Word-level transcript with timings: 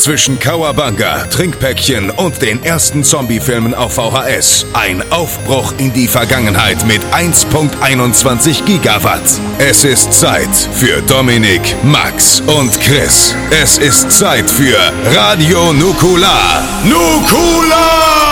Zwischen 0.00 0.38
Kawabanga, 0.38 1.26
Trinkpäckchen 1.26 2.08
und 2.08 2.40
den 2.40 2.64
ersten 2.64 3.04
Zombie-Filmen 3.04 3.74
auf 3.74 3.96
VHS. 3.96 4.64
Ein 4.72 5.02
Aufbruch 5.12 5.74
in 5.76 5.92
die 5.92 6.08
Vergangenheit 6.08 6.86
mit 6.86 7.02
1.21 7.12 8.64
Gigawatt. 8.64 9.20
Es 9.58 9.84
ist 9.84 10.14
Zeit 10.14 10.48
für 10.72 11.02
Dominik, 11.02 11.60
Max 11.82 12.40
und 12.40 12.80
Chris. 12.80 13.34
Es 13.50 13.76
ist 13.76 14.10
Zeit 14.10 14.50
für 14.50 14.78
Radio 15.14 15.74
Nukular. 15.74 16.62
Nukular! 16.82 18.29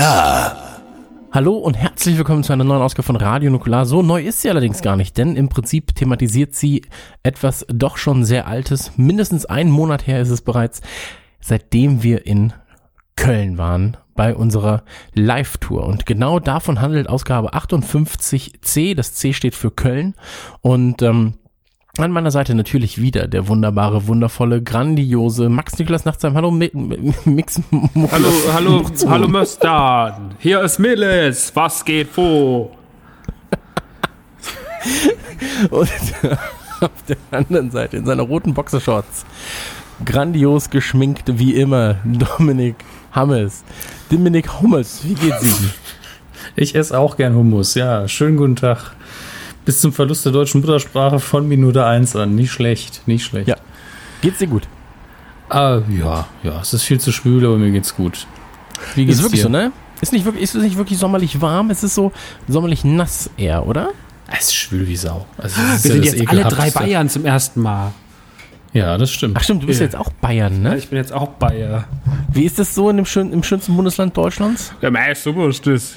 Nukular. 0.00 0.56
Hallo 1.30 1.58
und 1.58 1.74
herzlich 1.74 2.16
willkommen 2.16 2.42
zu 2.42 2.54
einer 2.54 2.64
neuen 2.64 2.80
Ausgabe 2.80 3.04
von 3.04 3.16
Radio 3.16 3.50
Nukular. 3.50 3.84
So 3.84 4.00
neu 4.00 4.22
ist 4.22 4.40
sie 4.40 4.48
allerdings 4.48 4.80
gar 4.80 4.96
nicht, 4.96 5.18
denn 5.18 5.36
im 5.36 5.50
Prinzip 5.50 5.94
thematisiert 5.94 6.54
sie 6.54 6.86
etwas 7.22 7.66
doch 7.68 7.98
schon 7.98 8.24
sehr 8.24 8.46
Altes. 8.46 8.92
Mindestens 8.96 9.44
einen 9.44 9.70
Monat 9.70 10.06
her 10.06 10.22
ist 10.22 10.30
es 10.30 10.40
bereits, 10.40 10.80
seitdem 11.42 12.02
wir 12.02 12.26
in 12.26 12.54
Köln 13.14 13.58
waren 13.58 13.98
bei 14.14 14.34
unserer 14.34 14.84
Live-Tour. 15.12 15.84
Und 15.84 16.06
genau 16.06 16.38
davon 16.38 16.80
handelt 16.80 17.06
Ausgabe 17.06 17.52
58c. 17.52 18.94
Das 18.94 19.12
C 19.12 19.34
steht 19.34 19.54
für 19.54 19.70
Köln. 19.70 20.14
Und 20.62 21.02
ähm, 21.02 21.34
an 21.98 22.12
meiner 22.12 22.30
Seite 22.30 22.54
natürlich 22.54 23.00
wieder 23.00 23.26
der 23.26 23.48
wunderbare, 23.48 24.06
wundervolle, 24.06 24.62
grandiose 24.62 25.48
Max 25.48 25.78
Niklas 25.78 26.04
Nachtsheim. 26.04 26.34
Hallo, 26.34 26.50
Mi 26.50 26.70
Mi 26.72 27.12
Mix. 27.24 27.60
Hallo, 28.10 28.28
hallo, 28.52 28.84
hallo 29.08 29.28
Möstern. 29.28 30.34
Hier 30.38 30.60
ist 30.62 30.78
Millis. 30.78 31.52
Was 31.54 31.84
geht 31.84 32.08
vor? 32.08 32.70
Und 35.70 35.90
auf 36.80 36.90
der 37.08 37.16
anderen 37.30 37.70
Seite 37.70 37.98
in 37.98 38.06
seiner 38.06 38.22
roten 38.22 38.54
Boxershorts, 38.54 39.26
grandios 40.04 40.70
geschminkt 40.70 41.38
wie 41.38 41.54
immer, 41.56 41.96
Dominik 42.04 42.76
Hammes. 43.12 43.64
Dominik 44.10 44.60
Hummels, 44.60 45.00
wie 45.04 45.14
geht's 45.14 45.42
Ihnen? 45.42 45.70
Ich 46.56 46.74
esse 46.74 46.98
auch 46.98 47.16
gern 47.16 47.34
Hummus, 47.34 47.74
ja. 47.74 48.08
Schönen 48.08 48.38
guten 48.38 48.56
Tag. 48.56 48.96
Bis 49.64 49.80
zum 49.80 49.92
Verlust 49.92 50.24
der 50.24 50.32
deutschen 50.32 50.60
Muttersprache 50.60 51.20
von 51.20 51.46
Minute 51.46 51.84
1 51.84 52.16
an. 52.16 52.34
Nicht 52.34 52.50
schlecht, 52.50 53.06
nicht 53.06 53.24
schlecht. 53.24 53.48
Ja. 53.48 53.56
Geht's 54.22 54.38
dir 54.38 54.46
gut? 54.46 54.66
Ah, 55.48 55.80
ja, 55.88 56.26
ja. 56.42 56.60
Es 56.60 56.72
ist 56.72 56.84
viel 56.84 57.00
zu 57.00 57.12
schwül, 57.12 57.44
aber 57.44 57.58
mir 57.58 57.70
geht's 57.70 57.94
gut. 57.94 58.26
Wie 58.94 59.04
geht's 59.04 59.18
ist 59.18 59.24
wirklich 59.24 59.40
dir? 59.40 59.46
so, 59.46 59.50
ne? 59.50 59.72
Ist 60.00 60.12
nicht 60.12 60.24
wirklich, 60.24 60.44
ist 60.44 60.54
es 60.54 60.62
nicht 60.62 60.76
wirklich 60.76 60.98
sommerlich 60.98 61.40
warm? 61.40 61.70
Es 61.70 61.82
ist 61.82 61.94
so 61.94 62.12
sommerlich 62.48 62.84
nass 62.84 63.28
eher, 63.36 63.66
oder? 63.66 63.90
Es 64.32 64.46
ist 64.46 64.54
schwül 64.54 64.86
wie 64.86 64.96
Sau. 64.96 65.26
Also, 65.36 65.60
Wir 65.60 65.76
sind 65.78 66.04
ja 66.04 66.12
jetzt 66.12 66.28
alle 66.28 66.44
drei 66.44 66.70
Bayern 66.70 67.08
zum 67.08 67.26
ersten 67.26 67.60
Mal. 67.60 67.92
Ja, 68.72 68.96
das 68.96 69.10
stimmt. 69.10 69.36
Ach 69.36 69.42
stimmt, 69.42 69.64
du 69.64 69.66
bist 69.66 69.80
ja. 69.80 69.86
jetzt 69.86 69.96
auch 69.96 70.10
Bayern, 70.10 70.62
ne? 70.62 70.70
Ja, 70.70 70.76
ich 70.76 70.88
bin 70.88 70.98
jetzt 70.98 71.12
auch 71.12 71.28
Bayer. 71.30 71.84
Wie 72.32 72.44
ist 72.44 72.58
das 72.58 72.74
so 72.74 72.88
in 72.88 72.98
dem 72.98 73.06
schön, 73.06 73.32
im 73.32 73.42
schönsten 73.42 73.74
Bundesland 73.74 74.16
Deutschlands? 74.16 74.72
Ja, 74.80 74.90
mei, 74.90 75.12
super 75.14 75.48
ist 75.48 75.66
das. 75.66 75.96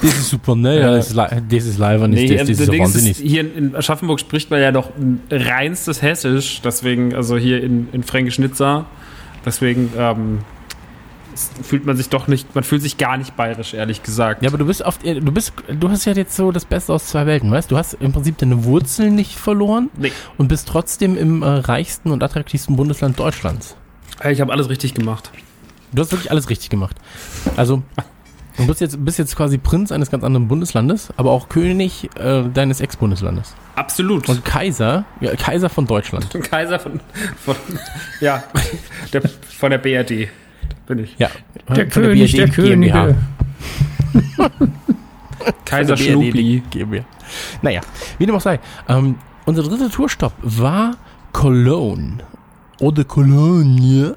Das 0.00 0.16
ist 0.16 0.28
super, 0.30 0.54
ne? 0.54 0.80
Ja, 0.80 0.90
das 0.92 1.08
ist, 1.08 1.16
das 1.16 1.64
ist 1.64 1.78
live 1.78 2.02
und 2.02 2.10
nee, 2.10 2.28
das, 2.28 2.48
das 2.48 2.60
ist 2.60 2.66
so 2.66 2.78
wahnsinnig. 2.78 3.10
Ist, 3.10 3.20
hier 3.20 3.40
in, 3.40 3.74
Aschaffenburg 3.74 4.20
spricht 4.20 4.50
man 4.50 4.60
ja 4.60 4.70
doch 4.70 4.90
reinstes 5.30 6.02
Hessisch, 6.02 6.60
deswegen, 6.62 7.14
also 7.14 7.36
hier 7.36 7.62
in, 7.62 7.88
in 7.92 8.02
Fränkisch-Nizza, 8.02 8.86
deswegen 9.44 9.92
ähm, 9.98 10.38
fühlt 11.62 11.86
man 11.86 11.96
sich 11.96 12.08
doch 12.08 12.28
nicht, 12.28 12.54
man 12.54 12.64
fühlt 12.64 12.82
sich 12.82 12.98
gar 12.98 13.16
nicht 13.16 13.36
bayerisch, 13.36 13.74
ehrlich 13.74 14.02
gesagt. 14.02 14.42
Ja, 14.42 14.48
aber 14.48 14.58
du 14.58 14.66
bist 14.66 14.82
oft, 14.82 15.04
du 15.04 15.32
bist, 15.32 15.52
du 15.68 15.88
hast 15.88 16.04
ja 16.04 16.12
jetzt 16.12 16.36
so 16.36 16.52
das 16.52 16.64
Beste 16.64 16.92
aus 16.92 17.06
zwei 17.06 17.26
Welten, 17.26 17.50
weißt 17.50 17.70
du? 17.70 17.76
hast 17.76 17.94
im 17.94 18.12
Prinzip 18.12 18.38
deine 18.38 18.64
Wurzeln 18.64 19.14
nicht 19.14 19.36
verloren 19.36 19.90
nee. 19.96 20.12
und 20.36 20.48
bist 20.48 20.68
trotzdem 20.68 21.16
im 21.16 21.42
äh, 21.42 21.46
reichsten 21.46 22.10
und 22.10 22.22
attraktivsten 22.22 22.76
Bundesland 22.76 23.18
Deutschlands. 23.18 23.76
Ich 24.28 24.40
habe 24.40 24.52
alles 24.52 24.68
richtig 24.68 24.94
gemacht. 24.94 25.30
Du 25.92 26.02
hast 26.02 26.12
wirklich 26.12 26.30
alles 26.30 26.50
richtig 26.50 26.70
gemacht. 26.70 26.96
Also, 27.56 27.82
Du 28.58 28.66
bist 28.66 28.80
jetzt, 28.80 29.04
bist 29.04 29.18
jetzt 29.18 29.36
quasi 29.36 29.56
Prinz 29.56 29.92
eines 29.92 30.10
ganz 30.10 30.24
anderen 30.24 30.48
Bundeslandes, 30.48 31.10
aber 31.16 31.30
auch 31.30 31.48
König 31.48 32.10
äh, 32.18 32.42
deines 32.52 32.80
Ex-Bundeslandes. 32.80 33.54
Absolut. 33.76 34.28
Und 34.28 34.44
Kaiser, 34.44 35.04
ja, 35.20 35.36
Kaiser 35.36 35.68
von 35.68 35.86
Deutschland. 35.86 36.28
Kaiser 36.50 36.80
von, 36.80 37.00
von 37.36 37.54
ja, 38.20 38.42
der, 39.12 39.22
von 39.28 39.70
der 39.70 39.78
BRD 39.78 40.28
bin 40.88 40.98
ich. 40.98 41.14
Ja, 41.18 41.30
der 41.74 41.88
König 41.88 42.32
der, 42.32 42.46
der 42.46 42.54
Könige. 42.54 43.16
Kaiser 45.64 45.96
Schnubli. 45.96 46.62
Naja, 47.62 47.80
wie 48.18 48.26
dem 48.26 48.34
auch 48.34 48.40
sei. 48.40 48.58
Ähm, 48.88 49.14
unser 49.46 49.62
dritter 49.62 49.90
Tourstopp 49.90 50.32
war 50.42 50.96
Cologne. 51.32 52.18
De 52.80 53.04
Cologne. 53.04 54.16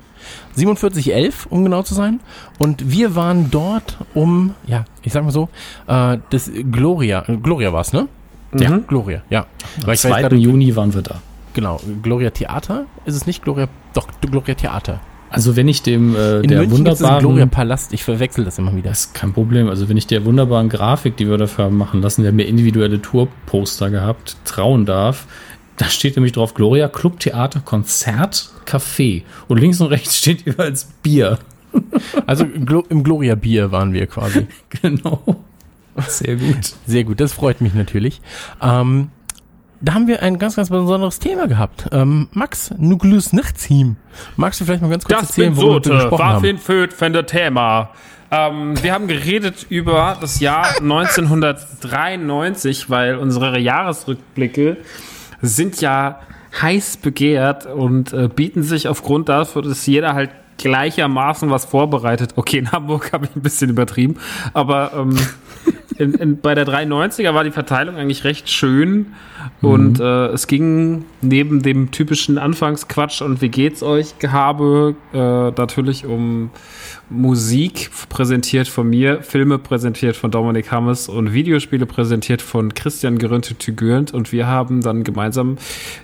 4711, 0.56 1.48
um 1.50 1.64
genau 1.64 1.84
zu 1.84 1.94
sein. 1.94 2.20
Und 2.60 2.92
wir 2.92 3.16
waren 3.16 3.52
dort 3.52 3.98
um, 4.14 4.56
ja, 4.66 4.86
ich 5.04 5.14
sag 5.14 5.24
mal 5.24 5.32
so, 5.32 5.50
äh, 5.88 6.18
das 6.30 6.52
Gloria, 6.72 7.24
Gloria 7.42 7.74
war's, 7.74 7.94
ne? 7.94 8.08
Mhm. 8.52 8.62
Ja, 8.62 8.78
Gloria, 8.88 9.22
ja. 9.30 9.46
Am 9.86 9.96
2. 9.96 10.30
Juni 10.36 10.76
waren 10.76 10.94
wir 10.94 11.02
da. 11.02 11.22
Genau, 11.54 11.80
Gloria 12.02 12.30
Theater 12.30 12.86
ist 13.06 13.16
es 13.16 13.26
nicht 13.26 13.44
Gloria, 13.44 13.68
doch, 13.94 14.08
Gloria 14.22 14.56
Theater. 14.56 15.02
Also 15.32 15.56
wenn 15.56 15.70
ich 15.70 15.82
dem 15.82 16.14
äh, 16.14 16.42
In 16.42 16.50
der 16.50 16.60
München 16.60 16.78
wunderbaren 16.78 17.20
Gloria 17.20 17.46
Palast, 17.46 17.94
ich 17.94 18.04
verwechsel 18.04 18.44
das 18.44 18.60
immer 18.60 18.76
wieder. 18.76 18.90
Das 18.90 19.06
ist 19.06 19.14
kein 19.14 19.32
Problem. 19.32 19.70
Also 19.70 19.88
wenn 19.88 19.96
ich 19.96 20.06
der 20.06 20.26
wunderbaren 20.26 20.68
Grafik, 20.68 21.16
die 21.16 21.30
wir 21.30 21.38
dafür 21.38 21.66
haben 21.66 21.78
machen 21.78 22.02
lassen, 22.02 22.24
der 22.24 22.34
mir 22.34 22.44
individuelle 22.44 23.02
Tourposter 23.02 23.90
gehabt, 23.90 24.36
trauen 24.44 24.86
darf, 24.86 25.28
da 25.82 25.90
steht 25.90 26.16
nämlich 26.16 26.34
drauf 26.34 26.54
Gloria 26.54 26.88
Club 26.88 27.20
Theater 27.20 27.60
Konzert 27.60 28.52
Café 28.68 29.24
und 29.48 29.58
links 29.58 29.82
und 29.82 29.88
rechts 29.88 30.16
steht 30.16 30.42
jeweils 30.46 30.86
Bier. 31.02 31.40
Also 32.28 32.46
im 32.46 33.04
Gloria 33.04 33.34
Bier 33.34 33.72
waren 33.72 33.92
wir 33.92 34.06
quasi. 34.06 34.46
Genau. 34.82 35.44
Sehr 36.08 36.36
gut. 36.36 36.74
Sehr 36.86 37.04
gut, 37.04 37.20
das 37.20 37.34
freut 37.34 37.62
mich 37.62 37.74
natürlich. 37.74 38.22
Ähm, 38.62 39.10
da 39.82 39.96
haben 39.96 40.08
wir 40.08 40.22
ein 40.22 40.38
ganz, 40.38 40.56
ganz 40.56 40.70
besonderes 40.70 41.18
Thema 41.18 41.48
gehabt. 41.48 41.90
Ähm, 41.92 42.30
Max, 42.32 42.72
Nucleus 42.78 43.34
Nichtsteam. 43.34 43.96
Magst 44.38 44.62
du 44.62 44.66
vielleicht 44.66 44.84
mal 44.84 44.90
ganz 44.90 45.04
kurz 45.04 45.20
das 45.20 45.30
erzählen, 45.30 45.58
worüber 45.58 45.84
wir 45.84 45.96
gesprochen 45.96 46.24
haben? 46.24 46.34
Das 46.36 46.44
bin 46.44 46.60
für 46.60 46.88
das 46.88 47.26
Thema. 47.26 47.90
Ähm, 48.30 48.82
wir 48.84 48.94
haben 48.94 49.08
geredet 49.08 49.66
über 49.68 50.16
das 50.22 50.40
Jahr 50.40 50.68
1993, 50.80 52.92
weil 52.92 53.16
unsere 53.16 53.60
Jahresrückblicke 53.60 54.78
sind 55.42 55.82
ja 55.82 56.20
heiß 56.62 56.98
begehrt 56.98 57.66
und 57.66 58.14
äh, 58.14 58.28
bieten 58.28 58.64
sich 58.64 58.88
aufgrund 58.88 59.30
dafür, 59.30 59.62
dass 59.62 59.86
jeder 59.86 60.14
halt 60.14 60.32
gleichermaßen 60.58 61.50
was 61.50 61.66
vorbereitet. 61.66 62.34
Okay, 62.36 62.60
in 62.60 62.72
Hamburg 62.72 63.12
habe 63.14 63.26
ich 63.26 63.36
ein 63.36 63.42
bisschen 63.42 63.70
übertrieben, 63.70 64.18
aber 64.54 64.92
ähm, 64.96 65.18
in, 65.98 66.14
in, 66.14 66.42
bei 66.42 66.56
der 66.56 66.68
93er 66.68 67.34
war 67.34 67.44
die 67.44 67.52
Verteilung 67.52 67.96
eigentlich 67.96 68.24
recht 68.24 68.50
schön 68.50 69.14
und 69.62 70.00
mhm. 70.00 70.06
äh, 70.06 70.26
es 70.28 70.48
ging 70.48 71.06
neben 71.22 71.62
dem 71.62 71.92
typischen 71.92 72.38
Anfangsquatsch 72.38 73.22
und 73.22 73.42
wie 73.42 73.50
geht's 73.50 73.84
euch 73.84 74.20
Gehabe 74.20 74.96
äh, 75.14 75.18
natürlich 75.18 76.06
um 76.06 76.52
Musik 77.12 77.92
präsentiert 78.08 78.70
von 78.70 78.90
mir, 78.90 79.22
Filme 79.22 79.60
präsentiert 79.60 80.16
von 80.16 80.32
Dominik 80.32 80.72
Hammes 80.72 81.10
und 81.10 81.34
Videospiele 81.34 81.86
präsentiert 81.86 82.42
von 82.42 82.74
Christian 82.74 83.18
Gerönte 83.18 83.56
Tügürnt 83.56 84.14
und 84.14 84.32
wir 84.32 84.48
haben 84.48 84.82
dann 84.82 85.04
gemeinsam 85.04 85.58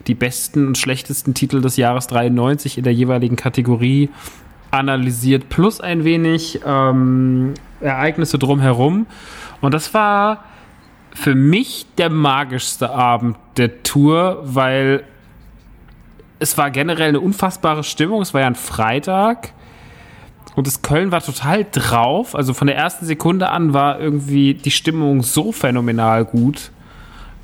die 0.06 0.16
besten 0.16 0.68
und 0.68 0.78
schlechtesten 0.78 1.34
Titel 1.34 1.62
des 1.62 1.78
Jahres 1.78 2.08
93 2.08 2.78
in 2.78 2.84
der 2.84 2.94
jeweiligen 2.94 3.38
Kategorie 3.38 4.10
analysiert, 4.70 5.48
plus 5.48 5.80
ein 5.80 6.04
wenig 6.04 6.60
ähm, 6.66 7.54
Ereignisse 7.80 8.38
drumherum. 8.38 9.06
Und 9.62 9.74
das 9.74 9.94
war 9.94 10.44
für 11.14 11.36
mich 11.36 11.86
der 11.98 12.10
magischste 12.10 12.90
Abend 12.90 13.38
der 13.56 13.82
Tour, 13.82 14.42
weil 14.44 15.04
es 16.40 16.58
war 16.58 16.70
generell 16.70 17.10
eine 17.10 17.22
unfassbare 17.22 17.86
Stimmung. 17.86 18.22
Es 18.22 18.34
war 18.34 18.42
ja 18.42 18.48
ein 18.48 18.56
Freitag 18.56 19.54
und 20.58 20.66
das 20.66 20.82
Köln 20.82 21.12
war 21.12 21.22
total 21.22 21.68
drauf. 21.72 22.34
Also 22.34 22.56
von 22.56 22.66
der 22.66 22.76
ersten 22.76 23.06
Sekunde 23.06 23.50
an 23.50 23.76
war 23.76 24.00
irgendwie 24.00 24.56
die 24.56 24.72
Stimmung 24.72 25.22
so 25.22 25.52
phänomenal 25.52 26.26
gut. 26.26 26.72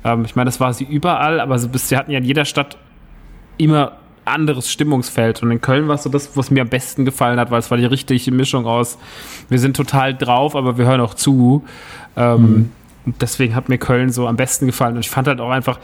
Ähm, 0.02 0.24
ich 0.24 0.34
meine, 0.34 0.46
das 0.46 0.58
war 0.58 0.74
sie 0.74 0.82
überall, 0.82 1.38
aber 1.38 1.60
so, 1.60 1.68
sie 1.72 1.96
hatten 1.96 2.10
ja 2.10 2.18
in 2.18 2.24
jeder 2.24 2.44
Stadt 2.44 2.76
immer 3.56 3.92
anderes 4.24 4.68
Stimmungsfeld. 4.68 5.44
Und 5.44 5.52
in 5.52 5.60
Köln 5.60 5.86
war 5.86 5.94
es 5.94 6.02
so 6.02 6.10
das, 6.10 6.36
was 6.36 6.50
mir 6.50 6.62
am 6.62 6.68
besten 6.68 7.04
gefallen 7.04 7.38
hat, 7.38 7.52
weil 7.52 7.60
es 7.60 7.70
war 7.70 7.78
die 7.78 7.86
richtige 7.86 8.32
Mischung 8.32 8.66
aus, 8.66 8.98
wir 9.48 9.60
sind 9.60 9.76
total 9.76 10.12
drauf, 10.14 10.56
aber 10.56 10.76
wir 10.76 10.86
hören 10.86 11.00
auch 11.00 11.14
zu. 11.14 11.62
Ähm, 12.16 12.42
mhm. 12.42 12.72
Deswegen 13.20 13.54
hat 13.54 13.68
mir 13.68 13.78
Köln 13.78 14.10
so 14.10 14.26
am 14.26 14.34
besten 14.34 14.66
gefallen. 14.66 14.96
Und 14.96 15.02
ich 15.02 15.10
fand 15.10 15.28
halt 15.28 15.40
auch 15.40 15.50
einfach, 15.50 15.78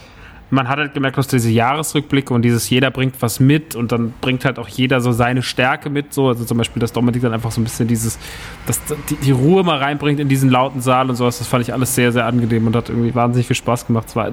man 0.51 0.69
hat 0.69 0.79
halt 0.79 0.95
gemerkt, 0.95 1.17
dass 1.17 1.29
diese 1.29 1.51
Jahresrückblicke 1.51 2.35
und 2.35 2.43
dieses 2.43 2.69
jeder 2.69 2.91
bringt 2.91 3.21
was 3.23 3.41
mit 3.41 3.75
und 3.75 3.93
dann 3.93 4.13
bringt 4.21 4.45
halt 4.45 4.59
auch 4.59 4.69
jeder 4.69 5.01
so 5.01 5.13
seine 5.13 5.43
Stärke 5.43 5.91
mit, 5.91 6.13
so, 6.13 6.29
also 6.29 6.45
zum 6.45 6.59
Beispiel, 6.59 6.81
dass 6.81 6.93
Dominik 6.93 7.23
dann 7.23 7.33
einfach 7.33 7.53
so 7.53 7.61
ein 7.61 7.65
bisschen 7.65 7.89
dieses, 7.89 8.19
dass 8.67 8.81
die, 9.09 9.17
die 9.17 9.31
Ruhe 9.31 9.63
mal 9.63 9.79
reinbringt 9.79 10.19
in 10.21 10.29
diesen 10.29 10.51
lauten 10.51 10.81
Saal 10.81 11.09
und 11.09 11.17
sowas, 11.17 11.39
das 11.39 11.47
fand 11.47 11.63
ich 11.63 11.73
alles 11.73 11.95
sehr, 11.95 12.13
sehr 12.13 12.27
angenehm 12.27 12.67
und 12.67 12.75
hat 12.75 12.89
irgendwie 12.89 13.15
wahnsinnig 13.15 13.47
viel 13.47 13.57
Spaß 13.57 13.87
gemacht. 13.87 14.09
Es 14.09 14.17
war 14.17 14.31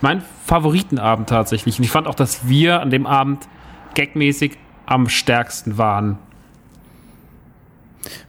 mein 0.00 0.22
Favoritenabend 0.44 1.28
tatsächlich 1.28 1.78
und 1.78 1.84
ich 1.84 1.90
fand 1.90 2.06
auch, 2.06 2.14
dass 2.14 2.48
wir 2.48 2.80
an 2.80 2.90
dem 2.90 3.06
Abend 3.06 3.48
gagmäßig 3.94 4.52
am 4.86 5.08
stärksten 5.08 5.78
waren. 5.78 6.18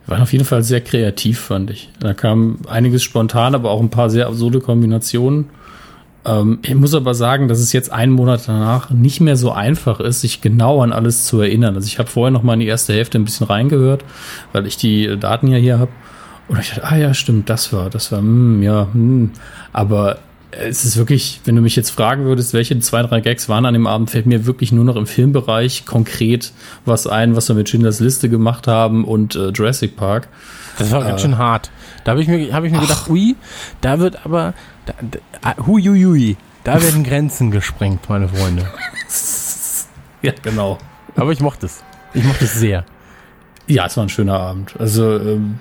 Wir 0.06 0.14
waren 0.14 0.24
auf 0.24 0.32
jeden 0.32 0.46
Fall 0.46 0.64
sehr 0.64 0.82
kreativ, 0.82 1.40
fand 1.40 1.70
ich. 1.70 1.90
Da 2.00 2.14
kam 2.14 2.60
einiges 2.68 3.04
spontan, 3.04 3.54
aber 3.54 3.70
auch 3.70 3.82
ein 3.82 3.90
paar 3.90 4.10
sehr 4.10 4.28
absurde 4.28 4.60
Kombinationen. 4.60 5.50
Ähm, 6.28 6.60
ich 6.62 6.76
muss 6.76 6.94
aber 6.94 7.16
sagen, 7.16 7.48
dass 7.48 7.60
es 7.60 7.74
jetzt 7.74 7.92
einen 7.92 8.12
Monat 8.12 8.44
danach 8.48 8.90
nicht 8.90 9.22
mehr 9.22 9.38
so 9.38 9.52
einfach 9.52 10.00
ist, 10.00 10.22
sich 10.22 10.42
genau 10.42 10.82
an 10.84 10.92
alles 10.92 11.26
zu 11.26 11.40
erinnern. 11.40 11.76
Also 11.76 11.88
ich 11.88 11.98
habe 11.98 12.10
vorher 12.10 12.32
noch 12.32 12.44
mal 12.44 12.54
in 12.54 12.60
die 12.60 12.68
erste 12.68 12.94
Hälfte 12.94 13.18
ein 13.18 13.26
bisschen 13.26 13.48
reingehört, 13.48 14.04
weil 14.52 14.68
ich 14.68 14.78
die 14.78 15.18
Daten 15.18 15.48
ja 15.48 15.58
hier 15.58 15.80
habe. 15.80 15.92
Und 16.50 16.60
ich 16.60 16.70
dachte, 16.70 16.84
ah 16.84 16.98
ja, 16.98 17.14
stimmt, 17.14 17.50
das 17.50 17.74
war, 17.74 17.90
das 17.90 18.12
war, 18.12 18.20
hm, 18.20 18.62
ja, 18.62 18.88
hm. 18.94 19.32
Aber 19.74 20.18
es 20.52 20.86
ist 20.86 20.98
wirklich, 20.98 21.42
wenn 21.46 21.56
du 21.56 21.62
mich 21.62 21.76
jetzt 21.76 21.90
fragen 21.90 22.24
würdest, 22.24 22.54
welche 22.54 22.78
zwei, 22.80 23.04
drei 23.04 23.20
Gags 23.20 23.50
waren 23.50 23.66
an 23.66 23.74
dem 23.74 23.86
Abend, 23.86 24.10
fällt 24.10 24.26
mir 24.26 24.46
wirklich 24.46 24.72
nur 24.72 24.86
noch 24.86 24.96
im 24.96 25.06
Filmbereich 25.06 25.86
konkret 25.86 26.54
was 26.86 27.06
ein, 27.06 27.36
was 27.36 27.50
wir 27.50 27.56
mit 27.56 27.70
Schindlers 27.70 28.00
Liste 28.00 28.30
gemacht 28.30 28.68
haben 28.68 29.04
und 29.04 29.36
äh, 29.36 29.50
Jurassic 29.50 29.98
Park. 29.98 30.30
Das 30.78 30.92
war 30.92 31.04
äh, 31.04 31.10
ganz 31.10 31.22
schön 31.22 31.38
hart. 31.38 31.70
Da 32.06 32.12
habe 32.12 32.22
ich 32.22 32.28
mir, 32.28 32.54
hab 32.54 32.64
ich 32.64 32.72
mir 32.72 32.80
gedacht, 32.80 33.10
ui, 33.10 33.36
da 33.82 34.00
wird 34.00 34.26
aber, 34.26 34.54
da, 34.88 34.94
da, 35.02 35.20
ah, 35.42 35.56
hui, 35.66 35.84
hui, 35.84 36.04
hui, 36.04 36.38
da 36.64 36.82
werden 36.82 37.04
Grenzen 37.04 37.52
gesprengt, 37.52 38.10
meine 38.10 38.28
Freunde. 38.28 38.66
ja, 40.22 40.34
genau. 40.42 40.78
Aber 41.16 41.32
ich 41.32 41.40
mochte 41.40 41.68
es. 41.68 41.84
Ich 42.14 42.24
mochte 42.24 42.46
es 42.46 42.56
sehr. 42.56 42.86
Ja, 43.68 43.86
es 43.86 43.98
war 43.98 44.06
ein 44.06 44.10
schöner 44.10 44.40
Abend. 44.40 44.74
Also, 44.80 45.18
ähm, 45.18 45.60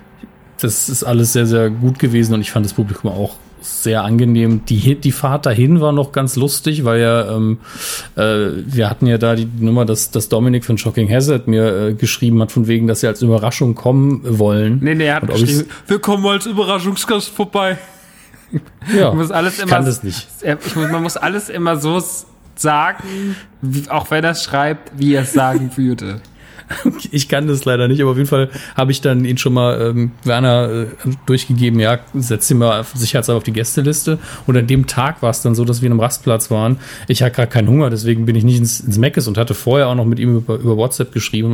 das 0.59 0.89
ist 0.89 1.03
alles 1.03 1.33
sehr, 1.33 1.45
sehr 1.45 1.69
gut 1.69 1.99
gewesen 1.99 2.33
und 2.33 2.41
ich 2.41 2.51
fand 2.51 2.65
das 2.65 2.73
Publikum 2.73 3.11
auch 3.11 3.35
sehr 3.61 4.03
angenehm. 4.03 4.65
Die, 4.65 4.95
die 4.95 5.11
Fahrt 5.11 5.45
dahin 5.45 5.81
war 5.81 5.91
noch 5.91 6.11
ganz 6.11 6.35
lustig, 6.35 6.85
weil 6.85 7.01
ja, 7.01 7.35
ähm, 7.35 7.59
äh, 8.15 8.49
wir 8.65 8.89
hatten 8.89 9.07
ja 9.07 9.17
da 9.17 9.35
die 9.35 9.47
Nummer, 9.59 9.85
dass, 9.85 10.11
dass 10.11 10.29
Dominik 10.29 10.63
von 10.65 10.77
Shocking 10.77 11.09
Hazard 11.09 11.47
mir 11.47 11.87
äh, 11.87 11.93
geschrieben 11.93 12.41
hat, 12.41 12.51
von 12.51 12.67
wegen, 12.67 12.87
dass 12.87 13.01
sie 13.01 13.07
als 13.07 13.21
Überraschung 13.21 13.75
kommen 13.75 14.21
wollen. 14.23 14.79
Nee, 14.81 14.95
nee, 14.95 15.05
er 15.05 15.15
hat 15.15 15.27
geschrieben, 15.27 15.65
wir 15.87 15.99
kommen 15.99 16.25
als 16.25 16.45
Überraschungsgast 16.45 17.29
vorbei. 17.29 17.77
Ja, 18.95 19.13
muss 19.13 19.31
alles 19.31 19.59
immer, 19.59 19.71
kann 19.71 19.85
das 19.85 20.03
nicht. 20.03 20.27
Ich 20.41 20.75
muss, 20.75 20.89
man 20.89 21.03
muss 21.03 21.17
alles 21.17 21.49
immer 21.49 21.77
so 21.77 22.01
sagen, 22.55 23.35
wie, 23.61 23.89
auch 23.89 24.09
wenn 24.11 24.23
er 24.23 24.31
es 24.31 24.43
schreibt, 24.43 24.91
wie 24.97 25.13
er 25.13 25.23
es 25.23 25.33
sagen 25.33 25.71
würde. 25.75 26.21
ich 27.11 27.29
kann 27.29 27.47
das 27.47 27.65
leider 27.65 27.87
nicht, 27.87 28.01
aber 28.01 28.11
auf 28.11 28.17
jeden 28.17 28.29
Fall 28.29 28.49
habe 28.75 28.91
ich 28.91 29.01
dann 29.01 29.25
ihn 29.25 29.37
schon 29.37 29.53
mal 29.53 29.79
ähm, 29.81 30.11
Werner 30.23 30.69
äh, 30.69 30.85
durchgegeben, 31.25 31.79
ja, 31.79 31.99
setz 32.13 32.49
ihn 32.51 32.57
mal 32.57 32.85
sicherheitshalber 32.93 33.37
auf 33.37 33.43
die 33.43 33.53
Gästeliste. 33.53 34.19
Und 34.45 34.57
an 34.57 34.67
dem 34.67 34.87
Tag 34.87 35.21
war 35.21 35.29
es 35.29 35.41
dann 35.41 35.55
so, 35.55 35.65
dass 35.65 35.81
wir 35.81 35.87
in 35.87 35.93
einem 35.93 35.99
Rastplatz 35.99 36.51
waren. 36.51 36.77
Ich 37.07 37.21
hatte 37.21 37.35
gerade 37.35 37.49
keinen 37.49 37.67
Hunger, 37.67 37.89
deswegen 37.89 38.25
bin 38.25 38.35
ich 38.35 38.43
nicht 38.43 38.57
ins, 38.57 38.79
ins 38.79 38.97
Meckes 38.97 39.27
und 39.27 39.37
hatte 39.37 39.53
vorher 39.53 39.87
auch 39.87 39.95
noch 39.95 40.05
mit 40.05 40.19
ihm 40.19 40.37
über, 40.37 40.55
über 40.55 40.77
WhatsApp 40.77 41.11
geschrieben. 41.11 41.53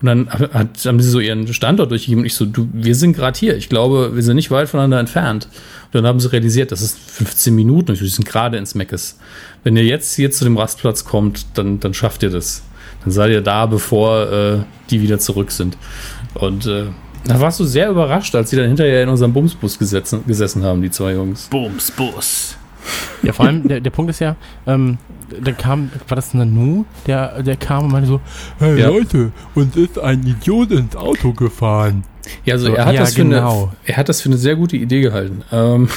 Und 0.00 0.06
dann 0.06 0.30
hat, 0.30 0.84
haben 0.84 1.00
sie 1.00 1.10
so 1.10 1.20
ihren 1.20 1.52
Standort 1.52 1.90
durchgegeben 1.90 2.20
und 2.22 2.26
ich 2.26 2.34
so, 2.34 2.44
du, 2.44 2.68
wir 2.72 2.94
sind 2.94 3.14
gerade 3.14 3.38
hier. 3.38 3.56
Ich 3.56 3.68
glaube, 3.68 4.14
wir 4.14 4.22
sind 4.22 4.36
nicht 4.36 4.50
weit 4.50 4.68
voneinander 4.68 5.00
entfernt. 5.00 5.48
Und 5.92 5.94
dann 5.94 6.06
haben 6.06 6.20
sie 6.20 6.30
realisiert, 6.30 6.70
das 6.70 6.82
ist 6.82 6.98
15 6.98 7.54
Minuten 7.54 7.90
und 7.90 8.00
wir 8.00 8.08
sind 8.08 8.24
gerade 8.24 8.56
ins 8.56 8.76
Meckes. 8.76 9.18
Wenn 9.64 9.76
ihr 9.76 9.84
jetzt 9.84 10.14
hier 10.14 10.30
zu 10.30 10.44
dem 10.44 10.56
Rastplatz 10.56 11.04
kommt, 11.04 11.58
dann, 11.58 11.80
dann 11.80 11.94
schafft 11.94 12.22
ihr 12.22 12.30
das. 12.30 12.62
Dann 13.02 13.12
seid 13.12 13.30
ihr 13.30 13.40
da, 13.40 13.66
bevor 13.66 14.30
äh, 14.30 14.58
die 14.90 15.00
wieder 15.00 15.18
zurück 15.18 15.50
sind. 15.50 15.76
Und 16.34 16.66
äh, 16.66 16.86
da 17.24 17.40
warst 17.40 17.60
du 17.60 17.64
sehr 17.64 17.90
überrascht, 17.90 18.34
als 18.34 18.50
sie 18.50 18.56
dann 18.56 18.68
hinterher 18.68 19.02
in 19.02 19.08
unserem 19.08 19.32
Bumsbus 19.32 19.78
gesetzen, 19.78 20.24
gesessen 20.26 20.64
haben, 20.64 20.82
die 20.82 20.90
zwei 20.90 21.12
Jungs. 21.12 21.48
Bumsbus. 21.48 22.56
Ja, 23.22 23.32
vor 23.32 23.46
allem, 23.46 23.68
der, 23.68 23.80
der 23.80 23.90
Punkt 23.90 24.10
ist 24.10 24.20
ja, 24.20 24.36
ähm, 24.66 24.98
dann 25.42 25.56
kam, 25.56 25.90
war 26.08 26.16
das 26.16 26.32
Nanu, 26.32 26.86
der, 27.06 27.42
der 27.42 27.56
kam 27.56 27.84
und 27.84 27.92
meinte 27.92 28.08
so, 28.08 28.20
hey 28.58 28.80
ja. 28.80 28.88
Leute, 28.88 29.32
uns 29.54 29.76
ist 29.76 29.98
ein 29.98 30.26
Idiot 30.26 30.70
ins 30.70 30.96
Auto 30.96 31.32
gefahren. 31.32 32.04
Ja, 32.44 32.54
also 32.54 32.68
so, 32.68 32.74
er, 32.74 32.86
hat 32.86 32.94
ja, 32.94 33.00
das 33.00 33.14
genau. 33.14 33.64
eine, 33.64 33.72
er 33.84 33.96
hat 33.98 34.08
das 34.08 34.22
für 34.22 34.30
eine 34.30 34.38
sehr 34.38 34.56
gute 34.56 34.76
Idee 34.76 35.02
gehalten. 35.02 35.42
Ähm, 35.52 35.88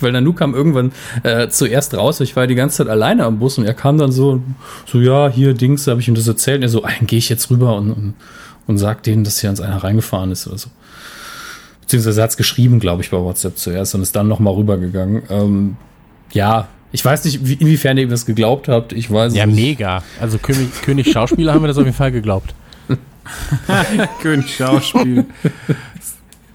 weil 0.00 0.12
Nanu 0.12 0.32
kam 0.32 0.54
irgendwann 0.54 0.92
äh, 1.22 1.48
zuerst 1.48 1.94
raus. 1.94 2.20
Ich 2.20 2.36
war 2.36 2.46
die 2.46 2.54
ganze 2.54 2.78
Zeit 2.78 2.88
alleine 2.88 3.24
am 3.24 3.38
Bus 3.38 3.58
und 3.58 3.64
er 3.64 3.74
kam 3.74 3.98
dann 3.98 4.12
so, 4.12 4.40
so 4.86 5.00
ja, 5.00 5.28
hier 5.28 5.54
Dings, 5.54 5.86
habe 5.86 6.00
ich 6.00 6.08
ihm 6.08 6.14
das 6.14 6.26
erzählt. 6.28 6.58
Und 6.58 6.62
er 6.64 6.68
so, 6.68 6.80
dann 6.80 7.06
gehe 7.06 7.18
ich 7.18 7.28
jetzt 7.28 7.50
rüber 7.50 7.76
und, 7.76 7.90
und, 7.92 8.14
und 8.66 8.78
sag 8.78 9.02
denen, 9.02 9.24
dass 9.24 9.40
hier 9.40 9.48
ans 9.50 9.60
einer 9.60 9.82
reingefahren 9.82 10.30
ist 10.30 10.46
oder 10.46 10.58
so. 10.58 10.68
Beziehungsweise 11.82 12.20
er 12.20 12.24
hat 12.24 12.30
es 12.30 12.36
geschrieben, 12.36 12.80
glaube 12.80 13.02
ich, 13.02 13.10
bei 13.10 13.18
WhatsApp 13.18 13.58
zuerst 13.58 13.94
und 13.94 14.02
ist 14.02 14.16
dann 14.16 14.26
nochmal 14.28 14.54
rübergegangen. 14.54 15.22
Ähm, 15.28 15.76
ja, 16.32 16.68
ich 16.92 17.04
weiß 17.04 17.24
nicht, 17.24 17.46
wie, 17.46 17.54
inwiefern 17.54 17.98
ihr 17.98 18.08
das 18.08 18.24
geglaubt 18.24 18.68
habt. 18.68 18.92
Ich 18.92 19.10
weiß 19.10 19.34
Ja, 19.34 19.46
nicht. 19.46 19.56
mega. 19.56 20.02
Also 20.20 20.38
König, 20.38 20.68
König 20.82 21.10
Schauspieler 21.12 21.52
haben 21.52 21.62
wir 21.62 21.68
das 21.68 21.76
auf 21.76 21.84
jeden 21.84 21.96
Fall 21.96 22.12
geglaubt. 22.12 22.54
König 24.22 24.54
Schauspiel. 24.54 25.24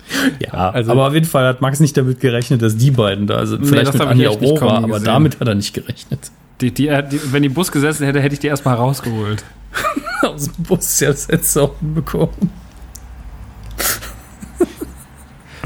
Ja, 0.39 0.69
also, 0.71 0.91
aber 0.91 1.07
auf 1.07 1.13
jeden 1.13 1.25
Fall 1.25 1.45
hat 1.45 1.61
Max 1.61 1.79
nicht 1.79 1.95
damit 1.95 2.19
gerechnet, 2.19 2.61
dass 2.61 2.75
die 2.75 2.91
beiden 2.91 3.27
da 3.27 3.45
sind. 3.45 3.65
Vielleicht 3.65 3.93
nee, 3.93 3.99
mit 3.99 4.07
Anja 4.07 4.29
Aurora, 4.29 4.77
aber 4.77 4.87
gesehen. 4.87 5.05
damit 5.05 5.39
hat 5.39 5.47
er 5.47 5.55
nicht 5.55 5.73
gerechnet. 5.73 6.31
Die, 6.61 6.71
die, 6.71 6.87
die, 6.87 7.19
wenn 7.31 7.43
die 7.43 7.47
im 7.47 7.53
Bus 7.53 7.71
gesessen 7.71 8.05
hätte, 8.05 8.19
hätte 8.19 8.33
ich 8.33 8.39
die 8.39 8.47
erstmal 8.47 8.75
rausgeholt. 8.75 9.43
Aus 10.21 10.51
dem 10.51 10.63
Bus 10.63 10.99
ja 10.99 11.13
selbst 11.13 11.57
auch 11.57 11.73
bekommen. 11.79 12.51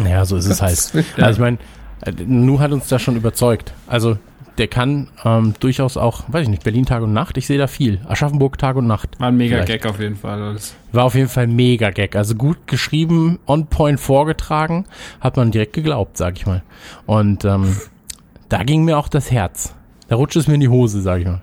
Ja, 0.07 0.25
so 0.25 0.38
ist 0.38 0.45
es 0.45 0.62
halt. 0.62 1.06
Also 1.18 1.31
ich 1.31 1.40
meine, 1.40 1.57
äh, 2.01 2.12
Nu 2.25 2.60
hat 2.60 2.72
uns 2.72 2.88
da 2.88 3.00
schon 3.00 3.16
überzeugt. 3.16 3.74
Also 3.88 4.18
der 4.57 4.67
kann 4.67 5.09
ähm, 5.23 5.53
durchaus 5.59 5.97
auch, 5.97 6.23
weiß 6.27 6.44
ich 6.44 6.50
nicht, 6.50 6.63
Berlin 6.63 6.85
Tag 6.85 7.01
und 7.01 7.13
Nacht, 7.13 7.38
ich 7.38 7.47
sehe 7.47 7.57
da 7.57 7.67
viel. 7.67 8.01
Aschaffenburg 8.07 8.57
Tag 8.57 8.75
und 8.75 8.88
Nacht. 8.88 9.19
War 9.19 9.29
ein 9.29 9.38
mega. 9.38 9.63
Gag 9.63 9.85
auf 9.85 9.99
jeden 9.99 10.16
Fall. 10.16 10.42
Alles. 10.42 10.75
War 10.92 11.06
auf 11.06 11.16
jeden 11.16 11.30
Fall 11.30 11.47
mega 11.47 11.89
Gag. 11.89 12.16
Also 12.16 12.35
gut 12.35 12.68
geschrieben, 12.68 13.39
on 13.47 13.68
point 13.68 13.99
vorgetragen, 13.99 14.85
hat 15.21 15.37
man 15.37 15.51
direkt 15.51 15.73
geglaubt, 15.73 16.18
sag 16.18 16.37
ich 16.37 16.45
mal. 16.45 16.61
Und 17.06 17.45
ähm, 17.45 17.75
da 18.49 18.63
ging 18.63 18.83
mir 18.83 18.97
auch 18.97 19.07
das 19.07 19.31
Herz. 19.31 19.75
Da 20.07 20.16
rutscht 20.16 20.35
es 20.35 20.47
mir 20.47 20.56
in 20.56 20.61
die 20.61 20.69
Hose, 20.69 21.01
sag 21.01 21.19
ich 21.19 21.25
mal. 21.25 21.42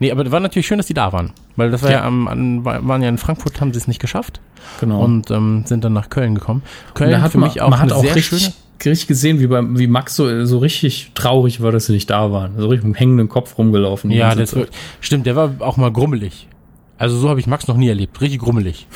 Nee, 0.00 0.12
aber 0.12 0.30
war 0.30 0.40
natürlich 0.40 0.66
schön, 0.66 0.78
dass 0.78 0.86
die 0.86 0.94
da 0.94 1.12
waren. 1.12 1.32
Weil 1.56 1.70
das 1.70 1.82
war 1.82 1.90
ja, 1.90 1.98
ja 1.98 2.04
am, 2.04 2.28
an, 2.28 2.64
waren 2.64 3.02
ja 3.02 3.08
in 3.08 3.18
Frankfurt, 3.18 3.60
haben 3.60 3.72
sie 3.72 3.78
es 3.78 3.88
nicht 3.88 4.00
geschafft. 4.00 4.40
Genau. 4.80 5.02
Und 5.02 5.30
ähm, 5.30 5.64
sind 5.66 5.84
dann 5.84 5.92
nach 5.92 6.08
Köln 6.08 6.34
gekommen. 6.34 6.62
Köln 6.94 7.20
hat 7.20 7.32
für 7.32 7.38
mich 7.38 7.60
auch 7.60 7.70
man 7.70 7.80
eine 7.80 7.96
auch 7.96 8.02
sehr 8.02 8.14
richtig, 8.14 8.40
schöne 8.42 8.54
richtig 8.84 9.06
gesehen, 9.08 9.40
wie, 9.40 9.46
bei, 9.46 9.60
wie 9.62 9.86
Max 9.86 10.16
so, 10.16 10.44
so 10.44 10.58
richtig 10.58 11.12
traurig 11.14 11.60
war, 11.60 11.72
dass 11.72 11.86
sie 11.86 11.92
nicht 11.92 12.10
da 12.10 12.30
waren. 12.32 12.58
So 12.58 12.68
richtig 12.68 12.88
mit 12.88 13.00
hängenden 13.00 13.28
Kopf 13.28 13.58
rumgelaufen. 13.58 14.10
Ja, 14.10 14.34
das 14.34 14.54
wird, 14.54 14.70
stimmt, 15.00 15.26
der 15.26 15.36
war 15.36 15.54
auch 15.60 15.76
mal 15.76 15.92
grummelig. 15.92 16.48
Also 16.96 17.16
so 17.16 17.28
habe 17.28 17.40
ich 17.40 17.46
Max 17.46 17.68
noch 17.68 17.76
nie 17.76 17.88
erlebt. 17.88 18.20
Richtig 18.20 18.40
grummelig. 18.40 18.86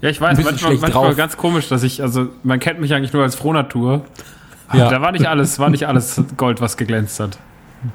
Ja, 0.00 0.08
ich 0.08 0.20
weiß, 0.20 0.42
manchmal, 0.42 0.76
manchmal 0.76 1.14
ganz 1.14 1.36
komisch, 1.36 1.68
dass 1.68 1.82
ich, 1.82 2.02
also 2.02 2.28
man 2.42 2.58
kennt 2.60 2.80
mich 2.80 2.92
eigentlich 2.94 3.12
nur 3.12 3.22
als 3.22 3.34
Frohnatur. 3.34 4.04
Ja. 4.72 4.88
Da 4.88 5.00
war 5.00 5.12
nicht 5.12 5.26
alles, 5.26 5.58
war 5.58 5.70
nicht 5.70 5.86
alles 5.86 6.20
Gold, 6.36 6.60
was 6.60 6.76
geglänzt 6.76 7.20
hat. 7.20 7.38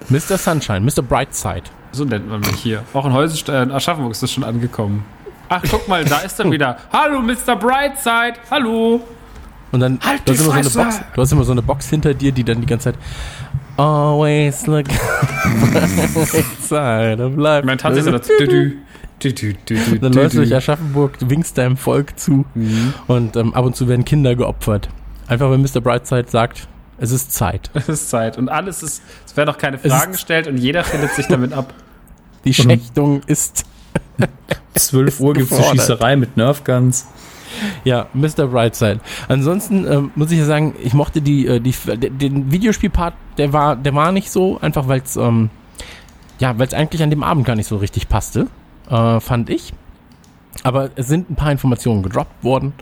Mr. 0.10 0.38
Sunshine, 0.38 0.82
Mr. 0.82 1.02
Brightside. 1.02 1.64
So 1.92 2.06
nennt 2.06 2.30
man 2.30 2.42
mich 2.42 2.56
hier. 2.56 2.84
Auch 2.94 3.06
in 3.06 3.14
Häusenstein, 3.14 3.72
Aschaffenburg 3.72 4.12
ist 4.12 4.24
das 4.24 4.32
schon 4.32 4.44
angekommen. 4.44 5.06
Ach, 5.50 5.64
guck 5.70 5.88
mal, 5.88 6.04
da 6.04 6.20
ist 6.20 6.40
er 6.40 6.52
wieder. 6.52 6.78
Hallo, 6.92 7.22
Mr. 7.22 7.56
Brightside. 7.56 8.36
Hallo. 8.52 9.02
Und 9.72 9.80
dann 9.82 10.00
halt 10.02 10.22
du, 10.26 10.34
hast 10.34 10.42
immer 10.42 10.64
so 10.64 10.80
eine 10.80 10.90
Box, 10.90 11.02
du 11.14 11.22
hast 11.22 11.32
immer 11.32 11.44
so 11.44 11.52
eine 11.52 11.62
Box 11.62 11.90
hinter 11.90 12.14
dir, 12.14 12.32
die 12.32 12.44
dann 12.44 12.62
die 12.62 12.68
ganze 12.68 12.92
Zeit 12.92 12.96
Always 13.78 14.66
look 14.66 14.86
side 16.62 17.24
of 17.24 17.36
life. 17.36 17.66
Mein 17.66 17.78
Tante 17.78 18.00
ist 18.00 18.06
so 18.06 18.12
das 18.12 18.28
Dann 20.02 20.14
läufst 20.14 20.36
du 20.36 20.40
durch 20.40 20.56
Aschaffenburg, 20.56 21.18
winkst 21.22 21.58
deinem 21.58 21.78
Volk 21.78 22.20
zu 22.20 22.46
mhm. 22.54 22.94
und 23.08 23.36
ähm, 23.36 23.54
ab 23.54 23.66
und 23.66 23.76
zu 23.76 23.88
werden 23.88 24.06
Kinder 24.06 24.36
geopfert. 24.36 24.90
Einfach 25.28 25.50
weil 25.50 25.58
Mr. 25.58 25.82
Brightside 25.82 26.30
sagt, 26.30 26.68
es 26.98 27.12
ist 27.12 27.34
Zeit. 27.34 27.70
Es 27.76 27.90
ist 27.90 28.10
Zeit. 28.10 28.38
Und 28.38 28.50
alles 28.50 28.82
ist, 28.82 29.02
es 29.26 29.38
werden 29.38 29.50
auch 29.50 29.58
keine 29.58 29.78
Fragen 29.78 30.14
gestellt 30.14 30.48
und 30.48 30.58
jeder 30.58 30.84
findet 30.84 31.12
sich 31.12 31.28
damit 31.28 31.54
ab. 31.54 31.74
Die 32.46 32.54
Schächtung 32.54 33.22
ist 33.28 33.66
12 34.76 35.20
Uhr 35.20 35.34
gibt 35.34 35.52
es 35.52 35.58
eine 35.58 35.72
Schießerei 35.72 36.16
mit 36.16 36.38
Nerfguns. 36.38 37.08
Ja, 37.84 38.08
Mr. 38.13 38.48
Brightside. 38.48 39.00
Ansonsten 39.27 39.86
ähm, 39.92 40.12
muss 40.16 40.32
ich 40.32 40.39
ja 40.39 40.46
sagen, 40.46 40.75
ich 40.82 40.94
mochte 40.94 41.22
die, 41.22 41.48
äh, 41.48 41.60
die, 41.60 41.74
den 41.98 42.51
Videospielpart, 42.51 43.13
der 43.38 43.54
war, 43.54 43.75
der 43.75 43.94
war 43.94 44.12
nicht 44.12 44.32
so, 44.32 44.60
einfach 44.62 44.88
weil 44.88 45.01
es, 45.01 45.16
ähm, 45.16 45.50
ja, 46.39 46.58
weil 46.58 46.68
es 46.68 46.74
eigentlich 46.74 47.04
an 47.04 47.10
dem 47.10 47.24
Abend 47.24 47.46
gar 47.46 47.56
nicht 47.56 47.68
so 47.68 47.77
richtig 47.77 48.10
passte, 48.10 48.48
äh, 48.89 49.20
fand 49.20 49.50
ich. 49.50 49.74
Aber 50.63 50.89
es 50.96 51.08
sind 51.08 51.30
ein 51.30 51.36
paar 51.36 51.51
Informationen 51.51 52.04
gedroppt 52.04 52.44
worden. 52.44 52.74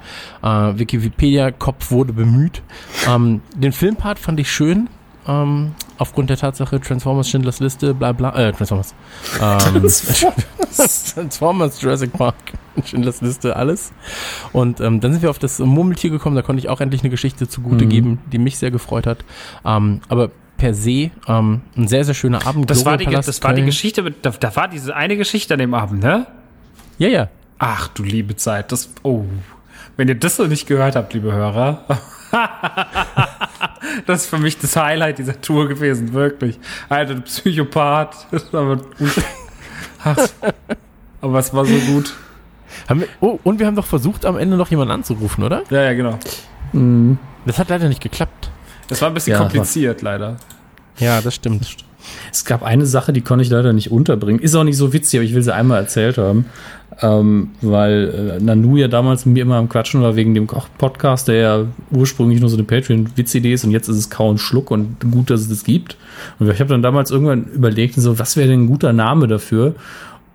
Äh, 0.41 0.47
Wikipedia-Kopf 0.47 1.91
wurde 1.91 2.13
bemüht. 2.13 2.61
Ähm, 3.07 3.41
den 3.53 3.73
Filmpart 3.73 4.17
fand 4.17 4.39
ich 4.39 4.49
schön. 4.49 4.89
Ähm, 5.27 5.73
aufgrund 5.97 6.29
der 6.29 6.37
Tatsache 6.37 6.79
Transformers 6.79 7.29
Schindlers 7.29 7.59
Liste, 7.59 7.93
bla 7.93 8.11
bla, 8.11 8.35
äh, 8.35 8.51
Transformers. 8.51 8.93
Ähm, 9.41 9.81
Transformers 11.13 11.81
Jurassic 11.81 12.13
Park, 12.13 12.35
Schindlers 12.83 13.21
Liste, 13.21 13.55
alles. 13.55 13.91
Und 14.53 14.79
ähm, 14.81 14.99
dann 14.99 15.13
sind 15.13 15.21
wir 15.21 15.29
auf 15.29 15.39
das 15.39 15.59
Murmeltier 15.59 16.09
gekommen, 16.09 16.35
da 16.35 16.41
konnte 16.41 16.59
ich 16.59 16.69
auch 16.69 16.81
endlich 16.81 17.01
eine 17.01 17.09
Geschichte 17.09 17.47
zugute 17.47 17.85
Mhm. 17.85 17.89
geben, 17.89 18.19
die 18.31 18.37
mich 18.37 18.57
sehr 18.57 18.71
gefreut 18.71 19.07
hat. 19.07 19.19
Ähm, 19.65 20.01
aber 20.09 20.31
per 20.57 20.73
se 20.73 21.11
ähm, 21.27 21.61
ein 21.75 21.87
sehr, 21.87 22.05
sehr 22.05 22.13
schöner 22.13 22.45
Abend. 22.47 22.69
Das 22.69 22.85
war, 22.85 22.97
die, 22.97 23.05
das 23.05 23.43
war 23.43 23.53
die. 23.53 23.63
Geschichte, 23.63 24.03
mit, 24.03 24.25
da, 24.25 24.29
da 24.31 24.55
war 24.55 24.67
diese 24.67 24.95
eine 24.95 25.17
Geschichte 25.17 25.53
an 25.53 25.59
dem 25.59 25.73
Abend, 25.73 26.01
ne? 26.01 26.27
Ja, 26.97 27.07
ja. 27.09 27.29
Ach 27.59 27.87
du 27.89 28.03
liebe 28.03 28.35
Zeit, 28.35 28.71
das, 28.71 28.89
oh. 29.03 29.25
Wenn 29.97 30.07
ihr 30.09 30.15
das 30.15 30.37
noch 30.39 30.47
nicht 30.47 30.67
gehört 30.67 30.95
habt, 30.95 31.13
liebe 31.13 31.31
Hörer, 31.31 31.83
das 34.05 34.23
ist 34.23 34.29
für 34.29 34.37
mich 34.37 34.57
das 34.57 34.75
Highlight 34.75 35.17
dieser 35.17 35.39
Tour 35.41 35.67
gewesen, 35.67 36.13
wirklich. 36.13 36.59
Alter, 36.89 37.15
du 37.15 37.21
Psychopath. 37.21 38.27
Das 38.31 38.53
war 38.53 38.61
aber, 38.61 38.81
Ach, 40.03 40.17
aber 41.21 41.39
es 41.39 41.53
war 41.53 41.65
so 41.65 41.77
gut. 41.91 42.13
Haben 42.87 43.01
wir, 43.01 43.07
oh, 43.21 43.39
und 43.43 43.59
wir 43.59 43.65
haben 43.65 43.75
doch 43.75 43.85
versucht, 43.85 44.25
am 44.25 44.37
Ende 44.37 44.57
noch 44.57 44.69
jemanden 44.69 44.91
anzurufen, 44.93 45.43
oder? 45.43 45.63
Ja, 45.69 45.83
ja, 45.83 45.93
genau. 45.93 46.19
Das 47.45 47.57
hat 47.57 47.69
leider 47.69 47.87
nicht 47.87 48.01
geklappt. 48.01 48.49
Das 48.87 49.01
war 49.01 49.09
ein 49.09 49.13
bisschen 49.13 49.33
Ja, 49.33 49.39
kompliziert, 49.39 50.01
leider. 50.01 50.37
Ja, 50.97 51.21
das 51.21 51.35
stimmt. 51.35 51.75
Es 52.31 52.45
gab 52.45 52.61
eine 52.63 52.85
Sache, 52.85 53.13
die 53.13 53.21
konnte 53.21 53.43
ich 53.43 53.49
leider 53.49 53.73
nicht 53.73 53.91
unterbringen. 53.91 54.39
Ist 54.39 54.55
auch 54.55 54.63
nicht 54.63 54.77
so 54.77 54.93
witzig, 54.93 55.19
aber 55.19 55.25
ich 55.25 55.33
will 55.33 55.41
sie 55.41 55.53
einmal 55.53 55.81
erzählt 55.81 56.17
haben. 56.17 56.45
Ähm, 57.01 57.51
weil 57.61 58.37
äh, 58.37 58.43
Nanu 58.43 58.77
ja 58.77 58.87
damals 58.87 59.25
mit 59.25 59.33
mir 59.33 59.41
immer 59.41 59.55
am 59.55 59.67
Quatschen 59.67 60.01
war 60.01 60.15
wegen 60.15 60.33
dem 60.33 60.47
Koch-Podcast, 60.47 61.27
der 61.27 61.35
ja 61.35 61.65
ursprünglich 61.91 62.39
nur 62.39 62.49
so 62.49 62.55
eine 62.55 62.63
Patreon-Witz-Idee 62.63 63.53
ist 63.53 63.65
und 63.65 63.71
jetzt 63.71 63.89
ist 63.89 63.97
es 63.97 64.09
kaum 64.09 64.37
Schluck 64.37 64.71
und 64.71 65.11
gut, 65.11 65.29
dass 65.29 65.41
es 65.41 65.49
das 65.49 65.65
gibt. 65.65 65.97
Und 66.39 66.49
ich 66.49 66.59
habe 66.59 66.69
dann 66.69 66.81
damals 66.81 67.11
irgendwann 67.11 67.45
überlegt, 67.53 67.95
so, 67.95 68.17
was 68.17 68.37
wäre 68.37 68.47
denn 68.47 68.63
ein 68.63 68.67
guter 68.67 68.93
Name 68.93 69.27
dafür? 69.27 69.75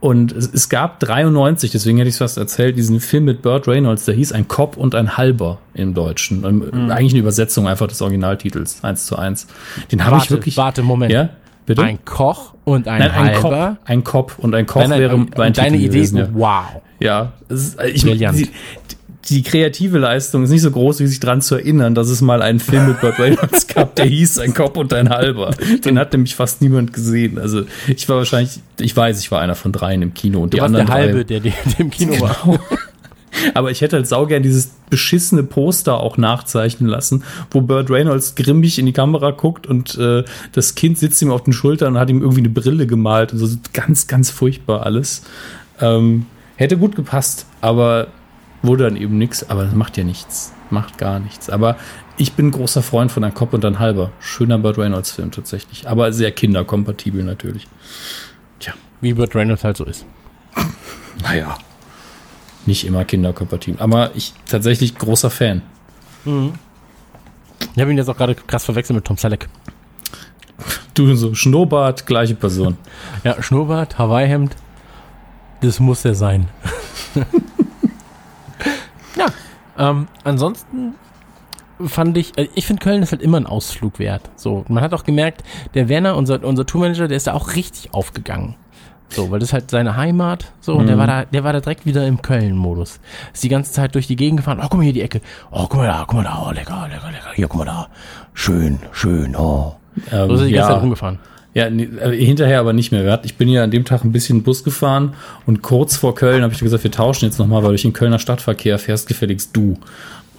Und 0.00 0.32
es, 0.32 0.50
es 0.52 0.70
gab 0.70 0.98
93, 1.00 1.70
deswegen 1.70 1.98
hätte 1.98 2.08
ich 2.08 2.14
es 2.14 2.18
fast 2.18 2.38
erzählt, 2.38 2.76
diesen 2.78 3.00
Film 3.00 3.26
mit 3.26 3.42
Burt 3.42 3.68
Reynolds, 3.68 4.06
der 4.06 4.14
hieß 4.14 4.32
Ein 4.32 4.48
Cop 4.48 4.78
und 4.78 4.94
ein 4.94 5.18
Halber 5.18 5.58
im 5.74 5.92
Deutschen. 5.92 6.44
Ähm, 6.44 6.90
Eigentlich 6.90 7.12
eine 7.12 7.20
Übersetzung 7.20 7.68
einfach 7.68 7.86
des 7.86 8.00
Originaltitels, 8.00 8.82
eins 8.82 9.04
zu 9.04 9.16
eins. 9.16 9.46
Den 9.92 10.04
habe 10.04 10.16
ich 10.16 10.30
wirklich. 10.30 10.56
warte, 10.56 10.82
Moment. 10.82 11.12
Ja, 11.12 11.28
bitte? 11.66 11.82
Ein 11.82 12.04
Koch 12.04 12.54
und 12.64 12.88
ein 12.88 13.00
Nein, 13.00 13.10
ein 13.10 13.34
halber. 13.34 13.40
Kopf, 13.40 13.88
ein 13.88 14.04
Kopf 14.04 14.38
und 14.38 14.54
ein 14.54 14.66
Nein, 14.74 14.90
nein, 14.90 15.00
wäre 15.00 15.14
und 15.14 15.38
mein 15.38 15.52
deine 15.52 15.76
Titel 15.76 15.84
Idee, 15.84 15.86
gewesen, 15.88 16.18
ja. 16.18 16.28
wow. 16.32 16.64
Ja, 16.98 17.32
ist, 17.48 17.80
ich, 17.82 18.02
Brillant. 18.02 18.38
die, 18.38 18.48
die 19.28 19.42
kreative 19.42 19.98
Leistung 19.98 20.42
ist 20.44 20.50
nicht 20.50 20.62
so 20.62 20.70
groß, 20.70 21.00
wie 21.00 21.06
sich 21.06 21.20
dran 21.20 21.40
zu 21.40 21.54
erinnern, 21.54 21.94
dass 21.94 22.08
es 22.08 22.20
mal 22.20 22.42
einen 22.42 22.58
Film 22.58 22.88
mit 22.88 23.00
Burt 23.00 23.18
Reynolds 23.18 23.66
gab, 23.68 23.94
der 23.94 24.06
hieß 24.06 24.38
Ein 24.38 24.54
Kopf 24.54 24.76
und 24.76 24.92
ein 24.92 25.08
Halber. 25.08 25.52
Den 25.84 25.98
hat 25.98 26.12
nämlich 26.12 26.34
fast 26.34 26.60
niemand 26.62 26.92
gesehen. 26.92 27.38
Also 27.38 27.62
ich 27.86 28.08
war 28.08 28.16
wahrscheinlich, 28.16 28.60
ich 28.80 28.96
weiß, 28.96 29.20
ich 29.20 29.30
war 29.30 29.40
einer 29.40 29.54
von 29.54 29.72
dreien 29.72 30.02
im 30.02 30.14
Kino 30.14 30.40
und 30.40 30.52
Du 30.52 30.56
die 30.56 30.62
anderen 30.62 30.86
der 30.86 30.94
drei, 30.94 31.02
halbe, 31.04 31.24
der, 31.24 31.40
der 31.40 31.52
im 31.78 31.90
Kino 31.90 32.20
war. 32.20 32.36
Genau. 32.44 32.58
Aber 33.54 33.70
ich 33.70 33.80
hätte 33.80 33.96
halt 33.96 34.06
saugern 34.06 34.42
dieses 34.42 34.72
beschissene 34.90 35.42
Poster 35.42 36.00
auch 36.00 36.16
nachzeichnen 36.16 36.88
lassen, 36.88 37.24
wo 37.50 37.60
Burt 37.60 37.90
Reynolds 37.90 38.34
grimmig 38.34 38.78
in 38.78 38.86
die 38.86 38.92
Kamera 38.92 39.30
guckt 39.30 39.66
und 39.66 39.96
äh, 39.98 40.24
das 40.52 40.74
Kind 40.74 40.98
sitzt 40.98 41.22
ihm 41.22 41.30
auf 41.30 41.44
den 41.44 41.52
Schultern 41.52 41.94
und 41.94 42.00
hat 42.00 42.10
ihm 42.10 42.20
irgendwie 42.20 42.40
eine 42.40 42.48
Brille 42.48 42.86
gemalt. 42.86 43.32
Und 43.32 43.38
so 43.38 43.56
ganz, 43.72 44.06
ganz 44.06 44.30
furchtbar 44.30 44.84
alles. 44.84 45.22
Ähm, 45.80 46.26
hätte 46.56 46.76
gut 46.76 46.96
gepasst, 46.96 47.46
aber 47.60 48.08
wurde 48.62 48.84
dann 48.84 48.96
eben 48.96 49.18
nichts. 49.18 49.48
Aber 49.48 49.64
das 49.64 49.74
macht 49.74 49.96
ja 49.96 50.04
nichts. 50.04 50.52
Macht 50.70 50.98
gar 50.98 51.18
nichts. 51.18 51.50
Aber 51.50 51.76
ich 52.16 52.34
bin 52.34 52.50
großer 52.50 52.82
Freund 52.82 53.10
von 53.10 53.24
Ein 53.24 53.34
Kopf 53.34 53.54
und 53.54 53.64
ein 53.64 53.78
Halber. 53.78 54.12
Schöner 54.20 54.58
Burt 54.58 54.78
Reynolds-Film 54.78 55.30
tatsächlich. 55.30 55.88
Aber 55.88 56.12
sehr 56.12 56.32
kinderkompatibel 56.32 57.24
natürlich. 57.24 57.66
Tja. 58.58 58.74
Wie 59.00 59.14
Burt 59.14 59.34
Reynolds 59.34 59.64
halt 59.64 59.76
so 59.76 59.84
ist. 59.84 60.04
Naja. 61.22 61.56
Nicht 62.70 62.86
immer 62.86 63.04
kinderkompatibel. 63.04 63.82
Aber 63.82 64.12
ich 64.14 64.32
tatsächlich 64.48 64.96
großer 64.96 65.28
Fan. 65.28 65.62
Ich 66.24 67.80
habe 67.80 67.90
ihn 67.90 67.98
jetzt 67.98 68.08
auch 68.08 68.16
gerade 68.16 68.36
krass 68.36 68.64
verwechselt 68.64 68.94
mit 68.94 69.04
Tom 69.04 69.16
Selleck. 69.16 69.48
Du 70.94 71.12
so 71.16 71.34
Schnurrbart, 71.34 72.06
gleiche 72.06 72.36
Person. 72.36 72.78
Ja, 73.24 73.42
Schnurrbart, 73.42 73.98
Hawaii-Hemd. 73.98 74.54
Das 75.62 75.80
muss 75.80 76.04
er 76.04 76.14
sein. 76.14 76.46
ja, 79.16 79.26
ähm, 79.76 80.06
ansonsten 80.22 80.94
fand 81.84 82.16
ich, 82.18 82.38
äh, 82.38 82.46
ich 82.54 82.66
finde 82.66 82.84
Köln 82.84 83.02
ist 83.02 83.10
halt 83.10 83.20
immer 83.20 83.38
ein 83.38 83.46
Ausflug 83.46 83.98
wert. 83.98 84.30
So, 84.36 84.64
man 84.68 84.84
hat 84.84 84.94
auch 84.94 85.02
gemerkt, 85.02 85.42
der 85.74 85.88
Werner, 85.88 86.16
unser, 86.16 86.44
unser 86.44 86.66
Tourmanager, 86.66 87.08
der 87.08 87.16
ist 87.16 87.26
da 87.26 87.34
auch 87.34 87.56
richtig 87.56 87.92
aufgegangen. 87.92 88.54
So, 89.10 89.30
weil 89.30 89.40
das 89.40 89.48
ist 89.48 89.52
halt 89.52 89.70
seine 89.70 89.96
Heimat, 89.96 90.52
so, 90.60 90.74
und 90.76 90.86
der 90.86 90.96
war 90.96 91.06
da, 91.06 91.24
der 91.24 91.42
war 91.44 91.52
da 91.52 91.60
direkt 91.60 91.84
wieder 91.84 92.06
im 92.06 92.22
Köln-Modus. 92.22 93.00
Ist 93.32 93.42
die 93.42 93.48
ganze 93.48 93.72
Zeit 93.72 93.94
durch 93.94 94.06
die 94.06 94.16
Gegend 94.16 94.38
gefahren, 94.38 94.58
oh, 94.60 94.66
guck 94.68 94.74
mal 94.78 94.84
hier 94.84 94.92
die 94.92 95.02
Ecke, 95.02 95.20
oh, 95.50 95.66
guck 95.68 95.78
mal 95.78 95.86
da, 95.86 96.04
guck 96.06 96.14
mal 96.16 96.24
da, 96.24 96.44
oh, 96.46 96.52
lecker, 96.52 96.88
lecker, 96.88 97.10
lecker, 97.10 97.30
hier, 97.34 97.48
guck 97.48 97.58
mal 97.58 97.64
da, 97.64 97.88
schön, 98.34 98.78
schön, 98.92 99.34
oh. 99.36 99.74
Ähm, 100.12 100.28
So 100.28 100.34
ist 100.34 100.40
er 100.42 100.46
die 100.46 100.52
ganze 100.52 100.68
Zeit 100.68 100.76
ja, 100.76 100.80
rumgefahren. 100.80 101.18
ja 101.54 101.66
äh, 101.66 102.24
hinterher 102.24 102.60
aber 102.60 102.72
nicht 102.72 102.92
mehr. 102.92 103.20
Ich 103.24 103.36
bin 103.36 103.48
ja 103.48 103.64
an 103.64 103.72
dem 103.72 103.84
Tag 103.84 104.04
ein 104.04 104.12
bisschen 104.12 104.44
Bus 104.44 104.62
gefahren 104.62 105.14
und 105.46 105.62
kurz 105.62 105.96
vor 105.96 106.14
Köln 106.14 106.42
habe 106.42 106.52
ich 106.52 106.60
gesagt, 106.60 106.84
wir 106.84 106.92
tauschen 106.92 107.24
jetzt 107.24 107.38
nochmal, 107.38 107.62
weil 107.62 107.70
durch 107.70 107.82
den 107.82 107.92
Kölner 107.92 108.20
Stadtverkehr 108.20 108.78
fährst 108.78 109.08
gefälligst 109.08 109.56
du. 109.56 109.76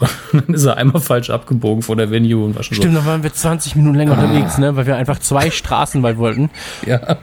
Und 0.33 0.47
dann 0.47 0.55
ist 0.55 0.65
er 0.65 0.77
einmal 0.77 0.99
falsch 0.99 1.29
abgebogen 1.29 1.83
vor 1.83 1.95
der 1.95 2.09
Venue 2.09 2.43
und 2.43 2.55
war 2.55 2.63
schon 2.63 2.75
Stimmt, 2.75 2.95
da 2.95 3.05
waren 3.05 3.21
wir 3.21 3.31
20 3.31 3.75
Minuten 3.75 3.95
länger 3.97 4.13
unterwegs, 4.13 4.57
ne, 4.57 4.75
weil 4.75 4.87
wir 4.87 4.95
einfach 4.95 5.19
zwei 5.19 5.51
Straßen 5.51 6.01
weit 6.01 6.17
wollten. 6.17 6.49
so. 6.83 6.89
Ja. 6.89 7.17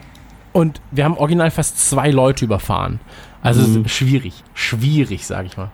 Und 0.51 0.81
wir 0.91 1.05
haben 1.05 1.17
original 1.17 1.51
fast 1.51 1.89
zwei 1.89 2.09
Leute 2.11 2.45
überfahren. 2.45 2.99
Also 3.41 3.61
ist 3.81 3.91
schwierig. 3.91 4.43
Schwierig, 4.53 5.25
sag 5.25 5.45
ich 5.45 5.57
mal. 5.57 5.69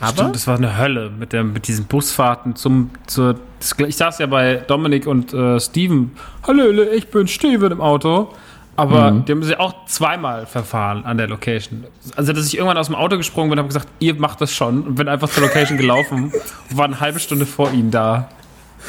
Aber 0.00 0.12
Stimmt, 0.12 0.34
das 0.34 0.46
war 0.46 0.56
eine 0.56 0.76
Hölle 0.78 1.10
mit, 1.10 1.32
der, 1.32 1.44
mit 1.44 1.68
diesen 1.68 1.86
Busfahrten 1.86 2.56
zum, 2.56 2.90
zur, 3.06 3.36
ich 3.78 3.96
saß 3.96 4.18
ja 4.18 4.26
bei 4.26 4.56
Dominik 4.56 5.06
und 5.06 5.32
äh, 5.32 5.58
Steven. 5.60 6.12
Hallo, 6.46 6.82
ich 6.94 7.08
bin 7.08 7.26
Steven 7.28 7.72
im 7.72 7.80
Auto. 7.80 8.28
Aber 8.76 9.12
die 9.12 9.30
haben 9.30 9.42
sich 9.42 9.58
auch 9.58 9.86
zweimal 9.86 10.46
verfahren 10.46 11.04
an 11.04 11.16
der 11.16 11.28
Location. 11.28 11.84
Also, 12.16 12.32
dass 12.32 12.46
ich 12.46 12.56
irgendwann 12.56 12.76
aus 12.76 12.86
dem 12.86 12.96
Auto 12.96 13.16
gesprungen 13.16 13.50
bin 13.50 13.58
und 13.58 13.64
habe 13.64 13.68
gesagt, 13.68 13.88
ihr 14.00 14.14
macht 14.16 14.40
das 14.40 14.52
schon. 14.52 14.82
Und 14.82 14.96
bin 14.96 15.08
einfach 15.08 15.30
zur 15.30 15.44
Location 15.44 15.78
gelaufen 15.78 16.32
und 16.70 16.76
war 16.76 16.86
eine 16.86 16.98
halbe 16.98 17.20
Stunde 17.20 17.46
vor 17.46 17.70
ihnen 17.70 17.92
da. 17.92 18.28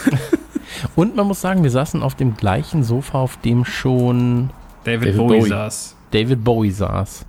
und 0.95 1.15
man 1.15 1.27
muss 1.27 1.39
sagen, 1.39 1.61
wir 1.61 1.69
saßen 1.69 2.01
auf 2.01 2.15
dem 2.15 2.35
gleichen 2.35 2.83
Sofa, 2.83 3.19
auf 3.19 3.37
dem 3.37 3.63
schon 3.63 4.49
David, 4.85 5.09
David 5.09 5.17
Bowie, 5.17 5.39
Bowie. 5.39 5.49
saß. 5.49 5.95
David 6.11 6.43
Bowie 6.43 6.71
saß. 6.71 7.25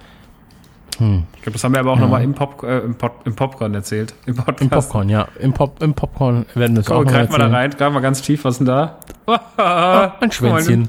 Ich 0.98 0.98
glaube, 1.42 1.52
das 1.52 1.62
haben 1.62 1.74
wir 1.74 1.80
aber 1.80 1.92
auch 1.92 1.98
nochmal 1.98 2.22
im, 2.22 2.32
Pop, 2.32 2.62
äh, 2.62 2.78
im, 2.78 2.94
Pop, 2.94 3.20
im 3.26 3.34
Popcorn 3.36 3.74
erzählt. 3.74 4.14
Im 4.24 4.36
Podcast. 4.36 4.62
Im 4.62 4.70
Popcorn, 4.70 5.08
ja. 5.10 5.28
Im, 5.38 5.52
Pop, 5.52 5.82
im 5.82 5.92
Popcorn 5.92 6.46
werden 6.54 6.74
wir 6.74 6.80
es 6.80 6.90
auch 6.90 6.96
Komm, 6.96 7.04
noch 7.04 7.12
greif 7.12 7.30
mal 7.30 7.38
da 7.38 7.48
rein, 7.48 7.70
greif 7.70 7.92
mal 7.92 8.00
ganz 8.00 8.22
tief, 8.22 8.44
was 8.44 8.54
ist 8.54 8.58
denn 8.60 8.66
da? 8.66 8.98
Ein 10.20 10.32
Schwänzchen. 10.32 10.88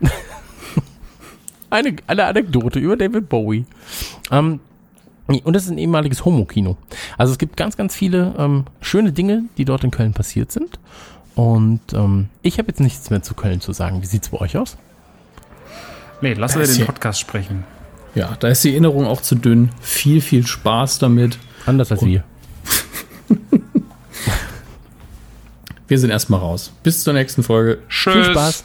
eine, 1.70 1.96
eine 2.06 2.24
Anekdote 2.24 2.78
über 2.78 2.96
David 2.96 3.28
Bowie. 3.28 3.66
Ähm, 4.30 4.60
und 5.26 5.54
es 5.54 5.64
ist 5.64 5.70
ein 5.70 5.78
ehemaliges 5.78 6.24
Homo-Kino. 6.24 6.78
Also 7.18 7.32
es 7.32 7.38
gibt 7.38 7.58
ganz, 7.58 7.76
ganz 7.76 7.94
viele 7.94 8.34
ähm, 8.38 8.64
schöne 8.80 9.12
Dinge, 9.12 9.44
die 9.58 9.66
dort 9.66 9.84
in 9.84 9.90
Köln 9.90 10.14
passiert 10.14 10.50
sind. 10.50 10.78
Und 11.34 11.80
ähm, 11.92 12.30
ich 12.40 12.58
habe 12.58 12.68
jetzt 12.68 12.80
nichts 12.80 13.10
mehr 13.10 13.22
zu 13.22 13.34
Köln 13.34 13.60
zu 13.60 13.74
sagen. 13.74 14.00
Wie 14.00 14.06
sieht's 14.06 14.30
bei 14.30 14.38
euch 14.38 14.56
aus? 14.56 14.78
Nee, 16.20 16.34
lassen 16.34 16.56
wir 16.56 16.62
Das 16.62 16.70
ist 16.70 16.78
den 16.78 16.86
Podcast 16.86 17.20
sprechen. 17.20 17.64
ja, 18.14 18.36
da 18.40 18.48
ist 18.48 18.64
die 18.64 18.70
Erinnerung 18.70 19.06
auch 19.06 19.20
zu 19.22 19.34
dünn. 19.36 19.70
Viel, 19.80 20.20
viel 20.20 20.46
Spaß 20.46 20.98
damit. 20.98 21.38
Anders 21.66 21.92
als 21.92 22.04
wir. 22.04 22.24
Wir 25.88 25.98
sind 25.98 26.10
erstmal 26.10 26.40
raus. 26.40 26.70
Bis 26.82 27.02
zur 27.02 27.14
nächsten 27.14 27.42
Folge. 27.42 27.78
Tschüss. 27.88 28.12
Viel 28.12 28.24
Spaß. 28.24 28.64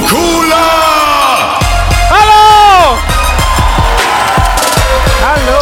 Hallo! 2.09 2.97
Hallo! 5.21 5.59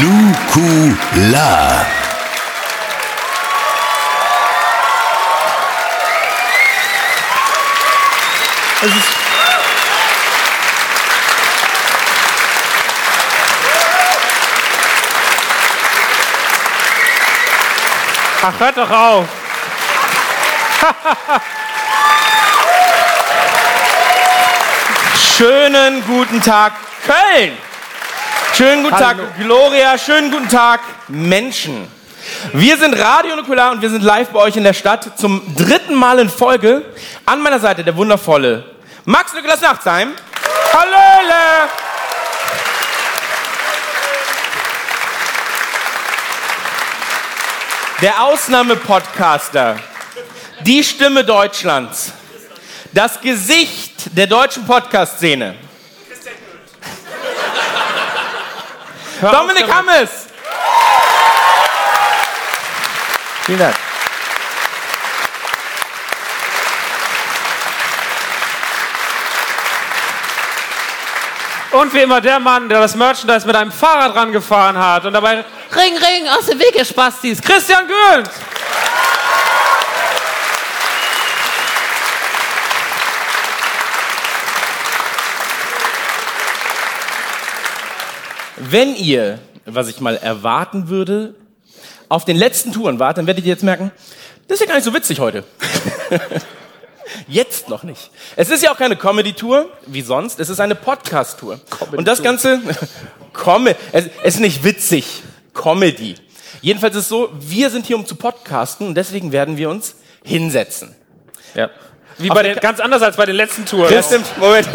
Nukular. 0.00 1.86
Ach, 18.48 18.60
hört 18.60 18.76
doch 18.76 18.88
auf! 18.88 19.26
Schönen 25.36 26.04
guten 26.06 26.40
Tag, 26.40 26.74
Köln! 27.04 27.58
Schönen 28.54 28.84
guten 28.84 28.94
Hallo. 28.94 29.24
Tag, 29.24 29.38
Gloria. 29.40 29.98
Schönen 29.98 30.30
guten 30.30 30.48
Tag, 30.48 30.78
Menschen. 31.08 31.90
Wir 32.52 32.76
sind 32.76 32.96
Radio 32.96 33.34
Nukular 33.34 33.72
und 33.72 33.82
wir 33.82 33.90
sind 33.90 34.04
live 34.04 34.28
bei 34.28 34.38
euch 34.38 34.56
in 34.56 34.62
der 34.62 34.74
Stadt 34.74 35.18
zum 35.18 35.42
dritten 35.56 35.96
Mal 35.96 36.20
in 36.20 36.30
Folge. 36.30 36.84
An 37.24 37.42
meiner 37.42 37.58
Seite 37.58 37.82
der 37.82 37.96
wundervolle 37.96 38.64
Max 39.06 39.34
Nikolas 39.34 39.60
Nachtsheim. 39.60 40.12
Hallöle! 40.72 41.85
Der 48.02 48.22
Ausnahmepodcaster. 48.22 49.78
Die 50.60 50.84
Stimme 50.84 51.24
Deutschlands. 51.24 52.12
Das 52.92 53.20
Gesicht 53.20 54.16
der 54.16 54.26
deutschen 54.26 54.66
Podcast-Szene. 54.66 55.54
Dominik 59.20 59.72
Hammes. 59.72 60.10
Vielen 63.44 63.58
Dank. 63.58 63.85
Und 71.72 71.92
wie 71.92 72.00
immer 72.00 72.20
der 72.20 72.38
Mann, 72.38 72.68
der 72.68 72.80
das 72.80 72.94
Merchandise 72.94 73.46
mit 73.46 73.56
einem 73.56 73.72
Fahrrad 73.72 74.14
rangefahren 74.14 74.78
hat 74.78 75.04
und 75.04 75.12
dabei 75.12 75.44
Ring, 75.74 75.96
Ring, 75.96 76.28
aus 76.38 76.46
dem 76.46 76.58
Weg, 76.58 76.74
ihr 76.76 76.84
Spastis, 76.84 77.42
Christian 77.42 77.86
Gürnt! 77.86 78.30
Wenn 88.58 88.94
ihr, 88.96 89.38
was 89.64 89.88
ich 89.88 90.00
mal 90.00 90.16
erwarten 90.16 90.88
würde, 90.88 91.34
auf 92.08 92.24
den 92.24 92.36
letzten 92.36 92.72
Touren 92.72 92.98
wart, 92.98 93.18
dann 93.18 93.26
werdet 93.26 93.44
ihr 93.44 93.50
jetzt 93.50 93.64
merken, 93.64 93.90
das 94.48 94.56
ist 94.56 94.60
ja 94.60 94.66
gar 94.66 94.76
nicht 94.76 94.84
so 94.84 94.94
witzig 94.94 95.18
heute. 95.20 95.44
Jetzt 97.28 97.68
noch 97.68 97.82
nicht. 97.82 98.10
Es 98.36 98.50
ist 98.50 98.62
ja 98.62 98.72
auch 98.72 98.76
keine 98.78 98.96
Comedy-Tour, 98.96 99.68
wie 99.86 100.02
sonst. 100.02 100.40
Es 100.40 100.48
ist 100.48 100.60
eine 100.60 100.74
Podcast-Tour. 100.74 101.60
Und 101.92 102.06
das 102.06 102.22
Ganze, 102.22 102.60
Com 103.32 103.66
es 103.66 103.76
es 103.92 104.06
ist 104.22 104.40
nicht 104.40 104.64
witzig. 104.64 105.22
Comedy. 105.52 106.16
Jedenfalls 106.62 106.96
ist 106.96 107.02
es 107.02 107.08
so, 107.08 107.30
wir 107.38 107.70
sind 107.70 107.86
hier, 107.86 107.96
um 107.96 108.06
zu 108.06 108.14
podcasten 108.16 108.86
und 108.88 108.94
deswegen 108.94 109.32
werden 109.32 109.56
wir 109.56 109.70
uns 109.70 109.94
hinsetzen. 110.24 110.94
Ja. 111.54 111.70
Wie 112.18 112.28
bei 112.28 112.42
den, 112.42 112.56
ganz 112.56 112.80
anders 112.80 113.02
als 113.02 113.16
bei 113.16 113.26
den 113.26 113.36
letzten 113.36 113.64
Touren. 113.66 113.92
Das 113.92 114.06
stimmt. 114.06 114.26
Moment. 114.38 114.68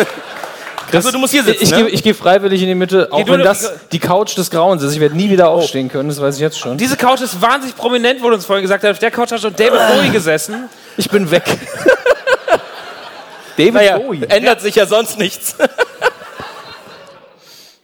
Also, 0.94 1.12
du 1.12 1.20
musst 1.20 1.32
hier 1.34 1.44
sitzen, 1.44 1.64
Ich, 1.64 1.72
ne? 1.72 1.78
gehe 1.78 1.88
ich 1.88 2.04
gehe 2.04 2.14
freiwillig 2.14 2.62
in 2.62 2.68
die 2.68 2.76
Mitte, 2.76 3.08
auch 3.12 3.28
wenn 3.28 3.42
das 3.42 3.72
die 3.92 4.00
Couch 4.00 4.38
des 4.38 4.52
Grauens 4.52 4.84
ist. 4.84 4.94
Ich 4.94 5.00
werde 5.00 5.16
nie 5.16 5.30
wieder 5.30 5.50
aufstehen 5.50 5.90
können, 5.90 6.10
das 6.10 6.20
weiß 6.20 6.36
ich 6.36 6.42
jetzt 6.42 6.60
schon. 6.60 6.78
Diese 6.78 6.98
Couch 6.98 7.22
ist 7.22 7.42
wahnsinnig 7.42 7.76
prominent, 7.78 8.22
wurde 8.22 8.36
uns 8.36 8.46
vorhin 8.46 8.62
gesagt. 8.62 8.86
Auf 8.86 9.00
der 9.00 9.12
Couch 9.12 9.32
hat 9.32 9.40
schon 9.42 9.56
David 9.56 9.80
Bowie 9.96 10.10
gesessen. 10.10 10.70
Ich 10.98 11.10
bin 11.10 11.32
weg. 11.32 11.44
David 13.58 13.74
Naja, 13.74 13.98
Bowie. 13.98 14.24
ändert 14.28 14.62
sich 14.62 14.76
ja 14.76 14.86
sonst 14.86 15.18
nichts. 15.18 15.56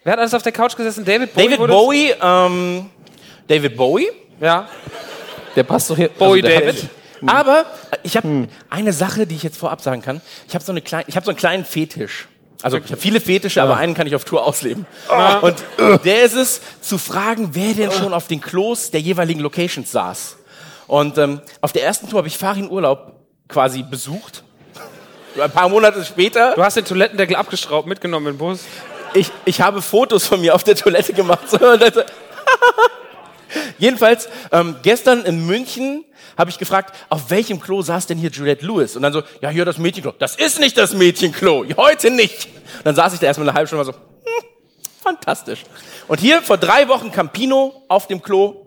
Wer 0.04 0.14
hat 0.14 0.20
alles 0.20 0.34
auf 0.34 0.44
der 0.44 0.52
Couch 0.54 0.76
gesessen? 0.76 1.04
David 1.04 1.34
Bowie. 1.34 1.50
David 1.50 1.68
Bowie, 1.68 2.14
ähm, 2.22 2.90
David 3.48 3.76
Bowie, 3.78 4.08
Ja. 4.40 4.68
Der 5.56 5.64
passt 5.64 5.90
doch 5.90 5.96
hier. 5.98 6.10
Bowie 6.10 6.42
der 6.42 6.62
David. 6.62 6.84
Hat, 6.84 6.90
Aber 7.26 7.66
ich 8.04 8.16
habe 8.16 8.48
eine 8.70 8.94
Sache, 8.94 9.26
die 9.26 9.36
ich 9.36 9.44
jetzt 9.44 9.58
vorab 9.58 9.82
sagen 9.82 10.02
kann. 10.04 10.22
Ich 10.48 10.54
habe 10.54 10.64
so, 10.64 10.72
eine 10.72 10.82
klein, 10.82 11.04
ich 11.08 11.18
hab 11.18 11.26
so 11.26 11.32
einen 11.32 11.38
kleinen 11.38 11.66
Fetisch. 11.66 12.28
Also 12.62 12.78
ich 12.78 12.86
habe 12.92 12.98
viele 12.98 13.20
Fetische, 13.20 13.62
aber 13.62 13.78
einen 13.78 13.94
kann 13.94 14.08
ich 14.08 14.16
auf 14.16 14.24
Tour 14.24 14.46
ausleben. 14.46 14.86
Und 15.42 15.56
der 16.06 16.24
ist 16.24 16.36
es, 16.36 16.62
zu 16.82 16.98
fragen, 16.98 17.50
wer 17.54 17.74
denn 17.74 17.92
schon 17.92 18.14
auf 18.14 18.28
den 18.28 18.42
Klos 18.42 18.92
der 18.92 19.02
jeweiligen 19.02 19.40
Locations 19.42 19.92
saß. 19.92 20.38
Und 20.88 21.18
ähm, 21.18 21.42
auf 21.62 21.72
der 21.72 21.84
ersten 21.84 22.10
Tour 22.10 22.20
habe 22.20 22.28
ich 22.28 22.38
Farin 22.38 22.70
Urlaub 22.70 23.14
quasi 23.48 23.84
besucht. 23.84 24.44
Ein 25.40 25.52
paar 25.52 25.70
Monate 25.70 26.04
später. 26.04 26.56
Du 26.56 26.64
hast 26.64 26.78
den 26.78 26.86
Toilettendeckel 26.86 27.36
abgeschraubt, 27.36 27.88
mitgenommen 27.88 28.28
im 28.28 28.38
Bus. 28.38 28.62
Ich, 29.14 29.32
ich 29.46 29.62
habe 29.62 29.82
Fotos 29.82 30.26
von 30.26 30.42
mir 30.42 30.56
auf 30.56 30.64
der 30.64 30.76
Toilette 30.76 31.14
gemacht. 31.14 31.50
So, 31.50 31.58
Jedenfalls, 33.78 34.30
ähm, 34.52 34.78
gestern 34.82 35.26
in 35.26 35.46
München 35.46 36.06
habe 36.38 36.50
ich 36.50 36.58
gefragt, 36.58 36.96
auf 37.10 37.30
welchem 37.30 37.60
Klo 37.60 37.82
saß 37.82 38.08
denn 38.08 38.18
hier 38.18 38.30
Juliette 38.30 38.66
Lewis? 38.66 38.96
Und 38.96 39.04
dann 39.04 39.14
so, 39.14 39.24
ja, 39.42 39.50
hier 39.50 39.66
das 39.66 39.78
Mädchenklo. 39.78 40.14
Das 40.18 40.36
ist 40.36 40.60
nicht 40.60 40.78
das 40.78 40.94
Mädchenklo, 40.94 41.66
heute 41.78 42.12
nicht. 42.12 42.48
Und 42.78 42.86
dann 42.86 42.96
saß 42.96 43.14
ich 43.14 43.20
da 43.20 43.28
erstmal 43.28 43.48
eine 43.48 43.56
halbe 43.56 43.68
Stunde 43.68 43.86
und 43.86 43.88
war 43.88 43.94
so, 43.94 44.00
hm, 44.00 44.50
fantastisch. 45.02 45.64
Und 46.08 46.20
hier 46.20 46.42
vor 46.42 46.58
drei 46.58 46.88
Wochen 46.88 47.12
Campino 47.12 47.84
auf 47.88 48.08
dem 48.08 48.22
Klo. 48.22 48.66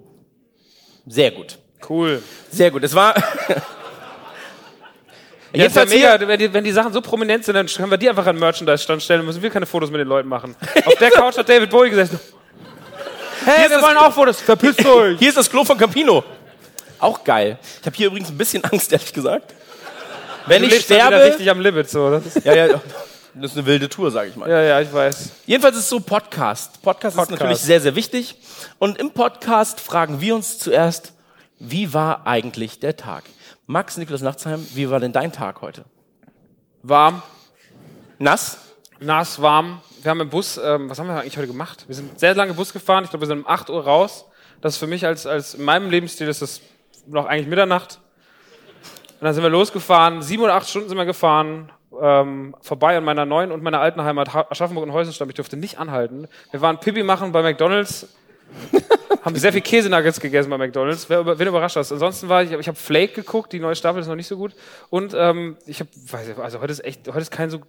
Sehr 1.06 1.32
gut. 1.32 1.58
Cool. 1.88 2.22
Sehr 2.50 2.70
gut. 2.70 2.84
Es 2.84 2.94
war. 2.94 3.14
Ja, 5.52 5.58
ja 5.58 5.62
Jedenfalls 5.64 5.92
hier- 5.92 6.10
mega, 6.18 6.28
wenn 6.28 6.38
die, 6.38 6.52
wenn 6.52 6.64
die 6.64 6.72
Sachen 6.72 6.92
so 6.92 7.00
prominent 7.00 7.44
sind, 7.44 7.54
dann 7.54 7.66
können 7.66 7.90
wir 7.90 7.98
die 7.98 8.08
einfach 8.08 8.26
an 8.26 8.36
den 8.36 8.40
Merchandise-Stand 8.40 9.02
stellen, 9.02 9.24
müssen 9.24 9.42
wir 9.42 9.50
keine 9.50 9.66
Fotos 9.66 9.90
mit 9.90 10.00
den 10.00 10.08
Leuten 10.08 10.28
machen. 10.28 10.54
Auf 10.84 10.94
der 10.96 11.10
Couch 11.10 11.36
hat 11.36 11.48
David 11.48 11.70
Bowie 11.70 11.90
gesessen. 11.90 12.20
Hey, 13.44 13.68
wir 13.70 13.80
wollen 13.82 13.96
auch 13.96 14.12
Fotos. 14.12 14.40
Verpisst 14.40 14.84
euch. 14.84 15.18
Hier 15.18 15.28
ist 15.30 15.38
das 15.38 15.48
Klo 15.50 15.64
von 15.64 15.76
Campino. 15.78 16.22
Auch 16.98 17.24
geil. 17.24 17.58
Ich 17.80 17.86
habe 17.86 17.96
hier 17.96 18.08
übrigens 18.08 18.28
ein 18.28 18.36
bisschen 18.36 18.62
Angst, 18.64 18.92
ehrlich 18.92 19.12
gesagt. 19.12 19.54
Wenn 20.46 20.62
Du 20.62 20.68
ich 20.68 20.74
halt 20.74 20.82
sterbe. 20.84 21.24
richtig 21.24 21.50
am 21.50 21.60
Limit, 21.60 21.88
so. 21.88 22.10
Das 22.10 22.26
ist, 22.26 22.44
Ja, 22.44 22.54
ja, 22.54 22.80
das 23.34 23.52
ist 23.52 23.56
eine 23.56 23.66
wilde 23.66 23.88
Tour, 23.88 24.10
sage 24.10 24.28
ich 24.30 24.36
mal. 24.36 24.48
ja, 24.50 24.60
ja, 24.62 24.80
ich 24.80 24.92
weiß. 24.92 25.30
Jedenfalls 25.46 25.76
ist 25.76 25.84
es 25.84 25.88
so 25.88 26.00
Podcast. 26.00 26.82
Podcast. 26.82 27.16
Podcast. 27.16 27.30
ist 27.32 27.38
natürlich 27.40 27.58
sehr, 27.58 27.80
sehr 27.80 27.94
wichtig. 27.96 28.34
Und 28.78 28.98
im 28.98 29.10
Podcast 29.10 29.80
fragen 29.80 30.20
wir 30.20 30.34
uns 30.34 30.58
zuerst, 30.58 31.12
wie 31.58 31.92
war 31.94 32.26
eigentlich 32.26 32.78
der 32.80 32.96
Tag? 32.96 33.24
Max 33.70 33.96
Niklas 33.96 34.20
Nachtsheim, 34.20 34.66
wie 34.74 34.90
war 34.90 34.98
denn 34.98 35.12
dein 35.12 35.30
Tag 35.30 35.62
heute? 35.62 35.84
Warm, 36.82 37.22
Nass? 38.18 38.58
nass, 38.98 39.40
warm. 39.40 39.80
Wir 40.02 40.10
haben 40.10 40.20
im 40.20 40.28
Bus, 40.28 40.58
ähm, 40.58 40.90
was 40.90 40.98
haben 40.98 41.06
wir 41.06 41.20
eigentlich 41.20 41.36
heute 41.36 41.46
gemacht? 41.46 41.84
Wir 41.86 41.94
sind 41.94 42.18
sehr 42.18 42.34
lange 42.34 42.52
Bus 42.54 42.72
gefahren. 42.72 43.04
Ich 43.04 43.10
glaube, 43.10 43.22
wir 43.22 43.28
sind 43.28 43.38
um 43.38 43.46
8 43.46 43.70
Uhr 43.70 43.84
raus. 43.84 44.24
Das 44.60 44.72
ist 44.74 44.78
für 44.80 44.88
mich 44.88 45.06
als, 45.06 45.24
als 45.24 45.54
in 45.54 45.62
meinem 45.64 45.88
Lebensstil 45.88 46.26
ist 46.26 46.42
das 46.42 46.60
noch 47.06 47.26
eigentlich 47.26 47.46
Mitternacht. 47.46 48.00
Und 49.20 49.24
dann 49.26 49.34
sind 49.34 49.44
wir 49.44 49.50
losgefahren. 49.50 50.20
Sieben 50.20 50.42
oder 50.42 50.54
acht 50.54 50.68
Stunden 50.68 50.88
sind 50.88 50.98
wir 50.98 51.04
gefahren. 51.04 51.70
Ähm, 52.02 52.56
vorbei 52.62 52.96
an 52.96 53.04
meiner 53.04 53.24
neuen 53.24 53.52
und 53.52 53.62
meiner 53.62 53.78
alten 53.80 54.02
Heimat 54.02 54.34
Ha- 54.34 54.46
Aschaffenburg 54.50 54.84
und 54.88 54.92
Heusenstamm. 54.92 55.28
Ich 55.28 55.36
durfte 55.36 55.56
nicht 55.56 55.78
anhalten. 55.78 56.26
Wir 56.50 56.60
waren 56.60 56.80
Pipi 56.80 57.04
machen 57.04 57.30
bei 57.30 57.42
McDonalds. 57.42 58.08
haben 59.22 59.36
sehr 59.36 59.52
viel 59.52 59.60
Käsenuggets 59.60 60.20
gegessen 60.20 60.50
bei 60.50 60.58
McDonalds. 60.58 61.08
Wer, 61.08 61.38
wen 61.38 61.48
überrascht 61.48 61.76
das? 61.76 61.92
Ansonsten 61.92 62.28
war 62.28 62.42
ich, 62.42 62.52
ich 62.52 62.68
habe 62.68 62.78
Flake 62.78 63.14
geguckt. 63.14 63.52
Die 63.52 63.60
neue 63.60 63.76
Staffel 63.76 64.00
ist 64.00 64.08
noch 64.08 64.14
nicht 64.14 64.26
so 64.26 64.36
gut. 64.36 64.52
Und 64.88 65.14
ähm, 65.16 65.56
ich 65.66 65.80
habe, 65.80 65.90
weiß 65.94 66.28
ich, 66.28 66.38
also 66.38 66.60
heute 66.60 66.72
ist 66.72 66.84
echt, 66.84 67.08
heute 67.08 67.20
ist 67.20 67.30
kein 67.30 67.50
so. 67.50 67.60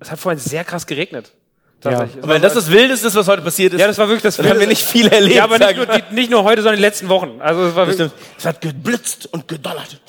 Es 0.00 0.10
hat 0.10 0.18
vorhin 0.18 0.38
sehr 0.38 0.64
krass 0.64 0.86
geregnet. 0.86 1.32
Tatsächlich. 1.80 2.16
Es 2.16 2.22
Und 2.22 2.28
wenn 2.28 2.42
das 2.42 2.54
das 2.54 2.70
Wildeste 2.70 3.08
ist, 3.08 3.14
was 3.14 3.28
heute 3.28 3.42
passiert 3.42 3.72
ist, 3.74 3.80
ja, 3.80 3.86
das 3.86 3.98
war 3.98 4.06
wirklich 4.06 4.22
das 4.22 4.36
dann 4.36 4.48
haben 4.48 4.60
wir 4.60 4.66
nicht 4.66 4.84
viel 4.84 5.08
erlebt. 5.08 5.34
Ja, 5.34 5.44
aber 5.44 5.58
nicht 5.58 5.70
ich 5.70 5.76
nur, 5.76 5.86
die, 5.86 6.14
nicht 6.14 6.30
nur 6.30 6.44
heute, 6.44 6.62
sondern 6.62 6.76
die 6.76 6.82
letzten 6.82 7.08
Wochen. 7.08 7.40
Also 7.40 7.64
es 7.64 7.74
war 7.74 7.86
wirklich. 7.86 8.10
Es 8.38 8.44
hat 8.44 8.60
geblitzt 8.60 9.32
und 9.32 9.48
gedonnert. 9.48 10.00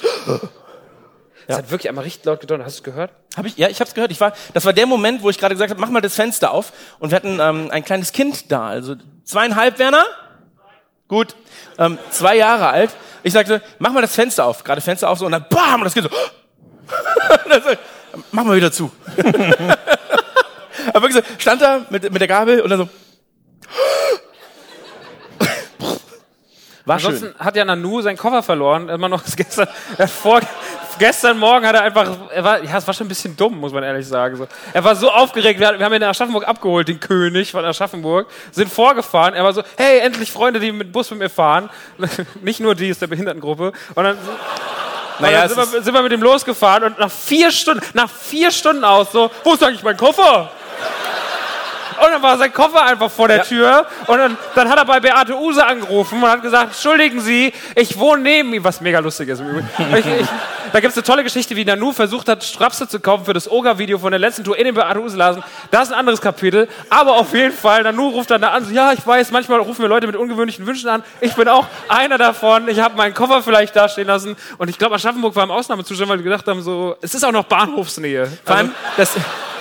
Es 1.48 1.58
hat 1.58 1.72
wirklich 1.72 1.90
einmal 1.90 2.04
richtig 2.04 2.26
laut 2.26 2.40
gedonnert. 2.40 2.66
Hast 2.66 2.80
du 2.80 2.82
es 2.82 2.84
gehört? 2.84 3.12
Hab 3.36 3.46
ich, 3.46 3.58
ja, 3.58 3.68
ich 3.70 3.80
habe 3.80 3.88
es 3.88 3.94
gehört. 3.94 4.12
Ich 4.12 4.22
war, 4.22 4.34
das 4.54 4.66
war 4.66 4.74
der 4.74 4.86
Moment, 4.86 5.24
wo 5.24 5.30
ich 5.30 5.38
gerade 5.38 5.56
gesagt 5.56 5.72
habe, 5.72 5.82
mach 5.82 5.90
mal 5.90 6.02
das 6.02 6.16
Fenster 6.16 6.52
auf. 6.52 6.72
Und 7.00 7.12
wir 7.12 7.16
hatten 7.16 7.40
ähm, 7.40 7.70
ein 7.72 7.84
kleines 7.84 8.12
Kind 8.12 8.52
da, 8.52 8.68
also 8.68 8.96
zweieinhalb, 9.24 9.80
Werner? 9.80 10.06
Gut, 11.08 11.36
ähm, 11.78 11.98
zwei 12.12 12.36
Jahre 12.38 12.70
alt. 12.70 12.92
Ich 13.24 13.34
sagte, 13.34 13.62
mach 13.80 13.92
mal 13.92 14.02
das 14.02 14.16
Fenster 14.16 14.46
auf. 14.46 14.64
Gerade 14.64 14.82
Fenster 14.82 15.10
auf 15.10 15.20
so 15.20 15.26
und 15.26 15.32
dann 15.32 15.46
bam, 15.50 15.82
und 15.82 15.86
das 15.86 15.94
Kind 15.94 16.10
so. 16.10 16.18
Und 17.46 17.52
dann 17.52 17.64
so, 17.64 17.70
mach 18.32 18.44
mal 18.44 18.56
wieder 18.56 18.72
zu. 18.72 18.92
Aber 20.94 21.02
wirklich 21.08 21.24
so, 21.24 21.34
stand 21.40 21.62
da 21.62 21.86
mit, 21.90 22.04
mit 22.12 22.22
der 22.22 22.28
Gabel 22.28 22.62
und 22.62 22.70
dann 22.70 22.80
so. 22.80 22.90
War 26.86 27.00
schön. 27.00 27.14
Ansonsten 27.14 27.40
hat 27.40 27.56
ja 27.56 27.64
Nanu 27.64 28.02
seinen 28.02 28.18
Koffer 28.18 28.44
verloren. 28.44 28.90
Immer 28.90 29.08
noch 29.08 29.24
gestern, 29.36 29.68
äh, 29.98 30.08
vor, 30.08 30.42
gestern 31.00 31.38
Morgen 31.38 31.66
hat 31.66 31.76
er 31.76 31.84
einfach, 31.84 32.10
er 32.32 32.44
war, 32.44 32.64
ja, 32.64 32.78
es 32.78 32.88
war 32.88 32.94
schon 32.94 33.06
ein 33.06 33.10
bisschen 33.10 33.36
dumm, 33.36 33.58
muss 33.58 33.74
man 33.74 33.84
ehrlich 33.84 34.08
sagen. 34.08 34.36
So. 34.36 34.48
Er 34.74 34.84
war 34.84 34.96
so 34.96 35.12
aufgeregt. 35.12 35.60
Wir, 35.60 35.78
wir 35.78 35.86
haben 35.86 35.94
ihn 35.94 36.02
in 36.02 36.08
Aschaffenburg 36.08 36.48
abgeholt, 36.48 36.88
den 36.88 37.00
König 37.00 37.52
von 37.52 37.64
Aschaffenburg, 37.66 38.28
sind 38.52 38.72
vorgefahren. 38.72 39.34
Er 39.34 39.44
war 39.44 39.54
so, 39.54 39.64
hey, 39.78 40.00
endlich 40.00 40.32
Freunde, 40.32 40.60
die 40.60 40.72
mit 40.72 40.88
dem 40.88 40.92
Bus 40.92 41.10
mit 41.12 41.20
mir 41.20 41.30
fahren. 41.30 41.70
Nicht 42.42 42.60
nur 42.60 42.76
die 42.76 42.92
aus 42.92 43.00
der 43.00 43.08
Behindertengruppe. 43.08 43.72
Und 43.96 44.04
dann, 44.04 44.18
Naja, 45.20 45.48
sind, 45.48 45.58
wir, 45.58 45.82
sind 45.82 45.94
wir 45.94 46.02
mit 46.02 46.12
dem 46.12 46.24
losgefahren 46.24 46.84
und 46.86 47.00
nach 47.00 47.12
vier 47.12 47.52
Stunden, 47.52 47.84
nach 47.94 48.10
vier 48.10 48.52
Stunden 48.52 48.84
aus 48.84 49.12
so, 49.12 49.30
wo 49.44 49.54
ist 49.54 49.64
eigentlich 49.64 49.84
mein 49.84 49.98
Koffer? 49.98 50.50
Und 52.04 52.12
dann 52.12 52.22
war 52.22 52.38
sein 52.38 52.52
Koffer 52.52 52.86
einfach 52.86 53.10
vor 53.10 53.30
der 53.30 53.44
Tür. 53.44 53.86
Und 54.08 54.18
dann, 54.18 54.38
dann 54.56 54.70
hat 54.70 54.78
er 54.78 54.84
bei 54.84 55.00
Beate 55.00 55.38
Use 55.38 55.66
angerufen 55.66 56.22
und 56.22 56.30
hat 56.30 56.42
gesagt, 56.42 56.74
entschuldigen 56.74 57.22
Sie, 57.22 57.54
ich 57.76 57.98
wohne 57.98 58.24
neben 58.24 58.54
ihm, 58.54 58.64
was 58.64 58.82
mega 58.82 59.00
lustig 59.00 59.30
ist. 59.30 59.42
Ich, 59.98 60.06
ich, 60.06 60.28
da 60.74 60.80
gibt 60.82 60.92
es 60.92 60.98
eine 60.98 61.04
tolle 61.04 61.24
Geschichte, 61.24 61.56
wie 61.56 61.64
Nanu 61.64 61.94
versucht 61.94 62.28
hat, 62.28 62.44
Strapse 62.44 62.90
zu 62.90 63.00
kaufen 63.00 63.24
für 63.24 63.34
das 63.34 63.50
Oga-Video 63.50 64.00
von 64.00 64.12
der 64.12 64.20
letzten 64.20 64.44
Tour 64.44 64.58
in 64.58 64.66
den 64.66 64.76
Beate 64.76 65.00
Use 65.00 65.16
Laden. 65.16 65.44
Das 65.72 65.84
ist 65.84 65.94
ein 65.94 66.00
anderes 66.00 66.20
Kapitel. 66.20 66.68
Aber 66.90 67.16
auf 67.16 67.34
jeden 67.34 67.54
Fall, 67.54 67.84
Nanu 67.84 68.10
ruft 68.10 68.32
dann 68.32 68.42
da 68.42 68.50
an, 68.50 68.66
so, 68.66 68.72
ja, 68.74 68.92
ich 68.92 69.06
weiß, 69.06 69.32
manchmal 69.32 69.60
rufen 69.60 69.82
wir 69.82 69.88
Leute 69.88 70.06
mit 70.08 70.18
ungewöhnlichen 70.18 70.66
Wünschen 70.66 70.90
an. 70.90 71.04
Ich 71.22 71.36
bin 71.36 71.48
auch 71.48 71.68
einer 71.88 72.18
davon. 72.18 72.68
Ich 72.68 72.82
habe 72.82 72.98
meinen 72.98 73.14
Koffer 73.14 73.42
vielleicht 73.42 73.76
dastehen 73.78 74.08
lassen. 74.08 74.36
Und 74.58 74.70
ich 74.70 74.78
glaube, 74.78 74.96
Aschaffenburg 74.96 75.36
war 75.38 75.44
im 75.44 75.52
Ausnahmezustand, 75.52 76.10
weil 76.10 76.18
wir 76.18 76.24
gedacht 76.24 76.48
haben, 76.48 76.62
so, 76.62 76.98
es 77.02 77.16
ist 77.16 77.24
auch 77.24 77.32
noch 77.32 77.46
Bahnhofsnähe. 77.46 78.30
Vor 78.44 78.56
allem, 78.56 78.72
das, 78.98 79.12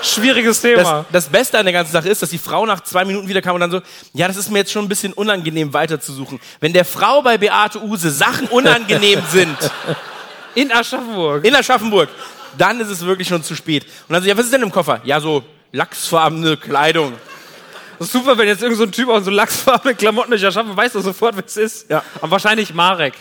Schwieriges 0.03 0.61
das, 0.61 0.71
Thema. 0.71 1.05
das 1.11 1.29
Beste 1.29 1.59
an 1.59 1.65
der 1.65 1.73
ganzen 1.73 1.93
Sache 1.93 2.09
ist, 2.09 2.23
dass 2.23 2.31
die 2.31 2.39
Frau 2.39 2.67
nach 2.67 2.81
zwei 2.83 3.05
Minuten 3.05 3.29
wieder 3.29 3.41
kam 3.41 3.55
und 3.55 3.61
dann 3.61 3.71
so, 3.71 3.81
ja, 4.13 4.29
das 4.29 4.37
ist 4.37 4.51
mir 4.51 4.59
jetzt 4.59 4.73
schon 4.73 4.85
ein 4.85 4.89
bisschen 4.89 5.13
unangenehm 5.13 5.73
weiterzusuchen. 5.73 6.41
Wenn 6.61 6.73
der 6.73 6.85
Frau 6.85 7.23
bei 7.23 7.39
Beate 7.39 7.83
Use 7.83 8.11
Sachen 8.11 8.49
unangenehm 8.49 9.23
sind, 9.31 9.57
in 10.55 10.73
Aschaffenburg. 10.73 11.45
in 11.45 11.55
Aschaffenburg, 11.55 12.09
dann 12.59 12.81
ist 12.81 12.89
es 12.89 13.05
wirklich 13.05 13.29
schon 13.29 13.43
zu 13.43 13.55
spät. 13.55 13.85
Und 14.09 14.15
dann 14.15 14.23
so, 14.23 14.29
ja, 14.29 14.37
was 14.37 14.45
ist 14.45 14.53
denn 14.53 14.63
im 14.63 14.73
Koffer? 14.73 15.01
Ja, 15.05 15.21
so 15.21 15.45
lachsfarbene 15.73 16.57
Kleidung. 16.57 17.15
Das 17.99 18.09
ist 18.09 18.13
super, 18.13 18.37
wenn 18.37 18.49
jetzt 18.49 18.63
irgend 18.63 18.79
so 18.79 18.85
ein 18.85 18.93
Typ 18.93 19.09
aus 19.09 19.25
so 19.25 19.31
lachsfarbenen 19.31 19.97
Klamotten 19.97 20.31
durch 20.31 20.45
Aschaffenburg 20.45 20.77
weiß 20.77 20.93
doch 20.93 21.03
sofort, 21.03 21.37
wer 21.37 21.45
es 21.47 21.57
ist. 21.57 21.91
Ja. 21.91 22.03
Und 22.21 22.31
wahrscheinlich 22.31 22.75
Marek. 22.75 23.15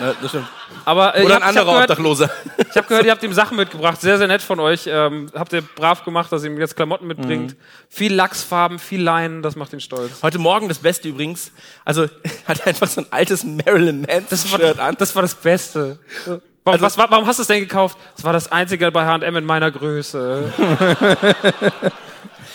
Ne, 0.00 0.14
das 0.20 0.30
stimmt. 0.30 0.48
Aber 0.84 1.16
äh, 1.16 1.24
Oder 1.24 1.36
ein 1.36 1.42
hab- 1.42 1.48
anderer 1.48 1.64
gehört, 1.72 1.90
Obdachloser. 1.90 2.30
Ich 2.70 2.76
habe 2.76 2.86
gehört, 2.88 3.04
ihr 3.06 3.10
habt 3.12 3.22
ihm 3.22 3.32
Sachen 3.32 3.56
mitgebracht. 3.56 4.00
Sehr, 4.00 4.18
sehr 4.18 4.26
nett 4.28 4.42
von 4.42 4.60
euch. 4.60 4.86
Ähm, 4.86 5.30
habt 5.34 5.52
ihr 5.52 5.62
brav 5.62 6.04
gemacht, 6.04 6.30
dass 6.32 6.44
ihr 6.44 6.50
ihm 6.50 6.58
jetzt 6.58 6.76
Klamotten 6.76 7.06
mitbringt. 7.06 7.56
Viel 7.88 8.14
Lachsfarben, 8.14 8.78
viel 8.78 9.02
Leinen, 9.02 9.42
das 9.42 9.56
macht 9.56 9.72
ihn 9.72 9.80
stolz. 9.80 10.22
Heute 10.22 10.38
Morgen 10.38 10.68
das 10.68 10.78
Beste 10.78 11.08
übrigens. 11.08 11.52
Also 11.84 12.04
hat 12.46 12.60
er 12.60 12.68
einfach 12.68 12.88
so 12.88 13.00
ein 13.02 13.06
altes 13.10 13.44
Marilyn 13.44 14.02
Manson 14.02 14.38
Shirt 14.38 14.78
an. 14.78 14.96
Das 14.98 15.14
war 15.14 15.22
das 15.22 15.34
Beste. 15.34 15.98
Warum, 16.64 16.80
was, 16.82 16.98
warum 16.98 17.26
hast 17.26 17.38
du 17.38 17.42
es 17.42 17.48
denn 17.48 17.60
gekauft? 17.60 17.96
Das 18.16 18.24
war 18.24 18.32
das 18.32 18.52
einzige 18.52 18.90
bei 18.92 19.06
H&M 19.06 19.36
in 19.36 19.44
meiner 19.44 19.70
Größe. 19.70 20.52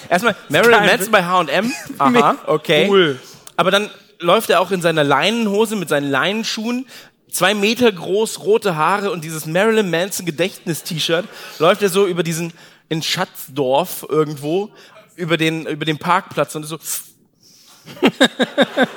Erstmal 0.09 0.36
Marilyn 0.49 0.86
Manson 0.86 1.12
bei 1.12 1.23
H&M. 1.23 1.73
Aha, 1.97 2.36
okay. 2.45 2.88
Cool. 2.89 3.19
Aber 3.55 3.71
dann 3.71 3.89
läuft 4.19 4.49
er 4.49 4.62
auch 4.62 4.71
in 4.71 4.81
seiner 4.81 5.03
Leinenhose 5.03 5.75
mit 5.75 5.89
seinen 5.89 6.09
Leinenschuhen, 6.09 6.86
zwei 7.34 7.54
Meter 7.54 7.91
groß, 7.91 8.39
rote 8.39 8.76
Haare 8.78 9.12
und 9.12 9.24
dieses 9.26 9.46
Marilyn 9.46 9.89
Manson 9.89 10.26
Gedächtnis-T-Shirt, 10.26 11.26
läuft 11.60 11.82
er 11.82 11.89
so 11.89 12.06
über 12.08 12.24
diesen, 12.24 12.54
in 12.88 13.04
Schatzdorf 13.04 14.06
irgendwo, 14.08 14.69
über 15.15 15.36
den, 15.36 15.65
über 15.65 15.84
den 15.86 15.98
Parkplatz 15.98 16.56
und 16.56 16.63
ist 16.63 16.69
so, 16.69 16.78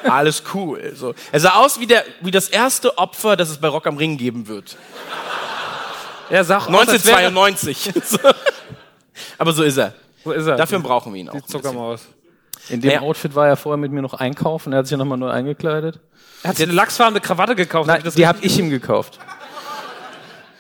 alles 0.08 0.42
cool. 0.54 0.92
So. 0.94 1.14
Er 1.32 1.40
sah 1.40 1.54
aus 1.56 1.80
wie, 1.80 1.86
der, 1.86 2.04
wie 2.20 2.30
das 2.30 2.48
erste 2.48 2.98
Opfer, 2.98 3.36
das 3.36 3.50
es 3.50 3.58
bei 3.58 3.68
Rock 3.68 3.86
am 3.86 3.96
Ring 3.96 4.16
geben 4.16 4.46
wird. 4.46 4.76
Er 6.30 6.48
wäre- 6.48 6.66
1992. 6.66 7.90
So. 8.04 8.18
Aber 9.38 9.52
so 9.52 9.62
ist 9.62 9.76
er. 9.76 9.94
Wo 10.24 10.32
ist 10.32 10.46
er? 10.46 10.56
Dafür 10.56 10.80
brauchen 10.80 11.12
wir 11.14 11.20
ihn 11.20 11.28
auch. 11.28 11.34
Die. 11.34 11.46
Zuckermaus. 11.46 12.02
In 12.68 12.80
dem 12.80 12.90
Ja. 12.90 13.00
Outfit 13.00 13.34
war 13.34 13.46
er 13.48 13.56
vorher 13.56 13.76
mit 13.76 13.92
mir 13.92 14.02
noch 14.02 14.14
einkaufen. 14.14 14.72
Er 14.72 14.80
hat 14.80 14.86
sich 14.86 14.92
ja 14.92 14.98
nochmal 14.98 15.18
neu 15.18 15.30
eingekleidet. 15.30 16.00
Er 16.46 16.50
hat 16.50 16.56
sich 16.58 16.66
eine 16.66 16.74
lachsfarbene 16.74 17.20
Krawatte 17.20 17.56
gekauft. 17.56 17.88
Nein, 17.88 18.04
Hab 18.04 18.14
die 18.14 18.24
habe 18.24 18.38
ich 18.40 18.56
ihm 18.56 18.70
gekauft. 18.70 19.18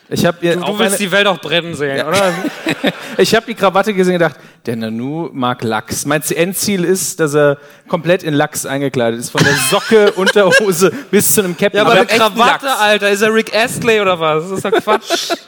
Ich 0.08 0.26
habe 0.26 0.38
ihr 0.40 0.56
Du, 0.56 0.62
auch 0.62 0.72
du 0.72 0.78
willst 0.80 0.96
eine, 0.96 1.04
die 1.06 1.12
Welt 1.12 1.28
auch 1.28 1.40
brennen 1.40 1.76
sehen, 1.76 2.04
oder? 2.04 2.34
ich 3.18 3.32
habe 3.36 3.46
die 3.46 3.54
Krawatte 3.54 3.94
gesehen 3.94 4.14
und 4.14 4.18
gedacht, 4.18 4.36
der 4.66 4.74
Nanu 4.74 5.30
mag 5.32 5.62
Lachs. 5.62 6.04
Mein 6.04 6.22
Endziel 6.22 6.84
ist, 6.84 7.20
dass 7.20 7.34
er 7.34 7.58
komplett 7.86 8.24
in 8.24 8.34
Lachs 8.34 8.66
eingekleidet 8.66 9.20
ist, 9.20 9.30
von 9.30 9.44
der 9.44 9.54
Socke, 9.70 10.10
Unterhose 10.16 10.90
bis 11.12 11.34
zu 11.34 11.44
einem 11.44 11.56
Cap. 11.56 11.72
Ja, 11.72 11.82
aber, 11.82 11.92
Aber 11.92 12.00
echten 12.00 12.18
Krawatte, 12.18 12.66
Lachs. 12.66 12.80
Alter. 12.80 13.10
Ist 13.10 13.22
er 13.22 13.32
Rick 13.32 13.54
Astley 13.54 14.00
oder 14.00 14.18
was? 14.18 14.42
Das 14.42 14.58
ist 14.58 14.64
doch 14.64 14.72
Quatsch. 14.72 15.34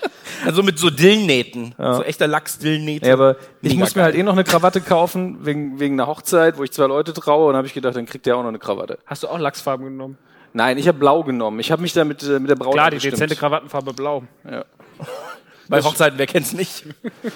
Also 0.47 0.63
mit 0.63 0.79
so 0.79 0.89
Dillnähten. 0.89 1.75
So 1.77 2.05
echter 2.05 2.29
Lachs-Dillnähte. 2.29 3.09
Ja, 3.09 3.15
aber 3.15 3.35
ich 3.61 3.75
muss 3.75 3.97
mir 3.97 4.05
halt 4.05 4.15
eh 4.15 4.23
noch 4.23 4.35
eine 4.35 4.45
Krawatte 4.45 4.81
kaufen, 4.81 5.39
wegen, 5.45 5.81
wegen 5.81 5.95
einer 5.97 6.07
Hochzeit, 6.07 6.57
wo 6.57 6.63
ich 6.63 6.71
zwei 6.71 6.87
Leute 6.87 7.13
traue. 7.13 7.49
Und 7.49 7.57
habe 7.57 7.67
ich 7.67 7.75
gedacht, 7.75 7.97
dann 7.97 8.07
kriegt 8.07 8.25
der 8.25 8.37
auch 8.37 8.43
noch 8.43 8.49
eine 8.49 8.61
Krawatte. 8.61 9.01
Hast 9.05 9.25
du 9.25 9.29
auch 9.29 9.39
Lachsfarben 9.39 9.87
genommen? 9.87 10.17
Nein, 10.53 10.79
ich 10.79 10.89
habe 10.89 10.99
blau 10.99 11.23
genommen. 11.23 11.61
Ich 11.61 11.71
habe 11.71 11.83
mich 11.83 11.93
da 11.93 12.05
mit, 12.05 12.23
äh, 12.23 12.39
mit 12.39 12.51
der 12.51 12.57
Braut 12.57 12.73
Klar, 12.75 12.91
die 12.91 12.97
abgestimmt. 12.97 13.15
dezente 13.15 13.37
Krawattenfarbe 13.37 13.93
blau. 13.93 14.25
Bei 15.69 15.83
Hochzeiten, 15.83 16.19
wer 16.19 16.27
kennt's 16.27 16.53
nicht? 16.53 16.85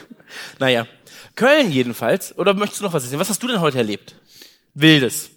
naja. 0.58 0.86
Köln 1.36 1.70
jedenfalls. 1.70 2.36
Oder 2.38 2.54
möchtest 2.54 2.80
du 2.80 2.84
noch 2.86 2.92
was 2.92 3.02
erzählen? 3.04 3.20
Was 3.20 3.28
hast 3.28 3.42
du 3.42 3.46
denn 3.48 3.60
heute 3.60 3.78
erlebt? 3.78 4.14
Wildes. 4.74 5.30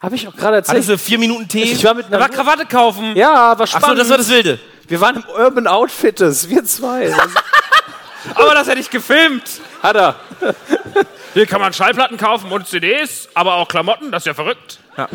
Habe 0.00 0.16
ich 0.16 0.26
auch 0.28 0.36
gerade 0.36 0.56
erzählt. 0.56 0.76
Hattest 0.76 0.90
du 0.90 0.98
vier 0.98 1.18
Minuten 1.18 1.48
Tee? 1.48 1.62
ich 1.62 1.84
war 1.84 1.94
mit 1.94 2.06
Da 2.06 2.12
war 2.12 2.26
einer 2.26 2.28
Krawatte 2.28 2.66
kaufen. 2.66 3.16
Ja, 3.16 3.58
war 3.58 3.66
spannend. 3.66 3.86
so, 3.86 3.94
das 3.94 4.10
war 4.10 4.18
das 4.18 4.28
Wilde. 4.28 4.58
Wir 4.88 5.00
waren 5.00 5.16
im 5.16 5.24
Urban 5.38 5.66
Outfitters, 5.66 6.48
wir 6.48 6.64
zwei. 6.64 7.14
Aber 8.34 8.54
das 8.54 8.68
hätte 8.68 8.80
ich 8.80 8.90
gefilmt. 8.90 9.44
hat 9.82 9.96
er. 9.96 10.16
Hier 11.34 11.46
kann 11.46 11.60
man 11.60 11.72
Schallplatten 11.72 12.16
kaufen 12.18 12.50
und 12.52 12.66
CDs, 12.66 13.28
aber 13.34 13.54
auch 13.54 13.68
Klamotten. 13.68 14.10
Das 14.10 14.22
ist 14.22 14.26
ja 14.26 14.34
verrückt. 14.34 14.78
Ja. 14.96 15.08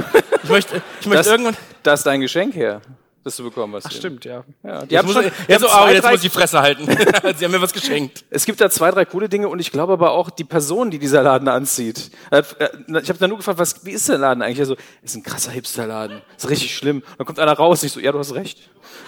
Ich 0.43 0.49
möchte, 0.49 0.81
ich 1.01 1.05
möchte 1.07 1.17
Das, 1.23 1.27
irgendwann. 1.27 1.57
da 1.83 1.93
ist 1.93 2.03
dein 2.05 2.21
Geschenk 2.21 2.55
her, 2.55 2.81
das 3.23 3.35
du 3.35 3.43
bekommen 3.43 3.75
hast. 3.75 3.85
Ach, 3.87 3.91
Stimmt, 3.91 4.25
ja. 4.25 4.43
Ja, 4.63 4.83
die 4.85 4.95
Jetzt 4.95 5.03
haben 5.05 5.13
schon, 5.13 5.25
ich- 5.27 5.31
die 5.47 5.51
jetzt, 5.51 5.61
zwei, 5.65 5.93
jetzt 5.93 6.03
drei, 6.03 6.11
muss 6.11 6.23
ich 6.23 6.31
die 6.31 6.35
Fresse 6.37 6.59
halten. 6.61 6.85
Sie 7.37 7.45
haben 7.45 7.51
mir 7.51 7.61
was 7.61 7.73
geschenkt. 7.73 8.25
es 8.31 8.45
gibt 8.45 8.59
da 8.59 8.69
zwei, 8.71 8.89
drei 8.89 9.05
coole 9.05 9.29
Dinge 9.29 9.47
und 9.49 9.59
ich 9.59 9.71
glaube 9.71 9.93
aber 9.93 10.11
auch 10.11 10.29
die 10.31 10.43
Person, 10.43 10.89
die 10.89 10.97
dieser 10.97 11.21
Laden 11.21 11.47
anzieht. 11.47 12.09
Hat- 12.31 12.55
er- 12.59 12.71
Ich 13.01 13.09
habe 13.09 13.19
dann 13.19 13.29
nur 13.29 13.37
gefragt, 13.37 13.59
was, 13.59 13.85
wie 13.85 13.91
ist 13.91 14.09
der 14.09 14.17
Laden 14.17 14.41
eigentlich? 14.41 14.59
Er 14.59 14.65
so, 14.65 14.75
ist 15.03 15.15
ein 15.15 15.23
krasser 15.23 15.51
Hipsterladen. 15.51 16.21
Ist 16.35 16.49
richtig 16.49 16.75
schlimm. 16.75 17.03
Dann 17.17 17.27
kommt 17.27 17.37
einer 17.39 17.53
raus, 17.53 17.83
ich 17.83 17.91
so, 17.91 17.99
ja, 17.99 18.11
du 18.11 18.17
hast 18.19 18.33
recht. 18.33 18.57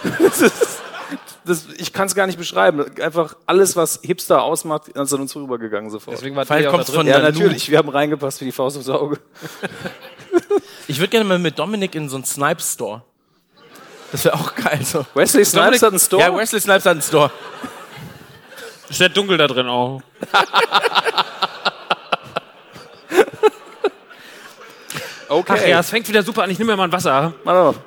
Das 0.20 0.42
ist, 0.42 0.82
das, 1.46 1.68
ich 1.78 1.94
kann 1.94 2.08
es 2.08 2.16
gar 2.16 2.28
nicht 2.28 2.38
beschreiben. 2.38 2.86
Einfach 3.02 3.36
alles, 3.46 3.76
was 3.76 4.00
Hipster 4.04 4.44
ausmacht, 4.44 4.90
ist 4.90 5.14
an 5.14 5.22
uns 5.22 5.36
rübergegangen 5.36 5.90
sofort. 5.90 6.18
Deswegen 6.18 6.36
war 6.36 6.46
Vielleicht 6.46 6.72
drin. 6.72 6.86
von 6.86 7.08
ja, 7.08 7.20
natürlich. 7.20 7.70
Wir 7.70 7.78
haben 7.78 7.90
reingepasst 7.90 8.42
wie 8.42 8.46
die 8.46 8.52
Faust 8.52 8.78
aufs 8.78 8.90
Auge. 8.90 9.20
Ich 10.88 11.00
würde 11.00 11.10
gerne 11.10 11.26
mal 11.26 11.40
mit 11.40 11.60
Dominik 11.60 11.96
in 11.96 12.10
so 12.10 12.16
einen 12.16 12.26
Snipes 12.26 12.74
Store. 12.74 13.04
Das 14.12 14.26
wäre 14.26 14.36
auch 14.36 14.56
geil. 14.56 14.80
So. 14.84 15.06
Wesley 15.14 15.46
Snipes 15.46 15.84
hat 15.84 15.92
einen 15.92 16.00
Store. 16.00 16.24
Ja, 16.24 16.36
Wesley 16.36 16.60
Snipes 16.60 16.86
hat 16.86 16.94
einen 16.94 17.02
Store. 17.02 17.32
Ist 18.90 18.98
sehr 18.98 19.10
dunkel 19.10 19.38
da 19.38 19.48
drin 19.48 19.68
auch. 19.68 20.02
okay. 25.30 25.54
Ach 25.54 25.68
ja, 25.68 25.80
es 25.80 25.92
fängt 25.92 26.08
wieder 26.08 26.24
super 26.24 26.44
an. 26.44 26.50
Ich 26.50 26.58
nehme 26.58 26.72
mir 26.72 26.78
mal 26.78 26.86
ein 26.86 26.92
Wasser. 26.92 27.34
Warte 27.44 27.78
mal. 27.78 27.84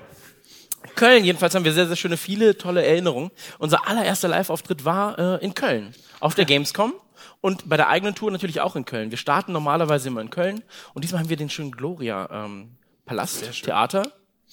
Köln, 0.94 1.24
jedenfalls 1.24 1.55
haben 1.55 1.64
wir 1.64 1.72
sehr, 1.72 1.87
sehr 1.87 1.96
schöne, 1.96 2.16
viele 2.16 2.57
tolle 2.59 2.85
Erinnerungen. 2.85 3.31
Unser 3.59 3.88
allererster 3.88 4.28
Live-Auftritt 4.28 4.85
war 4.85 5.18
äh, 5.40 5.44
in 5.44 5.55
Köln, 5.55 5.94
auf 6.20 6.35
der 6.35 6.44
Gamescom 6.44 6.92
und 7.40 7.68
bei 7.68 7.76
der 7.76 7.88
eigenen 7.88 8.14
Tour 8.14 8.31
natürlich 8.31 8.61
auch 8.61 8.76
in 8.76 8.85
Köln. 8.85 9.11
Wir 9.11 9.18
starten 9.18 9.52
normalerweise 9.52 10.09
immer 10.09 10.20
in 10.20 10.31
Köln 10.31 10.62
und 10.94 11.02
diesmal 11.02 11.20
haben 11.22 11.28
wir 11.28 11.37
den 11.37 11.50
schönen 11.50 11.72
Gloria 11.72 12.28
ähm, 12.31 12.76
Palast, 13.07 13.62
Theater, 13.62 14.11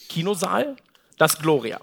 Kinosaal, 0.09 0.75
das 1.17 1.37
Gloria. 1.39 1.79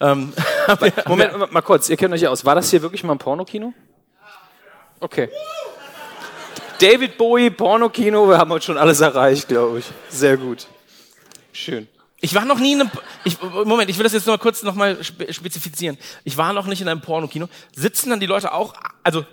Ähm, 0.00 0.32
Moment, 1.06 1.38
mal- 1.38 1.48
mal 1.50 1.62
kurz, 1.62 1.88
ihr 1.88 1.96
kennt 1.96 2.12
euch 2.12 2.20
ja 2.22 2.30
aus. 2.30 2.44
War 2.44 2.54
das 2.54 2.70
hier 2.70 2.82
wirklich 2.82 3.04
mal 3.04 3.12
ein 3.14 3.18
Pornokino? 3.18 3.72
Okay. 5.00 5.28
David 6.80 7.16
Bowie, 7.16 7.50
Pornokino, 7.50 8.28
wir 8.28 8.38
haben 8.38 8.50
heute 8.50 8.66
schon 8.66 8.78
alles 8.78 9.00
erreicht, 9.00 9.48
glaube 9.48 9.78
ich. 9.78 9.84
Sehr 10.08 10.36
gut. 10.36 10.66
Schön. 11.52 11.86
Ich 12.24 12.34
war 12.34 12.44
noch 12.44 12.58
nie 12.58 12.72
in 12.72 12.80
einem, 12.82 12.90
ich, 13.24 13.36
Moment, 13.42 13.90
ich 13.90 13.98
will 13.98 14.04
das 14.04 14.12
jetzt 14.12 14.26
noch 14.26 14.34
mal 14.34 14.38
kurz 14.38 14.62
noch 14.62 14.74
mal 14.74 15.02
spe- 15.02 15.32
spezifizieren. 15.32 15.98
Ich 16.24 16.36
war 16.38 16.52
noch 16.52 16.66
nicht 16.66 16.80
in 16.80 16.88
einem 16.88 17.00
Pornokino. 17.00 17.48
Sitzen 17.74 18.10
dann 18.10 18.20
die 18.20 18.26
Leute 18.26 18.52
auch, 18.54 18.72
also 19.02 19.26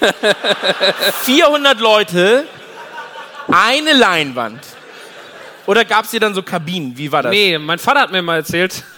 400 1.22 1.80
Leute, 1.80 2.46
eine 3.50 3.92
Leinwand. 3.94 4.60
Oder 5.66 5.84
gab 5.86 6.04
es 6.04 6.10
hier 6.10 6.20
dann 6.20 6.34
so 6.34 6.42
Kabinen? 6.42 6.96
Wie 6.98 7.10
war 7.10 7.22
das? 7.22 7.32
Nee, 7.32 7.56
mein 7.58 7.78
Vater 7.78 8.00
hat 8.00 8.12
mir 8.12 8.20
mal 8.22 8.36
erzählt. 8.36 8.84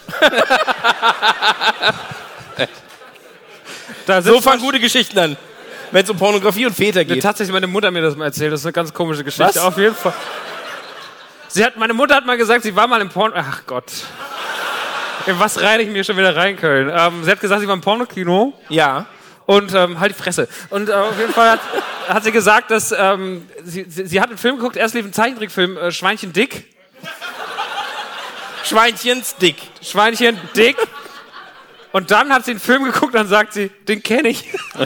So 4.22 4.40
fangen 4.40 4.61
gute 4.62 4.78
Geschichten 4.78 5.18
an, 5.18 5.37
wenn 5.90 6.04
es 6.04 6.11
um 6.11 6.16
Pornografie 6.16 6.66
und 6.66 6.74
Väter 6.74 7.04
geht. 7.04 7.22
tatsächlich 7.22 7.52
meine 7.52 7.66
Mutter 7.66 7.90
mir 7.90 8.02
das 8.02 8.14
mal 8.16 8.26
erzählt. 8.26 8.52
Das 8.52 8.61
ist 8.61 8.66
eine 8.66 8.72
ganz 8.72 8.92
komische 8.94 9.24
Geschichte. 9.24 9.44
Was? 9.44 9.59
Auf 9.59 9.76
jeden 9.78 9.94
Fall. 9.96 10.12
Sie 11.48 11.64
hat, 11.64 11.76
meine 11.76 11.94
Mutter 11.94 12.14
hat 12.16 12.26
mal 12.26 12.37
gesagt, 12.37 12.62
sie 12.64 12.74
war 12.76 12.87
mal 12.87 13.00
im 13.00 13.09
Porno. 13.09 13.35
Ach 13.37 13.62
Gott. 13.66 13.85
In 15.26 15.38
was 15.40 15.61
reite 15.61 15.82
ich 15.82 15.88
mir 15.88 16.04
schon 16.04 16.16
wieder 16.16 16.37
rein, 16.37 16.56
Köln? 16.56 16.90
Ähm, 16.94 17.24
sie 17.24 17.30
hat 17.30 17.40
gesagt, 17.40 17.61
sie 17.61 17.66
war 17.66 17.74
im 17.74 17.80
Pornokino 17.80 18.52
Ja. 18.68 19.06
und 19.46 19.74
ähm, 19.74 19.98
halt 19.98 20.12
die 20.16 20.22
Fresse. 20.22 20.48
Und 20.70 20.88
äh, 20.88 20.92
auf 20.92 21.18
jeden 21.18 21.32
Fall 21.32 21.50
hat, 21.50 21.61
hat 22.09 22.24
sie 22.24 22.30
gesagt, 22.32 22.70
dass 22.70 22.92
ähm, 22.96 23.48
sie, 23.64 23.87
sie, 23.88 24.06
sie 24.06 24.20
hat 24.20 24.28
einen 24.28 24.38
Film 24.38 24.56
geguckt. 24.56 24.76
Erst 24.76 24.94
lief 24.94 25.04
ein 25.04 25.12
Zeichentrickfilm, 25.12 25.76
äh, 25.78 25.90
Schweinchen 25.90 26.32
dick. 26.32 26.66
Schweinchens 28.64 29.37
dick. 29.37 29.56
Schweinchen 29.82 30.38
dick. 30.56 30.76
Und 31.92 32.11
dann 32.11 32.32
hat 32.32 32.44
sie 32.44 32.50
einen 32.52 32.61
Film 32.61 32.85
geguckt 32.85 33.06
und 33.06 33.14
dann 33.14 33.28
sagt 33.28 33.52
sie, 33.52 33.68
den 33.88 34.02
kenne 34.02 34.28
ich. 34.28 34.44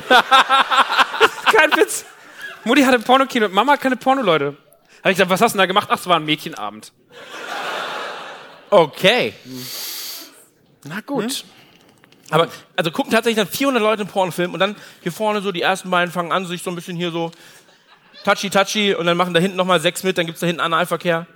Kein 1.53 1.75
Witz. 1.77 2.05
Mutti 2.65 2.83
hatte 2.83 2.97
ein 2.99 3.03
Pornokino 3.03 3.49
Mama 3.49 3.73
hat 3.73 3.81
keine 3.81 3.97
Porno-Leute. 3.97 4.55
Habe 5.01 5.13
ich 5.13 5.17
gesagt, 5.17 5.31
was 5.31 5.41
hast 5.41 5.53
du 5.53 5.57
denn 5.57 5.63
da 5.63 5.67
gemacht? 5.67 5.89
Ach, 5.91 5.99
es 5.99 6.07
war 6.07 6.17
ein 6.17 6.25
Mädchenabend. 6.25 6.93
Okay. 8.71 9.35
Na 10.85 11.01
gut. 11.01 11.45
Aber, 12.31 12.49
also 12.77 12.91
gucken 12.93 13.13
tatsächlich 13.13 13.45
dann 13.45 13.53
400 13.53 13.83
Leute 13.83 14.03
einen 14.03 14.11
Pornofilm 14.11 14.55
und 14.55 14.61
dann 14.61 14.77
hier 15.03 15.11
vorne 15.11 15.41
so 15.41 15.51
die 15.51 15.63
ersten 15.63 15.91
beiden 15.91 16.13
fangen 16.13 16.31
an, 16.31 16.47
sich 16.47 16.63
so 16.63 16.71
ein 16.71 16.77
bisschen 16.77 16.97
hier 16.97 17.11
so 17.11 17.33
touchy 18.25 18.51
touchy 18.51 18.95
und 18.95 19.07
dann 19.07 19.17
machen 19.17 19.35
da 19.35 19.41
hinten 19.41 19.57
nochmal 19.57 19.81
sechs 19.81 20.05
mit, 20.05 20.17
dann 20.17 20.27
gibt's 20.27 20.41
da 20.41 20.47
hinten 20.47 20.61
Analverkehr. 20.61 21.27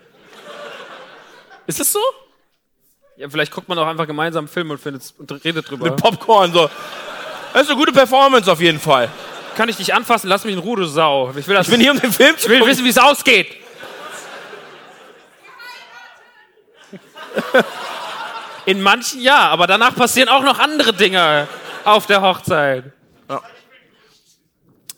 Ist 1.67 1.81
das 1.81 1.93
so? 1.93 2.01
Ja, 3.17 3.29
vielleicht 3.29 3.53
guckt 3.53 3.69
man 3.69 3.79
auch 3.79 3.87
einfach 3.87 4.07
gemeinsam 4.07 4.43
einen 4.45 4.49
Film 4.49 4.71
und, 4.71 4.79
findet's, 4.79 5.15
und 5.17 5.31
redet 5.45 5.71
drüber. 5.71 5.87
Mit 5.87 5.97
Popcorn 5.97 6.53
so. 6.53 6.69
Das 7.53 7.63
ist 7.63 7.71
eine 7.71 7.79
gute 7.79 7.93
Performance 7.93 8.51
auf 8.51 8.61
jeden 8.61 8.81
Fall. 8.81 9.09
Kann 9.57 9.69
ich 9.69 9.77
dich 9.77 9.95
anfassen? 9.95 10.29
Lass 10.29 10.45
mich 10.45 10.55
in 10.55 10.61
Ruhe, 10.61 10.77
du 10.77 10.85
Sau. 10.87 11.33
Ich 11.37 11.47
will, 11.47 11.55
das, 11.55 11.67
Ich 11.67 11.73
bin 11.73 11.81
hier 11.81 11.93
um 11.93 12.01
den 12.01 12.13
Film 12.13 12.35
ich 12.37 12.49
will 12.49 12.65
wissen, 12.67 12.85
wie 12.85 12.89
es 12.89 12.99
ausgeht. 12.99 13.57
In 18.67 18.81
manchen 18.81 19.21
ja, 19.21 19.49
aber 19.49 19.67
danach 19.67 19.95
passieren 19.95 20.29
auch 20.29 20.43
noch 20.43 20.59
andere 20.59 20.93
Dinge 20.93 21.49
auf 21.85 22.07
der 22.07 22.23
Hochzeit. 22.23 22.85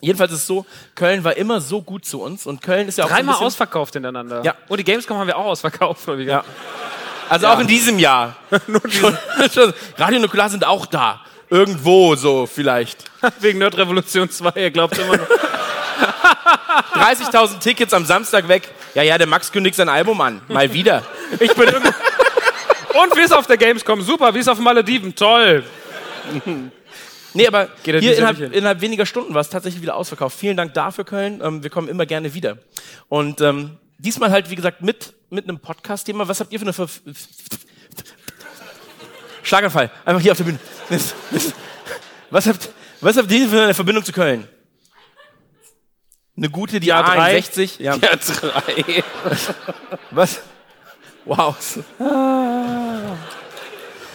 Jedenfalls 0.00 0.30
ist 0.32 0.40
es 0.40 0.46
so, 0.46 0.66
Köln 0.94 1.24
war 1.24 1.36
immer 1.36 1.60
so 1.60 1.82
gut 1.82 2.04
zu 2.04 2.22
uns 2.22 2.46
und 2.46 2.62
Köln 2.62 2.86
ist 2.86 2.98
ja 2.98 3.06
auch 3.06 3.08
Dreimal 3.08 3.36
so 3.36 3.46
ausverkauft 3.46 3.94
hintereinander. 3.94 4.42
Ja. 4.44 4.54
Und 4.68 4.78
die 4.78 4.84
Gamescom 4.84 5.16
haben 5.16 5.26
wir 5.26 5.36
auch 5.36 5.46
ausverkauft. 5.46 6.06
Ja. 6.18 6.44
Also 7.28 7.48
auch 7.48 7.58
in 7.58 7.66
diesem 7.66 7.98
Jahr. 7.98 8.36
Radio 9.96 10.20
Nukular 10.20 10.48
sind 10.48 10.64
auch 10.64 10.86
da. 10.86 11.22
Irgendwo 11.48 12.14
so 12.16 12.46
vielleicht. 12.46 13.04
Wegen 13.40 13.58
Nerd 13.58 13.76
Revolution 13.76 14.28
2, 14.28 14.60
ihr 14.60 14.70
glaubt 14.70 14.98
immer 14.98 15.16
noch. 15.16 15.28
30.000 16.94 17.58
Tickets 17.60 17.92
am 17.94 18.04
Samstag 18.04 18.48
weg. 18.48 18.68
Ja, 18.94 19.02
ja, 19.02 19.18
der 19.18 19.26
Max 19.26 19.52
kündigt 19.52 19.76
sein 19.76 19.88
Album 19.88 20.20
an. 20.20 20.40
Mal 20.48 20.72
wieder. 20.72 21.02
Ich 21.38 21.54
bin 21.54 21.68
irgendwo. 21.68 21.90
Und 23.02 23.16
wie 23.16 23.20
ist 23.20 23.32
auf 23.32 23.46
der 23.46 23.58
Gamescom? 23.58 24.00
Super, 24.00 24.34
wie 24.34 24.38
ist 24.38 24.48
auf 24.48 24.58
Malediven? 24.58 25.14
Toll. 25.14 25.64
Nee, 27.34 27.46
aber 27.46 27.68
Geht 27.82 27.96
er 27.96 28.00
hier 28.00 28.16
innerhalb, 28.16 28.40
innerhalb 28.54 28.80
weniger 28.80 29.04
Stunden 29.04 29.34
war 29.34 29.42
es 29.42 29.50
tatsächlich 29.50 29.82
wieder 29.82 29.96
ausverkauft. 29.96 30.38
Vielen 30.38 30.56
Dank 30.56 30.72
dafür, 30.72 31.04
Köln. 31.04 31.40
Ähm, 31.44 31.62
wir 31.62 31.68
kommen 31.68 31.88
immer 31.88 32.06
gerne 32.06 32.32
wieder. 32.32 32.56
Und 33.08 33.42
ähm, 33.42 33.76
diesmal 33.98 34.30
halt, 34.30 34.48
wie 34.50 34.56
gesagt, 34.56 34.80
mit, 34.80 35.12
mit 35.28 35.46
einem 35.46 35.58
Podcast-Thema. 35.58 36.26
Was 36.28 36.40
habt 36.40 36.52
ihr 36.52 36.58
für 36.58 36.64
eine 36.64 36.72
Ver 36.72 36.88
Schlaganfall. 39.42 39.90
Einfach 40.04 40.20
hier 40.20 40.32
auf 40.32 40.38
der 40.38 40.44
Bühne. 40.44 40.58
Was 42.30 42.46
habt, 42.46 42.68
was 43.00 43.16
habt 43.16 43.30
ihr 43.30 43.48
für 43.48 43.62
eine 43.62 43.74
Verbindung 43.74 44.04
zu 44.04 44.12
Köln? 44.12 44.46
Eine 46.36 46.50
gute, 46.50 46.80
die 46.80 46.92
A3? 46.92 47.16
A60? 47.38 47.82
Ja. 47.82 47.94
Ja, 47.96 48.10
drei. 48.16 49.02
Was? 50.10 50.40
Wow. 51.24 51.56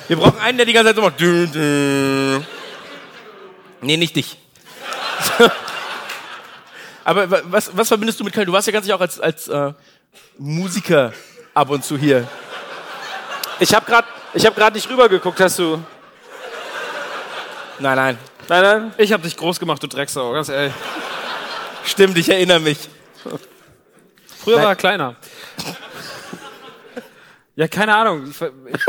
Wir 0.08 0.18
brauchen 0.18 0.40
einen, 0.40 0.58
der 0.58 0.66
die 0.68 0.74
ganze 0.74 0.90
Zeit 0.94 0.96
so 0.98 1.02
macht. 1.02 1.20
Nee, 3.82 3.98
nicht 3.98 4.16
dich. 4.16 4.38
Aber 7.04 7.30
wa- 7.32 7.42
was, 7.46 7.76
was 7.76 7.88
verbindest 7.88 8.20
du 8.20 8.24
mit 8.24 8.34
Köln? 8.34 8.46
Du 8.46 8.54
warst 8.54 8.68
ja 8.68 8.74
ganz 8.74 8.86
sicher 8.86 8.96
auch 8.98 9.02
als, 9.02 9.20
als 9.20 9.48
äh, 9.48 9.74
Musiker 10.38 11.14
ab 11.56 11.72
und 11.72 11.84
zu 11.84 11.98
hier. 11.98 12.28
Ich 13.60 13.74
habe 13.74 13.86
gerade 13.88 14.08
ich 14.36 14.46
hab 14.46 14.56
grad 14.56 14.76
nicht 14.76 14.88
rübergeguckt, 14.90 15.40
hast 15.40 15.58
du. 15.58 15.84
Nein, 17.82 17.96
nein. 17.96 18.18
Nein, 18.48 18.62
nein. 18.62 18.94
Ich 18.98 19.12
hab 19.12 19.24
dich 19.24 19.36
groß 19.36 19.60
gemacht, 19.60 19.82
du 19.82 19.88
Drecksau, 19.88 20.32
ganz 20.34 20.50
ehrlich. 20.50 20.74
Stimmt, 21.84 22.16
ich 22.18 22.30
erinnere 22.30 22.60
mich. 22.60 22.78
Früher 24.44 24.58
Nein. 24.58 24.66
war 24.66 24.72
er 24.72 24.76
kleiner. 24.76 25.16
Ja, 27.56 27.68
keine 27.68 27.96
Ahnung. 27.96 28.28
Ich, 28.30 28.38
ver- 28.38 28.52
ich, 28.68 28.82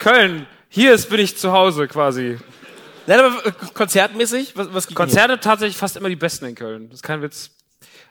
Köln, 0.00 0.46
hier 0.68 0.92
ist, 0.92 1.08
bin 1.08 1.20
ich 1.20 1.38
zu 1.38 1.52
Hause 1.52 1.86
quasi. 1.86 2.38
Nein, 3.06 3.20
aber 3.20 3.52
konzertmäßig? 3.74 4.56
Was, 4.56 4.72
was 4.72 4.86
Konzerte 4.94 5.38
tatsächlich 5.38 5.76
fast 5.76 5.96
immer 5.96 6.08
die 6.08 6.16
besten 6.16 6.46
in 6.46 6.54
Köln. 6.56 6.88
Das 6.90 6.98
ist 6.98 7.02
kein 7.02 7.22
Witz. 7.22 7.50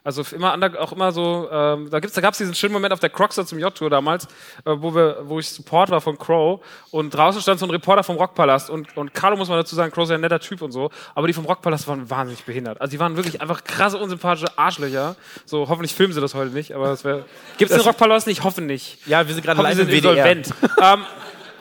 Also 0.03 0.23
immer 0.33 0.53
under, 0.53 0.81
auch 0.81 0.91
immer 0.91 1.11
so, 1.11 1.49
ähm, 1.51 1.89
da 1.89 1.99
gibt's, 1.99 2.15
da 2.15 2.21
gab's 2.21 2.37
diesen 2.37 2.55
schönen 2.55 2.73
Moment 2.73 2.93
auf 2.93 2.99
der 2.99 3.09
Croxer 3.09 3.45
zum 3.45 3.59
J-Tour 3.59 3.89
damals, 3.89 4.25
äh, 4.65 4.71
wo 4.77 4.95
wir, 4.95 5.17
wo 5.23 5.39
ich 5.39 5.49
Support 5.49 5.89
war 5.89 5.99
von 5.99 6.17
Crow 6.17 6.61
und 6.91 7.13
draußen 7.13 7.41
stand 7.41 7.59
so 7.59 7.65
ein 7.65 7.69
Reporter 7.69 8.03
vom 8.03 8.15
Rockpalast 8.15 8.69
und, 8.69 8.95
und 8.95 9.13
Carlo 9.13 9.35
muss 9.35 9.49
man 9.49 9.57
dazu 9.57 9.75
sagen, 9.75 9.91
Crow 9.91 10.03
ist 10.03 10.09
ja 10.09 10.15
ein 10.15 10.21
netter 10.21 10.39
Typ 10.39 10.61
und 10.61 10.71
so, 10.71 10.89
aber 11.15 11.27
die 11.27 11.33
vom 11.33 11.45
Rockpalast 11.45 11.87
waren 11.87 12.09
wahnsinnig 12.09 12.43
behindert. 12.45 12.79
Also 12.79 12.91
die 12.91 12.99
waren 12.99 13.17
wirklich 13.17 13.41
einfach 13.41 13.63
krasse, 13.63 13.97
unsympathische 13.97 14.57
Arschlöcher. 14.57 15.15
So, 15.45 15.67
hoffentlich 15.67 15.93
filmen 15.93 16.13
sie 16.13 16.21
das 16.21 16.33
heute 16.33 16.51
nicht, 16.51 16.73
aber 16.73 16.87
das 16.87 17.03
wäre, 17.03 17.25
gibt's 17.57 17.73
den 17.73 17.83
Rockpalast 17.83 18.27
nicht? 18.27 18.39
Ich 18.39 18.43
hoffe 18.43 18.61
nicht. 18.61 19.05
Ja, 19.05 19.27
wir 19.27 19.33
sind 19.33 19.43
gerade 19.43 19.61
live 19.61 19.79
im 19.79 19.87
WDR. 19.87 19.95
insolvent. 19.97 20.53
ähm, 20.81 21.05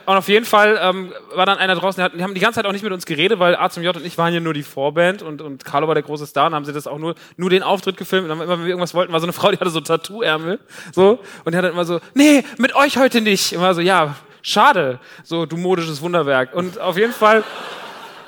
und 0.09 0.17
auf 0.17 0.27
jeden 0.27 0.45
Fall 0.45 0.79
ähm, 0.81 1.13
war 1.35 1.45
dann 1.45 1.59
einer 1.59 1.75
draußen, 1.75 2.01
die, 2.01 2.03
hatten, 2.03 2.17
die 2.17 2.23
haben 2.23 2.33
die 2.33 2.39
ganze 2.39 2.55
Zeit 2.55 2.65
auch 2.65 2.71
nicht 2.71 2.81
mit 2.81 2.91
uns 2.91 3.05
geredet, 3.05 3.37
weil 3.37 3.55
A 3.55 3.69
zum 3.69 3.83
J 3.83 3.95
und 3.95 4.03
ich 4.03 4.17
waren 4.17 4.33
ja 4.33 4.39
nur 4.39 4.55
die 4.55 4.63
Vorband 4.63 5.21
und, 5.21 5.39
und 5.39 5.63
Carlo 5.63 5.87
war 5.87 5.93
der 5.93 6.01
große 6.01 6.25
Star 6.25 6.47
und 6.47 6.55
haben 6.55 6.65
sie 6.65 6.73
das 6.73 6.87
auch 6.87 6.97
nur, 6.97 7.13
nur 7.37 7.51
den 7.51 7.61
Auftritt 7.61 7.95
gefilmt 7.95 8.23
und 8.23 8.29
dann 8.29 8.41
immer, 8.41 8.57
wenn 8.57 8.65
wir 8.65 8.69
irgendwas 8.69 8.95
wollten, 8.95 9.13
war 9.13 9.19
so 9.19 9.27
eine 9.27 9.33
Frau, 9.39 9.51
die 9.51 9.59
hatte 9.59 9.69
so 9.69 9.81
Tattoo-Ärmel, 9.81 10.59
so, 10.91 11.19
und 11.45 11.53
die 11.53 11.57
hat 11.57 11.63
dann 11.63 11.73
immer 11.73 11.85
so, 11.85 11.99
nee, 12.15 12.43
mit 12.57 12.75
euch 12.75 12.97
heute 12.97 13.21
nicht. 13.21 13.53
Und 13.53 13.61
war 13.61 13.75
so, 13.75 13.81
ja, 13.81 14.15
schade, 14.41 14.99
so, 15.23 15.45
du 15.45 15.57
modisches 15.57 16.01
Wunderwerk. 16.01 16.55
Und 16.55 16.79
auf 16.79 16.97
jeden 16.97 17.13
Fall 17.13 17.43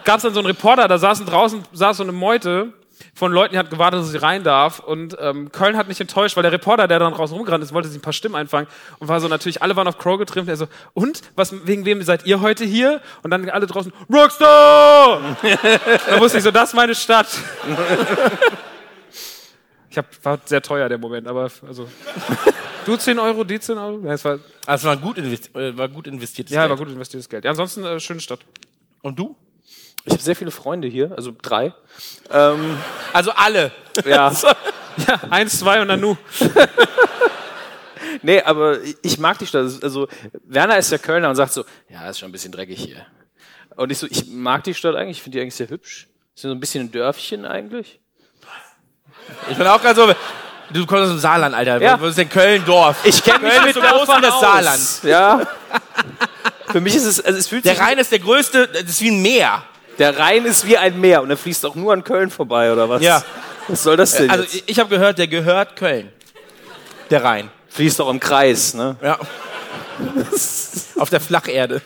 gab 0.03 0.17
es 0.17 0.21
dann 0.21 0.35
so 0.35 0.39
einen 0.39 0.47
Reporter, 0.47 0.87
da 0.87 0.99
saßen 0.99 1.25
draußen, 1.25 1.63
saß 1.73 1.97
so 1.97 2.03
eine 2.03 2.11
Meute 2.11 2.73
von 3.13 3.31
Leuten, 3.31 3.53
die 3.53 3.59
hat 3.59 3.69
gewartet, 3.69 4.01
dass 4.01 4.09
sie 4.09 4.17
rein 4.17 4.43
darf. 4.43 4.79
Und 4.79 5.17
ähm, 5.19 5.51
Köln 5.51 5.77
hat 5.77 5.87
nicht 5.87 5.99
enttäuscht, 5.99 6.35
weil 6.35 6.43
der 6.43 6.51
Reporter, 6.51 6.87
der 6.87 6.99
dann 6.99 7.13
draußen 7.13 7.35
rumgerannt 7.35 7.63
ist, 7.63 7.73
wollte 7.73 7.89
sich 7.89 7.99
ein 7.99 8.01
paar 8.01 8.13
Stimmen 8.13 8.35
einfangen 8.35 8.67
und 8.99 9.07
war 9.07 9.19
so 9.19 9.27
natürlich, 9.27 9.61
alle 9.61 9.75
waren 9.75 9.87
auf 9.87 9.97
Crow 9.97 10.17
getrimmt. 10.17 10.47
Er 10.49 10.55
so, 10.57 10.67
und? 10.93 11.21
Was, 11.35 11.65
wegen 11.67 11.85
wem 11.85 12.01
seid 12.03 12.25
ihr 12.25 12.41
heute 12.41 12.65
hier? 12.65 13.01
Und 13.23 13.31
dann 13.31 13.49
alle 13.49 13.67
draußen, 13.67 13.91
Rockstar! 14.11 15.21
da 16.07 16.19
wusste 16.19 16.37
ich 16.37 16.43
so, 16.43 16.51
das 16.51 16.69
ist 16.69 16.75
meine 16.75 16.95
Stadt. 16.95 17.27
ich 19.89 19.97
hab, 19.97 20.05
war 20.23 20.39
sehr 20.45 20.61
teuer 20.61 20.87
der 20.89 20.97
Moment, 20.97 21.27
aber 21.27 21.49
also. 21.67 21.87
Du 22.85 22.95
10 22.95 23.19
Euro, 23.19 23.43
die 23.43 23.59
10 23.59 23.77
Euro? 23.77 23.99
Ja, 24.05 24.13
es 24.13 24.25
war, 24.25 24.39
Also 24.65 24.87
war 24.87 24.97
gut, 24.97 25.17
investi 25.17 25.57
äh, 25.57 25.77
war 25.77 25.87
gut 25.87 26.07
investiertes 26.07 26.53
ja, 26.53 26.61
Geld. 26.61 26.69
war 26.71 26.77
gut 26.77 26.93
investiertes 26.93 27.29
Geld. 27.29 27.43
Ja, 27.43 27.51
ansonsten 27.51 27.83
äh, 27.83 27.99
schöne 27.99 28.21
Stadt. 28.21 28.39
Und 29.01 29.19
du? 29.19 29.35
Ich 30.05 30.13
habe 30.13 30.21
sehr 30.21 30.35
viele 30.35 30.51
Freunde 30.51 30.87
hier, 30.87 31.11
also 31.15 31.31
drei. 31.41 31.73
Ähm, 32.31 32.77
Also 33.13 33.31
alle. 33.31 33.71
ja. 34.05 34.31
Ja, 35.07 35.21
eins, 35.29 35.57
zwei 35.57 35.81
und 35.81 35.87
dann 35.87 36.01
nu. 36.01 36.17
Nee, 38.21 38.41
aber 38.41 38.77
ich 39.01 39.17
mag 39.19 39.39
die 39.39 39.47
Stadt. 39.47 39.71
Also 39.81 40.09
Werner 40.43 40.77
ist 40.77 40.91
ja 40.91 40.97
Kölner 40.97 41.29
und 41.29 41.35
sagt 41.37 41.53
so, 41.53 41.63
ja, 41.89 42.09
ist 42.09 42.19
schon 42.19 42.27
ein 42.29 42.33
bisschen 42.33 42.51
dreckig 42.51 42.77
hier. 42.79 43.05
Und 43.77 43.89
ich 43.89 43.97
so, 43.97 44.05
ich 44.09 44.27
mag 44.27 44.65
die 44.65 44.73
Stadt 44.73 44.95
eigentlich, 44.95 45.17
ich 45.17 45.23
finde 45.23 45.37
die 45.37 45.41
eigentlich 45.41 45.55
sehr 45.55 45.69
hübsch. 45.69 46.07
Ist 46.35 46.41
so 46.41 46.49
ein 46.51 46.59
bisschen 46.59 46.83
ein 46.87 46.91
Dörfchen 46.91 47.45
eigentlich. 47.45 48.01
Ich 49.49 49.57
bin 49.57 49.65
auch 49.65 49.81
gerade 49.81 49.95
so. 49.95 50.13
Du 50.73 50.85
kommst 50.85 51.03
aus 51.03 51.09
dem 51.11 51.19
Saarland, 51.19 51.55
Alter. 51.55 51.81
Ja. 51.81 51.99
Wo 51.99 52.07
ist 52.07 52.17
denn 52.17 52.29
Köln 52.29 52.63
Dorf? 52.65 52.97
Ich 53.05 53.23
kenne 53.23 53.39
Köln 53.49 53.63
mit 53.65 53.75
groß 53.75 53.83
Dörfern 54.07 54.21
das. 54.21 54.39
Saarland. 54.41 55.03
Ja. 55.03 55.47
Für 56.67 56.81
mich 56.81 56.95
ist 56.95 57.05
es, 57.05 57.21
also 57.23 57.39
es 57.39 57.47
fühlt 57.47 57.63
Der 57.65 57.75
sich, 57.75 57.81
Rhein 57.83 57.97
ist 57.97 58.11
der 58.11 58.19
größte, 58.19 58.67
das 58.67 58.83
ist 58.83 59.01
wie 59.01 59.09
ein 59.11 59.21
Meer. 59.21 59.63
Der 59.99 60.17
Rhein 60.17 60.45
ist 60.45 60.65
wie 60.67 60.77
ein 60.77 60.99
Meer 60.99 61.21
und 61.21 61.29
er 61.29 61.37
fließt 61.37 61.65
auch 61.65 61.75
nur 61.75 61.93
an 61.93 62.03
Köln 62.03 62.29
vorbei 62.29 62.71
oder 62.71 62.89
was? 62.89 63.01
Ja. 63.01 63.23
Was 63.67 63.83
soll 63.83 63.97
das 63.97 64.13
denn 64.15 64.29
Also 64.29 64.43
jetzt? 64.43 64.63
ich, 64.65 64.79
habe 64.79 64.89
gehört, 64.89 65.17
der 65.17 65.27
gehört 65.27 65.75
Köln. 65.75 66.11
Der 67.09 67.23
Rhein. 67.23 67.49
Fließt 67.69 67.99
doch 67.99 68.09
im 68.09 68.19
Kreis, 68.19 68.73
ne? 68.73 68.95
Ja. 69.01 69.19
Auf 70.97 71.09
der 71.09 71.19
Flacherde. 71.19 71.81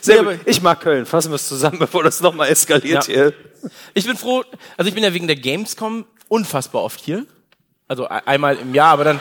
Sehr 0.00 0.22
gut. 0.22 0.38
Ich 0.46 0.62
mag 0.62 0.80
Köln. 0.80 1.06
Fassen 1.06 1.30
wir 1.30 1.36
es 1.36 1.48
zusammen, 1.48 1.78
bevor 1.80 2.02
das 2.02 2.20
nochmal 2.20 2.48
eskaliert 2.48 3.08
Ja. 3.08 3.14
hier. 3.14 3.32
Ich 3.94 4.06
bin 4.06 4.16
froh, 4.16 4.44
also 4.76 4.88
ich 4.88 4.94
bin 4.94 5.02
ja 5.04 5.12
wegen 5.14 5.26
der 5.26 5.36
Gamescom 5.36 6.04
unfassbar 6.28 6.82
oft 6.82 7.00
hier. 7.00 7.24
Also 7.88 8.04
e- 8.04 8.08
einmal 8.26 8.56
im 8.56 8.74
Jahr, 8.74 8.92
aber 8.92 9.04
dann 9.04 9.20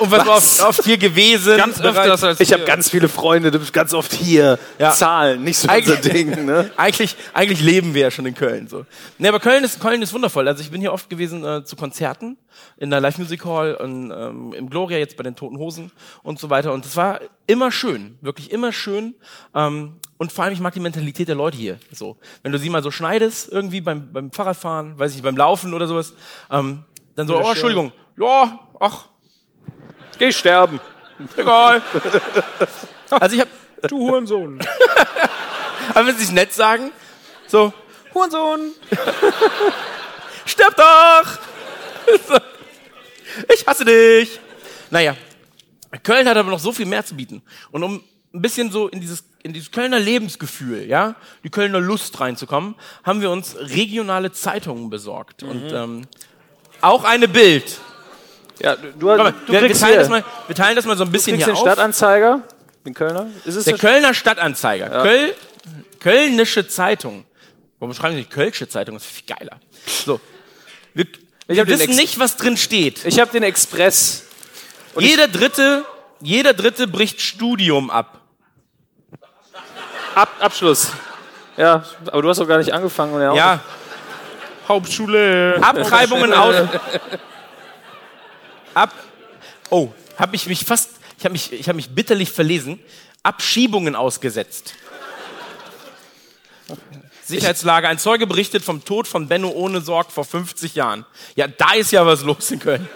unfassbar 0.00 0.36
Was? 0.36 0.60
oft, 0.60 0.78
oft 0.78 0.84
hier 0.84 0.98
gewesen. 0.98 1.56
Ganz 1.56 1.80
öfters 1.80 2.24
als 2.24 2.40
Ich 2.40 2.52
habe 2.52 2.64
ganz 2.64 2.90
viele 2.90 3.08
Freunde, 3.08 3.50
du 3.50 3.58
bist 3.58 3.72
ganz 3.72 3.94
oft 3.94 4.12
hier. 4.12 4.58
Ja. 4.78 4.92
Zahlen, 4.92 5.42
nicht 5.44 5.58
so 5.58 5.68
unser 5.68 5.94
Eigentlich- 5.94 6.12
Ding. 6.12 6.44
Ne? 6.44 6.70
eigentlich, 6.76 7.16
eigentlich 7.32 7.60
leben 7.60 7.94
wir 7.94 8.02
ja 8.02 8.10
schon 8.10 8.26
in 8.26 8.34
Köln. 8.34 8.68
So. 8.68 8.84
Nee, 9.18 9.28
aber 9.28 9.40
Köln 9.40 9.64
ist, 9.64 9.80
Köln 9.80 10.02
ist 10.02 10.12
wundervoll. 10.12 10.48
Also 10.48 10.62
ich 10.62 10.70
bin 10.70 10.80
hier 10.80 10.92
oft 10.92 11.08
gewesen 11.10 11.44
äh, 11.44 11.64
zu 11.64 11.76
Konzerten 11.76 12.36
in 12.76 12.90
der 12.90 13.00
Live 13.00 13.18
Music 13.18 13.44
Hall 13.44 13.74
und 13.74 14.10
ähm, 14.10 14.52
im 14.52 14.70
Gloria 14.70 14.98
jetzt 14.98 15.16
bei 15.16 15.22
den 15.22 15.36
Toten 15.36 15.58
Hosen 15.58 15.90
und 16.22 16.38
so 16.38 16.50
weiter. 16.50 16.72
Und 16.72 16.84
es 16.86 16.96
war 16.96 17.20
immer 17.46 17.70
schön, 17.72 18.18
wirklich 18.20 18.50
immer 18.52 18.72
schön. 18.72 19.14
Ähm, 19.54 19.94
und 20.16 20.32
vor 20.32 20.44
allem, 20.44 20.54
ich 20.54 20.60
mag 20.60 20.72
die 20.72 20.80
Mentalität 20.80 21.28
der 21.28 21.34
Leute 21.34 21.56
hier. 21.56 21.78
So, 21.90 22.16
wenn 22.42 22.52
du 22.52 22.58
sie 22.58 22.70
mal 22.70 22.82
so 22.82 22.90
schneidest, 22.90 23.50
irgendwie 23.52 23.80
beim, 23.80 24.12
beim 24.12 24.30
Fahrradfahren, 24.30 24.98
weiß 24.98 25.14
ich, 25.16 25.22
beim 25.22 25.36
Laufen 25.36 25.74
oder 25.74 25.86
sowas, 25.86 26.14
ähm, 26.50 26.84
dann 27.16 27.26
so, 27.26 27.36
oh, 27.36 27.48
Entschuldigung, 27.50 27.92
ja, 28.18 28.60
ach, 28.80 29.06
Geh 30.18 30.32
sterben. 30.32 30.80
egal. 31.36 31.82
also 33.10 33.34
ich 33.34 33.40
habe 33.40 33.50
Du 33.88 33.98
Hurensohn. 33.98 34.60
Aber 35.94 36.06
wenn 36.06 36.16
sie 36.16 36.24
es 36.24 36.32
nett 36.32 36.52
sagen, 36.52 36.90
so, 37.46 37.72
Hurensohn. 38.12 38.72
stirb 40.46 40.76
doch! 40.76 42.40
Ich 43.52 43.66
hasse 43.66 43.84
dich! 43.84 44.38
Naja, 44.90 45.16
Köln 46.04 46.28
hat 46.28 46.36
aber 46.36 46.50
noch 46.50 46.60
so 46.60 46.70
viel 46.70 46.86
mehr 46.86 47.04
zu 47.04 47.16
bieten. 47.16 47.42
Und 47.72 47.82
um 47.82 48.04
ein 48.32 48.42
bisschen 48.42 48.70
so 48.70 48.86
in 48.86 49.00
dieses, 49.00 49.24
in 49.42 49.52
dieses 49.52 49.72
Kölner 49.72 49.98
Lebensgefühl, 49.98 50.86
ja, 50.86 51.16
die 51.42 51.50
Kölner 51.50 51.80
Lust 51.80 52.20
reinzukommen, 52.20 52.76
haben 53.02 53.20
wir 53.20 53.30
uns 53.30 53.56
regionale 53.58 54.30
Zeitungen 54.30 54.88
besorgt. 54.88 55.42
Und 55.42 55.72
ähm, 55.72 56.06
auch 56.80 57.02
eine 57.02 57.26
Bild. 57.26 57.80
Ja, 58.60 58.76
du, 58.76 58.90
du, 58.98 59.06
mal, 59.06 59.32
du 59.46 59.52
wir, 59.52 59.60
wir, 59.60 59.66
kriegst 59.68 59.80
teilen 59.82 59.92
hier, 59.94 60.00
das 60.00 60.08
mal, 60.08 60.24
wir 60.46 60.54
teilen 60.54 60.76
das 60.76 60.84
mal 60.84 60.96
so 60.96 61.04
ein 61.04 61.08
du 61.08 61.12
bisschen 61.12 61.36
hier 61.36 61.46
den 61.46 61.54
auf. 61.54 61.60
Stadtanzeiger, 61.60 62.42
den 62.86 62.94
Kölner. 62.94 63.26
Ist 63.44 63.56
es 63.56 63.64
Der 63.64 63.74
der 63.76 63.80
Kölner 63.80 64.14
Stadtanzeiger. 64.14 65.02
Köl 65.02 65.34
Kölnische 66.00 66.68
Zeitung. 66.68 67.24
Warum 67.78 67.94
schreiben 67.94 68.12
Sie 68.14 68.20
nicht 68.20 68.30
Kölsche 68.30 68.68
Zeitung? 68.68 68.94
Das 68.94 69.04
ist 69.04 69.10
viel 69.12 69.26
geiler. 69.36 69.58
So. 69.86 70.20
Wir, 70.92 71.06
wir 71.46 71.66
wissen 71.66 71.90
Ex- 71.90 71.96
nicht, 71.96 72.18
was 72.18 72.36
drin 72.36 72.56
steht. 72.56 73.04
Ich 73.04 73.18
habe 73.18 73.30
den 73.30 73.42
Express. 73.42 74.24
Jeder 74.98 75.28
Dritte, 75.28 75.84
jeder 76.20 76.54
Dritte 76.54 76.86
bricht 76.86 77.20
Studium 77.20 77.90
ab. 77.90 78.20
Ab, 80.14 80.28
Abschluss. 80.40 80.92
Ja, 81.56 81.84
aber 82.06 82.22
du 82.22 82.28
hast 82.28 82.38
doch 82.38 82.46
gar 82.48 82.58
nicht 82.58 82.72
angefangen. 82.72 83.12
Und 83.14 83.20
er 83.22 83.32
auch 83.32 83.36
Ja, 83.36 83.60
Hauptschule. 84.68 85.58
Abtreibungen 85.60 86.32
aus. 86.32 86.54
Ab. 88.74 88.92
Oh, 89.70 89.90
habe 90.18 90.36
ich 90.36 90.46
mich 90.46 90.64
fast. 90.64 90.90
Ich 91.18 91.24
habe 91.24 91.32
mich, 91.32 91.52
ich 91.52 91.68
habe 91.68 91.76
mich 91.76 91.90
bitterlich 91.90 92.30
verlesen. 92.30 92.80
Abschiebungen 93.22 93.96
ausgesetzt. 93.96 94.74
Sicherheitslage. 97.24 97.88
Ein 97.88 97.98
Zeuge 97.98 98.26
berichtet 98.26 98.64
vom 98.64 98.84
Tod 98.84 99.08
von 99.08 99.28
Benno 99.28 99.48
ohne 99.48 99.80
Sorg 99.80 100.12
vor 100.12 100.24
50 100.24 100.74
Jahren. 100.74 101.06
Ja, 101.36 101.48
da 101.48 101.72
ist 101.72 101.90
ja 101.92 102.04
was 102.04 102.22
los 102.22 102.50
in 102.50 102.58
Köln. 102.58 102.88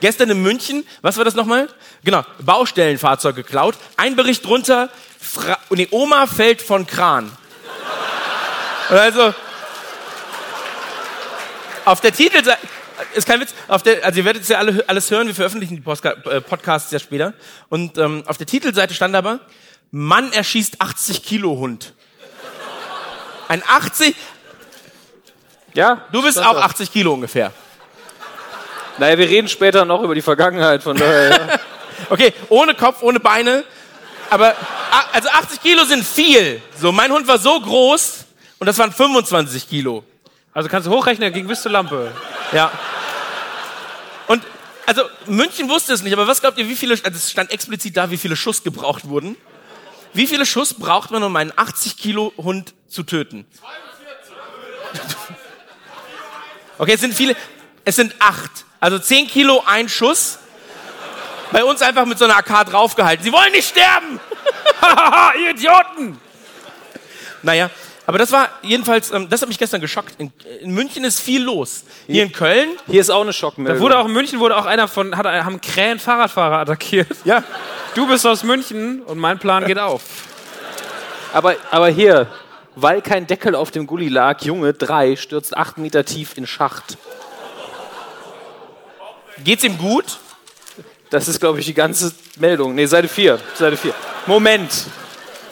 Gestern 0.00 0.30
in 0.30 0.42
München, 0.42 0.84
was 1.00 1.16
war 1.16 1.24
das 1.24 1.34
nochmal? 1.34 1.68
Genau, 2.04 2.24
Baustellenfahrzeug 2.40 3.36
geklaut. 3.36 3.76
Ein 3.96 4.16
Bericht 4.16 4.44
drunter, 4.44 4.90
Fra 5.20 5.58
nee, 5.70 5.86
Oma 5.92 6.26
fällt 6.26 6.60
von 6.60 6.86
Kran. 6.86 7.30
Und 8.90 8.96
Also, 8.98 9.32
auf 11.84 12.00
der 12.00 12.12
Titelseite, 12.12 12.58
ist 13.14 13.26
kein 13.26 13.40
Witz, 13.40 13.54
der, 13.84 14.04
also 14.04 14.18
ihr 14.18 14.24
werdet 14.24 14.42
es 14.42 14.48
ja 14.48 14.58
alle, 14.58 14.84
alles 14.86 15.10
hören, 15.10 15.26
wir 15.26 15.34
veröffentlichen 15.34 15.76
die 15.76 15.82
Postka 15.82 16.12
äh, 16.24 16.40
Podcasts 16.40 16.90
ja 16.90 16.98
später. 16.98 17.34
Und 17.68 17.98
ähm, 17.98 18.24
auf 18.26 18.38
der 18.38 18.46
Titelseite 18.46 18.94
stand 18.94 19.14
aber, 19.14 19.40
Mann 19.90 20.32
erschießt 20.32 20.80
80 20.80 21.22
Kilo 21.22 21.56
Hund. 21.58 21.94
Ein 23.48 23.62
80, 23.66 24.14
Ja, 25.74 26.06
du 26.12 26.22
bist 26.22 26.38
auch 26.38 26.54
da. 26.54 26.62
80 26.62 26.92
Kilo 26.92 27.12
ungefähr. 27.14 27.52
Naja, 28.98 29.18
wir 29.18 29.28
reden 29.28 29.48
später 29.48 29.84
noch 29.84 30.02
über 30.02 30.14
die 30.14 30.22
Vergangenheit, 30.22 30.82
von 30.82 30.96
daher. 30.96 31.30
Ja. 31.30 31.60
Okay, 32.10 32.32
ohne 32.48 32.74
Kopf, 32.74 33.02
ohne 33.02 33.20
Beine. 33.20 33.62
Aber, 34.28 34.56
also 35.12 35.28
80 35.28 35.62
Kilo 35.62 35.84
sind 35.84 36.04
viel. 36.04 36.60
So, 36.78 36.90
mein 36.90 37.12
Hund 37.12 37.28
war 37.28 37.38
so 37.38 37.60
groß 37.60 38.24
und 38.58 38.66
das 38.66 38.76
waren 38.78 38.92
25 38.92 39.68
Kilo. 39.68 40.02
Also 40.54 40.68
kannst 40.68 40.86
du 40.86 40.90
hochrechnen, 40.90 41.22
er 41.22 41.30
ging 41.30 41.46
bis 41.46 41.62
zur 41.62 41.72
Lampe. 41.72 42.12
Ja. 42.52 42.70
Und, 44.26 44.42
also, 44.86 45.02
München 45.26 45.68
wusste 45.68 45.94
es 45.94 46.02
nicht, 46.02 46.12
aber 46.12 46.26
was 46.26 46.40
glaubt 46.40 46.58
ihr, 46.58 46.68
wie 46.68 46.76
viele, 46.76 46.94
also 46.94 47.10
es 47.10 47.30
stand 47.30 47.50
explizit 47.50 47.96
da, 47.96 48.10
wie 48.10 48.18
viele 48.18 48.36
Schuss 48.36 48.62
gebraucht 48.62 49.08
wurden? 49.08 49.36
Wie 50.12 50.26
viele 50.26 50.44
Schuss 50.44 50.74
braucht 50.74 51.10
man, 51.10 51.22
um 51.22 51.34
einen 51.36 51.52
80 51.56 51.96
Kilo 51.96 52.32
Hund 52.36 52.74
zu 52.88 53.02
töten? 53.02 53.46
42. 53.58 54.34
Okay, 56.78 56.94
es 56.94 57.00
sind 57.00 57.14
viele, 57.14 57.36
es 57.84 57.96
sind 57.96 58.14
acht. 58.18 58.50
Also 58.80 58.98
10 58.98 59.28
Kilo 59.28 59.62
ein 59.66 59.88
Schuss. 59.88 60.38
Bei 61.52 61.62
uns 61.62 61.82
einfach 61.82 62.06
mit 62.06 62.18
so 62.18 62.24
einer 62.24 62.36
AK 62.36 62.70
draufgehalten. 62.70 63.22
Sie 63.22 63.30
wollen 63.30 63.52
nicht 63.52 63.68
sterben! 63.68 64.18
Haha, 64.80 65.34
ihr 65.34 65.50
Idioten! 65.50 66.18
Naja, 67.42 67.70
aber 68.06 68.18
das 68.18 68.32
war 68.32 68.48
jedenfalls, 68.62 69.10
ähm, 69.12 69.28
das 69.28 69.42
hat 69.42 69.48
mich 69.48 69.58
gestern 69.58 69.80
geschockt. 69.80 70.14
In, 70.18 70.32
in 70.60 70.72
München 70.72 71.04
ist 71.04 71.20
viel 71.20 71.42
los. 71.42 71.84
Hier 72.06 72.22
in 72.24 72.32
Köln, 72.32 72.70
Hier 72.88 73.00
ist 73.00 73.10
auch 73.10 73.22
eine 73.22 73.32
Schockmeldung. 73.32 73.80
Wurde 73.80 73.98
auch 73.98 74.06
in 74.06 74.12
München 74.12 74.40
wurde 74.40 74.56
auch 74.56 74.66
einer 74.66 74.88
von, 74.88 75.16
hat, 75.16 75.26
haben 75.26 75.60
Krähen 75.60 75.98
Fahrradfahrer 75.98 76.58
attackiert. 76.58 77.08
ja, 77.24 77.42
Du 77.94 78.06
bist 78.06 78.26
aus 78.26 78.42
München 78.42 79.02
und 79.02 79.18
mein 79.18 79.38
Plan 79.38 79.66
geht 79.66 79.78
auf. 79.78 80.02
aber, 81.32 81.54
aber 81.70 81.88
hier, 81.88 82.26
weil 82.74 83.02
kein 83.02 83.26
Deckel 83.26 83.54
auf 83.54 83.70
dem 83.70 83.86
Gully 83.86 84.08
lag, 84.08 84.40
Junge, 84.42 84.72
drei, 84.72 85.14
stürzt 85.16 85.56
acht 85.56 85.76
Meter 85.78 86.04
tief 86.04 86.36
in 86.36 86.46
Schacht. 86.46 86.96
geht's 89.44 89.62
ihm 89.64 89.76
gut? 89.78 90.18
Das 91.10 91.28
ist, 91.28 91.40
glaube 91.40 91.60
ich, 91.60 91.66
die 91.66 91.74
ganze 91.74 92.12
Meldung. 92.38 92.74
Nee, 92.74 92.86
Seite 92.86 93.06
4. 93.08 93.38
Seite 93.54 93.76
4. 93.76 93.92
Moment. 94.26 94.70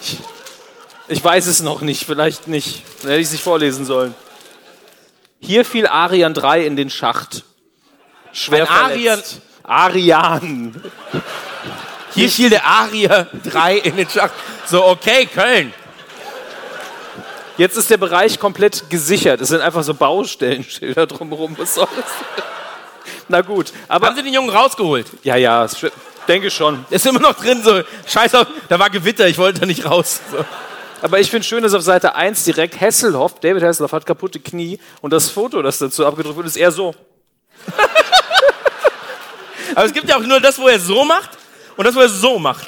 Ich, 0.00 0.16
ich 1.10 1.22
weiß 1.22 1.46
es 1.46 1.60
noch 1.60 1.80
nicht, 1.80 2.04
vielleicht 2.06 2.46
nicht. 2.46 2.82
Dann 3.02 3.10
hätte 3.10 3.20
ich 3.20 3.26
es 3.26 3.32
nicht 3.32 3.42
vorlesen 3.42 3.84
sollen. 3.84 4.14
Hier 5.40 5.64
fiel 5.64 5.86
Arian 5.86 6.34
3 6.34 6.64
in 6.64 6.76
den 6.76 6.88
Schacht. 6.88 7.44
Schwer 8.32 8.66
verletzt. 8.66 9.40
Arian. 9.64 10.80
Hier 12.14 12.28
fiel 12.30 12.50
der 12.50 12.64
Arier 12.64 13.26
3 13.44 13.78
in 13.78 13.96
den 13.96 14.08
Schacht. 14.08 14.32
So, 14.66 14.84
okay, 14.86 15.26
Köln. 15.26 15.74
Jetzt 17.56 17.76
ist 17.76 17.90
der 17.90 17.96
Bereich 17.98 18.38
komplett 18.38 18.88
gesichert. 18.88 19.40
Es 19.40 19.48
sind 19.48 19.60
einfach 19.60 19.82
so 19.82 19.94
Baustellenschilder 19.94 21.06
drumherum. 21.06 21.58
Was 21.58 21.74
soll 21.74 21.88
das? 21.96 22.06
Na 23.28 23.40
gut, 23.42 23.72
aber 23.88 24.06
Haben 24.06 24.16
sie 24.16 24.22
den 24.22 24.34
Jungen 24.34 24.50
rausgeholt? 24.50 25.06
ja, 25.22 25.36
ja, 25.36 25.66
denke 26.26 26.50
schon. 26.50 26.84
Ist 26.90 27.06
immer 27.06 27.20
noch 27.20 27.34
drin, 27.34 27.62
so, 27.62 27.82
scheiß 28.06 28.34
auf, 28.34 28.46
da 28.68 28.78
war 28.78 28.90
Gewitter, 28.90 29.28
ich 29.28 29.38
wollte 29.38 29.60
da 29.60 29.66
nicht 29.66 29.84
raus. 29.84 30.20
So. 30.30 30.44
Aber 31.02 31.18
ich 31.18 31.30
finde 31.30 31.46
schön, 31.46 31.62
dass 31.62 31.74
auf 31.74 31.82
Seite 31.82 32.14
1 32.14 32.44
direkt 32.44 32.80
Hasselhoff, 32.80 33.40
David 33.40 33.62
Hasselhoff 33.62 33.92
hat 33.92 34.04
kaputte 34.06 34.40
Knie 34.40 34.78
und 35.00 35.12
das 35.12 35.28
Foto, 35.30 35.62
das 35.62 35.78
dazu 35.78 36.06
abgedruckt 36.06 36.36
wird, 36.36 36.46
ist 36.46 36.56
eher 36.56 36.72
so. 36.72 36.94
Aber 39.74 39.84
es 39.84 39.92
gibt 39.92 40.08
ja 40.08 40.16
auch 40.16 40.22
nur 40.22 40.40
das, 40.40 40.58
wo 40.58 40.68
er 40.68 40.78
so 40.78 41.04
macht 41.04 41.30
und 41.76 41.86
das, 41.86 41.94
wo 41.94 42.00
er 42.00 42.08
so 42.08 42.38
macht. 42.38 42.66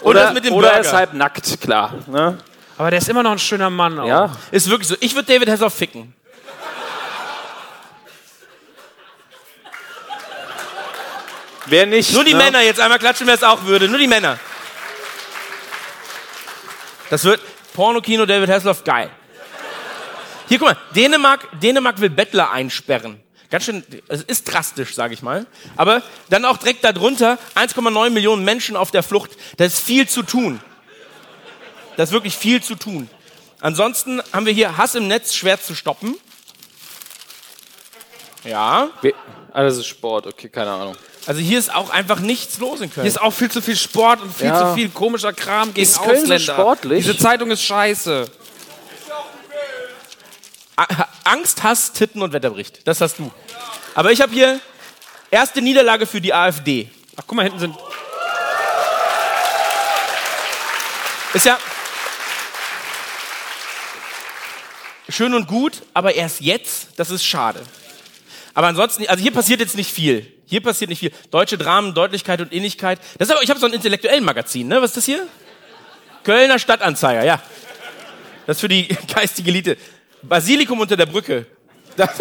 Und 0.00 0.10
Oder, 0.10 0.24
das 0.24 0.34
mit 0.34 0.44
dem 0.44 0.52
oder 0.52 0.72
er 0.72 0.80
ist 0.80 0.92
halb 0.92 1.14
nackt, 1.14 1.60
klar. 1.60 1.94
Ne? 2.06 2.38
Aber 2.76 2.90
der 2.90 2.98
ist 2.98 3.08
immer 3.08 3.22
noch 3.22 3.32
ein 3.32 3.38
schöner 3.38 3.70
Mann. 3.70 3.98
Auch. 3.98 4.06
Ja, 4.06 4.36
Ist 4.50 4.68
wirklich 4.68 4.88
so. 4.88 4.96
Ich 5.00 5.14
würde 5.14 5.32
David 5.32 5.48
Hasselhoff 5.48 5.74
ficken. 5.74 6.14
wer 11.66 11.86
nicht. 11.86 12.12
Nur 12.12 12.24
die 12.24 12.34
ne? 12.34 12.38
Männer 12.38 12.60
jetzt 12.60 12.80
einmal 12.80 12.98
klatschen, 12.98 13.26
wer 13.26 13.34
es 13.34 13.42
auch 13.42 13.64
würde. 13.64 13.88
Nur 13.88 13.98
die 13.98 14.06
Männer. 14.06 14.38
Das 17.14 17.22
wird 17.22 17.40
Pornokino 17.74 18.26
David 18.26 18.50
Hasselhoff 18.50 18.82
geil. 18.82 19.08
Hier, 20.48 20.58
guck 20.58 20.66
mal, 20.66 20.76
Dänemark, 20.96 21.46
Dänemark 21.60 22.00
will 22.00 22.10
Bettler 22.10 22.50
einsperren. 22.50 23.22
Ganz 23.52 23.66
schön, 23.66 23.84
es 24.08 24.22
ist 24.22 24.52
drastisch, 24.52 24.96
sage 24.96 25.14
ich 25.14 25.22
mal. 25.22 25.46
Aber 25.76 26.02
dann 26.28 26.44
auch 26.44 26.56
direkt 26.56 26.82
darunter 26.82 27.38
1,9 27.54 28.10
Millionen 28.10 28.44
Menschen 28.44 28.74
auf 28.74 28.90
der 28.90 29.04
Flucht. 29.04 29.30
Da 29.58 29.64
ist 29.64 29.78
viel 29.78 30.08
zu 30.08 30.24
tun. 30.24 30.60
Da 31.96 32.02
ist 32.02 32.10
wirklich 32.10 32.36
viel 32.36 32.60
zu 32.60 32.74
tun. 32.74 33.08
Ansonsten 33.60 34.20
haben 34.32 34.46
wir 34.46 34.52
hier 34.52 34.76
Hass 34.76 34.96
im 34.96 35.06
Netz 35.06 35.36
schwer 35.36 35.62
zu 35.62 35.76
stoppen. 35.76 36.16
Ja. 38.42 38.90
We- 39.02 39.14
Ah, 39.54 39.62
das 39.62 39.76
ist 39.76 39.86
Sport, 39.86 40.26
okay, 40.26 40.48
keine 40.48 40.70
Ahnung. 40.72 40.96
Also 41.26 41.40
hier 41.40 41.58
ist 41.60 41.72
auch 41.72 41.88
einfach 41.90 42.18
nichts 42.18 42.58
los 42.58 42.80
in 42.80 42.92
Köln. 42.92 43.04
Hier 43.04 43.08
ist 43.10 43.20
auch 43.22 43.32
viel 43.32 43.50
zu 43.50 43.62
viel 43.62 43.76
Sport 43.76 44.20
und 44.20 44.36
viel 44.36 44.48
Ja. 44.48 44.58
zu 44.58 44.74
viel 44.74 44.88
komischer 44.90 45.32
Kram 45.32 45.72
gegen 45.72 45.82
Ist 45.88 45.96
Köln 46.02 46.26
so 46.26 46.34
Ausländer. 46.34 46.52
sportlich? 46.54 47.06
Diese 47.06 47.16
Zeitung 47.16 47.50
ist 47.52 47.62
scheiße. 47.62 48.26
A- 50.76 51.06
Angst, 51.22 51.62
Hass, 51.62 51.92
Titten 51.92 52.20
und 52.20 52.32
Wetterbericht. 52.32 52.80
Das 52.86 53.00
hast 53.00 53.20
du. 53.20 53.30
Aber 53.94 54.10
ich 54.10 54.20
habe 54.20 54.32
hier 54.32 54.58
erste 55.30 55.62
Niederlage 55.62 56.04
für 56.06 56.20
die 56.20 56.34
AfD. 56.34 56.90
Ach, 57.16 57.22
guck 57.24 57.36
mal, 57.36 57.44
hinten 57.44 57.60
sind. 57.60 57.76
Ist 61.32 61.46
ja 61.46 61.58
schön 65.08 65.32
und 65.34 65.46
gut, 65.46 65.82
aber 65.94 66.14
erst 66.14 66.40
jetzt, 66.40 66.88
das 66.96 67.10
ist 67.10 67.24
schade. 67.24 67.62
Aber 68.54 68.68
ansonsten, 68.68 69.06
also 69.08 69.20
hier 69.20 69.32
passiert 69.32 69.60
jetzt 69.60 69.76
nicht 69.76 69.92
viel. 69.92 70.32
Hier 70.46 70.62
passiert 70.62 70.88
nicht 70.88 71.00
viel. 71.00 71.12
Deutsche 71.30 71.58
Dramen, 71.58 71.92
Deutlichkeit 71.94 72.40
und 72.40 72.52
Innigkeit. 72.52 73.00
Das 73.18 73.28
ist 73.28 73.34
aber, 73.34 73.42
ich 73.42 73.50
habe 73.50 73.58
so 73.58 73.66
ein 73.66 73.72
intellektuellen 73.72 74.24
Magazin, 74.24 74.68
ne? 74.68 74.80
Was 74.80 74.90
ist 74.90 74.96
das 74.98 75.04
hier? 75.04 75.26
Kölner 76.22 76.58
Stadtanzeiger, 76.58 77.24
ja. 77.24 77.42
Das 78.46 78.56
ist 78.58 78.60
für 78.60 78.68
die 78.68 78.86
geistige 79.14 79.50
Elite. 79.50 79.76
Basilikum 80.22 80.80
unter 80.80 80.96
der 80.96 81.06
Brücke. 81.06 81.46
Das, 81.96 82.10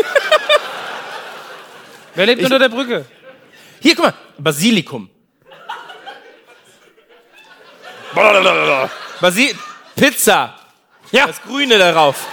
Wer 2.16 2.26
lebt 2.26 2.44
unter 2.44 2.60
der 2.60 2.70
Brücke? 2.70 3.06
hier, 3.80 3.96
guck 3.96 4.06
mal. 4.06 4.14
Basilikum. 4.38 5.10
Basil 9.20 9.56
Pizza. 9.96 10.56
Ja. 11.12 11.28
Das 11.28 11.42
Grüne 11.42 11.78
darauf. 11.78 12.26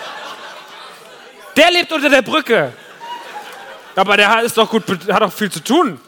Der 1.56 1.70
lebt 1.70 1.92
unter 1.92 2.08
der 2.08 2.22
Brücke. 2.22 2.72
Aber 4.00 4.16
der 4.16 4.28
hat- 4.30 4.44
ist 4.44 4.56
doch 4.56 4.70
gut, 4.70 4.84
hat 5.12 5.20
doch 5.22 5.32
viel 5.32 5.50
zu 5.50 5.60
tun. 5.62 6.00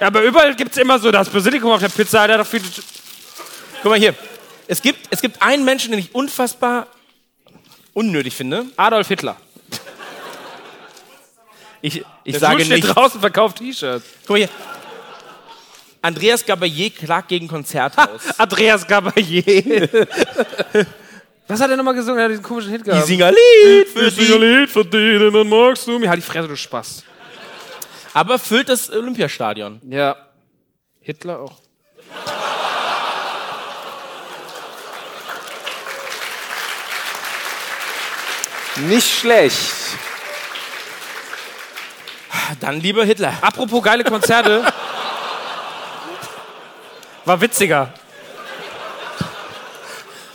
Ja, 0.00 0.08
aber 0.08 0.22
überall 0.22 0.56
gibt 0.56 0.72
es 0.72 0.78
immer 0.78 0.98
so 0.98 1.12
das 1.12 1.28
Basilikum 1.28 1.70
auf 1.70 1.78
der 1.80 1.88
Pizza, 1.88 2.26
der 2.26 2.36
hat 2.38 2.44
doch 2.44 2.50
viel 2.50 2.60
zu 2.62 2.72
tun. 2.80 2.84
Guck 3.82 3.90
mal 3.92 3.98
hier. 3.98 4.14
Es 4.66 4.82
gibt, 4.82 5.06
es 5.10 5.20
gibt 5.20 5.40
einen 5.40 5.64
Menschen, 5.64 5.92
den 5.92 6.00
ich 6.00 6.12
unfassbar 6.14 6.88
unnötig 7.92 8.34
finde. 8.34 8.66
Adolf 8.76 9.06
Hitler. 9.06 9.36
Ich, 11.80 12.02
ich 12.24 12.32
Der 12.32 12.40
sage 12.40 12.56
Schul 12.56 12.64
steht 12.66 12.84
nicht. 12.84 12.94
draußen, 12.96 13.20
verkauft 13.20 13.58
T-Shirts. 13.58 14.04
Guck 14.22 14.30
mal 14.30 14.36
hier. 14.38 14.48
Andreas 16.00 16.44
Gabayé 16.44 16.90
klagt 16.90 17.28
gegen 17.28 17.46
Konzerthaus. 17.46 18.22
Andreas 18.38 18.84
Gabayé. 18.88 19.88
Was 21.48 21.60
hat 21.60 21.70
er 21.70 21.76
nochmal 21.76 21.94
gesungen? 21.94 22.18
Er 22.18 22.24
hat 22.24 22.30
diesen 22.30 22.42
komischen 22.42 22.70
Hit 22.70 22.84
gehabt. 22.84 23.06
singen 23.06 23.34
Lied 23.34 23.88
für 23.88 24.06
Ich 24.06 24.14
singe 24.14 24.26
sie. 24.26 24.38
Lied 24.38 24.70
von 24.70 24.88
denen, 24.88 25.32
dann 25.32 25.48
magst 25.48 25.86
du 25.86 25.98
mich. 25.98 26.08
Halt 26.08 26.18
die 26.18 26.26
Fresse, 26.26 26.48
du 26.48 26.56
Spaß. 26.56 27.04
Aber 28.14 28.38
füllt 28.38 28.68
das 28.68 28.90
Olympiastadion. 28.90 29.80
Ja. 29.88 30.16
Hitler 31.00 31.40
auch. 31.40 31.60
Nicht 38.88 39.10
schlecht. 39.18 39.72
Dann 42.60 42.80
lieber 42.80 43.04
Hitler. 43.04 43.34
Apropos 43.40 43.82
geile 43.82 44.04
Konzerte. 44.04 44.64
War 47.24 47.40
witziger. 47.40 47.92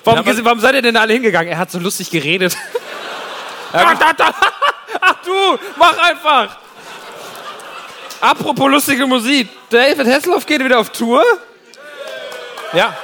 Warum, 0.08 0.26
Ja, 0.26 0.46
warum 0.46 0.60
seid 0.60 0.76
ihr 0.76 0.82
denn 0.82 0.94
da 0.94 1.02
alle 1.02 1.14
hingegangen? 1.14 1.52
Er 1.52 1.58
hat 1.58 1.70
so 1.70 1.80
lustig 1.80 2.10
geredet. 2.10 2.56
Ach, 3.74 4.00
da, 4.00 4.14
da. 4.14 4.34
Ach 5.02 5.16
du, 5.26 5.60
mach 5.76 5.98
einfach. 5.98 6.58
Apropos 8.22 8.70
lustige 8.72 9.06
Musik. 9.06 9.50
David 9.70 10.08
Hasselhoff 10.08 10.46
geht 10.46 10.64
wieder 10.64 10.80
auf 10.80 10.90
Tour. 10.90 11.24
Ja. 12.74 12.96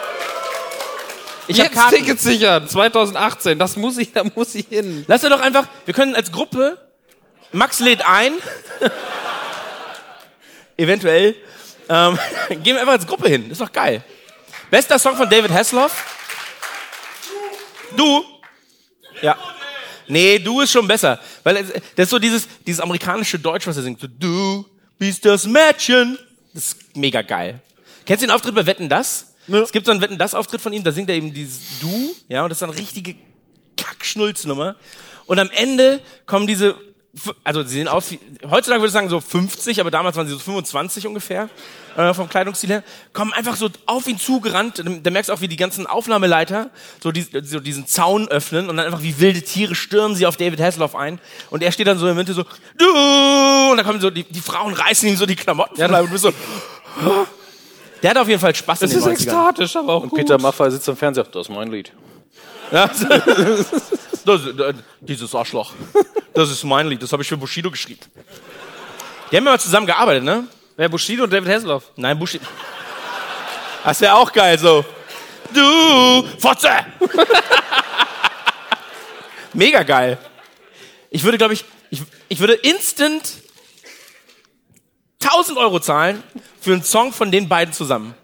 Ich 1.48 1.58
Jetzt 1.58 1.74
Karten. 1.74 1.96
Tickets 1.98 2.24
sichern. 2.24 2.68
2018. 2.68 3.60
Das 3.60 3.76
muss 3.76 3.98
ich, 3.98 4.14
da 4.14 4.24
muss 4.36 4.56
ich 4.56 4.68
hin. 4.70 5.04
Lass 5.08 5.22
doch 5.22 5.42
einfach, 5.42 5.68
wir 5.86 5.94
können 5.94 6.16
als 6.16 6.32
Gruppe, 6.32 6.78
Max 7.52 7.80
lädt 7.80 8.08
ein, 8.08 8.32
eventuell, 10.78 11.36
ähm, 11.90 12.18
gehen 12.50 12.76
wir 12.76 12.80
einfach 12.80 12.94
als 12.94 13.06
Gruppe 13.06 13.28
hin. 13.28 13.50
Das 13.50 13.60
ist 13.60 13.62
doch 13.62 13.74
geil. 13.74 14.02
Bester 14.72 14.98
Song 14.98 15.18
von 15.18 15.30
David 15.30 15.52
Hasselhoff? 15.52 16.23
Du? 17.96 18.24
Ja. 19.22 19.38
Nee, 20.08 20.40
du 20.40 20.62
ist 20.62 20.72
schon 20.72 20.88
besser. 20.88 21.20
Weil 21.44 21.58
es- 21.58 21.72
das 21.96 22.04
ist 22.06 22.10
so 22.10 22.20
dieses, 22.20 22.48
dieses 22.66 22.80
amerikanische 22.82 23.40
Deutsch, 23.40 23.66
was 23.68 23.78
er 23.78 23.84
singt. 23.84 24.02
So, 24.02 24.08
du 24.08 24.66
bist 24.98 25.24
das 25.26 25.46
Mädchen. 25.46 26.18
Das 26.54 26.64
ist 26.74 26.96
mega 26.98 27.22
geil. 27.22 27.62
Kennst 28.06 28.22
du 28.22 28.28
den 28.28 28.36
Auftritt 28.36 28.54
bei 28.56 28.66
Wetten, 28.66 28.90
das? 28.90 29.34
Es 29.48 29.72
gibt 29.72 29.86
so 29.86 29.92
einen 29.92 30.02
Wetten, 30.02 30.18
das 30.18 30.36
Auftritt 30.36 30.62
von 30.62 30.72
ihm, 30.74 30.84
da 30.84 30.92
singt 30.92 31.10
er 31.10 31.16
eben 31.16 31.34
dieses 31.34 31.60
Du, 31.82 32.16
ja, 32.30 32.44
und 32.44 32.50
das 32.50 32.60
ist 32.60 32.64
eine 32.64 32.78
richtige 32.78 33.16
Kackschnulznummer. 33.76 34.76
Und 35.26 35.40
am 35.40 35.50
Ende 35.52 36.00
kommen 36.26 36.48
diese, 36.48 36.76
also 37.44 37.64
sie 37.64 37.76
sehen 37.76 37.88
aus 37.88 38.10
wie, 38.12 38.20
heutzutage 38.50 38.82
würde 38.82 38.88
ich 38.88 38.94
sagen 38.94 39.10
so 39.10 39.20
50, 39.20 39.80
aber 39.82 39.92
damals 39.92 40.16
waren 40.16 40.28
sie 40.28 40.34
so 40.34 40.40
25 40.40 41.08
ungefähr, 41.08 41.50
äh, 41.98 42.14
vom 42.14 42.30
Kleidungsstil 42.30 42.70
her, 42.70 42.84
kommen 43.14 43.34
einfach 43.34 43.56
so 43.56 43.70
auf 43.86 44.08
ihn 44.08 44.18
zugerannt, 44.18 44.84
da 45.04 45.12
merkst 45.12 45.30
du 45.30 45.34
auch, 45.34 45.42
wie 45.42 45.48
die 45.48 45.58
ganzen 45.58 45.88
Aufnahmeleiter 45.88 46.70
so, 47.02 47.12
die, 47.12 47.26
so 47.44 47.60
diesen 47.60 47.88
Zaun 47.88 48.28
öffnen 48.28 48.70
und 48.70 48.78
dann 48.78 48.86
einfach 48.86 49.02
wie 49.02 49.20
wilde 49.20 49.42
Tiere 49.42 49.76
stürmen 49.76 50.16
sie 50.16 50.26
auf 50.26 50.38
David 50.38 50.60
Hasselhoff 50.60 50.96
ein 50.96 51.20
und 51.50 51.64
er 51.64 51.72
steht 51.72 51.88
dann 51.88 51.98
so 51.98 52.06
in 52.06 52.16
der 52.16 52.24
Mitte 52.24 52.34
so, 52.34 52.44
du, 52.78 53.72
und 53.72 53.78
dann 53.78 53.86
kommen 53.86 54.02
so, 54.02 54.10
die, 54.10 54.24
die 54.24 54.42
Frauen 54.42 54.74
reißen 54.74 55.08
ihm 55.08 55.16
so 55.16 55.26
die 55.26 55.36
Klamotten 55.36 55.80
ja. 55.80 55.88
und 55.88 56.08
du 56.08 56.12
bist 56.12 56.24
so, 56.24 56.34
der 58.02 58.10
hat 58.10 58.18
auf 58.18 58.28
jeden 58.28 58.40
Fall 58.40 58.54
Spaß 58.54 58.80
Das 58.80 58.92
in 58.92 58.98
ist 58.98 59.06
den 59.06 59.14
90ern. 59.14 59.16
ekstatisch, 59.16 59.76
aber 59.76 59.94
auch 59.94 60.02
gut. 60.04 60.16
Peter 60.16 60.38
Maffay 60.38 60.70
sitzt 60.70 60.90
am 60.90 60.98
Fernseher. 60.98 61.24
Das 61.24 61.48
ist 61.48 61.50
mein 61.50 61.72
Lied. 61.72 61.92
Ja. 62.72 62.90
Das, 64.26 64.46
äh, 64.46 64.74
dieses 65.02 65.36
Arschloch. 65.36 65.74
Das 66.34 66.50
ist 66.50 66.64
mein 66.64 66.88
Lied, 66.88 67.04
das 67.04 67.12
habe 67.12 67.24
ich 67.24 67.28
für 67.28 67.36
Bushido 67.36 67.70
geschrieben. 67.70 68.00
Die 69.30 69.36
haben 69.36 69.44
ja 69.44 69.52
mal 69.52 69.60
zusammen 69.60 69.86
gearbeitet, 69.86 70.24
ne? 70.24 70.48
Wer 70.76 70.90
Bushido 70.90 71.24
und 71.24 71.32
David 71.32 71.50
Hasselhoff? 71.50 71.92
Nein, 71.96 72.18
Bushido. 72.18 72.46
Das 73.84 74.02
wäre 74.02 74.16
auch 74.16 74.32
geil, 74.32 74.58
so. 74.58 74.84
Du, 75.54 76.28
Fotze! 76.40 76.70
Mega 79.54 79.84
geil. 79.84 80.18
Ich 81.12 81.24
würde, 81.24 81.38
glaube 81.38 81.54
ich, 81.54 81.64
ich, 81.92 82.02
ich 82.28 82.40
würde 82.40 82.54
instant 82.54 83.34
1000 85.22 85.58
Euro 85.60 85.80
zahlen 85.80 86.24
für 86.60 86.74
einen 86.74 86.84
Song 86.84 87.14
von 87.14 87.32
den 87.32 87.48
beiden 87.48 87.74
zusammen. 87.74 88.16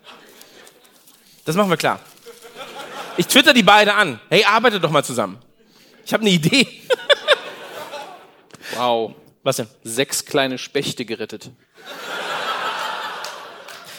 Das 1.45 1.55
machen 1.55 1.69
wir 1.69 1.77
klar. 1.77 1.99
Ich 3.17 3.27
twitter 3.27 3.53
die 3.53 3.63
beiden 3.63 3.93
an. 3.93 4.19
Hey, 4.29 4.43
arbeitet 4.43 4.83
doch 4.83 4.91
mal 4.91 5.03
zusammen. 5.03 5.39
Ich 6.05 6.13
habe 6.13 6.21
eine 6.21 6.31
Idee. 6.31 6.67
Wow. 8.75 9.13
Was 9.43 9.57
denn? 9.57 9.67
Sechs 9.83 10.25
kleine 10.25 10.57
Spechte 10.57 11.05
gerettet. 11.05 11.51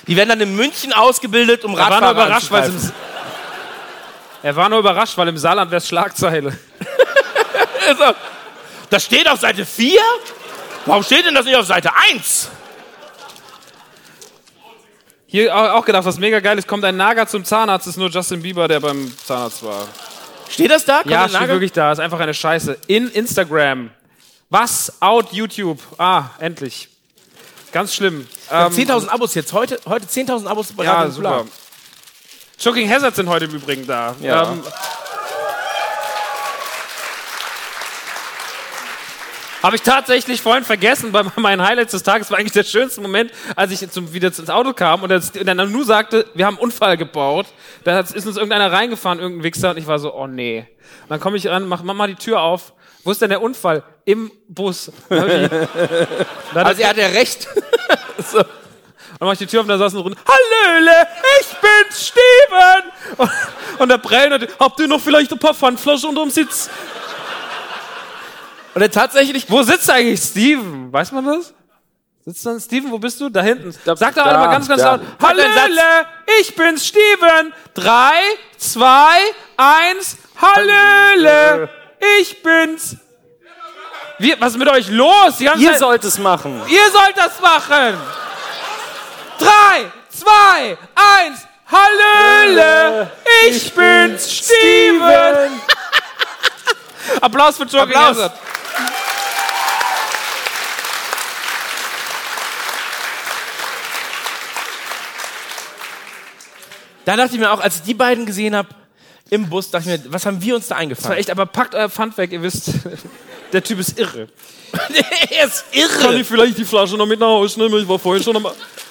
Die 0.06 0.16
werden 0.16 0.28
dann 0.30 0.40
in 0.40 0.56
München 0.56 0.92
ausgebildet, 0.92 1.64
um 1.64 1.72
Er 1.76 1.78
war 1.78 1.88
nur 1.88 1.94
Radfahrer 2.08 2.12
überrascht, 2.26 2.50
weil 2.50 2.64
im, 2.68 2.92
er 4.42 4.56
war 4.56 4.68
nur 4.68 4.78
überrascht, 4.80 5.16
weil 5.16 5.28
im 5.28 5.36
Saarland 5.38 5.70
wäre 5.70 5.78
es 5.78 5.88
Schlagzeile. 5.88 6.56
Das 8.90 9.04
steht 9.04 9.28
auf 9.28 9.38
Seite 9.40 9.64
4? 9.64 10.00
Warum 10.86 11.02
steht 11.04 11.24
denn 11.24 11.34
das 11.34 11.44
nicht 11.44 11.56
auf 11.56 11.66
Seite 11.66 11.90
1? 12.12 12.50
Hier 15.26 15.54
au- 15.56 15.78
auch 15.78 15.84
gedacht, 15.84 16.04
was 16.04 16.18
mega 16.18 16.40
geil 16.40 16.58
ist, 16.58 16.66
kommt 16.66 16.84
ein 16.84 16.96
Nager 16.96 17.26
zum 17.26 17.44
Zahnarzt, 17.44 17.86
ist 17.86 17.96
nur 17.96 18.08
Justin 18.10 18.42
Bieber, 18.42 18.66
der 18.66 18.80
beim 18.80 19.12
Zahnarzt 19.24 19.62
war. 19.64 19.86
Steht 20.48 20.70
das 20.72 20.84
da? 20.84 20.98
Kommt 20.98 21.10
Ja, 21.12 21.28
steht 21.28 21.46
wirklich 21.48 21.70
da, 21.72 21.92
ist 21.92 22.00
einfach 22.00 22.18
eine 22.18 22.34
Scheiße. 22.34 22.76
In 22.88 23.08
Instagram. 23.10 23.90
Was? 24.48 24.92
Out 25.00 25.32
YouTube. 25.32 25.78
Ah, 25.98 26.24
endlich. 26.40 26.88
Ganz 27.70 27.94
schlimm. 27.94 28.26
Ähm, 28.50 28.72
10.000 28.72 29.08
Abos 29.08 29.34
jetzt. 29.34 29.52
Heute, 29.52 29.80
heute 29.86 30.06
10.000 30.06 30.46
Abos 30.46 30.72
bei 30.72 30.84
ja, 30.84 31.08
super. 31.10 31.30
Nukular. 31.30 31.44
Shocking 32.58 32.90
Hazards 32.90 33.16
sind 33.16 33.28
heute 33.28 33.46
im 33.46 33.54
Übrigen 33.54 33.86
da. 33.86 34.14
Ja. 34.20 34.52
Ähm, 34.52 34.62
Habe 39.62 39.76
ich 39.76 39.82
tatsächlich 39.82 40.40
vorhin 40.40 40.64
vergessen, 40.64 41.12
bei 41.12 41.22
meinen 41.36 41.62
Highlights 41.62 41.92
des 41.92 42.02
Tages 42.02 42.30
war 42.30 42.38
eigentlich 42.38 42.52
der 42.52 42.64
schönste 42.64 43.00
Moment, 43.00 43.30
als 43.56 43.72
ich 43.72 43.90
zum, 43.90 44.12
wieder 44.14 44.28
ins 44.28 44.48
Auto 44.48 44.72
kam 44.72 45.02
und, 45.02 45.10
das, 45.10 45.30
und 45.30 45.44
der 45.44 45.54
Nanu 45.54 45.82
sagte, 45.82 46.26
wir 46.34 46.46
haben 46.46 46.56
einen 46.56 46.64
Unfall 46.64 46.96
gebaut. 46.96 47.46
Da 47.84 48.00
ist 48.00 48.26
uns 48.26 48.36
irgendeiner 48.36 48.72
reingefahren, 48.72 49.18
irgendein 49.18 49.44
Wichser, 49.44 49.70
und 49.70 49.76
ich 49.76 49.86
war 49.86 49.98
so, 49.98 50.14
oh 50.14 50.26
nee. 50.26 50.66
Und 51.02 51.10
dann 51.10 51.20
komme 51.20 51.36
ich 51.36 51.46
ran, 51.46 51.68
mach, 51.68 51.82
mach 51.82 51.94
mal 51.94 52.08
die 52.08 52.14
Tür 52.14 52.40
auf. 52.40 52.72
Wo 53.04 53.12
ist 53.12 53.22
denn 53.22 53.30
der 53.30 53.40
Unfall? 53.42 53.82
Im 54.04 54.30
Bus. 54.48 54.90
Dann 55.08 55.28
ich, 55.44 55.50
dann 56.54 56.66
Also 56.66 56.82
er 56.82 56.88
hat 56.90 56.96
ja 56.96 57.06
recht. 57.06 57.48
dann 58.32 58.44
mach 59.20 59.32
ich 59.32 59.38
die 59.38 59.46
Tür 59.46 59.60
auf 59.60 59.64
und 59.64 59.68
da 59.70 59.78
saß 59.78 59.94
ein 59.94 60.00
Rund. 60.00 60.16
Hallöle, 60.26 61.06
ich 61.40 61.46
bin's, 61.48 62.08
Steven! 62.08 62.92
Und, 63.16 63.30
und 63.78 63.88
der 63.88 64.30
hat, 64.30 64.48
habt 64.58 64.80
ihr 64.80 64.88
noch 64.88 65.00
vielleicht 65.00 65.32
ein 65.32 65.38
paar 65.38 65.54
Pfandflaschen 65.54 66.10
unterm 66.10 66.30
Sitz? 66.30 66.70
Und 68.74 68.82
er 68.82 68.90
tatsächlich, 68.90 69.50
Wo 69.50 69.62
sitzt 69.62 69.90
eigentlich 69.90 70.20
Steven? 70.20 70.92
Weiß 70.92 71.12
man 71.12 71.24
das? 71.24 71.54
Sitzt 72.24 72.44
dann 72.46 72.60
Steven, 72.60 72.90
wo 72.90 72.98
bist 72.98 73.20
du? 73.20 73.28
Da 73.30 73.42
hinten. 73.42 73.74
Da- 73.84 73.96
Sag 73.96 74.14
doch 74.14 74.24
da, 74.24 74.30
alle 74.30 74.38
mal 74.38 74.52
ganz, 74.52 74.68
ganz 74.68 74.82
laut. 74.82 75.00
Hallöle, 75.22 76.06
ich 76.40 76.54
bin's, 76.54 76.86
Steven. 76.86 77.52
Drei, 77.74 78.12
zwei, 78.58 79.16
eins. 79.56 80.18
Hallöle, 80.40 81.68
ich 82.20 82.42
bin's. 82.42 82.96
Wie, 84.18 84.34
was 84.38 84.52
ist 84.52 84.58
mit 84.58 84.68
euch 84.68 84.88
los? 84.88 85.40
Ihr 85.40 85.54
Zeit- 85.54 85.78
sollt 85.78 86.04
es 86.04 86.18
machen. 86.18 86.60
Ihr 86.68 86.90
sollt 86.90 87.16
das 87.16 87.40
machen. 87.40 87.96
Drei, 89.38 89.90
zwei, 90.10 90.76
eins. 90.94 91.46
Hallöle, 91.70 93.10
ich 93.48 93.72
bin's, 93.72 94.30
Steven. 94.38 95.60
Applaus 97.20 97.56
für 97.56 97.62
Jogging 97.62 97.94
Applaus. 97.96 98.16
Hazard. 98.16 98.32
Da 107.04 107.16
dachte 107.16 107.34
ich 107.34 107.40
mir 107.40 107.50
auch, 107.50 107.60
als 107.60 107.76
ich 107.76 107.82
die 107.82 107.94
beiden 107.94 108.26
gesehen 108.26 108.54
habe 108.54 108.68
im 109.30 109.48
Bus, 109.48 109.70
dachte 109.70 109.90
ich 109.90 110.04
mir, 110.04 110.12
was 110.12 110.26
haben 110.26 110.42
wir 110.42 110.56
uns 110.56 110.68
da 110.68 110.84
Das 110.84 111.04
war 111.04 111.16
echt, 111.16 111.30
aber 111.30 111.46
packt 111.46 111.74
euer 111.74 111.88
Pfand 111.88 112.18
weg, 112.18 112.32
ihr 112.32 112.42
wisst, 112.42 112.70
der 113.52 113.62
Typ 113.62 113.78
ist 113.78 113.98
irre. 113.98 114.28
er 115.30 115.46
ist 115.46 115.64
Kann 115.72 116.12
irre. 116.12 116.20
ich 116.20 116.26
vielleicht 116.26 116.58
die 116.58 116.64
Flasche 116.64 116.96
noch 116.96 117.06
mit 117.06 117.20
nach 117.20 117.28
Hause 117.28 117.60
nehmen? 117.60 117.80
Ich 117.80 117.88
war 117.88 117.98
vorhin 117.98 118.22
schon 118.22 118.36
am, 118.36 118.46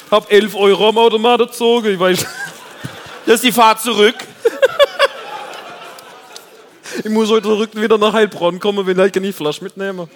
hab 0.10 0.32
11 0.32 0.56
Euro 0.56 0.90
am 0.90 0.98
Automat 0.98 1.40
gezogen. 1.40 1.94
Ich 1.94 2.00
weiß, 2.00 2.26
Das 3.26 3.36
ist 3.36 3.44
die 3.44 3.52
Fahrt 3.52 3.82
zurück. 3.82 4.16
ich 7.04 7.10
muss 7.12 7.30
heute 7.30 7.44
zurück 7.44 7.70
wieder 7.76 7.98
nach 7.98 8.14
Heilbronn 8.14 8.60
kommen, 8.60 8.88
wenn 8.88 9.00
ich 9.06 9.12
die 9.12 9.34
Flasche 9.34 9.64
mitnehmen. 9.64 10.10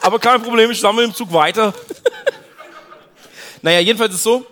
Aber 0.00 0.18
kein 0.18 0.42
Problem, 0.42 0.70
ich 0.70 0.80
sammle 0.80 1.04
im 1.04 1.14
Zug 1.14 1.32
weiter. 1.32 1.74
naja, 3.60 3.80
jedenfalls 3.80 4.12
ist 4.12 4.18
es 4.18 4.22
so, 4.22 4.46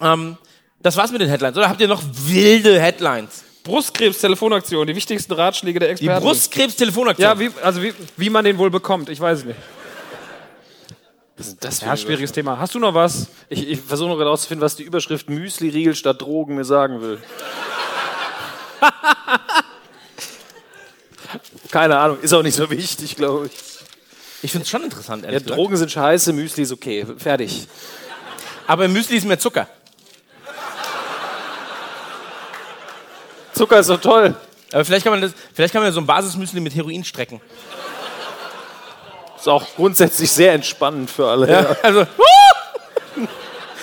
ähm, 0.00 0.36
das 0.80 0.96
war's 0.96 1.12
mit 1.12 1.20
den 1.20 1.28
Headlines. 1.28 1.56
Oder 1.56 1.68
habt 1.68 1.80
ihr 1.80 1.86
noch 1.86 2.02
wilde 2.12 2.80
Headlines? 2.80 3.44
Brustkrebs-Telefonaktion, 3.68 4.86
die 4.86 4.96
wichtigsten 4.96 5.32
Ratschläge 5.32 5.78
der 5.78 5.88
Die 5.88 5.92
Experten. 5.92 6.24
Brustkrebs-Telefonaktion. 6.24 7.22
Ja, 7.22 7.38
wie, 7.38 7.50
also 7.62 7.82
wie, 7.82 7.94
wie 8.16 8.30
man 8.30 8.44
den 8.44 8.58
wohl 8.58 8.70
bekommt, 8.70 9.08
ich 9.08 9.20
weiß 9.20 9.40
es 9.40 9.44
nicht. 9.44 9.58
Was 11.36 11.48
ist 11.48 11.64
das 11.64 11.78
für 11.80 11.86
Ja, 11.86 11.96
schwieriges 11.96 12.32
Thema. 12.32 12.58
Hast 12.58 12.74
du 12.74 12.80
noch 12.80 12.94
was? 12.94 13.28
Ich, 13.48 13.68
ich 13.68 13.80
versuche 13.80 14.08
noch 14.08 14.16
gerade 14.16 14.26
herauszufinden, 14.30 14.64
was 14.64 14.74
die 14.74 14.82
Überschrift 14.82 15.30
Müsli-Riegel 15.30 15.94
statt 15.94 16.20
Drogen 16.20 16.56
mir 16.56 16.64
sagen 16.64 17.00
will. 17.00 17.18
Keine 21.70 21.98
Ahnung, 21.98 22.18
ist 22.20 22.32
auch 22.32 22.42
nicht 22.42 22.54
so 22.54 22.68
wichtig, 22.70 23.16
glaube 23.16 23.46
ich. 23.46 23.52
ich 24.42 24.50
finde 24.50 24.64
es 24.64 24.70
schon 24.70 24.82
interessant, 24.82 25.22
Ja, 25.22 25.28
ehrlich 25.28 25.44
gesagt. 25.44 25.58
Drogen 25.58 25.76
sind 25.76 25.90
scheiße, 25.92 26.32
Müsli 26.32 26.62
ist 26.62 26.72
okay. 26.72 27.06
Fertig. 27.16 27.66
Aber 28.66 28.86
im 28.86 28.92
Müsli 28.92 29.16
ist 29.16 29.26
mehr 29.26 29.38
Zucker. 29.38 29.68
Zucker 33.58 33.80
ist 33.80 33.90
doch 33.90 34.00
toll. 34.00 34.36
Aber 34.72 34.84
vielleicht 34.84 35.04
kann 35.04 35.12
man 35.12 35.20
das, 35.20 35.32
vielleicht 35.52 35.72
kann 35.72 35.82
man 35.82 35.92
so 35.92 36.00
ein 36.00 36.06
Basismüsli 36.06 36.60
mit 36.60 36.74
Heroin 36.74 37.04
strecken. 37.04 37.40
Ist 39.36 39.48
auch 39.48 39.64
grundsätzlich 39.76 40.30
sehr 40.30 40.52
entspannend 40.52 41.10
für 41.10 41.28
alle. 41.28 41.50
Ja, 41.50 41.76
also. 41.82 42.00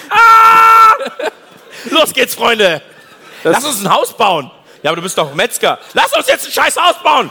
ah! 0.10 0.94
Los 1.90 2.14
geht's, 2.14 2.36
Freunde. 2.36 2.82
Lass 3.44 3.66
uns 3.66 3.84
ein 3.84 3.94
Haus 3.94 4.16
bauen. 4.16 4.50
Ja, 4.82 4.92
aber 4.92 4.98
du 4.98 5.02
bist 5.02 5.18
doch 5.18 5.34
Metzger. 5.34 5.78
Lass 5.94 6.14
uns 6.14 6.28
jetzt 6.28 6.46
ein 6.46 6.52
scheiß 6.52 6.78
Haus 6.78 6.96
bauen. 7.04 7.30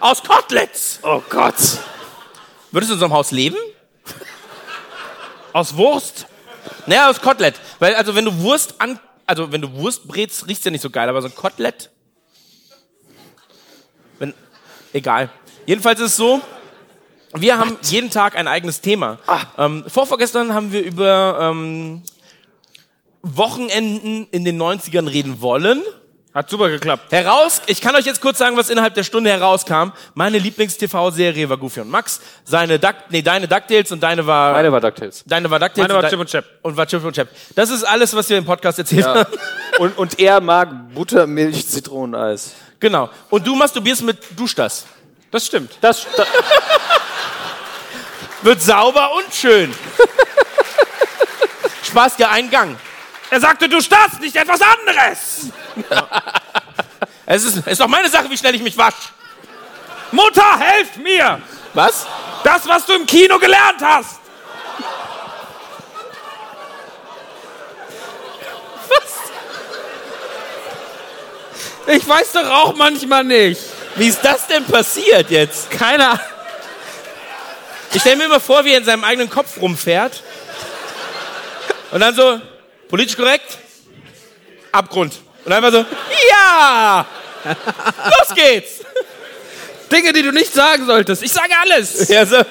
Aus 0.00 0.22
Koteletts. 0.22 1.00
Oh 1.02 1.22
Gott. 1.28 1.54
Würdest 2.70 2.90
du 2.90 2.94
in 2.94 3.00
so 3.00 3.04
einem 3.04 3.14
Haus 3.14 3.30
leben? 3.30 3.56
Aus 5.52 5.76
Wurst? 5.76 6.26
Naja, 6.86 7.10
aus 7.10 7.20
Kotelett. 7.20 7.56
Weil, 7.78 7.94
also, 7.94 8.14
wenn 8.14 8.24
du 8.24 8.38
Wurst 8.38 8.74
an, 8.78 8.98
also, 9.26 9.52
wenn 9.52 9.60
du 9.60 9.72
Wurst 9.74 10.06
brätst, 10.06 10.46
riecht's 10.48 10.64
ja 10.64 10.70
nicht 10.70 10.80
so 10.80 10.90
geil, 10.90 11.08
aber 11.08 11.22
so 11.22 11.28
ein 11.28 11.34
Kotelett. 11.34 11.90
Wenn, 14.18 14.34
egal. 14.92 15.30
Jedenfalls 15.66 16.00
ist 16.00 16.10
es 16.12 16.16
so, 16.16 16.42
wir 17.34 17.58
haben 17.58 17.76
jeden 17.82 18.10
Tag 18.10 18.36
ein 18.36 18.46
eigenes 18.46 18.80
Thema. 18.80 19.18
Ähm, 19.58 19.84
vorvorgestern 19.88 20.54
haben 20.54 20.72
wir 20.72 20.82
über 20.82 21.38
ähm, 21.40 22.02
Wochenenden 23.22 24.28
in 24.30 24.44
den 24.44 24.60
90ern 24.60 25.10
reden 25.10 25.40
wollen. 25.40 25.82
Hat 26.34 26.50
super 26.50 26.68
geklappt. 26.68 27.12
Heraus, 27.12 27.62
ich 27.66 27.80
kann 27.80 27.94
euch 27.94 28.04
jetzt 28.06 28.20
kurz 28.20 28.38
sagen, 28.38 28.56
was 28.56 28.68
innerhalb 28.68 28.94
der 28.94 29.04
Stunde 29.04 29.30
herauskam. 29.30 29.92
Meine 30.14 30.38
Lieblings-TV-Serie 30.38 31.48
war 31.48 31.56
Goofy 31.58 31.78
und 31.80 31.90
Max. 31.90 32.20
Seine 32.44 32.80
Duck, 32.80 32.96
nee, 33.10 33.22
deine 33.22 33.46
DuckTales 33.46 33.92
und 33.92 34.02
deine 34.02 34.26
war, 34.26 34.52
Meine 34.52 34.72
war 34.72 34.80
DuckTales. 34.80 35.22
deine 35.26 35.48
war 35.48 35.60
DuckTales. 35.60 35.88
Meine 35.88 36.02
war 36.02 36.10
Chip 36.10 36.18
und 36.18 36.28
Chap. 36.28 36.44
Und 36.62 36.76
war 36.76 36.86
Chip 36.88 37.04
und 37.04 37.14
Chap. 37.14 37.28
Das 37.54 37.70
ist 37.70 37.84
alles, 37.84 38.16
was 38.16 38.28
wir 38.28 38.36
im 38.38 38.44
Podcast 38.44 38.80
erzählt 38.80 39.04
Ja. 39.06 39.14
haben. 39.14 39.32
Und, 39.78 39.98
und 39.98 40.20
er 40.20 40.40
mag 40.40 40.68
Buttermilch, 40.94 41.66
Zitroneneis. 41.68 42.52
Genau. 42.78 43.10
Und 43.28 43.44
du 43.44 43.56
masturbierst 43.56 44.02
mit 44.02 44.18
Duschdas. 44.38 44.84
Das 45.32 45.46
stimmt. 45.46 45.72
Das, 45.80 46.06
da, 46.16 46.24
Wird 48.42 48.62
sauber 48.62 49.10
und 49.16 49.34
schön. 49.34 49.74
Spaß 51.82 52.16
dir 52.16 52.30
einen 52.30 52.50
Gang. 52.50 52.76
Er 53.34 53.40
sagte, 53.40 53.68
du 53.68 53.80
starrst 53.80 54.20
nicht 54.20 54.36
etwas 54.36 54.60
anderes. 54.60 55.48
Es 57.26 57.42
ist, 57.42 57.66
ist 57.66 57.80
doch 57.80 57.88
meine 57.88 58.08
Sache, 58.08 58.30
wie 58.30 58.38
schnell 58.38 58.54
ich 58.54 58.62
mich 58.62 58.78
wasch. 58.78 58.94
Mutter, 60.12 60.56
helf 60.56 60.96
mir. 60.98 61.42
Was? 61.72 62.06
Das, 62.44 62.68
was 62.68 62.86
du 62.86 62.92
im 62.92 63.04
Kino 63.06 63.36
gelernt 63.40 63.82
hast. 63.82 64.20
Was? 68.88 69.16
Ich 71.96 72.06
weiß 72.06 72.30
doch 72.34 72.48
auch 72.48 72.76
manchmal 72.76 73.24
nicht. 73.24 73.60
Wie 73.96 74.06
ist 74.06 74.24
das 74.24 74.46
denn 74.46 74.64
passiert 74.64 75.28
jetzt? 75.32 75.72
Keine 75.72 76.06
Ahnung. 76.06 76.20
Ich 77.94 78.00
stelle 78.00 78.14
mir 78.14 78.26
immer 78.26 78.38
vor, 78.38 78.64
wie 78.64 78.70
er 78.70 78.78
in 78.78 78.84
seinem 78.84 79.02
eigenen 79.02 79.28
Kopf 79.28 79.60
rumfährt. 79.60 80.22
Und 81.90 81.98
dann 81.98 82.14
so, 82.14 82.40
politisch 82.88 83.16
korrekt, 83.16 83.58
Abgrund. 84.72 85.14
Und 85.44 85.52
einfach 85.52 85.72
so, 85.72 85.84
ja! 86.30 87.06
Los 87.44 88.34
geht's! 88.34 88.80
Dinge, 89.92 90.12
die 90.12 90.22
du 90.22 90.32
nicht 90.32 90.52
sagen 90.52 90.86
solltest. 90.86 91.22
Ich 91.22 91.32
sage 91.32 91.52
alles. 91.60 92.08
Ja, 92.08 92.24
so. 92.26 92.36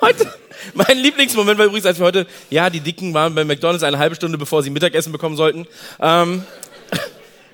Heute, 0.00 0.32
mein 0.72 0.98
Lieblingsmoment 0.98 1.58
war 1.58 1.66
übrigens, 1.66 1.86
als 1.86 1.98
wir 1.98 2.06
heute, 2.06 2.26
ja, 2.50 2.70
die 2.70 2.80
Dicken 2.80 3.14
waren 3.14 3.34
bei 3.34 3.44
McDonalds 3.44 3.84
eine 3.84 3.98
halbe 3.98 4.16
Stunde, 4.16 4.38
bevor 4.38 4.62
sie 4.62 4.70
Mittagessen 4.70 5.12
bekommen 5.12 5.36
sollten. 5.36 5.66
Ähm, 6.00 6.44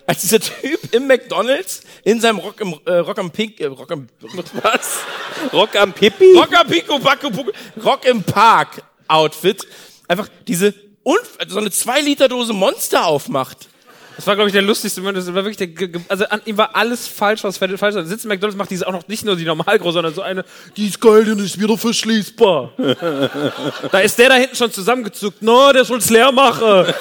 als 0.06 0.20
dieser 0.22 0.40
Typ 0.40 0.94
im 0.94 1.06
McDonalds 1.06 1.82
in 2.04 2.20
seinem 2.20 2.38
Rock 2.38 2.60
im 2.60 2.74
äh, 2.86 2.92
Rock 2.94 3.18
am 3.18 3.30
Pink, 3.30 3.60
äh, 3.60 3.66
Rock 3.66 3.90
am 3.92 4.08
was? 4.62 4.98
Rock 5.52 5.76
am 5.76 5.92
Pippi? 5.92 6.32
Rock 6.36 6.56
am 6.56 6.66
Pico 6.66 6.98
Puco- 6.98 7.52
Rock 7.84 8.04
im 8.06 8.22
Park 8.22 8.82
Outfit 9.08 9.66
einfach 10.10 10.28
diese 10.46 10.74
Unf 11.02 11.38
so 11.48 11.58
eine 11.58 11.70
2 11.70 12.00
Liter 12.00 12.28
Dose 12.28 12.52
Monster 12.52 13.06
aufmacht. 13.06 13.68
Das 14.16 14.26
war, 14.26 14.34
glaube 14.34 14.48
ich, 14.50 14.52
der 14.52 14.60
lustigste 14.60 15.00
Moment. 15.00 15.16
Das 15.16 15.26
war 15.28 15.34
wirklich 15.36 15.56
der, 15.56 15.68
ge- 15.68 15.98
also 16.08 16.26
an 16.26 16.42
ihm 16.44 16.58
war 16.58 16.76
alles 16.76 17.08
falsch, 17.08 17.42
was 17.42 17.56
falsch 17.56 17.80
war. 17.80 18.04
Sitzt 18.04 18.26
McDonalds, 18.26 18.58
macht 18.58 18.70
diese 18.70 18.86
auch 18.86 18.92
noch 18.92 19.08
nicht 19.08 19.24
nur 19.24 19.34
die 19.34 19.44
Normalgroße, 19.46 19.94
sondern 19.94 20.12
so 20.12 20.20
eine, 20.20 20.44
die 20.76 20.88
ist 20.88 21.00
geil, 21.00 21.24
die 21.24 21.42
ist 21.42 21.58
wieder 21.58 21.78
verschließbar. 21.78 22.72
da 23.92 23.98
ist 24.00 24.18
der 24.18 24.28
da 24.28 24.34
hinten 24.34 24.56
schon 24.56 24.70
zusammengezuckt. 24.70 25.40
No, 25.40 25.72
der 25.72 25.86
soll's 25.86 26.10
leer 26.10 26.30
machen. 26.32 26.92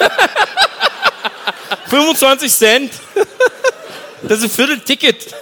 25 1.88 2.50
Cent. 2.52 2.92
Das 4.22 4.38
ist 4.38 4.44
ein 4.44 4.50
Viertel-Ticket. 4.50 5.34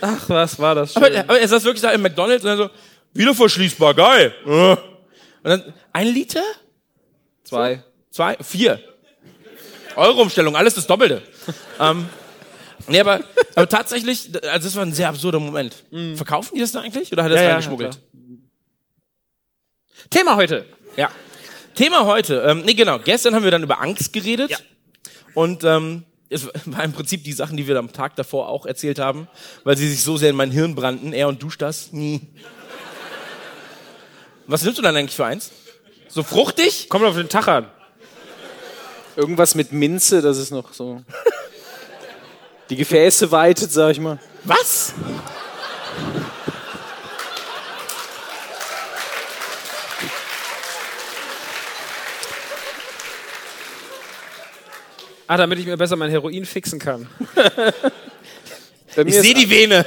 Ach, 0.00 0.24
was 0.28 0.58
war 0.58 0.74
das 0.74 0.92
schön. 0.92 1.04
Aber, 1.04 1.18
aber 1.20 1.38
er 1.40 1.46
saß 1.48 1.62
wirklich 1.64 1.82
da 1.82 1.90
im 1.90 2.02
McDonalds 2.02 2.42
und 2.44 2.48
dann 2.50 2.58
so, 2.58 2.70
wieder 3.12 3.34
verschließbar, 3.34 3.94
geil. 3.94 4.32
Ja. 5.48 5.54
Und 5.54 5.64
dann, 5.66 5.74
ein 5.92 6.06
Liter? 6.08 6.42
Zwei. 7.44 7.82
Zwei? 8.10 8.36
Vier. 8.42 8.80
Euro-Umstellung, 9.96 10.56
alles 10.56 10.74
das 10.74 10.86
Doppelte. 10.86 11.22
ähm, 11.80 12.08
nee, 12.86 13.00
aber, 13.00 13.20
aber 13.54 13.68
tatsächlich, 13.68 14.30
also 14.48 14.68
das 14.68 14.76
war 14.76 14.84
ein 14.84 14.92
sehr 14.92 15.08
absurder 15.08 15.40
Moment. 15.40 15.84
Verkaufen 16.14 16.54
die 16.54 16.60
das 16.60 16.72
da 16.72 16.80
eigentlich? 16.80 17.12
Oder 17.12 17.24
hat 17.24 17.30
er 17.30 17.34
das 17.34 17.40
Ja, 17.40 17.48
ja, 17.48 17.54
reingeschmuggelt? 17.54 18.00
Thema 20.10 20.36
heute. 20.36 20.64
Ja. 20.96 21.10
Thema 21.74 22.06
heute, 22.06 22.42
ähm, 22.46 22.62
nee 22.64 22.74
genau, 22.74 22.98
gestern 22.98 23.34
haben 23.34 23.44
wir 23.44 23.50
dann 23.50 23.62
über 23.62 23.80
Angst 23.80 24.12
geredet. 24.12 24.50
Ja. 24.50 24.58
Und 25.34 25.62
ähm, 25.64 26.04
es 26.28 26.46
war 26.66 26.84
im 26.84 26.92
Prinzip 26.92 27.24
die 27.24 27.32
Sachen, 27.32 27.56
die 27.56 27.66
wir 27.66 27.76
am 27.76 27.92
Tag 27.92 28.16
davor 28.16 28.48
auch 28.48 28.66
erzählt 28.66 28.98
haben, 28.98 29.28
weil 29.64 29.76
sie 29.76 29.88
sich 29.88 30.02
so 30.02 30.16
sehr 30.16 30.30
in 30.30 30.36
mein 30.36 30.50
Hirn 30.50 30.74
brannten. 30.74 31.12
Er 31.12 31.28
und 31.28 31.42
du 31.42 31.48
das? 31.56 31.92
Nie. 31.92 32.20
Was 34.50 34.62
nimmst 34.62 34.78
du 34.78 34.82
dann 34.82 34.96
eigentlich 34.96 35.14
für 35.14 35.26
eins? 35.26 35.50
So 36.08 36.22
fruchtig? 36.22 36.88
Kommt 36.88 37.04
auf 37.04 37.14
den 37.14 37.28
Tag. 37.28 37.66
Irgendwas 39.14 39.54
mit 39.54 39.72
Minze, 39.72 40.22
das 40.22 40.38
ist 40.38 40.50
noch 40.50 40.72
so. 40.72 41.02
Die 42.70 42.76
Gefäße 42.76 43.30
weitet, 43.30 43.70
sag 43.70 43.90
ich 43.90 44.00
mal. 44.00 44.18
Was? 44.44 44.94
Ah, 55.26 55.36
damit 55.36 55.58
ich 55.58 55.66
mir 55.66 55.76
besser 55.76 55.96
mein 55.96 56.08
Heroin 56.08 56.46
fixen 56.46 56.78
kann. 56.78 57.06
ich 58.96 59.14
sehe 59.14 59.34
die 59.34 59.50
Vene 59.50 59.84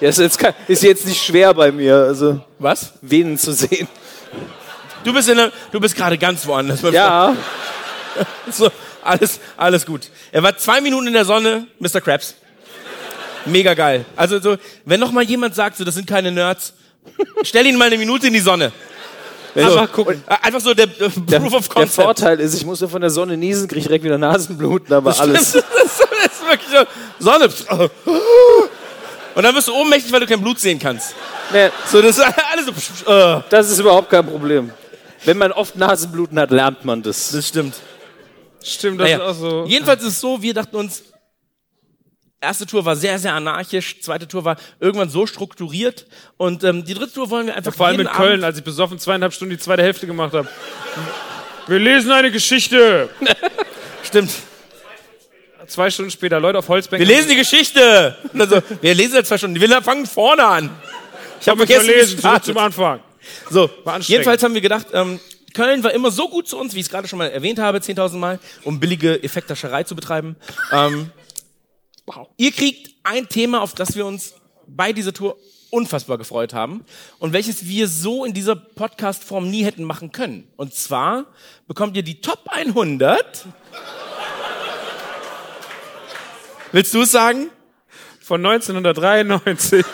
ja, 0.00 0.08
ist, 0.08 0.18
jetzt, 0.18 0.38
ist 0.68 0.82
jetzt 0.82 1.06
nicht 1.06 1.22
schwer 1.22 1.54
bei 1.54 1.72
mir, 1.72 1.96
also 1.96 2.40
Was? 2.58 2.92
Venen 3.00 3.38
zu 3.38 3.52
sehen. 3.52 3.88
Du 5.04 5.12
bist, 5.12 5.28
in 5.28 5.36
der, 5.36 5.52
du 5.72 5.80
bist 5.80 5.96
gerade 5.96 6.18
ganz 6.18 6.46
woanders. 6.46 6.82
Ja, 6.92 7.34
So, 8.50 8.70
alles, 9.02 9.40
alles 9.56 9.86
gut. 9.86 10.10
Er 10.32 10.42
war 10.42 10.56
zwei 10.56 10.80
Minuten 10.80 11.06
in 11.06 11.12
der 11.12 11.24
Sonne, 11.24 11.66
Mr. 11.78 12.00
Krabs. 12.00 12.34
Mega 13.44 13.74
geil. 13.74 14.04
Also 14.16 14.40
so, 14.40 14.56
wenn 14.84 15.00
noch 15.00 15.12
mal 15.12 15.24
jemand 15.24 15.54
sagt, 15.54 15.76
so, 15.76 15.84
das 15.84 15.94
sind 15.94 16.06
keine 16.06 16.32
Nerds, 16.32 16.74
stell 17.42 17.66
ihn 17.66 17.76
mal 17.76 17.86
eine 17.86 17.98
Minute 17.98 18.26
in 18.26 18.32
die 18.32 18.40
Sonne. 18.40 18.72
Einfach 19.54 19.90
gucken. 19.92 20.22
Äh, 20.26 20.46
Einfach 20.46 20.60
so 20.60 20.74
der, 20.74 20.86
der 20.86 21.08
der, 21.08 21.40
Proof 21.40 21.54
of 21.54 21.68
der 21.68 21.74
Concept. 21.74 22.04
Vorteil 22.04 22.40
ist, 22.40 22.54
ich 22.54 22.64
muss 22.64 22.80
ja 22.80 22.88
von 22.88 23.00
der 23.00 23.10
Sonne 23.10 23.36
niesen, 23.36 23.66
kriege 23.66 23.80
ich 23.80 23.86
direkt 23.86 24.04
wieder 24.04 24.18
Nasenbluten, 24.18 24.94
aber 24.94 25.18
alles. 25.18 25.52
Das 25.52 25.54
ist, 25.64 25.66
das 25.74 26.32
ist 26.32 26.48
wirklich 26.48 26.68
so, 26.70 26.84
Sonne. 27.24 27.48
Und 29.38 29.44
dann 29.44 29.54
wirst 29.54 29.68
du 29.68 29.72
ohnmächtig, 29.72 30.10
weil 30.10 30.18
du 30.18 30.26
kein 30.26 30.40
Blut 30.40 30.58
sehen 30.58 30.80
kannst. 30.80 31.14
Nee, 31.52 31.70
So, 31.86 32.02
das 32.02 32.18
ist 32.18 32.24
alles 32.50 32.66
so, 32.66 33.08
äh, 33.08 33.40
das 33.48 33.70
ist 33.70 33.78
überhaupt 33.78 34.10
kein 34.10 34.26
Problem. 34.26 34.72
Wenn 35.24 35.38
man 35.38 35.52
oft 35.52 35.76
Nasenbluten 35.76 36.36
hat, 36.40 36.50
lernt 36.50 36.84
man 36.84 37.04
das. 37.04 37.30
das 37.30 37.46
stimmt. 37.46 37.76
Stimmt, 38.64 38.98
das 39.00 39.04
Naja. 39.04 39.18
ist 39.18 39.22
auch 39.22 39.34
so. 39.40 39.64
Jedenfalls 39.68 40.02
ist 40.02 40.08
es 40.14 40.20
so, 40.20 40.42
wir 40.42 40.54
dachten 40.54 40.74
uns, 40.74 41.04
erste 42.40 42.66
Tour 42.66 42.84
war 42.84 42.96
sehr, 42.96 43.16
sehr 43.20 43.32
anarchisch, 43.32 44.00
zweite 44.00 44.26
Tour 44.26 44.44
war 44.44 44.56
irgendwann 44.80 45.08
so 45.08 45.24
strukturiert 45.24 46.06
und 46.36 46.64
ähm, 46.64 46.84
die 46.84 46.94
dritte 46.94 47.12
Tour 47.12 47.30
wollen 47.30 47.46
wir 47.46 47.54
einfach 47.54 47.72
Vor 47.72 47.86
allem 47.86 48.00
in 48.00 48.08
Köln, 48.08 48.32
Abend, 48.32 48.44
als 48.44 48.58
ich 48.58 48.64
besoffen 48.64 48.98
zweieinhalb 48.98 49.32
Stunden 49.32 49.54
die 49.54 49.60
zweite 49.60 49.84
Hälfte 49.84 50.08
gemacht 50.08 50.32
habe. 50.34 50.48
Wir 51.68 51.78
lesen 51.78 52.10
eine 52.10 52.32
Geschichte. 52.32 53.08
Stimmt. 54.02 54.32
Zwei 55.68 55.90
Stunden 55.90 56.10
später, 56.10 56.40
Leute 56.40 56.58
auf 56.58 56.68
Holzbänken. 56.68 57.06
Wir 57.06 57.14
lesen 57.14 57.28
die 57.30 57.36
Geschichte. 57.36 58.16
Und 58.32 58.38
dann 58.38 58.48
so, 58.48 58.62
wir 58.80 58.94
lesen 58.94 59.14
jetzt 59.14 59.28
zwei 59.28 59.38
Stunden. 59.38 59.60
Wir 59.60 59.82
fangen 59.82 60.06
vorne 60.06 60.44
an. 60.44 60.70
Ich 61.40 61.48
habe 61.48 61.60
mich 61.60 61.70
vergessen, 61.70 62.08
zurück 62.08 62.18
startet. 62.18 62.44
zum 62.46 62.58
Anfang. 62.58 63.00
So, 63.50 63.70
jedenfalls 64.00 64.42
haben 64.42 64.54
wir 64.54 64.60
gedacht, 64.60 64.86
ähm, 64.92 65.20
Köln 65.54 65.82
war 65.84 65.92
immer 65.92 66.10
so 66.10 66.28
gut 66.28 66.48
zu 66.48 66.58
uns, 66.58 66.74
wie 66.74 66.80
ich 66.80 66.86
es 66.86 66.90
gerade 66.90 67.08
schon 67.08 67.18
mal 67.18 67.30
erwähnt 67.30 67.58
habe, 67.58 67.78
10.000 67.78 68.16
Mal, 68.16 68.38
um 68.64 68.80
billige 68.80 69.22
Effektascherei 69.22 69.84
zu 69.84 69.94
betreiben. 69.94 70.36
Ähm, 70.72 71.10
Ihr 72.36 72.52
kriegt 72.52 72.90
ein 73.02 73.28
Thema, 73.28 73.60
auf 73.60 73.74
das 73.74 73.94
wir 73.94 74.06
uns 74.06 74.34
bei 74.66 74.92
dieser 74.92 75.12
Tour 75.12 75.36
unfassbar 75.70 76.16
gefreut 76.16 76.54
haben 76.54 76.84
und 77.18 77.32
welches 77.34 77.66
wir 77.66 77.88
so 77.88 78.24
in 78.24 78.32
dieser 78.32 78.56
Podcast-Form 78.56 79.50
nie 79.50 79.64
hätten 79.64 79.84
machen 79.84 80.12
können. 80.12 80.48
Und 80.56 80.72
zwar 80.72 81.26
bekommt 81.66 81.96
ihr 81.96 82.02
die 82.02 82.20
Top 82.20 82.40
100. 82.46 83.46
Willst 86.72 86.92
du 86.92 87.04
sagen? 87.04 87.50
Von 88.20 88.44
1993. 88.44 89.84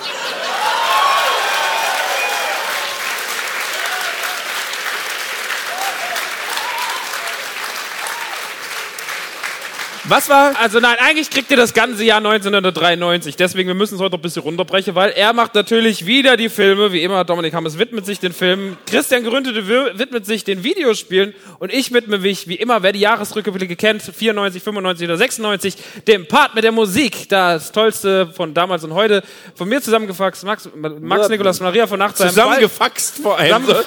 Was 10.06 10.28
war 10.28 10.52
Also 10.60 10.80
nein, 10.80 10.96
eigentlich 11.00 11.30
kriegt 11.30 11.50
ihr 11.50 11.56
das 11.56 11.72
ganze 11.72 12.04
Jahr 12.04 12.18
1993. 12.18 13.36
Deswegen, 13.36 13.68
wir 13.68 13.74
müssen 13.74 13.94
es 13.94 14.00
heute 14.02 14.12
noch 14.12 14.18
ein 14.18 14.22
bisschen 14.22 14.42
runterbrechen, 14.42 14.94
weil 14.94 15.10
er 15.12 15.32
macht 15.32 15.54
natürlich 15.54 16.04
wieder 16.04 16.36
die 16.36 16.50
Filme, 16.50 16.92
wie 16.92 17.02
immer. 17.02 17.24
Dominik 17.24 17.54
Hammes 17.54 17.78
widmet 17.78 18.04
sich 18.04 18.20
den 18.20 18.34
Filmen. 18.34 18.76
Christian 18.86 19.24
Geründete 19.24 19.66
wi- 19.66 19.98
widmet 19.98 20.26
sich 20.26 20.44
den 20.44 20.62
Videospielen. 20.62 21.34
Und 21.58 21.72
ich 21.72 21.90
widme 21.92 22.18
mich, 22.18 22.46
wie 22.48 22.56
immer, 22.56 22.82
wer 22.82 22.92
die 22.92 23.00
Jahresrückblicke 23.00 23.76
kennt, 23.76 24.02
94, 24.02 24.62
95 24.62 25.08
oder 25.08 25.16
96, 25.16 25.74
dem 26.06 26.26
Part 26.28 26.54
mit 26.54 26.64
der 26.64 26.72
Musik. 26.72 27.28
Das 27.30 27.72
Tollste 27.72 28.26
von 28.26 28.52
damals 28.52 28.84
und 28.84 28.92
heute. 28.92 29.22
Von 29.54 29.70
mir 29.70 29.80
zusammengefasst, 29.80 30.44
Max, 30.44 30.68
Max 30.74 31.28
Nikolas 31.30 31.60
Maria 31.60 31.86
von 31.86 31.98
Nachtsheim. 31.98 32.28
zusammengefaxt 32.28 33.20
vor 33.22 33.38
allem? 33.38 33.64
So. 33.64 33.74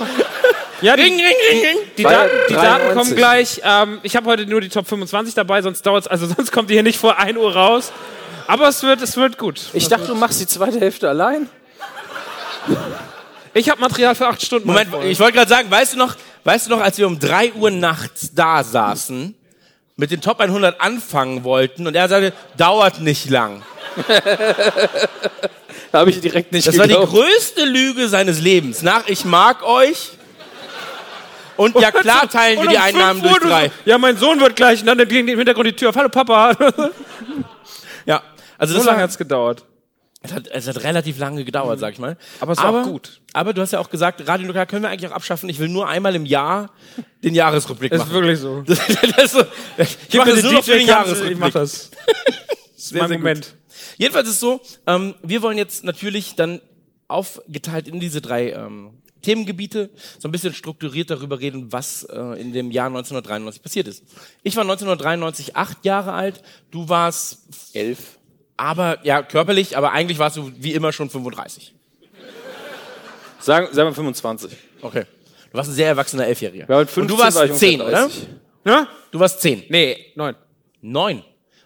Ja, 0.81 0.95
die, 0.95 1.03
Ring, 1.03 1.15
ring, 1.15 1.25
ring, 1.51 1.65
ring. 1.65 1.77
die, 1.97 2.03
Daten, 2.03 2.29
die 2.49 2.53
Daten 2.53 2.83
93. 2.93 2.93
kommen 2.93 3.15
gleich. 3.15 3.61
Ähm, 3.63 3.99
ich 4.03 4.15
habe 4.15 4.27
heute 4.27 4.45
nur 4.45 4.61
die 4.61 4.69
Top 4.69 4.87
25 4.87 5.33
dabei, 5.33 5.61
sonst 5.61 5.81
dauert's, 5.85 6.07
also 6.07 6.27
sonst 6.37 6.51
kommt 6.51 6.69
die 6.69 6.75
hier 6.75 6.83
nicht 6.83 6.99
vor 6.99 7.17
1 7.17 7.37
Uhr 7.37 7.55
raus. 7.55 7.91
Aber 8.45 8.67
es 8.67 8.83
wird, 8.83 9.01
es 9.01 9.17
wird 9.17 9.37
gut. 9.37 9.59
Ich 9.73 9.87
dachte, 9.87 10.07
du 10.07 10.15
machst 10.15 10.39
die 10.39 10.47
zweite 10.47 10.79
Hälfte 10.79 11.09
allein. 11.09 11.49
Ich 13.53 13.69
habe 13.69 13.81
Material 13.81 14.13
für 14.15 14.27
8 14.27 14.41
Stunden. 14.45 14.67
Moment, 14.67 14.89
ich 15.05 15.19
wollte 15.19 15.33
gerade 15.33 15.49
sagen, 15.49 15.69
weißt 15.69 15.93
du 15.93 15.97
noch, 15.97 16.15
weißt 16.43 16.67
du 16.67 16.71
noch, 16.71 16.81
als 16.81 16.97
wir 16.97 17.07
um 17.07 17.19
3 17.19 17.53
Uhr 17.53 17.71
nachts 17.71 18.33
da 18.33 18.63
saßen, 18.63 19.35
mit 19.95 20.11
den 20.11 20.21
Top 20.21 20.39
100 20.39 20.79
anfangen 20.79 21.43
wollten 21.43 21.87
und 21.87 21.95
er 21.95 22.07
sagte, 22.07 22.33
dauert 22.57 23.01
nicht 23.01 23.29
lang. 23.29 23.63
Da 25.91 25.99
habe 25.99 26.09
ich 26.09 26.19
direkt 26.19 26.51
nicht 26.51 26.67
Das 26.67 26.77
war 26.77 26.85
die 26.85 26.93
geglaubt. 26.93 27.13
größte 27.13 27.63
Lüge 27.63 28.09
seines 28.09 28.41
Lebens. 28.41 28.81
Nach 28.81 29.07
Ich 29.07 29.23
mag 29.23 29.63
euch 29.63 30.11
und 31.57 31.75
ja 31.79 31.91
klar 31.91 32.29
teilen 32.29 32.61
wir 32.61 32.69
die 32.69 32.77
Einnahmen 32.77 33.21
5 33.21 33.33
Uhr 33.33 33.39
durch 33.39 33.43
du 33.43 33.49
drei. 33.49 33.71
Ja, 33.85 33.97
mein 33.97 34.17
Sohn 34.17 34.39
wird 34.39 34.55
gleich, 34.55 34.79
und 34.81 34.85
dann 34.87 35.07
ging 35.07 35.27
im 35.27 35.37
Hintergrund 35.37 35.67
die 35.67 35.73
Tür 35.75 35.89
auf. 35.89 35.95
Hallo 35.95 36.09
Papa. 36.09 36.55
Ja, 38.05 38.23
also 38.57 38.73
so 38.73 38.79
das 38.79 38.87
lange 38.87 39.01
hat's 39.01 39.17
gedauert. 39.17 39.65
es 40.21 40.31
hat, 40.33 40.47
es 40.47 40.67
hat 40.67 40.81
relativ 40.83 41.19
lange 41.19 41.43
gedauert, 41.43 41.79
sag 41.79 41.93
ich 41.93 41.99
mal. 41.99 42.15
Aber 42.39 42.53
es 42.53 42.57
war 42.59 42.73
auch 42.81 42.83
gut. 42.83 43.19
Aber 43.33 43.51
du 43.53 43.61
hast 43.61 43.73
ja 43.73 43.79
auch 43.79 43.89
gesagt, 43.89 44.25
Radio 44.27 44.47
Nukular 44.47 44.65
können 44.65 44.83
wir 44.83 44.89
eigentlich 44.89 45.11
auch 45.11 45.15
abschaffen. 45.15 45.49
Ich 45.49 45.59
will 45.59 45.67
nur 45.67 45.89
einmal 45.89 46.15
im 46.15 46.25
Jahr 46.25 46.69
den 47.23 47.35
Jahresrückblick 47.35 47.91
Das 47.91 48.01
ist 48.01 48.07
machen. 48.07 48.13
wirklich 48.21 48.39
so. 48.39 48.61
Das, 48.61 48.79
das 48.87 49.23
ist 49.25 49.31
so, 49.33 49.43
ich 50.09 50.17
mache 50.17 50.31
das 50.31 50.43
nur 50.43 50.53
noch 50.53 50.63
für 50.63 50.71
den 50.71 50.81
Ich 50.81 50.87
Jahresrückblick. 50.87 51.37
mach 51.39 51.51
das. 51.51 51.91
Das 52.77 52.85
ist 52.85 52.93
mein 52.93 53.11
Moment. 53.11 53.55
Jedenfalls 53.97 54.27
ist 54.29 54.35
es 54.35 54.39
so, 54.39 54.61
ähm, 54.85 55.15
wir 55.23 55.41
wollen 55.41 55.57
jetzt 55.57 55.83
natürlich 55.83 56.35
dann 56.35 56.61
aufgeteilt 57.09 57.87
in 57.89 57.99
diese 57.99 58.21
drei 58.21 58.51
ähm, 58.51 58.96
Themengebiete 59.27 59.89
so 60.19 60.29
ein 60.29 60.31
bisschen 60.31 60.53
strukturiert 60.53 61.09
darüber 61.09 61.41
reden, 61.41 61.73
was 61.73 62.03
äh, 62.05 62.39
in 62.39 62.53
dem 62.53 62.71
Jahr 62.71 62.87
1993 62.87 63.61
passiert 63.61 63.87
ist. 63.89 64.01
Ich 64.41 64.55
war 64.55 64.61
1993 64.61 65.57
acht 65.57 65.83
Jahre 65.83 66.13
alt, 66.13 66.41
du 66.71 66.87
warst 66.87 67.39
elf, 67.73 68.19
aber 68.55 68.99
ja 69.03 69.21
körperlich, 69.21 69.75
aber 69.75 69.91
eigentlich 69.91 70.17
warst 70.17 70.37
du 70.37 70.49
wie 70.57 70.73
immer 70.73 70.93
schon 70.93 71.09
35. 71.09 71.73
Sagen, 73.39 73.67
sagen 73.73 73.89
wir 73.89 73.93
25. 73.93 74.51
Okay. 74.81 75.03
Du 75.51 75.57
warst 75.57 75.71
ein 75.71 75.73
sehr 75.73 75.87
erwachsener 75.87 76.25
Elfjähriger. 76.25 76.65
Ja, 76.69 76.79
mit 76.79 76.97
Und 76.97 77.09
du 77.09 77.17
15 77.17 77.19
war 77.19 77.27
ich 77.27 77.35
warst 77.35 77.37
ungefähr 77.37 77.57
zehn, 77.57 77.81
oder? 77.81 77.91
30. 77.91 78.27
Ja? 78.63 78.87
Du 79.11 79.19
warst 79.19 79.41
zehn. 79.41 79.63
Nee, 79.67 80.13
neun. 80.15 80.35
Neun. 80.81 81.23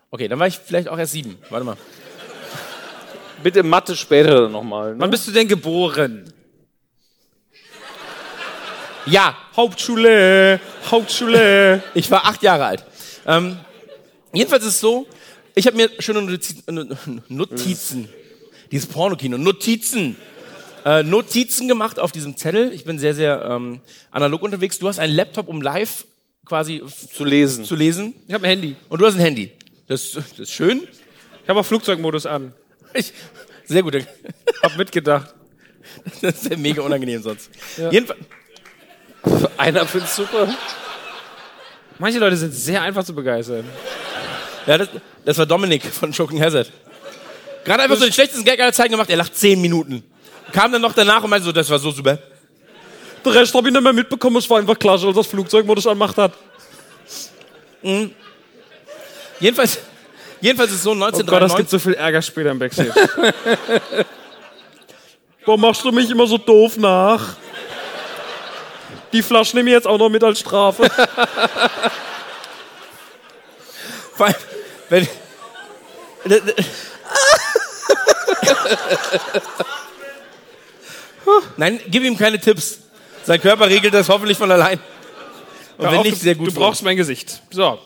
Okay, 0.09 0.27
dann 0.27 0.39
war 0.39 0.47
ich 0.47 0.57
vielleicht 0.57 0.87
auch 0.87 0.97
erst 0.97 1.13
sieben. 1.13 1.37
Warte 1.51 1.65
mal. 1.65 1.77
Bitte 3.43 3.61
Mathe 3.61 3.95
später 3.95 4.49
nochmal. 4.49 4.95
Ne? 4.95 4.99
Wann 4.99 5.11
bist 5.11 5.27
du 5.27 5.31
denn 5.31 5.47
geboren? 5.47 6.25
Ja, 9.05 9.35
Hauptschule, 9.55 10.59
Hauptschule. 10.89 11.83
Ich 11.93 12.09
war 12.11 12.25
acht 12.25 12.43
Jahre 12.43 12.65
alt. 12.65 12.85
Ähm, 13.25 13.57
jedenfalls 14.33 14.63
ist 14.63 14.75
es 14.75 14.79
so, 14.79 15.07
ich 15.55 15.65
habe 15.67 15.75
mir 15.77 15.89
schöne 15.99 16.21
Notizen, 16.21 16.77
äh, 16.77 17.19
Notizen 17.27 18.09
dieses 18.71 18.87
Pornokino, 18.87 19.37
Notizen, 19.37 20.15
äh, 20.85 21.03
Notizen 21.03 21.67
gemacht 21.67 21.99
auf 21.99 22.11
diesem 22.11 22.37
Zettel. 22.37 22.71
Ich 22.73 22.85
bin 22.85 22.99
sehr, 22.99 23.13
sehr 23.13 23.43
ähm, 23.43 23.81
analog 24.11 24.41
unterwegs. 24.43 24.79
Du 24.79 24.87
hast 24.87 24.99
einen 24.99 25.13
Laptop, 25.13 25.47
um 25.47 25.61
live 25.61 26.05
quasi 26.45 26.81
Zu 27.13 27.25
lesen. 27.25 27.65
zu 27.65 27.75
lesen. 27.75 28.13
Ich 28.27 28.33
habe 28.33 28.45
ein 28.45 28.49
Handy. 28.49 28.75
Und 28.89 29.01
du 29.01 29.05
hast 29.05 29.15
ein 29.15 29.21
Handy. 29.21 29.51
Das, 29.87 30.11
das 30.11 30.39
ist 30.39 30.51
schön. 30.51 30.87
Ich 31.43 31.49
habe 31.49 31.59
auch 31.59 31.65
Flugzeugmodus 31.65 32.25
an. 32.25 32.53
Ich, 32.93 33.13
sehr 33.65 33.83
gut. 33.83 33.97
Hab 34.61 34.77
mitgedacht. 34.77 35.33
Das 36.21 36.35
ist 36.43 36.49
ja 36.49 36.55
mega 36.55 36.81
unangenehm 36.83 37.21
sonst. 37.21 37.49
Jedenfalls, 37.91 38.19
Einer 39.57 39.85
find's 39.85 40.15
super. 40.15 40.47
Manche 41.99 42.19
Leute 42.19 42.35
sind 42.37 42.53
sehr 42.53 42.81
einfach 42.81 43.03
zu 43.03 43.13
begeistern. 43.13 43.65
ja, 44.65 44.77
das, 44.77 44.89
das 45.23 45.37
war 45.37 45.45
Dominik 45.45 45.85
von 45.85 46.11
Choking 46.11 46.41
Hazard. 46.41 46.71
Gerade 47.63 47.83
einfach 47.83 47.97
so 47.97 48.05
den 48.05 48.13
schlechtesten 48.13 48.43
Gag 48.43 48.59
aller 48.59 48.73
Zeiten 48.73 48.91
gemacht. 48.91 49.09
Er 49.09 49.17
lacht 49.17 49.35
zehn 49.37 49.61
Minuten. 49.61 50.03
Kam 50.51 50.71
dann 50.71 50.81
noch 50.81 50.93
danach 50.93 51.23
und 51.23 51.29
meinte 51.29 51.45
so, 51.45 51.51
das 51.51 51.69
war 51.69 51.77
so 51.77 51.91
super. 51.91 52.17
Den 53.23 53.31
Rest 53.31 53.53
habe 53.53 53.67
ich 53.67 53.73
nicht 53.73 53.83
mehr 53.83 53.93
mitbekommen. 53.93 54.37
Es 54.37 54.49
war 54.49 54.57
einfach 54.57 54.79
klar, 54.79 54.93
als 54.99 55.15
das 55.15 55.27
Flugzeugmodus 55.27 55.85
anmacht 55.85 56.17
hat. 56.17 56.33
Jedenfalls, 59.39 59.79
jedenfalls 60.39 60.71
ist 60.71 60.77
es 60.77 60.83
so 60.83 60.91
Oh 60.91 60.95
Gott, 60.95 61.13
das 61.13 61.53
1993. 61.53 61.57
gibt 61.57 61.69
so 61.69 61.79
viel 61.79 61.93
Ärger 61.93 62.21
später 62.21 62.51
im 62.51 62.59
Backstage. 62.59 62.93
Warum 65.45 65.61
machst 65.61 65.83
du 65.83 65.91
mich 65.91 66.09
immer 66.09 66.25
so 66.27 66.37
doof 66.37 66.77
nach? 66.77 67.35
Die 69.13 69.21
Flasche 69.21 69.55
nehme 69.57 69.69
ich 69.69 69.73
jetzt 69.73 69.87
auch 69.87 69.97
noch 69.97 70.09
mit 70.09 70.23
als 70.23 70.39
Strafe. 70.39 70.83
Weil, 74.17 74.35
wenn, 74.89 75.07
Nein, 81.57 81.79
gib 81.87 82.03
ihm 82.03 82.17
keine 82.17 82.39
Tipps. 82.39 82.79
Sein 83.23 83.41
Körper 83.41 83.67
regelt 83.67 83.93
das 83.93 84.09
hoffentlich 84.09 84.37
von 84.37 84.51
allein. 84.51 84.79
Und 85.77 85.85
wenn 85.85 85.91
Hör 85.91 85.99
auf, 85.99 86.05
nicht, 86.05 86.17
du, 86.17 86.21
sehr 86.21 86.35
gut. 86.35 86.47
Du 86.47 86.53
brauchst 86.53 86.83
mein 86.83 86.97
Gesicht. 86.97 87.41
So. 87.51 87.79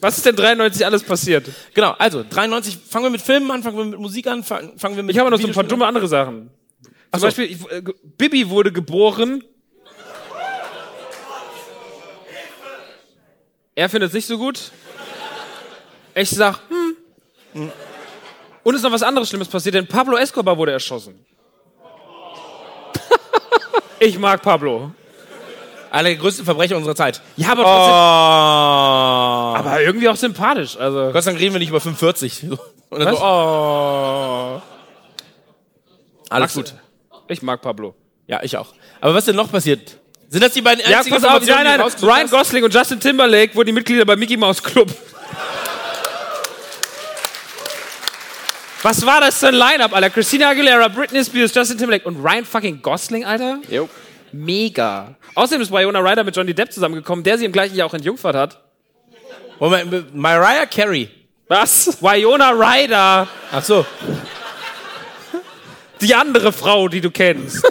Was 0.00 0.16
ist 0.16 0.26
denn 0.26 0.36
93 0.36 0.86
alles 0.86 1.02
passiert? 1.02 1.48
Genau, 1.74 1.90
also 1.98 2.24
93, 2.28 2.78
fangen 2.88 3.06
wir 3.06 3.10
mit 3.10 3.20
Filmen 3.20 3.50
an, 3.50 3.62
fangen 3.62 3.76
wir 3.76 3.84
mit 3.84 3.98
Musik 3.98 4.28
an, 4.28 4.44
fangen 4.44 4.78
wir 4.78 5.02
mit 5.02 5.14
Ich 5.14 5.18
habe 5.18 5.30
noch 5.30 5.40
so 5.40 5.48
ein 5.48 5.52
paar 5.52 5.64
dumme 5.64 5.86
andere 5.86 6.06
Sachen. 6.06 6.50
Zum 7.10 7.20
so. 7.20 7.26
Beispiel, 7.26 7.46
ich, 7.46 7.60
äh, 7.72 7.82
Bibi 8.16 8.48
wurde 8.48 8.70
geboren. 8.70 9.42
Er 13.78 13.88
findet 13.88 14.08
es 14.08 14.14
nicht 14.14 14.26
so 14.26 14.36
gut. 14.38 14.72
Ich 16.12 16.30
sag, 16.30 16.58
hm. 16.68 17.70
Und 18.64 18.74
ist 18.74 18.82
noch 18.82 18.90
was 18.90 19.04
anderes 19.04 19.28
Schlimmes 19.28 19.46
passiert, 19.46 19.76
denn 19.76 19.86
Pablo 19.86 20.16
Escobar 20.16 20.58
wurde 20.58 20.72
erschossen. 20.72 21.24
ich 24.00 24.18
mag 24.18 24.42
Pablo. 24.42 24.90
Einer 25.92 26.08
der 26.08 26.16
größten 26.16 26.44
Verbrecher 26.44 26.76
unserer 26.76 26.96
Zeit. 26.96 27.22
Ja, 27.36 27.52
aber 27.52 27.62
trotzdem, 27.62 27.92
Oh. 27.94 29.58
aber 29.58 29.80
irgendwie 29.80 30.08
auch 30.08 30.16
sympathisch. 30.16 30.76
Also, 30.76 31.12
Gott 31.12 31.22
sei 31.22 31.30
Dank 31.30 31.40
reden 31.40 31.54
wir 31.54 31.60
nicht 31.60 31.68
über 31.68 31.80
45. 31.80 32.46
So. 32.50 32.58
Und 32.90 32.98
dann 32.98 33.14
so, 33.14 33.22
oh. 33.22 34.60
Alles 36.30 36.56
Magst 36.56 36.56
gut. 36.56 36.74
du- 37.12 37.32
ich 37.32 37.42
mag 37.42 37.62
Pablo. 37.62 37.94
Ja, 38.26 38.42
ich 38.42 38.56
auch. 38.56 38.74
Aber 39.00 39.14
was 39.14 39.20
ist 39.20 39.28
denn 39.28 39.36
noch 39.36 39.52
passiert? 39.52 39.97
Sind 40.28 40.42
das 40.42 40.52
die 40.52 40.60
beiden 40.60 40.84
Ja, 40.88 40.98
einzigen 40.98 41.16
pass 41.16 41.24
auf, 41.24 41.46
nein, 41.46 41.64
die 41.64 41.64
nein, 41.64 41.80
Ryan? 41.80 42.28
Gosling 42.28 42.64
und 42.64 42.74
Justin 42.74 43.00
Timberlake 43.00 43.54
wurden 43.54 43.68
die 43.68 43.72
Mitglieder 43.72 44.04
beim 44.04 44.18
Mickey 44.18 44.36
Mouse 44.36 44.62
Club. 44.62 44.94
Was 48.82 49.04
war 49.04 49.20
das 49.20 49.38
für 49.38 49.48
ein 49.48 49.54
Line-Up, 49.54 49.92
Alter? 49.92 50.10
Christina 50.10 50.50
Aguilera, 50.50 50.88
Britney 50.88 51.24
Spears, 51.24 51.52
Justin 51.54 51.78
Timberlake 51.78 52.06
und 52.06 52.22
Ryan 52.22 52.44
fucking 52.44 52.80
Gosling, 52.80 53.24
Alter? 53.24 53.58
Jo. 53.68 53.88
Mega. 54.30 55.16
Außerdem 55.34 55.62
ist 55.62 55.72
Winona 55.72 55.98
Ryder 56.00 56.22
mit 56.22 56.36
Johnny 56.36 56.54
Depp 56.54 56.72
zusammengekommen, 56.72 57.24
der 57.24 57.38
sie 57.38 57.44
im 57.46 57.52
gleichen 57.52 57.74
Jahr 57.74 57.88
auch 57.88 57.94
entjungfert 57.94 58.36
hat. 58.36 58.60
Moment, 59.58 60.14
Mariah 60.14 60.66
Carey. 60.66 61.08
Was? 61.48 62.00
Winona 62.02 62.50
Ryder. 62.50 63.26
Ach 63.50 63.64
so. 63.64 63.84
Die 66.00 66.14
andere 66.14 66.52
Frau, 66.52 66.86
die 66.88 67.00
du 67.00 67.10
kennst. 67.10 67.64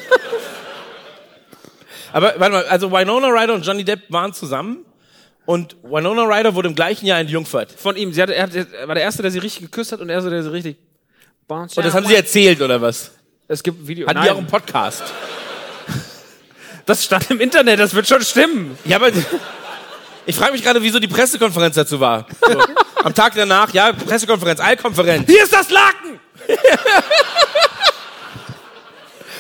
Aber 2.18 2.34
warte 2.40 2.52
mal, 2.52 2.66
also 2.66 2.92
Winona 2.92 3.28
Ryder 3.28 3.54
und 3.54 3.64
Johnny 3.64 3.84
Depp 3.84 4.12
waren 4.12 4.34
zusammen 4.34 4.84
und 5.46 5.76
Winona 5.84 6.24
Ryder 6.24 6.56
wurde 6.56 6.68
im 6.68 6.74
gleichen 6.74 7.06
Jahr 7.06 7.20
entjungfert. 7.20 7.72
Von 7.72 7.96
ihm. 7.96 8.12
Sie 8.12 8.20
er, 8.22 8.42
hat- 8.42 8.56
er 8.56 8.88
war 8.88 8.96
der 8.96 9.04
Erste, 9.04 9.22
der 9.22 9.30
sie 9.30 9.38
richtig 9.38 9.62
geküsst 9.62 9.92
hat 9.92 10.00
und 10.00 10.10
er 10.10 10.20
so, 10.24 10.32
der 10.32 10.42
sie 10.42 10.52
richtig... 10.52 10.78
Und 11.48 11.78
das 11.78 11.94
haben 11.94 12.08
sie 12.08 12.16
erzählt, 12.16 12.60
oder 12.60 12.82
was? 12.82 13.12
Es 13.48 13.62
gibt 13.62 13.88
Video. 13.88 14.08
Hatten 14.08 14.24
die 14.24 14.32
auch 14.32 14.38
einen 14.40 14.48
Podcast? 14.48 15.04
das 16.88 17.06
stand 17.06 17.30
im 17.30 17.40
Internet, 17.40 17.80
das 17.80 17.94
wird 17.94 18.08
schon 18.08 18.24
stimmen. 18.24 18.76
Ja, 18.84 18.96
aber 18.96 19.12
ich 20.26 20.36
frage 20.36 20.54
mich 20.54 20.64
gerade, 20.64 20.82
wieso 20.82 20.98
die 20.98 21.08
Pressekonferenz 21.08 21.76
dazu 21.76 22.00
war. 22.00 22.26
So. 22.42 22.60
Am 23.04 23.14
Tag 23.14 23.36
danach, 23.36 23.72
ja, 23.76 23.94
Pressekonferenz, 23.94 24.60
Eilkonferenz. 24.60 25.30
Hier 25.30 25.44
ist 25.44 25.54
das 25.54 25.70
Laken! 25.70 26.20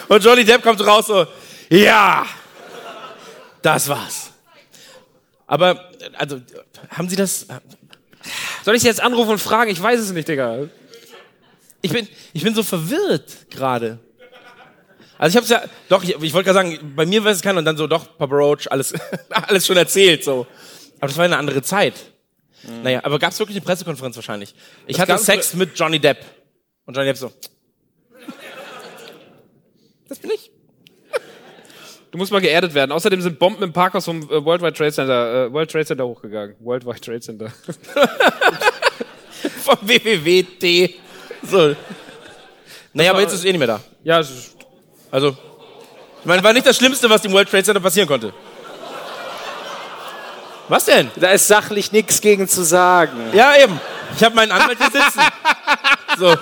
Und 0.10 0.24
Johnny 0.24 0.46
Depp 0.46 0.62
kommt 0.62 0.86
raus 0.86 1.08
so, 1.08 1.26
ja, 1.72 2.24
das 3.62 3.88
war's. 3.88 4.32
Aber, 5.45 5.89
also, 6.18 6.41
haben 6.89 7.10
Sie 7.10 7.16
das, 7.16 7.47
Soll 8.66 8.76
ich 8.76 8.82
sie 8.82 8.88
jetzt 8.88 9.01
anrufen 9.01 9.32
und 9.32 9.39
fragen? 9.39 9.72
Ich 9.72 9.82
weiß 9.82 9.99
es 9.99 10.12
nicht, 10.12 10.28
Digga. 10.28 10.68
ich 11.82 11.91
bin, 11.91 12.08
ich 12.34 12.43
bin 12.43 12.53
so 12.53 12.64
verwirrt 12.64 13.49
gerade. 13.49 13.99
Also 15.18 15.34
ich 15.34 15.38
hab's 15.38 15.49
ja, 15.49 15.64
doch, 15.89 16.03
ich, 16.03 16.10
ich 16.22 16.34
wollte 16.34 16.51
gerade 16.51 16.70
sagen, 16.70 16.93
bei 16.95 17.05
mir 17.05 17.24
weiß 17.24 17.38
es 17.38 17.41
keiner 17.41 17.60
und 17.60 17.66
dann 17.66 17.78
so, 17.78 17.88
doch, 17.88 18.18
Papa 18.18 18.36
Roach, 18.36 18.68
alles, 18.70 18.93
alles 19.30 19.66
schon 19.66 19.78
erzählt, 19.78 20.24
so. 20.24 20.45
Aber 20.99 21.08
das 21.08 21.18
war 21.18 21.26
eine 21.26 21.38
andere 21.38 21.62
Zeit. 21.62 21.93
Naja, 22.84 22.99
aber 23.03 23.18
gab's 23.18 23.39
wirklich 23.39 23.55
eine 23.58 23.66
Pressekonferenz 23.66 24.16
wahrscheinlich? 24.16 24.53
Ich 24.86 24.99
hatte 24.99 25.14
gab's- 25.14 25.26
Sex 25.26 25.53
mit 25.53 25.80
Johnny 25.80 25.99
Depp. 25.99 26.18
Und 26.86 26.95
Johnny 26.95 27.08
Depp 27.08 27.18
so, 27.18 27.32
das 30.10 30.20
bin 30.20 30.32
ich. 30.32 30.51
Du 32.18 32.20
musst 32.24 32.32
mal 32.32 32.41
geerdet 32.41 32.74
werden. 32.74 32.91
Außerdem 32.91 33.22
sind 33.22 33.38
Bomben 33.38 33.61
im 33.61 33.72
Parkhaus 33.72 34.05
vom 34.05 34.24
äh, 34.24 34.43
World 34.43 34.63
Wide 34.63 34.74
Trade 34.74 34.91
Center, 34.91 35.45
äh, 35.45 35.53
World 35.53 35.70
Trade 35.70 35.86
Center 35.86 36.03
hochgegangen. 36.07 36.55
World 36.61 36.84
Wide 36.84 36.99
Trade 36.99 37.20
Center. 37.20 37.45
Vom 39.63 39.78
WWWT. 39.84 40.95
So. 41.43 41.76
Naja, 42.91 43.11
aber 43.11 43.22
jetzt 43.22 43.34
ist 43.34 43.39
es 43.41 43.45
eh 43.45 43.49
nicht 43.51 43.59
mehr 43.59 43.68
da. 43.68 43.80
ja, 44.03 44.18
es 44.18 44.32
ist- 44.32 44.55
Also, 45.11 45.38
ich 46.22 46.26
meine, 46.26 46.43
war 46.43 46.53
nicht 46.53 46.65
das 46.65 46.76
Schlimmste, 46.78 47.07
was 47.07 47.22
dem 47.22 47.32
World 47.34 47.51
Trade 47.51 47.63
Center 47.63 47.82
passieren 47.82 48.07
konnte. 48.07 48.34
Was 50.70 50.86
denn? 50.86 51.11
Da 51.18 51.30
ist 51.34 51.47
sachlich 51.47 51.91
nichts 51.91 52.20
gegen 52.20 52.47
zu 52.47 52.63
sagen. 52.63 53.30
Ja, 53.34 53.55
eben. 53.61 53.80
Ich 54.15 54.24
habe 54.24 54.34
meinen 54.36 54.51
Anwalt 54.53 54.80
hier 54.80 54.89
sitzen. 54.89 55.22
So. 56.18 56.36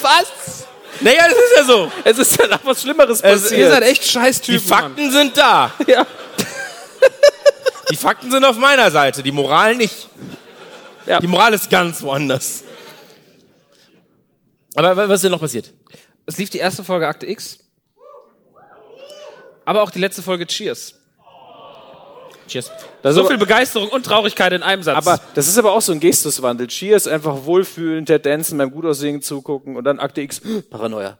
Was? 0.00 0.63
Naja, 1.00 1.24
das 1.28 1.36
ist 1.36 1.56
ja 1.56 1.64
so. 1.64 1.92
Es 2.04 2.18
ist 2.18 2.38
ja 2.40 2.46
noch 2.46 2.64
was 2.64 2.80
Schlimmeres 2.82 3.20
Es- 3.20 3.42
passiert. 3.42 3.60
ihr 3.60 3.70
seid 3.70 3.82
echt 3.82 4.04
scheiß 4.04 4.40
Die 4.40 4.52
Typen. 4.58 4.68
Mann. 4.70 4.82
Fakten 4.82 5.10
sind 5.10 5.36
da. 5.36 5.72
Ja. 5.86 6.06
Die 7.90 7.96
Fakten 7.96 8.30
sind 8.30 8.44
auf 8.44 8.56
meiner 8.56 8.90
Seite, 8.90 9.22
die 9.22 9.30
Moral 9.32 9.76
nicht. 9.76 10.08
Ja. 11.06 11.20
Die 11.20 11.26
Moral 11.26 11.52
ist 11.52 11.68
ganz 11.68 12.00
woanders. 12.02 12.64
Aber 14.74 14.96
wa- 14.96 15.08
was 15.08 15.16
ist 15.16 15.24
denn 15.24 15.32
noch 15.32 15.40
passiert? 15.40 15.70
Es 16.26 16.38
lief 16.38 16.48
die 16.48 16.58
erste 16.58 16.82
Folge 16.82 17.06
Akte 17.06 17.26
X. 17.26 17.58
Aber 19.66 19.82
auch 19.82 19.90
die 19.90 19.98
letzte 19.98 20.22
Folge 20.22 20.46
Cheers. 20.46 20.94
Cheers. 22.46 22.70
Das 23.02 23.14
So 23.14 23.26
viel 23.26 23.38
Begeisterung 23.38 23.88
und 23.88 24.04
Traurigkeit 24.04 24.52
in 24.52 24.62
einem 24.62 24.82
Satz. 24.82 24.96
aber 24.96 25.20
das 25.34 25.48
ist 25.48 25.58
aber 25.58 25.72
auch 25.72 25.80
so 25.82 25.92
ein 25.92 26.00
Gestuswandel. 26.00 26.66
Cheers, 26.68 27.06
einfach 27.08 27.44
wohlfühlen, 27.44 28.04
der 28.04 28.18
Dancen, 28.18 28.58
beim 28.58 28.70
Gutaussehen 28.70 29.22
zugucken 29.22 29.76
und 29.76 29.84
dann 29.84 29.98
Akte 29.98 30.20
X, 30.20 30.40
Paranoia. 30.70 31.18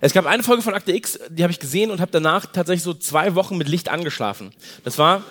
Es 0.00 0.12
gab 0.12 0.26
eine 0.26 0.42
Folge 0.42 0.62
von 0.62 0.74
Akte 0.74 0.92
X, 0.92 1.18
die 1.30 1.42
habe 1.42 1.52
ich 1.52 1.58
gesehen 1.58 1.90
und 1.90 2.00
habe 2.00 2.10
danach 2.12 2.46
tatsächlich 2.46 2.82
so 2.82 2.92
zwei 2.94 3.34
Wochen 3.34 3.56
mit 3.56 3.68
Licht 3.68 3.88
angeschlafen. 3.88 4.52
Das 4.84 4.98
war, 4.98 5.22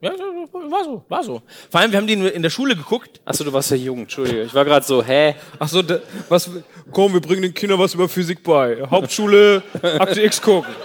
ja, 0.00 0.12
war 0.52 0.84
so, 0.84 1.04
war 1.08 1.22
so. 1.22 1.42
Vor 1.70 1.80
allem, 1.80 1.92
wir 1.92 1.98
haben 1.98 2.06
die 2.06 2.14
in 2.14 2.42
der 2.42 2.50
Schule 2.50 2.74
geguckt. 2.74 3.20
Achso, 3.26 3.44
du 3.44 3.52
warst 3.52 3.70
ja 3.70 3.76
jung, 3.76 4.00
Entschuldige. 4.00 4.42
Ich 4.44 4.54
war 4.54 4.64
gerade 4.64 4.86
so, 4.86 5.04
hä? 5.04 5.34
Ach 5.58 5.68
so, 5.68 5.82
da- 5.82 6.00
was, 6.30 6.48
komm, 6.90 7.12
wir 7.12 7.20
bringen 7.20 7.42
den 7.42 7.52
Kindern 7.52 7.78
was 7.78 7.92
über 7.94 8.08
Physik 8.08 8.42
bei. 8.42 8.78
Hauptschule, 8.90 9.62
Akte 9.82 10.22
X 10.22 10.40
gucken. 10.40 10.72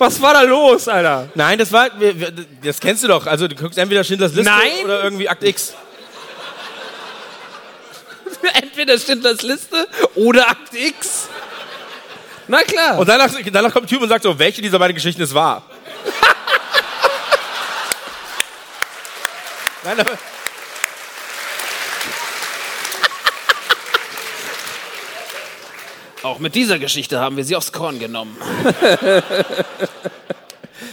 was 0.00 0.20
war 0.20 0.34
da 0.34 0.42
los, 0.42 0.88
Alter? 0.88 1.28
Nein, 1.34 1.58
das 1.58 1.70
war, 1.70 1.90
das 2.62 2.80
kennst 2.80 3.04
du 3.04 3.08
doch. 3.08 3.26
Also 3.26 3.46
du 3.46 3.54
guckst 3.54 3.78
entweder 3.78 4.02
Schindlers 4.02 4.32
Liste 4.32 4.50
Nein. 4.50 4.84
oder 4.84 5.04
irgendwie 5.04 5.28
Akte 5.28 5.46
X. 5.46 5.74
Entweder 8.54 8.98
Schindlers 8.98 9.42
Liste 9.42 9.86
oder 10.14 10.48
Akte 10.48 10.78
X. 10.78 11.28
Na 12.48 12.62
klar. 12.62 12.98
Und 12.98 13.08
danach, 13.08 13.30
danach 13.52 13.72
kommt 13.72 13.84
ein 13.86 13.88
Typ 13.88 14.00
und 14.00 14.08
sagt 14.08 14.22
so, 14.22 14.38
welche 14.38 14.62
dieser 14.62 14.78
beiden 14.78 14.94
Geschichten 14.94 15.20
es 15.20 15.34
war. 15.34 15.62
Nein, 19.84 20.00
aber, 20.00 20.18
auch 26.22 26.38
mit 26.38 26.54
dieser 26.54 26.78
Geschichte 26.78 27.20
haben 27.20 27.36
wir 27.36 27.44
sie 27.44 27.56
aufs 27.56 27.72
Korn 27.72 27.98
genommen. 27.98 28.36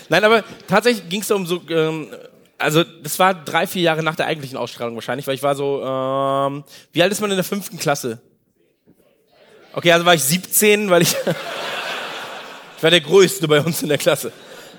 nein, 0.10 0.24
aber 0.24 0.44
tatsächlich 0.68 1.10
ging 1.10 1.22
es 1.22 1.32
um 1.32 1.46
so, 1.46 1.62
ähm, 1.70 2.08
also 2.58 2.84
das 2.84 3.20
war 3.20 3.34
drei, 3.34 3.68
vier 3.68 3.82
Jahre 3.82 4.04
nach 4.04 4.16
der 4.16 4.28
eigentlichen 4.28 4.58
Ausstrahlung 4.58 4.96
wahrscheinlich, 4.96 5.28
weil 5.28 5.36
ich 5.36 5.44
war 5.44 5.56
so, 5.56 5.84
ähm, 5.84 6.64
wie 6.94 7.04
alt 7.04 7.12
ist 7.12 7.22
man 7.22 7.30
in 7.30 7.38
der 7.38 7.44
fünften 7.44 7.78
Klasse? 7.78 8.20
Okay, 9.74 9.92
also 9.92 10.06
war 10.06 10.16
ich 10.16 10.24
17, 10.24 10.90
weil 10.90 11.02
ich, 11.02 11.12
ich 12.78 12.84
war 12.84 12.90
der 12.90 13.02
Größte 13.02 13.48
bei 13.48 13.62
uns 13.62 13.84
in 13.84 13.90
der 13.90 13.98
Klasse. 13.98 14.32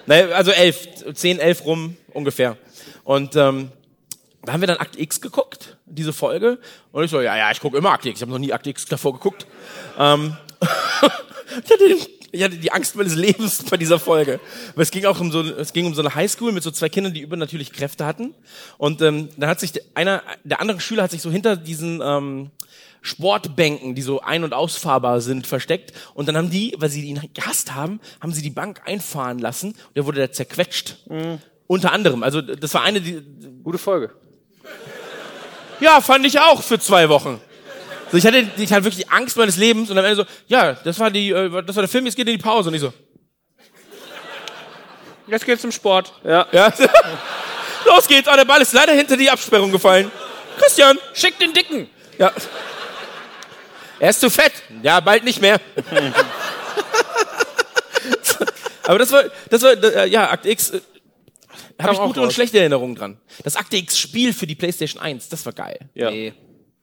Naja, 0.06 0.28
also 0.28 0.50
elf, 0.50 0.88
zehn, 1.14 1.38
elf 1.38 1.64
rum 1.64 1.96
ungefähr. 2.14 2.56
Und 3.04 3.36
ähm, 3.36 3.70
da 4.44 4.52
haben 4.52 4.60
wir 4.60 4.66
dann 4.68 4.78
Akt 4.78 4.98
X 4.98 5.20
geguckt, 5.20 5.76
diese 5.86 6.12
Folge. 6.12 6.58
Und 6.92 7.04
ich 7.04 7.10
so, 7.10 7.20
ja, 7.20 7.36
ja, 7.36 7.50
ich 7.50 7.60
gucke 7.60 7.76
immer 7.76 7.90
Akt 7.92 8.06
X. 8.06 8.18
Ich 8.18 8.22
habe 8.22 8.32
noch 8.32 8.38
nie 8.38 8.52
Akt 8.52 8.66
X 8.66 8.86
davor 8.86 9.12
geguckt. 9.12 9.46
Ähm, 9.98 10.36
ich, 10.60 11.70
hatte, 11.70 12.08
ich 12.32 12.42
hatte 12.42 12.56
die 12.56 12.72
Angst 12.72 12.94
meines 12.96 13.14
Lebens 13.14 13.64
bei 13.68 13.76
dieser 13.76 13.98
Folge. 13.98 14.40
Weil 14.74 14.82
es 14.84 14.90
ging 14.90 15.04
auch 15.06 15.20
um 15.20 15.30
so, 15.32 15.42
es 15.42 15.72
ging 15.72 15.86
um 15.86 15.94
so 15.94 16.02
eine 16.02 16.14
Highschool 16.14 16.52
mit 16.52 16.62
so 16.62 16.70
zwei 16.70 16.88
Kindern, 16.88 17.12
die 17.12 17.20
übernatürliche 17.20 17.72
Kräfte 17.72 18.06
hatten. 18.06 18.34
Und 18.78 19.02
ähm, 19.02 19.28
dann 19.36 19.50
hat 19.50 19.60
sich 19.60 19.72
der- 19.72 19.82
einer, 19.94 20.22
der 20.44 20.60
andere 20.60 20.80
Schüler 20.80 21.02
hat 21.04 21.10
sich 21.10 21.20
so 21.22 21.30
hinter 21.30 21.56
diesen 21.56 22.00
ähm, 22.02 22.50
Sportbänken, 23.02 23.94
die 23.94 24.02
so 24.02 24.20
ein- 24.20 24.44
und 24.44 24.52
ausfahrbar 24.54 25.20
sind, 25.20 25.46
versteckt. 25.46 25.92
Und 26.14 26.28
dann 26.28 26.36
haben 26.36 26.50
die, 26.50 26.74
weil 26.78 26.90
sie 26.90 27.04
ihn 27.04 27.20
gehasst 27.34 27.74
haben, 27.74 28.00
haben 28.20 28.32
sie 28.32 28.42
die 28.42 28.50
Bank 28.50 28.82
einfahren 28.86 29.38
lassen. 29.38 29.70
Und 29.72 29.96
der 29.96 30.06
wurde 30.06 30.20
da 30.20 30.32
zerquetscht. 30.32 30.96
Unter 31.66 31.92
anderem. 31.92 32.22
Also 32.22 32.40
das 32.40 32.72
war 32.74 32.82
eine, 32.82 33.00
die, 33.00 33.20
Gute 33.62 33.78
Folge. 33.78 34.12
Ja, 35.80 36.00
fand 36.00 36.26
ich 36.26 36.38
auch 36.38 36.62
für 36.62 36.78
zwei 36.78 37.08
Wochen. 37.08 37.40
So, 38.10 38.16
ich 38.16 38.26
hatte, 38.26 38.46
ich 38.56 38.72
hatte 38.72 38.84
wirklich 38.84 39.04
die 39.04 39.10
Angst 39.10 39.36
meines 39.36 39.56
Lebens 39.56 39.90
und 39.90 39.98
am 39.98 40.04
Ende 40.04 40.16
so, 40.16 40.24
ja, 40.46 40.72
das 40.72 40.98
war 40.98 41.10
die, 41.10 41.30
äh, 41.30 41.62
das 41.62 41.76
war 41.76 41.82
der 41.82 41.88
Film, 41.88 42.06
jetzt 42.06 42.16
geht 42.16 42.26
in 42.26 42.36
die 42.36 42.42
Pause 42.42 42.68
und 42.70 42.74
ich 42.74 42.80
so. 42.80 42.92
Jetzt 45.26 45.44
geht's 45.44 45.60
zum 45.62 45.72
Sport. 45.72 46.12
Ja. 46.24 46.46
Ja. 46.52 46.72
Los 47.84 48.08
geht's. 48.08 48.28
Oh, 48.32 48.36
der 48.36 48.46
Ball 48.46 48.62
ist 48.62 48.72
leider 48.72 48.92
hinter 48.92 49.16
die 49.16 49.30
Absperrung 49.30 49.70
gefallen. 49.70 50.10
Christian. 50.58 50.98
Schick 51.12 51.38
den 51.38 51.52
Dicken. 51.52 51.90
Ja. 52.18 52.32
Er 54.00 54.10
ist 54.10 54.20
zu 54.20 54.30
fett. 54.30 54.52
Ja, 54.82 55.00
bald 55.00 55.24
nicht 55.24 55.40
mehr. 55.40 55.60
Aber 58.84 58.98
das 58.98 59.12
war, 59.12 59.24
das 59.50 59.62
war, 59.62 59.72
äh, 59.72 60.08
ja, 60.08 60.30
Akt 60.30 60.46
X, 60.46 60.70
äh, 60.70 60.80
habe 61.80 61.92
ich 61.94 61.98
gute 62.00 62.20
und 62.20 62.26
raus. 62.26 62.34
schlechte 62.34 62.58
Erinnerungen 62.58 62.94
dran. 62.96 63.20
Das 63.44 63.56
Akte 63.56 63.76
X-Spiel 63.76 64.32
für 64.32 64.46
die 64.46 64.54
PlayStation 64.54 65.00
1, 65.02 65.28
das 65.28 65.44
war 65.46 65.52
geil. 65.52 65.78
ja. 65.94 66.10
Nee, 66.10 66.34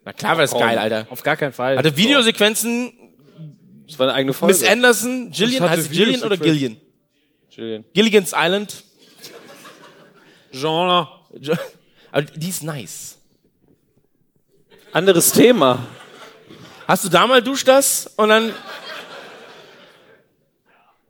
Na 0.03 0.13
klar 0.13 0.31
war 0.37 0.43
das 0.43 0.51
geil, 0.51 0.77
Alter. 0.77 1.07
auf 1.09 1.21
gar 1.23 1.35
keinen 1.37 1.53
Fall. 1.53 1.77
Hatte 1.77 1.95
Videosequenzen, 1.97 2.93
Das 3.87 3.99
war 3.99 4.07
eine 4.07 4.15
eigene 4.15 4.33
Folge. 4.33 4.53
Miss 4.53 4.63
Anderson, 4.67 5.31
Gillian, 5.31 5.69
heißt 5.69 5.83
es 5.83 5.89
Gillian 5.91 6.23
oder. 6.23 6.37
Gillian? 6.37 6.77
Julian. 7.49 7.85
Gilligan's 7.93 8.33
Island. 8.35 8.83
Genre. 10.51 11.07
Aber 12.11 12.21
die 12.21 12.49
ist 12.49 12.63
nice. 12.63 13.17
Anderes 14.93 15.31
Thema. 15.33 15.85
Hast 16.87 17.03
du 17.03 17.09
da 17.09 17.27
mal 17.27 17.41
duscht 17.41 17.67
das 17.67 18.07
und 18.15 18.29
dann, 18.29 18.53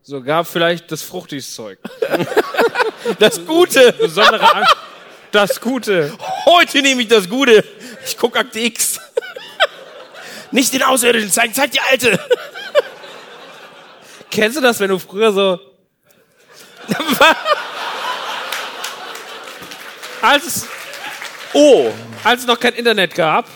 Sogar 0.02 0.46
vielleicht 0.46 0.92
das 0.92 1.02
Fruchtis-Zeug. 1.02 1.80
das 3.20 3.46
Gute. 3.46 3.94
Besondere 3.94 4.56
Angst. 4.56 4.76
Das 5.32 5.60
Gute. 5.62 6.18
Heute 6.46 6.82
nehme 6.82 7.02
ich 7.02 7.08
das 7.08 7.30
Gute. 7.30 7.64
Ich 8.06 8.18
guck 8.18 8.38
Akte 8.38 8.60
X. 8.60 9.00
Nicht 10.52 10.74
den 10.74 10.84
Außerirdischen 10.84 11.32
zeigen, 11.32 11.54
zeig 11.54 11.72
die 11.72 11.80
Alte. 11.82 12.20
Kennst 14.32 14.58
du 14.58 14.62
das, 14.62 14.80
wenn 14.80 14.90
du 14.90 15.00
früher 15.00 15.32
so. 15.32 15.60
als 20.22 20.46
es, 20.46 20.68
Oh. 21.54 21.92
als 22.24 22.42
es 22.42 22.48
noch 22.48 22.60
kein 22.60 22.74
Internet 22.74 23.16
gab, 23.16 23.48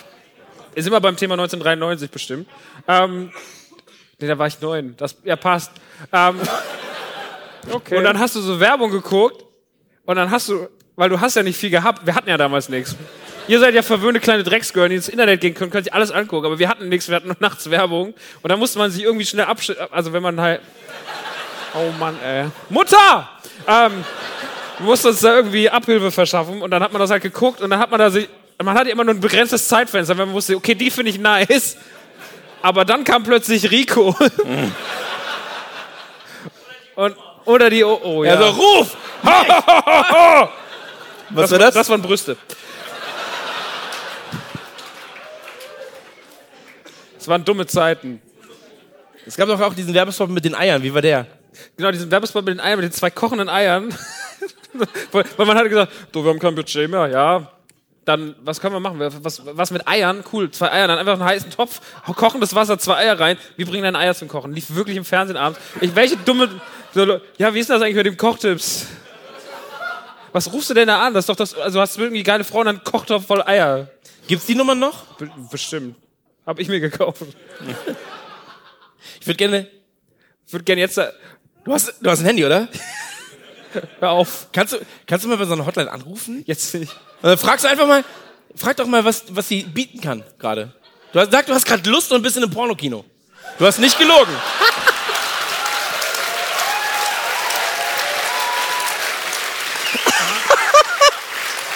ist 0.73 0.87
immer 0.87 1.01
beim 1.01 1.17
Thema 1.17 1.33
1993 1.33 2.09
bestimmt. 2.09 2.47
Ähm, 2.87 3.31
nee, 4.19 4.27
da 4.27 4.37
war 4.37 4.47
ich 4.47 4.59
neun. 4.61 4.95
Das 4.97 5.15
ja 5.23 5.35
passt. 5.35 5.71
Ähm, 6.13 6.39
Okay. 7.71 7.97
Und 7.97 8.03
dann 8.03 8.19
hast 8.19 8.35
du 8.35 8.41
so 8.41 8.59
Werbung 8.59 8.91
geguckt 8.91 9.45
und 10.05 10.15
dann 10.15 10.31
hast 10.31 10.49
du, 10.49 10.67
weil 10.95 11.09
du 11.09 11.19
hast 11.19 11.35
ja 11.35 11.43
nicht 11.43 11.57
viel 11.57 11.69
gehabt, 11.69 12.05
wir 12.05 12.15
hatten 12.15 12.29
ja 12.29 12.37
damals 12.37 12.69
nichts. 12.69 12.95
Ihr 13.47 13.59
seid 13.59 13.73
ja 13.73 13.81
verwöhnte 13.81 14.19
kleine 14.19 14.43
Drecksgirl, 14.43 14.89
die 14.89 14.95
ins 14.95 15.09
Internet 15.09 15.41
gehen 15.41 15.55
können, 15.55 15.71
könnt 15.71 15.87
ihr 15.87 15.93
alles 15.93 16.11
angucken, 16.11 16.45
aber 16.45 16.59
wir 16.59 16.69
hatten 16.69 16.87
nichts, 16.87 17.07
wir 17.09 17.15
hatten 17.15 17.27
nur 17.27 17.37
nachts 17.39 17.69
Werbung 17.69 18.13
und 18.41 18.49
dann 18.49 18.59
musste 18.59 18.77
man 18.77 18.91
sich 18.91 19.03
irgendwie 19.03 19.25
schnell 19.25 19.45
abschalten, 19.45 19.87
also 19.91 20.13
wenn 20.13 20.21
man 20.21 20.39
halt, 20.39 20.61
oh 21.73 21.91
Mann, 21.99 22.15
ey. 22.23 22.45
Mutter! 22.69 23.29
Ähm, 23.67 24.03
wir 24.77 24.85
mussten 24.85 25.07
uns 25.07 25.21
da 25.21 25.35
irgendwie 25.35 25.69
Abhilfe 25.69 26.11
verschaffen 26.11 26.61
und 26.61 26.71
dann 26.71 26.83
hat 26.83 26.93
man 26.93 26.99
das 26.99 27.09
halt 27.09 27.23
geguckt 27.23 27.61
und 27.61 27.69
dann 27.69 27.79
hat 27.79 27.89
man 27.89 27.99
da 27.99 28.09
sich, 28.11 28.29
man 28.63 28.77
hatte 28.77 28.91
immer 28.91 29.03
nur 29.03 29.15
ein 29.15 29.19
begrenztes 29.19 29.67
Zeitfenster, 29.67 30.17
wenn 30.17 30.27
man 30.27 30.35
wusste, 30.35 30.55
okay, 30.55 30.75
die 30.75 30.91
finde 30.91 31.09
ich 31.09 31.19
nice, 31.19 31.75
aber 32.61 32.85
dann 32.85 33.03
kam 33.03 33.23
plötzlich 33.23 33.71
Rico. 33.71 34.15
und, 36.95 37.15
oder 37.49 37.69
die, 37.69 37.83
oh, 37.83 37.99
oh 38.03 38.23
ja. 38.23 38.35
Also 38.35 38.49
ruf! 38.49 38.97
Was 41.31 41.51
war 41.51 41.59
das? 41.59 41.73
Das 41.73 41.89
waren 41.89 42.01
Brüste. 42.01 42.37
Es 47.17 47.27
waren 47.27 47.43
dumme 47.43 47.65
Zeiten. 47.65 48.21
Es 49.25 49.35
gab 49.35 49.47
doch 49.47 49.59
auch 49.59 49.73
diesen 49.73 49.93
Werbespot 49.93 50.29
mit 50.29 50.45
den 50.45 50.55
Eiern. 50.55 50.81
Wie 50.83 50.93
war 50.93 51.01
der? 51.01 51.25
Genau, 51.75 51.91
diesen 51.91 52.09
Werbespot 52.09 52.45
mit 52.45 52.53
den 52.53 52.59
Eiern, 52.59 52.79
mit 52.79 52.91
den 52.91 52.93
zwei 52.93 53.09
kochenden 53.09 53.49
Eiern. 53.49 53.93
weil, 55.11 55.25
man 55.37 55.57
hatte 55.57 55.69
gesagt, 55.69 55.91
du, 56.11 56.23
wir 56.23 56.29
haben 56.29 56.39
kein 56.39 56.55
Budget 56.55 56.89
mehr, 56.89 57.07
ja. 57.07 57.51
Dann, 58.05 58.35
was 58.43 58.61
können 58.61 58.73
wir 58.73 58.79
machen? 58.79 58.99
Was, 58.99 59.41
was 59.45 59.71
mit 59.71 59.87
Eiern? 59.87 60.23
Cool, 60.31 60.49
zwei 60.51 60.71
Eier, 60.71 60.87
dann 60.87 60.97
einfach 60.97 61.13
einen 61.13 61.25
heißen 61.25 61.51
Topf, 61.51 61.81
kochendes 62.15 62.55
Wasser, 62.55 62.79
zwei 62.79 62.97
Eier 62.97 63.19
rein. 63.19 63.37
Wir 63.57 63.65
bringen 63.65 63.83
deine 63.83 63.97
Eier 63.97 64.15
zum 64.15 64.27
Kochen. 64.27 64.53
Lief 64.53 64.73
wirklich 64.73 64.97
im 64.97 65.05
Fernsehen 65.05 65.37
abends. 65.37 65.59
Ich, 65.81 65.95
welche 65.95 66.17
dumme, 66.17 66.49
so, 66.93 67.19
ja, 67.37 67.53
wie 67.53 67.59
ist 67.59 67.69
das 67.69 67.81
eigentlich 67.81 67.95
mit 67.95 68.05
dem 68.05 68.17
Kochtipps? 68.17 68.87
Was 70.31 70.51
rufst 70.51 70.69
du 70.69 70.73
denn 70.73 70.87
da 70.87 71.01
an? 71.05 71.13
Das 71.13 71.23
ist 71.23 71.29
doch 71.29 71.35
das, 71.35 71.55
also 71.55 71.81
hast 71.81 71.97
du 71.97 72.01
irgendwie 72.01 72.23
geile 72.23 72.43
Frau 72.43 72.59
und 72.59 72.67
dann 72.67 72.83
Kochtopf 72.83 73.25
voll 73.25 73.41
Eier. 73.41 73.89
Gibt's 74.27 74.45
die 74.45 74.55
Nummer 74.55 74.75
noch? 74.75 75.05
Be 75.17 75.29
bestimmt. 75.51 75.95
Hab 76.45 76.59
ich 76.59 76.67
mir 76.67 76.79
gekauft. 76.79 77.23
Ich 79.19 79.27
würde 79.27 79.37
gerne. 79.37 79.67
Ich 80.45 80.53
würde 80.53 80.65
gerne 80.65 80.81
jetzt, 80.81 80.97
äh, 80.97 81.11
Du 81.63 81.73
hast, 81.73 81.93
du 82.01 82.09
hast 82.09 82.19
ein 82.21 82.25
Handy, 82.25 82.45
oder? 82.45 82.67
hör 83.99 84.09
auf, 84.11 84.47
Kannst 84.51 84.73
du, 84.73 84.77
kannst 85.05 85.25
du 85.25 85.29
mal 85.29 85.37
bei 85.37 85.45
so 85.45 85.53
einer 85.53 85.65
Hotline 85.65 85.91
anrufen? 85.91 86.43
jetzt 86.47 86.73
nicht. 86.73 86.95
Dann 87.21 87.37
fragst 87.37 87.65
du 87.65 87.69
einfach 87.69 87.85
mal, 87.87 88.03
frag 88.55 88.77
doch 88.77 88.87
mal, 88.87 89.03
was, 89.05 89.25
was 89.29 89.47
sie 89.47 89.63
bieten 89.63 90.01
kann 90.01 90.23
gerade. 90.39 90.73
Du 91.11 91.19
hast 91.19 91.27
gesagt, 91.27 91.49
du 91.49 91.53
hast 91.53 91.65
gerade 91.65 91.87
Lust 91.89 92.11
und 92.11 92.21
bist 92.21 92.37
in 92.37 92.43
einem 92.43 92.51
Pornokino. 92.51 93.03
Du 93.57 93.65
hast 93.65 93.79
nicht 93.79 93.97
gelogen. 93.99 94.33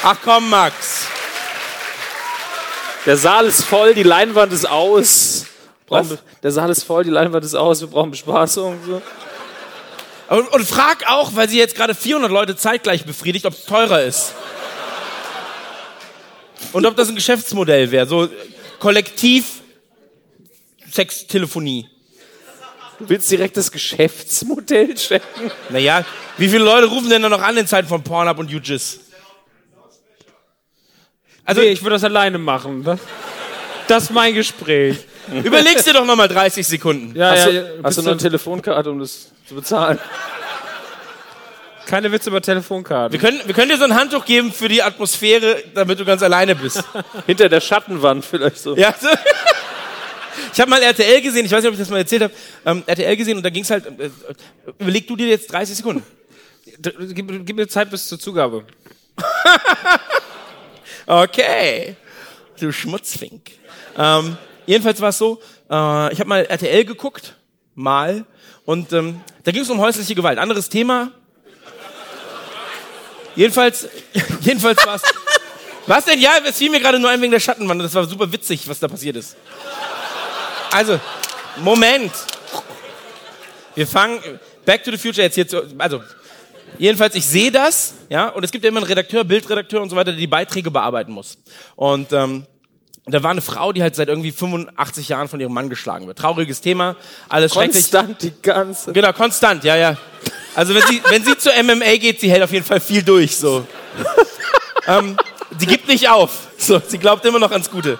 Ach 0.05 0.17
komm, 0.21 0.49
Max. 0.49 1.07
Der 3.05 3.15
Saal 3.15 3.45
ist 3.45 3.63
voll, 3.63 3.93
die 3.93 4.03
Leinwand 4.03 4.51
ist 4.51 4.65
aus. 4.69 5.45
Was? 5.87 6.17
Der 6.41 6.51
Saal 6.51 6.69
ist 6.71 6.83
voll, 6.83 7.05
die 7.05 7.09
Leinwand 7.09 7.45
ist 7.45 7.55
aus, 7.55 7.79
wir 7.79 7.87
brauchen 7.87 8.11
Bespaßung. 8.11 8.79
So. 8.85 9.01
Und, 10.27 10.47
und 10.49 10.67
frag 10.67 11.09
auch, 11.09 11.35
weil 11.35 11.47
sie 11.47 11.57
jetzt 11.57 11.75
gerade 11.75 11.95
400 11.95 12.29
Leute 12.29 12.55
zeitgleich 12.57 13.05
befriedigt, 13.05 13.45
ob 13.45 13.53
es 13.53 13.63
teurer 13.63 14.03
ist. 14.03 14.33
Und 16.73 16.85
ob 16.85 16.97
das 16.97 17.07
ein 17.07 17.15
Geschäftsmodell 17.15 17.91
wäre, 17.91 18.05
so 18.05 18.27
kollektiv 18.79 19.61
Sextelefonie. 20.91 21.89
Du 22.99 23.07
willst 23.07 23.31
direkt 23.31 23.55
das 23.55 23.71
Geschäftsmodell 23.71 24.95
checken? 24.95 25.49
Naja, 25.69 26.03
wie 26.37 26.49
viele 26.49 26.63
Leute 26.65 26.87
rufen 26.87 27.09
denn 27.09 27.21
da 27.21 27.29
noch 27.29 27.41
an 27.41 27.55
in 27.55 27.67
Zeiten 27.67 27.87
von 27.87 28.03
Pornhub 28.03 28.37
und 28.39 28.53
UGIS? 28.53 28.99
Also 31.45 31.61
nee, 31.61 31.67
ich 31.67 31.81
würde 31.81 31.95
das 31.95 32.03
alleine 32.03 32.37
machen. 32.37 32.83
Das, 32.83 32.99
das 33.87 34.03
ist 34.03 34.09
mein 34.11 34.33
Gespräch. 34.33 34.97
Überlegst 35.43 35.87
dir 35.87 35.93
doch 35.93 36.05
noch 36.05 36.15
mal 36.15 36.27
30 36.27 36.65
Sekunden. 36.65 37.15
Ja, 37.17 37.31
Hast, 37.31 37.45
ja, 37.47 37.61
du, 37.61 37.83
hast 37.83 37.97
du 37.97 38.01
noch 38.01 38.11
eine 38.11 38.19
Telefonkarte, 38.19 38.89
um 38.91 38.99
das 38.99 39.31
zu 39.47 39.55
bezahlen? 39.55 39.99
keine 41.85 42.11
Witze 42.11 42.29
über 42.29 42.41
Telefonkarten. 42.41 43.13
Wir 43.13 43.19
können, 43.19 43.41
wir 43.45 43.53
können 43.53 43.69
dir 43.69 43.77
so 43.77 43.83
ein 43.83 43.93
Handtuch 43.93 44.25
geben 44.25 44.51
für 44.51 44.67
die 44.67 44.81
Atmosphäre, 44.81 45.63
damit 45.73 45.99
du 45.99 46.05
ganz 46.05 46.23
alleine 46.23 46.55
bist. 46.55 46.83
Hinter 47.27 47.49
der 47.49 47.61
Schattenwand 47.61 48.25
vielleicht 48.25 48.57
so. 48.57 48.75
Ja, 48.75 48.95
so. 48.99 49.07
Ich 50.51 50.59
habe 50.59 50.71
mal 50.71 50.81
RTL 50.81 51.21
gesehen, 51.21 51.45
ich 51.45 51.51
weiß 51.51 51.61
nicht, 51.61 51.67
ob 51.67 51.73
ich 51.73 51.79
das 51.79 51.89
mal 51.89 51.97
erzählt 51.97 52.23
habe, 52.23 52.33
ähm, 52.65 52.83
RTL 52.85 53.15
gesehen 53.15 53.37
und 53.37 53.43
da 53.43 53.49
ging's 53.49 53.69
halt, 53.69 53.85
äh, 53.85 54.09
überleg 54.79 55.07
du 55.07 55.15
dir 55.15 55.27
jetzt 55.27 55.51
30 55.51 55.77
Sekunden. 55.77 56.03
Gib, 57.13 57.45
gib 57.45 57.55
mir 57.55 57.67
Zeit 57.67 57.89
bis 57.91 58.07
zur 58.07 58.19
Zugabe. 58.19 58.63
Okay. 61.05 61.95
Du 62.59 62.71
Schmutzfink. 62.71 63.51
Ähm, 63.97 64.37
jedenfalls 64.65 65.01
war 65.01 65.09
es 65.09 65.17
so, 65.17 65.41
äh, 65.69 66.13
ich 66.13 66.19
habe 66.19 66.25
mal 66.25 66.45
RTL 66.45 66.85
geguckt, 66.85 67.35
mal, 67.75 68.25
und 68.65 68.93
ähm, 68.93 69.21
da 69.43 69.51
ging 69.51 69.63
es 69.63 69.69
um 69.69 69.79
häusliche 69.79 70.15
Gewalt. 70.15 70.39
Anderes 70.39 70.69
Thema. 70.69 71.11
Jedenfalls, 73.35 73.89
jedenfalls 74.41 74.85
war 74.85 74.95
es. 74.95 75.01
Was 75.85 76.05
denn? 76.05 76.19
Ja, 76.19 76.37
es 76.45 76.57
fiel 76.57 76.69
mir 76.69 76.79
gerade 76.79 76.97
nur 76.99 77.09
ein 77.09 77.21
wegen 77.21 77.31
der 77.31 77.41
Schattenwand. 77.41 77.81
Das 77.83 77.93
war 77.93 78.05
super 78.05 78.31
witzig, 78.31 78.67
was 78.69 78.79
da 78.79 78.87
passiert 78.87 79.17
ist. 79.17 79.35
Also, 80.71 80.99
Moment. 81.57 82.13
Wir 83.75 83.87
fangen 83.87 84.21
Back 84.65 84.83
to 84.83 84.91
the 84.91 84.97
Future 84.97 85.23
jetzt 85.23 85.35
hier 85.35 85.47
zu. 85.47 85.63
Also, 85.77 86.01
Jedenfalls, 86.77 87.15
ich 87.15 87.25
sehe 87.25 87.51
das, 87.51 87.93
ja, 88.09 88.29
und 88.29 88.43
es 88.43 88.51
gibt 88.51 88.63
ja 88.63 88.69
immer 88.69 88.79
einen 88.79 88.87
Redakteur, 88.87 89.23
Bildredakteur 89.23 89.81
und 89.81 89.89
so 89.89 89.95
weiter, 89.95 90.11
der 90.11 90.19
die 90.19 90.27
Beiträge 90.27 90.71
bearbeiten 90.71 91.11
muss. 91.11 91.37
Und 91.75 92.11
ähm, 92.13 92.45
da 93.05 93.21
war 93.21 93.31
eine 93.31 93.41
Frau, 93.41 93.73
die 93.73 93.81
halt 93.81 93.95
seit 93.95 94.07
irgendwie 94.07 94.31
85 94.31 95.09
Jahren 95.09 95.27
von 95.27 95.39
ihrem 95.39 95.53
Mann 95.53 95.69
geschlagen 95.69 96.07
wird. 96.07 96.17
Trauriges 96.17 96.61
Thema, 96.61 96.95
alles 97.27 97.53
schrecklich. 97.53 97.91
Konstant 97.91 98.21
die 98.21 98.33
ganze. 98.41 98.93
Genau, 98.93 99.11
konstant, 99.11 99.63
ja, 99.63 99.75
ja. 99.75 99.97
Also 100.55 100.73
wenn 100.73 100.83
sie, 100.83 101.01
wenn 101.09 101.23
sie 101.23 101.37
zur 101.37 101.51
MMA 101.61 101.97
geht, 101.97 102.21
sie 102.21 102.31
hält 102.31 102.43
auf 102.43 102.51
jeden 102.51 102.65
Fall 102.65 102.79
viel 102.79 103.03
durch, 103.03 103.35
so. 103.35 103.67
ähm, 104.87 105.17
sie 105.57 105.65
gibt 105.65 105.87
nicht 105.87 106.09
auf, 106.09 106.47
so. 106.57 106.81
Sie 106.85 106.97
glaubt 106.97 107.25
immer 107.25 107.39
noch 107.39 107.51
ans 107.51 107.69
Gute. 107.69 107.99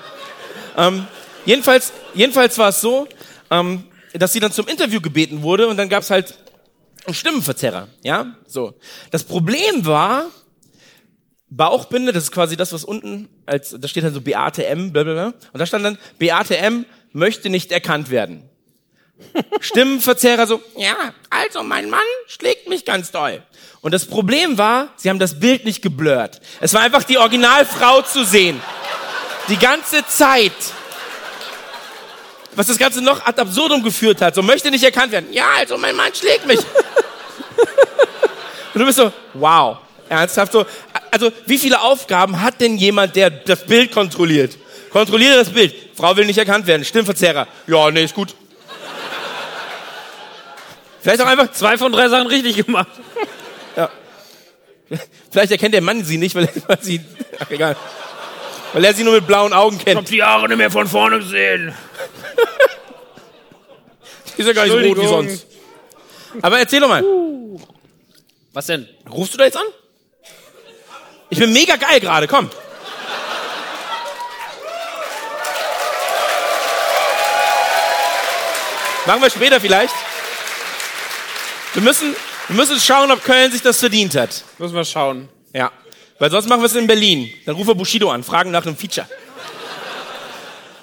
Ähm, 0.77 1.05
jedenfalls, 1.45 1.91
jedenfalls 2.13 2.57
war 2.57 2.69
es 2.69 2.79
so, 2.79 3.07
ähm, 3.51 3.83
dass 4.13 4.31
sie 4.31 4.39
dann 4.39 4.51
zum 4.51 4.67
Interview 4.67 5.01
gebeten 5.01 5.41
wurde 5.41 5.67
und 5.67 5.75
dann 5.75 5.89
gab's 5.89 6.09
halt 6.09 6.33
Stimmenverzerrer, 7.11 7.87
ja, 8.03 8.35
so. 8.47 8.75
Das 9.11 9.23
Problem 9.23 9.85
war, 9.85 10.27
Bauchbinde, 11.49 12.13
das 12.13 12.25
ist 12.25 12.31
quasi 12.31 12.55
das, 12.57 12.73
was 12.73 12.83
unten 12.83 13.29
als, 13.45 13.75
da 13.77 13.87
steht 13.87 14.03
halt 14.03 14.13
so 14.13 14.21
Beate 14.21 14.65
M, 14.65 14.93
blablabla, 14.93 15.33
und 15.51 15.59
da 15.59 15.65
stand 15.65 15.85
dann, 15.85 15.97
Beate 16.17 16.57
M 16.57 16.85
möchte 17.11 17.49
nicht 17.49 17.71
erkannt 17.71 18.09
werden. 18.09 18.49
Stimmenverzerrer 19.59 20.47
so, 20.47 20.61
ja, 20.75 21.13
also 21.29 21.63
mein 21.63 21.89
Mann 21.89 21.99
schlägt 22.27 22.67
mich 22.67 22.85
ganz 22.85 23.11
doll. 23.11 23.43
Und 23.81 23.93
das 23.93 24.05
Problem 24.05 24.57
war, 24.57 24.89
sie 24.95 25.09
haben 25.09 25.19
das 25.19 25.39
Bild 25.39 25.65
nicht 25.65 25.81
geblurrt. 25.81 26.41
Es 26.61 26.73
war 26.73 26.81
einfach 26.81 27.03
die 27.03 27.17
Originalfrau 27.17 28.01
zu 28.01 28.23
sehen. 28.25 28.59
Die 29.49 29.57
ganze 29.57 30.05
Zeit. 30.07 30.53
Was 32.55 32.67
das 32.67 32.77
Ganze 32.77 33.01
noch 33.01 33.25
ad 33.25 33.41
absurdum 33.41 33.83
geführt 33.83 34.21
hat. 34.21 34.35
So 34.35 34.41
möchte 34.41 34.69
nicht 34.69 34.83
erkannt 34.83 35.11
werden. 35.11 35.31
Ja, 35.31 35.47
also 35.57 35.77
mein 35.77 35.95
Mann 35.95 36.13
schlägt 36.13 36.45
mich. 36.45 36.59
Und 38.73 38.79
du 38.79 38.85
bist 38.85 38.97
so, 38.97 39.11
wow. 39.33 39.77
Ernsthaft 40.09 40.51
so. 40.51 40.65
Also, 41.11 41.31
wie 41.45 41.57
viele 41.57 41.81
Aufgaben 41.81 42.41
hat 42.41 42.59
denn 42.61 42.77
jemand, 42.77 43.15
der 43.15 43.29
das 43.29 43.65
Bild 43.65 43.91
kontrolliert? 43.91 44.57
Kontrolliere 44.91 45.35
das 45.37 45.49
Bild. 45.49 45.73
Frau 45.95 46.15
will 46.15 46.25
nicht 46.25 46.37
erkannt 46.37 46.67
werden. 46.67 46.85
Stimmverzerrer. 46.85 47.47
Ja, 47.67 47.89
nee, 47.91 48.03
ist 48.03 48.13
gut. 48.13 48.35
Vielleicht 51.01 51.21
auch 51.21 51.25
einfach, 51.27 51.51
Zwei 51.51 51.77
von 51.77 51.91
drei 51.91 52.09
Sachen 52.09 52.27
richtig 52.27 52.65
gemacht. 52.65 52.87
vielleicht 55.31 55.51
erkennt 55.51 55.73
der 55.73 55.81
Mann 55.81 56.03
sie 56.03 56.17
nicht, 56.17 56.35
weil 56.35 56.45
er 56.45 56.67
weil 56.67 56.77
sie, 56.81 57.01
ach, 57.39 57.49
egal. 57.49 57.75
Weil 58.73 58.85
er 58.85 58.93
sie 58.93 59.03
nur 59.03 59.13
mit 59.13 59.27
blauen 59.27 59.53
Augen 59.53 59.77
kennt. 59.77 60.09
die 60.09 60.23
Haare 60.23 60.47
nicht 60.47 60.57
mehr 60.57 60.71
von 60.71 60.87
vorne 60.87 61.19
gesehen. 61.19 61.73
Die 64.35 64.41
ist 64.41 64.47
ja 64.47 64.53
gar 64.53 64.63
nicht 64.63 64.71
so 64.71 64.79
rot 64.79 64.97
wie 64.97 65.07
sonst. 65.07 65.47
Aber 66.41 66.59
erzähl 66.59 66.79
doch 66.79 66.87
mal. 66.87 67.03
Was 68.53 68.65
denn? 68.67 68.87
Rufst 69.09 69.33
du 69.33 69.37
da 69.37 69.45
jetzt 69.45 69.57
an? 69.57 69.65
Ich 71.29 71.39
bin 71.39 71.51
mega 71.53 71.75
geil 71.75 71.99
gerade, 71.99 72.27
komm. 72.27 72.49
Machen 79.05 79.21
wir 79.21 79.29
später 79.29 79.59
vielleicht. 79.59 79.93
Wir 81.73 81.81
müssen, 81.81 82.15
wir 82.47 82.55
müssen 82.55 82.79
schauen, 82.79 83.11
ob 83.11 83.23
Köln 83.23 83.51
sich 83.51 83.61
das 83.61 83.79
verdient 83.79 84.15
hat. 84.15 84.43
Müssen 84.59 84.75
wir 84.75 84.85
schauen. 84.85 85.27
Ja. 85.53 85.71
Weil 86.19 86.31
sonst 86.31 86.47
machen 86.47 86.61
wir 86.61 86.67
es 86.67 86.75
in 86.75 86.87
Berlin. 86.87 87.33
Dann 87.45 87.55
rufen 87.55 87.69
wir 87.69 87.75
Bushido 87.75 88.11
an, 88.11 88.23
fragen 88.23 88.51
nach 88.51 88.65
einem 88.65 88.77
Feature. 88.77 89.07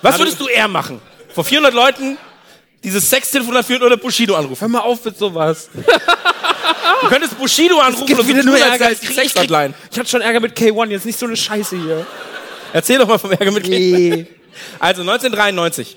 Was 0.02 0.18
würdest 0.18 0.40
du 0.40 0.48
eher 0.48 0.68
machen? 0.68 1.00
Vor 1.32 1.44
400 1.44 1.74
Leuten 1.74 2.18
dieses 2.82 3.08
Sextelefon 3.08 3.62
führen 3.62 3.82
oder 3.82 3.96
Bushido 3.96 4.34
anrufen? 4.34 4.60
Hör 4.60 4.68
mal 4.68 4.80
auf 4.80 5.04
mit 5.04 5.16
sowas. 5.18 5.68
Du 7.02 7.08
könntest 7.08 7.38
Bushido 7.38 7.78
anrufen 7.78 8.18
und 8.18 8.26
so 8.26 8.32
tun, 8.32 8.50
als 8.62 8.78
sei 8.78 8.92
es 8.92 9.00
die 9.00 9.06
Sexhotline. 9.08 9.74
Ich 9.90 9.98
hatte 9.98 10.08
schon 10.08 10.20
Ärger 10.20 10.40
mit 10.40 10.56
K1, 10.56 10.88
jetzt 10.90 11.06
nicht 11.06 11.18
so 11.18 11.26
eine 11.26 11.36
Scheiße 11.36 11.76
hier. 11.76 12.06
Erzähl 12.72 12.98
doch 12.98 13.08
mal 13.08 13.18
vom 13.18 13.30
Ärger 13.32 13.50
mit 13.50 13.64
Kind. 13.64 14.28
Also 14.78 15.02
1993. 15.02 15.96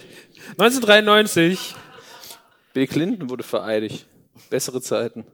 1993. 0.57 1.75
Bill 2.73 2.87
Clinton 2.87 3.29
wurde 3.29 3.43
vereidigt. 3.43 4.05
Bessere 4.49 4.81
Zeiten. 4.81 5.25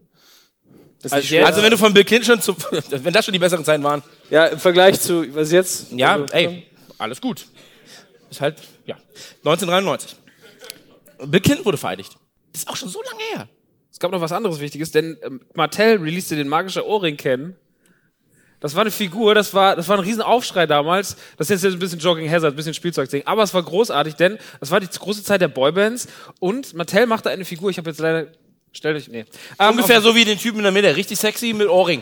Also. 1.09 1.37
Also 1.37 1.63
wenn 1.63 1.71
du 1.71 1.77
von 1.77 1.93
Bill 1.93 2.03
Clinton 2.03 2.25
schon 2.25 2.41
zu, 2.41 2.55
wenn 2.89 3.13
das 3.13 3.25
schon 3.25 3.33
die 3.33 3.39
besseren 3.39 3.63
Zeiten 3.63 3.83
waren. 3.83 4.03
ja, 4.29 4.47
im 4.47 4.59
Vergleich 4.59 4.99
zu, 4.99 5.25
was 5.33 5.51
jetzt? 5.51 5.91
Ja, 5.91 6.13
Also, 6.13 6.25
ey, 6.33 6.67
alles 6.97 7.21
gut. 7.21 7.45
Ist 8.29 8.41
halt, 8.41 8.57
ja. 8.89 8.95
1993. 9.45 10.15
Bill 11.25 11.41
Clinton 11.41 11.65
wurde 11.65 11.77
vereidigt. 11.77 12.17
Das 12.51 12.63
ist 12.63 12.69
auch 12.69 12.75
schon 12.75 12.89
so 12.89 13.01
lange 13.03 13.21
her. 13.33 13.49
Es 13.91 13.99
gab 13.99 14.11
noch 14.11 14.21
was 14.21 14.31
anderes 14.31 14.59
Wichtiges, 14.59 14.91
denn 14.91 15.17
ähm, 15.23 15.41
Mattel 15.53 15.97
releaste 15.97 16.35
den 16.35 16.47
magischer 16.47 16.85
Ohrring 16.85 17.17
kennen. 17.17 17.55
Das 18.59 18.75
war 18.75 18.81
eine 18.81 18.91
Figur, 18.91 19.35
das 19.35 19.53
war, 19.53 19.75
das 19.75 19.87
war 19.87 19.97
ein 19.97 20.03
Riesenaufschrei 20.03 20.65
damals. 20.65 21.15
Das 21.37 21.49
ist 21.49 21.63
jetzt 21.63 21.73
ein 21.73 21.79
bisschen 21.79 21.99
Jogging 21.99 22.29
Hazard, 22.29 22.53
ein 22.53 22.55
bisschen 22.55 22.73
Spielzeugding. 22.73 23.23
Aber 23.25 23.43
es 23.43 23.53
war 23.53 23.63
großartig, 23.63 24.15
denn 24.15 24.37
das 24.59 24.71
war 24.71 24.79
die 24.79 24.87
große 24.87 25.23
Zeit 25.23 25.39
der 25.41 25.47
Boybands 25.47 26.07
und 26.39 26.73
Mattel 26.73 27.05
machte 27.05 27.29
eine 27.29 27.45
Figur. 27.45 27.69
Ich 27.69 27.77
habe 27.77 27.89
jetzt 27.89 27.99
leider, 27.99 28.27
stell 28.73 28.95
dich, 28.95 29.07
nee. 29.07 29.25
Ähm, 29.59 29.71
Ungefähr 29.71 30.01
so 30.01 30.13
wie 30.15 30.25
den 30.25 30.37
Typen 30.37 30.57
in 30.57 30.63
der 30.63 30.73
Mitte. 30.73 30.95
Richtig 30.95 31.19
sexy 31.19 31.53
mit 31.53 31.69
Ohrring. 31.69 32.01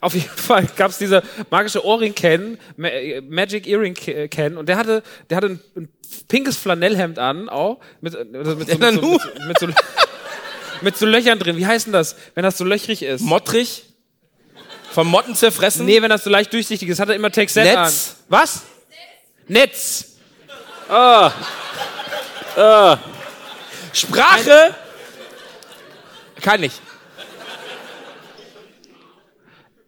Auf 0.00 0.14
jeden 0.14 0.28
Fall 0.28 0.66
gab 0.76 0.90
es 0.90 0.98
diese 0.98 1.22
magische 1.50 1.84
Ohrring-Ken, 1.84 2.58
Ma 2.76 2.88
Magic 3.28 3.66
Earring-Ken, 3.66 4.56
und 4.56 4.68
der 4.68 4.76
hatte, 4.76 5.02
der 5.30 5.36
hatte 5.38 5.46
ein, 5.46 5.60
ein 5.76 5.88
pinkes 6.28 6.56
Flanellhemd 6.56 7.18
an, 7.18 7.48
auch, 7.48 7.78
mit, 8.00 8.14
äh, 8.14 8.24
mit, 8.24 8.46
so, 8.46 8.56
mit, 8.56 8.68
so, 8.68 8.78
mit, 8.78 8.94
so, 8.94 9.46
mit, 9.46 9.58
so, 9.58 9.68
mit 10.82 10.96
so 10.96 11.06
Löchern 11.06 11.38
drin. 11.38 11.56
Wie 11.56 11.66
heißt 11.66 11.86
denn 11.86 11.92
das, 11.92 12.16
wenn 12.34 12.42
das 12.42 12.58
so 12.58 12.64
löchrig 12.64 13.02
ist? 13.02 13.22
Mottrig. 13.22 13.84
Vom 14.92 15.08
Motten 15.08 15.34
zerfressen. 15.34 15.84
nee, 15.84 16.00
wenn 16.00 16.10
das 16.10 16.24
so 16.24 16.30
leicht 16.30 16.52
durchsichtig 16.52 16.88
ist, 16.88 17.00
hat 17.00 17.08
er 17.10 17.16
immer 17.16 17.30
Texet 17.30 17.64
Netz. 17.64 17.76
an. 17.76 17.92
Was? 18.28 18.62
Netz. 19.48 20.16
Sprache. 23.92 24.74
Kann 26.40 26.60
nicht. 26.60 26.80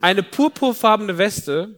Eine 0.01 0.23
purpurfarbene 0.23 1.19
Weste, 1.19 1.77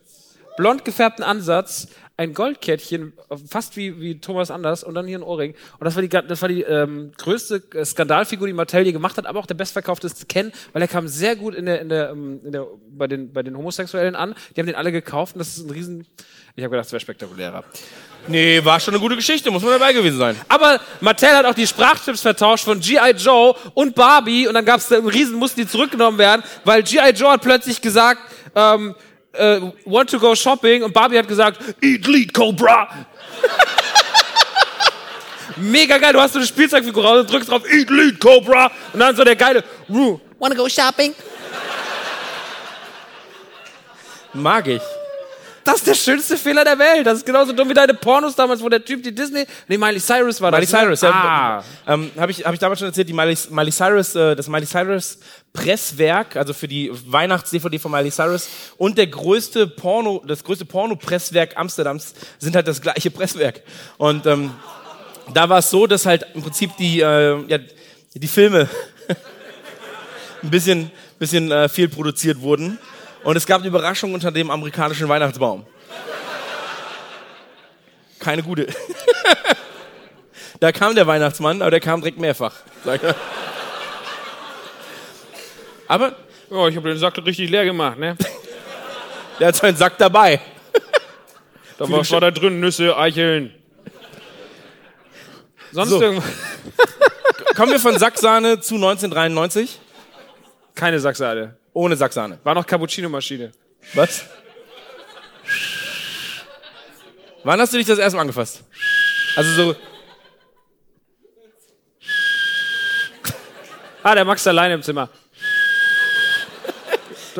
blond 0.58 0.84
gefärbten 0.84 1.24
Ansatz, 1.24 1.88
ein 2.20 2.34
Goldkettchen, 2.34 3.14
fast 3.48 3.78
wie, 3.78 3.98
wie 3.98 4.20
Thomas 4.20 4.50
Anders 4.50 4.84
und 4.84 4.94
dann 4.94 5.06
hier 5.06 5.18
ein 5.18 5.22
Ohrring. 5.22 5.54
Und 5.78 5.84
das 5.86 5.94
war 5.94 6.02
die, 6.02 6.08
das 6.10 6.42
war 6.42 6.50
die 6.50 6.60
ähm, 6.60 7.12
größte 7.16 7.62
äh, 7.72 7.82
Skandalfigur, 7.82 8.46
die 8.46 8.52
Mattel 8.52 8.84
je 8.84 8.92
gemacht 8.92 9.16
hat, 9.16 9.24
aber 9.24 9.38
auch 9.38 9.46
der 9.46 9.54
bestverkaufteste 9.54 10.26
Ken, 10.26 10.52
weil 10.74 10.82
er 10.82 10.88
kam 10.88 11.08
sehr 11.08 11.34
gut 11.34 11.54
in 11.54 11.64
der, 11.64 11.80
in 11.80 11.88
der, 11.88 12.10
ähm, 12.10 12.40
in 12.44 12.52
der, 12.52 12.66
bei, 12.90 13.06
den, 13.06 13.32
bei 13.32 13.42
den 13.42 13.56
Homosexuellen 13.56 14.16
an. 14.16 14.34
Die 14.54 14.60
haben 14.60 14.66
den 14.66 14.74
alle 14.74 14.92
gekauft 14.92 15.34
und 15.34 15.38
das 15.38 15.56
ist 15.56 15.64
ein 15.64 15.70
riesen... 15.70 16.06
Ich 16.56 16.62
habe 16.62 16.72
gedacht, 16.72 16.86
es 16.86 16.92
wäre 16.92 17.00
spektakulärer. 17.00 17.64
Nee, 18.28 18.62
war 18.64 18.78
schon 18.80 18.92
eine 18.92 19.00
gute 19.00 19.16
Geschichte. 19.16 19.50
Muss 19.50 19.62
man 19.62 19.72
dabei 19.72 19.94
gewesen 19.94 20.18
sein. 20.18 20.36
Aber 20.48 20.78
Mattel 21.00 21.30
hat 21.30 21.46
auch 21.46 21.54
die 21.54 21.66
Sprachchips 21.66 22.20
vertauscht 22.20 22.64
von 22.64 22.80
G.I. 22.80 23.12
Joe 23.12 23.54
und 23.72 23.94
Barbie 23.94 24.46
und 24.46 24.52
dann 24.52 24.66
gab 24.66 24.80
es 24.80 24.92
einen 24.92 25.08
Riesen, 25.08 25.36
mussten 25.36 25.60
die 25.60 25.66
zurückgenommen 25.66 26.18
werden, 26.18 26.42
weil 26.64 26.82
G.I. 26.82 27.12
Joe 27.12 27.30
hat 27.30 27.40
plötzlich 27.40 27.80
gesagt, 27.80 28.20
ähm, 28.54 28.94
äh, 29.32 29.60
want 29.84 30.10
to 30.10 30.18
go 30.18 30.34
shopping 30.34 30.82
und 30.82 30.92
Barbie 30.92 31.18
hat 31.18 31.28
gesagt, 31.28 31.60
eat 31.82 32.06
lead 32.06 32.32
Cobra. 32.34 32.88
Mega 35.56 35.98
geil, 35.98 36.12
du 36.12 36.20
hast 36.20 36.32
so 36.32 36.38
eine 36.38 36.46
Spielzeugfigur 36.46 37.04
raus 37.04 37.20
und 37.20 37.30
drückst 37.30 37.50
drauf, 37.50 37.62
eat 37.70 37.90
lead 37.90 38.18
Cobra 38.20 38.70
und 38.92 39.00
dann 39.00 39.14
so 39.14 39.24
der 39.24 39.36
geile, 39.36 39.62
"Ruh, 39.88 40.18
wanna 40.38 40.54
go 40.54 40.68
shopping? 40.68 41.14
Mag 44.32 44.66
ich. 44.68 44.82
Das 45.64 45.76
ist 45.76 45.86
der 45.86 45.94
schönste 45.94 46.36
Fehler 46.38 46.64
der 46.64 46.78
Welt. 46.78 47.06
Das 47.06 47.18
ist 47.18 47.26
genauso 47.26 47.52
dumm 47.52 47.68
wie 47.68 47.74
deine 47.74 47.92
Pornos 47.94 48.34
damals, 48.34 48.62
wo 48.62 48.68
der 48.68 48.82
Typ 48.82 49.02
die 49.02 49.14
Disney, 49.14 49.44
nee, 49.68 49.76
Miley 49.76 50.00
Cyrus 50.00 50.40
war 50.40 50.50
Miley 50.50 50.64
das. 50.66 50.72
ne? 50.72 50.78
Cyrus, 50.80 51.00
ja. 51.02 51.10
Ah. 51.10 51.92
Ähm, 51.92 52.10
habe 52.18 52.32
ich, 52.32 52.44
hab 52.44 52.54
ich 52.54 52.58
damals 52.58 52.78
schon 52.78 52.88
erzählt, 52.88 53.08
die 53.08 53.12
Miley, 53.12 53.36
Miley 53.50 53.70
Cyrus, 53.70 54.14
äh, 54.14 54.34
das 54.34 54.48
Miley 54.48 54.66
Cyrus 54.66 55.18
Presswerk, 55.52 56.36
also 56.36 56.52
für 56.54 56.68
die 56.68 56.90
Weihnachts-DVD 56.92 57.78
von 57.78 57.90
Miley 57.90 58.10
Cyrus 58.10 58.48
und 58.76 58.96
der 58.98 59.08
größte 59.08 59.66
Porno, 59.66 60.22
das 60.26 60.44
größte 60.44 60.64
Porno-Presswerk 60.64 61.56
Amsterdams 61.56 62.14
sind 62.38 62.54
halt 62.54 62.68
das 62.68 62.80
gleiche 62.80 63.10
Presswerk. 63.10 63.62
Und 63.98 64.26
ähm, 64.26 64.52
da 65.34 65.48
war 65.48 65.58
es 65.58 65.70
so, 65.70 65.86
dass 65.86 66.06
halt 66.06 66.24
im 66.34 66.42
Prinzip 66.42 66.76
die, 66.76 67.00
äh, 67.00 67.44
ja, 67.48 67.58
die 68.14 68.28
Filme 68.28 68.68
ein 70.42 70.50
bisschen, 70.50 70.90
bisschen 71.18 71.50
äh, 71.50 71.68
viel 71.68 71.88
produziert 71.88 72.40
wurden. 72.40 72.78
Und 73.24 73.36
es 73.36 73.46
gab 73.46 73.60
eine 73.60 73.68
Überraschung 73.68 74.14
unter 74.14 74.30
dem 74.30 74.50
amerikanischen 74.50 75.08
Weihnachtsbaum. 75.08 75.66
Keine 78.18 78.42
gute. 78.42 78.66
Da 80.60 80.72
kam 80.72 80.94
der 80.94 81.06
Weihnachtsmann, 81.06 81.62
aber 81.62 81.70
der 81.70 81.80
kam 81.80 82.02
direkt 82.02 82.20
mehrfach. 82.20 82.54
Aber 85.90 86.14
Ja, 86.50 86.68
ich 86.68 86.76
habe 86.76 86.88
den 86.88 86.98
Sack 86.98 87.18
richtig 87.18 87.50
leer 87.50 87.64
gemacht, 87.64 87.98
ne? 87.98 88.16
der 89.40 89.48
hat 89.48 89.56
seinen 89.56 89.74
Sack 89.76 89.98
dabei. 89.98 90.40
Da 91.78 91.90
war, 91.90 92.08
war 92.10 92.20
da 92.20 92.30
drin 92.30 92.60
Nüsse, 92.60 92.96
Eicheln. 92.96 93.52
Sonst 95.72 95.90
So. 95.90 96.00
irgendwas? 96.00 96.24
Kommen 97.56 97.72
wir 97.72 97.80
von 97.80 97.98
Sacksahne 97.98 98.60
zu 98.60 98.76
1993 98.76 99.80
Keine 100.76 101.00
Sackseide. 101.00 101.56
ohne 101.72 101.96
Sacksahne. 101.96 102.38
War 102.44 102.54
noch 102.54 102.66
Cappuccino-Maschine. 102.66 103.50
Was? 103.94 104.24
Wann 107.42 107.60
hast 107.60 107.72
du 107.72 107.78
dich 107.78 107.86
das 107.88 107.98
erste 107.98 108.14
Mal 108.16 108.22
angefasst? 108.22 108.62
Also 109.34 109.50
so, 109.54 109.76
Ah, 114.02 114.14
der 114.14 114.24
Max 114.24 114.46
alleine 114.46 114.74
im 114.74 114.82
Zimmer. 114.82 115.08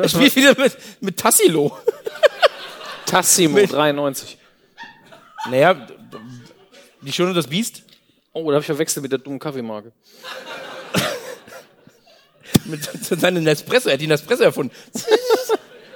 Ich 0.03 0.11
spiel 0.11 0.35
wieder 0.35 0.57
mit, 0.57 0.77
mit 1.01 1.17
Tassilo. 1.17 1.77
Tassimo, 3.05 3.65
93. 3.65 4.37
Naja, 5.49 5.87
die 7.01 7.11
Schöne 7.11 7.29
und 7.29 7.35
das 7.35 7.47
Biest. 7.47 7.83
Oh, 8.33 8.45
da 8.45 8.53
habe 8.53 8.61
ich 8.61 8.65
verwechselt 8.65 9.03
mit 9.03 9.11
der 9.11 9.19
dummen 9.19 9.39
Kaffeemarke. 9.39 9.91
Mit 12.65 12.83
seinem 12.83 13.43
Nespresso, 13.43 13.89
er 13.89 13.93
hat 13.93 14.01
die 14.01 14.07
Nespresso 14.07 14.43
erfunden. 14.43 14.73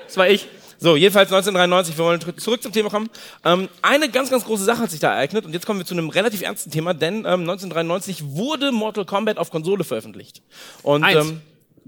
Das 0.08 0.18
war 0.18 0.30
ich. 0.30 0.48
So, 0.80 0.96
jedenfalls 0.96 1.30
1993, 1.30 1.98
wir 1.98 2.06
wollen 2.06 2.38
zurück 2.38 2.62
zum 2.62 2.72
Thema 2.72 2.89
kommen. 2.89 3.10
Ähm, 3.43 3.68
eine 3.82 4.10
ganz, 4.10 4.30
ganz 4.30 4.46
große 4.46 4.64
Sache 4.64 4.80
hat 4.80 4.91
sich 4.91 5.00
da 5.00 5.14
ereignet 5.14 5.46
und 5.46 5.52
jetzt 5.52 5.66
kommen 5.66 5.80
wir 5.80 5.86
zu 5.86 5.93
einem 5.93 6.10
relativ 6.10 6.41
ernsten 6.41 6.72
Thema, 6.72 6.93
denn 6.93 7.20
ähm, 7.20 7.41
1993 7.41 8.24
wurde 8.24 8.72
Mortal 8.72 9.04
Kombat 9.04 9.38
auf 9.38 9.52
Konsole 9.52 9.84
veröffentlicht. 9.84 10.41
Und 10.84 11.04
Eins. 11.04 11.26
Ähm, 11.26 11.41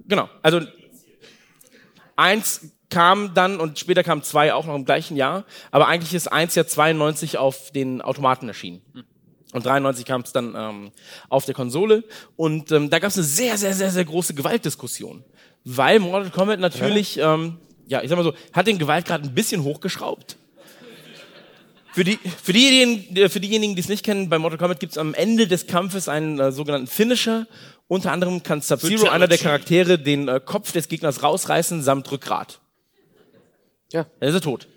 genau, 0.08 0.30
also 0.42 0.62
eins 2.18 2.72
kam 2.90 3.34
dann 3.34 3.60
und 3.60 3.80
später 3.80 4.04
kam 4.04 4.24
zwei 4.24 4.54
auch 4.54 4.66
noch 4.66 4.76
im 4.76 4.86
gleichen 4.86 5.16
Jahr, 5.18 5.46
aber 5.72 5.88
eigentlich 5.88 6.14
ist 6.14 6.28
eins 6.28 6.56
ja 6.56 6.66
92 6.66 7.38
auf 7.38 7.72
den 7.72 8.02
Automaten 8.02 8.48
erschienen. 8.48 8.82
Und 9.54 9.66
93 9.66 10.06
kam 10.06 10.22
es 10.22 10.34
dann 10.34 10.56
ähm, 10.56 10.92
auf 11.30 11.46
der 11.46 11.56
Konsole 11.56 12.04
und 12.36 12.72
ähm, 12.72 12.90
da 12.90 13.00
gab 13.00 13.10
es 13.10 13.18
eine 13.18 13.26
sehr, 13.26 13.58
sehr, 13.58 13.74
sehr, 13.74 13.92
sehr 13.92 14.06
große 14.06 14.34
Gewaltdiskussion, 14.34 15.24
weil 15.64 16.00
Mortal 16.00 16.32
Kombat 16.32 16.60
natürlich, 16.60 17.18
ähm, 17.18 17.58
ja, 17.88 18.02
ich 18.02 18.10
sag 18.10 18.18
mal 18.18 18.24
so, 18.24 18.34
hat 18.52 18.68
den 18.68 18.78
Gewaltgrad 18.78 19.24
ein 19.24 19.34
bisschen 19.34 19.64
hochgeschraubt. 19.64 20.38
Für, 21.94 22.04
die, 22.04 22.20
für, 22.44 22.54
diejenigen, 22.54 23.16
äh, 23.16 23.30
für 23.30 23.40
diejenigen, 23.40 23.76
die 23.76 23.82
es 23.82 23.90
nicht 23.90 24.06
kennen, 24.06 24.30
bei 24.30 24.38
Mortal 24.38 24.60
Kombat 24.60 24.80
gibt 24.80 24.92
es 24.92 24.98
am 24.98 25.14
Ende 25.14 25.48
des 25.48 25.66
Kampfes 25.66 26.08
einen 26.10 26.40
äh, 26.40 26.52
sogenannten 26.52 26.88
Finisher. 26.88 27.48
Unter 27.88 28.12
anderem 28.12 28.44
kann 28.44 28.62
Sub-Zero, 28.62 29.08
einer 29.10 29.28
der 29.28 29.38
Charaktere, 29.38 29.98
den 29.98 30.28
äh, 30.28 30.42
Kopf 30.44 30.74
des 30.74 30.90
Gegners 30.90 31.24
rausreißen 31.24 31.82
samt 31.82 32.12
Rückgrat. 32.12 32.60
Ja. 33.94 34.06
Dann 34.20 34.30
ist 34.30 34.36
er 34.36 34.42
tot. 34.42 34.68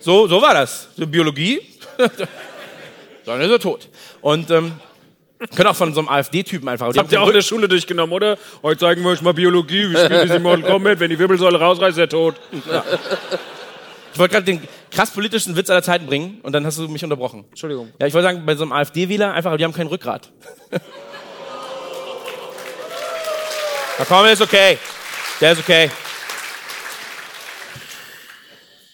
So, 0.00 0.26
so 0.26 0.40
war 0.40 0.54
das. 0.54 0.88
So 0.96 1.06
Biologie. 1.06 1.60
Dann 3.24 3.40
ist 3.40 3.50
er 3.50 3.60
tot. 3.60 3.88
Und 4.20 4.50
ähm, 4.50 4.72
können 5.54 5.68
auch 5.68 5.76
von 5.76 5.94
so 5.94 6.00
einem 6.00 6.08
AfD-Typen 6.08 6.68
einfach. 6.68 6.90
die 6.92 6.98
haben 6.98 7.04
Habt 7.04 7.12
ihr 7.12 7.22
auch 7.22 7.28
in 7.28 7.34
der 7.34 7.42
Schule 7.42 7.68
durchgenommen, 7.68 8.12
oder? 8.12 8.36
Heute 8.62 8.80
zeigen 8.80 9.02
wir 9.02 9.10
euch 9.10 9.22
mal 9.22 9.34
Biologie. 9.34 9.90
Wie 9.90 9.96
spielt 9.96 10.24
diese 10.24 10.40
Mortal 10.40 10.62
Kombat? 10.62 10.98
Wenn 11.00 11.10
die 11.10 11.18
Wirbelsäule 11.18 11.60
rausreißt, 11.60 11.98
ist 11.98 12.00
er 12.00 12.08
tot. 12.08 12.34
Ich 14.12 14.18
wollte 14.18 14.32
gerade 14.34 14.44
den 14.44 14.60
krass 14.90 15.10
politischen 15.10 15.56
Witz 15.56 15.70
aller 15.70 15.82
Zeiten 15.82 16.06
bringen 16.06 16.40
und 16.42 16.52
dann 16.52 16.66
hast 16.66 16.78
du 16.78 16.86
mich 16.88 17.02
unterbrochen. 17.02 17.44
Entschuldigung. 17.48 17.90
Ja, 17.98 18.06
ich 18.06 18.12
wollte 18.12 18.28
sagen, 18.28 18.44
bei 18.44 18.54
so 18.54 18.64
einem 18.64 18.72
AfD-Wähler 18.72 19.32
einfach, 19.32 19.56
die 19.56 19.64
haben 19.64 19.72
kein 19.72 19.86
Rückgrat. 19.86 20.30
Na 23.98 24.04
komm, 24.06 24.26
ist 24.26 24.42
okay. 24.42 24.78
Der 25.40 25.52
ist 25.52 25.60
okay. 25.60 25.90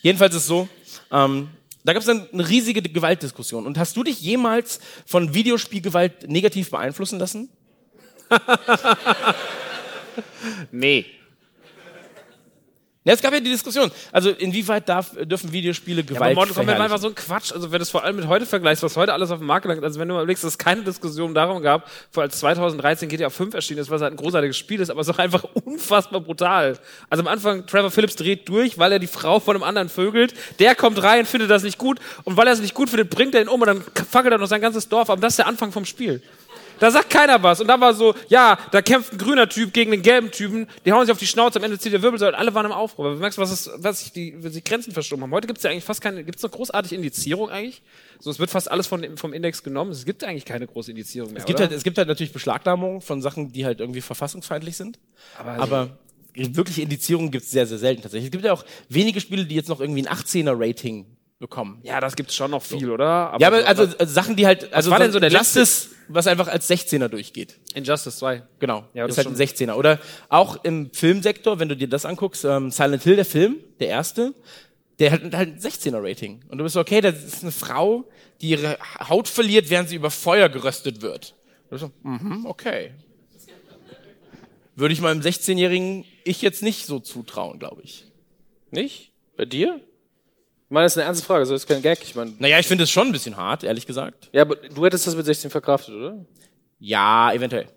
Jedenfalls 0.02 0.34
ist 0.34 0.42
es 0.42 0.46
so, 0.46 0.68
ähm, 1.10 1.48
da 1.84 1.92
gab 1.92 2.00
es 2.00 2.06
dann 2.06 2.28
eine 2.32 2.48
riesige 2.48 2.82
Gewaltdiskussion. 2.82 3.66
Und 3.66 3.78
hast 3.78 3.96
du 3.96 4.04
dich 4.04 4.20
jemals 4.20 4.78
von 5.06 5.34
Videospielgewalt 5.34 6.28
negativ 6.28 6.70
beeinflussen 6.70 7.18
lassen? 7.18 7.48
Nee. 10.72 11.06
Ja, 13.04 13.14
es 13.14 13.22
gab 13.22 13.32
ja 13.32 13.40
die 13.40 13.50
Diskussion. 13.50 13.90
Also 14.12 14.30
inwieweit 14.30 14.88
darf, 14.88 15.12
dürfen 15.22 15.52
Videospiele 15.52 16.02
Aber 16.02 16.14
Gewalt 16.14 16.34
Mortal 16.34 16.54
Kombat 16.54 16.76
war 16.76 16.84
einfach 16.84 16.98
so 16.98 17.08
ein 17.08 17.14
Quatsch. 17.14 17.52
Also 17.52 17.70
wenn 17.70 17.78
du 17.78 17.82
es 17.82 17.90
vor 17.90 18.04
allem 18.04 18.16
mit 18.16 18.26
heute 18.26 18.44
vergleichst, 18.44 18.82
was 18.82 18.96
heute 18.96 19.12
alles 19.14 19.30
auf 19.30 19.38
dem 19.38 19.46
Markt 19.46 19.62
gelangt, 19.62 19.82
also 19.82 19.98
wenn 19.98 20.08
du 20.08 20.14
mal 20.14 20.20
überlegst, 20.20 20.44
dass 20.44 20.52
es 20.52 20.58
keine 20.58 20.82
Diskussion 20.82 21.32
darum 21.32 21.62
gab, 21.62 21.88
vor 22.10 22.24
als 22.24 22.38
2013 22.40 23.08
GTA 23.08 23.30
5 23.30 23.54
erschienen 23.54 23.80
ist, 23.80 23.88
was 23.88 24.02
halt 24.02 24.12
ein 24.12 24.16
großartiges 24.16 24.56
Spiel 24.56 24.80
ist, 24.80 24.90
aber 24.90 25.00
es 25.00 25.08
ist 25.08 25.14
auch 25.14 25.18
einfach 25.18 25.44
unfassbar 25.64 26.20
brutal. 26.20 26.78
Also 27.08 27.22
am 27.22 27.28
Anfang, 27.28 27.66
Trevor 27.66 27.90
Phillips 27.90 28.16
dreht 28.16 28.48
durch, 28.48 28.78
weil 28.78 28.92
er 28.92 28.98
die 28.98 29.06
Frau 29.06 29.40
von 29.40 29.56
einem 29.56 29.62
anderen 29.62 29.88
vögelt. 29.88 30.34
Der 30.58 30.74
kommt 30.74 31.02
rein, 31.02 31.24
findet 31.24 31.50
das 31.50 31.62
nicht 31.62 31.78
gut 31.78 32.00
und 32.24 32.36
weil 32.36 32.46
er 32.46 32.52
es 32.52 32.60
nicht 32.60 32.74
gut 32.74 32.90
findet, 32.90 33.10
bringt 33.10 33.34
er 33.34 33.42
ihn 33.42 33.48
um 33.48 33.60
und 33.60 33.68
dann 33.68 33.84
fackelt 34.10 34.32
er 34.32 34.38
noch 34.38 34.48
sein 34.48 34.60
ganzes 34.60 34.88
Dorf 34.88 35.08
ab. 35.08 35.16
Und 35.16 35.22
das 35.22 35.32
ist 35.32 35.38
der 35.38 35.46
Anfang 35.46 35.72
vom 35.72 35.84
Spiel. 35.84 36.20
Da 36.78 36.90
sagt 36.90 37.10
keiner 37.10 37.42
was. 37.42 37.60
Und 37.60 37.66
dann 37.68 37.80
war 37.80 37.94
so, 37.94 38.14
ja, 38.28 38.58
da 38.70 38.82
kämpft 38.82 39.12
ein 39.12 39.18
grüner 39.18 39.48
Typ 39.48 39.72
gegen 39.72 39.92
einen 39.92 40.02
gelben 40.02 40.30
Typen, 40.30 40.66
die 40.84 40.92
hauen 40.92 41.06
sich 41.06 41.12
auf 41.12 41.18
die 41.18 41.26
Schnauze, 41.26 41.58
am 41.58 41.64
Ende 41.64 41.78
zieht 41.78 41.92
der 41.92 42.02
Wirbelsäule 42.02 42.32
und 42.32 42.38
alle 42.38 42.54
waren 42.54 42.66
im 42.66 42.72
Aufruhr. 42.72 43.06
Aber 43.06 43.14
du 43.14 43.20
merkst, 43.20 43.38
was, 43.38 43.50
ist, 43.50 43.70
was 43.76 44.00
sich 44.00 44.12
die, 44.12 44.34
was 44.42 44.52
die 44.52 44.62
Grenzen 44.62 44.92
verschoben 44.92 45.22
haben. 45.22 45.32
Heute 45.32 45.46
gibt 45.46 45.58
es 45.58 45.64
ja 45.64 45.70
eigentlich 45.70 45.84
fast 45.84 46.00
keine, 46.00 46.24
gibt 46.24 46.38
es 46.38 46.42
noch 46.42 46.50
großartig 46.50 46.92
Indizierung 46.92 47.50
eigentlich? 47.50 47.82
So, 48.20 48.30
es 48.30 48.38
wird 48.38 48.50
fast 48.50 48.70
alles 48.70 48.86
von, 48.86 49.16
vom 49.16 49.32
Index 49.32 49.62
genommen. 49.62 49.90
Es 49.90 50.04
gibt 50.04 50.24
eigentlich 50.24 50.44
keine 50.44 50.66
große 50.66 50.90
Indizierung 50.90 51.32
mehr. 51.32 51.40
Es 51.40 51.46
gibt, 51.46 51.58
oder? 51.58 51.68
halt, 51.68 51.76
es 51.76 51.84
gibt 51.84 51.98
halt 51.98 52.08
natürlich 52.08 52.32
Beschlagnahmungen 52.32 53.00
von 53.00 53.22
Sachen, 53.22 53.52
die 53.52 53.64
halt 53.64 53.80
irgendwie 53.80 54.00
verfassungsfeindlich 54.00 54.76
sind. 54.76 54.98
Aber, 55.36 55.98
wirkliche 56.34 56.82
Indizierungen 56.82 57.30
gibt 57.30 57.44
es 57.44 57.50
sehr, 57.50 57.66
sehr 57.66 57.78
selten 57.78 58.02
tatsächlich. 58.02 58.26
Es 58.26 58.30
gibt 58.32 58.44
ja 58.44 58.52
auch 58.52 58.64
wenige 58.88 59.20
Spiele, 59.20 59.44
die 59.44 59.54
jetzt 59.54 59.68
noch 59.68 59.80
irgendwie 59.80 60.06
ein 60.06 60.08
18er-Rating 60.08 61.06
bekommen. 61.38 61.80
ja, 61.84 62.00
das 62.00 62.16
gibt's 62.16 62.34
schon 62.34 62.50
noch 62.50 62.62
viel, 62.62 62.90
oder? 62.90 63.36
Ja, 63.38 63.46
aber 63.48 63.60
so- 63.60 63.66
also 63.66 63.96
äh, 63.98 64.06
Sachen, 64.06 64.34
die 64.36 64.46
halt, 64.46 64.72
also 64.72 64.90
war 64.90 64.98
denn 64.98 65.12
so 65.12 65.20
der 65.20 65.30
Justice, 65.30 65.88
was 66.08 66.26
einfach 66.26 66.48
als 66.48 66.68
16er 66.68 67.08
durchgeht. 67.08 67.58
Injustice 67.74 68.16
2. 68.18 68.42
Genau, 68.58 68.84
Ja, 68.94 69.06
das 69.06 69.12
ist 69.16 69.18
halt 69.18 69.26
schon. 69.26 69.34
ein 69.34 69.48
16er. 69.70 69.74
Oder 69.74 70.00
auch 70.28 70.64
im 70.64 70.90
Filmsektor, 70.92 71.58
wenn 71.60 71.68
du 71.68 71.76
dir 71.76 71.88
das 71.88 72.04
anguckst, 72.06 72.44
ähm, 72.44 72.70
Silent 72.70 73.02
Hill, 73.04 73.16
der 73.16 73.24
Film, 73.24 73.56
der 73.78 73.88
erste, 73.88 74.34
der 74.98 75.12
hat 75.12 75.22
halt 75.22 75.34
ein 75.34 75.58
16er-Rating. 75.60 76.40
Und 76.48 76.58
du 76.58 76.64
bist 76.64 76.74
so, 76.74 76.80
okay, 76.80 77.00
das 77.00 77.22
ist 77.22 77.42
eine 77.42 77.52
Frau, 77.52 78.04
die 78.40 78.48
ihre 78.50 78.76
Haut 79.08 79.28
verliert, 79.28 79.70
während 79.70 79.88
sie 79.90 79.96
über 79.96 80.10
Feuer 80.10 80.48
geröstet 80.48 81.02
wird. 81.02 81.34
Und 81.70 81.80
du 81.80 81.86
bist 81.86 81.94
so, 82.02 82.08
mhm, 82.08 82.46
okay. 82.46 82.92
Würde 84.74 84.92
ich 84.92 85.00
meinem 85.00 85.20
16-jährigen 85.20 86.04
Ich 86.24 86.40
jetzt 86.42 86.62
nicht 86.62 86.86
so 86.86 86.98
zutrauen, 87.00 87.58
glaube 87.58 87.82
ich. 87.82 88.06
Nicht? 88.70 89.12
Bei 89.36 89.44
dir? 89.44 89.80
Ich 90.68 90.74
meine, 90.74 90.84
das 90.84 90.92
ist 90.92 90.98
eine 90.98 91.06
ernste 91.06 91.24
Frage, 91.24 91.46
so 91.46 91.54
ist 91.54 91.66
kein 91.66 91.80
Gag. 91.80 91.98
Ich 92.02 92.14
meine, 92.14 92.34
Naja, 92.38 92.58
ich 92.58 92.66
finde 92.66 92.84
es 92.84 92.90
schon 92.90 93.06
ein 93.08 93.12
bisschen 93.12 93.36
hart, 93.38 93.64
ehrlich 93.64 93.86
gesagt. 93.86 94.28
ja, 94.32 94.42
aber 94.42 94.56
du 94.56 94.84
hättest 94.84 95.06
das 95.06 95.16
mit 95.16 95.24
16 95.24 95.50
verkraftet, 95.50 95.94
oder? 95.94 96.16
Ja, 96.78 97.32
eventuell. 97.32 97.68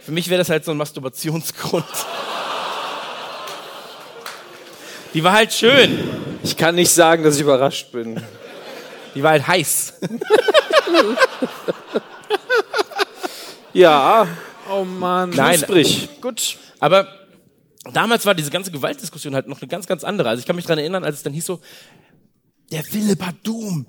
Für 0.00 0.12
mich 0.12 0.28
wäre 0.28 0.38
das 0.38 0.48
halt 0.48 0.64
so 0.64 0.70
ein 0.70 0.76
Masturbationsgrund. 0.76 1.84
Die 5.12 5.24
war 5.24 5.32
halt 5.32 5.52
schön. 5.52 5.98
Ich 6.42 6.56
kann 6.56 6.74
nicht 6.76 6.90
sagen, 6.90 7.24
dass 7.24 7.36
ich 7.36 7.40
überrascht 7.42 7.90
bin. 7.92 8.22
Die 9.14 9.22
war 9.22 9.30
halt 9.32 9.46
heiß. 9.46 9.94
Ja, 13.72 14.26
Oh 14.70 14.84
Mann. 14.84 15.30
Nein, 15.30 15.58
sprich. 15.58 16.08
Gut. 16.20 16.56
aber 16.80 17.06
damals 17.92 18.26
war 18.26 18.34
diese 18.34 18.50
ganze 18.50 18.70
Gewaltdiskussion 18.70 19.34
halt 19.34 19.48
noch 19.48 19.60
eine 19.60 19.68
ganz, 19.68 19.86
ganz 19.86 20.04
andere. 20.04 20.28
Also 20.28 20.40
ich 20.40 20.46
kann 20.46 20.56
mich 20.56 20.66
dran 20.66 20.78
erinnern, 20.78 21.04
als 21.04 21.16
es 21.16 21.22
dann 21.22 21.32
hieß 21.32 21.46
so, 21.46 21.60
der 22.70 22.82
Philipp 22.82 23.22
hat 23.22 23.36
Doom. 23.42 23.86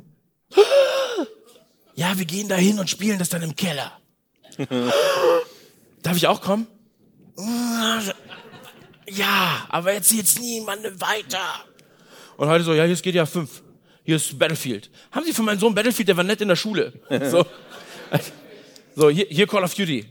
Ja, 1.96 2.18
wir 2.18 2.26
gehen 2.26 2.50
da 2.50 2.56
hin 2.56 2.78
und 2.80 2.89
spielen 2.89 3.18
das 3.20 3.30
dann 3.30 3.41
im 3.41 3.56
Keller. 3.56 4.00
Darf 6.04 6.18
ich 6.18 6.28
auch 6.28 6.41
kommen? 6.41 6.68
Ja, 9.08 9.66
aber 9.70 9.93
erzählt's 9.93 10.39
niemandem 10.39 11.00
weiter. 11.00 11.66
Und 12.38 12.50
heute 12.50 12.64
so, 12.64 12.74
ja, 12.74 12.84
hier 12.84 12.93
ist 12.93 13.04
GTA 13.04 13.26
5. 13.26 13.64
Hier 14.04 14.18
ist 14.18 14.38
Battlefield. 14.38 14.91
Haben 15.12 15.26
Sie 15.26 15.34
für 15.34 15.41
meinen 15.41 15.60
Sohn 15.60 15.74
Battlefield, 15.74 16.10
der 16.10 16.18
war 16.18 16.24
nett 16.24 16.41
in 16.41 16.48
der 16.48 16.56
Schule. 16.56 16.93
So, 17.32 17.46
so 18.96 19.10
hier, 19.10 19.26
hier 19.30 19.48
Call 19.48 19.64
of 19.64 19.74
Duty. 19.74 20.06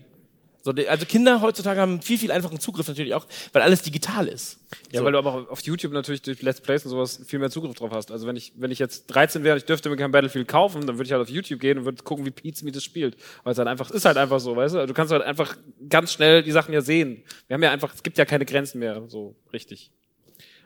So, 0.64 0.72
also 0.88 1.04
Kinder 1.04 1.42
heutzutage 1.42 1.78
haben 1.78 2.00
viel, 2.00 2.16
viel 2.16 2.32
einfachen 2.32 2.58
Zugriff 2.58 2.88
natürlich 2.88 3.12
auch, 3.12 3.26
weil 3.52 3.60
alles 3.60 3.82
digital 3.82 4.26
ist. 4.26 4.58
Ja, 4.90 5.00
so. 5.00 5.04
weil 5.04 5.12
du 5.12 5.18
aber 5.18 5.46
auf 5.50 5.60
YouTube 5.60 5.92
natürlich 5.92 6.22
durch 6.22 6.40
Let's 6.40 6.62
Plays 6.62 6.86
und 6.86 6.90
sowas 6.90 7.20
viel 7.26 7.38
mehr 7.38 7.50
Zugriff 7.50 7.74
drauf 7.74 7.90
hast. 7.92 8.10
Also 8.10 8.26
wenn 8.26 8.34
ich, 8.34 8.54
wenn 8.56 8.70
ich 8.70 8.78
jetzt 8.78 9.08
13 9.08 9.44
wäre 9.44 9.52
und 9.56 9.58
ich 9.58 9.66
dürfte 9.66 9.90
mir 9.90 9.96
kein 9.96 10.10
Battlefield 10.10 10.48
kaufen, 10.48 10.86
dann 10.86 10.96
würde 10.96 11.04
ich 11.06 11.12
halt 11.12 11.20
auf 11.20 11.28
YouTube 11.28 11.60
gehen 11.60 11.76
und 11.76 11.84
würde 11.84 12.02
gucken, 12.02 12.24
wie 12.24 12.30
Pete 12.30 12.64
das 12.72 12.82
spielt. 12.82 13.18
Weil 13.42 13.52
es 13.52 13.58
halt 13.58 13.68
einfach, 13.68 13.90
ist 13.90 14.06
halt 14.06 14.16
einfach 14.16 14.40
so, 14.40 14.56
weißt 14.56 14.74
du? 14.74 14.78
Also 14.78 14.86
Du 14.86 14.94
kannst 14.94 15.12
halt 15.12 15.22
einfach 15.22 15.54
ganz 15.90 16.14
schnell 16.14 16.42
die 16.42 16.50
Sachen 16.50 16.72
ja 16.72 16.80
sehen. 16.80 17.22
Wir 17.46 17.54
haben 17.54 17.62
ja 17.62 17.70
einfach, 17.70 17.94
es 17.94 18.02
gibt 18.02 18.16
ja 18.16 18.24
keine 18.24 18.46
Grenzen 18.46 18.78
mehr, 18.78 19.02
so 19.08 19.36
richtig. 19.52 19.90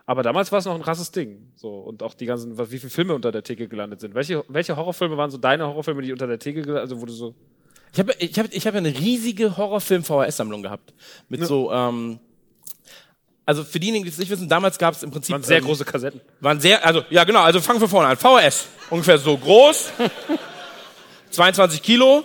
Aber 0.06 0.22
damals 0.22 0.52
war 0.52 0.60
es 0.60 0.64
noch 0.64 0.76
ein 0.76 0.82
krasses 0.82 1.10
Ding. 1.10 1.50
So, 1.56 1.70
und 1.80 2.04
auch 2.04 2.14
die 2.14 2.26
ganzen, 2.26 2.56
was- 2.56 2.70
wie 2.70 2.78
viele 2.78 2.90
Filme 2.90 3.14
unter 3.16 3.32
der 3.32 3.42
Theke 3.42 3.66
gelandet 3.66 4.00
sind. 4.00 4.14
Welche, 4.14 4.44
welche 4.48 4.76
Horrorfilme 4.76 5.16
waren 5.16 5.30
so 5.32 5.38
deine 5.38 5.66
Horrorfilme, 5.66 6.02
die 6.02 6.12
unter 6.12 6.28
der 6.28 6.38
Theke 6.38 6.62
gelandet 6.62 6.82
also 6.82 7.00
wo 7.00 7.04
du 7.06 7.12
so. 7.12 7.34
Ich 7.93 7.98
habe 7.98 8.15
ich 8.19 8.39
hab, 8.39 8.52
ich 8.52 8.66
hab 8.66 8.74
ja 8.74 8.78
eine 8.78 8.94
riesige 8.94 9.56
Horrorfilm-VHS-Sammlung 9.56 10.62
gehabt. 10.62 10.93
Mit 11.28 11.47
so, 11.47 11.73
ähm, 11.73 12.20
also 13.47 13.65
für 13.65 13.81
diejenigen, 13.81 14.05
die 14.05 14.10
es 14.10 14.19
nicht 14.19 14.31
wissen, 14.31 14.48
damals 14.48 14.78
gab 14.78 14.94
es 14.94 15.02
im 15.02 15.10
Prinzip. 15.10 15.32
Waren 15.32 15.43
sehr 15.43 15.59
ähm, 15.59 15.65
große 15.65 15.85
Kassetten. 15.85 16.20
Waren 16.40 16.60
sehr, 16.60 16.85
also, 16.85 17.02
ja 17.09 17.24
genau, 17.24 17.40
also 17.40 17.60
fangen 17.60 17.81
wir 17.81 17.89
vorne 17.89 18.09
an. 18.09 18.16
VHS, 18.16 18.66
ungefähr 18.90 19.16
so 19.19 19.36
groß, 19.39 19.90
22 21.31 21.82
Kilo. 21.82 22.24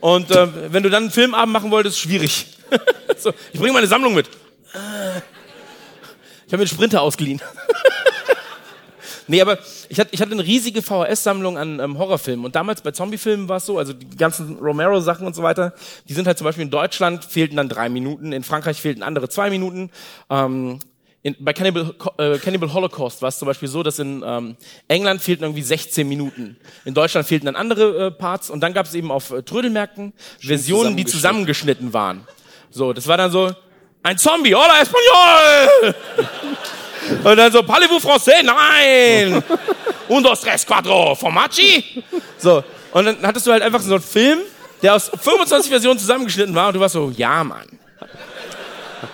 Und 0.00 0.30
äh, 0.30 0.72
wenn 0.72 0.82
du 0.82 0.90
dann 0.90 1.04
einen 1.04 1.12
Filmabend 1.12 1.52
machen 1.52 1.70
wolltest, 1.70 1.98
schwierig. 1.98 2.46
so, 3.18 3.32
ich 3.52 3.60
bringe 3.60 3.74
meine 3.74 3.86
Sammlung 3.86 4.14
mit. 4.14 4.28
Ich 6.46 6.52
habe 6.52 6.56
mir 6.56 6.58
einen 6.60 6.66
Sprinter 6.68 7.02
ausgeliehen. 7.02 7.42
nee, 9.28 9.40
aber 9.40 9.58
ich 9.88 10.00
hatte, 10.00 10.10
ich 10.12 10.20
hatte 10.20 10.32
eine 10.32 10.44
riesige 10.44 10.82
VHS-Sammlung 10.82 11.56
an 11.56 11.80
ähm, 11.80 11.98
Horrorfilmen. 11.98 12.44
Und 12.44 12.56
damals 12.56 12.82
bei 12.82 12.90
Zombiefilmen 12.90 13.48
war 13.48 13.58
es 13.58 13.66
so, 13.66 13.78
also 13.78 13.92
die 13.92 14.16
ganzen 14.16 14.56
Romero-Sachen 14.58 15.26
und 15.26 15.34
so 15.34 15.42
weiter, 15.42 15.74
die 16.08 16.14
sind 16.14 16.26
halt 16.26 16.38
zum 16.38 16.44
Beispiel 16.44 16.64
in 16.64 16.70
Deutschland 16.70 17.24
fehlten 17.24 17.56
dann 17.56 17.68
drei 17.68 17.88
Minuten, 17.88 18.32
in 18.32 18.42
Frankreich 18.42 18.80
fehlten 18.80 19.02
andere 19.02 19.28
zwei 19.28 19.50
Minuten. 19.50 19.90
Ähm, 20.30 20.80
in, 21.22 21.36
bei 21.40 21.52
Cannibal, 21.52 21.94
äh, 22.18 22.38
Cannibal 22.38 22.72
Holocaust 22.72 23.22
war 23.22 23.28
es 23.28 23.38
zum 23.38 23.46
Beispiel 23.46 23.68
so, 23.68 23.82
dass 23.82 23.98
in 23.98 24.22
ähm, 24.24 24.56
England 24.86 25.20
fehlten 25.20 25.44
irgendwie 25.44 25.62
16 25.62 26.08
Minuten. 26.08 26.56
In 26.84 26.94
Deutschland 26.94 27.26
fehlten 27.26 27.46
dann 27.46 27.56
andere 27.56 28.06
äh, 28.06 28.10
Parts 28.10 28.50
und 28.50 28.60
dann 28.60 28.72
gab 28.72 28.86
es 28.86 28.94
eben 28.94 29.10
auf 29.10 29.30
äh, 29.30 29.42
Trödelmärkten 29.42 30.12
Versionen, 30.40 30.96
die 30.96 31.04
zusammengeschnitten 31.04 31.92
waren. 31.92 32.26
So, 32.70 32.92
das 32.92 33.08
war 33.08 33.16
dann 33.16 33.30
so, 33.30 33.50
ein 34.02 34.16
Zombie, 34.16 34.54
hola 34.54 34.80
Espanol! 34.80 35.94
Und 37.24 37.36
dann 37.36 37.52
so, 37.52 37.62
parlez-vous 37.62 38.00
français? 38.04 38.42
Nein! 38.42 39.42
Un, 40.08 40.22
dos, 40.22 40.40
tres, 40.40 40.64
cuatro, 40.66 41.14
formaggi? 41.14 42.02
So, 42.38 42.62
und 42.92 43.04
dann 43.04 43.22
hattest 43.22 43.46
du 43.46 43.52
halt 43.52 43.62
einfach 43.62 43.80
so 43.80 43.94
einen 43.94 44.02
Film, 44.02 44.38
der 44.82 44.94
aus 44.94 45.10
25 45.20 45.70
Versionen 45.70 45.98
zusammengeschnitten 45.98 46.54
war 46.54 46.68
und 46.68 46.74
du 46.74 46.80
warst 46.80 46.94
so, 46.94 47.12
ja, 47.16 47.44
Mann. 47.44 47.66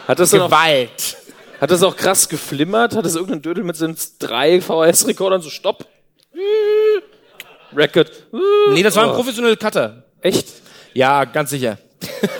Hat 0.09 0.19
das, 0.19 0.31
dann 0.31 0.43
auch, 0.43 0.47
Gewalt. 0.47 1.16
hat 1.61 1.71
das 1.71 1.83
auch 1.83 1.97
krass 1.97 2.29
geflimmert? 2.29 2.95
Hat 2.95 3.05
das 3.05 3.15
irgendein 3.16 3.43
Dödel 3.43 3.65
mit 3.65 3.77
seinen 3.77 3.97
drei 4.19 4.61
VHS-Rekordern 4.61 5.43
so 5.43 5.51
Stopp? 5.51 5.87
Record. 7.75 8.11
Nee, 8.73 8.83
das 8.83 8.95
war 8.97 9.05
ein 9.05 9.11
Oh. 9.11 9.15
professioneller 9.15 9.57
Cutter. 9.57 10.05
Echt? 10.21 10.47
Ja, 10.95 11.25
ganz 11.25 11.51
sicher. 11.51 11.77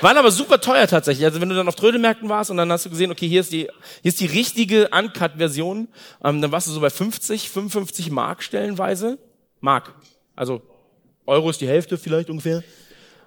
Waren 0.00 0.16
aber 0.16 0.30
super 0.30 0.60
teuer 0.60 0.86
tatsächlich. 0.86 1.24
Also 1.24 1.40
wenn 1.40 1.48
du 1.48 1.54
dann 1.54 1.68
auf 1.68 1.74
Trödelmärkten 1.74 2.28
warst 2.28 2.50
und 2.50 2.56
dann 2.58 2.70
hast 2.70 2.84
du 2.84 2.90
gesehen, 2.90 3.10
okay, 3.10 3.28
hier 3.28 3.40
ist 3.40 3.52
die, 3.52 3.68
hier 4.02 4.08
ist 4.08 4.20
die 4.20 4.26
richtige 4.26 4.88
Uncut-Version, 4.88 5.88
ähm, 6.24 6.42
dann 6.42 6.52
warst 6.52 6.66
du 6.66 6.72
so 6.72 6.80
bei 6.80 6.90
50, 6.90 7.50
55 7.50 8.10
Mark 8.10 8.42
stellenweise. 8.42 9.18
Mark. 9.60 9.94
Also 10.34 10.62
Euro 11.26 11.50
ist 11.50 11.60
die 11.60 11.68
Hälfte 11.68 11.98
vielleicht 11.98 12.30
ungefähr. 12.30 12.62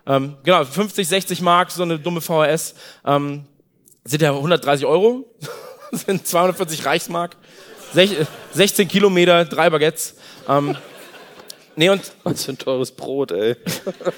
Ähm, 0.05 0.37
genau, 0.43 0.63
50, 0.63 1.07
60 1.07 1.41
Mark, 1.41 1.71
so 1.71 1.83
eine 1.83 1.99
dumme 1.99 2.21
VHS. 2.21 2.75
Ähm, 3.05 3.45
sind 4.05 4.21
ja 4.21 4.31
130 4.31 4.85
Euro, 4.85 5.25
sind 5.91 6.25
240 6.25 6.85
Reichsmark, 6.85 7.35
Sech, 7.93 8.19
äh, 8.19 8.25
16 8.53 8.87
Kilometer, 8.87 9.45
drei 9.45 9.69
Baguettes. 9.69 10.15
Ähm, 10.47 10.75
nee, 11.79 11.89
und 11.89 12.11
Was 12.23 12.45
für 12.45 12.51
ein 12.51 12.57
teures 12.57 12.91
Brot, 12.91 13.31
ey. 13.31 13.55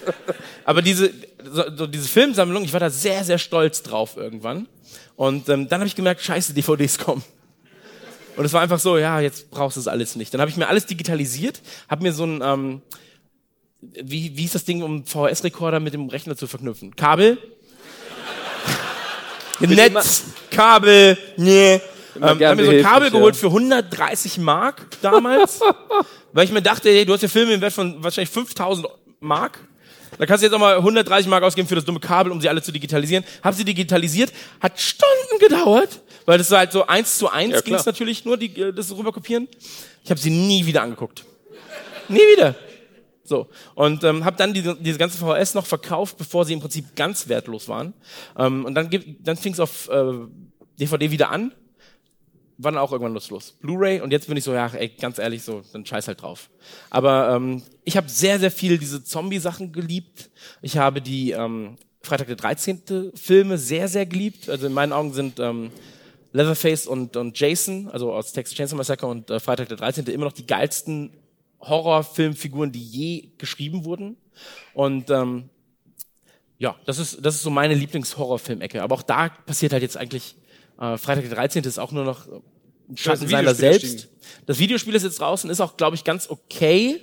aber 0.65 0.81
diese, 0.81 1.11
so, 1.43 1.63
so 1.75 1.87
diese 1.87 2.07
Filmsammlung, 2.07 2.63
ich 2.63 2.73
war 2.73 2.79
da 2.79 2.89
sehr, 2.89 3.23
sehr 3.23 3.37
stolz 3.37 3.83
drauf 3.83 4.17
irgendwann. 4.17 4.67
Und 5.15 5.47
ähm, 5.49 5.69
dann 5.69 5.79
habe 5.79 5.87
ich 5.87 5.95
gemerkt, 5.95 6.21
scheiße, 6.21 6.53
DVDs 6.53 6.97
kommen. 6.97 7.23
Und 8.35 8.45
es 8.45 8.53
war 8.53 8.61
einfach 8.61 8.79
so, 8.79 8.97
ja, 8.97 9.19
jetzt 9.19 9.51
brauchst 9.51 9.77
du 9.77 9.81
es 9.81 9.87
alles 9.87 10.15
nicht. 10.15 10.33
Dann 10.33 10.41
habe 10.41 10.49
ich 10.49 10.57
mir 10.57 10.67
alles 10.67 10.87
digitalisiert, 10.87 11.61
habe 11.87 12.03
mir 12.03 12.13
so 12.13 12.25
ein, 12.25 12.41
ähm, 12.43 12.81
wie, 13.81 14.35
wie 14.35 14.45
ist 14.45 14.55
das 14.55 14.65
Ding, 14.65 14.81
um 14.81 15.05
VHS-Rekorder 15.05 15.79
mit 15.79 15.93
dem 15.93 16.09
Rechner 16.09 16.35
zu 16.35 16.47
verknüpfen? 16.47 16.95
Kabel? 16.95 17.37
Netz, 19.59 20.23
Kabel, 20.49 21.17
nee. 21.37 21.79
Ähm, 22.15 22.23
hab 22.23 22.37
gern 22.37 22.57
mir 22.57 22.65
so 22.65 22.71
ein 22.71 22.81
Kabel 22.81 23.11
geholt 23.11 23.35
ja. 23.35 23.41
für 23.41 23.47
130 23.47 24.37
Mark 24.39 24.85
damals, 25.01 25.59
weil 26.33 26.45
ich 26.45 26.51
mir 26.51 26.61
dachte, 26.61 26.89
hey, 26.89 27.05
du 27.05 27.13
hast 27.13 27.21
ja 27.21 27.27
Filme 27.27 27.53
im 27.53 27.61
Wert 27.61 27.73
von 27.73 28.03
wahrscheinlich 28.03 28.29
5000 28.29 28.87
Mark. 29.19 29.59
Da 30.17 30.25
kannst 30.25 30.43
du 30.43 30.47
jetzt 30.47 30.53
auch 30.53 30.59
mal 30.59 30.75
130 30.77 31.27
Mark 31.27 31.43
ausgeben 31.43 31.67
für 31.67 31.75
das 31.75 31.85
dumme 31.85 31.99
Kabel, 31.99 32.31
um 32.31 32.41
sie 32.41 32.49
alle 32.49 32.61
zu 32.61 32.71
digitalisieren. 32.71 33.23
Hab 33.41 33.55
sie 33.55 33.63
digitalisiert, 33.63 34.31
hat 34.59 34.79
Stunden 34.79 35.39
gedauert, 35.39 36.01
weil 36.25 36.37
das 36.37 36.51
war 36.51 36.59
halt 36.59 36.71
so 36.71 36.85
eins 36.85 37.17
zu 37.17 37.29
eins 37.29 37.55
Ja, 37.55 37.61
ging 37.61 37.75
es 37.75 37.85
natürlich 37.85 38.25
nur, 38.25 38.37
die, 38.37 38.59
äh, 38.59 38.73
das 38.73 38.95
rüberkopieren. 38.95 39.47
Ich 40.03 40.09
habe 40.09 40.19
sie 40.19 40.29
nie 40.29 40.65
wieder 40.65 40.81
angeguckt. 40.81 41.23
Nie 42.09 42.19
wieder. 42.19 42.55
So. 43.23 43.47
Und 43.75 44.03
ähm, 44.03 44.25
habe 44.25 44.35
dann 44.35 44.53
diese, 44.53 44.75
diese 44.75 44.97
ganze 44.97 45.17
VHS 45.17 45.53
noch 45.53 45.65
verkauft, 45.65 46.17
bevor 46.17 46.43
sie 46.43 46.53
im 46.53 46.59
Prinzip 46.59 46.95
ganz 46.95 47.29
wertlos 47.29 47.69
waren. 47.69 47.93
Ähm, 48.37 48.65
und 48.65 48.75
dann, 48.75 48.89
dann 49.19 49.37
fing 49.37 49.53
es 49.53 49.59
auf 49.59 49.89
äh, 49.89 50.11
DVD 50.79 51.11
wieder 51.11 51.29
an. 51.29 51.53
War 52.63 52.71
dann 52.71 52.81
auch 52.81 52.91
irgendwann 52.91 53.13
nutzlos. 53.13 53.53
Blu-ray 53.61 54.01
und 54.01 54.11
jetzt 54.11 54.27
bin 54.27 54.37
ich 54.37 54.43
so, 54.43 54.53
ja, 54.53 54.67
ey, 54.67 54.89
ganz 54.89 55.17
ehrlich, 55.17 55.43
so, 55.43 55.61
dann 55.73 55.85
scheiß 55.85 56.07
halt 56.07 56.21
drauf. 56.21 56.49
Aber 56.89 57.35
ähm, 57.35 57.63
ich 57.83 57.97
habe 57.97 58.09
sehr, 58.09 58.39
sehr 58.39 58.51
viel 58.51 58.77
diese 58.77 59.03
Zombie-Sachen 59.03 59.71
geliebt. 59.71 60.29
Ich 60.61 60.77
habe 60.77 61.01
die 61.01 61.31
ähm, 61.31 61.77
Freitag 62.01 62.27
der 62.27 62.35
13. 62.35 63.11
Filme 63.15 63.57
sehr, 63.57 63.87
sehr 63.87 64.05
geliebt. 64.05 64.49
Also 64.49 64.67
in 64.67 64.73
meinen 64.73 64.93
Augen 64.93 65.13
sind 65.13 65.39
ähm, 65.39 65.71
Leatherface 66.33 66.87
und, 66.87 67.17
und 67.17 67.37
Jason, 67.39 67.89
also 67.89 68.13
aus 68.13 68.33
Texas 68.33 68.55
Chainsaw 68.55 68.77
Massacre 68.77 69.07
und 69.07 69.29
äh, 69.29 69.39
Freitag 69.39 69.67
der 69.69 69.77
13. 69.77 70.05
immer 70.07 70.25
noch 70.25 70.33
die 70.33 70.45
geilsten 70.45 71.11
Horrorfilmfiguren, 71.61 72.71
die 72.71 72.83
je 72.83 73.29
geschrieben 73.37 73.85
wurden. 73.85 74.17
Und 74.73 75.09
ähm, 75.09 75.49
ja, 76.57 76.75
das 76.85 76.99
ist, 76.99 77.23
das 77.25 77.35
ist 77.35 77.41
so 77.41 77.49
meine 77.49 77.73
Lieblings-Horrorfilmecke. 77.73 78.81
Aber 78.81 78.95
auch 78.95 79.01
da 79.01 79.29
passiert 79.29 79.73
halt 79.73 79.83
jetzt 79.83 79.97
eigentlich, 79.97 80.35
äh, 80.81 80.97
Freitag 80.97 81.23
der 81.25 81.35
13. 81.35 81.63
ist 81.63 81.79
auch 81.79 81.91
nur 81.91 82.03
noch 82.03 82.27
äh, 82.27 82.31
ein 82.89 82.97
Schatten 82.97 83.27
seiner 83.27 83.55
selbst. 83.55 84.09
Das 84.47 84.59
Videospiel 84.59 84.95
ist 84.95 85.03
jetzt 85.03 85.19
draußen, 85.19 85.49
ist 85.49 85.61
auch, 85.61 85.77
glaube 85.77 85.95
ich, 85.95 86.03
ganz 86.03 86.29
okay 86.29 86.99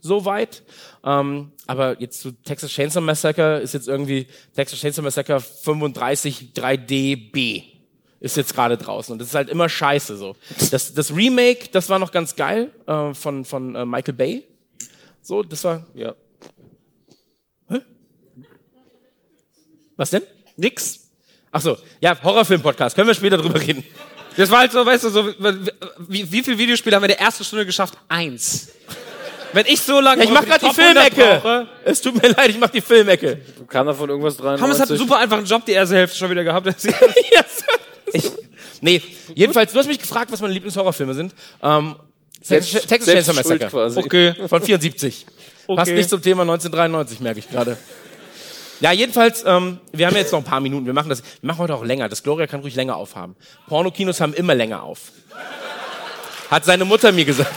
soweit. 0.00 0.62
Ähm, 1.04 1.52
aber 1.66 2.00
jetzt 2.00 2.20
zu 2.20 2.32
Texas 2.32 2.70
Chainsaw 2.70 3.00
Massacre 3.00 3.60
ist 3.60 3.72
jetzt 3.72 3.88
irgendwie 3.88 4.26
Texas 4.54 4.78
Chainsaw 4.78 5.02
Massacre 5.02 5.40
35 5.40 6.50
3DB 6.54 7.64
ist 8.20 8.36
jetzt 8.36 8.54
gerade 8.54 8.76
draußen 8.76 9.12
und 9.12 9.18
das 9.18 9.28
ist 9.28 9.34
halt 9.34 9.48
immer 9.48 9.68
scheiße 9.68 10.16
so. 10.16 10.36
Das, 10.70 10.94
das 10.94 11.14
Remake, 11.14 11.70
das 11.72 11.88
war 11.88 11.98
noch 11.98 12.12
ganz 12.12 12.36
geil 12.36 12.70
äh, 12.86 13.14
von 13.14 13.44
von 13.44 13.74
äh, 13.74 13.84
Michael 13.84 14.14
Bay. 14.14 14.44
So, 15.22 15.42
das 15.42 15.64
war 15.64 15.86
Ja. 15.94 16.14
was 19.96 20.10
denn? 20.10 20.22
Nix. 20.56 21.01
Ach 21.52 21.60
so, 21.60 21.76
ja, 22.00 22.16
Horrorfilm-Podcast. 22.22 22.96
Können 22.96 23.08
wir 23.08 23.14
später 23.14 23.36
drüber 23.36 23.60
reden. 23.60 23.84
Das 24.36 24.50
war 24.50 24.60
halt 24.60 24.72
so, 24.72 24.84
weißt 24.84 25.04
du, 25.04 25.10
so, 25.10 25.28
wie, 26.08 26.32
wie 26.32 26.42
viele 26.42 26.56
Videospiele 26.56 26.96
haben 26.96 27.02
wir 27.02 27.10
in 27.10 27.16
der 27.16 27.20
ersten 27.20 27.44
Stunde 27.44 27.66
geschafft? 27.66 27.94
Eins. 28.08 28.68
Wenn 29.52 29.66
ich 29.66 29.80
so 29.82 30.00
lange 30.00 30.22
Ja, 30.24 30.28
ich 30.30 30.34
mach 30.34 30.46
gerade 30.46 30.60
die 30.60 30.80
100 30.80 31.12
Filmecke. 31.14 31.68
Es 31.84 32.00
tut 32.00 32.14
mir 32.22 32.30
leid, 32.30 32.48
ich 32.48 32.58
mach 32.58 32.70
die 32.70 32.80
Filmecke. 32.80 33.42
Kam 33.68 33.86
davon 33.86 34.08
irgendwas 34.08 34.38
dran? 34.38 34.58
Thomas 34.58 34.80
hat 34.80 34.88
einen 34.88 34.98
super 34.98 35.18
einfachen 35.18 35.44
Job 35.44 35.66
die 35.66 35.72
erste 35.72 35.94
Hälfte 35.96 36.16
schon 36.16 36.30
wieder 36.30 36.42
gehabt. 36.44 36.66
Ich, 38.14 38.30
nee, 38.82 39.00
jedenfalls, 39.34 39.72
du 39.72 39.78
hast 39.78 39.86
mich 39.86 39.98
gefragt, 39.98 40.30
was 40.30 40.40
meine 40.42 40.52
Lieblingshorrorfilme 40.52 41.14
sind. 41.14 41.32
Ähm, 41.62 41.96
Texas, 42.46 42.82
Texas 42.86 43.14
Chainsaw 43.14 43.34
Massacre. 43.34 43.68
quasi. 43.68 43.98
Okay. 44.00 44.34
Von 44.48 44.60
74. 44.62 45.24
Passt 45.24 45.90
Okay. 45.90 45.94
nicht 45.94 46.10
zum 46.10 46.20
Thema 46.20 46.42
1993, 46.42 47.20
merke 47.20 47.38
ich 47.38 47.48
gerade. 47.48 47.78
Ja, 48.82 48.90
jedenfalls, 48.90 49.44
ähm, 49.46 49.78
wir 49.92 50.08
haben 50.08 50.16
jetzt 50.16 50.32
noch 50.32 50.40
ein 50.40 50.44
paar 50.44 50.58
Minuten. 50.58 50.86
Wir 50.86 50.92
machen 50.92 51.08
das, 51.08 51.22
wir 51.22 51.46
machen 51.46 51.58
heute 51.58 51.76
auch 51.76 51.84
länger. 51.84 52.08
Das 52.08 52.24
Gloria 52.24 52.48
kann 52.48 52.62
ruhig 52.62 52.74
länger 52.74 52.96
aufhaben. 52.96 53.36
Pornokinos 53.68 54.20
haben 54.20 54.34
immer 54.34 54.56
länger 54.56 54.82
auf. 54.82 55.12
Hat 56.50 56.64
seine 56.64 56.84
Mutter 56.84 57.12
mir 57.12 57.24
gesagt. 57.24 57.54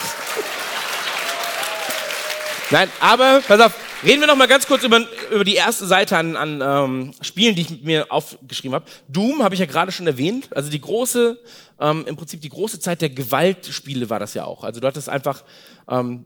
Nein, 2.69 2.89
aber, 2.99 3.41
pass 3.47 3.59
auf, 3.59 3.73
reden 4.03 4.19
wir 4.19 4.27
noch 4.27 4.35
mal 4.35 4.47
ganz 4.47 4.67
kurz 4.67 4.83
über, 4.83 5.01
über 5.31 5.43
die 5.43 5.55
erste 5.55 5.87
Seite 5.87 6.15
an, 6.15 6.35
an 6.35 6.61
ähm, 6.61 7.11
Spielen, 7.21 7.55
die 7.55 7.61
ich 7.63 7.81
mir 7.81 8.11
aufgeschrieben 8.11 8.75
habe. 8.75 8.85
Doom 9.07 9.41
habe 9.41 9.55
ich 9.55 9.59
ja 9.59 9.65
gerade 9.65 9.91
schon 9.91 10.05
erwähnt. 10.05 10.49
Also 10.55 10.69
die 10.69 10.79
große, 10.79 11.39
ähm, 11.79 12.05
im 12.05 12.17
Prinzip 12.17 12.41
die 12.41 12.49
große 12.49 12.79
Zeit 12.79 13.01
der 13.01 13.09
Gewaltspiele 13.09 14.11
war 14.11 14.19
das 14.19 14.35
ja 14.35 14.45
auch. 14.45 14.63
Also 14.63 14.79
du 14.79 14.85
hattest 14.85 15.09
einfach 15.09 15.43
ähm, 15.89 16.25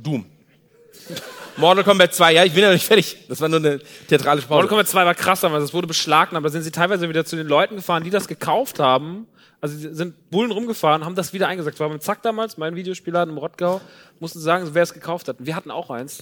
Doom. 0.00 0.26
Mortal 1.60 1.84
Kombat 1.84 2.14
2, 2.14 2.32
ja, 2.32 2.44
ich 2.44 2.52
bin 2.52 2.62
ja 2.62 2.68
noch 2.68 2.74
nicht 2.74 2.86
fertig. 2.86 3.16
Das 3.28 3.40
war 3.40 3.48
nur 3.48 3.58
eine 3.60 3.78
theatralische 4.08 4.48
Pause. 4.48 4.56
Mortal 4.56 4.68
Kombat 4.68 4.88
2 4.88 5.04
war 5.04 5.14
krass, 5.14 5.44
aber 5.44 5.58
es 5.58 5.72
wurde 5.72 5.86
beschlagnahmt, 5.86 6.44
aber 6.44 6.50
sind 6.50 6.62
sie 6.62 6.72
teilweise 6.72 7.08
wieder 7.08 7.24
zu 7.24 7.36
den 7.36 7.46
Leuten 7.46 7.76
gefahren, 7.76 8.02
die 8.02 8.10
das 8.10 8.26
gekauft 8.26 8.78
haben. 8.78 9.26
Also 9.60 9.76
sie 9.76 9.94
sind 9.94 10.30
Bullen 10.30 10.50
rumgefahren, 10.50 11.04
haben 11.04 11.14
das 11.14 11.32
wieder 11.32 11.48
eingesagt. 11.48 11.78
War 11.80 11.88
beim 11.88 12.00
Zack 12.00 12.22
damals, 12.22 12.56
mein 12.56 12.76
Videospielladen 12.76 13.34
im 13.34 13.38
Rottgau, 13.38 13.80
mussten 14.18 14.40
sagen, 14.40 14.68
wer 14.72 14.82
es 14.82 14.94
gekauft 14.94 15.28
hat. 15.28 15.38
Und 15.38 15.46
wir 15.46 15.54
hatten 15.54 15.70
auch 15.70 15.90
eins. 15.90 16.20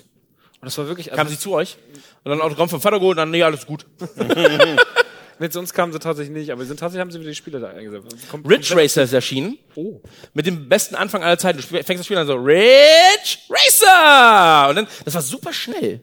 Und 0.61 0.67
das 0.67 0.77
war 0.77 0.89
wirklich, 0.89 1.13
also 1.13 1.17
Kamen 1.17 1.31
sie 1.31 1.39
zu 1.39 1.53
euch? 1.53 1.77
Und 2.25 2.31
dann 2.31 2.41
Autogramm 2.41 2.69
vom 2.69 2.81
Vater 2.81 2.99
geholt 2.99 3.13
und 3.13 3.19
dann, 3.19 3.31
nee, 3.31 3.43
alles 3.43 3.65
gut. 3.65 3.87
mit 5.39 5.55
uns 5.57 5.73
kamen 5.73 5.93
sie 5.93 5.99
tatsächlich 5.99 6.37
nicht, 6.37 6.51
aber 6.51 6.61
wir 6.61 6.67
sind 6.67 6.81
tatsächlich 6.81 7.01
haben 7.01 7.11
sie 7.11 7.21
wieder 7.21 7.31
die 7.31 7.37
Spiele 7.37 7.61
da 7.61 7.69
eingesetzt. 7.69 8.07
Ridge 8.45 8.75
Racer 8.75 9.03
ist 9.03 9.13
erschienen. 9.13 9.59
Oh. 9.75 10.01
Mit 10.35 10.47
dem 10.47 10.69
besten 10.69 10.95
Anfang 10.95 11.23
aller 11.23 11.39
Zeiten. 11.39 11.59
Du 11.59 11.65
fängst 11.65 11.91
das 11.91 12.05
Spiel 12.05 12.19
an 12.19 12.27
so, 12.27 12.35
Ridge 12.35 13.39
Racer! 13.49 14.71
Und 14.71 14.77
dann, 14.77 14.89
das 15.05 15.15
war 15.15 15.23
super 15.23 15.53
schnell. 15.53 16.03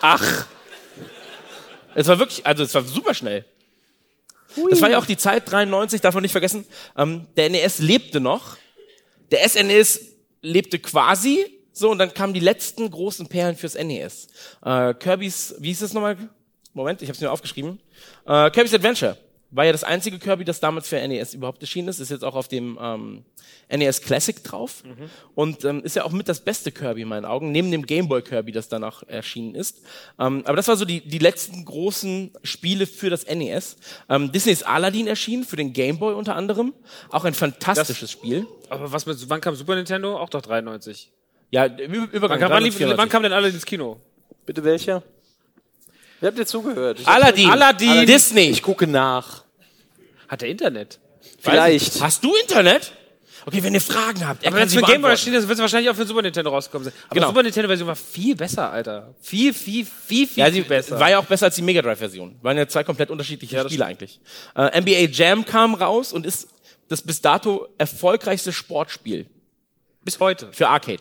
Ach. 0.00 0.46
Es 1.94 2.06
war 2.06 2.18
wirklich, 2.18 2.46
also 2.46 2.62
es 2.62 2.74
war 2.74 2.82
super 2.82 3.14
schnell. 3.14 3.44
Das 4.70 4.80
war 4.80 4.90
ja 4.90 4.98
auch 4.98 5.06
die 5.06 5.16
Zeit 5.16 5.50
93, 5.50 6.00
darf 6.00 6.14
man 6.14 6.22
nicht 6.22 6.32
vergessen. 6.32 6.64
Ähm, 6.96 7.26
der 7.36 7.50
NES 7.50 7.78
lebte 7.78 8.20
noch. 8.20 8.56
Der 9.30 9.48
SNES 9.48 10.00
lebte 10.42 10.78
quasi. 10.78 11.44
So, 11.72 11.90
und 11.90 11.98
dann 11.98 12.12
kamen 12.12 12.34
die 12.34 12.40
letzten 12.40 12.90
großen 12.90 13.28
Perlen 13.28 13.56
fürs 13.56 13.74
NES. 13.74 14.28
Äh, 14.64 14.94
Kirby's, 14.94 15.54
wie 15.58 15.68
hieß 15.68 15.80
das 15.80 15.92
nochmal? 15.92 16.16
Moment, 16.74 17.02
ich 17.02 17.08
habe 17.08 17.14
es 17.16 17.20
mir 17.20 17.30
aufgeschrieben. 17.32 17.80
Äh, 18.26 18.50
Kirby's 18.50 18.74
Adventure 18.74 19.16
war 19.50 19.64
ja 19.64 19.72
das 19.72 19.82
einzige 19.82 20.18
Kirby, 20.18 20.44
das 20.44 20.60
damals 20.60 20.88
für 20.88 20.96
NES 21.08 21.32
überhaupt 21.32 21.62
erschienen 21.62 21.88
ist. 21.88 22.00
Ist 22.00 22.10
jetzt 22.10 22.22
auch 22.22 22.34
auf 22.34 22.48
dem 22.48 22.78
ähm, 22.82 23.24
NES 23.70 24.02
Classic 24.02 24.44
drauf. 24.44 24.82
Und 25.34 25.64
ähm, 25.64 25.82
ist 25.82 25.96
ja 25.96 26.04
auch 26.04 26.12
mit 26.12 26.28
das 26.28 26.40
beste 26.44 26.70
Kirby 26.70 27.00
in 27.00 27.08
meinen 27.08 27.24
Augen, 27.24 27.50
neben 27.50 27.70
dem 27.70 27.86
Game 27.86 28.08
Boy 28.08 28.20
Kirby, 28.20 28.52
das 28.52 28.68
danach 28.68 29.02
erschienen 29.08 29.54
ist. 29.54 29.78
Ähm, 30.18 30.42
aber 30.44 30.56
das 30.56 30.68
war 30.68 30.76
so 30.76 30.84
die, 30.84 31.00
die 31.00 31.18
letzten 31.18 31.64
großen 31.64 32.32
Spiele 32.42 32.86
für 32.86 33.08
das 33.08 33.24
NES. 33.26 33.76
Ähm, 34.10 34.30
Disneys 34.32 34.62
Aladdin 34.64 35.06
erschienen, 35.06 35.44
für 35.44 35.56
den 35.56 35.72
Game 35.72 35.98
Boy 35.98 36.12
unter 36.14 36.36
anderem. 36.36 36.74
Auch 37.08 37.24
ein 37.24 37.32
fantastisches 37.32 38.10
Spiel. 38.12 38.46
Aber 38.68 38.92
was 38.92 39.06
mit, 39.06 39.16
wann 39.30 39.40
kam 39.40 39.54
Super 39.54 39.76
Nintendo? 39.76 40.18
Auch 40.18 40.28
doch 40.28 40.42
93. 40.42 41.10
Ja, 41.50 41.64
Ü- 41.64 41.70
Übergang. 42.12 42.20
Wann 42.32 42.40
kam, 42.40 42.50
wann, 42.50 42.62
lief, 42.64 42.74
394. 42.76 42.98
wann 42.98 43.08
kam 43.08 43.22
denn 43.22 43.32
alle 43.32 43.48
ins 43.48 43.64
Kino? 43.64 43.98
Bitte 44.44 44.62
welcher? 44.62 45.02
Wer 46.20 46.28
habt 46.28 46.38
ihr 46.38 46.46
zugehört? 46.46 47.00
Ich 47.00 47.06
hab- 47.06 47.14
Aladdin. 47.16 47.50
Aladdin. 47.50 48.06
Disney. 48.06 48.50
Ich 48.50 48.62
gucke 48.62 48.86
nach. 48.86 49.44
Hat 50.28 50.40
der 50.42 50.48
Internet? 50.48 50.98
Vielleicht. 51.40 52.00
Hast 52.02 52.24
du 52.24 52.34
Internet? 52.36 52.92
Okay, 53.46 53.62
wenn 53.62 53.72
ihr 53.72 53.80
Fragen 53.80 54.26
habt, 54.28 54.42
er 54.42 54.48
Aber 54.48 54.58
wenn 54.58 54.66
es 54.66 54.74
für 54.74 54.82
Game 54.82 55.00
Boy 55.00 55.12
erschienen 55.12 55.36
ist, 55.36 55.48
wird 55.48 55.56
es 55.56 55.62
wahrscheinlich 55.62 55.88
auch 55.88 55.94
für 55.96 56.04
Super 56.04 56.20
Nintendo 56.20 56.50
rausgekommen 56.50 56.84
sein. 56.84 56.92
Aber 57.06 57.14
Genau. 57.14 57.26
die 57.28 57.30
Super 57.30 57.42
Nintendo-Version 57.44 57.88
war 57.88 57.96
viel 57.96 58.36
besser, 58.36 58.70
Alter. 58.70 59.14
Viel, 59.22 59.54
viel, 59.54 59.86
viel, 59.86 60.26
viel, 60.26 60.38
Ja, 60.42 60.46
sie 60.50 60.60
viel 60.60 60.64
besser. 60.64 61.00
war 61.00 61.08
ja 61.08 61.18
auch 61.18 61.24
besser 61.24 61.46
als 61.46 61.54
die 61.54 61.62
Mega 61.62 61.80
Drive-Version. 61.80 62.36
Waren 62.42 62.58
ja 62.58 62.68
zwei 62.68 62.84
komplett 62.84 63.08
unterschiedliche 63.10 63.58
Spiele 63.60 63.86
eigentlich. 63.86 64.20
Äh, 64.54 64.78
NBA 64.82 65.08
Jam 65.12 65.46
kam 65.46 65.74
raus 65.74 66.12
und 66.12 66.26
ist 66.26 66.48
das 66.88 67.00
bis 67.00 67.22
dato 67.22 67.68
erfolgreichste 67.78 68.52
Sportspiel 68.52 69.26
Bis 70.04 70.20
heute. 70.20 70.48
für 70.52 70.68
Arcade. 70.68 71.00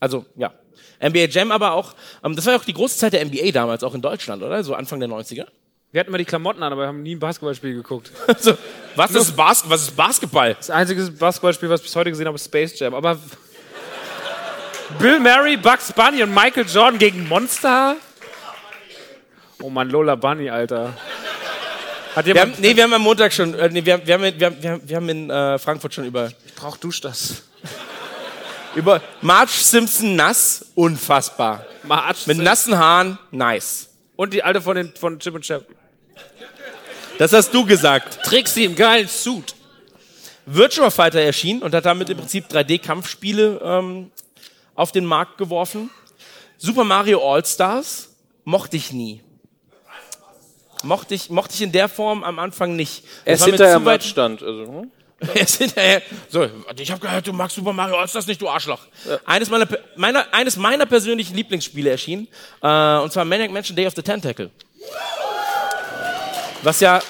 Also, 0.00 0.24
ja. 0.36 0.54
NBA 1.02 1.26
Jam 1.30 1.52
aber 1.52 1.72
auch, 1.72 1.94
ähm, 2.24 2.36
das 2.36 2.46
war 2.46 2.54
ja 2.54 2.58
auch 2.58 2.64
die 2.64 2.72
große 2.72 2.98
Zeit 2.98 3.12
der 3.12 3.24
NBA 3.24 3.50
damals, 3.52 3.84
auch 3.84 3.94
in 3.94 4.02
Deutschland, 4.02 4.42
oder? 4.42 4.62
So 4.64 4.74
Anfang 4.74 5.00
der 5.00 5.08
90er. 5.08 5.46
Wir 5.92 6.00
hatten 6.00 6.08
immer 6.08 6.18
die 6.18 6.24
Klamotten 6.24 6.62
an, 6.62 6.72
aber 6.72 6.82
wir 6.82 6.88
haben 6.88 7.02
nie 7.02 7.14
ein 7.14 7.18
Basketballspiel 7.18 7.74
geguckt. 7.74 8.10
so, 8.38 8.56
was, 8.96 9.10
ist 9.14 9.36
Bas 9.36 9.64
was 9.68 9.82
ist 9.82 9.96
Basketball? 9.96 10.54
Das 10.54 10.70
einzige 10.70 11.02
Basketballspiel, 11.10 11.68
was 11.68 11.80
ich 11.80 11.86
bis 11.86 11.96
heute 11.96 12.10
gesehen 12.10 12.26
habe, 12.26 12.36
ist 12.36 12.46
Space 12.46 12.78
Jam. 12.78 12.94
Aber 12.94 13.18
Bill 14.98 15.20
Murray, 15.20 15.56
Bugs 15.56 15.92
Bunny 15.92 16.22
und 16.22 16.34
Michael 16.34 16.66
Jordan 16.66 16.98
gegen 16.98 17.28
Monster? 17.28 17.96
Oh 19.60 19.70
Mann, 19.70 19.90
Lola 19.90 20.14
Bunny, 20.14 20.48
Alter. 20.50 20.94
Hat 22.16 22.26
Wir 22.26 22.40
haben, 22.40 22.52
nee, 22.58 22.76
wir 22.76 22.82
haben 22.82 22.92
am 22.92 23.02
Montag 23.02 23.32
schon, 23.32 23.54
äh, 23.54 23.68
nee, 23.70 23.84
wir 23.84 23.94
haben, 23.94 24.06
wir 24.06 24.14
haben, 24.14 24.22
wir 24.38 24.46
haben, 24.70 24.88
wir 24.88 24.96
haben, 24.96 25.08
in 25.08 25.30
äh, 25.30 25.58
Frankfurt 25.58 25.94
schon 25.94 26.04
über, 26.04 26.30
Brauch 26.56 26.76
dusch 26.76 27.00
das. 27.00 27.42
Über 28.74 29.00
Marge 29.20 29.50
Simpson 29.52 30.16
nass, 30.16 30.64
unfassbar. 30.74 31.64
March. 31.84 32.26
Mit 32.26 32.38
nassen 32.38 32.76
Haaren, 32.78 33.18
nice. 33.30 33.88
Und 34.16 34.32
die 34.32 34.42
alte 34.42 34.60
von, 34.60 34.76
den, 34.76 34.94
von 34.94 35.18
Chip 35.18 35.34
und 35.34 35.42
Chap. 35.44 35.66
Das 37.18 37.32
hast 37.32 37.52
du 37.52 37.64
gesagt. 37.64 38.20
Trixie 38.24 38.64
im 38.64 38.74
geilen 38.74 39.08
Suit. 39.08 39.54
Virtua 40.46 40.90
Fighter 40.90 41.20
erschien 41.20 41.62
und 41.62 41.74
hat 41.74 41.84
damit 41.86 42.10
im 42.10 42.18
Prinzip 42.18 42.46
3D-Kampfspiele 42.50 43.60
ähm, 43.62 44.10
auf 44.74 44.90
den 44.92 45.04
Markt 45.04 45.38
geworfen. 45.38 45.90
Super 46.58 46.84
Mario 46.84 47.20
All-Stars 47.34 48.10
mochte 48.44 48.76
ich 48.76 48.92
nie. 48.92 49.20
Mochte 50.82 51.14
ich, 51.14 51.30
mochte 51.30 51.54
ich 51.54 51.62
in 51.62 51.70
der 51.70 51.88
Form 51.88 52.24
am 52.24 52.38
Anfang 52.40 52.74
nicht. 52.74 53.04
Er 53.24 53.34
Das 53.34 53.42
mir 53.46 53.52
hinterher 53.52 53.76
weit- 53.84 54.00
Matchstand. 54.00 54.42
Also, 54.42 54.66
hm? 54.66 54.90
Er 55.34 55.40
ist 55.40 55.56
hinterher. 55.56 56.02
So, 56.28 56.48
ich 56.76 56.90
habe 56.90 57.00
gehört, 57.00 57.26
du 57.26 57.32
magst 57.32 57.56
Super 57.56 57.72
Mario 57.72 57.96
All-Stars 57.96 58.26
nicht, 58.26 58.40
du 58.40 58.48
Arschloch. 58.48 58.80
Eines, 59.24 59.50
meiner, 59.50 59.68
meiner, 59.96 60.32
eines 60.32 60.56
meiner 60.56 60.86
persönlichen 60.86 61.36
Lieblingsspiele 61.36 61.90
erschien, 61.90 62.28
äh, 62.62 62.98
und 62.98 63.12
zwar 63.12 63.24
Maniac 63.24 63.50
Mansion 63.50 63.76
Day 63.76 63.86
of 63.86 63.94
the 63.94 64.02
Tentacle. 64.02 64.50
Was 66.62 66.80
ja 66.80 67.00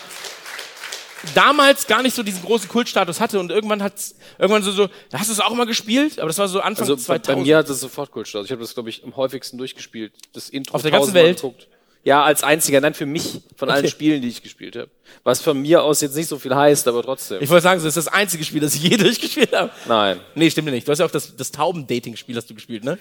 damals 1.34 1.86
gar 1.86 2.02
nicht 2.02 2.14
so 2.14 2.22
diesen 2.22 2.42
großen 2.42 2.68
Kultstatus 2.68 3.20
hatte 3.20 3.38
und 3.38 3.50
irgendwann 3.50 3.82
hat's 3.82 4.16
irgendwann 4.38 4.62
so 4.62 4.72
so 4.72 4.88
hast 5.12 5.28
du 5.28 5.32
es 5.32 5.40
auch 5.40 5.54
mal 5.54 5.66
gespielt 5.66 6.18
aber 6.18 6.26
das 6.26 6.38
war 6.38 6.48
so 6.48 6.60
Anfang 6.60 6.82
also 6.82 6.96
bei, 6.96 7.02
2000 7.02 7.26
bei 7.26 7.42
mir 7.44 7.56
hat 7.58 7.68
es 7.68 7.78
sofort 7.78 8.10
Kultstatus. 8.10 8.46
Ich 8.46 8.50
habe 8.50 8.62
das, 8.62 8.74
glaube 8.74 8.90
ich, 8.90 9.04
am 9.04 9.14
häufigsten 9.14 9.56
durchgespielt. 9.56 10.12
Das 10.32 10.48
Intro 10.48 10.74
Auf 10.74 10.82
der 10.82 10.90
ganzen 10.90 11.14
Welt? 11.14 11.36
geguckt. 11.36 11.68
Ja, 12.04 12.24
als 12.24 12.42
einziger. 12.42 12.80
Nein, 12.80 12.94
für 12.94 13.06
mich. 13.06 13.40
Von 13.56 13.70
allen 13.70 13.80
Okay. 13.84 13.90
Spielen, 13.90 14.22
die 14.22 14.28
ich 14.28 14.42
gespielt 14.42 14.74
habe. 14.76 14.88
Was 15.24 15.40
von 15.40 15.60
mir 15.62 15.82
aus 15.84 16.00
jetzt 16.00 16.16
nicht 16.16 16.28
so 16.28 16.38
viel 16.38 16.54
heißt, 16.54 16.88
aber 16.88 17.02
trotzdem. 17.02 17.40
ich 17.42 17.48
wollte 17.48 17.62
sagen 17.62 17.78
das 17.78 17.96
ist 17.96 18.06
das 18.06 18.08
einzige 18.12 18.42
Spiel 18.44 18.60
das 18.60 18.74
ich 18.74 18.82
je 18.82 18.96
durchgespielt 18.96 19.52
habe 19.54 19.70
Nein. 19.86 20.18
nee 20.34 20.50
stimmt 20.50 20.70
nicht 20.70 20.88
du 20.88 20.90
hast 20.90 20.98
ja 21.00 21.06
auch 21.06 21.10
das, 21.10 21.36
das 21.36 21.52
Tauben-Dating-Spiel 21.52 22.34
hast 22.36 22.48
du 22.50 22.54
gespielt 22.54 22.82
ne 22.82 22.98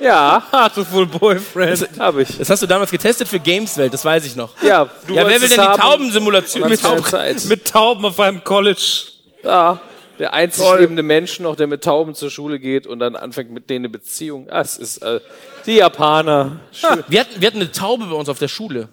Ja, 0.00 0.42
Heartful 0.52 1.06
Boyfriend. 1.06 1.88
habe 1.98 2.22
ich. 2.22 2.36
das 2.36 2.50
hast 2.50 2.60
du 2.62 2.66
damals 2.66 2.90
getestet 2.90 3.28
für 3.28 3.40
Gameswelt 3.40 3.94
das 3.94 4.04
weiß 4.04 4.26
ich 4.26 4.36
noch 4.36 4.50
Ja, 4.62 4.90
du 5.06 5.14
ja 5.14 5.26
wer 5.26 5.40
will 5.40 5.48
denn 5.48 5.58
die. 5.60 5.80
Taubensimulation 5.80 6.68
Mit 6.68 6.82
Tauben. 6.82 7.48
Mit 7.48 7.66
Tauben 7.66 8.04
auf 8.04 8.20
einem 8.20 8.44
College. 8.44 9.04
Ja, 9.42 9.80
der 10.18 10.32
einzig 10.32 10.64
lebende 10.78 11.02
Mensch 11.02 11.40
noch, 11.40 11.56
der 11.56 11.66
mit 11.66 11.84
Tauben 11.84 12.14
zur 12.14 12.30
Schule 12.30 12.58
geht 12.58 12.86
und 12.86 12.98
dann 12.98 13.16
anfängt 13.16 13.50
mit 13.50 13.68
denen 13.70 13.86
eine 13.86 13.90
Beziehung. 13.90 14.46
Das 14.46 14.76
ist 14.78 15.02
äh, 15.02 15.20
die 15.66 15.76
Japaner. 15.76 16.60
Schön. 16.72 17.04
Wir 17.08 17.20
hatten, 17.20 17.40
wir 17.40 17.46
hatten 17.46 17.60
eine 17.60 17.72
Taube 17.72 18.06
bei 18.06 18.14
uns 18.14 18.28
auf 18.28 18.38
der 18.38 18.48
Schule. 18.48 18.88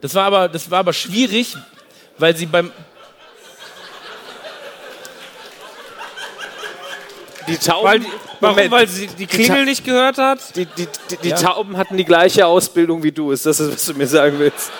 Das 0.00 0.14
war 0.14 0.24
aber, 0.24 0.48
das 0.48 0.70
war 0.70 0.80
aber 0.80 0.92
schwierig, 0.92 1.56
weil 2.18 2.36
sie 2.36 2.46
beim, 2.46 2.70
Die 7.48 7.56
Tauben, 7.58 7.84
Weil 7.84 8.00
die, 8.00 8.06
warum? 8.40 8.56
Moment. 8.56 8.70
Weil 8.72 8.88
sie 8.88 9.06
die 9.06 9.26
Klingel 9.26 9.64
nicht 9.66 9.84
gehört 9.84 10.18
hat? 10.18 10.56
die, 10.56 10.66
die, 10.66 10.88
die, 11.10 11.16
die 11.22 11.30
Tauben 11.30 11.76
hatten 11.76 11.96
die 11.96 12.04
gleiche 12.04 12.46
Ausbildung 12.46 13.02
wie 13.04 13.12
du. 13.12 13.30
Ist 13.30 13.46
das, 13.46 13.58
das, 13.58 13.72
was 13.72 13.86
du 13.86 13.94
mir 13.94 14.08
sagen 14.08 14.38
willst? 14.38 14.72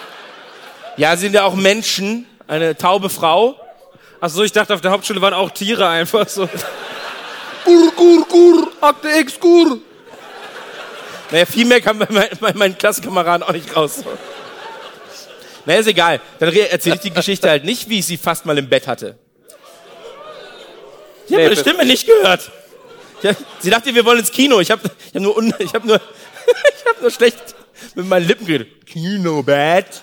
ja, 0.97 1.16
sind 1.16 1.35
ja 1.35 1.44
auch 1.44 1.55
Menschen, 1.55 2.27
eine 2.48 2.77
taube 2.77 3.09
Frau. 3.09 3.56
Achso, 4.20 4.43
ich 4.43 4.52
dachte, 4.52 4.74
auf 4.74 4.80
der 4.80 4.90
Hauptschule 4.90 5.20
waren 5.20 5.34
auch 5.34 5.51
Tiere 5.51 5.86
einfach 5.88 6.28
so. 6.28 6.48
Gur, 7.64 7.93
gur, 7.93 8.26
gur, 8.28 8.72
Akte 8.80 9.09
X, 9.09 9.38
gur. 9.38 9.78
Naja, 11.30 11.44
viel 11.47 11.64
mehr 11.64 11.80
bei 11.80 11.93
mein, 12.09 12.28
bei 12.40 12.52
meinen 12.55 12.78
Klassenkameraden 12.78 13.43
auch 13.43 13.52
nicht 13.52 13.74
raus. 13.74 14.05
Naja, 15.64 15.80
ist 15.80 15.88
egal. 15.88 16.20
Dann 16.38 16.52
erzähle 16.55 16.97
ich 16.97 17.02
die 17.02 17.10
Geschichte 17.10 17.51
halt 17.51 17.64
nicht, 17.64 17.88
wie 17.88 17.98
ich 17.98 18.06
sie 18.06 18.16
fast 18.16 18.47
mal 18.47 18.56
im 18.56 18.68
Bett 18.68 18.86
hatte. 18.86 19.18
Ich 21.26 21.32
habe 21.32 21.43
Nee, 21.43 21.48
meine 21.48 21.56
Stimme 21.56 21.84
nicht 21.84 22.06
gehört. 22.06 22.52
Hab, 23.24 23.36
sie 23.59 23.70
dachte, 23.70 23.93
wir 23.94 24.05
wollen 24.05 24.20
ins 24.20 24.30
Kino. 24.30 24.60
Ich 24.60 24.70
habe 24.70 24.82
ich 24.84 25.14
hab 25.14 25.22
nur, 25.22 25.36
un, 25.36 25.52
ich 25.59 25.74
hab 25.74 25.84
nur, 25.84 25.97
ich 26.78 26.86
hab 26.86 27.01
nur 27.01 27.10
schlecht 27.10 27.56
mit 27.97 28.06
meinen 28.06 28.28
Lippen 28.28 28.47
geredet. 28.47 28.86
Kino-Bett. 28.86 30.02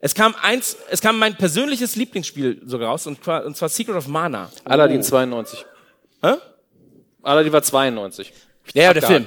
Es 0.00 0.14
kam 0.14 0.34
eins, 0.40 0.76
es 0.90 1.00
kam 1.00 1.18
mein 1.18 1.36
persönliches 1.36 1.96
Lieblingsspiel 1.96 2.62
sogar 2.64 2.90
raus, 2.90 3.06
und 3.06 3.22
zwar, 3.22 3.44
und 3.44 3.56
zwar 3.56 3.68
Secret 3.68 3.96
of 3.96 4.06
Mana. 4.06 4.50
Aladdin 4.64 5.02
92. 5.02 5.64
Hä? 6.22 6.34
Aladdin 7.22 7.52
war 7.52 7.62
92. 7.62 8.32
Ja, 8.74 8.84
ja, 8.84 8.94
der. 8.94 9.02
Film. 9.02 9.26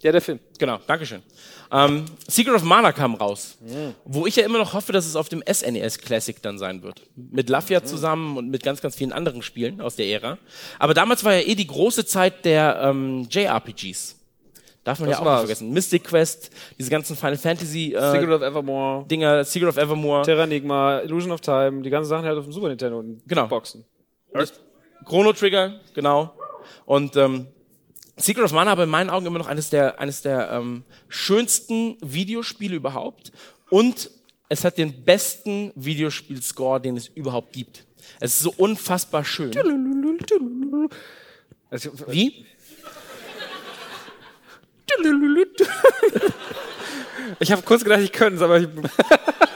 Ja, 0.00 0.12
der 0.12 0.20
Film. 0.20 0.40
Genau, 0.58 0.78
Dankeschön. 0.86 1.22
Ähm, 1.70 2.06
Secret 2.26 2.54
of 2.54 2.62
Mana 2.62 2.92
kam 2.92 3.14
raus, 3.14 3.58
wo 4.04 4.26
ich 4.26 4.36
ja 4.36 4.44
immer 4.44 4.58
noch 4.58 4.72
hoffe, 4.72 4.92
dass 4.92 5.06
es 5.06 5.16
auf 5.16 5.28
dem 5.28 5.42
SNES 5.46 5.98
Classic 5.98 6.40
dann 6.40 6.58
sein 6.58 6.82
wird. 6.82 7.02
Mit 7.14 7.50
Lafia 7.50 7.84
zusammen 7.84 8.38
und 8.38 8.48
mit 8.48 8.62
ganz, 8.62 8.80
ganz 8.80 8.96
vielen 8.96 9.12
anderen 9.12 9.42
Spielen 9.42 9.80
aus 9.80 9.96
der 9.96 10.06
Ära. 10.06 10.38
Aber 10.78 10.94
damals 10.94 11.24
war 11.24 11.34
ja 11.34 11.46
eh 11.46 11.54
die 11.54 11.66
große 11.66 12.06
Zeit 12.06 12.44
der 12.44 12.80
ähm, 12.82 13.28
JRPGs. 13.30 14.17
Darf 14.88 15.00
man 15.00 15.10
ja 15.10 15.16
auch 15.16 15.20
nicht 15.20 15.26
war's. 15.26 15.40
vergessen. 15.42 15.70
Mystic 15.70 16.04
Quest, 16.04 16.50
diese 16.78 16.88
ganzen 16.88 17.14
Final 17.14 17.36
Fantasy 17.36 17.92
äh, 17.92 18.10
Secret 18.12 18.30
of 18.30 18.40
Evermore, 18.40 19.04
Dinger, 19.06 19.44
Secret 19.44 19.68
of 19.68 19.76
Evermore, 19.76 20.22
Terranigma, 20.24 21.00
Illusion 21.00 21.30
of 21.30 21.42
Time, 21.42 21.82
die 21.82 21.90
ganzen 21.90 22.08
Sachen 22.08 22.24
halt 22.24 22.38
auf 22.38 22.44
dem 22.44 22.52
Super 22.54 22.68
Nintendo 22.68 22.98
und 22.98 23.20
Genau. 23.28 23.46
Boxen. 23.48 23.84
Chrono 25.04 25.34
Trigger, 25.34 25.78
genau. 25.92 26.32
Und 26.86 27.16
ähm, 27.16 27.48
Secret 28.16 28.46
of 28.46 28.52
Mana 28.52 28.72
aber 28.72 28.84
in 28.84 28.88
meinen 28.88 29.10
Augen 29.10 29.26
immer 29.26 29.38
noch 29.38 29.46
eines 29.46 29.68
der, 29.68 30.00
eines 30.00 30.22
der 30.22 30.50
ähm, 30.52 30.84
schönsten 31.08 31.98
Videospiele 32.00 32.74
überhaupt. 32.76 33.30
Und 33.68 34.10
es 34.48 34.64
hat 34.64 34.78
den 34.78 35.04
besten 35.04 35.70
Videospielscore, 35.74 36.80
den 36.80 36.96
es 36.96 37.08
überhaupt 37.08 37.52
gibt. 37.52 37.84
Es 38.20 38.36
ist 38.36 38.40
so 38.40 38.54
unfassbar 38.56 39.22
schön. 39.22 39.52
Wie? 42.06 42.46
Ich 47.40 47.52
habe 47.52 47.62
kurz 47.62 47.84
gedacht, 47.84 48.00
ich 48.00 48.12
könnte 48.12 48.36
es, 48.36 48.42
aber 48.42 48.58
ich 48.58 48.68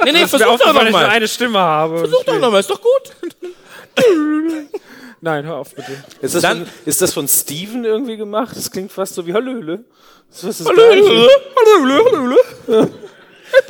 Nee, 0.05 0.13
nee, 0.13 0.27
versuch 0.27 0.39
doch 0.47 0.53
aufgefallen, 0.55 0.75
noch 0.77 0.83
dass 0.83 0.87
ich 0.89 0.93
nur 0.93 1.09
eine 1.09 1.29
Stimme 1.29 1.59
habe. 1.59 1.99
Versuch 1.99 2.25
doch 2.25 2.39
noch 2.39 2.51
mal, 2.51 2.61
ist 2.61 2.71
doch 2.71 2.81
gut. 2.81 3.13
Nein, 5.21 5.45
hör 5.45 5.57
auf 5.59 5.75
bitte. 5.75 5.93
Ist 6.21 6.35
das, 6.35 6.43
Dann- 6.43 6.67
von, 6.67 6.75
ist 6.87 7.01
das 7.01 7.15
von 7.15 7.29
Steven 7.29 7.85
irgendwie 7.85 8.17
gemacht? 8.17 8.57
Das 8.57 8.71
klingt 8.71 8.91
fast 8.91 9.15
so 9.15 9.25
wie 9.27 9.33
Hallöle. 9.33 9.85
Hallo, 10.43 10.65
hallo, 11.77 12.37
hallo. 12.67 12.89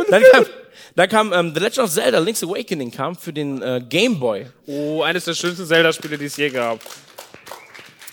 Dann 0.08 0.22
kam, 0.22 0.46
dann 0.94 1.08
kam 1.08 1.32
ähm, 1.32 1.52
The 1.54 1.60
Legend 1.60 1.78
of 1.80 1.90
Zelda 1.90 2.18
Link's 2.20 2.42
Awakening 2.42 2.90
kam 2.90 3.16
für 3.16 3.32
den 3.32 3.60
äh, 3.60 3.82
Game 3.86 4.18
Boy. 4.20 4.46
Oh, 4.66 5.02
eines 5.02 5.24
der 5.26 5.34
schönsten 5.34 5.66
Zelda-Spiele, 5.66 6.16
die 6.16 6.26
es 6.26 6.36
je 6.36 6.48
gab. 6.50 6.78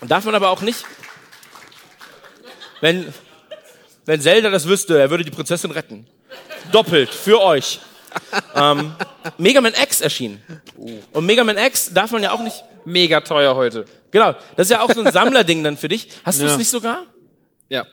Darf 0.02 0.26
man 0.26 0.36
aber 0.36 0.50
auch 0.50 0.62
nicht. 0.62 0.84
Wenn, 2.82 3.14
wenn 4.10 4.22
Zelda 4.22 4.50
das 4.50 4.68
wüsste, 4.68 5.00
er 5.00 5.10
würde 5.12 5.24
die 5.24 5.30
Prinzessin 5.32 5.70
retten. 5.72 6.08
Doppelt 6.72 7.10
für 7.10 7.40
euch. 7.42 7.80
ähm, 8.56 8.94
Mega 9.38 9.62
Man 9.62 9.74
X 9.74 10.02
erschien. 10.02 10.42
Und 11.14 11.26
Mega 11.28 11.44
Man 11.44 11.58
X 11.58 11.94
darf 11.94 12.12
man 12.12 12.24
ja 12.24 12.32
auch 12.32 12.42
nicht. 12.42 12.64
Mega 12.86 13.22
teuer 13.22 13.56
heute. 13.56 13.86
Genau, 14.10 14.34
das 14.56 14.66
ist 14.68 14.72
ja 14.72 14.82
auch 14.82 14.92
so 14.92 15.02
ein 15.02 15.12
Sammlerding 15.12 15.64
dann 15.64 15.78
für 15.78 15.88
dich. 15.90 16.10
Hast 16.26 16.40
du 16.42 16.46
es 16.46 16.52
Ja. 16.54 16.58
nicht 16.58 16.70
sogar? 16.70 17.04
Ja. 17.70 17.86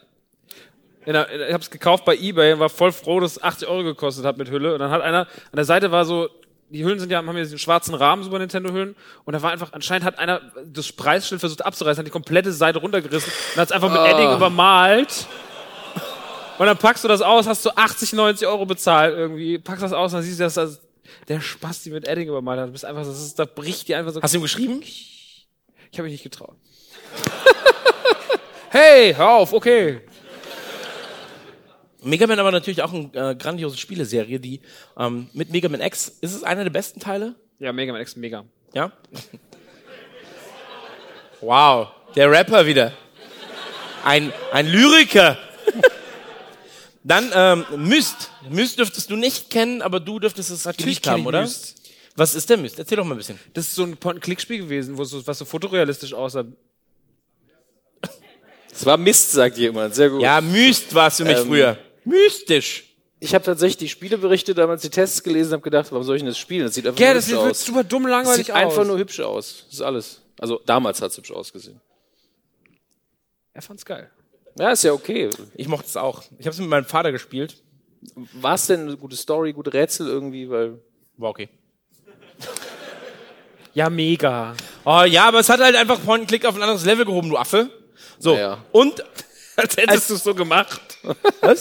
Ich 1.04 1.14
habe 1.14 1.58
es 1.60 1.70
gekauft 1.70 2.04
bei 2.06 2.16
eBay 2.16 2.54
und 2.54 2.60
war 2.60 2.70
voll 2.70 2.92
froh, 2.92 3.20
dass 3.20 3.32
es 3.32 3.42
80 3.42 3.68
Euro 3.68 3.84
gekostet 3.84 4.24
hat 4.24 4.38
mit 4.38 4.50
Hülle. 4.50 4.72
Und 4.72 4.78
dann 4.80 4.90
hat 4.90 5.02
einer, 5.02 5.20
an 5.20 5.26
der 5.56 5.64
Seite 5.66 5.92
war 5.92 6.04
so, 6.06 6.28
die 6.70 6.82
Hüllen 6.82 6.98
sind 6.98 7.12
ja, 7.12 7.18
haben 7.18 7.26
ja 7.36 7.42
diesen 7.44 7.58
schwarzen 7.58 7.94
Rahmen, 7.94 8.24
Super 8.24 8.38
Nintendo 8.38 8.72
Hüllen. 8.72 8.96
Und 9.24 9.34
da 9.34 9.42
war 9.42 9.52
einfach, 9.52 9.72
anscheinend 9.74 10.04
hat 10.06 10.18
einer 10.18 10.40
das 10.64 10.90
Preisschild 10.92 11.40
versucht 11.40 11.64
abzureißen, 11.64 11.98
hat 12.00 12.06
die 12.06 12.10
komplette 12.10 12.52
Seite 12.52 12.78
runtergerissen 12.78 13.30
und 13.54 13.60
hat 13.60 13.66
es 13.68 13.72
einfach 13.72 13.92
mit 13.92 14.00
Edding 14.00 14.32
übermalt. 14.34 15.26
Und 16.58 16.66
dann 16.66 16.78
packst 16.78 17.04
du 17.04 17.08
das 17.08 17.20
aus, 17.20 17.46
hast 17.46 17.64
du 17.64 17.70
80, 17.70 18.14
90 18.14 18.48
Euro 18.48 18.64
bezahlt 18.64 19.14
irgendwie, 19.16 19.58
packst 19.58 19.82
das 19.82 19.92
aus 19.92 20.12
dann 20.12 20.22
siehst 20.22 20.38
du, 20.38 20.44
dass 20.44 20.54
das 20.54 20.80
der 21.28 21.40
Spaß, 21.40 21.82
die 21.82 21.90
mit 21.90 22.06
Edding 22.06 22.28
übermalt 22.28 22.60
hat. 22.60 22.68
Du 22.68 22.72
bist 22.72 22.84
einfach, 22.84 23.04
das 23.04 23.20
ist, 23.20 23.38
da 23.38 23.44
bricht 23.44 23.88
dir 23.88 23.98
einfach 23.98 24.12
so. 24.12 24.22
Hast 24.22 24.34
du 24.34 24.38
ihm 24.38 24.42
geschrieben? 24.42 24.82
Ich 24.82 25.46
habe 25.94 26.04
mich 26.04 26.12
nicht 26.12 26.24
getraut. 26.24 26.56
hey, 28.70 29.14
hör 29.14 29.30
auf, 29.30 29.52
okay. 29.52 30.00
Mega 32.02 32.26
Man 32.26 32.38
aber 32.38 32.52
natürlich 32.52 32.82
auch 32.82 32.92
eine 32.92 33.10
äh, 33.14 33.34
grandiose 33.34 33.76
Spieleserie, 33.76 34.38
die 34.38 34.60
ähm, 34.98 35.28
mit 35.32 35.50
Mega 35.50 35.68
Man 35.68 35.80
X, 35.80 36.08
ist 36.20 36.34
es 36.34 36.44
einer 36.44 36.62
der 36.62 36.70
besten 36.70 37.00
Teile? 37.00 37.34
Ja, 37.58 37.72
Mega 37.72 37.92
Man 37.92 38.02
X, 38.02 38.16
mega. 38.16 38.44
Ja? 38.74 38.92
wow, 41.40 41.88
der 42.14 42.30
Rapper 42.30 42.66
wieder. 42.66 42.92
Ein, 44.04 44.32
ein 44.52 44.66
Lyriker. 44.68 45.38
Dann 47.06 47.30
ähm, 47.34 47.64
Myst. 47.76 48.30
Myst 48.50 48.78
dürftest 48.78 49.10
du 49.10 49.16
nicht 49.16 49.48
kennen, 49.48 49.80
aber 49.80 50.00
du 50.00 50.18
dürftest 50.18 50.50
es 50.50 50.64
Natürlich 50.64 50.96
geliebt 51.00 51.02
kenn 51.04 51.12
haben, 51.12 51.26
oder? 51.26 51.42
Myst. 51.42 51.76
Was 52.16 52.34
ist 52.34 52.50
der 52.50 52.56
Myst? 52.56 52.78
Erzähl 52.78 52.96
doch 52.96 53.04
mal 53.04 53.14
ein 53.14 53.18
bisschen. 53.18 53.38
Das 53.54 53.66
ist 53.66 53.74
so 53.76 53.84
ein 53.84 53.96
Point-and-Click-Spiel 53.96 54.58
gewesen, 54.58 54.98
wo 54.98 55.04
so, 55.04 55.24
was 55.26 55.38
so 55.38 55.44
fotorealistisch 55.44 56.14
aussah. 56.14 56.44
Es 58.72 58.84
war 58.84 58.96
Mist, 58.96 59.32
sagt 59.32 59.56
jemand. 59.56 59.94
Sehr 59.94 60.10
gut. 60.10 60.20
Ja, 60.20 60.40
Myst 60.40 60.94
war 60.94 61.06
es 61.08 61.16
für 61.16 61.24
mich 61.24 61.38
Ähm, 61.38 61.46
früher. 61.46 61.78
Mystisch. 62.04 62.84
Ich 63.20 63.34
habe 63.34 63.44
tatsächlich 63.44 63.78
die 63.78 63.88
Spieleberichte 63.88 64.54
damals 64.54 64.82
die 64.82 64.90
Tests 64.90 65.22
gelesen, 65.22 65.52
habe 65.52 65.62
gedacht, 65.62 65.86
warum 65.90 66.04
soll 66.04 66.16
ich 66.16 66.22
denn 66.22 66.28
das 66.28 66.38
spielen? 66.38 66.64
Das 66.66 66.74
sieht 66.74 66.86
einfach 66.86 67.00
Ja, 67.00 67.06
nur 67.08 67.14
das 67.14 67.26
hübsch 67.28 67.38
wird 67.40 67.50
aus. 67.52 67.64
super 67.64 67.84
dumm 67.84 68.02
Das 68.02 68.10
langweilig 68.10 68.46
sieht 68.46 68.54
aus. 68.54 68.60
einfach 68.60 68.84
nur 68.84 68.98
hübsch 68.98 69.20
aus. 69.20 69.64
Das 69.66 69.74
ist 69.74 69.80
alles. 69.80 70.20
Also 70.38 70.60
damals 70.66 71.00
hat's 71.00 71.16
hübsch 71.16 71.30
ausgesehen. 71.32 71.80
Er 73.54 73.62
fand's 73.62 73.84
geil. 73.86 74.10
Ja, 74.58 74.70
ist 74.70 74.84
ja 74.84 74.92
okay. 74.92 75.30
Ich 75.54 75.68
mochte 75.68 75.86
es 75.86 75.96
auch. 75.96 76.22
Ich 76.38 76.46
habe 76.46 76.54
es 76.54 76.58
mit 76.60 76.68
meinem 76.68 76.84
Vater 76.84 77.12
gespielt. 77.12 77.62
War 78.34 78.54
es 78.54 78.66
denn 78.66 78.82
eine 78.82 78.96
gute 78.96 79.16
Story, 79.16 79.52
gute 79.52 79.72
Rätsel 79.72 80.06
irgendwie? 80.06 80.48
Weil 80.48 80.78
War 81.16 81.30
okay. 81.30 81.48
Ja, 83.74 83.90
mega. 83.90 84.54
Oh 84.84 85.02
ja, 85.02 85.28
aber 85.28 85.40
es 85.40 85.48
hat 85.50 85.60
halt 85.60 85.76
einfach 85.76 86.02
Point-and-Click 86.02 86.46
auf 86.46 86.56
ein 86.56 86.62
anderes 86.62 86.84
Level 86.84 87.04
gehoben, 87.04 87.28
du 87.28 87.36
Affe. 87.36 87.68
So. 88.18 88.34
Naja. 88.34 88.64
Und, 88.72 89.04
Als 89.56 89.76
hättest 89.76 90.10
du 90.10 90.14
es 90.14 90.24
so 90.24 90.34
gemacht. 90.34 90.80
was? 91.40 91.60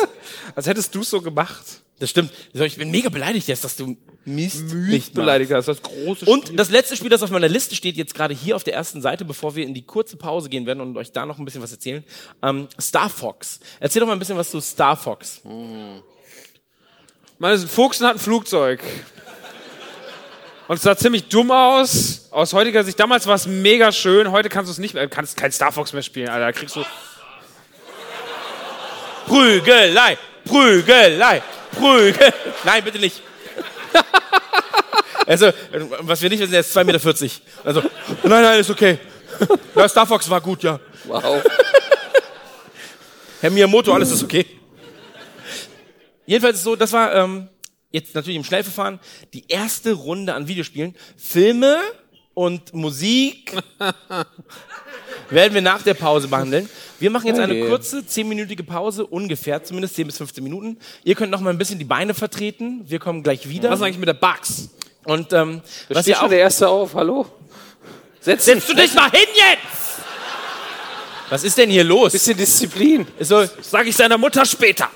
Als 0.54 0.68
hättest 0.68 0.94
du 0.94 1.02
es 1.02 1.10
so 1.10 1.22
gemacht. 1.22 1.64
Das 2.00 2.10
stimmt. 2.10 2.32
Ich 2.54 2.78
bin 2.78 2.92
mega 2.92 3.10
beleidigt 3.10 3.48
jetzt, 3.48 3.64
dass 3.64 3.78
du 3.78 3.96
Mist 4.26 4.74
nicht 4.74 5.14
Beleidigt 5.14 5.52
hast, 5.52 5.68
das 5.68 5.82
große 5.82 6.26
Und 6.26 6.60
das 6.60 6.70
letzte 6.70 6.98
Spiel, 6.98 7.10
das 7.10 7.24
auf 7.24 7.30
meiner 7.30 7.48
Liste 7.48 7.76
steht, 7.76 7.96
jetzt 7.96 8.14
gerade 8.16 8.34
hier 8.34 8.56
auf 8.56 8.64
der 8.64 8.74
ersten 8.74 9.02
Seite, 9.02 9.24
bevor 9.24 9.56
wir 9.56 9.66
in 9.66 9.74
die 9.74 9.84
kurze 9.84 10.18
Pause 10.18 10.50
gehen 10.50 10.66
werden 10.66 10.82
und 10.82 10.98
euch 10.98 11.12
da 11.12 11.26
noch 11.26 11.40
ein 11.40 11.46
bisschen 11.46 11.62
was 11.62 11.72
erzählen. 11.72 12.04
Ähm, 12.42 12.68
Star 12.82 13.10
Fox. 13.10 13.60
Erzähl 13.80 14.02
doch 14.02 14.08
mal 14.08 14.14
ein 14.14 14.20
bisschen 14.20 14.36
was 14.36 14.50
zu 14.50 14.60
Star 14.60 14.98
Fox. 14.98 15.42
Man 17.38 17.54
ist 17.54 17.62
ein 17.62 17.70
Fuchs 17.70 18.02
und 18.02 18.08
hat 18.08 18.16
ein 18.16 18.20
Flugzeug. 18.20 18.82
Und 20.68 20.78
es 20.78 20.82
sah 20.82 20.98
ziemlich 20.98 21.28
dumm 21.28 21.52
aus. 21.52 22.28
Aus 22.32 22.54
heutiger 22.54 22.84
Sicht. 22.84 23.00
Damals 23.00 23.28
war 23.28 23.36
es 23.36 23.46
mega 23.46 23.92
schön. 23.92 24.32
Heute 24.32 24.50
kannst 24.50 24.70
du 24.70 24.72
es 24.72 24.80
nicht 24.80 24.96
mehr, 24.96 25.08
kannst 25.08 25.38
kein 25.38 25.52
Star 25.52 25.72
Fox 25.72 25.94
mehr 25.94 26.02
spielen, 26.02 26.30
Alter. 26.30 26.48
Da 26.48 26.52
kriegst 26.52 26.76
du. 26.76 26.84
Prügelei, 29.28 30.18
Prügelei, 30.46 31.42
Prügel. 31.72 32.34
Nein, 32.64 32.84
bitte 32.84 33.00
nicht. 33.00 33.22
Also, 35.28 35.52
was 36.02 36.22
wir 36.22 36.30
nicht 36.30 36.40
wissen, 36.40 36.54
er 36.54 36.60
ist 36.60 36.78
2,40 36.78 36.84
Meter. 36.86 37.42
Also, 37.64 37.82
nein, 38.22 38.44
nein, 38.44 38.60
ist 38.60 38.70
okay. 38.70 39.00
Ja, 39.74 39.90
Star 39.90 40.06
Fox 40.06 40.30
war 40.30 40.40
gut, 40.40 40.62
ja. 40.62 40.80
wow. 41.06 41.44
Herr 43.42 43.50
Miyamoto, 43.50 43.92
alles 43.92 44.12
ist 44.12 44.22
okay. 44.22 44.46
Jedenfalls 46.28 46.58
ist 46.58 46.64
so, 46.64 46.76
das 46.76 46.92
war 46.94 47.14
ähm, 47.16 47.50
jetzt 47.92 48.14
natürlich 48.14 48.38
im 48.38 48.44
Schnellverfahren 48.44 49.00
die 49.34 49.46
erste 49.48 49.94
Runde 49.94 50.34
an 50.34 50.48
Videospielen. 50.48 50.96
Filme 51.18 51.80
und 52.34 52.74
Musik 52.74 53.52
werden 55.30 55.54
wir 55.54 55.62
nach 55.62 55.82
der 55.82 55.94
Pause 55.94 56.28
behandeln. 56.28 56.70
Wir 57.00 57.10
machen 57.12 57.28
jetzt 57.28 57.40
eine 57.40 57.54
Okay. 57.54 57.68
kurze, 57.70 58.06
zehnminütige 58.06 58.64
Pause, 58.64 59.06
ungefähr, 59.06 59.64
zumindest 59.64 59.96
10 59.96 60.08
bis 60.08 60.18
15 60.18 60.44
Minuten. 60.44 60.78
Ihr 61.04 61.16
könnt 61.16 61.32
noch 61.32 61.42
mal 61.42 61.50
ein 61.50 61.58
bisschen 61.58 61.80
die 61.80 61.86
Beine 61.86 62.14
vertreten. 62.14 62.84
Wir 62.88 63.00
kommen 63.00 63.24
gleich 63.24 63.50
wieder. 63.50 63.70
Was 63.70 63.80
ist 63.80 63.86
eigentlich 63.86 63.98
mit 64.00 64.08
der 64.08 64.14
Bugs? 64.14 64.70
Und 65.04 65.34
ähm, 65.34 65.62
Da 65.90 65.96
was 65.96 66.04
steht 66.04 66.14
ihr 66.14 66.16
schon 66.18 66.26
auch, 66.26 66.30
der 66.30 66.40
Erste 66.40 66.68
auf. 66.70 66.94
Hallo? 66.96 67.26
Setz 68.22 68.46
setzt 68.46 68.70
du 68.70 68.74
dich 68.74 68.94
mal 68.96 69.10
hin 69.12 69.28
jetzt! 69.36 70.00
Was 71.30 71.44
ist 71.44 71.58
denn 71.58 71.70
hier 71.70 71.84
los? 71.84 72.12
Bisschen 72.12 72.38
Disziplin. 72.38 73.06
Ist 73.20 73.30
so, 73.30 73.44
Sag 73.62 73.88
ich 73.88 73.96
seiner 73.96 74.18
Mutter 74.18 74.46
später. 74.46 74.90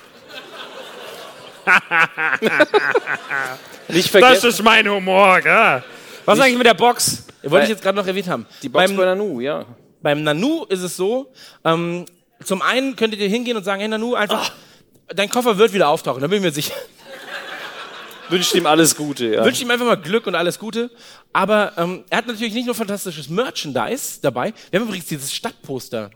Nicht 3.88 4.04
Das 4.14 4.20
vergessen. 4.20 4.48
ist 4.48 4.62
mein 4.62 4.88
Humor, 4.88 5.40
gell? 5.40 5.82
Was 6.24 6.38
ist 6.38 6.44
eigentlich 6.44 6.58
mit 6.58 6.66
der 6.66 6.74
Box? 6.74 7.24
wollte 7.42 7.64
ich 7.64 7.70
jetzt 7.70 7.82
gerade 7.82 7.96
noch 7.96 8.06
erwähnt 8.06 8.28
haben. 8.28 8.46
Die 8.62 8.68
Box 8.68 8.86
Beim- 8.86 8.96
bei 8.96 9.04
Nanu, 9.06 9.40
ja. 9.40 9.64
Beim 10.02 10.22
Nanu 10.22 10.64
ist 10.64 10.82
es 10.82 10.96
so, 10.96 11.32
ähm, 11.64 12.06
zum 12.44 12.62
einen 12.62 12.96
könntet 12.96 13.20
ihr 13.20 13.28
hingehen 13.28 13.56
und 13.56 13.64
sagen, 13.64 13.80
hey 13.80 13.88
Nanu, 13.88 14.14
einfach, 14.14 14.52
dein 15.08 15.28
Koffer 15.28 15.58
wird 15.58 15.72
wieder 15.72 15.88
auftauchen, 15.88 16.20
da 16.20 16.26
bin 16.26 16.38
ich 16.38 16.42
mir 16.44 16.52
sicher. 16.52 16.74
Wünscht 18.30 18.54
ihm 18.54 18.66
alles 18.66 18.96
Gute, 18.96 19.26
ja. 19.26 19.44
Wünsche 19.44 19.62
ihm 19.62 19.70
einfach 19.70 19.86
mal 19.86 19.96
Glück 19.96 20.26
und 20.28 20.36
alles 20.36 20.58
Gute. 20.58 20.88
Aber 21.32 21.72
ähm, 21.76 22.04
er 22.10 22.18
hat 22.18 22.28
natürlich 22.28 22.54
nicht 22.54 22.66
nur 22.66 22.76
fantastisches 22.76 23.28
Merchandise 23.28 24.20
dabei. 24.22 24.54
Wir 24.70 24.78
haben 24.78 24.86
übrigens 24.86 25.06
dieses 25.06 25.32
Stadtposter. 25.34 26.10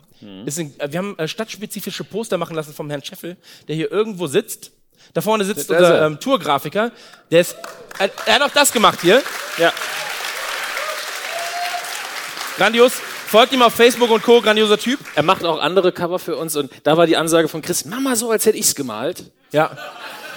Ist 0.46 0.58
ein, 0.58 0.72
äh, 0.78 0.90
wir 0.92 0.98
haben 1.00 1.18
äh, 1.18 1.26
stadtspezifische 1.28 2.04
Poster 2.04 2.38
machen 2.38 2.54
lassen 2.54 2.72
vom 2.72 2.88
Herrn 2.88 3.02
Scheffel, 3.02 3.36
der 3.66 3.74
hier 3.74 3.90
irgendwo 3.90 4.26
sitzt. 4.28 4.70
Da 5.12 5.20
vorne 5.20 5.44
sitzt 5.44 5.68
Da 5.68 5.74
ist 5.74 5.80
unser 5.80 5.98
er. 5.98 6.06
ähm, 6.06 6.20
Tourgrafiker. 6.20 6.92
Der 7.30 7.40
ist, 7.40 7.56
er, 7.98 8.10
er 8.26 8.34
hat 8.36 8.42
auch 8.42 8.54
das 8.54 8.72
gemacht 8.72 9.00
hier. 9.02 9.20
Ja. 9.58 9.72
Grandios. 12.56 12.92
Folgt 13.26 13.52
ihm 13.52 13.62
auf 13.62 13.74
Facebook 13.74 14.10
und 14.10 14.22
Co. 14.22 14.40
Grandioser 14.40 14.78
Typ. 14.78 15.00
Er 15.14 15.22
macht 15.22 15.44
auch 15.44 15.60
andere 15.60 15.92
Cover 15.92 16.18
für 16.18 16.36
uns 16.36 16.56
und 16.56 16.70
da 16.84 16.96
war 16.96 17.06
die 17.06 17.16
Ansage 17.16 17.48
von 17.48 17.62
Chris, 17.62 17.84
mach 17.84 18.00
mal 18.00 18.16
so, 18.16 18.30
als 18.30 18.46
hätte 18.46 18.58
ich's 18.58 18.74
gemalt. 18.74 19.30
Ja. 19.52 19.76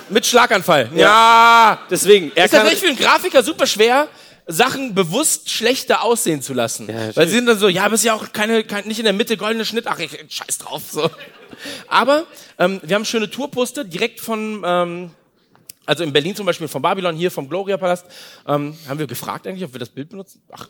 Mit 0.09 0.25
Schlaganfall. 0.25 0.89
ja. 0.95 1.79
Deswegen, 1.89 2.31
er 2.35 2.45
ist 2.45 2.51
tatsächlich 2.51 2.79
für 2.79 2.87
einen 2.87 2.97
Grafiker 2.97 3.43
super 3.43 3.67
schwer, 3.67 4.07
Sachen 4.47 4.95
bewusst 4.95 5.49
schlechter 5.49 6.03
aussehen 6.03 6.41
zu 6.41 6.53
lassen. 6.53 6.87
Weil 6.87 7.27
sie 7.27 7.35
sind 7.35 7.47
dann 7.47 7.59
so, 7.59 7.67
ja, 7.67 7.83
aber 7.83 7.95
ist 7.95 8.05
ja 8.05 8.13
auch 8.13 8.31
keine, 8.31 8.63
kein, 8.63 8.87
nicht 8.87 8.99
in 8.99 9.03
der 9.03 9.13
Mitte 9.13 9.35
goldene 9.35 9.65
Schnitt. 9.65 9.85
Ach, 9.87 9.99
ich, 9.99 10.11
scheiß 10.29 10.59
drauf. 10.59 10.83
So. 10.89 11.09
Aber 11.87 12.25
ähm, 12.57 12.79
wir 12.83 12.95
haben 12.95 13.03
schöne 13.03 13.29
Tourposter 13.29 13.83
direkt 13.83 14.21
von, 14.21 14.63
ähm, 14.65 15.11
also 15.87 16.03
in 16.03 16.11
Berlin 16.11 16.35
zum 16.35 16.45
Beispiel 16.45 16.67
vom 16.67 16.81
Babylon, 16.81 17.15
hier 17.15 17.31
vom 17.31 17.47
Gloria 17.49 17.77
Palast. 17.77 18.05
Ähm, 18.45 18.77
haben 18.87 18.99
wir 18.99 19.07
gefragt 19.07 19.47
eigentlich, 19.47 19.63
ob 19.63 19.73
wir 19.73 19.79
das 19.79 19.89
Bild 19.89 20.09
benutzen? 20.09 20.41
Ach, 20.51 20.67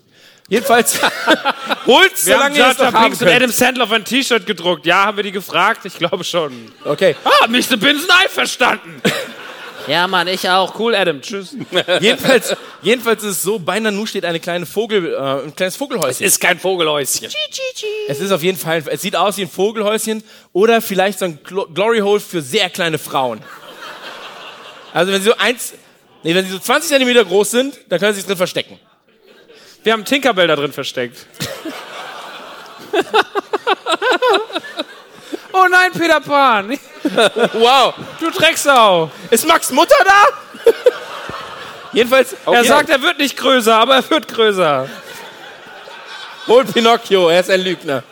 jedenfalls 0.48 1.02
holt's, 1.88 2.26
Wir 2.26 2.36
haben 2.40 2.54
solange 2.54 2.58
ihr 2.58 2.68
es 2.70 2.78
Jar 2.78 2.86
noch 2.86 2.94
Jar 2.94 2.94
haben 2.94 3.04
Binks 3.04 3.22
und 3.22 3.28
könnt. 3.28 3.38
Adam 3.38 3.52
Sandler 3.52 3.84
auf 3.86 3.92
ein 3.92 4.06
T-Shirt 4.06 4.46
gedruckt. 4.46 4.86
Ja, 4.86 5.06
haben 5.06 5.18
wir 5.18 5.24
die 5.24 5.32
gefragt? 5.32 5.86
Ich 5.86 5.98
glaube 5.98 6.24
schon. 6.24 6.72
Okay. 6.86 7.16
Ah, 7.24 7.48
Mr. 7.48 7.78
Binsen 7.78 8.10
einverstanden. 8.12 9.02
ja, 9.88 10.08
Mann, 10.08 10.28
ich 10.28 10.48
auch. 10.48 10.78
Cool, 10.78 10.94
Adam. 10.94 11.20
Tschüss. 11.20 11.56
jedenfalls, 12.00 12.56
jedenfalls 12.84 13.24
ist 13.24 13.38
es 13.38 13.42
so, 13.42 13.58
bei 13.58 13.80
Nanu 13.80 14.06
steht 14.06 14.24
eine 14.24 14.40
kleine 14.40 14.68
Vogel, 14.68 15.16
äh, 15.16 15.46
ein 15.46 15.56
kleines 15.56 15.78
Vogelhäuschen. 15.78 16.28
ist 16.28 16.40
kein 16.40 16.60
Vogelhäuschen. 16.60 17.28
Es 18.08 18.20
ist 18.20 18.32
auf 18.32 18.44
jeden 18.44 18.60
Fall, 18.60 18.84
es 18.86 19.02
sieht 19.02 19.16
aus 19.16 19.38
wie 19.38 19.42
ein 19.42 19.50
Vogelhäuschen 19.50 20.24
oder 20.54 20.80
vielleicht 20.80 21.18
so 21.18 21.26
ein 21.26 21.40
Glo 21.44 21.66
Glory 21.74 22.02
Hole 22.02 22.20
für 22.20 22.44
sehr 22.44 22.70
kleine 22.70 23.00
Frauen. 23.00 23.42
Also 24.94 25.12
wenn 25.12 25.22
sie 25.22 25.30
so 25.30 25.38
eins, 25.38 25.74
nee, 26.24 26.34
wenn 26.34 26.46
sie 26.46 26.52
so 26.52 26.60
20 26.60 26.90
Zentimeter 26.90 27.26
groß 27.26 27.52
sind, 27.52 27.78
dann 27.90 28.00
können 28.00 28.14
sie 28.14 28.20
sich 28.20 28.28
drin 28.28 28.38
verstecken. 28.38 28.80
Wir 29.84 29.94
haben 29.94 30.06
Tinkerbell 30.06 30.48
da 30.48 30.56
drin 30.56 30.74
versteckt. 30.74 31.26
oh 35.54 35.66
nein, 35.70 35.92
Peter 35.94 36.20
Pan. 36.20 36.78
Wow. 37.54 37.94
Du 38.20 38.30
Drecksau. 38.32 39.10
Ist 39.30 39.48
Max 39.48 39.72
Mutter 39.72 39.96
da? 40.06 40.26
Jedenfalls, 41.94 42.36
Er 42.46 42.64
sagt, 42.66 42.90
er 42.90 43.02
wird 43.02 43.18
nicht 43.18 43.38
größer, 43.38 43.76
aber 43.76 43.96
er 43.96 44.10
wird 44.10 44.28
größer. 44.28 44.90
holt 46.48 46.74
Pinocchio, 46.74 47.30
er 47.30 47.40
ist 47.40 47.50
ein 47.50 47.62
Lügner. 47.62 48.04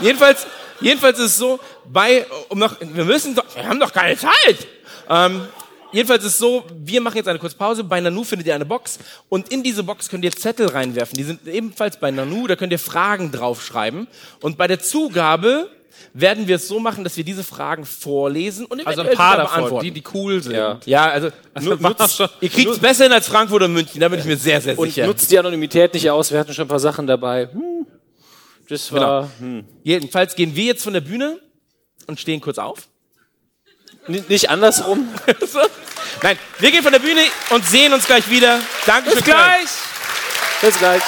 jedenfalls, 0.00 0.46
jedenfalls 0.80 1.18
ist 1.18 1.24
es 1.26 1.36
so, 1.36 1.60
bei, 1.84 2.26
um 2.48 2.58
noch, 2.58 2.76
wir 2.80 3.04
müssen 3.04 3.34
doch, 3.34 3.44
wir 3.54 3.68
haben 3.68 3.78
doch 3.78 3.92
keine 3.92 4.16
Zeit. 4.16 4.66
Ähm, 5.08 5.46
jedenfalls 5.94 6.24
ist 6.24 6.32
es 6.32 6.38
so, 6.38 6.64
wir 6.76 7.00
machen 7.00 7.16
jetzt 7.16 7.28
eine 7.28 7.38
kurze 7.38 7.56
Pause. 7.56 7.84
Bei 7.84 8.00
Nanu 8.00 8.24
findet 8.24 8.46
ihr 8.46 8.54
eine 8.54 8.66
Box 8.66 8.98
und 9.28 9.48
in 9.50 9.62
diese 9.62 9.82
Box 9.82 10.08
könnt 10.08 10.24
ihr 10.24 10.32
Zettel 10.32 10.66
reinwerfen. 10.68 11.16
Die 11.16 11.22
sind 11.24 11.46
ebenfalls 11.46 11.98
bei 11.98 12.10
Nanu, 12.10 12.46
da 12.46 12.56
könnt 12.56 12.72
ihr 12.72 12.78
Fragen 12.78 13.32
draufschreiben. 13.32 14.06
Und 14.42 14.58
bei 14.58 14.66
der 14.66 14.80
Zugabe 14.80 15.70
werden 16.12 16.46
wir 16.48 16.56
es 16.56 16.68
so 16.68 16.78
machen, 16.80 17.04
dass 17.04 17.16
wir 17.16 17.24
diese 17.24 17.44
Fragen 17.44 17.84
vorlesen 17.84 18.66
und 18.66 18.86
Also 18.86 19.00
ein 19.00 19.06
eventuell 19.06 19.16
paar 19.16 19.36
davon, 19.36 19.56
beantworten. 19.60 19.84
die, 19.84 19.90
die 19.92 20.02
cool 20.14 20.42
sind. 20.42 20.54
Ja. 20.54 20.80
ja, 20.84 21.06
also 21.08 21.30
mach 21.78 21.98
nutzt, 21.98 22.16
schon. 22.16 22.28
ihr 22.40 22.48
kriegt 22.48 22.70
es 22.70 22.78
besser 22.78 23.04
hin 23.04 23.12
als 23.12 23.26
Frankfurt 23.26 23.56
oder 23.56 23.68
München, 23.68 24.00
da 24.00 24.08
bin 24.08 24.18
ich 24.18 24.24
mir 24.24 24.36
sehr, 24.36 24.60
sehr 24.60 24.78
Und 24.78 24.88
sicher. 24.88 25.06
nutzt 25.06 25.30
die 25.30 25.38
Anonymität 25.38 25.94
nicht 25.94 26.10
aus. 26.10 26.30
Wir 26.32 26.38
hatten 26.40 26.52
schon 26.52 26.66
ein 26.66 26.68
paar 26.68 26.80
Sachen 26.80 27.06
dabei. 27.06 27.48
Hm. 27.52 27.86
Das 28.68 28.90
war. 28.92 29.30
Hm. 29.38 29.64
Jedenfalls 29.82 30.34
gehen 30.34 30.54
wir 30.56 30.64
jetzt 30.64 30.82
von 30.84 30.92
der 30.94 31.00
Bühne 31.00 31.38
und 32.06 32.18
stehen 32.18 32.40
kurz 32.40 32.58
auf. 32.58 32.88
N 34.06 34.22
nicht 34.28 34.50
andersrum. 34.50 35.08
Nein, 36.22 36.38
wir 36.58 36.70
gehen 36.70 36.82
von 36.82 36.92
der 36.92 36.98
Bühne 36.98 37.22
und 37.50 37.66
sehen 37.66 37.92
uns 37.94 38.06
gleich 38.06 38.28
wieder. 38.28 38.60
Dankeschön. 38.84 39.16
Bis 39.16 39.24
gleich. 39.24 39.68
Bis 40.60 40.78
gleich. 40.78 41.02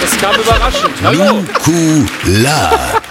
Das 0.00 0.18
kam 0.20 0.36
überraschend. 0.36 1.02
Nukular. 1.02 3.02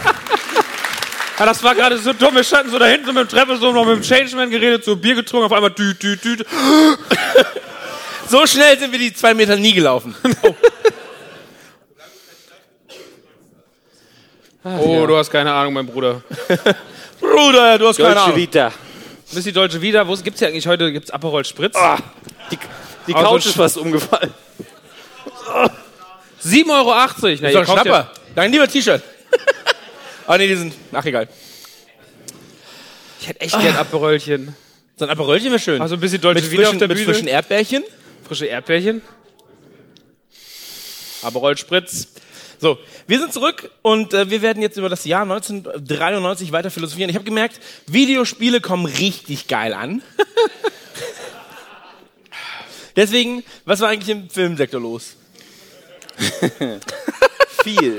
Ja, 1.40 1.46
das 1.46 1.62
war 1.62 1.76
gerade 1.76 1.98
so 1.98 2.14
dumm. 2.14 2.36
Wir 2.36 2.44
standen 2.44 2.72
so 2.72 2.80
da 2.80 2.86
hinten 2.86 3.06
so 3.06 3.14
mit 3.14 3.30
dem 3.30 3.30
Treppe, 3.30 3.58
so 3.58 3.72
noch 3.72 3.86
mit 3.86 3.98
dem 3.98 4.02
Changeman 4.02 4.50
geredet, 4.50 4.86
so 4.86 4.96
Bier 4.96 5.16
getrunken, 5.16 5.46
auf 5.46 5.52
einmal 5.52 5.72
düt, 5.72 6.02
düt, 6.02 6.24
düt. 6.24 6.46
So 8.30 8.46
schnell 8.46 8.78
sind 8.78 8.92
wir 8.92 9.00
die 9.00 9.14
zwei 9.14 9.34
Meter 9.34 9.56
nie 9.56 9.74
gelaufen. 9.74 10.16
Oh, 14.64 15.06
du 15.08 15.16
hast 15.16 15.30
keine 15.32 15.54
Ahnung, 15.54 15.74
mein 15.74 15.86
Bruder. 15.88 16.22
Bruder, 17.22 17.78
du 17.80 17.88
hast 17.88 17.98
keine 17.98 18.10
Dolce 18.16 18.24
Ahnung. 18.26 18.36
Vita. 18.36 18.72
Bis 19.32 19.44
die 19.46 19.52
Deutsche 19.54 19.82
wieder. 19.82 20.06
Wo 20.06 20.14
gibt's 20.16 20.40
hier 20.40 20.50
eigentlich 20.50 20.68
heute? 20.68 20.92
Gibt's 20.92 21.10
Aperol 21.10 21.46
Spritz? 21.46 21.76
Ah, 21.76 21.98
Die, 22.52 22.58
die 23.08 23.14
Also 23.16 23.28
Couch 23.30 23.44
sch- 23.44 23.48
ist 23.48 23.56
fast 23.56 23.78
umgefallen. 23.78 24.34
7,80 26.44 26.70
Euro. 26.70 26.94
Na, 26.94 27.08
So 27.18 27.28
ihr 27.28 27.48
ein 27.48 27.54
ja- 27.54 27.66
Schnapper. 27.66 28.12
Dein 28.36 28.52
lieber 28.52 28.68
T-Shirt. 28.68 29.02
Ah, 30.30 30.38
nee, 30.38 30.48
die 30.50 30.56
sind. 30.58 30.74
Ach, 30.92 31.06
egal. 31.06 31.30
Ich 33.22 33.30
hätte 33.30 33.40
echt 33.40 33.58
gern 33.62 33.78
Aperolchen. 33.78 34.54
So 34.98 35.06
ein 35.06 35.10
Aperolchen 35.12 35.52
wäre 35.52 35.60
schön. 35.60 35.82
Also 35.82 35.96
ein 35.96 36.02
bisschen 36.02 36.20
Deutsche 36.20 36.42
mit 36.44 36.52
Wieder 36.52 36.64
auf 36.64 36.68
frischen, 36.72 36.80
der 36.80 36.88
mit 36.90 36.98
Bühne. 36.98 37.14
frischen 37.14 37.28
Erdbärchen. 37.30 37.84
Frische 38.28 38.46
Erdbeerchen. 38.48 39.02
Aperol 41.22 41.58
Spritz. 41.58 42.10
So, 42.60 42.78
wir 43.08 43.20
sind 43.20 43.32
zurück 43.32 43.72
und 43.84 44.14
äh, 44.14 44.30
wir 44.30 44.42
werden 44.42 44.62
jetzt 44.62 44.76
über 44.76 44.90
das 44.90 45.06
Jahr 45.06 45.22
1993 45.22 46.52
weiter 46.52 46.70
philosophieren. 46.70 47.10
Ich 47.10 47.16
habe 47.16 47.24
gemerkt, 47.24 47.62
Videospiele 47.86 48.60
kommen 48.60 48.86
richtig 48.86 49.48
geil 49.48 49.74
an. 49.74 50.02
Deswegen, 52.98 53.44
was 53.64 53.80
war 53.80 53.90
eigentlich 53.90 54.10
im 54.10 54.30
Filmsektor 54.30 54.82
los? 54.82 55.16
Viel. 57.64 57.98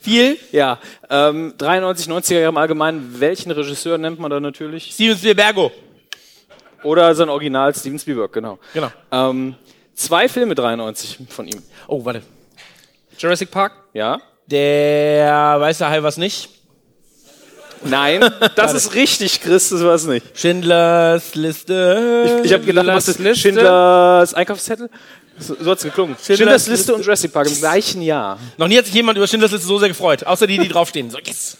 Viel? 0.00 0.38
Ja, 0.52 0.78
ähm, 1.10 1.52
93, 1.58 2.06
90er 2.06 2.34
Jahre 2.34 2.48
im 2.48 2.56
Allgemeinen. 2.56 3.20
Welchen 3.20 3.50
Regisseur 3.50 3.98
nennt 3.98 4.20
man 4.20 4.30
da 4.30 4.40
natürlich? 4.40 4.92
Steven 4.92 5.18
Spielbergo. 5.18 5.70
Oder 6.82 7.14
sein 7.14 7.28
Original 7.28 7.74
Steven 7.74 7.98
Spielberg, 7.98 8.32
genau. 8.32 8.58
Genau. 8.72 8.90
Ähm, 9.12 9.54
zwei 9.94 10.28
Filme 10.28 10.54
93 10.54 11.18
von 11.28 11.46
ihm. 11.46 11.62
Oh, 11.86 12.04
warte. 12.04 12.22
Jurassic 13.18 13.50
Park. 13.50 13.72
Ja? 13.92 14.20
Der 14.46 15.56
weiße 15.60 15.88
Hai 15.88 16.02
was 16.02 16.16
nicht. 16.16 16.48
Nein, 17.82 18.20
das 18.56 18.74
ist 18.74 18.94
richtig, 18.94 19.40
Chris, 19.40 19.70
das 19.70 19.82
war's 19.82 20.04
nicht. 20.04 20.38
Schindlers 20.38 21.34
Liste. 21.34 22.42
Ich 22.44 22.52
habe 22.52 22.64
gedacht, 22.64 22.86
was 22.86 23.08
ist 23.08 23.18
Liste? 23.18 23.40
Schindlers 23.40 24.34
Einkaufszettel? 24.34 24.90
So, 25.38 25.56
so 25.58 25.70
hat's 25.70 25.82
geklungen. 25.82 26.14
Schindlers, 26.16 26.38
Schindlers 26.38 26.66
Liste 26.66 26.70
Liste 26.72 26.94
und 26.94 27.04
Jurassic 27.04 27.32
Park 27.32 27.48
im 27.48 27.56
gleichen 27.56 28.02
Jahr. 28.02 28.38
Noch 28.58 28.68
nie 28.68 28.76
hat 28.76 28.84
sich 28.84 28.94
jemand 28.94 29.16
über 29.16 29.26
Schindlers 29.26 29.52
Liste 29.52 29.66
so 29.66 29.78
sehr 29.78 29.88
gefreut. 29.88 30.26
Außer 30.26 30.46
die, 30.46 30.58
die 30.58 30.68
draufstehen. 30.68 31.10
So, 31.10 31.18
yes. 31.18 31.56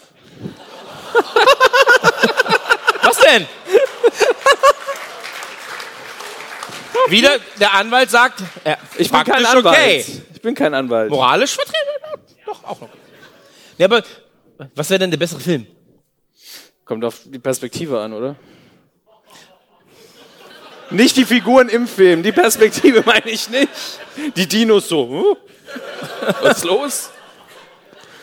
Was 3.03 3.17
denn? 3.17 3.47
Wieder, 7.09 7.37
der 7.59 7.73
Anwalt 7.73 8.09
sagt, 8.09 8.41
äh, 8.63 8.75
Ich 8.97 9.09
bin 9.11 9.23
kein 9.23 9.45
Anwalt. 9.45 9.65
okay. 9.65 10.05
Ich 10.33 10.41
bin 10.41 10.55
kein 10.55 10.73
Anwalt. 10.73 11.09
Moralisch 11.09 11.53
vertreten? 11.55 11.77
Doch, 12.45 12.63
auch 12.63 12.81
noch. 12.81 12.89
Ja, 13.77 13.85
aber 13.85 14.03
was 14.75 14.89
wäre 14.89 14.99
denn 14.99 15.11
der 15.11 15.17
bessere 15.17 15.39
Film? 15.39 15.65
Kommt 16.85 17.03
auf 17.05 17.21
die 17.25 17.39
Perspektive 17.39 17.99
an, 17.99 18.13
oder? 18.13 18.35
Nicht 20.89 21.15
die 21.17 21.25
Figuren 21.25 21.69
im 21.69 21.87
Film, 21.87 22.21
die 22.23 22.31
Perspektive 22.31 23.01
meine 23.05 23.29
ich 23.29 23.49
nicht. 23.49 23.69
Die 24.35 24.47
Dinos 24.47 24.89
so. 24.89 25.07
huh? 25.07 25.37
Was 26.41 26.57
ist 26.57 26.65
los? 26.65 27.09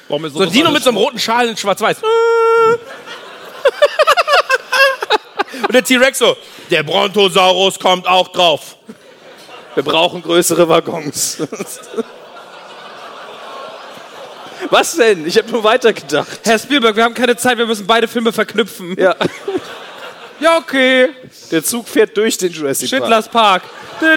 Warum 0.09 0.25
ist 0.27 0.35
So 0.35 0.41
ein 0.43 0.51
Dino 0.53 0.71
mit 0.71 0.83
so 0.83 0.91
einem 0.91 0.99
roten 0.99 1.19
Schal 1.19 1.49
in 1.49 1.57
schwarz-weiß. 1.57 1.99
Und 5.67 5.75
der 5.75 5.83
T-Rex 5.85 6.19
so, 6.19 6.37
der 6.71 6.83
Brontosaurus 6.83 7.79
kommt 7.79 8.07
auch 8.07 8.29
drauf. 8.29 8.77
Wir 9.75 9.83
brauchen 9.83 10.23
größere 10.23 10.69
Waggons. 10.69 11.39
Was 14.71 14.97
denn? 14.97 15.27
Ich 15.27 15.39
habe 15.39 15.51
nur 15.51 15.63
weitergedacht. 15.65 16.41
Herr 16.45 16.59
Spielberg, 16.59 16.97
wir 16.97 17.05
haben 17.05 17.15
keine 17.15 17.37
Zeit, 17.37 17.59
wir 17.59 17.67
müssen 17.67 17.87
beide 17.87 18.09
Filme 18.09 18.33
verknüpfen. 18.33 18.97
Ja, 18.99 19.15
Ja, 20.41 20.57
okay. 20.59 21.09
der 21.51 21.65
Zug 21.65 21.89
fährt 21.89 22.17
durch 22.17 22.39
den 22.39 22.53
Jurassic 22.53 22.91
Park. 22.91 23.01
Schindlers 23.01 23.29
Park. 23.29 23.63
Dü, 24.01 24.17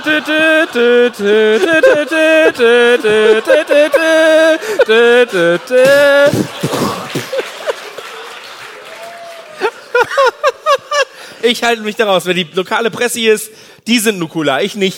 Ich 11.43 11.63
halte 11.63 11.81
mich 11.81 11.95
daraus, 11.95 12.25
wenn 12.25 12.35
die 12.35 12.47
lokale 12.53 12.91
Presse 12.91 13.19
hier 13.19 13.33
ist, 13.33 13.51
die 13.87 13.99
sind 13.99 14.19
Nukula, 14.19 14.61
ich 14.61 14.75
nicht. 14.75 14.97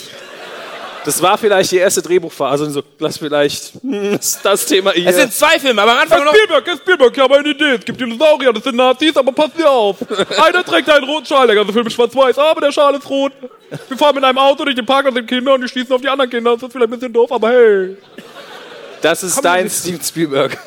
Das 1.05 1.21
war 1.21 1.37
vielleicht 1.37 1.71
die 1.71 1.77
erste 1.77 2.01
Drehbuchphase. 2.01 2.65
Und 2.65 2.71
so, 2.71 2.83
lass 2.99 3.17
vielleicht 3.17 3.73
hm, 3.81 4.17
das, 4.43 4.65
Thema 4.65 4.91
hier. 4.91 5.07
Es 5.09 5.17
sind 5.17 5.33
zwei 5.33 5.59
Filme, 5.59 5.81
aber 5.81 5.93
am 5.93 5.99
Anfang 5.99 6.23
noch. 6.23 6.33
Spielberg, 6.33 6.65
Herr 6.65 6.77
Spielberg, 6.77 7.15
ich 7.15 7.21
habe 7.21 7.37
eine 7.37 7.49
Idee. 7.49 7.75
Es 7.75 7.85
gibt 7.85 7.99
Dinosaurier, 7.99 8.53
das 8.53 8.63
sind 8.63 8.75
Nazis, 8.75 9.15
aber 9.17 9.31
pass 9.31 9.51
dir 9.53 9.69
auf. 9.69 9.97
Einer 10.45 10.63
trägt 10.63 10.89
einen 10.89 11.03
roten 11.05 11.25
Schal, 11.25 11.47
der 11.47 11.55
ganze 11.57 11.73
Film 11.73 11.87
ist 11.87 11.93
schwarz-weiß, 11.93 12.37
aber 12.37 12.61
der 12.61 12.71
Schal 12.71 12.95
ist 12.95 13.09
rot. 13.09 13.33
Wir 13.89 13.97
fahren 13.97 14.15
mit 14.15 14.23
einem 14.23 14.37
Auto 14.37 14.63
durch 14.63 14.75
den 14.75 14.85
Park 14.85 15.05
und 15.07 15.15
sind 15.15 15.27
Kinder 15.27 15.55
und 15.55 15.61
die 15.61 15.67
schießen 15.67 15.93
auf 15.93 16.01
die 16.01 16.09
anderen 16.09 16.29
Kinder. 16.29 16.53
Das 16.53 16.63
ist 16.63 16.71
vielleicht 16.71 16.91
ein 16.91 16.99
bisschen 16.99 17.13
doof, 17.13 17.31
aber 17.31 17.49
hey. 17.49 17.97
das 19.01 19.23
ist 19.23 19.43
dein 19.43 19.69
Steven 19.69 20.01
Spielberg. 20.01 20.57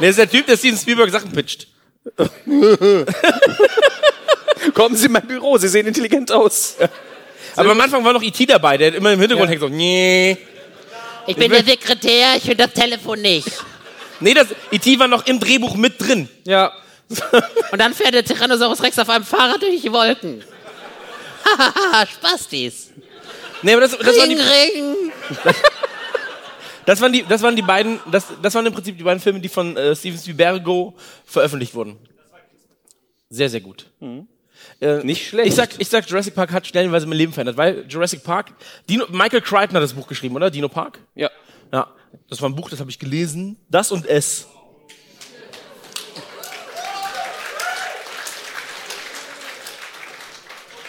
Nee, 0.00 0.06
das 0.06 0.18
ist 0.18 0.18
der 0.18 0.30
Typ, 0.30 0.46
der 0.46 0.56
Steven 0.56 0.78
Spielberg 0.78 1.10
Sachen 1.10 1.30
pitcht. 1.30 1.68
Kommen 4.74 4.96
Sie 4.96 5.06
in 5.06 5.12
mein 5.12 5.26
Büro, 5.26 5.58
Sie 5.58 5.68
sehen 5.68 5.86
intelligent 5.86 6.32
aus. 6.32 6.76
Aber 7.56 7.72
am 7.72 7.80
Anfang 7.80 8.04
war 8.04 8.12
noch 8.12 8.22
E.T. 8.22 8.46
dabei, 8.46 8.76
der 8.76 8.94
immer 8.94 9.12
im 9.12 9.20
Hintergrund 9.20 9.50
hängt 9.50 9.60
so, 9.60 9.68
nee. 9.68 10.36
Ich 11.26 11.36
bin 11.36 11.50
der 11.50 11.64
Sekretär, 11.64 12.36
ich 12.36 12.44
finde 12.44 12.66
das 12.66 12.72
Telefon 12.72 13.20
nicht. 13.20 13.48
Nee, 14.20 14.34
das 14.34 14.48
E.T. 14.70 14.98
war 14.98 15.08
noch 15.08 15.26
im 15.26 15.38
Drehbuch 15.38 15.76
mit 15.76 16.00
drin. 16.00 16.28
Ja. 16.44 16.72
Und 17.72 17.78
dann 17.80 17.94
fährt 17.94 18.14
der 18.14 18.24
Tyrannosaurus 18.24 18.82
Rex 18.82 18.98
auf 18.98 19.08
einem 19.08 19.24
Fahrrad 19.24 19.62
durch 19.62 19.80
die 19.80 19.92
Wolken. 19.92 20.42
Hahaha, 21.44 22.06
Spastis. 22.12 22.90
Nee, 23.62 23.72
aber 23.72 23.82
das, 23.82 23.96
das, 23.96 24.16
waren, 24.16 24.28
Ring, 24.28 24.38
die, 24.38 24.42
ring. 24.42 25.12
das, 26.86 27.00
waren 27.00 27.12
die, 27.12 27.24
das 27.24 27.42
waren 27.42 27.56
die 27.56 27.62
beiden, 27.62 27.98
das, 28.10 28.26
das 28.40 28.54
waren 28.54 28.66
im 28.66 28.72
Prinzip 28.72 28.96
die 28.96 29.02
beiden 29.02 29.20
Filme, 29.20 29.40
die 29.40 29.48
von 29.48 29.76
äh, 29.76 29.96
Steven 29.96 30.18
Spielbergo 30.18 30.94
veröffentlicht 31.24 31.74
wurden. 31.74 31.98
Sehr, 33.30 33.50
sehr 33.50 33.60
gut. 33.60 33.86
Äh, 34.80 35.02
Nicht 35.04 35.26
schlecht. 35.26 35.48
Ich 35.48 35.54
sag, 35.54 35.70
ich 35.78 35.88
sag, 35.88 36.08
Jurassic 36.08 36.34
Park 36.34 36.52
hat 36.52 36.66
stellenweise 36.66 37.06
mein 37.06 37.18
Leben 37.18 37.32
verändert, 37.32 37.56
weil 37.56 37.84
Jurassic 37.88 38.22
Park, 38.22 38.52
Dino, 38.88 39.06
Michael 39.10 39.40
Crichton 39.40 39.74
hat 39.74 39.82
das 39.82 39.92
Buch 39.92 40.06
geschrieben, 40.06 40.36
oder? 40.36 40.50
Dino 40.50 40.68
Park? 40.68 41.00
Ja. 41.14 41.30
Ja, 41.72 41.88
das 42.28 42.40
war 42.40 42.48
ein 42.48 42.54
Buch, 42.54 42.70
das 42.70 42.78
habe 42.80 42.90
ich 42.90 42.98
gelesen. 42.98 43.56
Das 43.68 43.90
und 43.90 44.06
es. 44.06 44.46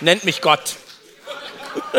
Nennt 0.01 0.23
mich 0.23 0.39
Gott. 0.41 0.77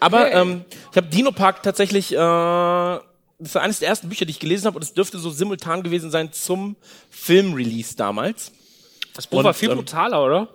Aber 0.00 0.30
ähm, 0.30 0.64
ich 0.90 0.96
habe 0.96 1.08
Dino 1.08 1.32
Park 1.32 1.62
tatsächlich, 1.62 2.12
äh, 2.12 2.16
das 2.16 3.00
ist 3.40 3.56
eines 3.56 3.78
der 3.80 3.88
ersten 3.88 4.08
Bücher, 4.08 4.24
die 4.24 4.30
ich 4.30 4.38
gelesen 4.38 4.66
habe 4.66 4.76
und 4.76 4.82
es 4.82 4.94
dürfte 4.94 5.18
so 5.18 5.30
simultan 5.30 5.82
gewesen 5.82 6.10
sein 6.10 6.32
zum 6.32 6.76
Filmrelease 7.10 7.96
damals. 7.96 8.52
Das 9.14 9.26
Buch 9.26 9.38
war 9.42 9.46
Und, 9.46 9.54
viel 9.56 9.70
ähm, 9.70 9.78
brutaler, 9.78 10.22
oder? 10.22 10.48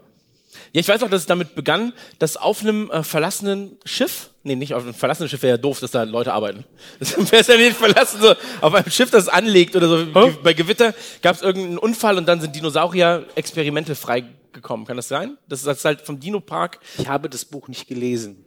Ja, 0.71 0.79
ich 0.81 0.87
weiß 0.87 1.03
auch, 1.03 1.09
dass 1.09 1.21
es 1.21 1.27
damit 1.27 1.55
begann, 1.55 1.93
dass 2.19 2.37
auf 2.37 2.61
einem 2.61 2.89
äh, 2.91 3.03
verlassenen 3.03 3.77
Schiff, 3.85 4.29
nee, 4.43 4.55
nicht 4.55 4.73
auf 4.73 4.83
einem 4.83 4.93
verlassenen 4.93 5.29
Schiff 5.29 5.41
wäre 5.43 5.55
ja 5.55 5.57
doof, 5.57 5.79
dass 5.79 5.91
da 5.91 6.03
Leute 6.03 6.33
arbeiten. 6.33 6.65
Das 6.99 7.31
wäre 7.31 7.43
ja 7.61 7.67
nicht 7.67 7.77
verlassen, 7.77 8.21
so 8.21 8.33
auf 8.61 8.73
einem 8.73 8.89
Schiff, 8.89 9.09
das 9.11 9.27
anlegt 9.27 9.75
oder 9.75 9.87
so. 9.87 10.05
Ge- 10.05 10.35
Bei 10.43 10.53
Gewitter 10.53 10.93
gab 11.21 11.35
es 11.35 11.41
irgendeinen 11.41 11.77
Unfall 11.77 12.17
und 12.17 12.25
dann 12.27 12.41
sind 12.41 12.55
Dinosaurier 12.55 13.25
Experimente 13.35 13.95
freigekommen. 13.95 14.85
Kann 14.85 14.97
das 14.97 15.07
sein? 15.07 15.37
Das 15.47 15.61
ist 15.61 15.67
ist 15.67 15.85
halt 15.85 16.01
vom 16.01 16.19
Dino 16.19 16.39
Park. 16.39 16.79
Ich 16.97 17.07
habe 17.07 17.29
das 17.29 17.45
Buch 17.45 17.67
nicht 17.67 17.87
gelesen. 17.87 18.45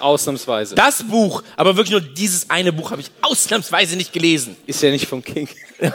Ausnahmsweise. 0.00 0.74
Das 0.74 1.04
Buch, 1.04 1.42
aber 1.56 1.76
wirklich 1.76 1.92
nur 1.92 2.00
dieses 2.00 2.50
eine 2.50 2.72
Buch 2.72 2.90
habe 2.90 3.00
ich 3.00 3.10
ausnahmsweise 3.22 3.96
nicht 3.96 4.12
gelesen. 4.12 4.56
ist 4.66 4.82
ja 4.82 4.90
nicht 4.90 5.06
von 5.06 5.22
King. 5.22 5.48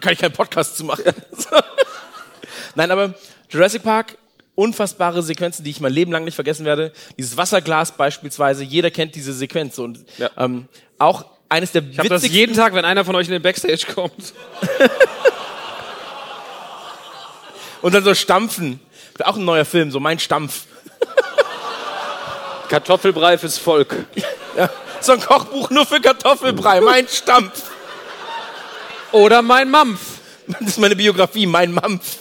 Kann 0.00 0.12
ich 0.12 0.18
keinen 0.18 0.32
Podcast 0.32 0.76
zu 0.76 0.84
machen. 0.84 1.04
Nein, 2.74 2.90
aber 2.90 3.14
Jurassic 3.50 3.82
Park 3.82 4.16
unfassbare 4.54 5.22
Sequenzen, 5.22 5.64
die 5.64 5.70
ich 5.70 5.80
mein 5.80 5.92
Leben 5.92 6.10
lang 6.10 6.24
nicht 6.24 6.34
vergessen 6.34 6.64
werde. 6.64 6.92
Dieses 7.16 7.36
Wasserglas 7.36 7.92
beispielsweise, 7.92 8.64
jeder 8.64 8.90
kennt 8.90 9.14
diese 9.14 9.32
Sequenz. 9.32 9.78
Und 9.78 10.00
Ja. 10.18 10.30
ähm, 10.36 10.66
auch 10.98 11.26
eines 11.48 11.70
der 11.70 11.82
Ich 11.88 11.98
habe 11.98 12.08
das 12.08 12.26
jeden 12.26 12.56
Tag, 12.56 12.74
wenn 12.74 12.84
einer 12.84 13.04
von 13.04 13.14
euch 13.14 13.28
in 13.28 13.32
den 13.34 13.42
Backstage 13.42 13.86
kommt. 13.94 14.34
Und 17.82 17.94
dann 17.94 18.02
so 18.02 18.14
Stampfen. 18.14 18.80
Auch 19.24 19.36
ein 19.36 19.44
neuer 19.44 19.64
Film, 19.64 19.90
so 19.92 20.00
mein 20.00 20.18
Stampf. 20.18 20.64
Kartoffelbrei 22.68 23.38
fürs 23.38 23.58
Volk. 23.58 23.94
Ja, 24.56 24.68
so 25.00 25.12
ein 25.12 25.20
Kochbuch 25.20 25.70
nur 25.70 25.86
für 25.86 26.00
Kartoffelbrei, 26.00 26.80
mein 26.80 27.06
Stampf. 27.08 27.70
Oder 29.12 29.42
mein 29.42 29.70
Mampf. 29.70 30.00
Das 30.48 30.70
ist 30.70 30.78
meine 30.78 30.96
Biografie, 30.96 31.46
mein 31.46 31.72
Mampf. 31.72 32.18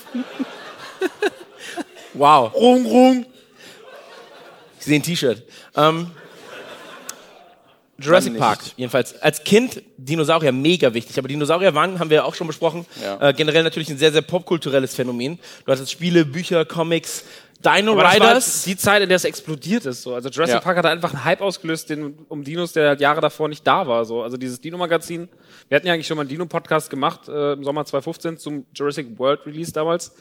Wow. 2.14 2.52
Rung, 2.56 2.86
rung. 2.86 3.26
Ich 4.80 4.86
sehe 4.86 4.96
ein 5.00 5.04
T-Shirt. 5.04 5.44
Ähm, 5.76 6.10
Jurassic. 8.00 8.38
Park, 8.38 8.60
jedenfalls. 8.76 9.20
Als 9.22 9.44
Kind 9.44 9.82
Dinosaurier 9.98 10.52
mega 10.52 10.94
wichtig, 10.94 11.18
aber 11.18 11.28
Dinosaurier 11.28 11.74
waren, 11.74 12.00
haben 12.00 12.10
wir 12.12 12.26
auch 12.26 12.36
schon 12.36 12.46
besprochen, 12.48 12.86
Ja. 13.02 13.30
äh, 13.30 13.34
generell 13.34 13.64
natürlich 13.64 13.90
ein 13.90 13.98
sehr, 13.98 14.12
sehr 14.12 14.22
popkulturelles 14.22 14.94
Phänomen. 14.96 15.40
Du 15.66 15.72
hattest 15.72 15.92
Spiele, 15.92 16.24
Bücher, 16.26 16.64
Comics, 16.66 17.24
Dino 17.60 17.94
Aber 17.94 18.04
das 18.04 18.20
war 18.20 18.30
Riders. 18.30 18.56
halt 18.58 18.66
die 18.68 18.78
Zeit, 18.78 19.02
in 19.02 19.10
der 19.10 19.16
es 19.16 19.24
explodiert 19.26 19.86
ist. 19.88 20.04
So. 20.04 20.14
Also 20.14 20.30
Jurassic 20.30 20.56
Ja. 20.56 20.60
Park 20.62 20.78
hat 20.78 20.86
einfach 20.86 21.12
einen 21.14 21.24
Hype 21.24 21.42
ausgelöst 21.42 21.90
den, 21.90 22.20
um 22.30 22.44
Dinos, 22.44 22.72
der 22.74 22.90
halt 22.90 23.02
Jahre 23.02 23.20
davor 23.20 23.48
nicht 23.50 23.66
da 23.66 23.88
war. 23.88 24.06
So. 24.06 24.22
Also 24.22 24.38
dieses 24.38 24.62
Dino-Magazin. 24.62 25.28
Wir 25.68 25.76
hatten 25.78 25.88
ja 25.88 25.94
eigentlich 25.94 26.06
schon 26.06 26.18
mal 26.18 26.22
einen 26.22 26.30
Dino-Podcast 26.30 26.92
gemacht 26.92 27.28
äh, 27.28 27.54
im 27.54 27.64
Sommer 27.64 27.84
2015 27.84 28.38
zum 28.38 28.66
Jurassic 28.76 29.18
World 29.18 29.46
Release 29.48 29.72
damals. 29.72 30.14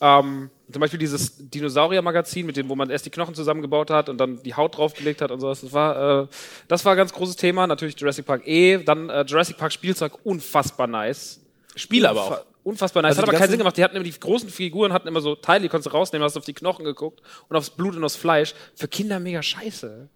Ähm, 0.00 0.50
zum 0.70 0.80
Beispiel 0.80 0.98
dieses 0.98 1.34
Dinosaurier-Magazin, 1.38 2.46
mit 2.46 2.56
dem, 2.56 2.68
wo 2.68 2.74
man 2.74 2.90
erst 2.90 3.06
die 3.06 3.10
Knochen 3.10 3.34
zusammengebaut 3.34 3.90
hat 3.90 4.08
und 4.08 4.18
dann 4.18 4.42
die 4.42 4.54
Haut 4.54 4.76
draufgelegt 4.76 5.20
hat 5.20 5.30
und 5.30 5.40
sowas. 5.40 5.60
Das 5.60 5.72
war, 5.72 6.22
äh, 6.22 6.26
das 6.68 6.84
war 6.84 6.92
ein 6.92 6.96
ganz 6.96 7.12
großes 7.12 7.36
Thema. 7.36 7.66
Natürlich 7.66 7.98
Jurassic 7.98 8.26
Park 8.26 8.46
E, 8.46 8.78
dann 8.78 9.08
äh, 9.10 9.22
Jurassic 9.22 9.56
Park 9.56 9.72
Spielzeug, 9.72 10.12
unfassbar 10.24 10.86
nice. 10.86 11.40
Spiele 11.76 12.08
aber 12.08 12.22
auch. 12.22 12.40
Unfassbar 12.64 13.02
nice. 13.02 13.10
Also 13.10 13.22
hat 13.22 13.28
aber 13.28 13.38
keinen 13.38 13.50
Sinn 13.50 13.58
gemacht. 13.58 13.76
Die 13.76 13.84
hatten 13.84 13.94
immer 13.94 14.04
die 14.04 14.18
großen 14.18 14.48
Figuren, 14.48 14.92
hatten 14.92 15.06
immer 15.06 15.20
so 15.20 15.34
Teile, 15.34 15.62
die 15.62 15.68
konntest 15.68 15.86
du 15.86 15.90
rausnehmen, 15.90 16.24
hast 16.24 16.36
auf 16.36 16.44
die 16.46 16.54
Knochen 16.54 16.84
geguckt 16.84 17.20
und 17.48 17.56
aufs 17.56 17.70
Blut 17.70 17.94
und 17.94 18.02
aufs 18.04 18.16
Fleisch. 18.16 18.54
Für 18.74 18.88
Kinder 18.88 19.20
mega 19.20 19.42
scheiße. 19.42 20.08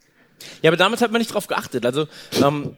Ja, 0.62 0.70
aber 0.70 0.76
damals 0.76 1.02
hat 1.02 1.12
man 1.12 1.20
nicht 1.20 1.34
drauf 1.34 1.46
geachtet. 1.46 1.84
Also, 1.84 2.06
ähm, 2.42 2.76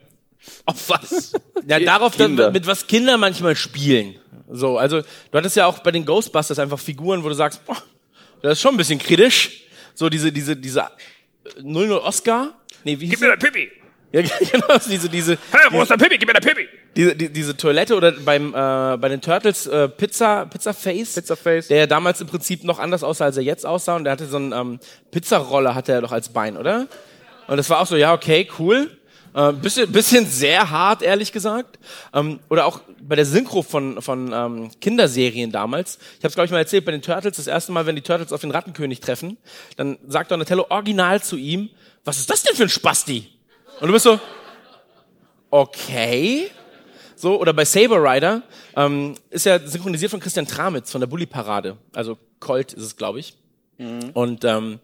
Auf 0.65 0.89
was? 0.89 1.33
ja, 1.67 1.79
darauf, 1.81 2.17
Kinder. 2.17 2.51
mit 2.51 2.67
was 2.67 2.87
Kinder 2.87 3.17
manchmal 3.19 3.57
spielen. 3.57 4.17
So, 4.51 4.79
also, 4.79 5.01
du 5.03 5.39
hattest 5.39 5.57
ja 5.57 5.67
auch 5.67 5.79
bei 5.81 5.91
den 5.91 6.05
Ghostbusters 6.05 6.59
einfach 6.59 6.79
Figuren, 6.79 7.23
wo 7.23 7.29
du 7.29 7.35
sagst, 7.35 7.65
boah, 7.65 7.77
das 8.43 8.55
ist 8.55 8.61
schon 8.61 8.75
ein 8.75 8.77
bisschen 8.77 8.99
kritisch. 8.99 9.65
So, 9.95 10.09
diese, 10.09 10.33
diese, 10.33 10.57
diese 10.57 10.81
äh, 10.81 11.63
00 11.63 11.99
Oscar. 11.99 12.55
Nee, 12.85 12.99
wie 12.99 13.07
hieß 13.07 13.11
Gib 13.11 13.21
mir 13.21 13.37
dein 13.37 13.39
Pipi. 13.39 13.71
Ja, 14.13 14.23
genau, 14.23 14.77
diese, 14.89 15.09
diese, 15.09 15.39
Hey, 15.53 15.69
wo 15.71 15.83
ist 15.83 15.89
dein 15.89 15.99
Pipi? 15.99 16.19
Gib 16.19 16.27
mir 16.27 16.33
dein 16.33 16.43
Pipi. 16.43 16.69
diese, 16.97 17.15
die, 17.15 17.29
diese 17.29 17.57
Toilette 17.57 17.95
oder 17.95 18.11
beim, 18.11 18.49
äh, 18.49 18.97
bei 18.97 19.09
den 19.09 19.21
Turtles 19.21 19.69
äh, 19.69 19.89
Pizza, 19.89 20.47
Pizza 20.47 20.75
Face. 20.75 21.15
Pizza 21.15 21.37
Face. 21.37 21.69
Der 21.69 21.79
ja 21.79 21.87
damals 21.87 22.21
im 22.21 22.27
Prinzip 22.27 22.65
noch 22.65 22.81
anders 22.81 23.05
aussah, 23.05 23.27
als 23.27 23.37
er 23.37 23.45
jetzt 23.45 23.65
aussah. 23.65 23.95
Und 23.95 24.03
der 24.03 24.15
hatte 24.15 24.27
so 24.27 24.37
einen 24.37 24.53
ähm, 24.53 24.81
Pizzaroller, 25.13 25.77
hatte 25.77 25.93
er 25.93 26.01
doch 26.01 26.11
als 26.11 26.31
Bein, 26.31 26.57
oder? 26.57 26.89
Und 27.47 27.57
das 27.57 27.71
war 27.71 27.79
auch 27.79 27.87
so, 27.87 27.95
ja, 27.95 28.13
okay, 28.13 28.49
cool. 28.59 28.91
Äh, 29.35 29.53
bisschen, 29.53 29.91
bisschen 29.93 30.27
sehr 30.27 30.71
hart, 30.71 31.03
ehrlich 31.03 31.33
gesagt. 31.33 31.79
Ähm, 32.13 32.41
oder 32.49 32.67
auch 32.67 32.81
bei 33.01 33.17
der 33.17 33.25
Synchro 33.25 33.63
von, 33.63 34.03
von 34.03 34.33
ähm, 34.33 34.71
Kinderserien 34.81 35.53
damals. 35.53 35.99
Ich 36.19 36.25
habe 36.25 36.29
es, 36.29 36.35
glaube 36.35 36.47
ich, 36.47 36.51
mal 36.51 36.59
erzählt, 36.59 36.85
bei 36.85 36.93
den 36.93 37.03
Turtles, 37.03 37.37
das 37.37 37.47
erste 37.47 37.73
Mal, 37.73 37.87
wenn 37.87 37.97
die 37.97 38.03
Turtles 38.03 38.33
auf 38.33 38.41
den 38.41 38.51
Rattenkönig 38.51 39.01
treffen, 39.01 39.37
dann 39.77 39.99
sagt 40.07 40.31
Donatello 40.31 40.67
original 40.69 41.23
zu 41.23 41.37
ihm, 41.37 41.71
was 42.05 42.19
ist 42.19 42.31
das 42.31 42.43
denn 42.43 42.57
für 42.57 42.65
ein 42.65 42.69
Spasti? 42.69 43.29
Und 43.81 43.87
du 43.89 43.93
bist 43.93 44.05
so, 44.05 44.19
okay. 45.51 46.51
So, 47.15 47.39
oder 47.39 47.53
bei 47.53 47.65
Saber 47.65 48.03
Rider 48.03 48.43
ähm, 48.77 49.15
ist 49.29 49.45
ja 49.47 49.59
synchronisiert 49.59 50.11
von 50.11 50.21
Christian 50.21 50.47
Tramitz 50.47 50.91
von 50.91 51.01
der 51.01 51.09
Bully 51.09 51.27
Parade. 51.27 51.77
Also 51.93 52.19
Colt 52.41 52.73
ist 52.73 52.83
es, 52.83 52.97
glaube 52.97 53.21
ich. 53.21 53.37
Und 54.15 54.45
ähm, 54.45 54.81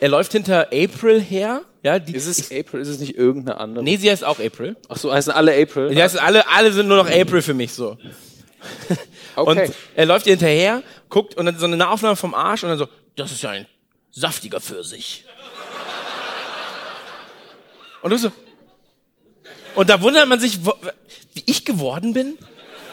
er 0.00 0.08
läuft 0.08 0.32
hinter 0.32 0.68
April 0.72 1.20
her. 1.20 1.62
Ja, 1.82 1.98
die, 1.98 2.14
Ist 2.14 2.26
es 2.26 2.50
April? 2.50 2.80
Ist 2.80 2.88
es 2.88 2.98
nicht 2.98 3.16
irgendeine 3.16 3.60
andere? 3.60 3.84
nee, 3.84 3.96
sie 3.96 4.10
heißt 4.10 4.24
auch 4.24 4.40
April. 4.40 4.76
Ach 4.88 4.96
so, 4.96 5.12
heißen 5.12 5.32
alle 5.32 5.52
April? 5.60 5.90
Die 5.90 6.02
heißt, 6.02 6.20
alle, 6.20 6.48
alle 6.48 6.72
sind 6.72 6.88
nur 6.88 6.96
noch 6.96 7.10
April 7.10 7.40
für 7.40 7.54
mich 7.54 7.72
so. 7.72 7.96
okay. 9.36 9.66
Und 9.66 9.74
er 9.94 10.06
läuft 10.06 10.26
ihr 10.26 10.32
hinterher, 10.32 10.82
guckt 11.08 11.36
und 11.36 11.46
dann 11.46 11.58
so 11.58 11.66
eine 11.66 11.76
Nahaufnahme 11.76 12.16
vom 12.16 12.34
Arsch 12.34 12.64
und 12.64 12.70
dann 12.70 12.78
so, 12.78 12.88
das 13.14 13.30
ist 13.30 13.42
ja 13.42 13.50
ein 13.50 13.66
saftiger 14.10 14.60
Pfirsich. 14.60 15.24
Und 18.02 18.10
du 18.10 18.18
so. 18.18 18.32
Und 19.74 19.88
da 19.90 20.00
wundert 20.00 20.28
man 20.28 20.40
sich, 20.40 20.58
wie 21.34 21.42
ich 21.46 21.64
geworden 21.64 22.12
bin. 22.12 22.36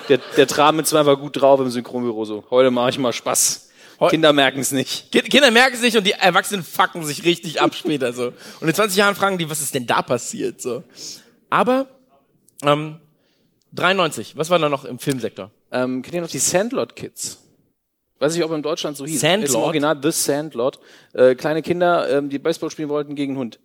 der, 0.09 0.19
der 0.37 0.45
Tramitz 0.45 0.93
war 0.93 0.99
einfach 0.99 1.19
gut 1.19 1.41
drauf 1.41 1.59
im 1.59 1.71
Synchronbüro 1.71 2.25
so. 2.25 2.43
Heute 2.51 2.69
mache 2.69 2.91
ich 2.91 2.99
mal 2.99 3.13
Spaß. 3.13 3.64
Heu- 3.99 4.09
Kinder 4.09 4.33
merken 4.33 4.59
es 4.59 4.71
nicht. 4.71 5.11
Ki- 5.11 5.21
Kinder 5.21 5.51
merken 5.51 5.75
es 5.75 5.81
nicht 5.81 5.95
und 5.97 6.05
die 6.05 6.11
Erwachsenen 6.11 6.63
fucken 6.63 7.05
sich 7.05 7.23
richtig 7.23 7.61
ab 7.61 7.73
später 7.75 8.13
so. 8.13 8.33
Und 8.59 8.67
in 8.67 8.73
20 8.73 8.97
Jahren 8.97 9.15
fragen 9.15 9.37
die, 9.37 9.49
was 9.49 9.61
ist 9.61 9.73
denn 9.73 9.87
da 9.87 10.01
passiert 10.01 10.61
so. 10.61 10.83
Aber 11.49 11.87
ähm, 12.63 12.99
93, 13.73 14.37
was 14.37 14.49
war 14.49 14.59
da 14.59 14.69
noch 14.69 14.85
im 14.85 14.99
Filmsektor? 14.99 15.51
Ähm, 15.71 16.01
kennt 16.01 16.15
ihr 16.15 16.21
noch 16.21 16.29
die 16.29 16.39
Sandlot 16.39 16.95
Kids? 16.95 17.39
Weiß 18.19 18.33
nicht, 18.33 18.43
ob 18.45 18.51
in 18.51 18.61
Deutschland 18.63 18.95
so 18.95 19.05
hieß. 19.05 19.19
Sandlot? 19.19 19.49
Ist 19.49 19.55
im 19.55 19.61
Original 19.61 19.99
The 20.01 20.11
Sandlot. 20.11 20.79
Äh, 21.13 21.35
kleine 21.35 21.61
Kinder, 21.61 22.09
ähm, 22.09 22.29
die 22.29 22.39
Baseball 22.39 22.69
spielen 22.71 22.87
wollten 22.89 23.15
gegen 23.15 23.33
einen 23.33 23.39
Hund. 23.39 23.59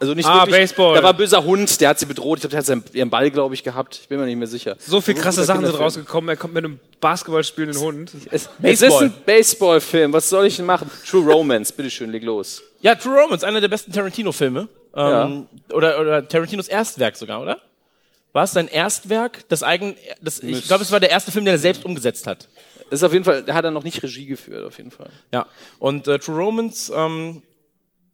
Also 0.00 0.14
nicht 0.14 0.26
Ah, 0.26 0.46
wirklich. 0.46 0.56
Baseball. 0.56 0.94
Da 0.96 1.02
war 1.02 1.10
ein 1.10 1.16
böser 1.16 1.44
Hund, 1.44 1.78
der 1.80 1.90
hat 1.90 1.98
sie 1.98 2.06
bedroht. 2.06 2.38
Ich 2.38 2.40
glaube, 2.40 2.52
der 2.52 2.58
hat 2.60 2.66
seinen, 2.66 2.82
ihren 2.94 3.10
Ball, 3.10 3.30
glaube 3.30 3.54
ich, 3.54 3.62
gehabt. 3.62 3.98
Ich 4.02 4.08
bin 4.08 4.18
mir 4.18 4.24
nicht 4.24 4.36
mehr 4.36 4.46
sicher. 4.48 4.76
So 4.78 5.02
viel 5.02 5.12
krasse 5.14 5.40
Guter 5.42 5.46
Sachen 5.46 5.66
sind 5.66 5.78
rausgekommen. 5.78 6.30
Er 6.30 6.36
kommt 6.36 6.54
mit 6.54 6.64
einem 6.64 6.80
Basketball 7.00 7.44
spielenden 7.44 7.80
Hund. 7.82 8.10
Es, 8.30 8.48
es 8.62 8.80
ist 8.82 8.92
ein 8.94 9.12
Baseballfilm. 9.26 10.12
Was 10.14 10.30
soll 10.30 10.46
ich 10.46 10.56
denn 10.56 10.64
machen? 10.64 10.90
True 11.06 11.30
Romance. 11.30 11.70
Bitteschön, 11.72 12.10
leg 12.10 12.22
los. 12.24 12.62
Ja, 12.80 12.94
True 12.94 13.20
Romance, 13.20 13.46
einer 13.46 13.60
der 13.60 13.68
besten 13.68 13.92
Tarantino-Filme. 13.92 14.68
Ähm, 14.96 15.46
oder, 15.72 16.00
oder 16.00 16.26
Tarantinos 16.26 16.66
Erstwerk 16.68 17.16
sogar, 17.16 17.42
oder? 17.42 17.58
War 18.32 18.44
es 18.44 18.52
sein 18.52 18.68
Erstwerk? 18.68 19.44
Das 19.48 19.62
eigen, 19.62 19.96
das, 20.22 20.40
ich 20.42 20.66
glaube, 20.66 20.82
es 20.82 20.90
war 20.92 21.00
der 21.00 21.10
erste 21.10 21.30
Film, 21.30 21.44
den 21.44 21.54
er 21.54 21.58
selbst 21.58 21.84
umgesetzt 21.84 22.26
hat. 22.26 22.48
Das 22.88 23.00
ist 23.00 23.04
auf 23.04 23.12
jeden 23.12 23.24
Fall, 23.24 23.42
da 23.42 23.54
hat 23.54 23.64
er 23.64 23.70
noch 23.70 23.84
nicht 23.84 24.02
Regie 24.02 24.26
geführt, 24.26 24.64
auf 24.66 24.78
jeden 24.78 24.90
Fall. 24.90 25.10
Ja. 25.32 25.46
Und 25.78 26.08
äh, 26.08 26.18
True 26.18 26.36
Romance 26.36 26.92
ähm, 26.94 27.42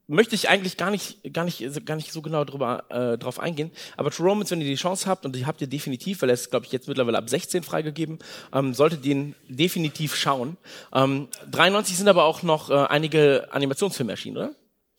möchte 0.08 0.34
ich 0.34 0.48
eigentlich 0.48 0.76
gar 0.76 0.90
nicht, 0.90 1.32
gar 1.32 1.44
nicht, 1.44 1.84
gar 1.84 1.96
nicht 1.96 2.12
so 2.12 2.22
genau 2.22 2.44
drüber, 2.44 2.84
äh, 2.90 3.18
drauf 3.18 3.40
eingehen. 3.40 3.70
Aber 3.96 4.10
True 4.10 4.28
Romance, 4.28 4.50
wenn 4.50 4.60
ihr 4.60 4.66
die 4.66 4.76
Chance 4.76 5.08
habt, 5.08 5.24
und 5.24 5.34
die 5.34 5.46
habt 5.46 5.60
ihr 5.60 5.66
definitiv, 5.66 6.22
weil 6.22 6.30
er 6.30 6.34
ist, 6.34 6.50
glaube 6.50 6.66
ich, 6.66 6.72
jetzt 6.72 6.88
mittlerweile 6.88 7.18
ab 7.18 7.28
16 7.28 7.62
freigegeben, 7.62 8.18
ähm, 8.52 8.74
solltet 8.74 9.04
ihr 9.04 9.12
ihn 9.12 9.34
definitiv 9.48 10.14
schauen. 10.14 10.56
Ähm, 10.94 11.28
93 11.50 11.96
sind 11.96 12.08
aber 12.08 12.24
auch 12.24 12.42
noch 12.42 12.70
äh, 12.70 12.74
einige 12.74 13.48
Animationsfilme 13.50 14.12
erschienen, 14.12 14.36
oder? 14.36 14.50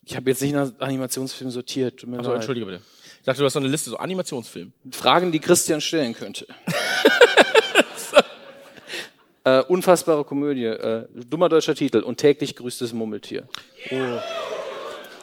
Ich 0.04 0.16
habe 0.16 0.30
jetzt 0.30 0.42
nicht 0.42 0.54
nach 0.54 0.72
Animationsfilmen 0.80 1.52
sortiert. 1.52 2.06
Also 2.18 2.32
entschuldige 2.32 2.66
bitte. 2.66 2.82
Ich 3.20 3.26
dachte, 3.26 3.40
du 3.40 3.46
hast 3.46 3.54
so 3.54 3.60
eine 3.60 3.68
Liste, 3.68 3.90
so 3.90 3.98
Animationsfilm. 3.98 4.72
Fragen, 4.92 5.34
die 5.34 5.40
Christian 5.40 5.82
stellen 5.82 6.14
könnte. 6.14 6.48
äh, 9.44 9.64
unfassbare 9.64 10.24
Komödie. 10.24 10.64
Äh, 10.64 11.08
dummer 11.14 11.50
deutscher 11.50 11.76
Titel. 11.76 12.00
Und 12.00 12.18
täglich 12.18 12.56
grüßt 12.56 12.80
das 12.80 12.94
Murmeltier. 12.94 13.50
Oh. 13.92 14.20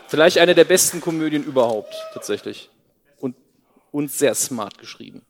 Vielleicht 0.09 0.39
eine 0.39 0.55
der 0.55 0.65
besten 0.65 1.01
Komödien 1.01 1.45
überhaupt, 1.45 1.95
tatsächlich. 2.13 2.71
Und, 3.19 3.37
und 3.91 4.11
sehr 4.11 4.35
smart 4.35 4.79
geschrieben. 4.79 5.23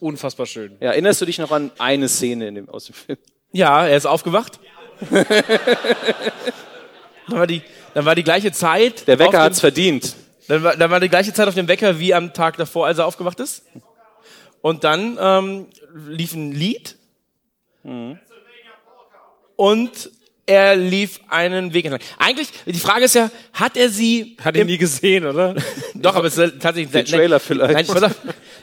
Unfassbar 0.00 0.46
schön. 0.46 0.76
Ja, 0.80 0.90
erinnerst 0.90 1.20
du 1.20 1.26
dich 1.26 1.38
noch 1.38 1.50
an 1.52 1.70
eine 1.78 2.08
Szene 2.08 2.48
in 2.48 2.54
dem, 2.56 2.68
aus 2.68 2.86
dem 2.86 2.94
Film? 2.94 3.18
Ja, 3.52 3.86
er 3.86 3.96
ist 3.96 4.06
aufgewacht. 4.06 4.58
dann, 5.10 5.26
war 7.28 7.46
die, 7.46 7.62
dann 7.94 8.04
war 8.04 8.14
die 8.14 8.24
gleiche 8.24 8.52
Zeit. 8.52 9.06
Der 9.06 9.18
Wecker 9.18 9.32
dem- 9.32 9.40
hat's 9.40 9.60
verdient. 9.60 10.16
Dann 10.48 10.62
war, 10.64 10.76
dann 10.76 10.90
war 10.90 11.00
die 11.00 11.08
gleiche 11.08 11.32
Zeit 11.32 11.46
auf 11.46 11.54
dem 11.54 11.68
Wecker 11.68 11.98
wie 12.00 12.14
am 12.14 12.34
Tag 12.34 12.56
davor, 12.56 12.86
als 12.86 12.98
er 12.98 13.06
aufgewacht 13.06 13.38
ist. 13.40 13.64
Und 14.60 14.84
dann 14.84 15.18
ähm, 15.20 15.66
lief 16.08 16.34
ein 16.34 16.52
Lied. 16.52 16.96
Und 19.56 20.10
er 20.46 20.74
lief 20.76 21.20
einen 21.28 21.72
Weg 21.72 21.84
entlang. 21.84 22.02
Eigentlich, 22.18 22.48
die 22.66 22.78
Frage 22.78 23.04
ist 23.04 23.14
ja, 23.14 23.30
hat 23.52 23.76
er 23.76 23.88
sie... 23.88 24.36
Hat 24.42 24.56
ihn 24.56 24.66
nie 24.66 24.78
gesehen, 24.78 25.24
oder? 25.24 25.54
Doch, 25.94 26.16
aber 26.16 26.26
es 26.26 26.36
ist 26.36 26.60
tatsächlich... 26.60 26.90
Der 26.92 27.04
Trailer 27.04 27.38
vielleicht. 27.40 27.74
Nein, 27.74 27.86
pass 27.86 28.02
auf, 28.02 28.16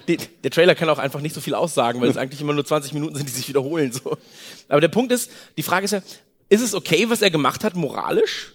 die, 0.08 0.18
der 0.18 0.52
Trailer 0.52 0.76
kann 0.76 0.90
auch 0.90 0.98
einfach 0.98 1.22
nicht 1.22 1.34
so 1.34 1.42
viel 1.42 1.54
aussagen, 1.54 2.02
weil 2.02 2.10
es 2.10 2.18
eigentlich 2.18 2.42
immer 2.42 2.54
nur 2.54 2.66
20 2.66 2.94
Minuten 2.94 3.16
sind, 3.16 3.28
die 3.30 3.34
sich 3.34 3.48
wiederholen. 3.48 3.92
So. 3.92 4.18
Aber 4.68 4.82
der 4.82 4.90
Punkt 4.90 5.12
ist, 5.12 5.32
die 5.58 5.64
Frage 5.64 5.86
ist 5.86 5.92
ja, 5.92 6.02
ist 6.50 6.62
es 6.62 6.74
okay, 6.74 7.10
was 7.10 7.22
er 7.22 7.32
gemacht 7.32 7.64
hat, 7.64 7.76
moralisch? 7.76 8.54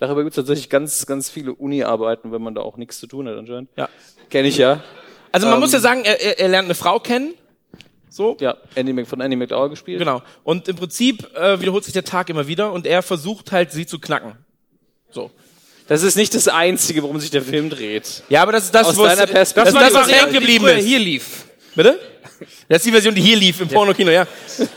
Darüber 0.00 0.22
gibt's 0.22 0.36
tatsächlich 0.36 0.68
ganz, 0.70 1.06
ganz 1.06 1.28
viele 1.30 1.54
Uni-Arbeiten, 1.54 2.32
wenn 2.32 2.42
man 2.42 2.54
da 2.54 2.62
auch 2.62 2.76
nichts 2.76 2.98
zu 2.98 3.06
tun 3.06 3.28
hat 3.28 3.36
anscheinend. 3.36 3.68
Ja. 3.76 3.88
Kenne 4.30 4.48
ich 4.48 4.56
ja. 4.56 4.82
Also 5.30 5.46
man 5.46 5.56
Ähm. 5.56 5.60
muss 5.60 5.72
ja 5.72 5.80
sagen, 5.80 6.02
er, 6.04 6.20
er, 6.20 6.38
er 6.40 6.48
lernt 6.48 6.66
eine 6.66 6.74
Frau 6.74 6.98
kennen 6.98 7.34
So. 8.10 8.36
Ja, 8.40 8.56
Andy 8.74 9.04
von 9.04 9.20
Andy 9.20 9.36
McDowell 9.36 9.68
gespielt. 9.70 9.98
Genau. 9.98 10.22
Und 10.44 10.68
im 10.68 10.76
Prinzip 10.76 11.28
äh, 11.36 11.60
wiederholt 11.60 11.84
sich 11.84 11.92
der 11.92 12.04
Tag 12.04 12.30
immer 12.30 12.46
wieder 12.46 12.72
und 12.72 12.86
er 12.86 13.02
versucht 13.02 13.52
halt, 13.52 13.70
sie 13.72 13.86
zu 13.86 13.98
knacken. 13.98 14.32
So. 15.10 15.30
Das 15.86 16.02
ist 16.02 16.16
nicht 16.16 16.34
das 16.34 16.48
Einzige, 16.48 17.02
worum 17.02 17.18
sich 17.18 17.30
der 17.30 17.42
Film 17.42 17.70
dreht. 17.70 18.22
Ja, 18.28 18.42
aber 18.42 18.52
das 18.52 18.64
ist 18.64 18.74
das, 18.74 18.88
Aus 18.88 18.96
wo 18.96 19.04
es- 19.06 19.16
deiner 19.16 19.26
das, 19.32 19.54
Das 19.54 19.68
ist 19.68 19.74
das, 19.74 19.94
war 19.94 20.00
was 20.02 20.06
die 20.08 20.12
hängen 20.14 20.30
Version, 20.32 20.40
geblieben 20.40 20.66
ist. 20.78 20.84
hier 20.84 20.98
lief. 20.98 21.44
Bitte? 21.74 21.98
Das 22.68 22.78
ist 22.78 22.86
die 22.86 22.90
Version, 22.92 23.14
die 23.14 23.22
hier 23.22 23.36
lief 23.36 23.60
im 23.60 23.68
Pornokino, 23.68 24.10
ja. 24.10 24.26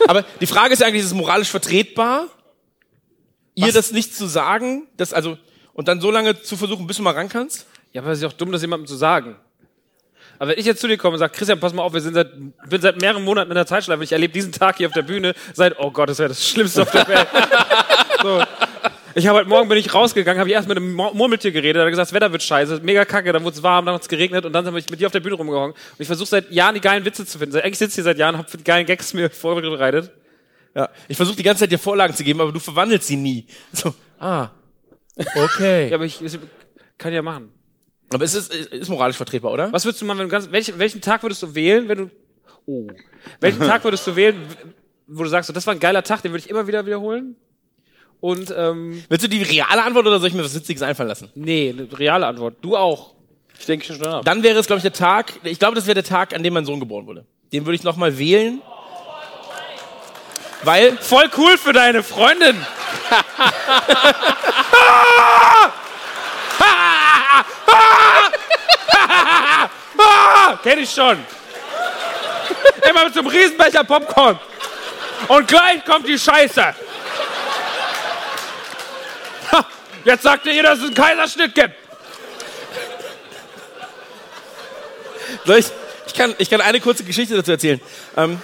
Aber 0.08 0.24
die 0.40 0.46
Frage 0.46 0.72
ist 0.72 0.80
ja 0.80 0.86
eigentlich, 0.86 1.02
ist 1.02 1.08
es 1.08 1.14
moralisch 1.14 1.48
vertretbar, 1.48 2.26
ihr 3.54 3.72
das 3.72 3.92
nicht 3.92 4.14
zu 4.16 4.26
sagen, 4.26 4.88
das 4.96 5.12
also 5.12 5.36
und 5.74 5.88
dann 5.88 6.00
so 6.00 6.10
lange 6.10 6.40
zu 6.42 6.56
versuchen, 6.56 6.86
bis 6.86 6.96
du 6.96 7.02
mal 7.02 7.12
ran 7.14 7.28
kannst? 7.28 7.66
Ja, 7.92 8.00
aber 8.02 8.10
es 8.12 8.18
ist 8.18 8.22
ja 8.22 8.28
auch 8.28 8.32
dumm, 8.32 8.50
das 8.52 8.62
jemandem 8.62 8.86
zu 8.86 8.96
sagen. 8.96 9.36
Aber 10.42 10.50
wenn 10.50 10.58
ich 10.58 10.66
jetzt 10.66 10.80
zu 10.80 10.88
dir 10.88 10.98
komme 10.98 11.12
und 11.12 11.18
sage, 11.20 11.32
Christian, 11.36 11.60
pass 11.60 11.72
mal 11.72 11.82
auf, 11.84 11.94
wir 11.94 12.00
sind 12.00 12.14
seit, 12.14 12.32
bin 12.68 12.80
seit 12.80 13.00
mehreren 13.00 13.22
Monaten 13.22 13.52
in 13.52 13.54
der 13.54 13.64
Zeitschleife, 13.64 14.02
ich 14.02 14.10
erlebe 14.10 14.32
diesen 14.32 14.50
Tag 14.50 14.76
hier 14.76 14.88
auf 14.88 14.92
der 14.92 15.02
Bühne 15.02 15.34
seit, 15.54 15.78
oh 15.78 15.92
Gott, 15.92 16.08
das 16.08 16.18
wäre 16.18 16.30
das 16.30 16.44
Schlimmste 16.44 16.82
auf 16.82 16.90
der 16.90 17.06
Welt. 17.06 17.28
so. 18.24 18.42
Ich 19.14 19.28
habe 19.28 19.38
heute 19.38 19.48
Morgen 19.48 19.68
bin 19.68 19.78
ich 19.78 19.94
rausgegangen, 19.94 20.40
habe 20.40 20.48
ich 20.50 20.56
erst 20.56 20.66
mit 20.66 20.78
einem 20.78 20.94
Mur- 20.94 21.14
Murmeltier 21.14 21.52
geredet, 21.52 21.78
hat 21.80 21.86
er 21.86 21.90
gesagt, 21.90 22.08
das 22.08 22.12
Wetter 22.12 22.32
wird 22.32 22.42
scheiße, 22.42 22.80
mega 22.82 23.04
kacke, 23.04 23.32
dann 23.32 23.44
wurde 23.44 23.54
es 23.54 23.62
warm, 23.62 23.86
dann 23.86 23.94
hat 23.94 24.02
es 24.02 24.08
geregnet 24.08 24.44
und 24.44 24.52
dann 24.52 24.66
habe 24.66 24.80
ich 24.80 24.90
mit 24.90 24.98
dir 24.98 25.06
auf 25.06 25.12
der 25.12 25.20
Bühne 25.20 25.36
rumgehangen. 25.36 25.74
Und 25.74 26.00
ich 26.00 26.08
versuche 26.08 26.30
seit 26.30 26.50
Jahren 26.50 26.74
die 26.74 26.80
geilen 26.80 27.04
Witze 27.04 27.24
zu 27.24 27.38
finden. 27.38 27.54
Eigentlich 27.58 27.78
sitze 27.78 27.92
ich 27.92 27.94
hier 27.94 28.02
seit 28.02 28.18
Jahren, 28.18 28.36
habe 28.36 28.48
die 28.52 28.64
geilen 28.64 28.84
Gags 28.84 29.14
mir 29.14 29.30
vorbereitet. 29.30 30.10
Ja. 30.74 30.88
Ich 31.06 31.16
versuche 31.16 31.36
die 31.36 31.44
ganze 31.44 31.60
Zeit 31.60 31.70
dir 31.70 31.78
Vorlagen 31.78 32.16
zu 32.16 32.24
geben, 32.24 32.40
aber 32.40 32.50
du 32.50 32.58
verwandelst 32.58 33.06
sie 33.06 33.16
nie. 33.16 33.46
So, 33.72 33.94
ah. 34.18 34.48
Okay. 35.36 35.88
Ja, 35.88 35.94
aber 35.94 36.04
ich, 36.04 36.20
ich 36.20 36.36
kann 36.98 37.12
ja 37.12 37.22
machen. 37.22 37.52
Aber 38.14 38.24
es 38.24 38.34
ist, 38.34 38.52
ist 38.52 38.88
moralisch 38.88 39.16
vertretbar, 39.16 39.52
oder? 39.52 39.72
Was 39.72 39.84
würdest 39.84 40.00
du 40.02 40.06
machen, 40.06 40.18
wenn 40.18 40.26
du 40.28 40.32
ganz, 40.32 40.50
welchen, 40.50 40.78
welchen 40.78 41.00
Tag 41.00 41.22
würdest 41.22 41.42
du 41.42 41.54
wählen, 41.54 41.88
wenn 41.88 41.98
du, 41.98 42.10
oh, 42.66 42.86
welchen 43.40 43.60
Tag 43.60 43.84
würdest 43.84 44.06
du 44.06 44.16
wählen, 44.16 44.36
wo 45.06 45.22
du 45.22 45.28
sagst, 45.28 45.46
so, 45.48 45.52
das 45.52 45.66
war 45.66 45.74
ein 45.74 45.80
geiler 45.80 46.02
Tag, 46.02 46.22
den 46.22 46.32
würde 46.32 46.44
ich 46.44 46.50
immer 46.50 46.66
wieder 46.66 46.84
wiederholen? 46.86 47.36
Und, 48.20 48.54
ähm, 48.56 49.02
Willst 49.08 49.24
du 49.24 49.28
die 49.28 49.42
reale 49.42 49.82
Antwort 49.82 50.06
oder 50.06 50.20
soll 50.20 50.28
ich 50.28 50.34
mir 50.34 50.44
was 50.44 50.54
Witziges 50.54 50.82
einfallen 50.82 51.08
lassen? 51.08 51.30
nee, 51.34 51.70
eine 51.76 51.88
reale 51.98 52.26
Antwort. 52.26 52.56
Du 52.62 52.76
auch. 52.76 53.14
Ich 53.58 53.66
denke 53.66 53.84
schon 53.84 54.04
ab. 54.06 54.24
Dann 54.24 54.42
wäre 54.42 54.58
es, 54.58 54.66
glaube 54.66 54.78
ich, 54.78 54.82
der 54.82 54.92
Tag, 54.92 55.32
ich 55.44 55.58
glaube, 55.58 55.74
das 55.74 55.86
wäre 55.86 55.94
der 55.94 56.04
Tag, 56.04 56.34
an 56.34 56.42
dem 56.42 56.54
mein 56.54 56.64
Sohn 56.64 56.80
geboren 56.80 57.06
wurde. 57.06 57.26
Den 57.52 57.66
würde 57.66 57.74
ich 57.76 57.82
nochmal 57.82 58.18
wählen. 58.18 58.62
Weil, 60.64 60.96
Voll 60.98 61.28
cool 61.36 61.58
für 61.58 61.72
deine 61.72 62.02
Freundin. 62.02 62.56
Kenn 70.62 70.78
ich 70.78 70.90
schon. 70.90 71.18
Immer 72.88 73.04
mit 73.04 73.14
so 73.14 73.20
einem 73.20 73.28
Riesenbecher 73.28 73.84
Popcorn. 73.84 74.38
Und 75.28 75.48
gleich 75.48 75.84
kommt 75.84 76.06
die 76.06 76.18
Scheiße. 76.18 76.74
Ha, 79.52 79.66
Jetzt 80.04 80.22
sagt 80.22 80.46
ihr, 80.46 80.62
dass 80.62 80.78
es 80.78 80.86
einen 80.86 80.94
Kaiserschnitt 80.94 81.54
gibt. 81.54 81.74
soll 85.44 85.58
ich, 85.58 85.66
ich 86.06 86.14
kann, 86.14 86.34
ich 86.38 86.50
kann 86.50 86.60
eine 86.60 86.80
kurze 86.80 87.04
Geschichte 87.04 87.34
dazu 87.34 87.52
erzählen. 87.52 87.80
Ähm, 88.16 88.40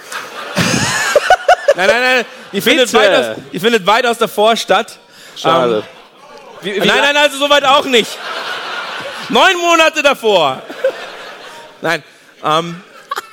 nein, 1.75 1.87
nein, 1.87 2.01
nein, 2.01 2.25
die 2.51 2.61
findet, 2.61 2.91
Bitte. 2.91 3.03
weit 3.03 3.15
aus, 3.15 3.37
die 3.51 3.59
findet 3.59 3.85
weit 3.85 4.05
aus 4.05 4.17
der 4.17 4.27
Vorstadt. 4.27 4.97
Schade. 5.35 5.83
Wie, 6.61 6.75
wie 6.75 6.79
Nein, 6.79 6.99
nein, 7.01 7.17
also 7.17 7.37
soweit 7.37 7.63
auch 7.63 7.85
nicht. 7.85 8.17
Neun 9.29 9.57
Monate 9.57 10.01
davor. 10.01 10.61
Nein. 11.81 12.03
Ähm, 12.43 12.81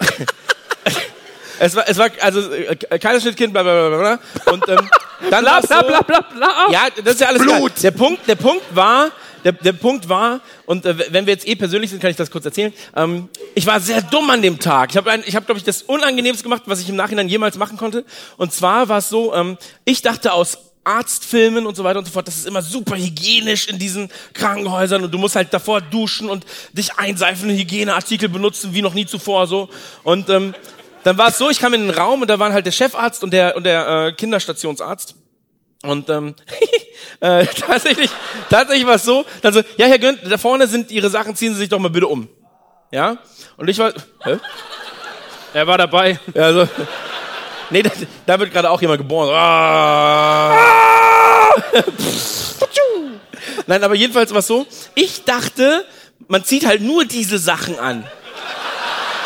es 1.59 1.77
war, 1.77 1.89
es 1.89 1.98
war, 1.98 2.10
also 2.20 2.52
äh, 2.52 2.77
Kaiserschnittkind, 2.77 3.52
bla 3.52 3.62
bla 3.62 3.89
bla 3.89 3.98
bla. 3.98 4.16
bla. 4.44 4.52
Und 4.52 4.68
ähm, 4.68 4.90
dann 5.31 5.44
Bla, 5.44 5.60
bla, 5.60 5.81
so, 5.81 5.86
bla, 5.86 6.02
bla, 6.02 6.20
bla. 6.20 6.66
Ja, 6.70 6.89
das 7.02 7.14
ist 7.14 7.20
ja 7.20 7.28
alles 7.28 7.43
Blut. 7.43 7.73
Der 7.82 7.90
Punkt, 7.90 8.28
der 8.28 8.35
Punkt 8.35 8.64
war, 8.74 9.10
der, 9.44 9.52
der 9.52 9.73
Punkt 9.73 10.09
war, 10.09 10.40
und 10.66 10.85
äh, 10.85 11.12
wenn 11.12 11.27
wir 11.27 11.32
jetzt 11.32 11.47
eh 11.47 11.55
persönlich 11.55 11.90
sind, 11.90 12.01
kann 12.01 12.10
ich 12.10 12.16
das 12.16 12.31
kurz 12.31 12.44
erzählen. 12.44 12.73
Ähm, 12.94 13.28
ich 13.55 13.66
war 13.66 13.81
sehr 13.81 14.02
dumm 14.02 14.28
an 14.31 14.43
dem 14.43 14.59
Tag. 14.59 14.90
Ich 14.90 14.97
habe, 14.97 15.10
ich 15.24 15.36
hab, 15.36 15.47
glaube 15.47 15.59
ich, 15.59 15.64
das 15.64 15.82
Unangenehmste 15.82 16.43
gemacht, 16.43 16.62
was 16.66 16.81
ich 16.81 16.89
im 16.89 16.97
Nachhinein 16.97 17.28
jemals 17.28 17.56
machen 17.56 17.77
konnte. 17.77 18.05
Und 18.36 18.52
zwar 18.52 18.89
war 18.89 18.98
es 18.98 19.09
so, 19.09 19.35
ähm, 19.35 19.56
ich 19.85 20.02
dachte 20.02 20.32
aus 20.32 20.59
Arztfilmen 20.86 21.66
und 21.66 21.74
so 21.76 21.84
weiter 21.84 21.98
und 21.98 22.04
so 22.04 22.12
fort, 22.12 22.28
das 22.28 22.36
ist 22.36 22.46
immer 22.46 22.62
super 22.62 22.96
hygienisch 22.96 23.66
in 23.68 23.78
diesen 23.78 24.10
Krankenhäusern 24.34 25.02
und 25.02 25.12
du 25.12 25.18
musst 25.18 25.36
halt 25.36 25.52
davor 25.52 25.80
duschen 25.80 26.30
und 26.30 26.46
dich 26.72 26.96
einseifen, 26.98 27.50
Hygieneartikel 27.50 28.28
benutzen 28.28 28.72
wie 28.74 28.82
noch 28.82 28.94
nie 28.94 29.06
zuvor 29.06 29.46
so. 29.46 29.68
Und 30.04 30.28
ähm, 30.30 30.54
dann 31.02 31.18
war 31.18 31.28
es 31.28 31.38
so, 31.38 31.50
ich 31.50 31.58
kam 31.58 31.74
in 31.74 31.82
den 31.82 31.90
Raum 31.90 32.22
und 32.22 32.28
da 32.28 32.38
waren 32.38 32.52
halt 32.52 32.66
der 32.66 32.72
Chefarzt 32.72 33.24
und 33.24 33.32
der 33.32 33.56
und 33.56 33.64
der 33.64 33.88
äh, 33.88 34.12
Kinderstationsarzt. 34.12 35.16
Und 35.82 36.08
ähm, 36.08 36.34
äh, 37.20 37.46
tatsächlich, 37.46 38.10
tatsächlich 38.48 38.86
war 38.86 38.94
es 38.94 39.04
so, 39.04 39.24
dann 39.42 39.52
so, 39.52 39.62
ja, 39.76 39.86
Herr 39.86 39.98
Günd, 39.98 40.20
da 40.24 40.38
vorne 40.38 40.66
sind 40.66 40.90
Ihre 40.90 41.10
Sachen, 41.10 41.36
ziehen 41.36 41.52
Sie 41.52 41.60
sich 41.60 41.68
doch 41.68 41.78
mal 41.78 41.90
bitte 41.90 42.06
um. 42.06 42.28
Ja? 42.90 43.18
Und 43.56 43.68
ich 43.68 43.78
war, 43.78 43.92
hä? 44.24 44.38
Er 45.52 45.66
war 45.66 45.78
dabei. 45.78 46.18
Ja, 46.34 46.52
so, 46.52 46.68
nee, 47.70 47.82
da, 47.82 47.90
da 48.26 48.38
wird 48.38 48.52
gerade 48.52 48.70
auch 48.70 48.80
jemand 48.80 48.98
geboren. 48.98 49.30
Ah. 49.32 50.56
Nein, 53.66 53.82
aber 53.82 53.94
jedenfalls 53.94 54.30
war 54.30 54.38
es 54.38 54.47
so, 54.47 54.66
ich 54.94 55.24
dachte, 55.24 55.84
man 56.28 56.44
zieht 56.44 56.66
halt 56.66 56.82
nur 56.82 57.05
diese 57.05 57.38
Sachen 57.38 57.78
an. 57.78 58.05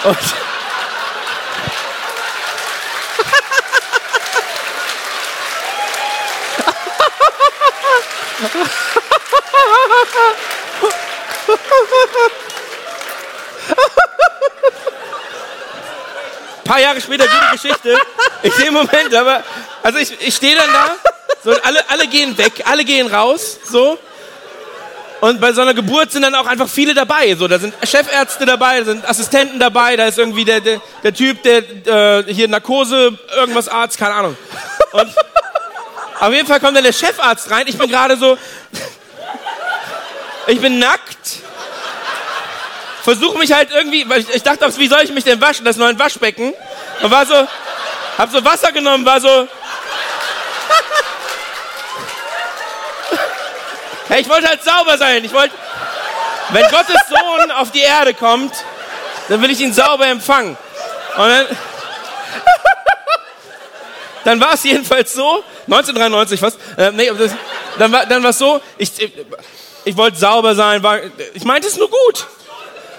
Und 0.05 0.17
paar 16.71 16.81
Jahre 16.81 17.01
später 17.01 17.25
die 17.25 17.57
Geschichte. 17.57 17.99
Ich 18.45 18.55
sehe 18.55 18.71
Moment, 18.71 19.13
aber 19.13 19.43
also 19.83 19.99
ich, 19.99 20.13
ich 20.21 20.37
stehe 20.37 20.55
dann 20.55 20.69
da, 20.73 20.95
so 21.43 21.51
und 21.51 21.67
alle, 21.67 21.81
alle 21.91 22.07
gehen 22.07 22.39
weg, 22.39 22.63
alle 22.65 22.85
gehen 22.85 23.09
raus, 23.13 23.59
so. 23.69 23.99
Und 25.21 25.41
bei 25.41 25.53
so 25.53 25.63
einer 25.63 25.75
Geburt 25.75 26.13
sind 26.13 26.23
dann 26.23 26.35
auch 26.37 26.47
einfach 26.47 26.69
viele 26.69 26.95
dabei. 26.95 27.35
So, 27.35 27.49
da 27.49 27.59
sind 27.59 27.75
Chefärzte 27.83 28.47
dabei, 28.47 28.79
da 28.79 28.85
sind 28.85 29.07
Assistenten 29.07 29.59
dabei, 29.59 29.97
da 29.97 30.07
ist 30.07 30.19
irgendwie 30.19 30.45
der, 30.45 30.61
der, 30.61 30.81
der 31.03 31.13
Typ, 31.13 31.43
der 31.43 31.59
äh, 32.21 32.33
hier 32.33 32.47
Narkose, 32.47 33.19
irgendwas 33.37 33.69
Arzt, 33.69 33.99
keine 33.99 34.15
Ahnung. 34.15 34.37
Und 34.93 35.13
auf 36.21 36.33
jeden 36.33 36.47
Fall 36.47 36.61
kommt 36.61 36.77
dann 36.77 36.85
der 36.85 36.93
Chefarzt 36.93 37.51
rein. 37.51 37.65
Ich 37.67 37.77
bin 37.77 37.91
gerade 37.91 38.17
so, 38.17 38.39
ich 40.47 40.61
bin 40.61 40.79
nackt. 40.79 41.41
Versuche 43.03 43.39
mich 43.39 43.53
halt 43.53 43.71
irgendwie, 43.71 44.09
weil 44.09 44.21
ich, 44.21 44.29
ich 44.35 44.43
dachte, 44.43 44.67
wie 44.79 44.89
soll 44.89 45.01
ich 45.03 45.13
mich 45.13 45.25
denn 45.25 45.41
waschen? 45.41 45.65
Das 45.65 45.81
ein 45.81 45.99
Waschbecken. 45.99 46.53
Und 47.03 47.11
war 47.11 47.25
so, 47.27 47.47
hab 48.19 48.31
so 48.31 48.45
Wasser 48.45 48.73
genommen, 48.73 49.05
war 49.05 49.21
so. 49.21 49.49
Hey, 54.09 54.23
ich 54.23 54.29
wollte 54.29 54.49
halt 54.49 54.63
sauber 54.65 54.99
sein. 54.99 55.25
Ich 55.25 55.33
wollte, 55.33 55.55
wenn 56.49 56.69
Gottes 56.69 56.97
Sohn 57.09 57.51
auf 57.53 57.71
die 57.71 57.81
Erde 57.81 58.13
kommt, 58.13 58.53
dann 59.29 59.41
will 59.41 59.51
ich 59.51 59.61
ihn 59.61 59.73
sauber 59.73 60.07
empfangen. 60.09 60.59
Und 61.17 61.29
dann, 61.29 61.47
dann 64.25 64.41
war 64.41 64.55
es 64.55 64.65
jedenfalls 64.65 65.15
so, 65.15 65.45
1993 65.67 66.41
fast, 66.41 66.59
äh, 66.77 66.91
nee, 66.91 67.11
dann 67.79 67.93
war 67.93 68.05
dann 68.07 68.25
es 68.25 68.39
so, 68.39 68.61
ich, 68.79 68.91
ich 69.85 69.97
wollte 69.97 70.19
sauber 70.19 70.57
sein, 70.57 70.83
war, 70.83 70.99
ich 71.33 71.45
meinte 71.45 71.69
es 71.69 71.77
nur 71.77 71.89
gut. 71.89 72.27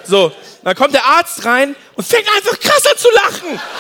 So, 0.06 0.32
dann 0.64 0.76
kommt 0.76 0.94
der 0.94 1.06
Arzt 1.06 1.44
rein 1.46 1.76
und 1.96 2.08
fängt 2.08 2.28
einfach 2.36 2.60
krasser 2.60 2.96
zu 2.96 3.10
lachen. 3.12 3.60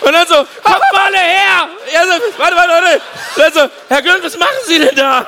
Und 0.00 0.12
dann 0.12 0.26
so, 0.26 0.36
kommt 0.36 0.92
mal 0.92 1.06
alle 1.06 1.18
her! 1.18 1.68
Ja, 1.92 2.04
so, 2.04 2.12
warte, 2.38 2.56
warte, 2.56 2.70
warte. 2.70 3.00
Und 3.34 3.42
dann 3.42 3.52
so, 3.52 3.68
Herr 3.88 4.00
Gönn, 4.00 4.22
was 4.22 4.38
machen 4.38 4.56
Sie 4.66 4.78
denn 4.78 4.94
da? 4.94 5.26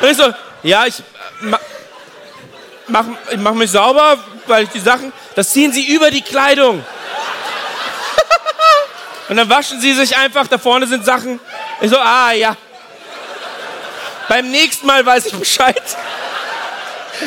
Und 0.00 0.08
ich 0.08 0.16
so, 0.16 0.32
ja, 0.62 0.86
ich 0.86 1.00
äh, 1.00 1.02
ma, 1.40 1.58
mach, 2.86 3.04
ich 3.30 3.38
mach 3.38 3.54
mich 3.54 3.70
sauber, 3.70 4.18
weil 4.46 4.64
ich 4.64 4.70
die 4.70 4.80
Sachen, 4.80 5.12
das 5.34 5.50
ziehen 5.50 5.72
Sie 5.72 5.92
über 5.92 6.10
die 6.10 6.22
Kleidung. 6.22 6.84
Und 9.28 9.36
dann 9.36 9.48
waschen 9.48 9.80
Sie 9.80 9.94
sich 9.94 10.16
einfach, 10.16 10.46
da 10.46 10.58
vorne 10.58 10.86
sind 10.86 11.04
Sachen. 11.04 11.40
Ich 11.80 11.90
so, 11.90 11.98
ah, 11.98 12.32
ja. 12.32 12.56
Beim 14.28 14.50
nächsten 14.50 14.86
Mal 14.86 15.04
weiß 15.04 15.26
ich 15.26 15.34
Bescheid. 15.34 15.82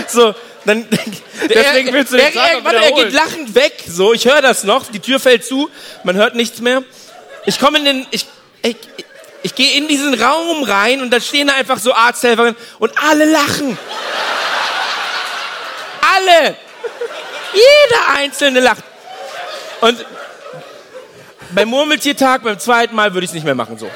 So, 0.08 0.34
dann. 0.66 0.88
Deswegen 1.50 1.94
willst 1.94 2.14
du 2.14 2.18
den 2.18 2.26
er, 2.26 2.42
er, 2.42 2.64
warte, 2.64 2.78
er 2.78 2.92
geht 2.92 3.14
lachend 3.14 3.56
weg. 3.56 3.84
So, 3.88 4.14
ich 4.14 4.26
höre 4.26 4.42
das 4.42 4.64
noch. 4.64 4.88
Die 4.88 5.00
Tür 5.00 5.20
fällt 5.20 5.46
zu. 5.46 5.70
Man 6.04 6.16
hört 6.16 6.36
nichts 6.36 6.62
mehr. 6.62 6.84
Ich 7.46 7.60
komme 7.60 7.80
in 7.80 7.86
den. 7.86 8.08
Ich, 8.12 8.26
ich, 8.62 8.78
ich 9.42 9.56
gehe 9.56 9.78
in 9.78 9.88
diesen 9.88 10.14
Raum 10.14 10.64
rein 10.64 11.02
und 11.02 11.12
da 11.12 11.20
stehen 11.20 11.48
da 11.48 11.56
einfach 11.56 11.78
so 11.78 11.94
Arzthelferinnen 11.94 12.56
und 12.80 12.92
alle 13.04 13.26
lachen. 13.26 13.78
Alle. 16.16 16.56
Jeder 17.54 18.16
Einzelne 18.16 18.62
lacht. 18.62 18.84
Und 19.82 20.06
beim 21.52 21.68
Murmeltiertag, 21.68 22.44
beim 22.44 22.58
zweiten 22.58 22.96
Mal 22.96 23.14
würde 23.14 23.26
ich 23.26 23.32
es 23.32 23.36
nicht 23.36 23.44
mehr 23.44 23.56
machen, 23.56 23.78
so. 23.78 23.92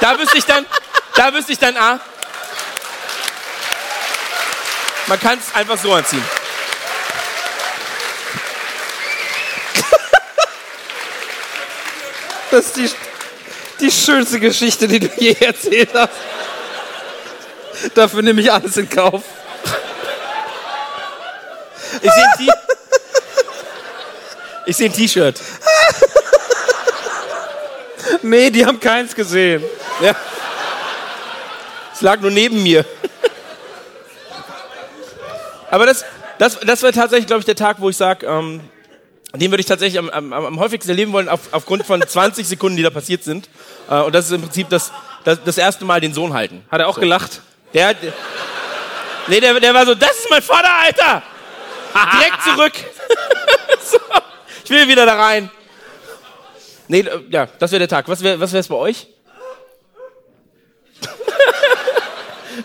Da 0.00 0.18
wüsste 0.18 0.38
ich 0.38 0.44
dann, 0.44 0.66
da 1.14 1.32
wüsste 1.32 1.52
ich 1.52 1.58
dann, 1.58 1.76
ah, 1.76 2.00
man 5.10 5.18
kann 5.18 5.38
es 5.40 5.54
einfach 5.54 5.76
so 5.76 5.92
anziehen. 5.92 6.24
Das 12.52 12.66
ist 12.66 12.76
die, 12.76 12.90
die 13.78 13.92
schönste 13.92 14.40
Geschichte, 14.40 14.88
die 14.88 14.98
du 14.98 15.08
je 15.18 15.36
erzählt 15.38 15.90
hast. 15.94 16.10
Dafür 17.94 18.22
nehme 18.22 18.40
ich 18.40 18.50
alles 18.50 18.76
in 18.76 18.88
Kauf. 18.88 19.22
Ich 22.02 22.10
sehe 22.10 22.24
ein 22.38 22.48
ich 24.66 24.76
sehe 24.76 24.88
ein 24.88 24.92
T-Shirt. 24.92 25.40
Nee, 28.22 28.50
die 28.50 28.66
haben 28.66 28.80
keins 28.80 29.14
gesehen. 29.14 29.62
Ja. 30.00 30.14
Es 31.94 32.00
lag 32.00 32.20
nur 32.20 32.30
neben 32.30 32.62
mir. 32.62 32.84
Aber 35.70 35.86
das, 35.86 36.04
das, 36.38 36.58
das 36.60 36.82
wäre 36.82 36.92
tatsächlich, 36.92 37.26
glaube 37.26 37.40
ich, 37.40 37.46
der 37.46 37.56
Tag, 37.56 37.80
wo 37.80 37.88
ich 37.88 37.96
sage, 37.96 38.26
ähm, 38.26 38.60
den 39.34 39.50
würde 39.52 39.60
ich 39.60 39.66
tatsächlich 39.66 39.98
am, 39.98 40.10
am, 40.10 40.32
am 40.32 40.58
häufigsten 40.58 40.90
erleben 40.90 41.12
wollen, 41.12 41.28
auf, 41.28 41.40
aufgrund 41.52 41.86
von 41.86 42.02
20 42.06 42.46
Sekunden, 42.46 42.76
die 42.76 42.82
da 42.82 42.90
passiert 42.90 43.22
sind. 43.22 43.48
Äh, 43.88 44.00
und 44.00 44.14
das 44.14 44.26
ist 44.26 44.32
im 44.32 44.42
Prinzip 44.42 44.68
das, 44.68 44.90
das, 45.24 45.38
das 45.44 45.56
erste 45.58 45.84
Mal 45.84 46.00
den 46.00 46.12
Sohn 46.12 46.34
halten. 46.34 46.64
Hat 46.70 46.80
er 46.80 46.88
auch 46.88 46.98
gelacht? 46.98 47.40
Der, 47.72 47.94
der, 47.94 48.12
nee, 49.28 49.38
der, 49.40 49.60
der 49.60 49.72
war 49.72 49.86
so, 49.86 49.94
das 49.94 50.18
ist 50.18 50.30
mein 50.30 50.42
Vater, 50.42 50.68
Alter! 50.82 51.22
Direkt 51.92 52.42
zurück. 52.42 52.72
so, 53.84 53.98
ich 54.64 54.70
will 54.70 54.88
wieder 54.88 55.06
da 55.06 55.14
rein. 55.14 55.50
Nee, 56.88 57.00
äh, 57.00 57.20
ja, 57.30 57.46
das 57.58 57.70
wäre 57.70 57.80
der 57.80 57.88
Tag. 57.88 58.08
Was 58.08 58.22
wäre 58.22 58.40
was 58.40 58.52
wär's 58.52 58.68
bei 58.68 58.74
euch? 58.76 59.06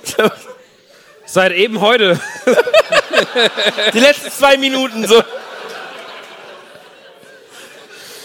Seit 1.25 1.51
eben 1.51 1.81
heute. 1.81 2.19
Die 3.93 3.99
letzten 3.99 4.31
zwei 4.31 4.57
Minuten 4.57 5.07
so. 5.07 5.23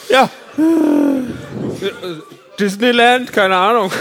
Ja, 0.09 0.29
Disneyland? 2.59 3.33
Keine 3.33 3.57
Ahnung. 3.57 3.93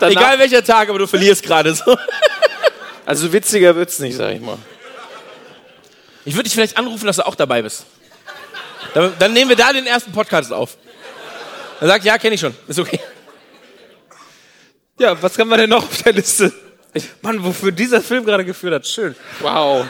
egal 0.00 0.38
welcher 0.38 0.64
Tag, 0.64 0.88
aber 0.88 0.98
du 0.98 1.06
verlierst 1.06 1.42
gerade 1.42 1.74
so. 1.74 1.96
Also 3.04 3.32
witziger 3.32 3.74
wird's 3.76 3.98
nicht, 3.98 4.16
sag 4.16 4.34
ich 4.34 4.40
mal. 4.40 4.58
Ich 6.24 6.34
würde 6.34 6.44
dich 6.44 6.54
vielleicht 6.54 6.76
anrufen, 6.76 7.06
dass 7.06 7.16
du 7.16 7.26
auch 7.26 7.34
dabei 7.34 7.62
bist. 7.62 7.86
Dann, 8.94 9.14
dann 9.18 9.32
nehmen 9.32 9.48
wir 9.48 9.56
da 9.56 9.72
den 9.72 9.86
ersten 9.86 10.12
Podcast 10.12 10.52
auf. 10.52 10.76
Er 11.80 11.86
sagt, 11.86 12.04
ja, 12.04 12.18
kenne 12.18 12.34
ich 12.34 12.40
schon. 12.40 12.54
Ist 12.66 12.78
okay. 12.78 13.00
Ja, 14.98 15.20
was 15.22 15.38
haben 15.38 15.48
wir 15.48 15.56
denn 15.56 15.70
noch 15.70 15.84
auf 15.84 16.02
der 16.02 16.12
Liste? 16.12 16.52
Mann, 17.22 17.44
wofür 17.44 17.72
dieser 17.72 18.00
Film 18.00 18.24
gerade 18.24 18.44
geführt 18.44 18.74
hat. 18.74 18.86
Schön. 18.86 19.14
Wow. 19.40 19.86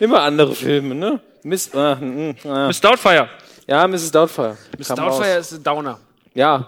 Immer 0.00 0.22
andere 0.22 0.54
Filme, 0.54 0.94
ne? 0.94 1.20
Miss, 1.42 1.74
ah, 1.74 1.96
mm, 1.96 2.34
ah. 2.44 2.66
Miss 2.68 2.80
Doubtfire. 2.80 3.28
Ja, 3.66 3.86
Mrs. 3.86 4.10
Doubtfire. 4.10 4.56
Miss 4.76 4.88
Kam 4.88 4.96
Doubtfire 4.96 5.36
raus. 5.36 5.52
ist 5.52 5.58
ein 5.58 5.62
Downer. 5.62 5.98
Ja. 6.34 6.66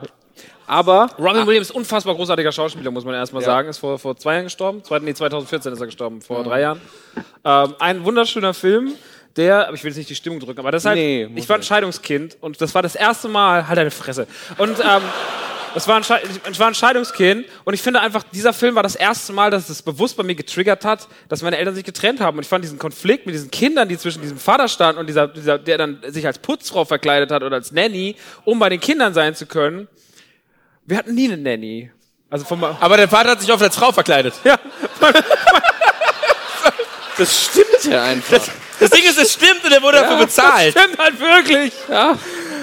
Aber 0.67 1.11
Robin 1.19 1.47
Williams, 1.47 1.71
unfassbar 1.73 2.15
großartiger 2.15 2.53
Schauspieler, 2.53 2.91
muss 2.93 3.05
man 3.05 3.15
erstmal 3.15 3.43
sagen. 3.43 3.69
Ist 3.69 3.79
vor, 3.79 3.99
vor 3.99 4.17
zwei 4.17 4.35
Jahren 4.35 4.45
gestorben. 4.45 4.85
Zwei, 4.85 5.01
nee, 5.01 5.13
2014 5.13 5.73
ist 5.73 5.81
er 5.81 5.87
gestorben, 5.87 6.21
vor 6.23 6.45
drei 6.45 6.61
Jahren. 6.61 6.81
Ähm, 7.45 7.75
ein 7.81 8.05
wunderschöner 8.05 8.55
Film, 8.55 8.93
der, 9.37 9.67
aber 9.67 9.75
ich 9.75 9.83
will 9.83 9.91
jetzt 9.91 9.99
nicht 9.99 10.11
die 10.11 10.15
Stimmung 10.15 10.39
drücken, 10.39 10.61
aber 10.61 10.71
das 10.71 10.83
ist 10.83 10.87
halt, 10.87 10.97
Nee, 10.97 11.29
ich 11.35 11.49
war 11.49 11.57
ein. 11.57 11.63
Scheidungskind 11.65 12.37
und 12.41 12.61
das 12.61 12.73
war 12.75 12.83
das 12.83 12.95
erste 12.95 13.27
Mal, 13.29 13.67
halt 13.67 13.79
deine 13.79 13.91
Fresse. 13.91 14.29
Und, 14.59 14.79
ähm, 14.79 15.03
das 15.75 15.87
war, 15.87 15.97
ein 15.97 16.05
war 16.59 16.67
ein 16.67 16.75
Scheidungskind 16.75 17.47
und 17.65 17.75
ich 17.75 17.83
finde 17.83 18.01
einfach, 18.01 18.23
dieser 18.33 18.53
Film 18.53 18.75
war 18.75 18.83
das 18.83 18.97
erste 18.97 19.33
Mal, 19.33 19.51
dass 19.51 19.69
es 19.69 19.83
bewusst 19.83 20.17
bei 20.17 20.23
mir 20.23 20.35
getriggert 20.35 20.85
hat, 20.85 21.09
dass 21.29 21.43
meine 21.43 21.57
Eltern 21.57 21.75
sich 21.75 21.85
getrennt 21.85 22.21
haben. 22.21 22.39
Und 22.39 22.43
ich 22.43 22.49
fand 22.49 22.65
diesen 22.65 22.79
Konflikt 22.79 23.27
mit 23.27 23.35
diesen 23.35 23.51
Kindern, 23.51 23.89
die 23.89 23.97
zwischen 23.99 24.23
diesem 24.23 24.39
Vater 24.39 24.69
standen 24.69 25.01
und 25.01 25.07
dieser, 25.07 25.29
dieser, 25.29 25.59
der 25.59 25.79
dann 25.79 26.01
sich 26.09 26.27
als 26.27 26.39
Putzfrau 26.39 26.85
verkleidet 26.85 27.31
hat 27.31 27.43
oder 27.43 27.57
als 27.57 27.73
Nanny, 27.73 28.17
um 28.45 28.59
bei 28.59 28.69
den 28.69 28.81
Kindern 28.81 29.15
sein 29.15 29.35
zu 29.35 29.47
können. 29.47 29.89
Wir 30.87 30.97
hatten 30.97 31.15
nie 31.15 31.33
eine 31.33 31.37
Nanny. 31.37 31.91
Also 32.31 32.45
vom, 32.45 32.63
Aber 32.63 32.97
der 32.97 33.09
Vater 33.09 33.31
hat 33.31 33.41
sich 33.41 33.53
oft 33.53 33.63
als 33.63 33.77
Frau 33.77 33.93
verkleidet. 33.93 34.35
ja, 34.45 34.59
das 37.19 37.45
stimmt 37.45 37.85
ja 37.85 38.05
einfach. 38.05 38.41
Das 38.79 38.91
Ding 38.91 39.05
ist, 39.05 39.19
es 39.19 39.35
stimmt 39.35 39.65
und 39.65 39.73
er 39.73 39.83
wurde 39.83 39.99
dafür 39.99 40.17
bezahlt. 40.17 40.75
Das 40.75 40.83
stimmt 40.83 40.99
halt 40.99 41.21
wirklich. 41.21 41.73
Ja. 41.89 42.17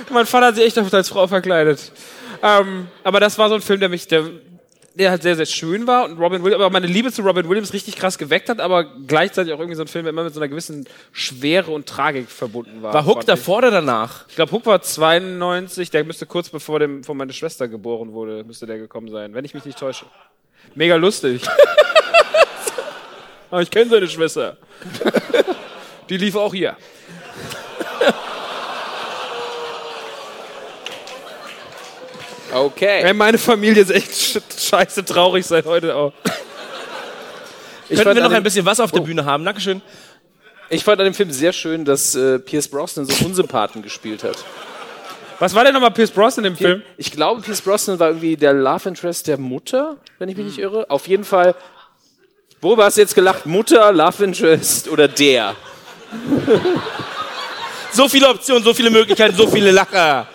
Mein 0.10 0.26
Vater 0.26 0.48
hat 0.48 0.56
sich 0.56 0.66
echt 0.66 0.78
oft 0.78 0.94
als 0.94 1.10
Frau 1.10 1.28
verkleidet. 1.28 1.92
Ähm, 2.42 2.88
aber 3.04 3.20
das 3.20 3.38
war 3.38 3.50
so 3.50 3.56
ein 3.56 3.62
Film, 3.62 3.80
der 3.80 3.90
mich, 3.90 4.08
der, 4.08 4.24
der 4.96 5.12
halt 5.12 5.22
sehr, 5.22 5.36
sehr 5.36 5.46
schön 5.46 5.88
war 5.88 6.06
und 6.06 6.18
Robin 6.18 6.44
Williams, 6.44 6.62
aber 6.64 6.72
meine 6.72 6.88
Liebe 6.88 7.12
zu 7.12 7.22
Robin 7.22 7.48
Williams 7.48 7.74
richtig 7.74 7.96
krass 7.96 8.18
geweckt 8.18 8.50
hat, 8.50 8.60
aber 8.60 8.84
gleichzeitig 8.84 9.54
auch 9.54 9.60
irgendwie 9.60 9.76
so 9.76 9.84
ein 9.84 9.88
Film, 9.88 10.06
der 10.06 10.12
immer 10.12 10.24
mit 10.24 10.34
so 10.34 10.40
einer 10.40 10.48
gewissen 10.48 10.88
Schwere 11.12 11.72
und 11.72 11.88
Tragik 11.88 12.30
verbunden 12.30 12.82
war. 12.82 12.94
War 12.94 13.06
Hook 13.06 13.26
davor 13.26 13.60
oder 13.60 13.72
danach? 13.72 14.26
Ich 14.30 14.36
glaube, 14.36 14.52
Hook 14.52 14.66
war 14.66 14.82
92, 14.82 15.92
der 15.92 16.04
müsste 16.04 16.26
kurz 16.26 16.50
bevor 16.50 16.80
dem, 16.80 17.04
vor 17.04 17.16
meine 17.16 17.34
Schwester 17.34 17.68
geboren 17.68 18.14
wurde, 18.14 18.44
müsste 18.44 18.66
der 18.66 18.78
gekommen 18.78 19.10
sein, 19.10 19.34
wenn 19.34 19.46
ich 19.46 19.54
mich 19.54 19.66
nicht 19.66 19.78
täusche. 19.78 20.06
Mega 20.76 20.96
lustig. 20.96 21.44
aber 23.52 23.62
ich 23.62 23.70
kenne 23.70 23.90
seine 23.90 24.08
Schwester. 24.08 24.58
Die 26.10 26.18
lief 26.18 26.36
auch 26.36 26.54
hier. 26.54 26.78
Okay. 32.54 33.02
Ey, 33.04 33.14
meine 33.14 33.38
Familie 33.38 33.82
ist 33.84 33.92
echt 33.92 34.12
sch- 34.12 34.42
scheiße 34.70 35.04
traurig 35.06 35.46
seit 35.46 35.66
heute 35.66 35.96
auch. 35.96 36.14
Ich 37.90 37.98
Könnten 38.02 38.16
wir 38.16 38.24
noch 38.24 38.32
ein 38.32 38.44
bisschen 38.44 38.66
was 38.66 38.80
auf 38.80 38.92
der 38.92 39.02
Bühne 39.02 39.24
haben? 39.26 39.46
Dankeschön. 39.46 39.82
ich 40.70 40.84
fand 40.84 41.00
an 41.00 41.06
dem 41.06 41.14
Film 41.14 41.32
sehr 41.32 41.54
schön, 41.54 41.86
dass 41.86 42.16
äh, 42.16 42.40
Pierce 42.40 42.68
Brosnan 42.68 43.06
so 43.06 43.26
Unsympathen 43.26 43.82
gespielt 43.82 44.24
hat. 44.24 44.38
Was 45.40 45.54
war 45.54 45.64
denn 45.64 45.74
nochmal 45.74 45.92
Pierce 45.92 46.12
Brosnan 46.12 46.46
im 46.46 46.58
Film? 46.58 46.82
Ich 46.98 47.12
glaube, 47.12 47.42
Pierce 47.42 47.62
Brosnan 47.62 48.00
war 48.00 48.08
irgendwie 48.10 48.36
der 48.36 48.54
Love 48.54 48.90
Interest 48.90 49.28
der 49.28 49.38
Mutter, 49.38 49.98
wenn 50.20 50.30
ich 50.30 50.36
mich 50.38 50.48
nicht 50.48 50.58
irre. 50.60 50.90
Auf 50.90 51.08
jeden 51.08 51.24
Fall. 51.24 51.54
Worüber 52.60 52.86
hast 52.86 52.98
du 52.98 53.02
jetzt 53.02 53.14
gelacht? 53.14 53.46
Mutter, 53.46 53.92
Love 53.94 54.24
Interest 54.24 54.88
oder 54.90 55.08
der? 55.08 55.56
So 57.92 58.08
viele 58.10 58.30
Optionen, 58.30 58.64
so 58.64 58.74
viele 58.74 58.90
Möglichkeiten, 58.92 59.36
so 59.36 59.48
viele 59.48 59.72
Lacher. 59.72 60.28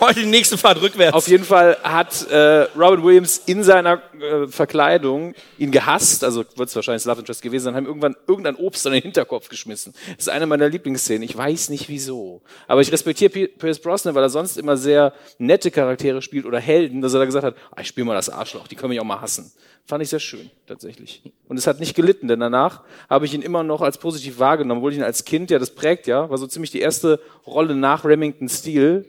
Heute 0.00 0.20
die 0.20 0.26
nächste 0.26 0.56
Fahrt 0.56 0.80
rückwärts. 0.80 1.12
Auf 1.12 1.28
jeden 1.28 1.44
Fall 1.44 1.76
hat 1.82 2.26
äh, 2.30 2.62
Robin 2.74 3.04
Williams 3.04 3.42
in 3.44 3.62
seiner 3.62 4.00
äh, 4.18 4.46
Verkleidung 4.46 5.34
ihn 5.58 5.70
gehasst, 5.70 6.24
also 6.24 6.42
wird 6.56 6.70
es 6.70 6.74
wahrscheinlich 6.74 7.04
Love 7.04 7.18
Interest 7.20 7.42
gewesen 7.42 7.64
sein, 7.64 7.74
haben 7.74 7.84
irgendwann 7.84 8.16
irgendein 8.26 8.56
Obst 8.56 8.86
an 8.86 8.94
den 8.94 9.02
Hinterkopf 9.02 9.50
geschmissen. 9.50 9.92
Das 10.16 10.20
ist 10.20 10.28
eine 10.30 10.46
meiner 10.46 10.70
Lieblingsszenen. 10.70 11.22
Ich 11.22 11.36
weiß 11.36 11.68
nicht 11.68 11.90
wieso. 11.90 12.40
Aber 12.66 12.80
ich 12.80 12.90
respektiere 12.90 13.30
Pi- 13.30 13.48
Pierce 13.48 13.78
Brosnan, 13.78 14.14
weil 14.14 14.22
er 14.22 14.30
sonst 14.30 14.56
immer 14.56 14.78
sehr 14.78 15.12
nette 15.36 15.70
Charaktere 15.70 16.22
spielt 16.22 16.46
oder 16.46 16.60
Helden, 16.60 17.02
dass 17.02 17.12
er 17.12 17.18
da 17.18 17.26
gesagt 17.26 17.44
hat, 17.44 17.56
ah, 17.70 17.82
ich 17.82 17.88
spiele 17.88 18.06
mal 18.06 18.14
das 18.14 18.30
Arschloch, 18.30 18.68
die 18.68 18.76
können 18.76 18.90
mich 18.90 19.00
auch 19.00 19.04
mal 19.04 19.20
hassen. 19.20 19.52
Fand 19.84 20.02
ich 20.02 20.08
sehr 20.08 20.20
schön, 20.20 20.50
tatsächlich. 20.66 21.22
Und 21.46 21.58
es 21.58 21.66
hat 21.66 21.78
nicht 21.78 21.94
gelitten, 21.94 22.26
denn 22.26 22.40
danach 22.40 22.84
habe 23.10 23.26
ich 23.26 23.34
ihn 23.34 23.42
immer 23.42 23.62
noch 23.64 23.82
als 23.82 23.98
positiv 23.98 24.38
wahrgenommen, 24.38 24.78
obwohl 24.78 24.92
ich 24.92 24.98
ihn 24.98 25.04
als 25.04 25.26
Kind, 25.26 25.50
ja, 25.50 25.58
das 25.58 25.74
prägt 25.74 26.06
ja, 26.06 26.30
war 26.30 26.38
so 26.38 26.46
ziemlich 26.46 26.70
die 26.70 26.80
erste 26.80 27.20
Rolle 27.46 27.74
nach 27.74 28.06
Remington 28.06 28.48
Steele, 28.48 29.04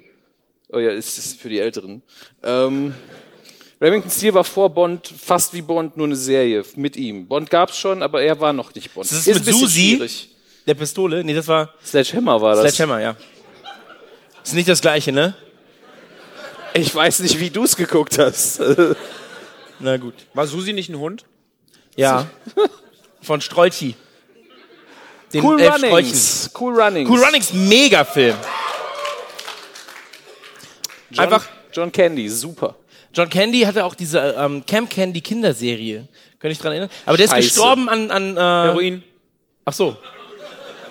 Oh 0.74 0.80
ja, 0.80 0.92
ist, 0.92 1.18
ist 1.18 1.40
für 1.40 1.50
die 1.50 1.60
Älteren. 1.60 2.02
Ähm, 2.44 2.94
Remington 3.82 4.12
Steele 4.12 4.36
war 4.36 4.44
vor 4.44 4.70
Bond 4.70 5.08
fast 5.08 5.54
wie 5.54 5.62
Bond, 5.62 5.98
nur 5.98 6.06
eine 6.06 6.16
Serie 6.16 6.64
mit 6.76 6.96
ihm. 6.96 7.28
Bond 7.28 7.50
gab's 7.50 7.78
schon, 7.78 8.04
aber 8.04 8.22
er 8.22 8.40
war 8.40 8.54
noch 8.54 8.74
nicht 8.74 8.94
Bond. 8.94 9.10
Das 9.10 9.18
ist 9.18 9.28
ein 9.28 9.44
mit 9.44 9.46
Susi? 9.46 9.96
schwierig. 9.96 10.30
Der 10.68 10.76
Pistole? 10.76 11.24
Nee, 11.24 11.34
das 11.34 11.48
war 11.48 11.74
Sledgehammer 11.84 12.40
war 12.40 12.56
das. 12.56 12.62
Sledgehammer, 12.62 13.02
ja. 13.02 13.16
Ist 14.44 14.54
nicht 14.54 14.70
das 14.70 14.82
gleiche, 14.82 15.12
ne? 15.12 15.36
Ich 16.74 16.94
weiß 16.94 17.20
nicht, 17.20 17.40
wie 17.40 17.50
du's 17.50 17.76
geguckt 17.76 18.18
hast. 18.18 18.62
Na 19.80 19.98
gut. 19.98 20.14
War 20.34 20.48
Susi 20.48 20.74
nicht 20.74 20.90
ein 20.90 20.98
Hund? 20.98 21.26
Ja. 21.96 22.28
Von 23.22 23.42
Strolchi. 23.42 23.96
Den 25.34 25.44
cool 25.44 25.60
elf 25.60 25.84
Runnings. 25.84 26.50
Cool 26.58 26.80
Runnings. 26.82 27.10
Cool 27.10 27.24
Runnings, 27.24 27.54
mega 27.54 28.04
Film. 28.04 28.36
John, 31.12 31.26
Einfach- 31.26 31.48
John 31.74 31.92
Candy, 31.92 32.30
super. 32.30 32.76
John 33.14 33.30
Candy 33.30 33.62
hatte 33.62 33.84
auch 33.86 33.96
diese 33.96 34.20
ähm, 34.38 34.66
Camp 34.66 34.90
Candy 34.90 35.22
Kinderserie. 35.22 36.08
Könnte 36.40 36.54
ich 36.54 36.60
dran 36.60 36.72
erinnern? 36.72 36.90
Aber 37.06 37.18
der 37.18 37.26
ist 37.26 37.32
Scheiße. 37.32 37.48
gestorben 37.50 37.90
an, 37.90 38.10
an 38.10 38.38
äh, 38.38 38.40
Heroin. 38.40 39.04
Ach 39.66 39.74
so. 39.74 39.98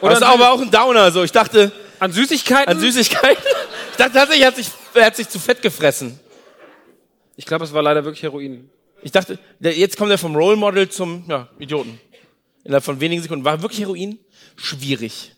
Oder 0.00 0.10
das 0.14 0.20
ist 0.20 0.26
aber 0.26 0.52
auch 0.52 0.60
ein 0.60 0.70
Downer. 0.70 1.10
So, 1.10 1.22
ich 1.24 1.32
dachte 1.32 1.72
An 1.98 2.12
Süßigkeiten? 2.12 2.72
an 2.72 2.80
Süßigkeiten. 2.80 3.42
Ich 3.90 3.96
dachte 3.96 4.12
tatsächlich, 4.12 4.42
er 4.42 4.46
hat 4.48 4.56
sich, 4.56 4.68
er 4.94 5.04
hat 5.06 5.16
sich 5.16 5.28
zu 5.28 5.38
fett 5.38 5.60
gefressen. 5.62 6.18
ich 7.36 7.44
glaube, 7.46 7.64
es 7.64 7.72
war 7.72 7.82
leider 7.82 8.04
wirklich 8.04 8.22
Heroin. 8.22 8.68
Ich 9.02 9.12
dachte, 9.12 9.38
der, 9.58 9.74
jetzt 9.76 9.96
kommt 9.96 10.10
er 10.10 10.18
vom 10.18 10.36
Role 10.36 10.56
Model 10.56 10.88
zum 10.88 11.24
ja, 11.28 11.48
Idioten. 11.58 11.98
Innerhalb 12.64 12.84
von 12.84 13.00
wenigen 13.00 13.22
Sekunden. 13.22 13.44
War 13.44 13.60
wirklich 13.62 13.80
Heroin? 13.80 14.18
Schwierig. 14.56 15.32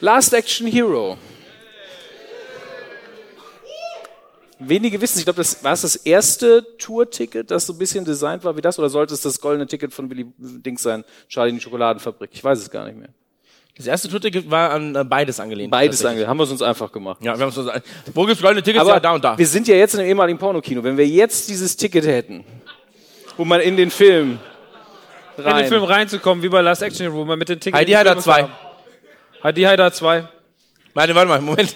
Last 0.00 0.32
Action 0.32 0.66
Hero. 0.68 1.18
Wenige 4.68 5.00
wissen, 5.00 5.18
ich 5.18 5.24
glaube, 5.24 5.38
das 5.38 5.62
war 5.64 5.72
es 5.72 5.82
das 5.82 5.96
erste 5.96 6.66
Tour-Ticket, 6.78 7.50
das 7.50 7.66
so 7.66 7.72
ein 7.72 7.78
bisschen 7.78 8.04
designt 8.04 8.44
war 8.44 8.56
wie 8.56 8.60
das, 8.60 8.78
oder 8.78 8.88
sollte 8.88 9.14
es 9.14 9.20
das 9.20 9.40
goldene 9.40 9.66
Ticket 9.66 9.92
von 9.92 10.10
Willy 10.10 10.26
Dings 10.38 10.82
sein, 10.82 11.04
Charlie 11.28 11.50
in 11.50 11.56
die 11.56 11.62
Schokoladenfabrik? 11.62 12.30
Ich 12.32 12.42
weiß 12.42 12.58
es 12.58 12.70
gar 12.70 12.86
nicht 12.86 12.98
mehr. 12.98 13.08
Das 13.76 13.86
erste 13.86 14.08
Tourticket 14.08 14.50
war 14.50 14.70
an 14.70 14.94
äh, 14.94 15.02
beides 15.02 15.40
angelehnt. 15.40 15.70
Beides 15.70 16.04
angelegt, 16.04 16.28
haben 16.28 16.36
wir 16.36 16.44
es 16.44 16.50
uns 16.50 16.60
einfach 16.60 16.92
gemacht. 16.92 17.18
Ja, 17.22 17.34
wir 17.38 17.46
haben 17.46 17.46
uns 17.46 17.54
so, 17.54 17.70
wo 18.12 18.26
gibt's 18.26 18.42
goldene 18.42 18.62
Tickets? 18.62 18.82
Aber 18.82 18.94
ja, 18.94 19.00
da 19.00 19.12
und 19.12 19.24
da. 19.24 19.38
wir 19.38 19.46
sind 19.46 19.66
ja 19.66 19.74
jetzt 19.74 19.94
in 19.94 20.00
einem 20.00 20.10
ehemaligen 20.10 20.38
Pornokino. 20.38 20.84
Wenn 20.84 20.98
wir 20.98 21.06
jetzt 21.06 21.48
dieses 21.48 21.76
Ticket 21.76 22.06
hätten, 22.06 22.44
wo 23.38 23.46
man 23.46 23.60
in 23.60 23.78
den 23.78 23.90
Film 23.90 24.38
In 25.38 25.44
rein... 25.44 25.56
den 25.62 25.68
Film 25.68 25.84
reinzukommen, 25.84 26.44
wie 26.44 26.50
bei 26.50 26.60
Last 26.60 26.82
Action 26.82 27.06
Hero, 27.06 27.14
wo 27.14 27.24
man 27.24 27.38
mit 27.38 27.48
den 27.48 27.60
Tickets. 27.60 27.78
Heidi 27.78 27.92
Heider 27.92 28.18
2. 28.18 28.48
Heidi 29.42 29.62
Heider 29.62 29.90
2. 29.90 30.28
Warte, 30.94 31.14
warte 31.14 31.28
mal, 31.28 31.40
Moment. 31.40 31.74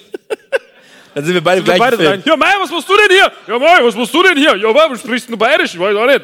Dann 1.17 1.25
sind 1.25 1.33
wir 1.33 1.43
beide 1.43 1.63
gleichen 1.63 1.79
beide 1.79 1.97
Film. 1.97 2.11
rein. 2.11 2.23
Ja, 2.27 2.37
Mai, 2.37 2.53
was 2.61 2.71
machst 2.71 2.87
du 2.91 2.95
denn 2.95 3.09
hier? 3.09 3.33
Ja, 3.47 3.59
Mai, 3.59 3.79
was 3.81 3.95
machst 3.95 4.13
du 4.13 4.23
denn 4.23 4.37
hier? 4.37 4.55
Ja, 4.55 4.71
Mai, 4.71 4.95
sprichst 4.99 5.31
du 5.31 5.37
bayerisch? 5.39 5.73
Ich 5.73 5.81
weiß 5.81 5.97
auch 5.97 6.05
nicht. 6.05 6.21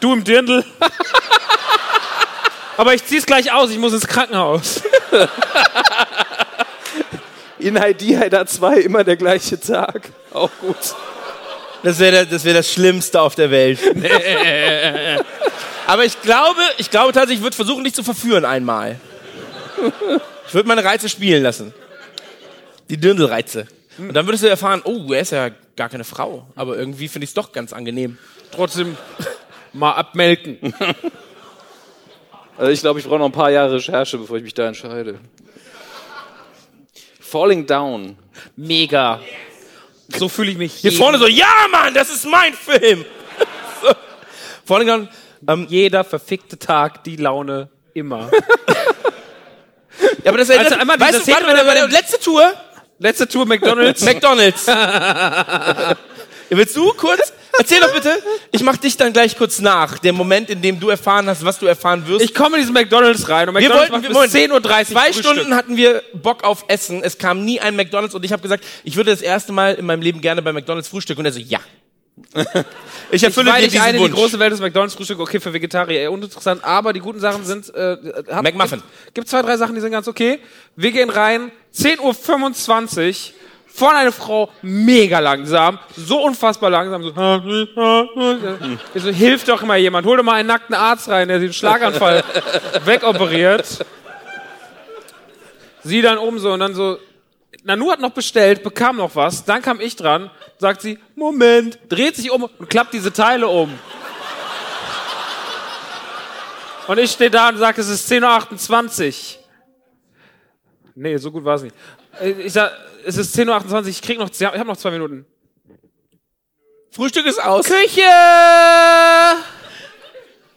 du 0.00 0.12
im 0.12 0.22
Dirndl. 0.22 0.62
Aber 2.76 2.92
ich 2.92 3.02
zieh's 3.02 3.24
gleich 3.24 3.50
aus, 3.50 3.70
ich 3.70 3.78
muss 3.78 3.94
ins 3.94 4.06
Krankenhaus. 4.06 4.82
In 7.58 7.80
Heidi 7.80 8.16
Heider 8.16 8.44
2 8.44 8.80
immer 8.80 9.02
der 9.02 9.16
gleiche 9.16 9.58
Tag. 9.58 10.02
Auch 10.34 10.50
gut. 10.60 10.76
Das 11.82 11.98
wäre 12.00 12.26
das, 12.26 12.44
wär 12.44 12.52
das 12.52 12.70
Schlimmste 12.70 13.18
auf 13.22 13.34
der 13.34 13.50
Welt. 13.50 13.78
Aber 15.86 16.04
ich 16.04 16.20
glaube, 16.20 16.60
ich 16.76 16.90
glaube 16.90 17.14
tatsächlich, 17.14 17.38
ich 17.38 17.42
würde 17.42 17.56
versuchen, 17.56 17.82
dich 17.82 17.94
zu 17.94 18.02
verführen 18.02 18.44
einmal. 18.44 19.00
Ich 20.46 20.52
würde 20.52 20.68
meine 20.68 20.84
Reize 20.84 21.08
spielen 21.08 21.42
lassen. 21.42 21.72
Die 22.90 22.98
Dirndlreize. 22.98 23.66
Und 23.98 24.14
dann 24.14 24.26
würdest 24.26 24.44
du 24.44 24.48
erfahren, 24.48 24.82
oh, 24.84 25.12
er 25.12 25.20
ist 25.20 25.32
ja 25.32 25.50
gar 25.76 25.88
keine 25.88 26.04
Frau. 26.04 26.46
Aber 26.54 26.76
irgendwie 26.76 27.08
finde 27.08 27.24
ich 27.24 27.30
es 27.30 27.34
doch 27.34 27.52
ganz 27.52 27.72
angenehm. 27.72 28.18
Trotzdem 28.52 28.96
mal 29.72 29.92
abmelken. 29.92 30.74
Also 32.58 32.72
ich 32.72 32.80
glaube, 32.80 33.00
ich 33.00 33.06
brauche 33.06 33.18
noch 33.18 33.26
ein 33.26 33.32
paar 33.32 33.50
Jahre 33.50 33.76
Recherche, 33.76 34.18
bevor 34.18 34.36
ich 34.36 34.42
mich 34.42 34.52
da 34.52 34.66
entscheide. 34.68 35.18
Falling 37.18 37.66
Down. 37.66 38.18
Mega. 38.56 39.20
So 40.16 40.28
fühle 40.28 40.50
ich 40.50 40.58
mich 40.58 40.74
Hier 40.74 40.92
vorne 40.92 41.18
so, 41.18 41.26
ja, 41.26 41.46
Mann, 41.70 41.94
das 41.94 42.10
ist 42.10 42.26
mein 42.26 42.52
Film. 42.52 43.04
so. 43.82 43.88
Vorne 44.66 44.84
dann, 44.84 45.08
ähm, 45.48 45.66
jeder 45.70 46.04
verfickte 46.04 46.58
Tag 46.58 47.04
die 47.04 47.16
Laune 47.16 47.70
immer. 47.94 48.30
ja, 50.24 50.28
aber 50.30 50.38
das 50.38 50.50
erinnert, 50.50 50.72
Also 50.72 50.80
einmal 50.80 51.00
weißt 51.00 51.12
du, 51.12 51.18
warte, 51.18 51.22
Szene, 51.22 51.46
warte, 51.46 51.58
wenn 51.60 51.66
warte, 51.66 51.86
bei 51.86 51.92
letzte 51.92 52.18
Tour, 52.18 52.52
Letzte 53.00 53.26
Tour 53.26 53.46
McDonalds. 53.46 54.02
McDonalds. 54.04 54.66
willst 56.50 56.76
du 56.76 56.92
kurz? 56.92 57.32
Erzähl 57.58 57.80
doch 57.80 57.94
bitte. 57.94 58.22
Ich 58.52 58.62
mach 58.62 58.76
dich 58.76 58.96
dann 58.98 59.14
gleich 59.14 59.38
kurz 59.38 59.58
nach. 59.58 59.98
Der 59.98 60.12
Moment, 60.12 60.50
in 60.50 60.60
dem 60.60 60.78
du 60.78 60.90
erfahren 60.90 61.26
hast, 61.26 61.42
was 61.42 61.58
du 61.58 61.64
erfahren 61.64 62.06
wirst. 62.06 62.22
ich 62.22 62.34
komme 62.34 62.56
in 62.56 62.62
diesen 62.62 62.74
McDonalds 62.74 63.26
rein 63.30 63.48
und 63.48 63.54
wir 63.54 63.62
McDonalds 63.62 63.90
wollten, 63.90 64.02
wir 64.02 64.10
macht 64.10 64.32
wollten, 64.32 64.32
bis 64.32 64.68
10.30 64.68 64.80
Uhr 64.80 64.84
zwei 64.84 65.12
Frühstück. 65.12 65.24
Stunden 65.24 65.54
hatten 65.54 65.76
wir 65.78 66.02
Bock 66.12 66.44
auf 66.44 66.64
Essen. 66.68 67.02
Es 67.02 67.16
kam 67.16 67.42
nie 67.42 67.58
ein 67.58 67.74
McDonalds 67.74 68.14
und 68.14 68.22
ich 68.22 68.32
habe 68.32 68.42
gesagt, 68.42 68.64
ich 68.84 68.96
würde 68.96 69.10
das 69.10 69.22
erste 69.22 69.52
Mal 69.52 69.74
in 69.74 69.86
meinem 69.86 70.02
Leben 70.02 70.20
gerne 70.20 70.42
bei 70.42 70.52
McDonalds 70.52 70.88
frühstücken. 70.88 71.20
Und 71.20 71.26
er 71.26 71.32
so, 71.32 71.40
ja. 71.40 71.60
Ich 73.10 73.22
erfülle 73.22 73.50
Ich 73.50 73.54
war 73.54 73.60
dir 73.60 73.68
diesen 73.68 73.80
eine, 73.80 73.98
die 73.98 74.04
Wunsch. 74.04 74.14
große 74.14 74.38
Welt 74.38 74.52
des 74.52 74.60
McDonalds-Frühstück, 74.60 75.20
okay, 75.20 75.40
für 75.40 75.52
Vegetarier 75.52 76.00
eher 76.00 76.12
uninteressant, 76.12 76.64
aber 76.64 76.92
die 76.92 77.00
guten 77.00 77.20
Sachen 77.20 77.44
sind, 77.44 77.74
äh, 77.74 77.96
hat, 78.30 78.42
McMuffin. 78.42 78.80
Gibt, 78.80 79.14
gibt 79.14 79.28
zwei, 79.28 79.42
drei 79.42 79.56
Sachen, 79.56 79.74
die 79.74 79.80
sind 79.80 79.92
ganz 79.92 80.08
okay. 80.08 80.38
Wir 80.76 80.92
gehen 80.92 81.10
rein, 81.10 81.50
10.25 81.74 83.08
Uhr, 83.08 83.34
vorne 83.66 83.98
eine 83.98 84.12
Frau, 84.12 84.50
mega 84.62 85.18
langsam, 85.18 85.78
so 85.96 86.22
unfassbar 86.22 86.70
langsam, 86.70 87.02
so, 87.02 87.10
ich 88.94 89.02
so, 89.02 89.10
hilf 89.10 89.44
doch 89.44 89.62
mal 89.62 89.78
jemand, 89.78 90.06
hol 90.06 90.16
doch 90.16 90.24
mal 90.24 90.34
einen 90.34 90.48
nackten 90.48 90.74
Arzt 90.74 91.08
rein, 91.08 91.28
der 91.28 91.38
den 91.38 91.52
Schlaganfall 91.52 92.24
wegoperiert. 92.84 93.84
Sie 95.82 96.02
dann 96.02 96.18
oben 96.18 96.38
so 96.38 96.52
und 96.52 96.60
dann 96.60 96.74
so, 96.74 96.98
Nanu 97.62 97.90
hat 97.90 98.00
noch 98.00 98.12
bestellt, 98.12 98.62
bekam 98.62 98.96
noch 98.96 99.14
was, 99.16 99.44
dann 99.44 99.60
kam 99.60 99.80
ich 99.80 99.94
dran, 99.96 100.30
sagt 100.58 100.80
sie, 100.80 100.98
Moment, 101.14 101.78
dreht 101.88 102.16
sich 102.16 102.30
um 102.30 102.44
und 102.44 102.70
klappt 102.70 102.94
diese 102.94 103.12
Teile 103.12 103.48
um. 103.48 103.78
Und 106.86 106.98
ich 106.98 107.10
stehe 107.12 107.30
da 107.30 107.50
und 107.50 107.58
sage, 107.58 107.80
es 107.80 107.88
ist 107.88 108.10
10.28 108.10 109.36
Uhr. 109.36 109.42
Nee, 110.94 111.16
so 111.18 111.30
gut 111.30 111.44
war 111.44 111.54
es 111.56 111.62
nicht. 111.62 111.76
Äh, 112.20 112.30
Ich 112.30 112.52
sag, 112.52 112.72
es 113.04 113.16
ist 113.16 113.36
10.28 113.38 113.72
Uhr, 113.74 113.86
ich 113.88 114.02
krieg 114.02 114.18
noch, 114.18 114.30
ich 114.30 114.42
habe 114.42 114.64
noch 114.64 114.76
zwei 114.76 114.90
Minuten. 114.90 115.24
Frühstück 116.90 117.26
ist 117.26 117.40
aus. 117.42 117.66
Küche! 117.66 118.00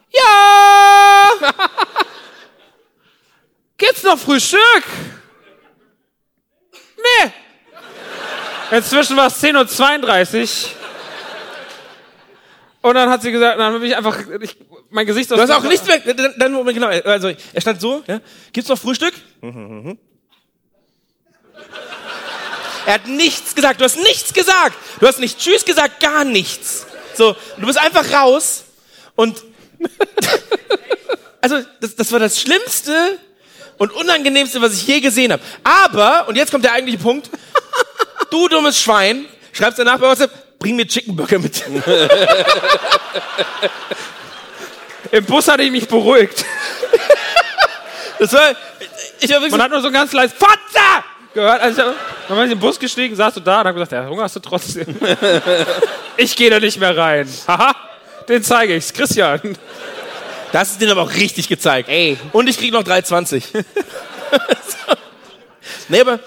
Ja! 0.10 1.30
Gibt's 3.78 4.04
noch 4.04 4.18
Frühstück? 4.18 4.84
Nee. 6.98 7.32
Inzwischen 8.72 9.18
war 9.18 9.28
es 9.28 9.42
10.32 9.42 10.42
Uhr. 10.42 10.50
Und 12.82 12.96
dann 12.96 13.10
hat 13.10 13.22
sie 13.22 13.32
gesagt, 13.32 13.60
dann 13.60 13.74
habe 13.74 13.88
ich 13.88 13.96
einfach 13.96 14.20
ich, 14.42 14.58
mein 14.90 15.06
Gesicht 15.06 15.32
Du 15.32 15.38
hast 15.38 15.50
auch 15.52 15.64
nicht 15.64 15.88
weg. 15.88 16.04
Dann, 16.06 16.34
dann, 16.38 16.66
genau. 16.74 16.88
Also, 16.88 17.32
er 17.54 17.62
stand 17.62 17.80
so, 17.80 18.04
ja. 18.08 18.20
Gibt's 18.52 18.70
noch 18.70 18.78
Frühstück? 18.78 19.14
er 22.86 22.94
hat 22.94 23.08
nichts 23.08 23.56
gesagt. 23.56 23.80
Du 23.80 23.86
hast 23.86 23.98
nichts 23.98 24.34
gesagt. 24.34 24.76
Du 25.00 25.08
hast 25.08 25.20
nicht 25.20 25.40
Tschüss 25.40 25.64
gesagt, 25.64 26.02
gar 26.02 26.26
nichts. 26.26 26.86
So, 27.16 27.36
du 27.58 27.66
bist 27.66 27.80
einfach 27.80 28.12
raus 28.12 28.66
und 29.16 29.44
also 31.42 31.62
das, 31.80 31.96
das 31.96 32.12
war 32.12 32.20
das 32.20 32.40
Schlimmste 32.40 33.20
und 33.78 33.92
unangenehmste, 33.94 34.62
was 34.62 34.74
ich 34.74 34.88
je 34.88 35.00
gesehen 35.00 35.32
habe. 35.32 35.44
Aber 35.64 36.28
und 36.28 36.36
jetzt 36.36 36.52
kommt 36.52 36.66
der 36.66 36.74
eigentliche 36.74 36.98
Punkt. 36.98 37.30
Du 38.34 38.48
dummes 38.48 38.80
Schwein, 38.80 39.28
schreibst 39.52 39.78
danach 39.78 40.00
bei 40.00 40.08
WhatsApp, 40.08 40.58
bring 40.58 40.76
mir 40.76 40.88
Chicken 40.88 41.16
Burger 41.16 41.38
mit. 41.38 41.64
Im 45.12 45.24
Bus 45.26 45.48
hatte 45.48 45.62
ich 45.62 45.72
mich 45.72 45.88
beruhigt. 45.88 46.44
Das 48.18 48.32
war 48.32 48.56
ich 49.20 49.30
wirklich 49.30 49.52
Man 49.52 49.62
hat 49.62 49.72
nur 49.72 49.82
so 49.82 49.92
ganz 49.92 50.14
leise 50.14 50.34
Fotze 50.34 50.54
gehört. 51.34 51.62
Also 51.62 51.82
ich 51.82 51.88
hab, 51.88 51.96
dann 52.28 52.38
bin 52.38 52.46
ich 52.46 52.54
im 52.54 52.60
Bus 52.60 52.80
gestiegen, 52.80 53.16
saß 53.16 53.34
du 53.34 53.40
da 53.42 53.62
und 53.62 53.68
hab 53.68 53.74
gesagt, 53.76 53.92
ja, 53.92 54.08
Hunger 54.08 54.24
hast 54.24 54.38
du 54.38 54.40
trotzdem. 54.40 54.96
ich 56.18 56.36
gehe 56.36 56.50
da 56.50 56.60
nicht 56.60 56.80
mehr 56.80 56.96
rein. 56.96 57.28
Haha, 57.48 57.76
den 58.30 58.42
zeige 58.42 58.76
ich's. 58.76 58.94
Christian. 58.94 59.58
Das 60.54 60.74
du 60.74 60.80
den 60.80 60.92
aber 60.92 61.02
auch 61.02 61.14
richtig 61.14 61.50
gezeigt. 61.50 61.90
Ey. 61.90 62.18
Und 62.32 62.48
ich 62.48 62.58
krieg 62.58 62.72
noch 62.72 62.84
3,20. 62.84 63.44
so. 63.52 63.62
Nee, 65.90 66.02
aber 66.02 66.20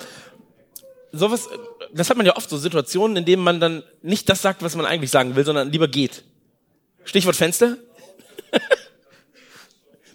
sowas, 1.12 1.48
das 1.97 2.10
hat 2.10 2.16
man 2.16 2.27
ja 2.27 2.36
oft, 2.36 2.48
so 2.48 2.59
Situationen, 2.59 3.16
in 3.16 3.24
denen 3.24 3.43
man 3.43 3.60
dann 3.60 3.82
nicht 4.02 4.28
das 4.28 4.43
sagt, 4.43 4.62
was 4.62 4.77
man 4.77 4.86
eigentlich 4.86 5.10
sagen 5.10 5.36
will, 5.36 5.44
sondern 5.44 5.70
lieber 5.70 5.89
geht. 5.89 6.23
Stichwort 7.05 7.36
Fenster. 7.36 7.77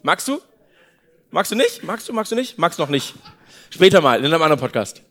Magst 0.03 0.28
du? 0.28 0.41
Magst 1.30 1.52
du 1.52 1.56
nicht? 1.56 1.84
Magst 1.84 2.10
du, 2.10 2.14
magst 2.14 2.32
du 2.32 2.36
nicht? 2.36 2.58
Magst 2.58 2.78
noch 2.78 2.90
nicht. 2.90 3.14
Später 3.70 4.02
mal, 4.02 4.20
in 4.20 4.26
einem 4.26 4.41
anderen 4.41 4.60
Podcast. 4.60 5.02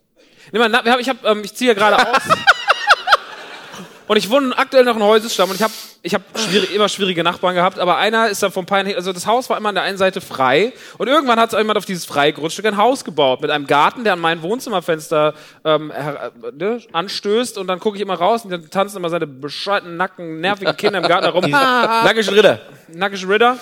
Nimm 0.52 0.60
mal, 0.60 1.00
ich, 1.00 1.08
hab, 1.08 1.24
ähm, 1.24 1.42
ich 1.44 1.54
ziehe 1.54 1.74
gerade 1.74 1.96
aus. 2.14 2.22
Und 4.10 4.16
ich 4.16 4.28
wohne 4.28 4.58
aktuell 4.58 4.82
noch 4.82 4.96
in 4.96 5.04
Häusestamm 5.04 5.50
und 5.50 5.54
ich 5.54 5.62
habe 5.62 5.72
ich 6.02 6.14
hab 6.14 6.22
schwierig, 6.36 6.74
immer 6.74 6.88
schwierige 6.88 7.22
Nachbarn 7.22 7.54
gehabt, 7.54 7.78
aber 7.78 7.96
einer 7.98 8.28
ist 8.28 8.42
dann 8.42 8.50
vom 8.50 8.66
Pein, 8.66 8.92
also 8.96 9.12
das 9.12 9.24
Haus 9.24 9.48
war 9.48 9.56
immer 9.56 9.68
an 9.68 9.76
der 9.76 9.84
einen 9.84 9.98
Seite 9.98 10.20
frei 10.20 10.72
und 10.98 11.06
irgendwann 11.06 11.38
hat 11.38 11.52
jemand 11.52 11.78
auf 11.78 11.84
dieses 11.84 12.06
freie 12.06 12.32
Grundstück 12.32 12.66
ein 12.66 12.76
Haus 12.76 13.04
gebaut 13.04 13.40
mit 13.40 13.52
einem 13.52 13.68
Garten, 13.68 14.02
der 14.02 14.14
an 14.14 14.18
mein 14.18 14.42
Wohnzimmerfenster 14.42 15.34
ähm, 15.64 15.92
äh, 15.92 16.50
ne, 16.52 16.80
anstößt 16.90 17.56
und 17.56 17.68
dann 17.68 17.78
gucke 17.78 17.98
ich 17.98 18.02
immer 18.02 18.14
raus 18.14 18.44
und 18.44 18.50
dann 18.50 18.68
tanzen 18.68 18.96
immer 18.96 19.10
seine 19.10 19.28
bescheuerten, 19.28 19.96
nacken, 19.96 20.40
nervigen 20.40 20.76
Kinder 20.76 20.98
im 20.98 21.06
Garten 21.06 21.26
herum. 21.26 21.48
Nackischen 21.48 22.34
Ritter. 22.34 22.58
nackische 22.88 23.28
Ritter. 23.28 23.58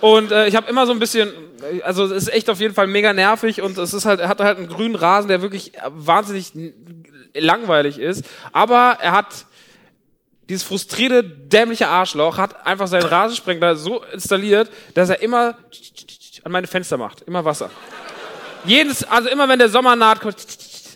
Und 0.00 0.32
äh, 0.32 0.48
ich 0.48 0.56
habe 0.56 0.68
immer 0.68 0.84
so 0.84 0.90
ein 0.90 0.98
bisschen, 0.98 1.32
also 1.84 2.06
es 2.06 2.24
ist 2.24 2.32
echt 2.32 2.50
auf 2.50 2.58
jeden 2.58 2.74
Fall 2.74 2.88
mega 2.88 3.12
nervig 3.12 3.62
und 3.62 3.78
es 3.78 3.94
ist 3.94 4.04
halt, 4.04 4.18
er 4.18 4.28
hat 4.28 4.40
halt 4.40 4.58
einen 4.58 4.66
grünen 4.66 4.96
Rasen, 4.96 5.28
der 5.28 5.42
wirklich 5.42 5.70
wahnsinnig 5.86 6.52
langweilig 7.34 7.98
ist. 7.98 8.24
Aber 8.52 8.98
er 9.00 9.12
hat 9.12 9.46
dieses 10.48 10.62
frustrierte, 10.62 11.22
dämliche 11.24 11.88
Arschloch 11.88 12.36
hat 12.36 12.66
einfach 12.66 12.86
seinen 12.86 13.06
Rasensprengler 13.06 13.76
so 13.76 14.02
installiert, 14.12 14.70
dass 14.94 15.08
er 15.08 15.22
immer 15.22 15.56
an 16.42 16.52
meine 16.52 16.66
Fenster 16.66 16.96
macht. 16.96 17.22
Immer 17.22 17.44
Wasser. 17.44 17.70
Jedes, 18.64 19.04
also 19.04 19.28
immer 19.28 19.48
wenn 19.48 19.58
der 19.58 19.68
Sommer 19.68 19.96
naht, 19.96 20.20
kommt 20.20 20.36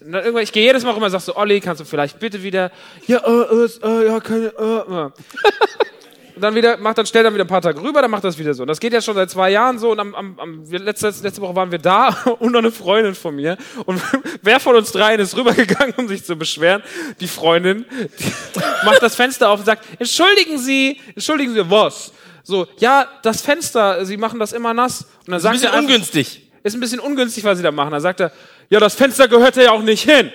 und 0.01 0.13
dann 0.13 0.37
ich 0.39 0.53
gehe 0.53 0.63
jedes 0.63 0.85
Mal 0.85 0.93
rüber 0.93 1.07
und 1.07 1.13
sag 1.13 1.21
so, 1.21 1.37
Olli, 1.37 1.61
kannst 1.61 1.81
du 1.81 1.85
vielleicht 1.85 2.19
bitte 2.19 2.43
wieder, 2.43 2.71
ja, 3.07 3.19
äh, 3.19 3.65
äh, 3.65 3.69
äh, 3.83 4.07
ja, 4.07 4.21
keine, 4.21 4.47
äh, 4.47 5.07
äh. 5.07 5.11
Dann 6.41 6.55
wieder, 6.55 6.77
macht 6.77 6.99
dann, 6.99 7.07
stellt 7.07 7.27
dann 7.27 7.35
wieder 7.35 7.45
ein 7.45 7.49
paar 7.49 7.63
Tage 7.63 7.81
rüber, 7.81 8.03
dann 8.03 8.11
macht 8.11 8.25
das 8.25 8.39
wieder 8.39 8.55
so. 8.55 8.63
Und 8.63 8.69
das 8.69 8.81
geht 8.81 8.93
ja 8.93 9.01
schon 9.01 9.15
seit 9.15 9.31
zwei 9.31 9.51
Jahren 9.51 9.79
so 9.79 9.93
und 9.93 10.01
am, 10.01 10.15
am, 10.15 10.39
am 10.39 10.65
letzte, 10.71 11.09
letzte 11.23 11.41
Woche 11.41 11.55
waren 11.57 11.71
wir 11.71 11.79
da 11.79 12.09
und 12.39 12.53
noch 12.53 12.59
eine 12.59 12.73
Freundin 12.73 13.15
von 13.15 13.35
mir. 13.37 13.57
Und 13.85 14.01
wer 14.43 14.61
von 14.61 14.77
uns 14.77 14.93
dreien 14.93 15.21
ist 15.21 15.37
rübergegangen, 15.37 15.95
um 15.97 16.09
sich 16.09 16.25
zu 16.25 16.37
beschweren? 16.37 16.83
Die 17.21 17.29
Freundin 17.29 17.85
die 18.19 18.31
macht 18.85 19.03
das 19.03 19.15
Fenster 19.15 19.51
auf 19.51 19.61
und 19.61 19.67
sagt, 19.67 19.85
entschuldigen 19.99 20.59
Sie, 20.59 21.01
entschuldigen 21.15 21.55
Sie, 21.55 21.71
was? 21.71 22.13
So, 22.43 22.67
ja, 22.79 23.07
das 23.23 23.43
Fenster, 23.43 24.05
Sie 24.07 24.17
machen 24.17 24.39
das 24.41 24.53
immer 24.53 24.73
nass. 24.73 25.03
Und 25.03 25.29
dann 25.29 25.35
Ein 25.35 25.41
sagt 25.41 25.55
bisschen 25.55 25.73
er 25.73 25.79
ungünstig. 25.81 26.51
ist 26.63 26.75
ein 26.75 26.81
bisschen 26.81 27.01
ungünstig, 27.01 27.45
was 27.45 27.59
sie 27.59 27.63
da 27.65 27.71
machen. 27.71 27.91
Da 27.91 28.01
sagt 28.01 28.21
er, 28.21 28.33
ja, 28.71 28.81
das 28.81 28.95
Fenster 28.95 29.29
gehört 29.29 29.57
ja 29.57 29.71
auch 29.71 29.83
nicht 29.83 30.03
hin. 30.09 30.33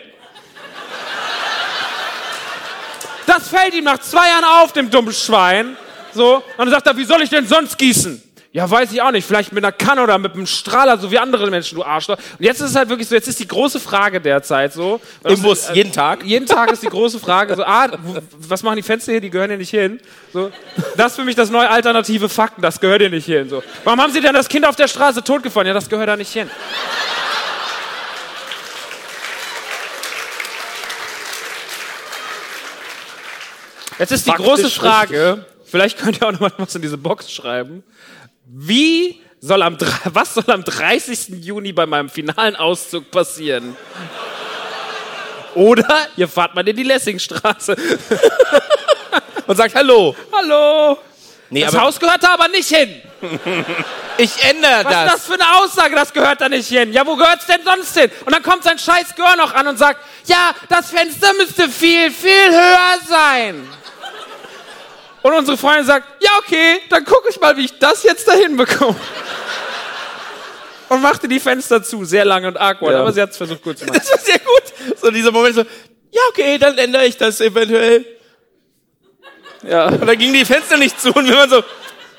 Das 3.25 3.47
fällt 3.47 3.73
ihm 3.73 3.85
nach 3.85 3.99
zwei 3.99 4.27
Jahren 4.27 4.43
auf, 4.61 4.73
dem 4.73 4.89
dummen 4.89 5.13
Schwein. 5.13 5.77
So, 6.13 6.35
und 6.35 6.43
dann 6.57 6.69
sagt 6.69 6.87
er, 6.87 6.97
wie 6.97 7.05
soll 7.05 7.21
ich 7.21 7.29
denn 7.29 7.47
sonst 7.47 7.77
gießen? 7.77 8.21
Ja, 8.53 8.69
weiß 8.69 8.91
ich 8.91 9.01
auch 9.01 9.09
nicht. 9.09 9.25
Vielleicht 9.25 9.51
mit 9.51 9.65
einer 9.65 9.71
Kanne 9.71 10.03
oder 10.03 10.19
mit 10.19 10.33
einem 10.33 10.45
Strahler, 10.45 10.99
so 10.99 11.09
wie 11.09 11.17
andere 11.17 11.49
Menschen, 11.49 11.75
du 11.75 11.83
Arschloch. 11.83 12.17
Und 12.17 12.45
jetzt 12.45 12.61
ist 12.61 12.69
es 12.69 12.75
halt 12.75 12.87
wirklich 12.87 13.07
so, 13.07 13.15
jetzt 13.15 13.27
ist 13.27 13.39
die 13.39 13.47
große 13.47 13.79
Frage 13.79 14.21
derzeit 14.21 14.71
so. 14.73 15.01
Im 15.23 15.41
Bus, 15.41 15.69
jeden 15.73 15.91
Tag. 15.91 16.23
Jeden 16.23 16.45
Tag 16.45 16.71
ist 16.71 16.83
die 16.83 16.87
große 16.89 17.19
Frage, 17.19 17.55
so, 17.55 17.63
ah, 17.63 17.89
was 18.37 18.61
machen 18.61 18.75
die 18.75 18.83
Fenster 18.83 19.11
hier? 19.11 19.21
Die 19.21 19.31
gehören 19.31 19.49
hier 19.49 19.57
nicht 19.57 19.71
hin. 19.71 19.99
So, 20.31 20.51
das 20.95 21.13
ist 21.13 21.15
für 21.15 21.25
mich 21.25 21.33
das 21.33 21.49
neue 21.49 21.67
alternative 21.67 22.29
Fakten, 22.29 22.61
das 22.61 22.79
gehört 22.79 23.01
hier 23.01 23.09
nicht 23.09 23.25
hin. 23.25 23.49
So. 23.49 23.63
Warum 23.85 23.99
haben 23.99 24.13
sie 24.13 24.21
denn 24.21 24.35
das 24.35 24.47
Kind 24.47 24.67
auf 24.67 24.75
der 24.75 24.87
Straße 24.87 25.23
totgefahren? 25.23 25.65
Ja, 25.65 25.73
das 25.73 25.89
gehört 25.89 26.09
da 26.09 26.15
nicht 26.15 26.31
hin. 26.31 26.47
Jetzt 33.97 34.11
ist 34.11 34.27
die 34.27 34.31
Faktisch 34.31 34.45
große 34.45 34.69
Frage, 34.69 35.45
vielleicht 35.73 35.97
könnt 35.97 36.21
ihr 36.21 36.27
auch 36.27 36.31
noch 36.31 36.39
mal 36.39 36.51
was 36.57 36.75
in 36.75 36.83
diese 36.83 36.99
Box 36.99 37.31
schreiben. 37.31 37.83
Wie 38.45 39.19
soll 39.39 39.63
am, 39.63 39.75
was 40.05 40.35
soll 40.35 40.43
am 40.51 40.63
30. 40.63 41.29
Juni 41.43 41.73
bei 41.73 41.87
meinem 41.87 42.09
finalen 42.09 42.55
Auszug 42.55 43.09
passieren? 43.09 43.75
Oder 45.55 46.07
ihr 46.15 46.27
fahrt 46.27 46.53
mal 46.53 46.67
in 46.67 46.75
die 46.75 46.83
Lessingstraße. 46.83 47.75
Und 49.47 49.55
sagt 49.55 49.73
Hallo. 49.73 50.15
Hallo. 50.31 50.99
Nee, 51.49 51.61
Das 51.61 51.75
Haus 51.75 51.99
gehört 51.99 52.21
da 52.21 52.35
aber 52.35 52.49
nicht 52.49 52.69
hin. 52.69 53.01
ich 54.19 54.43
ändere 54.43 54.83
Was 54.83 54.91
ist 54.91 54.91
das. 54.91 55.11
das 55.13 55.25
für 55.25 55.33
eine 55.33 55.55
Aussage? 55.57 55.95
Das 55.95 56.13
gehört 56.13 56.39
da 56.39 56.49
nicht 56.49 56.67
hin. 56.69 56.93
Ja, 56.93 57.03
wo 57.05 57.15
gehört's 57.15 57.47
denn 57.47 57.63
sonst 57.63 57.97
hin? 57.97 58.11
Und 58.25 58.31
dann 58.31 58.43
kommt 58.43 58.63
sein 58.63 58.77
scheiß 58.77 59.15
Gehör 59.15 59.35
noch 59.37 59.55
an 59.55 59.67
und 59.67 59.77
sagt, 59.77 59.99
ja, 60.27 60.51
das 60.69 60.91
Fenster 60.91 61.33
müsste 61.33 61.67
viel, 61.67 62.11
viel 62.11 62.51
höher 62.51 62.99
sein. 63.07 63.67
Und 65.23 65.33
unsere 65.33 65.57
Freundin 65.57 65.85
sagt, 65.85 66.21
ja, 66.21 66.29
okay, 66.39 66.81
dann 66.89 67.03
gucke 67.05 67.29
ich 67.29 67.39
mal, 67.39 67.55
wie 67.57 67.65
ich 67.65 67.79
das 67.79 68.03
jetzt 68.03 68.27
dahin 68.27 68.55
bekomme. 68.57 68.95
Und 70.89 71.01
machte 71.01 71.27
die 71.27 71.39
Fenster 71.39 71.81
zu, 71.81 72.05
sehr 72.05 72.25
lange 72.25 72.47
und 72.49 72.57
awkward, 72.59 72.93
Ja. 72.93 72.99
aber 73.01 73.11
sie 73.11 73.21
hat 73.21 73.31
es 73.31 73.37
versucht 73.37 73.63
gut 73.63 73.79
zu 73.79 73.85
machen. 73.85 73.97
Das 73.99 74.11
war 74.11 74.19
sehr 74.19 74.39
gut. 74.39 74.99
So 75.01 75.09
dieser 75.09 75.31
Moment 75.31 75.55
so, 75.55 75.61
ja, 75.61 76.21
okay, 76.29 76.57
dann 76.57 76.77
ändere 76.77 77.05
ich 77.05 77.17
das 77.17 77.41
eventuell. 77.41 78.05
Ja. 79.67 79.85
Und 79.87 80.05
dann 80.05 80.17
gingen 80.17 80.33
die 80.33 80.45
Fenster 80.45 80.77
nicht 80.77 80.99
zu 81.01 81.11
und 81.13 81.25
wir 81.27 81.35
waren 81.35 81.49
so, 81.49 81.63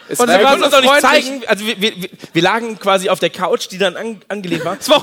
Es 0.08 0.20
und 0.20 0.28
wir 0.28 0.38
konnten 0.38 0.62
uns 0.64 0.74
auch 0.74 0.80
nicht 0.80 1.00
zeigen. 1.00 1.42
Also 1.46 1.66
wir, 1.66 1.80
wir, 1.80 1.92
wir- 2.32 2.42
lagen 2.42 2.78
quasi 2.78 3.08
auf 3.08 3.20
der 3.20 3.30
Couch, 3.30 3.68
die 3.70 3.78
dann 3.78 3.96
an, 3.96 4.20
angelegt 4.28 4.64
war. 4.66 4.76
Das 4.76 4.90
war. 4.90 5.02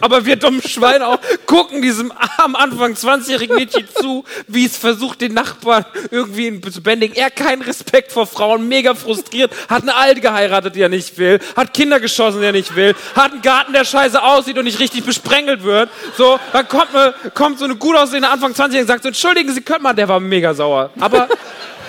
Aber 0.00 0.24
wir 0.24 0.36
dummen 0.36 0.62
Schweine 0.62 1.08
auch 1.08 1.18
gucken 1.46 1.82
diesem 1.82 2.12
am 2.36 2.54
Anfang 2.54 2.92
20-jährigen 2.94 3.56
Mädchen 3.56 3.88
zu, 3.92 4.24
wie 4.46 4.64
es 4.66 4.76
versucht, 4.76 5.20
den 5.20 5.34
Nachbarn 5.34 5.84
irgendwie 6.12 6.60
zu 6.60 6.80
bändigen. 6.80 7.16
Er 7.16 7.30
keinen 7.30 7.62
Respekt 7.62 8.12
vor 8.12 8.26
Frauen, 8.28 8.68
mega 8.68 8.94
frustriert, 8.94 9.50
hat 9.68 9.82
eine 9.82 9.96
Alte 9.96 10.20
geheiratet, 10.20 10.76
die 10.76 10.82
er 10.82 10.88
nicht 10.88 11.18
will, 11.18 11.40
hat 11.56 11.74
Kinder 11.74 11.98
geschossen, 11.98 12.40
die 12.40 12.46
er 12.46 12.52
nicht 12.52 12.76
will, 12.76 12.94
hat 13.16 13.32
einen 13.32 13.42
Garten, 13.42 13.72
der 13.72 13.84
scheiße 13.84 14.22
aussieht 14.22 14.56
und 14.56 14.64
nicht 14.64 14.78
richtig 14.78 15.04
besprengelt 15.04 15.64
wird. 15.64 15.90
So, 16.16 16.38
dann 16.52 16.68
kommt, 16.68 16.94
eine, 16.94 17.14
kommt 17.34 17.58
so 17.58 17.64
eine 17.64 17.74
gut 17.74 17.96
aussehende 17.96 18.28
Anfang 18.28 18.52
20-jährige 18.52 18.80
und 18.82 18.86
sagt 18.86 19.02
so, 19.02 19.08
entschuldigen 19.08 19.52
Sie, 19.52 19.60
können 19.62 19.82
mal, 19.82 19.92
der 19.92 20.06
war 20.08 20.20
mega 20.20 20.54
sauer. 20.54 20.90
Aber 21.00 21.28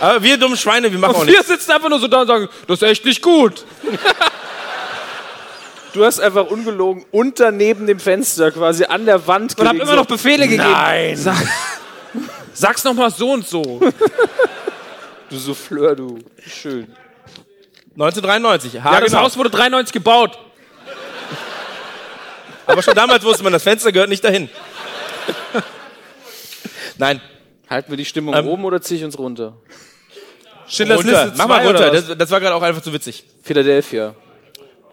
Aber 0.02 0.24
wir 0.24 0.38
dummen 0.38 0.58
Schweine, 0.58 0.92
wir 0.92 0.98
machen 0.98 1.16
auch 1.16 1.26
wir 1.28 1.32
nichts. 1.34 1.48
sitzen 1.48 1.72
einfach 1.72 1.88
nur 1.90 2.00
so 2.00 2.08
da 2.08 2.22
und 2.22 2.28
sagen, 2.28 2.50
das 2.68 2.82
ist 2.82 2.88
echt 2.88 3.06
nicht 3.06 3.22
gut. 3.22 3.64
Du 5.94 6.04
hast 6.04 6.20
einfach 6.20 6.48
ungelogen 6.48 7.06
unter 7.12 7.52
neben 7.52 7.86
dem 7.86 8.00
Fenster 8.00 8.52
quasi 8.52 8.86
an 8.86 9.06
der 9.06 9.28
Wand 9.28 9.58
Und 9.60 9.66
hab 9.68 9.74
gelegen, 9.74 9.88
immer 9.88 9.96
noch 9.98 10.08
Befehle 10.08 10.48
gegeben. 10.48 10.72
Nein. 10.72 11.16
Sag, 11.18 11.38
sag's 12.54 12.84
noch 12.84 12.96
mal 12.96 13.12
so 13.12 13.32
und 13.32 13.48
so. 13.48 13.80
Du 15.30 15.38
Souffleur, 15.38 15.96
du. 15.96 16.18
Schön. 16.48 16.88
1993. 17.94 18.74
Ja, 18.74 18.84
Ja, 18.86 19.00
das 19.02 19.12
genau. 19.12 19.22
Haus 19.24 19.38
wurde 19.38 19.50
93 19.52 19.94
gebaut. 19.94 20.40
Aber 22.66 22.82
schon 22.82 22.96
damals 22.96 23.24
wusste 23.24 23.44
man, 23.44 23.54
das 23.54 23.62
Fenster 23.64 23.92
gehört 23.92 24.10
nicht 24.10 24.24
dahin. 24.24 24.50
Nein, 26.98 27.22
Halten 27.72 27.90
wir 27.90 27.96
die 27.98 28.04
Stimmung 28.06 28.34
Ähm, 28.36 28.48
oben 28.50 28.66
oder 28.66 28.82
ziehe 28.82 29.00
ich 29.00 29.06
uns 29.06 29.18
runter? 29.18 29.54
Schindlers 30.72 31.00
runter. 31.00 31.26
Liste 31.26 31.38
Mach 31.38 31.48
mal 31.48 31.62
2 31.62 31.68
runter. 31.68 31.92
Das, 31.92 32.18
das 32.18 32.32
war 32.32 32.40
gerade 32.40 32.56
auch 32.56 32.62
einfach 32.62 32.82
zu 32.82 32.94
witzig. 32.94 33.24
Philadelphia. 33.44 34.16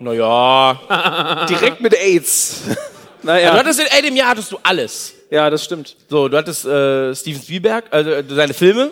Naja. 0.01 1.47
Direkt 1.49 1.81
mit 1.81 1.95
AIDS. 1.95 2.63
naja. 3.23 3.53
Du 3.53 3.59
hattest 3.59 3.81
in 3.81 3.87
ey, 3.87 4.03
dem 4.03 4.17
Jahr 4.17 4.31
hattest 4.31 4.51
du 4.53 4.59
alles. 4.63 5.15
ja, 5.31 5.49
das 5.51 5.65
stimmt. 5.65 5.97
So, 6.09 6.29
du 6.29 6.37
hattest 6.37 6.65
äh, 6.65 7.15
Steven 7.15 7.41
Spielberg, 7.41 7.85
also 7.91 8.11
äh, 8.11 8.25
seine 8.29 8.55
Filme. 8.55 8.91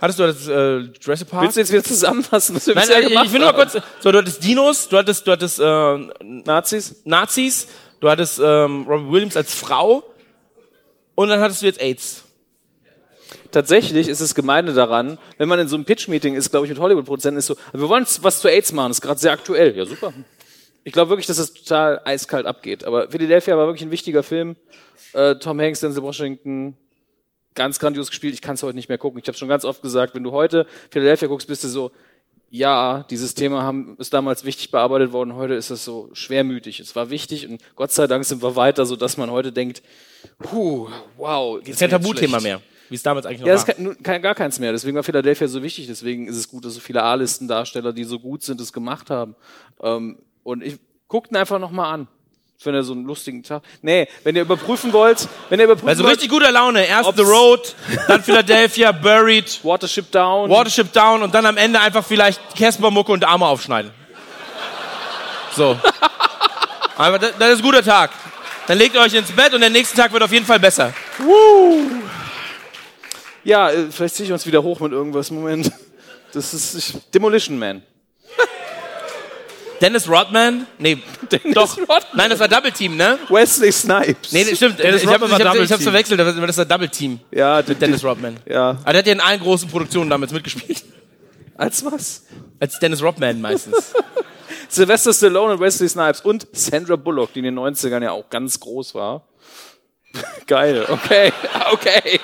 Hattest 0.00 0.18
du 0.18 0.26
das 0.26 0.48
äh, 0.48 0.78
Jurassic 1.00 1.28
Park? 1.28 1.42
Willst 1.42 1.56
du 1.56 1.60
jetzt 1.60 1.72
wieder 1.72 1.84
zusammenfassen, 1.84 2.56
was 2.56 2.66
wir 2.66 2.74
Nein, 2.74 2.84
bisher 2.86 3.00
ich, 3.02 3.08
gemacht 3.08 3.26
ich 3.26 3.32
will 3.32 3.40
nur 3.40 3.52
kurz. 3.52 3.76
So, 4.00 4.10
du 4.10 4.18
hattest 4.18 4.42
Dinos, 4.42 4.88
du 4.88 4.96
hattest, 4.96 5.26
du 5.26 5.32
hattest 5.32 5.60
äh, 5.60 5.98
Nazis? 6.22 7.02
Nazis, 7.04 7.68
du 8.00 8.08
hattest 8.08 8.38
ähm, 8.38 8.86
Robin 8.88 9.12
Williams 9.12 9.36
als 9.36 9.54
Frau 9.54 10.02
und 11.16 11.28
dann 11.28 11.40
hattest 11.40 11.60
du 11.60 11.66
jetzt 11.66 11.82
AIDS. 11.82 12.24
Tatsächlich 13.50 14.08
ist 14.08 14.20
das 14.20 14.34
Gemeine 14.34 14.72
daran, 14.72 15.18
wenn 15.38 15.48
man 15.48 15.58
in 15.58 15.68
so 15.68 15.76
einem 15.76 15.84
Pitch-Meeting 15.84 16.34
ist, 16.34 16.50
glaube 16.50 16.66
ich, 16.66 16.70
mit 16.70 16.78
Hollywood-Produzenten, 16.78 17.38
ist 17.38 17.46
so, 17.46 17.56
wir 17.72 17.88
wollen 17.88 18.06
was 18.22 18.40
zu 18.40 18.48
AIDS 18.48 18.72
machen, 18.72 18.90
das 18.90 18.98
ist 18.98 19.02
gerade 19.02 19.20
sehr 19.20 19.32
aktuell. 19.32 19.76
Ja, 19.76 19.84
super. 19.84 20.12
Ich 20.84 20.92
glaube 20.92 21.10
wirklich, 21.10 21.26
dass 21.26 21.36
das 21.36 21.52
total 21.52 22.00
eiskalt 22.04 22.46
abgeht. 22.46 22.84
Aber 22.84 23.10
Philadelphia 23.10 23.56
war 23.56 23.66
wirklich 23.66 23.82
ein 23.82 23.90
wichtiger 23.90 24.22
Film. 24.22 24.56
Äh, 25.12 25.36
Tom 25.36 25.60
Hanks, 25.60 25.80
Denzel 25.80 26.02
Washington, 26.02 26.76
ganz 27.54 27.78
grandios 27.78 28.08
gespielt. 28.08 28.34
Ich 28.34 28.40
kann 28.42 28.54
es 28.54 28.62
heute 28.62 28.76
nicht 28.76 28.88
mehr 28.88 28.98
gucken. 28.98 29.20
Ich 29.20 29.28
habe 29.28 29.36
schon 29.36 29.48
ganz 29.48 29.64
oft 29.64 29.82
gesagt, 29.82 30.14
wenn 30.14 30.22
du 30.22 30.32
heute 30.32 30.66
Philadelphia 30.90 31.28
guckst, 31.28 31.48
bist 31.48 31.64
du 31.64 31.68
so, 31.68 31.90
ja, 32.50 33.04
dieses 33.10 33.34
Thema 33.34 33.62
haben, 33.62 33.96
ist 33.98 34.12
damals 34.12 34.44
wichtig 34.44 34.70
bearbeitet 34.70 35.12
worden. 35.12 35.36
Heute 35.36 35.54
ist 35.54 35.70
es 35.70 35.84
so 35.84 36.10
schwermütig. 36.12 36.80
Es 36.80 36.96
war 36.96 37.10
wichtig 37.10 37.48
und 37.48 37.62
Gott 37.76 37.92
sei 37.92 38.06
Dank 38.06 38.24
sind 38.24 38.42
wir 38.42 38.56
weiter, 38.56 38.86
so 38.86 38.96
dass 38.96 39.16
man 39.16 39.30
heute 39.30 39.52
denkt, 39.52 39.82
puh, 40.38 40.88
wow, 41.16 41.60
ist 41.64 41.78
kein 41.78 41.90
Tabuthema 41.90 42.40
mehr, 42.40 42.60
wie 42.90 42.94
es 42.96 43.02
damals 43.02 43.24
eigentlich 43.26 43.40
noch 43.40 43.46
Ja, 43.46 43.54
das 43.54 43.62
war. 43.62 43.68
ist 43.70 43.76
kein, 43.76 43.84
nun- 43.84 44.02
kein, 44.02 44.20
gar 44.22 44.34
keins 44.34 44.58
mehr. 44.58 44.72
Deswegen 44.72 44.96
war 44.96 45.02
Philadelphia 45.02 45.48
so 45.48 45.62
wichtig. 45.62 45.86
Deswegen 45.86 46.26
ist 46.28 46.36
es 46.36 46.48
gut, 46.48 46.64
dass 46.64 46.74
so 46.74 46.80
viele 46.80 47.02
A-Listen-Darsteller, 47.02 47.92
die 47.92 48.04
so 48.04 48.18
gut 48.18 48.42
sind, 48.42 48.60
es 48.60 48.72
gemacht 48.72 49.10
haben. 49.10 49.34
Ähm, 49.82 50.18
und 50.42 50.62
ich 50.62 50.76
guckt 51.08 51.30
ihn 51.32 51.36
einfach 51.36 51.58
nochmal 51.58 51.94
an. 51.94 52.08
Wenn 52.62 52.74
ihr 52.74 52.82
so 52.82 52.92
einen 52.92 53.04
lustigen 53.06 53.42
Tag. 53.42 53.62
Nee, 53.80 54.06
wenn 54.22 54.36
ihr 54.36 54.42
überprüfen 54.42 54.92
wollt, 54.92 55.26
wenn 55.48 55.58
ihr 55.60 55.64
überprüfen 55.64 55.88
Also 55.88 56.02
wollt, 56.04 56.16
richtig 56.16 56.28
guter 56.30 56.52
Laune. 56.52 56.84
Erst 56.86 57.16
The 57.16 57.22
Road, 57.22 57.74
dann 58.06 58.22
Philadelphia, 58.22 58.92
Buried, 58.92 59.60
Watership 59.64 60.10
Down. 60.12 60.50
Watership 60.50 60.92
Down 60.92 61.22
und 61.22 61.34
dann 61.34 61.46
am 61.46 61.56
Ende 61.56 61.80
einfach 61.80 62.04
vielleicht 62.04 62.38
Casper-Mucke 62.58 63.12
und 63.12 63.24
Arme 63.24 63.46
aufschneiden. 63.46 63.90
So. 65.56 65.78
Aber 66.98 67.18
das, 67.18 67.32
das 67.38 67.50
ist 67.52 67.58
ein 67.60 67.62
guter 67.62 67.82
Tag. 67.82 68.10
Dann 68.66 68.76
legt 68.76 68.94
euch 68.94 69.14
ins 69.14 69.32
Bett 69.32 69.54
und 69.54 69.62
der 69.62 69.70
nächste 69.70 69.96
Tag 69.96 70.12
wird 70.12 70.22
auf 70.22 70.32
jeden 70.32 70.44
Fall 70.44 70.60
besser. 70.60 70.92
Ja, 73.44 73.70
äh, 73.70 73.86
vielleicht 73.90 74.14
ziehe 74.16 74.26
ich 74.26 74.32
uns 74.32 74.46
wieder 74.46 74.62
hoch 74.62 74.80
mit 74.80 74.92
irgendwas. 74.92 75.30
Moment. 75.30 75.70
Das 76.32 76.54
ist 76.54 76.74
ich, 76.74 76.94
Demolition 77.12 77.58
Man. 77.58 77.82
Dennis 79.80 80.08
Rodman? 80.08 80.66
Nee, 80.78 80.98
doch. 81.54 81.76
Rodman. 81.78 81.98
Nein, 82.14 82.30
das 82.30 82.38
war 82.40 82.48
Double 82.48 82.70
Team, 82.70 82.96
ne? 82.96 83.18
Wesley 83.30 83.72
Snipes. 83.72 84.32
Nee, 84.32 84.44
das 84.44 84.56
stimmt. 84.56 84.78
Dennis 84.78 85.02
ich 85.02 85.08
habe 85.08 85.20
Rodman 85.24 85.30
war 85.30 85.38
ich 85.40 85.46
hab, 85.46 85.52
Double 85.52 85.64
ich 85.64 85.72
hab's 85.72 85.82
verwechselt, 85.82 86.20
das 86.20 86.56
war 86.58 86.64
Double 86.66 86.88
Team. 86.88 87.18
Ja, 87.30 87.62
d- 87.62 87.74
Dennis 87.74 88.04
Rodman. 88.04 88.36
ja. 88.46 88.70
Aber 88.82 88.92
der 88.92 88.98
hat 88.98 89.06
ja 89.06 89.12
in 89.14 89.20
allen 89.20 89.40
großen 89.40 89.68
Produktionen 89.70 90.10
damals 90.10 90.32
mitgespielt. 90.32 90.84
Als 91.56 91.84
was? 91.84 92.24
Als 92.58 92.78
Dennis 92.78 93.02
Rodman 93.02 93.40
meistens. 93.40 93.92
Sylvester 94.68 95.12
Stallone 95.12 95.54
und 95.54 95.60
Wesley 95.60 95.88
Snipes 95.88 96.20
und 96.20 96.46
Sandra 96.52 96.96
Bullock, 96.96 97.32
die 97.32 97.40
in 97.40 97.46
den 97.46 97.58
90ern 97.58 98.02
ja 98.02 98.12
auch 98.12 98.30
ganz 98.30 98.60
groß 98.60 98.94
war. 98.94 99.26
Geil, 100.46 100.86
okay, 100.88 101.32
okay. 101.72 102.20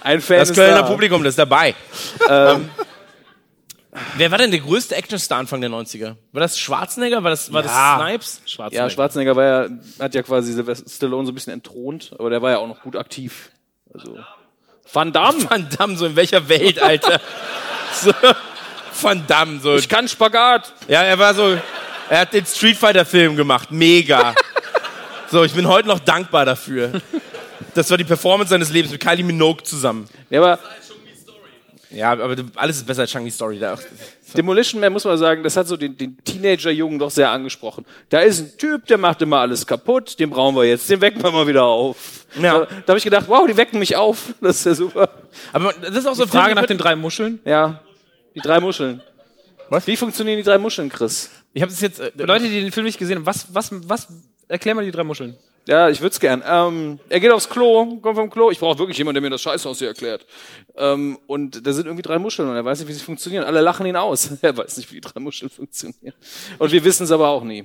Ein 0.00 0.20
Fan 0.20 0.38
Das 0.38 0.50
ist 0.50 0.56
Kölner 0.56 0.82
da. 0.82 0.88
Publikum, 0.88 1.22
das 1.22 1.32
ist 1.32 1.38
dabei. 1.38 1.74
Ähm, 2.28 2.70
wer 4.16 4.30
war 4.30 4.38
denn 4.38 4.50
der 4.50 4.60
größte 4.60 4.96
Actionstar 4.96 5.38
Anfang 5.38 5.60
der 5.60 5.70
90er? 5.70 6.16
War 6.32 6.40
das 6.40 6.58
Schwarzenegger? 6.58 7.22
War 7.22 7.30
das, 7.30 7.52
war 7.52 7.62
das 7.62 7.72
Snipes? 7.72 8.40
Ja, 8.72 8.90
Schwarzenegger 8.90 9.36
war 9.36 9.44
ja, 9.44 9.68
hat 10.00 10.14
ja 10.14 10.22
quasi 10.22 10.52
Sylvester 10.52 10.90
Stallone 10.90 11.26
so 11.26 11.32
ein 11.32 11.34
bisschen 11.34 11.52
entthront, 11.52 12.12
aber 12.18 12.30
der 12.30 12.42
war 12.42 12.50
ja 12.50 12.58
auch 12.58 12.66
noch 12.66 12.80
gut 12.80 12.96
aktiv. 12.96 13.50
Also 13.94 14.18
Van 14.92 15.12
Damme. 15.12 15.50
Van 15.50 15.68
Damme, 15.78 15.96
so 15.96 16.06
in 16.06 16.16
welcher 16.16 16.48
Welt, 16.48 16.82
Alter? 16.82 17.20
So, 17.92 18.12
Van 19.00 19.26
Damme, 19.26 19.58
so. 19.60 19.76
Ich 19.76 19.88
kann 19.88 20.06
Spagat. 20.06 20.70
Ja, 20.86 21.02
er 21.02 21.18
war 21.18 21.32
so, 21.32 21.56
er 22.10 22.20
hat 22.20 22.34
den 22.34 22.44
Street 22.44 22.76
Fighter 22.76 23.06
Film 23.06 23.36
gemacht, 23.36 23.70
mega. 23.70 24.34
so, 25.30 25.44
ich 25.44 25.54
bin 25.54 25.66
heute 25.66 25.88
noch 25.88 26.00
dankbar 26.00 26.44
dafür. 26.44 27.00
Das 27.76 27.90
war 27.90 27.98
die 27.98 28.04
Performance 28.04 28.50
seines 28.50 28.70
Lebens 28.70 28.90
mit 28.90 29.00
Kylie 29.02 29.22
Minogue 29.22 29.62
zusammen. 29.62 30.08
Ja, 30.30 30.40
aber 30.40 30.58
Ja, 31.90 32.12
aber 32.12 32.34
alles 32.56 32.78
ist 32.78 32.86
besser 32.86 33.02
als 33.02 33.10
Changi 33.10 33.30
Story. 33.30 33.58
Da. 33.58 33.78
Demolition 34.34 34.80
Man 34.80 34.92
muss 34.92 35.04
man 35.04 35.18
sagen, 35.18 35.42
das 35.42 35.56
hat 35.56 35.68
so 35.68 35.76
den, 35.76 35.96
den 35.96 36.16
Teenager-Jungen 36.24 36.98
doch 36.98 37.10
sehr 37.10 37.30
angesprochen. 37.30 37.84
Da 38.08 38.20
ist 38.20 38.40
ein 38.40 38.58
Typ, 38.58 38.86
der 38.86 38.96
macht 38.96 39.20
immer 39.20 39.40
alles 39.40 39.66
kaputt, 39.66 40.18
den 40.18 40.30
brauchen 40.30 40.56
wir 40.56 40.64
jetzt, 40.64 40.88
den 40.88 41.02
wecken 41.02 41.22
wir 41.22 41.30
mal 41.30 41.46
wieder 41.46 41.64
auf. 41.64 42.24
Ja. 42.40 42.60
Da, 42.60 42.64
da 42.64 42.88
habe 42.88 42.98
ich 42.98 43.04
gedacht, 43.04 43.26
wow, 43.28 43.46
die 43.46 43.56
wecken 43.56 43.78
mich 43.78 43.94
auf. 43.94 44.34
Das 44.40 44.56
ist 44.56 44.66
ja 44.66 44.74
super. 44.74 45.10
Aber 45.52 45.74
das 45.74 45.94
ist 45.94 46.06
auch 46.06 46.14
so 46.14 46.22
ein 46.22 46.28
Frage 46.28 46.54
nach 46.54 46.66
den 46.66 46.78
drei 46.78 46.96
Muscheln. 46.96 47.40
Ja, 47.44 47.82
die 48.34 48.40
drei 48.40 48.58
Muscheln. 48.58 49.02
Was? 49.68 49.86
Wie 49.86 49.96
funktionieren 49.96 50.38
die 50.38 50.44
drei 50.44 50.58
Muscheln, 50.58 50.88
Chris? 50.88 51.30
Ich 51.52 51.60
habe 51.60 51.72
es 51.72 51.80
jetzt. 51.80 52.00
Äh, 52.00 52.10
Leute, 52.16 52.44
die 52.44 52.60
den 52.60 52.72
Film 52.72 52.86
nicht 52.86 52.98
gesehen 52.98 53.16
haben, 53.16 53.26
was, 53.26 53.52
was, 53.52 53.70
was, 53.88 54.08
erklär 54.48 54.74
mal 54.74 54.84
die 54.84 54.90
drei 54.90 55.04
Muscheln. 55.04 55.36
Ja, 55.68 55.88
ich 55.88 56.00
würde 56.00 56.12
es 56.12 56.20
gern. 56.20 56.44
Ähm, 56.46 57.00
er 57.08 57.18
geht 57.18 57.32
aufs 57.32 57.48
Klo, 57.48 57.98
kommt 58.00 58.16
vom 58.16 58.30
Klo. 58.30 58.50
Ich 58.52 58.60
brauche 58.60 58.78
wirklich 58.78 58.98
jemanden, 58.98 59.16
der 59.16 59.22
mir 59.22 59.30
das 59.30 59.42
Scheißhaus 59.42 59.78
hier 59.78 59.88
erklärt. 59.88 60.24
Ähm, 60.76 61.18
und 61.26 61.66
da 61.66 61.72
sind 61.72 61.86
irgendwie 61.86 62.02
drei 62.02 62.20
Muscheln 62.20 62.48
und 62.48 62.54
er 62.54 62.64
weiß 62.64 62.78
nicht, 62.78 62.88
wie 62.88 62.92
sie 62.92 63.00
funktionieren. 63.00 63.42
Alle 63.44 63.60
lachen 63.60 63.84
ihn 63.84 63.96
aus. 63.96 64.30
Er 64.42 64.56
weiß 64.56 64.76
nicht, 64.76 64.90
wie 64.92 64.96
die 64.96 65.00
drei 65.00 65.18
Muscheln 65.18 65.50
funktionieren. 65.50 66.14
Und 66.58 66.70
wir 66.70 66.84
wissen 66.84 67.02
es 67.02 67.10
aber 67.10 67.28
auch 67.28 67.42
nie. 67.42 67.64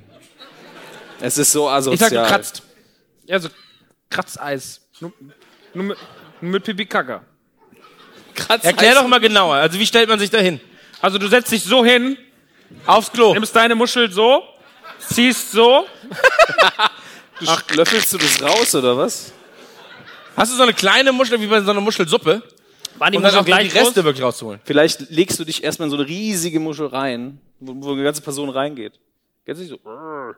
Es 1.19 1.37
ist 1.37 1.51
so 1.51 1.69
asozial. 1.69 1.93
ich 1.93 2.15
sag, 2.15 2.23
du 2.23 2.27
kratzt. 2.27 2.63
Ja, 3.27 3.39
so 3.39 3.49
Kratzeis. 4.09 4.81
Nur, 4.99 5.13
nur 5.75 5.85
mit, 5.85 5.97
nur 6.41 6.51
mit 6.53 6.63
Pipi 6.63 6.85
Kaka. 6.87 7.23
Kratzeis. 8.33 8.71
Erklär 8.71 8.95
doch 8.95 9.07
mal 9.07 9.19
genauer. 9.19 9.55
Also, 9.55 9.77
wie 9.77 9.85
stellt 9.85 10.09
man 10.09 10.17
sich 10.17 10.31
da 10.31 10.39
hin? 10.39 10.59
Also 11.01 11.17
du 11.17 11.27
setzt 11.27 11.51
dich 11.51 11.63
so 11.63 11.83
hin, 11.83 12.17
Aufs 12.85 13.11
Klo. 13.11 13.33
nimmst 13.33 13.55
deine 13.55 13.75
Muschel 13.75 14.11
so, 14.11 14.43
ziehst 14.99 15.51
so. 15.51 15.85
Ach, 17.47 17.63
löffelst 17.75 18.13
du 18.13 18.17
das 18.17 18.41
raus 18.41 18.73
oder 18.75 18.97
was? 18.97 19.33
Hast 20.35 20.51
du 20.51 20.55
so 20.57 20.63
eine 20.63 20.73
kleine 20.73 21.11
Muschel 21.11 21.39
wie 21.41 21.47
bei 21.47 21.61
so 21.61 21.71
einer 21.71 21.81
Muschelsuppe? 21.81 22.41
Waren 22.97 23.11
die 23.11 23.17
Um 23.17 23.23
dann 23.23 23.35
auch 23.35 23.45
gleich 23.45 23.69
die 23.71 23.77
Reste 23.77 23.95
groß? 23.95 24.03
wirklich 24.05 24.23
rauszuholen. 24.23 24.59
Vielleicht 24.63 25.09
legst 25.09 25.39
du 25.39 25.43
dich 25.43 25.63
erstmal 25.63 25.87
in 25.87 25.91
so 25.91 25.97
eine 25.97 26.07
riesige 26.07 26.59
Muschel 26.59 26.87
rein, 26.87 27.39
wo, 27.59 27.73
wo 27.77 27.93
eine 27.93 28.03
ganze 28.03 28.21
Person 28.21 28.49
reingeht. 28.49 28.93
Kennst 29.45 29.61
du 29.63 29.67
so? 29.67 29.79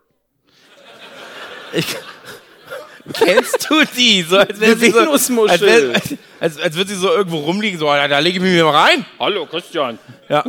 Kennst 3.14 3.70
du 3.70 3.84
die? 3.98 4.22
So, 4.24 4.38
als 4.38 4.60
wäre 4.60 4.78
sie 4.78 4.92
so, 4.92 5.00
als, 5.00 5.62
wär, 5.62 5.94
als, 5.94 6.16
als, 6.40 6.58
als 6.60 6.76
würde 6.76 6.90
sie 6.92 6.96
so 6.96 7.10
irgendwo 7.10 7.40
rumliegen, 7.40 7.78
so, 7.78 7.86
da, 7.88 8.08
da 8.08 8.20
lege 8.20 8.38
ich 8.38 8.44
mich 8.44 8.62
mal 8.62 8.70
rein. 8.70 9.06
Hallo, 9.20 9.46
Christian. 9.46 10.00
Ja. 10.30 10.44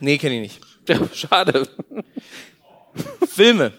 Nee, 0.00 0.18
kenne 0.18 0.34
ich 0.34 0.40
nicht. 0.42 0.60
Ja, 0.88 0.98
schade. 1.14 1.66
Filme. 3.34 3.72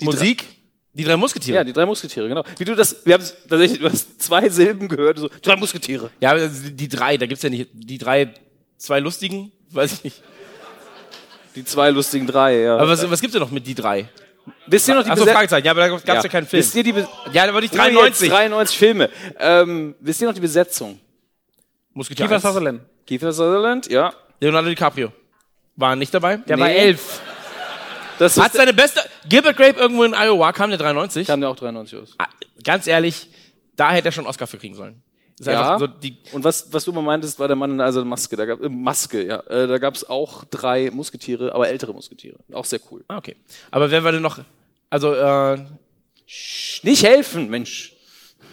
Musik. 0.00 0.44
Die 0.92 1.04
drei 1.04 1.16
Musketiere. 1.16 1.56
Ja, 1.58 1.64
die 1.64 1.72
drei 1.72 1.86
Musketiere, 1.86 2.28
genau. 2.28 2.42
Wie 2.58 2.64
du 2.64 2.74
das, 2.74 2.96
wir 3.06 3.14
haben 3.14 3.24
tatsächlich, 3.48 3.78
du 3.80 3.88
hast 3.88 4.20
zwei 4.20 4.48
Silben 4.48 4.88
gehört, 4.88 5.18
so, 5.18 5.28
drei 5.42 5.54
Musketiere. 5.56 6.10
Ja, 6.20 6.32
aber 6.32 6.48
die 6.48 6.88
drei, 6.88 7.16
da 7.16 7.26
gibt's 7.26 7.42
ja 7.44 7.50
nicht, 7.50 7.70
die 7.72 7.96
drei, 7.98 8.34
zwei 8.76 8.98
lustigen, 8.98 9.52
weiß 9.70 9.92
ich 9.92 10.04
nicht. 10.04 10.22
Die 11.54 11.64
zwei 11.64 11.90
lustigen 11.90 12.26
drei, 12.26 12.60
ja. 12.60 12.76
Aber 12.76 12.88
was, 12.88 13.08
was 13.10 13.20
gibt's 13.20 13.32
denn 13.32 13.42
noch 13.42 13.50
mit 13.50 13.66
die 13.66 13.74
drei? 13.74 14.08
wisst 14.66 14.88
ihr 14.88 14.94
noch 14.94 15.04
die 15.04 15.10
Achso, 15.10 15.24
Beset- 15.24 15.34
Fragezeichen, 15.34 15.64
ja, 15.66 15.70
aber 15.72 15.80
da 15.80 15.88
gab's 15.88 16.04
ja, 16.24 16.28
keinen 16.28 16.46
Film. 16.46 16.60
Wisst 16.62 16.74
ihr 16.74 16.82
die 16.82 16.92
Be 16.92 17.06
Ja, 17.32 17.46
da 17.46 17.54
war 17.54 17.60
die 17.60 17.66
Immer 17.68 17.84
jetzt 18.06 18.20
93. 18.20 18.28
93 18.30 18.78
Filme. 18.78 19.10
Ähm, 19.38 19.94
wisst 20.00 20.20
ihr 20.22 20.26
noch 20.26 20.34
die 20.34 20.40
Besetzung? 20.40 20.98
Musketiere. 21.92 22.28
Kiefer. 22.28 22.40
Sutherland. 22.40 22.80
Kiefer 23.06 23.32
Sutherland, 23.32 23.88
ja. 23.90 24.12
Leonardo 24.40 24.68
DiCaprio. 24.68 25.12
War 25.76 25.94
nicht 25.96 26.12
dabei. 26.14 26.36
Der 26.38 26.58
war 26.58 26.68
Nee. 26.68 26.76
elf. 26.76 27.20
Das 28.20 28.36
Hat 28.36 28.52
seine 28.52 28.74
beste, 28.74 29.00
Gilbert 29.30 29.56
Grape 29.56 29.80
irgendwo 29.80 30.04
in 30.04 30.12
Iowa, 30.12 30.52
kam 30.52 30.68
der 30.68 30.78
93. 30.78 31.26
kam 31.26 31.40
der 31.40 31.48
auch 31.48 31.56
93 31.56 31.98
aus. 31.98 32.14
Ah, 32.18 32.26
Ganz 32.62 32.86
ehrlich, 32.86 33.28
da 33.76 33.92
hätte 33.92 34.08
er 34.08 34.12
schon 34.12 34.24
einen 34.24 34.28
Oscar 34.28 34.46
für 34.46 34.58
kriegen 34.58 34.74
sollen. 34.74 35.02
Ja. 35.40 35.78
so 35.78 35.86
die, 35.86 36.18
Und 36.32 36.44
was, 36.44 36.70
was 36.70 36.84
du 36.84 36.90
immer 36.90 37.00
meintest, 37.00 37.38
war 37.38 37.48
der 37.48 37.56
Mann 37.56 37.70
in 37.70 37.78
der 37.78 37.86
eisernen 37.86 38.10
Maske. 38.10 38.36
Da 38.36 38.44
gab, 38.44 38.60
äh, 38.62 38.68
Maske, 38.68 39.26
ja. 39.26 39.40
Äh, 39.46 39.66
da 39.66 39.78
gab 39.78 39.94
es 39.94 40.06
auch 40.06 40.44
drei 40.44 40.90
Musketiere, 40.90 41.54
aber 41.54 41.70
ältere 41.70 41.94
Musketiere. 41.94 42.36
Auch 42.52 42.66
sehr 42.66 42.80
cool. 42.90 43.02
ah, 43.08 43.16
okay. 43.16 43.36
Aber 43.70 43.90
wer 43.90 44.04
war 44.04 44.12
denn 44.12 44.20
noch, 44.20 44.38
also, 44.90 45.14
äh, 45.14 45.56
Nicht 46.82 47.02
helfen, 47.02 47.48
Mensch. 47.48 47.94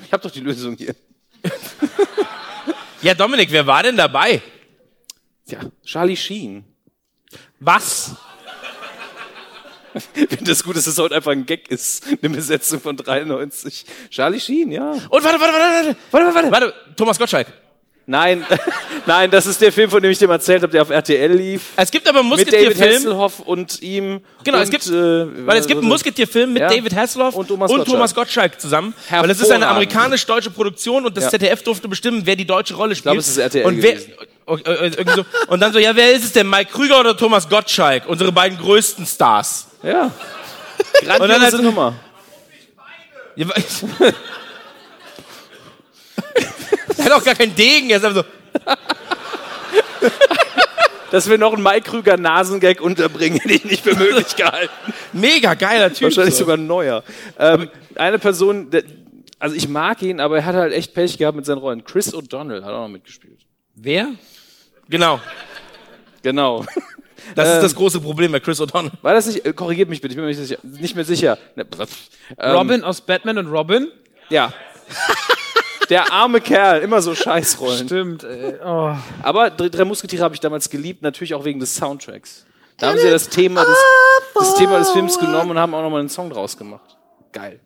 Ich 0.05 0.13
habe 0.13 0.23
doch 0.23 0.31
die 0.31 0.39
Lösung 0.39 0.77
hier. 0.77 0.95
ja, 3.01 3.13
Dominik, 3.13 3.51
wer 3.51 3.67
war 3.67 3.83
denn 3.83 3.97
dabei? 3.97 4.41
Ja, 5.47 5.59
Charlie 5.83 6.15
Sheen. 6.15 6.63
Was? 7.59 8.15
Ich 10.15 10.27
finde 10.29 10.45
das 10.51 10.63
gut, 10.63 10.75
dass 10.75 10.85
das 10.85 10.97
heute 10.97 11.15
einfach 11.15 11.31
ein 11.31 11.45
Gag 11.45 11.69
ist. 11.69 12.03
Eine 12.21 12.35
Besetzung 12.35 12.79
von 12.81 12.95
93. 12.97 13.85
Charlie 14.09 14.39
Sheen, 14.39 14.71
ja. 14.71 14.91
Und 14.91 15.23
warte, 15.23 15.39
warte, 15.39 15.53
warte, 15.53 15.95
warte, 16.11 16.25
warte, 16.25 16.35
warte, 16.35 16.51
warte, 16.51 16.73
Thomas 16.95 17.17
Gottschalk. 17.19 17.47
Nein, 18.09 18.45
nein, 19.05 19.29
das 19.29 19.45
ist 19.47 19.59
der 19.59 19.69
Film, 19.69 19.89
von 19.89 20.01
dem 20.01 20.09
ich 20.09 20.17
dir 20.17 20.29
erzählt 20.29 20.63
habe, 20.63 20.71
der 20.71 20.81
auf 20.81 20.89
RTL 20.91 21.29
lief. 21.33 21.63
Es 21.75 21.91
gibt 21.91 22.07
aber 22.07 22.21
einen 22.21 22.29
Mit 22.29 22.39
David 22.47 22.53
Musketierfilm. 22.69 22.95
Hasselhoff 22.95 23.39
und 23.41 23.81
ihm. 23.81 24.21
Genau, 24.45 24.57
und, 24.59 24.63
es 24.63 24.69
gibt, 24.69 24.87
äh, 24.87 25.45
weil 25.45 25.57
es 25.57 25.67
gibt 25.67 25.79
einen 25.81 25.89
Musketierfilm 25.89 26.53
mit 26.53 26.61
Ja. 26.61 26.69
David 26.69 26.95
Hasselhoff 26.95 27.35
Und 27.35 27.41
und 27.41 27.47
Thomas 27.49 27.69
Thomas, 27.69 28.15
Gottschalk. 28.15 28.53
Gottschalk 28.53 28.61
zusammen. 28.61 28.93
Weil 29.09 29.29
es 29.29 29.41
ist 29.41 29.51
eine 29.51 29.67
amerikanisch-deutsche 29.67 30.51
Produktion 30.51 31.05
und 31.05 31.17
das 31.17 31.25
Ja. 31.25 31.31
ZDF 31.31 31.63
durfte 31.63 31.89
bestimmen, 31.89 32.21
wer 32.23 32.37
die 32.37 32.45
deutsche 32.47 32.75
Rolle 32.75 32.95
spielt. 32.95 33.03
glaube, 33.03 33.19
es 33.19 33.27
ist 33.27 33.39
RTL 33.39 33.65
und 33.65 33.83
wer, 33.83 33.95
gewesen. 33.95 34.13
oh, 34.45 34.55
äh, 34.55 34.71
äh, 34.71 34.87
irgendwie 34.95 35.11
so, 35.13 35.25
und 35.49 35.59
dann 35.59 35.73
so, 35.73 35.79
ja, 35.79 35.93
wer 35.93 36.13
ist 36.13 36.23
es 36.23 36.31
denn? 36.31 36.49
Mike 36.49 36.71
Krüger 36.71 37.01
oder 37.01 37.17
Thomas 37.17 37.49
Gottschalk? 37.49 38.07
Unsere 38.07 38.31
beiden 38.31 38.57
größten 38.57 39.05
Stars. 39.05 39.66
Ja. 39.83 40.03
Und 41.01 41.07
dann 41.07 41.17
Grandiose 41.19 41.51
halt- 41.57 41.63
Nummer. 41.63 41.93
Ja, 43.35 43.45
er 46.97 47.05
hat 47.05 47.11
auch 47.11 47.23
gar 47.23 47.35
keinen 47.35 47.53
Degen, 47.55 47.89
er 47.91 47.97
ist 47.97 48.05
einfach 48.05 48.25
so, 48.25 48.71
Dass 51.11 51.29
wir 51.29 51.37
noch 51.37 51.53
einen 51.53 51.61
Mike 51.63 51.89
Krüger 51.89 52.17
Nasengag 52.17 52.81
unterbringen, 52.81 53.39
hätte 53.41 53.53
ich 53.53 53.63
nicht 53.65 53.83
für 53.83 53.95
möglich 53.95 54.35
gehalten. 54.35 54.73
mega 55.13 55.53
geiler 55.53 55.93
Typ. 55.93 56.03
Wahrscheinlich 56.03 56.33
so. 56.35 56.39
sogar 56.39 56.57
ein 56.57 56.67
neuer. 56.67 57.03
Ähm, 57.39 57.69
eine 57.95 58.19
Person, 58.19 58.71
der, 58.71 58.83
also 59.39 59.55
ich 59.55 59.67
mag 59.69 60.01
ihn, 60.01 60.19
aber 60.19 60.37
er 60.37 60.45
hat 60.45 60.55
halt 60.55 60.73
echt 60.73 60.93
Pech 60.95 61.17
gehabt 61.17 61.35
mit 61.35 61.45
seinen 61.45 61.59
Rollen. 61.59 61.83
Chris 61.83 62.13
O'Donnell 62.13 62.63
hat 62.63 62.71
auch 62.71 62.81
noch 62.81 62.89
mitgespielt. 62.89 63.39
Wer? 63.75 64.09
Genau. 64.89 65.21
Genau. 66.23 66.65
Das 67.35 67.47
ist 67.49 67.55
Ähm, 67.55 67.61
das 67.61 67.75
große 67.75 67.99
Problem 68.01 68.31
bei 68.31 68.39
Chris 68.39 68.59
O'Donnell. 68.61 68.91
War 69.01 69.13
das 69.13 69.27
nicht, 69.27 69.45
äh, 69.45 69.53
korrigiert 69.53 69.89
mich 69.89 70.01
bitte, 70.01 70.11
ich 70.13 70.15
bin 70.15 70.23
mir 70.25 70.29
nicht 70.29 70.39
sicher. 70.39 70.57
Nicht 70.63 70.95
mehr 70.95 71.05
sicher. 71.05 71.37
Ne, 71.55 71.65
ähm, 72.39 72.55
Robin 72.55 72.83
aus 72.83 73.01
Batman 73.01 73.37
und 73.37 73.47
Robin. 73.47 73.87
Ja. 74.29 74.53
Der 75.89 76.11
arme 76.11 76.41
Kerl, 76.41 76.81
immer 76.81 77.01
so 77.01 77.15
Scheißrollen. 77.15 77.85
Stimmt. 77.85 78.23
Äh, 78.23 78.55
oh. 78.65 78.93
Aber 79.23 79.49
Drei, 79.51 79.85
Musketiere 79.85 80.21
habe 80.23 80.35
ich 80.35 80.41
damals 80.41 80.69
geliebt, 80.69 81.01
natürlich 81.01 81.33
auch 81.33 81.45
wegen 81.45 81.59
des 81.61 81.75
Soundtracks. 81.75 82.45
Da 82.77 82.89
haben 82.89 82.97
sie 82.99 83.05
ja 83.05 83.11
das 83.11 83.29
Thema 83.29 83.63
des, 83.63 83.77
das 84.35 84.55
Thema 84.55 84.79
des 84.79 84.91
Films 84.91 85.17
genommen 85.17 85.51
und 85.51 85.59
haben 85.59 85.73
auch 85.73 85.81
nochmal 85.81 86.01
einen 86.01 86.09
Song 86.09 86.29
draus 86.29 86.57
gemacht. 86.57 86.97
Geil. 87.31 87.59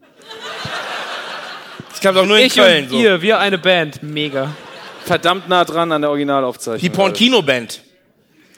Das 1.90 2.00
kam 2.00 2.16
doch 2.16 2.26
nur 2.26 2.38
in 2.38 2.46
Ich 2.46 2.56
Köln. 2.56 2.86
und 2.86 2.90
So. 2.92 2.96
ihr, 2.98 3.22
wir 3.22 3.40
eine 3.40 3.58
Band. 3.58 4.02
Mega. 4.04 4.54
Verdammt 5.04 5.50
nah 5.50 5.66
dran 5.66 5.92
an 5.92 6.02
der 6.02 6.10
Originalaufzeichnung. 6.12 6.80
Die 6.80 6.90
Porn-Kino-Band. 6.96 7.82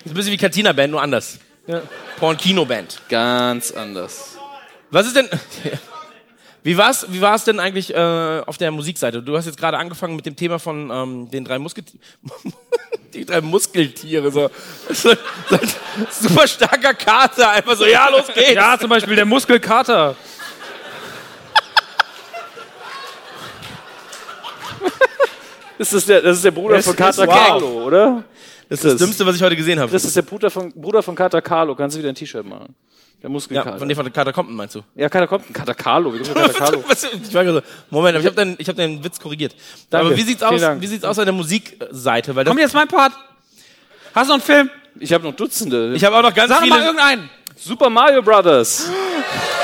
Das 0.03 0.11
ist 0.11 0.11
ein 0.11 0.15
bisschen 0.15 0.33
wie 0.33 0.37
Cantina-Band, 0.37 0.91
nur 0.91 1.01
anders. 1.01 1.39
Ja. 1.65 1.81
Porn-Kino-Band. 2.17 3.03
Ganz 3.07 3.71
anders. 3.71 4.37
Was 4.91 5.07
ist 5.07 5.15
denn... 5.15 5.29
Wie 6.65 6.77
war's, 6.77 7.05
wie 7.09 7.19
war's 7.19 7.43
denn 7.43 7.59
eigentlich 7.59 7.93
äh, 7.93 8.41
auf 8.45 8.57
der 8.57 8.71
Musikseite? 8.71 9.21
Du 9.21 9.35
hast 9.35 9.47
jetzt 9.47 9.57
gerade 9.57 9.77
angefangen 9.77 10.15
mit 10.15 10.25
dem 10.25 10.37
Thema 10.37 10.59
von 10.59 10.89
ähm, 10.89 11.29
den 11.29 11.43
drei 11.43 11.59
Musketieren. 11.59 11.99
die 13.13 13.25
drei 13.25 13.41
Muskeltiere. 13.41 14.31
So. 14.31 14.49
so, 14.87 15.09
so 15.49 15.55
ein 15.57 16.07
super 16.09 16.47
starker 16.47 16.93
Kater. 16.93 17.49
Einfach 17.49 17.75
so, 17.75 17.85
ja, 17.85 18.07
los 18.07 18.27
geht's. 18.33 18.53
Ja, 18.53 18.79
zum 18.79 18.89
Beispiel 18.89 19.17
der 19.17 19.25
Muskelkater. 19.25 20.15
Das 25.77 25.91
ist 25.91 26.07
der, 26.07 26.21
das 26.21 26.37
ist 26.37 26.45
der 26.45 26.51
Bruder 26.51 26.77
Das 26.77 26.85
von 26.85 26.95
Kater 26.95 27.27
wow. 27.27 27.35
Carlo, 27.35 27.67
oder? 27.83 28.23
Das 28.73 28.83
ist 28.83 28.93
das 28.93 28.99
Dümmste, 29.01 29.23
was 29.25 29.35
ich 29.35 29.43
heute 29.43 29.55
gesehen 29.55 29.79
habe. 29.79 29.91
Das 29.91 30.03
ist 30.03 30.15
der 30.15 30.23
Bruder 30.23 30.49
von, 30.49 30.71
Bruder 30.71 31.03
von 31.03 31.13
Kater 31.15 31.43
Carlo. 31.43 31.75
Kannst 31.75 31.95
du 31.95 31.99
wieder 31.99 32.09
ein 32.09 32.15
T-Shirt 32.15 32.43
machen? 32.43 32.73
Der 33.21 33.29
Muskelkater. 33.29 33.71
Ja, 33.73 33.77
von 33.77 33.87
dem 33.87 33.95
von 33.95 34.11
Kater 34.11 34.33
kommt, 34.33 34.49
meinst 34.49 34.73
du? 34.73 34.81
ja, 34.95 35.07
Kater 35.09 35.27
kommt. 35.27 35.47
ein 35.47 35.53
Kater 35.53 35.75
Carlo. 35.75 36.11
Wie 36.13 36.19
Kater 36.23 36.49
Carlo? 36.53 36.83
Was, 36.87 37.03
ich 37.03 37.33
war 37.33 37.43
gerade 37.43 37.59
so, 37.59 37.63
Moment, 37.91 38.15
aber 38.15 38.21
ich 38.21 38.25
habe 38.25 38.35
deinen, 38.35 38.55
ich 38.57 38.67
hab 38.67 38.75
deinen 38.75 39.03
Witz 39.03 39.19
korrigiert. 39.19 39.55
Danke. 39.91 40.07
Aber 40.07 40.17
wie 40.17 40.23
sieht's 40.23 40.41
aus? 40.41 40.59
Wie 40.59 40.87
sieht's 40.87 41.05
aus 41.05 41.19
an 41.19 41.25
der 41.25 41.33
Musikseite? 41.33 42.35
Weil 42.35 42.45
das, 42.45 42.51
Kommt 42.51 42.61
jetzt 42.61 42.73
mein 42.73 42.87
Part. 42.87 43.13
Hast 44.15 44.29
du 44.29 44.33
noch 44.33 44.33
einen 44.33 44.41
Film? 44.41 44.69
Ich 44.99 45.13
habe 45.13 45.23
noch 45.23 45.35
Dutzende. 45.35 45.93
ich 45.95 46.03
habe 46.03 46.15
auch 46.17 46.23
noch 46.23 46.33
ganz 46.33 46.49
Sag 46.49 46.61
viele. 46.61 46.71
mal 46.75 46.81
irgendeinen. 46.83 47.29
Super 47.55 47.89
Mario 47.91 48.23
Brothers. 48.23 48.89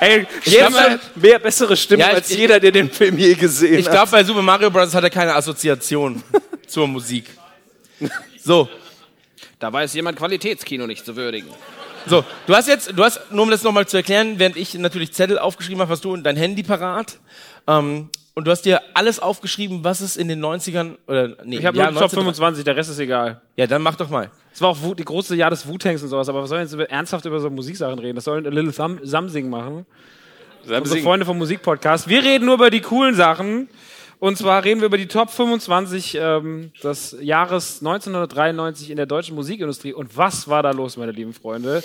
Ey, 0.00 0.26
hat 0.62 1.00
mehr 1.16 1.38
bessere 1.38 1.76
Stimmen 1.76 2.00
Ja, 2.00 2.08
ich- 2.08 2.14
als 2.14 2.28
jeder, 2.30 2.58
der 2.58 2.72
den 2.72 2.90
Film 2.90 3.18
je 3.18 3.34
gesehen 3.34 3.78
Ich 3.78 3.86
hat. 3.86 3.92
glaube, 3.92 4.10
bei 4.10 4.24
Super 4.24 4.42
Mario 4.42 4.70
Bros. 4.70 4.94
hat 4.94 5.04
er 5.04 5.10
keine 5.10 5.34
Assoziation. 5.34 6.22
zur 6.66 6.86
Musik. 6.88 7.26
So, 8.42 8.68
Da 9.58 9.72
weiß 9.72 9.92
jemand 9.94 10.16
Qualitätskino 10.18 10.86
nicht 10.86 11.04
zu 11.04 11.14
würdigen. 11.16 11.48
so. 12.06 12.24
Du 12.46 12.54
hast 12.54 12.68
jetzt, 12.68 12.92
du 12.96 13.04
hast, 13.04 13.20
nur 13.30 13.42
um 13.42 13.50
das 13.50 13.62
nochmal 13.62 13.86
zu 13.86 13.98
erklären, 13.98 14.38
während 14.38 14.56
ich 14.56 14.72
natürlich 14.74 15.12
Zettel 15.12 15.38
aufgeschrieben 15.38 15.80
habe, 15.82 15.90
hast 15.92 16.04
du 16.04 16.16
dein 16.16 16.36
Handy 16.36 16.62
parat. 16.62 17.18
Ähm, 17.66 18.08
und 18.34 18.46
du 18.46 18.50
hast 18.52 18.62
dir 18.62 18.80
alles 18.94 19.18
aufgeschrieben, 19.18 19.84
was 19.84 20.00
es 20.00 20.16
in 20.16 20.28
den 20.28 20.40
90ern, 20.42 20.96
oder, 21.06 21.36
nee, 21.44 21.58
Ich 21.58 21.66
habe 21.66 21.76
ja, 21.76 21.90
nur 21.90 22.00
Top 22.00 22.12
19 22.12 22.18
25, 22.20 22.64
der 22.64 22.76
Rest 22.76 22.88
ist 22.90 22.98
egal. 23.00 23.42
Ja, 23.56 23.66
dann 23.66 23.82
mach 23.82 23.96
doch 23.96 24.08
mal. 24.08 24.30
Es 24.60 24.62
war 24.62 24.68
auch 24.72 24.82
Wu- 24.82 24.92
die 24.92 25.06
große 25.06 25.34
Jahr 25.36 25.48
des 25.48 25.66
Wu-Tanks 25.66 26.02
und 26.02 26.10
sowas, 26.10 26.28
aber 26.28 26.42
was 26.42 26.50
sollen 26.50 26.58
wir 26.58 26.64
jetzt 26.64 26.74
über, 26.74 26.90
ernsthaft 26.90 27.24
über 27.24 27.40
so 27.40 27.48
Musiksachen 27.48 27.98
reden? 27.98 28.16
Das 28.16 28.24
sollen 28.24 28.44
Little 28.44 28.74
Thumb, 28.74 29.00
Samsing 29.02 29.48
machen. 29.48 29.86
Unsere 30.80 30.98
Freunde 31.02 31.24
vom 31.24 31.38
Musikpodcast. 31.38 32.08
Wir 32.10 32.22
reden 32.22 32.44
nur 32.44 32.56
über 32.56 32.68
die 32.68 32.82
coolen 32.82 33.14
Sachen. 33.14 33.70
Und 34.18 34.36
zwar 34.36 34.62
reden 34.62 34.80
wir 34.80 34.88
über 34.88 34.98
die 34.98 35.06
Top 35.08 35.30
25 35.30 36.18
ähm, 36.20 36.72
des 36.84 37.16
Jahres 37.22 37.78
1993 37.80 38.90
in 38.90 38.96
der 38.98 39.06
deutschen 39.06 39.34
Musikindustrie. 39.34 39.94
Und 39.94 40.14
was 40.14 40.46
war 40.46 40.62
da 40.62 40.72
los, 40.72 40.98
meine 40.98 41.12
lieben 41.12 41.32
Freunde? 41.32 41.82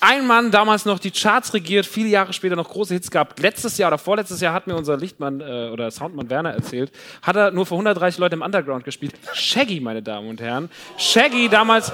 Ein 0.00 0.26
Mann, 0.26 0.50
damals 0.50 0.84
noch 0.84 0.98
die 0.98 1.10
Charts 1.10 1.52
regiert, 1.54 1.84
viele 1.84 2.08
Jahre 2.08 2.32
später 2.32 2.54
noch 2.54 2.68
große 2.68 2.94
Hits 2.94 3.10
gehabt. 3.10 3.40
Letztes 3.40 3.78
Jahr 3.78 3.88
oder 3.88 3.98
vorletztes 3.98 4.40
Jahr 4.40 4.52
hat 4.52 4.66
mir 4.66 4.76
unser 4.76 4.96
Lichtmann 4.96 5.40
äh, 5.40 5.70
oder 5.72 5.90
Soundmann 5.90 6.30
Werner 6.30 6.52
erzählt, 6.52 6.92
hat 7.22 7.36
er 7.36 7.50
nur 7.50 7.66
für 7.66 7.74
130 7.74 8.18
Leute 8.18 8.36
im 8.36 8.42
Underground 8.42 8.84
gespielt. 8.84 9.14
Shaggy, 9.32 9.80
meine 9.80 10.02
Damen 10.02 10.28
und 10.28 10.40
Herren. 10.40 10.70
Shaggy 10.96 11.48
damals 11.48 11.92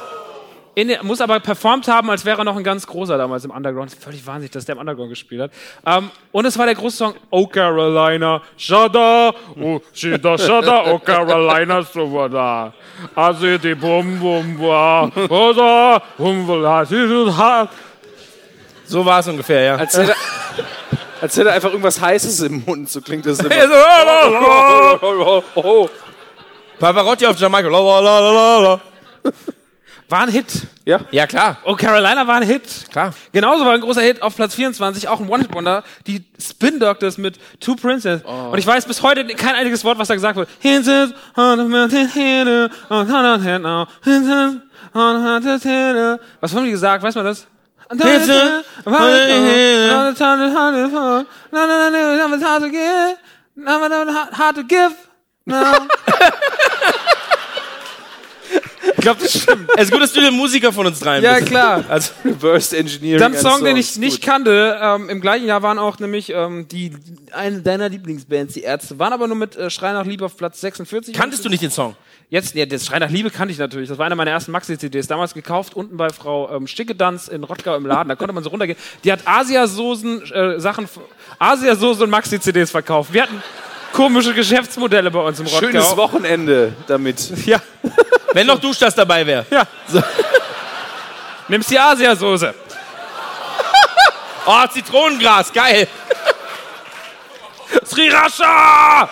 der, 0.77 1.05
muss 1.05 1.21
aber 1.21 1.41
performt 1.41 1.87
haben, 1.89 2.11
als 2.11 2.25
wäre 2.25 2.39
er 2.39 2.45
noch 2.45 2.57
ein 2.57 2.65
ganz 2.65 2.87
großer 2.87 3.17
damals 3.17 3.45
im 3.45 3.51
Underground. 3.51 3.93
Völlig 3.93 4.27
wahnsinnig, 4.27 4.51
dass 4.51 4.65
der 4.65 4.75
im 4.75 4.81
Underground 4.81 5.11
gespielt 5.11 5.43
hat. 5.43 5.53
Ähm, 5.87 6.11
und 6.33 6.45
es 6.45 6.59
war 6.59 6.67
der 6.67 6.75
große 6.75 6.97
Song 6.97 7.15
Oh 7.31 7.47
Carolina, 7.47 8.43
Shada, 8.57 9.33
oh 9.61 9.81
Shida, 9.93 10.37
Shada, 10.37 10.93
Oh 10.93 10.99
Carolina, 10.99 11.83
so 11.83 12.29
da. 12.29 12.73
Also 13.15 13.57
die 13.59 13.75
Bum 13.75 14.19
Bum 14.19 14.57
Bum 14.59 15.29
Bum 16.19 16.85
Sie 16.87 17.09
sind 17.09 17.37
hart. 17.37 17.71
So 18.95 19.05
war 19.05 19.19
es 19.19 19.27
ungefähr, 19.27 19.61
ja. 19.61 19.75
Als 19.75 19.99
hätte, 19.99 20.15
als 21.21 21.37
hätte 21.37 21.49
er 21.49 21.57
einfach 21.57 21.71
irgendwas 21.71 22.01
Heißes 22.01 22.43
im 22.43 22.63
Mund, 22.65 22.89
so 22.89 23.01
klingt 23.01 23.27
das 23.27 23.41
immer. 23.41 23.51
oh, 25.57 25.89
Pavarotti 26.79 27.27
auf 27.27 27.37
Jamaika. 27.37 27.69
La, 27.69 27.81
la, 27.81 27.99
la, 27.99 28.21
la, 28.21 28.59
la. 28.61 28.81
War 30.09 30.21
ein 30.21 30.29
Hit. 30.29 30.69
Ja, 31.11 31.27
klar. 31.27 31.57
Oh 31.65 31.75
Carolina 31.75 32.25
war 32.25 32.37
ein 32.37 32.45
Hit. 32.45 32.63
Klar. 32.93 33.13
Genauso 33.33 33.67
war 33.67 33.73
ein 33.73 33.81
großer 33.81 34.03
Hit 34.03 34.23
auf 34.23 34.37
Platz 34.37 34.55
24, 34.55 35.09
auch 35.09 35.19
ein 35.19 35.29
One-Hit-Wonder, 35.29 35.83
die 36.07 36.23
Spin 36.41 36.79
Doctors 36.79 37.19
mit 37.19 37.41
Two 37.59 37.75
Princess. 37.75 38.23
Und 38.23 38.59
ich 38.61 38.67
weiß 38.67 38.87
bis 38.87 39.03
heute 39.03 39.27
kein 39.27 39.57
einziges 39.57 39.83
Wort, 39.83 39.99
was 39.99 40.07
da 40.07 40.15
gesagt 40.15 40.37
wird. 40.37 40.49
Was 46.41 46.55
haben 46.55 46.65
die 46.65 46.71
gesagt? 46.71 47.03
Weiß 47.03 47.17
man 47.17 47.25
das? 47.25 47.49
Hard 54.33 54.57
to 54.57 54.65
give. 54.65 54.95
Ich 58.97 59.01
glaube, 59.01 59.21
das 59.23 59.39
stimmt. 59.39 59.71
Es 59.77 59.85
ist 59.85 59.93
gut, 59.93 60.03
dass 60.03 60.13
du 60.13 60.21
der 60.21 60.31
Musiker 60.31 60.73
von 60.73 60.87
uns 60.87 61.01
dreien 61.01 61.23
Ja, 61.23 61.35
bist. 61.35 61.47
klar. 61.49 61.85
Also, 61.89 62.13
Reverse 62.25 62.77
Engineering. 62.77 63.19
Dann 63.19 63.33
ein 63.33 63.39
eines 63.39 63.43
Song, 63.53 63.65
den 63.65 63.77
ich 63.77 63.97
nicht 63.97 64.21
Gut. 64.23 64.31
kannte. 64.31 64.79
Ähm, 64.81 65.09
Im 65.11 65.21
gleichen 65.21 65.47
Jahr 65.47 65.63
waren 65.63 65.79
auch 65.79 65.99
nämlich 65.99 66.31
ähm, 66.31 66.69
die 66.69 66.93
eine 67.33 67.61
deiner 67.61 67.89
Lieblingsbands, 67.89 68.55
die 68.55 68.63
Ärzte, 68.63 68.99
waren 68.99 69.13
aber 69.13 69.27
nur 69.27 69.37
mit 69.37 69.57
äh, 69.57 69.69
Schrei 69.71 69.93
nach 69.93 70.07
Liebe 70.07 70.25
auf 70.25 70.37
Platz 70.37 70.61
46. 70.61 71.15
kanntest 71.15 71.45
du 71.45 71.49
nicht 71.49 71.63
den 71.63 71.71
Song? 71.71 71.97
Jetzt, 72.35 72.57
ja, 72.57 72.67
das 72.67 72.85
Schrei 72.85 72.99
nach 72.99 73.11
Liebe 73.11 73.31
kannte 73.31 73.53
ich 73.53 73.59
natürlich. 73.59 73.89
Das 73.89 73.97
war 73.97 74.07
eine 74.07 74.17
meiner 74.17 74.33
ersten 74.33 74.51
Maxi-CDs. 74.51 75.07
Damals 75.07 75.35
gekauft, 75.35 75.75
unten 75.77 75.97
bei 75.97 76.11
Frau 76.11 76.51
ähm, 76.51 76.67
Stickedanz 76.67 77.29
in 77.29 77.45
Rottgau 77.45 77.77
im 77.77 77.87
Laden. 77.87 78.09
Da 78.09 78.17
konnte 78.17 78.35
man 78.35 78.43
so 78.43 78.51
runtergehen. 78.51 78.77
Die 79.05 79.13
hat 79.13 79.21
Asiasoßen, 79.25 80.33
äh, 80.33 80.59
Sachen, 80.59 80.89
Asiasoßen 81.39 82.03
und 82.03 82.11
Maxi-CDs 82.11 82.73
verkauft. 82.73 83.13
Wir 83.13 83.23
hatten 83.23 83.41
komische 83.93 84.35
Geschäftsmodelle 84.35 85.13
bei 85.13 85.21
uns 85.21 85.39
im 85.39 85.47
Rottgau. 85.47 85.69
Schönes 85.69 85.97
Wochenende 85.97 86.73
damit. 86.89 87.21
Ja, 87.47 87.63
Wenn 88.33 88.49
noch 88.49 88.59
Duschdas 88.59 88.97
dabei 88.97 89.25
wäre. 89.25 89.47
ja. 89.53 89.65
Nimmst 91.47 91.71
die 91.71 91.79
Asiasoße. 91.79 92.53
Oh, 94.47 94.67
Zitronengras, 94.73 95.53
geil. 95.53 95.87
Sriracha! 97.85 99.09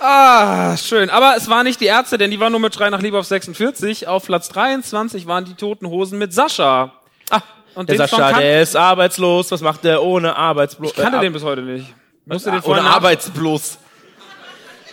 Ah, 0.00 0.76
schön. 0.76 1.10
Aber 1.10 1.34
es 1.36 1.48
waren 1.48 1.64
nicht 1.64 1.80
die 1.80 1.86
Ärzte, 1.86 2.18
denn 2.18 2.30
die 2.30 2.38
waren 2.38 2.52
nur 2.52 2.60
mit 2.60 2.74
Schrei 2.74 2.90
nach 2.90 3.02
Liebe 3.02 3.18
auf 3.18 3.26
46. 3.26 4.06
Auf 4.06 4.26
Platz 4.26 4.48
23 4.48 5.26
waren 5.26 5.44
die 5.44 5.54
Toten 5.54 5.88
Hosen 5.88 6.18
mit 6.18 6.32
Sascha. 6.32 6.92
Ah, 7.30 7.40
und 7.74 7.88
Der 7.88 7.96
den 7.96 8.08
Song 8.08 8.18
Sascha, 8.18 8.32
kan 8.32 8.40
der 8.40 8.62
ist 8.62 8.76
arbeitslos. 8.76 9.50
Was 9.50 9.60
macht 9.60 9.84
der 9.84 10.02
ohne 10.02 10.36
Arbeitsblos? 10.36 10.92
ich 10.92 10.96
kannte 10.96 11.18
äh, 11.18 11.22
den 11.22 11.32
bis 11.32 11.42
heute 11.42 11.62
nicht. 11.62 11.86
Musste 12.26 12.50
den 12.50 12.54
ohne 12.56 12.62
vorher 12.62 12.84
Arbeitsblos. 12.84 13.78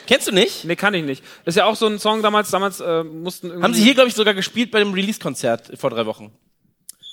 Kennst 0.08 0.28
du 0.28 0.32
nicht? 0.32 0.66
Nee, 0.66 0.76
kann 0.76 0.94
ich 0.94 1.04
nicht. 1.04 1.24
Das 1.46 1.54
ist 1.54 1.58
ja 1.58 1.66
auch 1.66 1.76
so 1.76 1.88
ein 1.88 2.00
Song 2.00 2.22
damals, 2.22 2.52
damals 2.52 2.80
äh, 2.80 3.04
mussten 3.04 3.48
irgendwie... 3.48 3.64
Haben 3.64 3.74
sie 3.74 3.84
hier, 3.84 3.96
glaube 3.96 4.10
ich, 4.10 4.16
sogar 4.16 4.34
gespielt 4.34 4.72
bei 4.72 4.80
dem 4.80 4.94
Release-Konzert 4.94 5.72
vor 5.80 5.90
drei 5.90 6.06
Wochen. 6.06 6.32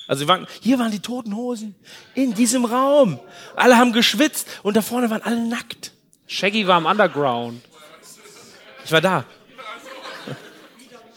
Also 0.07 0.21
wir 0.21 0.27
waren, 0.27 0.47
hier 0.61 0.79
waren 0.79 0.91
die 0.91 0.99
Toten 0.99 1.35
Hosen 1.35 1.75
in 2.13 2.33
diesem 2.33 2.65
Raum. 2.65 3.19
Alle 3.55 3.77
haben 3.77 3.93
geschwitzt 3.93 4.47
und 4.61 4.75
da 4.75 4.81
vorne 4.81 5.09
waren 5.09 5.21
alle 5.23 5.47
nackt. 5.47 5.91
Shaggy 6.27 6.67
war 6.67 6.77
im 6.77 6.85
Underground. 6.85 7.61
Ich 8.85 8.91
war 8.91 9.01
da. 9.01 9.23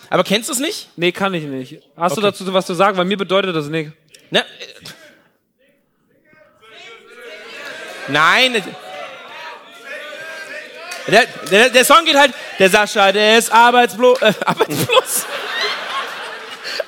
Aber 0.09 0.23
kennst 0.23 0.49
du 0.49 0.53
es 0.53 0.61
nicht? 0.61 0.89
Nee, 0.97 1.11
kann 1.13 1.35
ich 1.35 1.45
nicht. 1.45 1.83
Hast 1.97 2.17
du 2.17 2.21
Okay. 2.21 2.31
dazu 2.31 2.53
was 2.53 2.67
zu 2.67 2.75
sagen? 2.75 2.97
Weil 2.97 3.05
mir 3.07 3.17
bedeutet 3.17 3.55
das 3.57 3.67
nichts. 3.67 3.93
Na, 4.31 4.41
äh, 4.41 4.45
nein. 8.09 8.63
Der, 11.09 11.25
der, 11.51 11.71
der 11.71 11.85
Song 11.85 12.05
geht 12.05 12.17
halt, 12.17 12.33
der 12.59 12.69
Sascha, 12.71 13.13
der 13.13 13.39
ist 13.39 13.53
arbeitsblos. 13.53 14.21
Äh, 14.23 14.33
arbeitslos? 14.45 15.27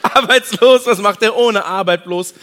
arbeitslos, 0.02 0.86
was 0.86 0.98
macht 0.98 1.22
der 1.22 1.36
ohne 1.36 1.64
Arbeit 1.64 2.04
bloß? 2.04 2.34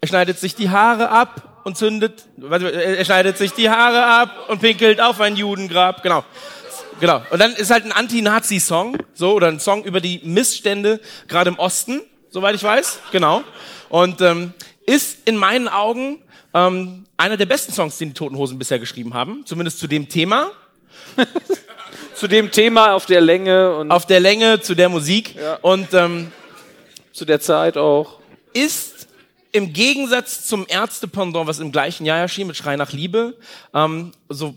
Er 0.00 0.08
schneidet 0.08 0.38
sich 0.38 0.54
die 0.54 0.68
Haare 0.70 1.08
ab 1.08 1.60
und 1.64 1.76
zündet, 1.76 2.24
er 2.40 3.04
schneidet 3.04 3.38
sich 3.38 3.52
die 3.52 3.70
Haare 3.70 4.04
ab 4.04 4.48
und 4.48 4.60
pinkelt 4.60 5.00
auf 5.00 5.20
ein 5.20 5.36
Judengrab. 5.36 6.02
Genau. 6.02 6.24
Genau. 7.00 7.22
Und 7.30 7.38
dann 7.40 7.52
ist 7.52 7.70
halt 7.70 7.84
ein 7.84 7.92
Anti-Nazi-Song, 7.92 8.98
so, 9.14 9.34
oder 9.34 9.48
ein 9.48 9.60
Song 9.60 9.84
über 9.84 10.00
die 10.00 10.20
Missstände, 10.24 11.00
gerade 11.28 11.50
im 11.50 11.58
Osten, 11.58 12.00
soweit 12.30 12.54
ich 12.54 12.62
weiß. 12.62 13.00
Genau. 13.12 13.42
Und 13.88 14.20
ähm, 14.20 14.54
ist 14.86 15.18
in 15.26 15.36
meinen 15.36 15.68
Augen 15.68 16.22
ähm, 16.54 17.04
einer 17.16 17.36
der 17.36 17.46
besten 17.46 17.72
Songs, 17.72 17.98
den 17.98 18.08
die 18.08 18.14
Toten 18.14 18.36
Hosen 18.36 18.58
bisher 18.58 18.78
geschrieben 18.78 19.14
haben. 19.14 19.44
Zumindest 19.46 19.78
zu 19.78 19.86
dem 19.86 20.08
Thema, 20.08 20.50
Zu 22.14 22.28
dem 22.28 22.50
Thema 22.50 22.94
auf 22.94 23.06
der 23.06 23.20
Länge 23.20 23.76
und 23.76 23.90
auf 23.90 24.06
der 24.06 24.20
Länge, 24.20 24.60
zu 24.60 24.74
der 24.74 24.88
Musik. 24.88 25.34
Und 25.62 25.92
ähm, 25.92 26.32
zu 27.12 27.24
der 27.24 27.40
Zeit 27.40 27.76
auch. 27.76 28.20
ist 28.52 29.08
im 29.52 29.72
Gegensatz 29.72 30.46
zum 30.46 30.66
Ärzte-Pendant, 30.68 31.46
was 31.46 31.58
im 31.60 31.72
gleichen 31.72 32.04
Jahr 32.04 32.18
erschien, 32.18 32.46
mit 32.46 32.56
Schrei 32.56 32.76
nach 32.76 32.92
Liebe, 32.92 33.36
ähm, 33.74 34.12
so 34.28 34.56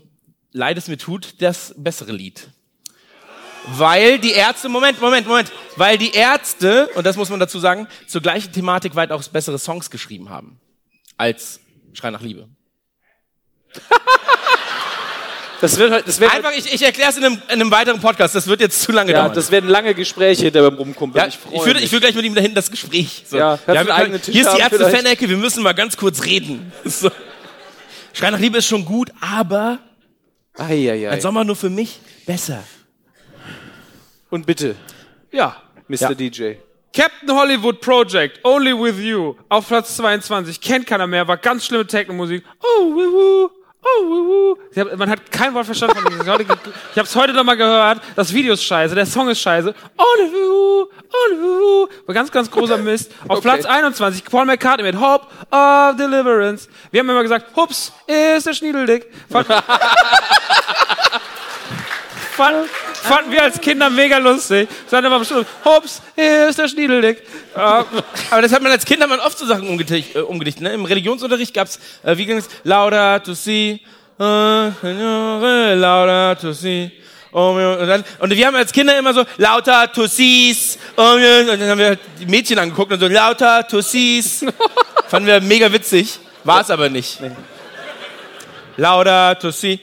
leid 0.52 0.78
es 0.78 0.88
mir 0.88 0.98
tut, 0.98 1.40
das 1.40 1.74
bessere 1.76 2.12
Lied. 2.12 2.48
Weil 3.66 4.18
die 4.18 4.32
Ärzte, 4.32 4.68
Moment, 4.68 5.00
Moment, 5.00 5.26
Moment, 5.26 5.52
weil 5.76 5.98
die 5.98 6.12
Ärzte, 6.12 6.88
und 6.94 7.04
das 7.06 7.16
muss 7.16 7.28
man 7.28 7.40
dazu 7.40 7.58
sagen, 7.58 7.88
zur 8.06 8.22
gleichen 8.22 8.52
Thematik 8.52 8.94
weitaus 8.94 9.28
bessere 9.28 9.58
Songs 9.58 9.90
geschrieben 9.90 10.30
haben 10.30 10.58
als 11.18 11.60
Schrei 11.92 12.10
nach 12.10 12.22
Liebe. 12.22 12.48
Das 15.60 15.76
wird 15.76 15.92
halt, 15.92 16.08
das 16.08 16.18
wird 16.18 16.32
Einfach, 16.32 16.52
ich, 16.56 16.72
ich 16.72 16.82
erkläre 16.82 17.10
es 17.10 17.18
in 17.18 17.24
einem, 17.24 17.34
in 17.34 17.60
einem 17.60 17.70
weiteren 17.70 18.00
Podcast, 18.00 18.34
das 18.34 18.46
wird 18.46 18.62
jetzt 18.62 18.80
zu 18.80 18.92
lange 18.92 19.12
ja, 19.12 19.24
dauern. 19.24 19.34
das 19.34 19.50
werden 19.50 19.68
lange 19.68 19.94
Gespräche 19.94 20.44
hinter 20.44 20.62
beim 20.62 20.78
Rumkumpeln. 20.78 21.22
Ja, 21.22 21.28
ich 21.28 21.38
ich, 21.52 21.64
mich. 21.66 21.84
ich 21.84 21.90
führe 21.90 22.00
gleich 22.00 22.14
mit 22.14 22.24
ihm 22.24 22.34
dahin 22.34 22.54
das 22.54 22.70
Gespräch. 22.70 23.24
So. 23.26 23.36
Ja, 23.36 23.58
du 23.58 23.74
wir 23.74 24.22
Tisch 24.22 24.32
hier 24.34 24.46
ist 24.46 24.56
die? 24.56 24.60
Ärzte-Fan-Ecke, 24.60 25.28
wir 25.28 25.36
müssen 25.36 25.62
mal 25.62 25.74
ganz 25.74 25.96
kurz 25.96 26.24
reden. 26.24 26.72
So. 26.84 27.10
Schrei 28.14 28.30
nach 28.30 28.38
Liebe 28.40 28.58
ist 28.58 28.66
schon 28.66 28.84
gut, 28.84 29.12
aber 29.20 29.78
Eieiei. 30.60 31.10
ein 31.10 31.20
Sommer 31.20 31.44
nur 31.44 31.56
für 31.56 31.70
mich 31.70 32.00
besser. 32.26 32.62
Und 34.30 34.46
bitte, 34.46 34.76
Ja. 35.32 35.56
Mr. 35.88 36.14
DJ. 36.14 36.54
Captain 36.92 37.30
Hollywood 37.30 37.80
Project, 37.80 38.40
Only 38.44 38.72
With 38.72 38.98
You, 38.98 39.34
auf 39.48 39.68
Platz 39.68 39.96
22, 39.96 40.60
kennt 40.60 40.86
keiner 40.86 41.06
mehr, 41.06 41.26
war 41.26 41.36
ganz 41.36 41.64
schlimme 41.66 41.86
Techno-Musik. 41.86 42.44
Oh, 42.62 42.84
wuhu, 42.94 43.50
oh, 43.82 44.04
wuhu. 44.06 44.56
Ich 44.72 44.78
hab, 44.78 44.96
man 44.96 45.10
hat 45.10 45.30
kein 45.30 45.52
Wort 45.54 45.66
verstanden 45.66 45.96
von 45.98 46.04
diesem 46.10 46.24
Song. 46.24 46.40
Ich 46.40 46.48
habe 46.48 46.60
es 47.06 47.16
heute 47.16 47.32
nochmal 47.32 47.56
gehört, 47.56 48.00
das 48.16 48.32
Video 48.32 48.54
ist 48.54 48.62
scheiße, 48.64 48.94
der 48.94 49.06
Song 49.06 49.28
ist 49.28 49.40
scheiße. 49.40 49.74
Only 49.96 50.32
Wuhu, 50.32 51.88
war 52.06 52.14
ganz, 52.14 52.30
ganz 52.30 52.50
großer 52.50 52.78
Mist. 52.78 53.12
Auf 53.24 53.38
Okay. 53.38 53.48
Platz 53.48 53.64
21, 53.64 54.24
Paul 54.24 54.44
McCartney 54.44 54.84
mit 54.84 55.00
Hope 55.00 55.26
of 55.50 55.96
Deliverance. 55.96 56.68
Wir 56.90 57.00
haben 57.00 57.10
immer 57.10 57.22
gesagt, 57.22 57.54
Hups, 57.56 57.92
ist 58.06 58.46
der 58.46 58.54
Schniedeldick. 58.54 59.06
Von, 59.30 59.44
fanden, 62.36 62.68
fanden 63.00 63.32
wir 63.32 63.42
als 63.42 63.60
Kinder 63.60 63.90
mega 63.90 64.18
lustig. 64.18 64.68
Sagen 64.86 65.06
immer 65.06 65.16
am 65.16 65.24
Schluss, 65.24 65.46
Hops, 65.64 66.02
hier 66.14 66.48
ist 66.48 66.58
der 66.58 66.68
Schniedeldick. 66.68 67.22
Ja, 67.56 67.84
Aber 68.30 68.42
das 68.42 68.52
hat 68.52 68.62
man 68.62 68.72
als 68.72 68.84
Kinder 68.84 69.06
man 69.06 69.20
oft 69.20 69.38
so 69.38 69.46
Sachen 69.46 69.68
umgedichtet. 69.68 70.16
Äh, 70.16 70.20
umgedichtet 70.20 70.62
ne? 70.62 70.72
Im 70.72 70.84
Religionsunterricht 70.84 71.54
gab's, 71.54 71.78
äh, 72.02 72.16
wie 72.16 72.26
ging 72.26 72.38
es? 72.38 72.48
Laudato 72.64 73.34
si, 73.34 73.80
äh, 74.18 75.74
Laudato 75.74 76.52
si. 76.52 76.90
Oh, 77.32 77.52
und, 77.52 77.86
dann, 77.86 78.04
und 78.18 78.30
wir 78.34 78.46
haben 78.46 78.56
als 78.56 78.72
Kinder 78.72 78.98
immer 78.98 79.14
so 79.14 79.24
lauter 79.36 79.92
Tussis 79.92 80.78
und 80.96 81.22
dann 81.22 81.60
haben 81.62 81.78
wir 81.78 81.86
halt 81.86 82.00
die 82.18 82.26
Mädchen 82.26 82.58
angeguckt 82.58 82.92
und 82.92 82.98
so 82.98 83.06
lauter 83.06 83.66
Tussis. 83.68 84.44
Fanden 85.06 85.28
wir 85.28 85.40
mega 85.40 85.72
witzig, 85.72 86.18
war 86.42 86.62
es 86.62 86.70
aber 86.70 86.88
nicht. 86.88 87.20
Lauter 88.76 89.38
Tussi. 89.38 89.78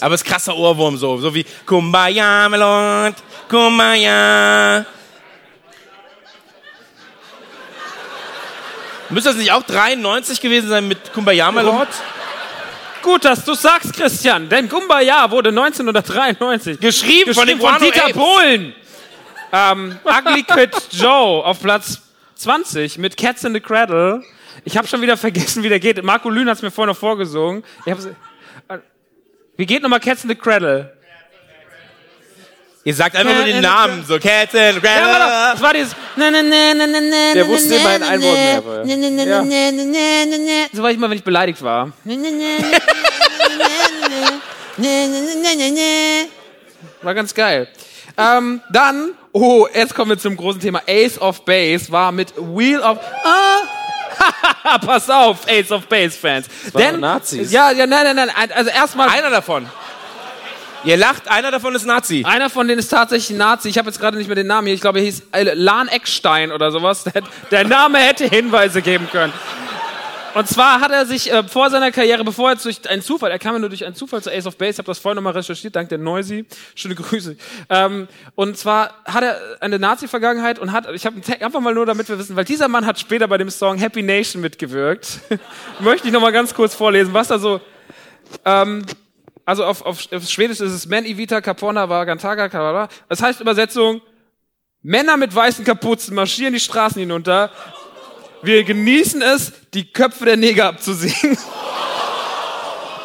Aber 0.00 0.14
es 0.14 0.22
ist 0.22 0.26
krasser 0.26 0.56
Ohrwurm 0.56 0.96
so, 0.96 1.16
so 1.18 1.34
wie 1.34 1.44
Kumbaya, 1.66 2.48
my 2.48 2.56
Lord, 2.56 3.14
Kumbaya. 3.48 4.84
Müsste 9.08 9.30
das 9.30 9.38
nicht 9.38 9.52
auch 9.52 9.62
93 9.62 10.40
gewesen 10.40 10.68
sein 10.68 10.88
mit 10.88 11.12
Kumbaya, 11.12 11.50
my 11.52 11.62
Lord? 11.62 11.88
gut, 13.02 13.24
dass 13.24 13.44
du 13.44 13.54
sagst, 13.54 13.92
Christian, 13.92 14.48
denn 14.48 14.68
Kumbaya 14.68 15.30
wurde 15.30 15.50
1993 15.50 16.80
Geschrieben, 16.80 17.34
von 17.34 17.46
geschrieben 17.46 17.46
den 17.46 17.60
von 17.60 17.78
Guano 17.78 17.84
Dieter 17.84 18.04
Apes. 18.04 18.16
Bohlen. 18.16 18.74
Ähm, 19.52 19.98
Ugly 20.04 20.44
Kid 20.44 20.70
Joe 20.92 21.44
auf 21.44 21.60
Platz 21.60 22.00
20 22.36 22.98
mit 22.98 23.16
Cats 23.16 23.44
in 23.44 23.52
the 23.52 23.60
Cradle. 23.60 24.22
Ich 24.64 24.76
habe 24.76 24.86
schon 24.86 25.02
wieder 25.02 25.16
vergessen, 25.16 25.62
wie 25.62 25.68
der 25.68 25.80
geht. 25.80 26.02
Marco 26.02 26.30
Lühn 26.30 26.48
hat 26.48 26.56
es 26.56 26.62
mir 26.62 26.70
vorhin 26.70 26.88
noch 26.88 26.98
vorgesungen. 26.98 27.64
Ich 27.84 27.92
hab's, 27.92 28.08
wie 29.62 29.66
geht 29.66 29.80
nochmal 29.80 30.00
Cats 30.00 30.24
in 30.24 30.28
the 30.28 30.34
Cradle? 30.34 30.92
Ihr 32.82 32.94
sagt 32.96 33.14
einfach 33.14 33.32
nur 33.32 33.44
den 33.44 33.58
in 33.58 33.62
the 33.62 33.68
Namen, 33.68 34.04
so 34.04 34.18
Cat 34.18 34.52
and 34.56 34.82
Ja, 34.82 34.82
warte, 34.82 35.52
das 35.52 35.62
war 35.62 35.72
dieses. 35.72 35.94
Der 36.16 37.46
wusste 37.46 37.76
immerhin 37.76 38.02
ein 38.02 38.20
Wort 38.22 38.34
mehr. 38.34 38.60
So 40.72 40.82
war 40.82 40.90
ich 40.90 40.96
immer, 40.96 41.08
wenn 41.08 41.18
ich 41.18 41.22
beleidigt 41.22 41.62
war. 41.62 41.92
War 47.02 47.14
ganz 47.14 47.32
geil. 47.32 47.68
Ähm, 48.18 48.62
dann, 48.72 49.10
oh, 49.30 49.68
jetzt 49.72 49.94
kommen 49.94 50.10
wir 50.10 50.18
zum 50.18 50.36
großen 50.36 50.60
Thema. 50.60 50.82
Ace 50.88 51.20
of 51.20 51.44
Base 51.44 51.92
war 51.92 52.10
mit 52.10 52.34
Wheel 52.36 52.80
of. 52.80 52.98
Ah, 53.22 53.60
pass 54.86 55.10
auf, 55.10 55.46
Ace 55.48 55.70
of 55.70 55.86
Base 55.86 56.18
Fans. 56.18 56.46
waren 56.72 57.00
Nazis. 57.00 57.52
Ja, 57.52 57.70
ja, 57.70 57.86
nein, 57.86 58.14
nein, 58.14 58.30
nein. 58.34 58.50
Also 58.54 58.70
erstmal. 58.70 59.08
Einer 59.08 59.30
davon. 59.30 59.68
Ihr 60.84 60.96
lacht, 60.96 61.28
einer 61.28 61.52
davon 61.52 61.74
ist 61.76 61.86
Nazi. 61.86 62.24
Einer 62.26 62.50
von 62.50 62.66
denen 62.66 62.80
ist 62.80 62.88
tatsächlich 62.88 63.30
ein 63.30 63.36
Nazi. 63.36 63.68
Ich 63.68 63.78
habe 63.78 63.88
jetzt 63.88 64.00
gerade 64.00 64.16
nicht 64.16 64.26
mehr 64.26 64.34
den 64.34 64.48
Namen 64.48 64.66
hier. 64.66 64.74
Ich 64.74 64.80
glaube, 64.80 64.98
er 64.98 65.04
hieß 65.04 65.22
äh, 65.30 65.54
Lahn 65.54 65.86
Eckstein 65.86 66.50
oder 66.50 66.72
sowas. 66.72 67.04
Der, 67.04 67.22
der 67.50 67.64
Name 67.64 67.98
hätte 67.98 68.24
Hinweise 68.24 68.82
geben 68.82 69.08
können. 69.10 69.32
Und 70.34 70.48
zwar 70.48 70.80
hat 70.80 70.90
er 70.90 71.04
sich 71.04 71.30
äh, 71.30 71.42
vor 71.44 71.68
seiner 71.68 71.92
Karriere, 71.92 72.24
bevor 72.24 72.50
er 72.50 72.56
durch 72.56 72.88
einen 72.88 73.02
Zufall, 73.02 73.30
er 73.30 73.38
kam 73.38 73.54
ja 73.54 73.58
nur 73.58 73.68
durch 73.68 73.84
einen 73.84 73.94
Zufall 73.94 74.22
zu 74.22 74.30
Ace 74.32 74.46
of 74.46 74.56
Base, 74.56 74.70
ich 74.70 74.78
habe 74.78 74.86
das 74.86 74.98
vorhin 74.98 75.16
nochmal 75.16 75.34
recherchiert, 75.34 75.76
dank 75.76 75.90
der 75.90 75.98
Noisy, 75.98 76.46
schöne 76.74 76.94
Grüße. 76.94 77.36
Ähm, 77.68 78.08
und 78.34 78.56
zwar 78.56 78.94
hat 79.04 79.24
er 79.24 79.38
eine 79.60 79.78
Nazi-Vergangenheit 79.78 80.58
und 80.58 80.72
hat, 80.72 80.88
ich 80.94 81.04
habe 81.04 81.14
einen 81.14 81.24
Tag 81.24 81.42
einfach 81.42 81.60
mal 81.60 81.74
nur, 81.74 81.84
damit 81.84 82.08
wir 82.08 82.18
wissen, 82.18 82.34
weil 82.34 82.46
dieser 82.46 82.68
Mann 82.68 82.86
hat 82.86 82.98
später 82.98 83.28
bei 83.28 83.36
dem 83.36 83.50
Song 83.50 83.76
Happy 83.76 84.02
Nation 84.02 84.40
mitgewirkt. 84.40 85.20
Möchte 85.80 86.06
ich 86.06 86.12
nochmal 86.14 86.32
ganz 86.32 86.54
kurz 86.54 86.74
vorlesen, 86.74 87.12
was 87.12 87.28
da 87.28 87.38
so, 87.38 87.60
ähm, 88.46 88.86
also 89.44 89.64
auf, 89.64 89.82
auf, 89.84 90.10
auf 90.12 90.28
Schwedisch 90.28 90.60
ist 90.60 90.72
es 90.72 90.86
Men 90.86 91.04
Ivita 91.04 91.42
Capona 91.42 91.88
Vagantaga 91.88 92.48
Kabala. 92.48 92.88
Das 93.08 93.22
heißt 93.22 93.40
Übersetzung, 93.40 94.00
Männer 94.82 95.16
mit 95.16 95.34
weißen 95.34 95.64
Kapuzen 95.64 96.14
marschieren 96.14 96.54
die 96.54 96.60
Straßen 96.60 96.98
hinunter. 96.98 97.50
Wir 98.42 98.64
genießen 98.64 99.22
es, 99.22 99.52
die 99.72 99.90
Köpfe 99.90 100.24
der 100.24 100.36
Neger 100.36 100.66
abzusehen. 100.66 101.38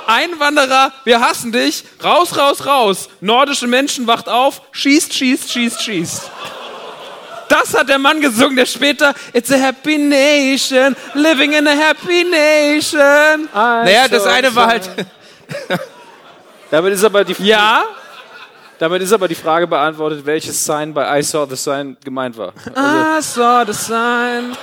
Einwanderer, 0.07 0.93
wir 1.03 1.19
hassen 1.19 1.51
dich. 1.51 1.84
Raus, 2.03 2.38
raus, 2.38 2.65
raus. 2.65 3.09
Nordische 3.22 3.68
Menschen, 3.68 4.07
wacht 4.07 4.30
auf. 4.30 4.61
Schießt, 4.72 5.14
schießt, 5.14 5.51
schießt, 5.51 5.84
schießt. 5.84 6.31
Das 7.49 7.73
hat 7.73 7.88
der 7.88 7.99
Mann 7.99 8.19
gesungen, 8.19 8.55
der 8.55 8.65
später 8.65 9.14
It's 9.34 9.51
a 9.51 9.57
happy 9.57 9.97
nation, 9.97 10.95
living 11.14 11.53
in 11.53 11.68
a 11.68 11.72
happy 11.72 12.23
nation. 12.23 13.47
Naja, 13.53 14.07
das 14.07 14.26
eine 14.26 14.53
war 14.53 14.68
halt, 14.68 14.89
Damit 16.72 16.93
ist 16.93 17.03
aber 17.03 17.23
die, 17.23 17.35
Ja, 17.43 17.85
damit 18.79 19.01
ist 19.01 19.11
aber 19.13 19.27
die 19.27 19.35
Frage 19.35 19.67
beantwortet, 19.67 20.25
welches 20.25 20.63
Sign 20.63 20.93
bei 20.93 21.19
I 21.19 21.23
Saw 21.23 21.45
the 21.49 21.55
Sign 21.55 21.97
gemeint 22.03 22.37
war. 22.37 22.53
I 22.75 23.21
saw 23.21 23.63
the 23.65 23.73
sign. 23.73 24.55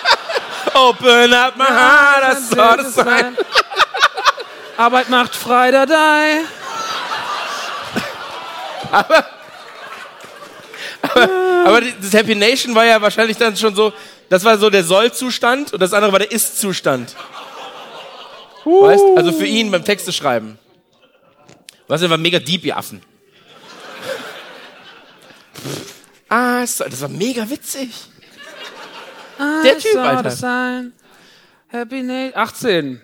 open 0.74 1.32
up 1.32 1.56
my 1.56 1.64
heart, 1.64 2.36
I 2.36 2.54
saw 2.54 2.76
the 2.82 2.90
sign. 2.90 3.36
Arbeit 4.76 5.08
macht 5.08 5.34
frei, 5.34 5.70
da 5.70 5.86
die. 5.86 6.44
Aber 11.64 11.80
die- 11.80 11.94
das 12.00 12.12
Happy 12.12 12.34
Nation 12.34 12.74
war 12.74 12.84
ja 12.84 13.00
wahrscheinlich 13.00 13.36
dann 13.36 13.56
schon 13.56 13.74
so, 13.74 13.92
das 14.28 14.44
war 14.44 14.58
so 14.58 14.70
der 14.70 14.84
Soll-Zustand 14.84 15.72
und 15.72 15.80
das 15.80 15.92
andere 15.92 16.12
war 16.12 16.18
der 16.18 16.30
Ist-Zustand. 16.30 17.14
Weißt? 18.64 19.04
Also 19.16 19.32
für 19.32 19.46
ihn 19.46 19.70
beim 19.70 19.84
Texte 19.84 20.12
schreiben. 20.12 20.58
Was 21.88 22.08
war 22.08 22.18
mega 22.18 22.38
deep, 22.38 22.64
ihr 22.64 22.76
Affen. 22.76 23.00
Ah, 26.28 26.60
das 26.60 27.00
war 27.00 27.08
mega 27.08 27.48
witzig. 27.48 27.90
Der 29.38 29.78
Typ, 29.78 29.96
Alter. 29.96 30.30
sign. 30.30 30.92
Happy 31.68 32.02
Nation. 32.02 32.34
18. 32.34 33.00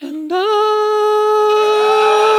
And 0.00 0.32
I 0.32 2.33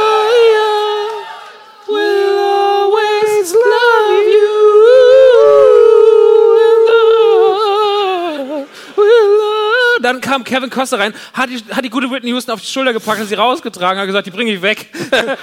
Dann 10.06 10.20
kam 10.20 10.44
Kevin 10.44 10.70
Costner 10.70 11.00
rein, 11.00 11.12
hat 11.32 11.50
die, 11.50 11.58
hat 11.74 11.84
die 11.84 11.90
gute 11.90 12.08
Whitney 12.08 12.30
Houston 12.30 12.52
auf 12.52 12.60
die 12.60 12.68
Schulter 12.68 12.92
gepackt, 12.92 13.18
hat 13.18 13.26
sie 13.26 13.34
rausgetragen, 13.34 13.98
hat 13.98 14.06
gesagt, 14.06 14.24
die 14.24 14.30
bringe 14.30 14.52
ich 14.52 14.62
weg. 14.62 14.86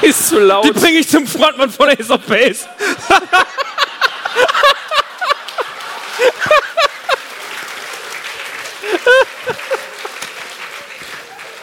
Ist 0.00 0.30
zu 0.30 0.38
laut. 0.38 0.64
Die 0.64 0.72
bringe 0.72 1.00
ich 1.00 1.06
zum 1.06 1.26
Frontmann 1.26 1.68
von 1.68 1.90
Ace 1.90 2.10
of 2.10 2.22
Base. 2.22 2.66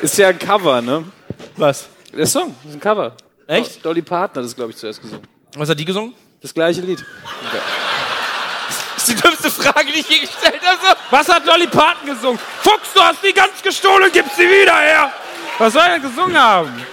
Ist 0.01 0.15
ja 0.19 0.27
ein 0.27 0.37
Cover, 0.37 0.79
ne? 0.79 1.05
Was? 1.57 1.87
Der 2.15 2.27
Song 2.27 2.55
ist 2.67 2.75
ein 2.75 2.79
Cover. 2.79 3.13
Echt? 3.47 3.83
Dolly 3.83 4.03
Parton 4.03 4.43
hat 4.43 4.45
das, 4.45 4.55
glaube 4.55 4.69
ich, 4.69 4.77
zuerst 4.77 5.01
gesungen. 5.01 5.27
Was 5.55 5.69
hat 5.69 5.79
die 5.79 5.85
gesungen? 5.85 6.13
Das 6.39 6.53
gleiche 6.53 6.81
Lied. 6.81 7.03
Das 9.03 9.09
ist 9.09 9.17
die 9.17 9.21
dümmste 9.21 9.51
Frage, 9.51 9.91
die 9.91 9.99
ich 9.99 10.07
je 10.07 10.19
gestellt 10.19 10.61
habe. 10.65 10.97
Was 11.09 11.27
hat 11.27 11.45
Dolly 11.45 11.67
Parton 11.67 12.07
gesungen? 12.07 12.39
Fuchs, 12.61 12.93
du 12.93 13.01
hast 13.01 13.21
die 13.21 13.33
ganz 13.33 13.61
gestohlen, 13.61 14.09
gib 14.13 14.25
sie 14.33 14.49
wieder 14.49 14.77
her. 14.77 15.11
Was 15.57 15.73
soll 15.73 15.81
er 15.81 15.99
gesungen 15.99 16.41
haben? 16.41 16.87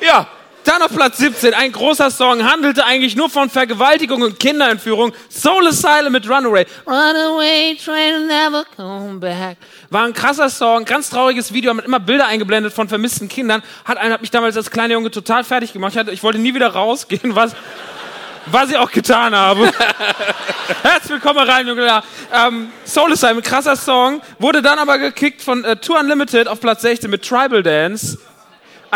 Ja. 0.00 0.26
Dann 0.74 0.82
auf 0.82 0.92
Platz 0.92 1.18
17, 1.18 1.54
ein 1.54 1.70
großer 1.70 2.10
Song, 2.10 2.42
handelte 2.50 2.84
eigentlich 2.84 3.14
nur 3.14 3.30
von 3.30 3.48
Vergewaltigung 3.48 4.22
und 4.22 4.40
Kinderentführung. 4.40 5.12
Soul 5.28 5.68
Asylum 5.68 6.10
mit 6.10 6.28
Runaway. 6.28 6.66
Runaway, 6.84 7.76
train 7.76 8.26
never 8.26 8.64
come 8.74 9.20
back. 9.20 9.56
War 9.90 10.02
ein 10.02 10.12
krasser 10.12 10.50
Song, 10.50 10.84
ganz 10.84 11.10
trauriges 11.10 11.52
Video, 11.52 11.72
mit 11.74 11.84
immer 11.84 12.00
Bilder 12.00 12.26
eingeblendet 12.26 12.72
von 12.72 12.88
vermissten 12.88 13.28
Kindern. 13.28 13.62
Hat, 13.84 13.98
einen, 13.98 14.12
hat 14.12 14.20
mich 14.20 14.32
damals 14.32 14.56
als 14.56 14.68
kleiner 14.68 14.94
Junge 14.94 15.12
total 15.12 15.44
fertig 15.44 15.72
gemacht. 15.72 15.92
Ich, 15.92 15.98
hatte, 15.98 16.10
ich 16.10 16.24
wollte 16.24 16.40
nie 16.40 16.52
wieder 16.52 16.72
rausgehen, 16.72 17.36
was, 17.36 17.54
was 18.46 18.68
ich 18.68 18.76
auch 18.76 18.90
getan 18.90 19.32
habe. 19.32 19.70
Herzlich 20.82 21.12
willkommen 21.12 21.48
rein, 21.48 21.68
Junge. 21.68 22.02
Ähm, 22.32 22.72
Soul 22.84 23.12
Asylum, 23.12 23.42
krasser 23.42 23.76
Song. 23.76 24.20
Wurde 24.40 24.60
dann 24.60 24.80
aber 24.80 24.98
gekickt 24.98 25.40
von 25.40 25.64
äh, 25.64 25.76
Tour 25.76 26.00
Unlimited 26.00 26.48
auf 26.48 26.60
Platz 26.60 26.82
16 26.82 27.08
mit 27.08 27.22
Tribal 27.24 27.62
Dance. 27.62 28.18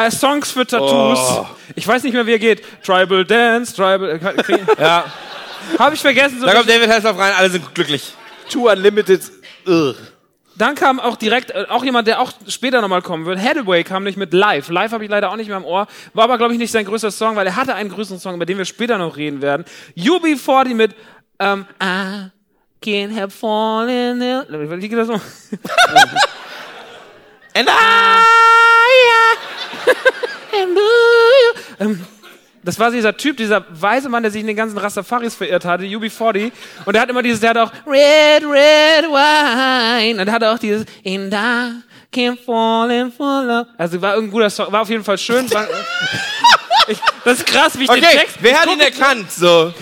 Äh, 0.07 0.11
Songs 0.11 0.51
für 0.53 0.67
Tattoos. 0.67 1.47
Ich 1.75 1.87
weiß 1.87 2.03
nicht 2.05 2.13
mehr, 2.13 2.27
wie 2.27 2.33
er 2.33 2.39
geht. 2.39 2.63
Tribal 2.85 3.25
Dance, 3.25 3.75
Tribal. 3.75 4.11
Äh, 4.11 4.81
Ja. 4.83 5.05
Habe 5.79 5.95
ich 5.95 6.01
vergessen. 6.01 6.41
So 6.41 6.47
Da 6.47 6.55
kommt 6.55 6.69
David 6.69 6.89
Hasselhoff 6.89 7.19
rein, 7.19 7.33
alle 7.37 7.51
sind 7.51 7.75
glücklich. 7.75 8.15
Two 8.51 8.71
Unlimited. 8.71 9.21
Ugh. 9.67 9.95
Dann 10.57 10.75
kam 10.75 10.99
auch 10.99 11.17
direkt, 11.17 11.51
äh, 11.53 11.67
auch 11.69 11.85
jemand, 11.85 12.09
der 12.09 12.21
auch 12.21 12.33
später 12.49 12.81
nochmal 12.81 13.03
kommen 13.03 13.27
wird. 13.27 13.39
Hathaway 13.39 13.85
kam 13.85 14.03
nicht 14.05 14.17
mit 14.17 14.33
Live. 14.35 14.71
Live 14.71 14.93
habe 14.93 15.05
ich 15.05 15.11
leider 15.11 15.31
auch 15.31 15.37
nicht 15.37 15.49
mehr 15.49 15.57
im 15.57 15.65
Ohr. 15.65 15.87
War 16.15 16.25
aber, 16.25 16.37
glaube 16.39 16.53
ich, 16.53 16.59
nicht 16.59 16.73
sein 16.73 16.85
größter 16.85 17.11
Song, 17.13 17.37
weil 17.37 17.47
er 17.47 17.55
hatte 17.57 17.75
einen 17.75 17.91
größeren 17.91 18.19
Song, 18.19 18.35
über 18.35 18.47
den 18.47 18.59
wir 18.59 18.65
später 18.65 18.99
noch 18.99 19.17
reden 19.17 19.41
werden. 19.41 19.65
UB40 19.97 20.75
mit 20.75 20.97
ähm, 21.39 21.65
I 21.81 22.31
can't 22.85 23.13
help 23.15 23.31
falling 23.33 24.21
in 24.21 24.81
Wie 24.81 24.89
geht 24.89 24.99
das 24.99 25.09
noch? 25.09 25.21
And 27.55 27.69
I, 27.69 28.23
Ähm, 31.79 32.05
Das 32.65 32.79
war 32.79 32.91
dieser 32.91 33.17
Typ, 33.17 33.37
dieser 33.37 33.65
weise 33.71 34.09
Mann, 34.09 34.23
der 34.23 34.33
sich 34.33 34.41
in 34.41 34.47
den 34.47 34.57
ganzen 34.57 34.77
Rastafaris 34.79 35.35
verirrt 35.35 35.65
hatte, 35.65 35.85
UB40. 35.85 36.51
Und 36.85 36.93
der 36.93 37.03
hat 37.03 37.09
immer 37.09 37.23
dieses, 37.23 37.41
der 37.41 37.51
hat 37.51 37.59
auch 37.59 37.73
Red, 37.87 38.43
Red 38.43 39.05
Wine. 39.09 40.21
Und 40.21 40.27
der 40.27 40.35
hatte 40.35 40.51
auch 40.51 40.59
dieses 40.59 40.85
And 41.07 41.33
I 41.33 41.83
can 42.13 42.37
fall 42.37 42.91
in 42.91 43.13
for 43.13 43.43
love. 43.45 43.69
Also 43.79 44.03
war 44.03 44.15
irgendein 44.15 44.33
guter 44.33 44.51
Song, 44.51 44.71
war 44.73 44.83
auf 44.83 44.89
jeden 44.91 45.05
Fall 45.05 45.17
schön. 45.19 45.51
War, 45.53 45.67
ich, 46.89 46.99
das 47.25 47.39
ist 47.39 47.47
krass, 47.47 47.79
wie 47.79 47.85
ich 47.85 47.91
den 47.91 48.05
Okay, 48.05 48.19
Text... 48.19 48.37
wer 48.41 48.53
ich 48.53 48.59
hat 48.59 48.71
ihn 48.71 48.81
erkannt? 48.81 49.31
So. 49.33 49.73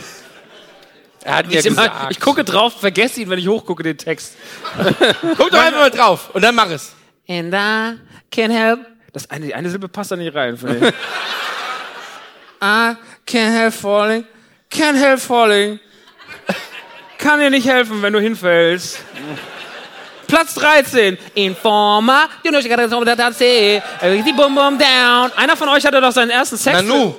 Er 1.24 1.36
hat 1.36 1.46
ihn 1.46 1.52
ja 1.52 1.60
Ich, 1.60 1.66
immer, 1.66 1.88
gesagt. 1.88 2.06
ich 2.10 2.20
gucke 2.20 2.44
drauf, 2.44 2.74
vergesse 2.78 3.20
ihn, 3.22 3.30
wenn 3.30 3.38
ich 3.38 3.48
hochgucke, 3.48 3.82
den 3.82 3.96
Text. 3.98 4.34
Guck 5.36 5.50
doch 5.50 5.58
einfach 5.58 5.80
mal 5.80 5.90
drauf 5.90 6.30
und 6.34 6.42
dann 6.42 6.54
mach 6.54 6.70
es. 6.70 6.92
And 7.28 7.52
I 7.52 7.98
can 8.30 8.50
help. 8.52 8.80
Das 9.16 9.30
eine, 9.30 9.46
die 9.46 9.54
eine 9.54 9.70
Silbe 9.70 9.88
passt 9.88 10.10
da 10.10 10.16
nicht 10.16 10.34
rein. 10.34 10.56
I 12.62 12.96
can't 13.26 13.50
help 13.50 13.72
falling. 13.72 14.26
Can't 14.70 14.98
help 14.98 15.20
falling. 15.20 15.80
Kann 17.16 17.40
dir 17.40 17.48
nicht 17.48 17.66
helfen, 17.66 18.02
wenn 18.02 18.12
du 18.12 18.20
hinfällst. 18.20 18.98
Platz 20.26 20.52
13. 20.56 21.16
Informer. 21.34 22.28
You 22.44 22.50
know. 22.50 22.60
Die 22.60 24.32
Bum 24.34 24.54
Bum 24.54 24.78
down. 24.78 25.32
Einer 25.34 25.56
von 25.56 25.70
euch 25.70 25.86
hatte 25.86 25.98
doch 25.98 26.12
seinen 26.12 26.28
ersten 26.28 26.58
Sex. 26.58 26.82
Nanu. 26.82 27.14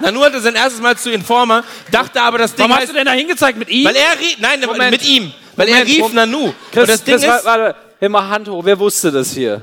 Nanu 0.00 0.22
hatte 0.22 0.38
sein 0.40 0.54
erstes 0.54 0.82
Mal 0.82 0.98
zu 0.98 1.10
Informer, 1.10 1.64
dachte 1.90 2.20
aber, 2.20 2.36
das 2.36 2.54
Ding 2.54 2.58
Warum 2.58 2.72
hast 2.72 2.82
heißt, 2.82 2.92
du 2.92 2.96
denn 2.96 3.06
da 3.06 3.12
hingezeigt 3.12 3.58
mit 3.58 3.70
ihm? 3.70 3.86
weil 3.86 3.96
er 3.96 4.20
rief, 4.20 4.36
nein, 4.38 4.60
Moment. 4.60 4.90
mit 4.90 5.02
ihm, 5.02 5.32
weil 5.56 5.68
er 5.68 5.76
Moment, 5.76 5.90
rief 5.90 6.00
Moment. 6.00 6.30
Nanu. 6.30 6.52
Chris, 6.70 6.82
und 6.82 6.90
das 6.90 7.04
Ding 7.04 7.14
Chris, 7.14 7.24
ist, 7.24 7.44
warte, 7.46 7.87
immer 8.00 8.28
Hand 8.28 8.48
hoch. 8.48 8.64
Wer 8.64 8.78
wusste 8.78 9.10
das 9.10 9.30
hier? 9.32 9.62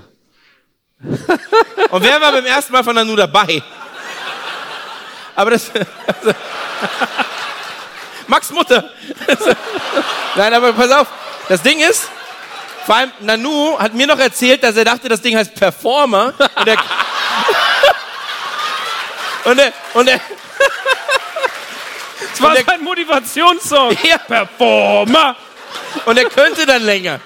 und 1.02 2.03
wer 2.03 2.22
war 2.22 2.32
beim 2.32 2.45
ersten 2.45 2.72
Mal 2.74 2.84
von 2.84 2.95
Nanu 2.95 3.16
dabei? 3.16 3.62
Aber 5.36 5.52
das, 5.52 5.70
also, 5.72 6.32
Max 8.28 8.49
Mutter. 8.52 8.90
nein, 10.36 10.53
aber 10.53 10.74
pass 10.74 10.91
auf, 10.91 11.07
das 11.49 11.62
Ding 11.62 11.80
ist, 11.80 12.10
vor 12.86 12.95
allem 12.95 13.12
Nanu 13.20 13.78
hat 13.78 13.94
mir 13.94 14.07
noch 14.07 14.20
erzählt, 14.20 14.64
dass 14.64 14.76
er 14.78 14.86
dachte, 14.86 15.10
das 15.10 15.22
Ding 15.22 15.36
heißt 15.36 15.53
Performer 15.56 16.34
und 16.56 16.68
er, 16.68 16.78
und 19.45 19.60
er, 19.60 19.74
und 19.94 20.07
er, 20.07 20.20
das 22.32 22.41
war 22.41 22.56
sein 22.56 22.82
Motivationssong. 22.82 23.98
Ja. 24.03 24.18
Performer. 24.18 25.36
Und 26.06 26.18
er 26.18 26.30
könnte 26.30 26.66
dann 26.66 26.84
länger. 26.84 27.20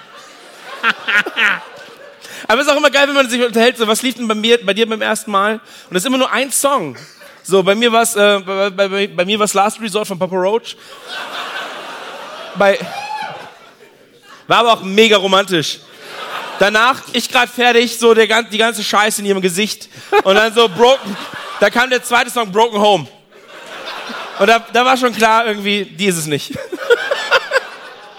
Aber 2.48 2.60
es 2.60 2.66
ist 2.66 2.72
auch 2.72 2.76
immer 2.76 2.90
geil, 2.90 3.06
wenn 3.08 3.14
man 3.14 3.28
sich 3.28 3.42
unterhält, 3.42 3.76
so 3.78 3.86
was 3.86 4.02
lief 4.02 4.14
denn 4.14 4.26
bei 4.26 4.34
mir, 4.34 4.64
bei 4.64 4.74
dir 4.74 4.88
beim 4.88 5.02
ersten 5.02 5.30
Mal? 5.30 5.60
Und 5.88 5.96
es 5.96 6.02
ist 6.02 6.06
immer 6.06 6.18
nur 6.18 6.32
ein 6.32 6.50
Song. 6.50 6.96
So, 7.42 7.62
bei 7.62 7.74
mir 7.74 7.92
war 7.92 8.02
es, 8.02 8.16
äh, 8.16 8.40
bei, 8.44 8.70
bei, 8.70 9.06
bei, 9.06 9.24
mir 9.24 9.38
war's 9.38 9.54
Last 9.54 9.80
Resort 9.80 10.08
von 10.08 10.18
Papa 10.18 10.36
Roach. 10.36 10.76
Bei, 12.56 12.78
war 14.46 14.58
aber 14.58 14.72
auch 14.72 14.82
mega 14.82 15.16
romantisch. 15.16 15.78
Danach, 16.58 17.00
ich 17.12 17.28
gerade 17.28 17.50
fertig, 17.50 17.98
so 17.98 18.12
der, 18.12 18.42
die 18.42 18.58
ganze 18.58 18.84
Scheiße 18.84 19.20
in 19.20 19.26
ihrem 19.26 19.40
Gesicht. 19.40 19.88
Und 20.24 20.34
dann 20.34 20.52
so 20.52 20.68
Broken, 20.68 21.16
da 21.58 21.70
kam 21.70 21.88
der 21.88 22.02
zweite 22.02 22.30
Song 22.30 22.52
Broken 22.52 22.80
Home. 22.80 23.08
Und 24.38 24.46
da, 24.46 24.58
da 24.72 24.84
war 24.84 24.96
schon 24.96 25.14
klar, 25.14 25.46
irgendwie, 25.46 25.84
die 25.84 26.06
ist 26.06 26.16
es 26.16 26.26
nicht. 26.26 26.52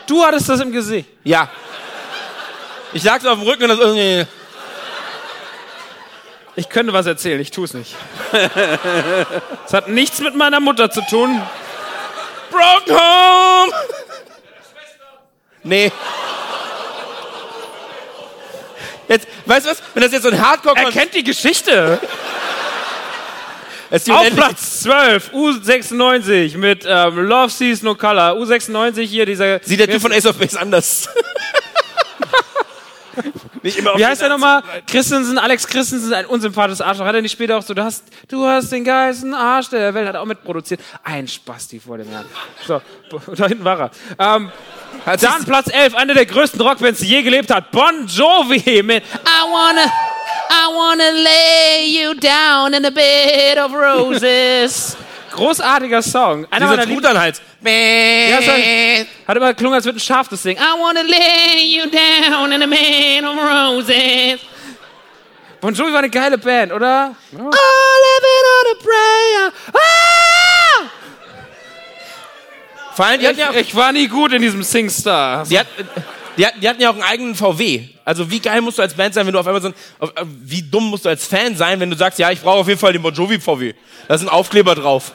Du 0.08 0.24
hattest 0.24 0.50
das 0.50 0.60
im 0.60 0.72
Gesicht. 0.72 1.08
Ja. 1.24 1.50
Ich 2.94 3.04
lag 3.04 3.22
so 3.22 3.30
auf 3.30 3.40
dem 3.40 3.48
Rücken 3.48 3.64
und 3.64 3.70
das 3.70 3.80
irgendwie. 3.80 4.26
Ich 6.56 6.68
könnte 6.68 6.92
was 6.92 7.06
erzählen, 7.06 7.40
ich 7.40 7.52
tue 7.52 7.64
es 7.66 7.74
nicht. 7.74 7.96
Es 9.66 9.74
hat 9.74 9.88
nichts 9.88 10.20
mit 10.20 10.36
meiner 10.36 10.60
Mutter 10.60 10.92
zu 10.92 11.02
tun. 11.02 11.42
Broken 12.50 13.00
Home! 13.00 13.72
Nee. 15.64 15.92
Jetzt, 19.08 19.28
weißt 19.46 19.66
du 19.66 19.72
was? 19.72 19.82
Wenn 19.94 20.04
das 20.04 20.12
jetzt 20.12 20.24
so 20.24 20.30
ein 20.30 20.42
hardcore 20.42 20.76
Er 20.78 20.92
kennt 20.92 21.14
die 21.14 21.24
Geschichte. 21.24 22.00
ist 23.90 24.08
die 24.08 24.12
Auf 24.12 24.30
Platz 24.36 24.82
12, 24.82 25.32
U96 25.34 26.58
mit 26.58 26.86
ähm, 26.88 27.28
Love 27.28 27.50
Sees 27.50 27.82
No 27.82 27.96
Color. 27.96 28.34
U96 28.34 29.02
hier, 29.04 29.26
dieser. 29.26 29.60
Sieht 29.64 29.80
der 29.80 29.88
Typ 29.88 30.02
von 30.02 30.12
Ace 30.12 30.26
of 30.26 30.38
Base 30.38 30.60
anders. 30.60 31.08
Nicht 33.64 33.78
immer 33.78 33.98
Wie 33.98 34.06
heißt 34.06 34.22
der 34.22 34.30
nochmal? 34.30 34.64
Christensen, 34.88 35.38
Alex 35.38 35.68
Christensen, 35.68 36.14
ein 36.14 36.26
unsympathisches 36.26 36.82
Arschloch. 36.82 37.06
Hat 37.06 37.16
er 37.16 37.22
nicht 37.22 37.32
später 37.32 37.58
auch 37.58 37.62
so, 37.62 37.74
du 37.74 37.84
hast, 37.84 38.06
du 38.28 38.46
hast 38.46 38.72
den 38.72 38.84
geilsten 38.84 39.34
Arsch 39.34 39.70
der 39.70 39.94
Welt, 39.94 40.08
hat 40.08 40.16
er 40.16 40.22
auch 40.22 40.26
mitproduziert. 40.26 40.82
Ein 41.04 41.28
Spasti 41.28 41.80
vor 41.80 41.98
dem 41.98 42.08
Herrn. 42.08 42.26
So, 42.66 42.82
da 43.36 43.48
hinten 43.48 43.64
war 43.64 43.80
er. 43.80 44.36
Ähm, 44.36 44.52
dann 45.06 45.46
Platz 45.46 45.68
11, 45.72 45.96
eine 45.96 46.14
der 46.14 46.26
größten 46.26 46.62
Rockbands, 46.62 47.00
die 47.00 47.08
je 47.08 47.24
gelebt 47.24 47.54
hat. 47.54 47.72
Bon 47.72 48.08
Jovi 48.08 48.84
mit 48.84 49.04
I 49.04 49.44
wanna, 49.50 49.86
I 49.86 50.68
wanna 50.74 51.10
lay 51.12 51.86
you 51.88 52.14
down 52.14 52.74
in 52.74 52.86
a 52.86 52.92
bed 52.92 53.58
of 53.58 53.74
roses. 53.74 54.98
Großartiger 55.32 56.02
Song. 56.02 56.46
Einer 56.52 56.70
Dieser 56.72 56.84
Truthahn-Hals. 56.84 57.42
Ja, 57.64 58.42
sorry. 58.42 59.06
Hat 59.28 59.38
immer 59.38 59.50
geklungen, 59.54 59.76
als 59.76 59.86
würde 59.86 59.98
ein 59.98 60.02
Schaf 60.02 60.28
das 60.28 60.44
singen. 60.44 60.62
I 60.62 60.80
wanna 60.80 61.02
lay 61.02 61.64
you 61.78 61.84
down 61.90 62.52
in 62.52 62.62
a 62.62 62.68
bed 62.68 63.24
of 63.24 63.38
roses. 63.38 64.40
Bon 65.62 65.74
Jovi 65.74 65.92
war 65.92 66.00
eine 66.00 66.10
geile 66.10 66.38
Band, 66.40 66.72
oder? 66.74 67.16
Oh, 67.34 67.38
living 67.38 67.48
on 67.48 68.72
a 68.72 68.84
prayer. 68.84 69.52
Ah! 69.74 70.90
Vor 72.96 73.06
allem, 73.06 73.20
die 73.22 73.28
hatten, 73.28 73.40
ja, 73.40 73.52
Ich, 73.52 73.68
ich 73.68 73.76
war 73.76 73.92
nie 73.92 74.08
gut 74.08 74.34
in 74.34 74.42
diesem 74.42 74.64
Singstar. 74.64 75.46
die, 75.46 75.60
hat, 75.60 75.68
die, 76.36 76.46
hatten, 76.46 76.60
die 76.60 76.68
hatten 76.68 76.82
ja 76.82 76.90
auch 76.90 76.96
einen 76.96 77.04
eigenen 77.04 77.36
VW. 77.36 77.84
Also 78.04 78.30
wie 78.30 78.40
geil 78.40 78.62
musst 78.62 78.80
du 78.80 78.82
als 78.82 78.96
Band 78.96 79.14
sein, 79.14 79.26
wenn 79.28 79.34
du 79.34 79.40
auf 79.40 79.46
einmal 79.48 79.62
so 79.62 79.68
ein, 79.70 79.74
auf, 80.00 80.10
äh, 80.16 80.24
wie 80.26 80.64
dumm 80.64 80.90
musst 80.90 81.06
du 81.06 81.10
als 81.10 81.26
Fan 81.28 81.56
sein, 81.56 81.80
wenn 81.80 81.90
du 81.92 81.96
sagst, 81.96 82.18
ja, 82.20 82.32
ich 82.32 82.42
brauche 82.42 82.60
auf 82.60 82.68
jeden 82.68 82.80
Fall 82.80 82.94
den 82.94 83.02
Bon 83.04 83.14
Jovi 83.14 83.40
VW. 83.40 83.74
Da 84.08 84.16
ist 84.16 84.22
ein 84.22 84.30
Aufkleber 84.30 84.74
drauf. 84.76 85.14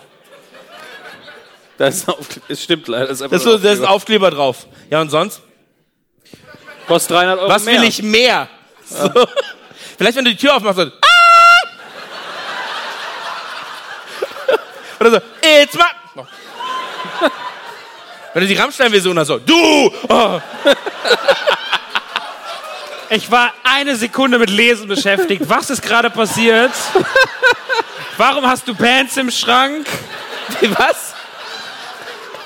Das 1.79 1.97
ist 1.97 2.09
auf, 2.09 2.27
es 2.49 2.63
stimmt 2.63 2.89
leider. 2.89 3.09
Das 3.09 3.21
ist, 3.21 3.31
Da 3.33 3.39
so, 3.39 3.59
da 3.59 3.71
ist 3.73 3.81
ein 3.81 3.87
Aufkleber. 3.87 4.31
Drauf. 4.31 4.67
Ja, 4.91 5.01
und 5.01 5.11
sonst? 5.11 5.43
Kostet 6.87 7.11
300 7.17 7.39
Euro 7.41 7.51
Was 7.51 7.65
mehr. 7.65 7.81
will 7.81 7.89
ich 7.89 8.03
mehr? 8.03 8.49
So. 8.89 9.11
Vielleicht, 9.99 10.17
wenn 10.17 10.25
du 10.25 10.31
die 10.31 10.37
Tür 10.37 10.57
aufmachst 10.57 10.79
und. 10.79 10.93
Ah! 11.03 11.69
Oder 15.01 15.11
so, 15.11 15.17
it's 15.63 15.75
my. 15.75 15.85
No. 16.15 16.27
Wenn 18.33 18.43
du 18.43 18.49
die 18.49 18.55
Rammstein-Version 18.55 19.19
hast, 19.19 19.29
so, 19.29 19.39
du! 19.39 19.93
Oh. 20.09 20.41
Ich 23.09 23.31
war 23.31 23.53
eine 23.63 23.95
Sekunde 23.95 24.37
mit 24.37 24.51
Lesen 24.51 24.89
beschäftigt. 24.89 25.45
Was 25.49 25.71
ist 25.71 25.81
gerade 25.81 26.11
passiert? 26.11 26.73
Warum 28.17 28.45
hast 28.45 28.67
du 28.67 28.75
Bands 28.75 29.17
im 29.17 29.31
Schrank? 29.31 29.87
Was? 30.77 31.15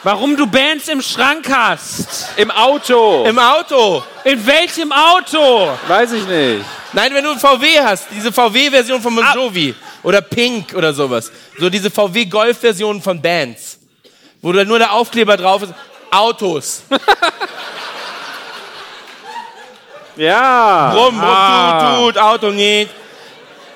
Warum 0.03 0.37
du 0.37 0.47
Bands 0.47 0.89
im 0.89 1.03
Schrank 1.03 1.47
hast? 1.51 2.29
Im 2.37 2.51
Auto. 2.51 3.25
Im 3.27 3.39
Auto. 3.39 4.03
In 4.25 4.47
welchem 4.47 4.93
Auto? 4.93 5.69
Weiß 5.89 6.13
ich 6.13 6.27
nicht. 6.27 6.65
Nein, 6.93 7.13
wenn 7.15 7.23
du 7.23 7.33
ein 7.33 7.39
VW 7.39 7.67
hast, 7.83 8.07
diese 8.11 8.33
VW-Version 8.33 9.01
von 9.03 9.15
Bon 9.15 9.25
Jovi 9.35 9.75
oder 10.03 10.21
Pink 10.23 10.75
oder 10.75 10.93
sowas. 10.95 11.31
So 11.59 11.69
diese 11.69 11.91
VW-Golf-Version 11.91 13.03
von 13.03 13.21
Bands. 13.21 13.79
Wo 14.41 14.53
da 14.53 14.65
nur 14.65 14.79
der 14.79 14.93
Aufkleber 14.93 15.37
drauf 15.37 15.63
ist. 15.63 15.75
Autos. 16.11 16.83
Ja. 20.17 20.91
Brumm, 20.93 21.15
brumm, 21.17 21.25
Ah. 21.25 21.97
tut, 21.97 22.15
tut, 22.15 22.19
Auto 22.23 22.51
geht. 22.53 22.91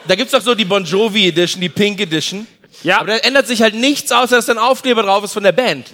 Da 0.06 0.14
gibt's 0.14 0.32
doch 0.32 0.42
so 0.42 0.55
die 0.55 0.66
Bon 0.66 0.84
Jovi 0.84 1.28
Edition, 1.28 1.59
die 1.59 1.70
Pink 1.70 1.98
Edition. 2.01 2.46
Ja. 2.82 2.98
Aber 2.98 3.12
da 3.12 3.16
ändert 3.18 3.46
sich 3.46 3.62
halt 3.62 3.74
nichts, 3.74 4.12
außer 4.12 4.36
dass 4.36 4.46
da 4.46 4.52
ein 4.52 4.59
Aufkleber 4.59 5.02
drauf 5.05 5.24
ist 5.24 5.32
von 5.32 5.42
der 5.42 5.52
Band. 5.52 5.86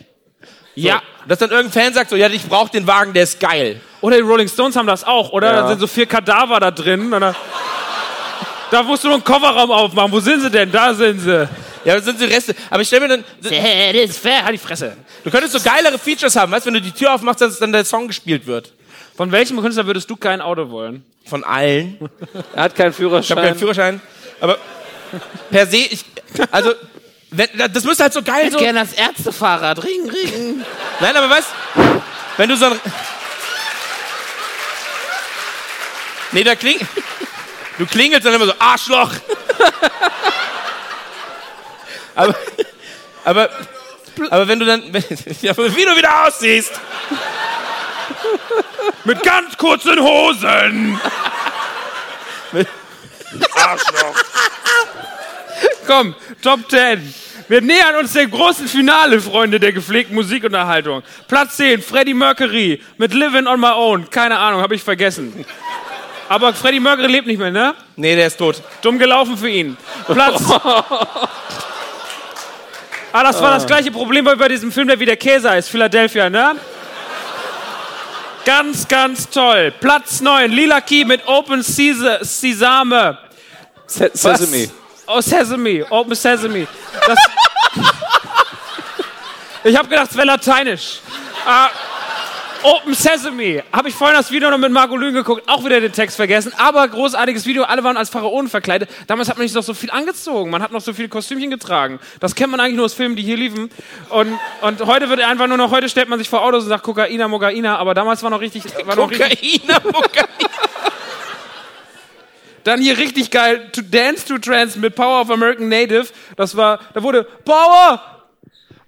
Ja. 0.74 1.02
Dass 1.26 1.38
dann 1.38 1.50
irgendein 1.50 1.84
Fan 1.84 1.92
sagt 1.94 2.10
so, 2.10 2.16
ja, 2.16 2.28
ich 2.28 2.44
brauche 2.46 2.70
den 2.70 2.86
Wagen, 2.86 3.12
der 3.12 3.24
ist 3.24 3.38
geil. 3.40 3.80
Oder 4.00 4.16
die 4.16 4.22
Rolling 4.22 4.48
Stones 4.48 4.76
haben 4.76 4.86
das 4.86 5.04
auch, 5.04 5.30
oder? 5.32 5.52
Ja. 5.52 5.60
Da 5.62 5.68
sind 5.68 5.80
so 5.80 5.86
vier 5.86 6.06
Kadaver 6.06 6.58
da 6.60 6.70
drin. 6.70 7.12
Und 7.12 7.20
da, 7.20 7.34
da 8.70 8.82
musst 8.82 9.04
du 9.04 9.08
nur 9.08 9.16
einen 9.16 9.24
Kofferraum 9.24 9.70
aufmachen. 9.70 10.12
Wo 10.12 10.20
sind 10.20 10.40
sie 10.40 10.50
denn? 10.50 10.70
Da 10.72 10.94
sind 10.94 11.20
sie. 11.20 11.48
Ja, 11.84 11.96
das 11.96 12.04
sind 12.04 12.20
die 12.20 12.24
Reste. 12.26 12.54
Aber 12.70 12.82
ich 12.82 12.88
stell 12.88 13.00
mir 13.00 13.08
dann, 13.08 13.24
That 13.42 13.94
is 13.94 14.16
fair. 14.18 14.44
Halt 14.44 14.54
die 14.54 14.58
Fresse. 14.58 14.96
du 15.24 15.30
könntest 15.30 15.52
so 15.52 15.60
geilere 15.60 15.98
Features 15.98 16.36
haben, 16.36 16.52
weißt, 16.52 16.66
wenn 16.66 16.74
du 16.74 16.80
die 16.80 16.92
Tür 16.92 17.14
aufmachst, 17.14 17.40
dass 17.40 17.58
dann 17.58 17.72
der 17.72 17.84
Song 17.84 18.06
gespielt 18.06 18.46
wird. 18.46 18.72
Von 19.16 19.32
welchem 19.32 19.60
Künstler 19.60 19.86
würdest 19.86 20.08
du 20.08 20.16
kein 20.16 20.40
Auto 20.40 20.70
wollen? 20.70 21.04
Von 21.26 21.44
allen. 21.44 21.98
Er 22.54 22.64
hat 22.64 22.74
keinen 22.74 22.90
Ich 22.90 22.96
Führerschein. 22.96 23.36
habe 23.36 23.46
keinen 23.48 23.58
Führerschein. 23.58 24.00
Aber 24.40 24.58
per 25.50 25.66
se, 25.66 25.76
ich, 25.76 26.04
also, 26.50 26.72
das 27.30 27.84
müsste 27.84 28.04
halt 28.04 28.12
so 28.12 28.22
geil 28.22 28.50
so. 28.50 28.58
Gerne 28.58 28.80
das 28.80 28.92
Ärztefahrrad. 28.92 29.84
Ring, 29.84 30.08
ring. 30.10 30.64
Nein, 30.98 31.16
aber 31.16 31.30
weißt, 31.30 31.48
wenn 32.36 32.48
du 32.48 32.56
so 32.56 32.66
ein, 32.66 32.80
Nee, 36.32 36.44
da 36.44 36.54
kling 36.54 36.78
du 37.78 37.86
klingelst 37.86 38.24
dann 38.26 38.34
immer 38.34 38.46
so, 38.46 38.54
Arschloch. 38.58 39.10
aber, 42.14 42.34
aber, 43.24 43.50
aber 44.30 44.48
wenn 44.48 44.60
du 44.60 44.66
dann, 44.66 44.82
ja, 45.40 45.56
wie 45.56 45.84
du 45.84 45.96
wieder 45.96 46.26
aussiehst. 46.26 46.72
Mit 49.04 49.22
ganz 49.22 49.56
kurzen 49.56 49.98
Hosen. 49.98 51.00
Komm, 55.90 56.14
Top 56.40 56.70
10. 56.70 57.14
Wir 57.48 57.60
nähern 57.62 57.96
uns 57.96 58.12
dem 58.12 58.30
großen 58.30 58.68
Finale, 58.68 59.20
Freunde 59.20 59.58
der 59.58 59.72
gepflegten 59.72 60.14
Musikunterhaltung. 60.14 61.02
Platz 61.26 61.56
10, 61.56 61.82
Freddie 61.82 62.14
Mercury 62.14 62.80
mit 62.96 63.12
Living 63.12 63.48
on 63.48 63.58
My 63.58 63.72
Own. 63.74 64.08
Keine 64.08 64.38
Ahnung, 64.38 64.62
habe 64.62 64.76
ich 64.76 64.84
vergessen. 64.84 65.44
Aber 66.28 66.54
Freddie 66.54 66.78
Mercury 66.78 67.08
lebt 67.08 67.26
nicht 67.26 67.40
mehr, 67.40 67.50
ne? 67.50 67.74
Nee, 67.96 68.14
der 68.14 68.28
ist 68.28 68.36
tot. 68.36 68.62
Dumm 68.82 69.00
gelaufen 69.00 69.36
für 69.36 69.48
ihn. 69.48 69.76
Platz. 70.06 70.40
Ah, 73.12 73.24
das 73.24 73.42
war 73.42 73.50
das 73.50 73.66
gleiche 73.66 73.90
Problem 73.90 74.24
bei 74.24 74.46
diesem 74.46 74.70
Film, 74.70 74.86
der 74.86 75.00
wie 75.00 75.04
der 75.04 75.16
Käse 75.16 75.48
ist, 75.56 75.68
Philadelphia, 75.68 76.30
ne? 76.30 76.54
Ganz, 78.44 78.86
ganz 78.86 79.28
toll. 79.28 79.74
Platz 79.80 80.20
9, 80.20 80.48
Lila 80.52 80.80
Key 80.80 81.04
mit 81.04 81.26
Open 81.26 81.60
Sesa- 81.62 82.22
Sesame. 82.24 83.18
Se 83.88 84.12
Sesame. 84.14 84.70
Oh, 85.12 85.20
Sesame, 85.20 85.84
Open 85.90 86.14
Sesame. 86.14 86.68
Das 87.06 87.18
ich 89.64 89.76
habe 89.76 89.88
gedacht, 89.88 90.08
es 90.12 90.16
wäre 90.16 90.28
lateinisch. 90.28 91.00
Ah, 91.44 91.68
Open 92.62 92.94
Sesame. 92.94 93.64
Habe 93.72 93.88
ich 93.88 93.94
vorhin 93.96 94.16
das 94.16 94.30
Video 94.30 94.50
noch 94.50 94.58
mit 94.58 94.70
Marco 94.70 94.96
Lügen 94.96 95.16
geguckt, 95.16 95.42
auch 95.48 95.64
wieder 95.64 95.80
den 95.80 95.92
Text 95.92 96.14
vergessen. 96.14 96.52
Aber 96.58 96.86
großartiges 96.86 97.44
Video, 97.44 97.64
alle 97.64 97.82
waren 97.82 97.96
als 97.96 98.08
Pharaonen 98.08 98.48
verkleidet. 98.48 98.88
Damals 99.08 99.28
hat 99.28 99.36
man 99.36 99.42
nicht 99.42 99.54
noch 99.56 99.64
so 99.64 99.74
viel 99.74 99.90
angezogen, 99.90 100.48
man 100.48 100.62
hat 100.62 100.70
noch 100.70 100.80
so 100.80 100.92
viele 100.92 101.08
Kostümchen 101.08 101.50
getragen. 101.50 101.98
Das 102.20 102.36
kennt 102.36 102.52
man 102.52 102.60
eigentlich 102.60 102.76
nur 102.76 102.84
aus 102.84 102.94
Filmen, 102.94 103.16
die 103.16 103.22
hier 103.22 103.36
liefen. 103.36 103.68
Und, 104.10 104.38
und 104.60 104.86
heute 104.86 105.08
wird 105.08 105.20
einfach 105.22 105.48
nur 105.48 105.56
noch, 105.56 105.72
heute 105.72 105.88
stellt 105.88 106.08
man 106.08 106.20
sich 106.20 106.28
vor 106.28 106.42
Autos 106.42 106.62
und 106.62 106.68
sagt 106.68 106.84
Kokaina, 106.84 107.26
Mogaina, 107.26 107.78
aber 107.78 107.94
damals 107.94 108.22
war 108.22 108.30
noch 108.30 108.40
richtig... 108.40 108.62
War 108.86 108.94
noch 108.94 109.10
Kokainer, 109.10 109.80
Kokainer. 109.80 110.69
Dann 112.64 112.80
hier 112.80 112.98
richtig 112.98 113.30
geil, 113.30 113.70
to 113.72 113.82
Dance 113.82 114.26
to 114.26 114.38
Trance 114.38 114.78
mit 114.78 114.94
Power 114.94 115.22
of 115.22 115.30
American 115.30 115.68
Native. 115.68 116.08
Das 116.36 116.56
war, 116.56 116.80
da 116.94 117.02
wurde 117.02 117.24
Power, 117.44 118.00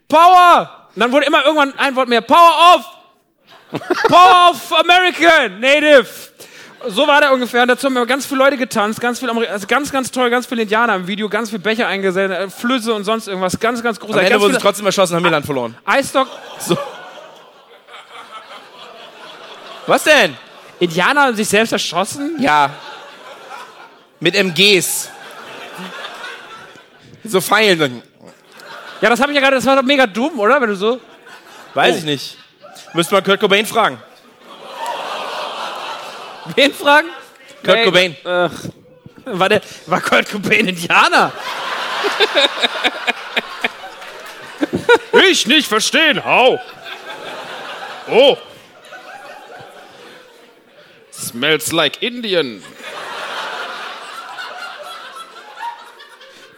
Power. 0.08 0.88
Und 0.94 1.00
dann 1.00 1.12
wurde 1.12 1.26
immer 1.26 1.44
irgendwann 1.44 1.72
ein 1.78 1.96
Wort 1.96 2.08
mehr, 2.08 2.20
Power 2.20 2.76
of, 2.76 3.80
Power 4.08 4.50
of 4.50 4.72
American 4.78 5.60
Native. 5.60 6.06
So 6.88 7.06
war 7.06 7.20
der 7.20 7.32
ungefähr. 7.32 7.62
Und 7.62 7.68
dazu 7.68 7.86
haben 7.86 7.94
wir 7.94 8.04
ganz 8.06 8.26
viele 8.26 8.38
Leute 8.38 8.56
getanzt, 8.56 9.00
ganz 9.00 9.20
viel 9.20 9.30
Ameri 9.30 9.46
also 9.46 9.66
ganz, 9.66 9.92
ganz 9.92 10.10
toll, 10.10 10.30
ganz 10.30 10.46
viele 10.46 10.62
Indianer 10.62 10.96
im 10.96 11.06
Video, 11.06 11.28
ganz 11.28 11.50
viel 11.50 11.60
Becher 11.60 11.86
eingesetzt, 11.86 12.32
äh, 12.32 12.50
Flüsse 12.50 12.92
und 12.92 13.04
sonst 13.04 13.28
irgendwas. 13.28 13.58
Ganz, 13.58 13.82
ganz 13.82 13.98
Am 13.98 14.06
großartig. 14.06 14.26
Ende 14.26 14.32
Ganz 14.32 14.42
wurden 14.42 14.52
sie 14.52 14.58
viele 14.58 14.62
trotzdem 14.62 14.86
erschossen, 14.86 15.16
haben 15.16 15.24
ihr 15.24 15.30
Land 15.30 15.46
verloren. 15.46 15.76
Eisstock. 15.84 16.28
Was 19.86 20.04
denn? 20.04 20.36
Indianer 20.80 21.22
haben 21.22 21.36
sich 21.36 21.48
selbst 21.48 21.72
erschossen? 21.72 22.36
Ja. 22.40 22.70
Mit 24.22 24.36
MGs. 24.36 25.10
So 27.24 27.40
Pfeilen. 27.40 28.04
Ja, 29.00 29.10
das 29.10 29.20
habe 29.20 29.32
ich 29.32 29.34
ja 29.34 29.40
gerade, 29.42 29.56
das 29.56 29.66
war 29.66 29.74
doch 29.74 29.82
mega 29.82 30.06
dumm, 30.06 30.38
oder? 30.38 30.60
Wenn 30.60 30.68
du 30.68 30.76
so. 30.76 31.00
Weiß 31.74 31.96
ich 31.96 32.04
nicht. 32.04 32.38
Müsste 32.92 33.16
mal 33.16 33.22
Kurt 33.22 33.40
Cobain 33.40 33.66
fragen. 33.66 34.00
Wen 36.54 36.72
fragen? 36.72 37.08
Kurt 37.64 37.78
Nee. 37.78 37.84
Cobain. 37.84 38.16
War, 39.24 39.48
der, 39.48 39.60
war 39.86 40.00
Kurt 40.00 40.30
Cobain 40.30 40.68
Indianer? 40.68 41.32
ich 45.30 45.48
nicht 45.48 45.66
verstehen, 45.66 46.24
hau. 46.24 46.60
Oh. 48.08 48.36
Smells 51.10 51.72
like 51.72 52.00
Indian. 52.02 52.62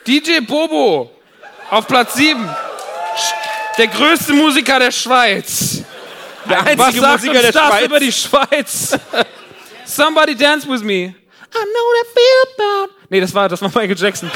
DJ 0.06 0.40
Bobo 0.40 1.10
auf 1.70 1.86
Platz 1.86 2.14
7. 2.14 2.48
Der 3.78 3.86
größte 3.88 4.32
Musiker 4.32 4.78
der 4.78 4.90
Schweiz. 4.90 5.82
Der 6.48 6.60
einzige 6.60 6.78
Was 6.78 6.94
sagt 6.94 7.22
Musiker 7.22 7.32
uns 7.32 7.42
der 7.42 7.52
das 7.52 7.68
Schweiz. 7.68 7.84
über 7.86 8.00
die 8.00 8.12
Schweiz? 8.12 8.98
Somebody 9.84 10.34
dance 10.36 10.68
with 10.68 10.82
me. 10.82 10.94
I 10.94 11.12
know 11.52 11.86
that 11.96 12.06
feel 12.14 12.66
about. 12.66 12.92
Nee, 13.08 13.20
das 13.20 13.32
war, 13.34 13.48
das 13.48 13.60
war 13.62 13.68
Michael 13.68 13.96
Jackson. 13.96 14.30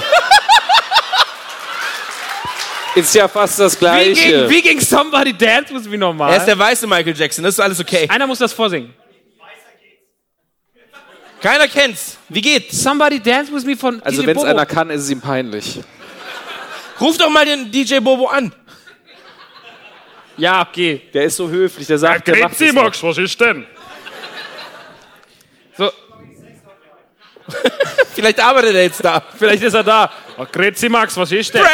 Ist 2.94 3.14
ja 3.14 3.28
fast 3.28 3.58
das 3.60 3.74
Wie 3.80 3.84
ging, 3.84 4.14
Gleiche. 4.14 4.50
wie 4.50 4.62
ging 4.62 4.80
Somebody 4.80 5.32
dance 5.32 5.72
with 5.72 5.86
me 5.86 5.96
nochmal? 5.98 6.32
Er 6.32 6.38
ist 6.38 6.46
der 6.46 6.58
weiße 6.58 6.86
Michael 6.86 7.16
Jackson, 7.16 7.44
das 7.44 7.54
ist 7.54 7.60
alles 7.60 7.78
okay. 7.78 8.08
Einer 8.08 8.26
muss 8.26 8.38
das 8.38 8.52
vorsingen. 8.52 8.92
Keiner 11.40 11.68
kennt's. 11.68 12.18
Wie 12.28 12.40
geht's? 12.40 12.82
Somebody 12.82 13.20
dance 13.20 13.52
with 13.52 13.64
me 13.64 13.76
von 13.76 14.02
Also 14.02 14.20
DJ 14.22 14.26
wenn 14.26 14.36
es 14.36 14.42
Bobo. 14.42 14.50
einer 14.50 14.66
kann, 14.66 14.90
ist 14.90 15.02
es 15.02 15.10
ihm 15.10 15.20
peinlich. 15.20 15.80
Ruf 17.00 17.16
doch 17.16 17.30
mal 17.30 17.44
den 17.46 17.70
DJ 17.70 17.98
Bobo 18.00 18.26
an. 18.26 18.52
Ja, 20.36 20.62
okay. 20.68 21.02
Der 21.14 21.24
ist 21.24 21.36
so 21.36 21.48
höflich, 21.48 21.86
der 21.86 21.98
sagt, 21.98 22.26
der 22.28 22.36
macht 22.38 22.60
es 22.60 22.72
Max, 22.72 23.02
was 23.02 23.18
ist 23.18 23.40
denn? 23.40 23.66
So, 25.76 25.90
Vielleicht 28.14 28.40
arbeitet 28.40 28.74
er 28.74 28.82
jetzt 28.82 29.02
da. 29.04 29.22
vielleicht 29.38 29.62
ist 29.62 29.74
er 29.74 29.84
da. 29.84 30.10
Oh, 30.36 30.44
Grüezi 30.50 30.88
Max, 30.88 31.16
was 31.16 31.30
ist 31.32 31.54
denn? 31.54 31.62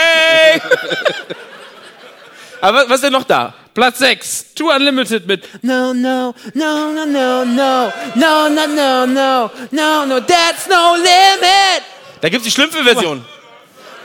Aber 2.60 2.78
was- 2.78 2.88
was 2.88 2.94
ist 2.96 3.04
denn 3.04 3.12
noch 3.12 3.24
da? 3.24 3.54
Platz 3.74 3.98
6, 3.98 4.54
Too 4.54 4.70
Unlimited 4.70 5.26
mit 5.26 5.48
No, 5.62 5.92
no, 5.92 6.34
no, 6.54 6.92
no, 6.92 7.04
no, 7.04 7.44
no, 7.44 7.92
no, 8.14 8.48
no, 8.48 8.66
no, 8.66 9.06
no, 9.06 9.50
no, 9.72 10.06
no, 10.06 10.20
that's 10.20 10.68
no 10.68 10.94
limit. 10.94 11.82
Da 12.20 12.28
gibt's 12.28 12.44
die 12.44 12.52
Schlümpfe-Version. 12.52 13.24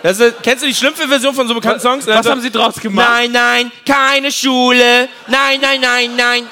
Das 0.01 0.19
ist, 0.19 0.41
kennst 0.41 0.63
du 0.63 0.67
die 0.67 0.73
Schlümpfe-Version 0.73 1.35
von 1.35 1.47
so 1.47 1.53
bekannten 1.53 1.81
Songs? 1.81 2.07
Was 2.07 2.27
haben 2.27 2.41
sie 2.41 2.49
draus 2.49 2.75
gemacht? 2.79 3.07
Nein, 3.07 3.31
nein, 3.31 3.71
keine 3.85 4.31
Schule. 4.31 5.07
Nein, 5.27 5.59
nein, 5.61 5.81
nein, 5.81 6.15
nein. 6.15 6.47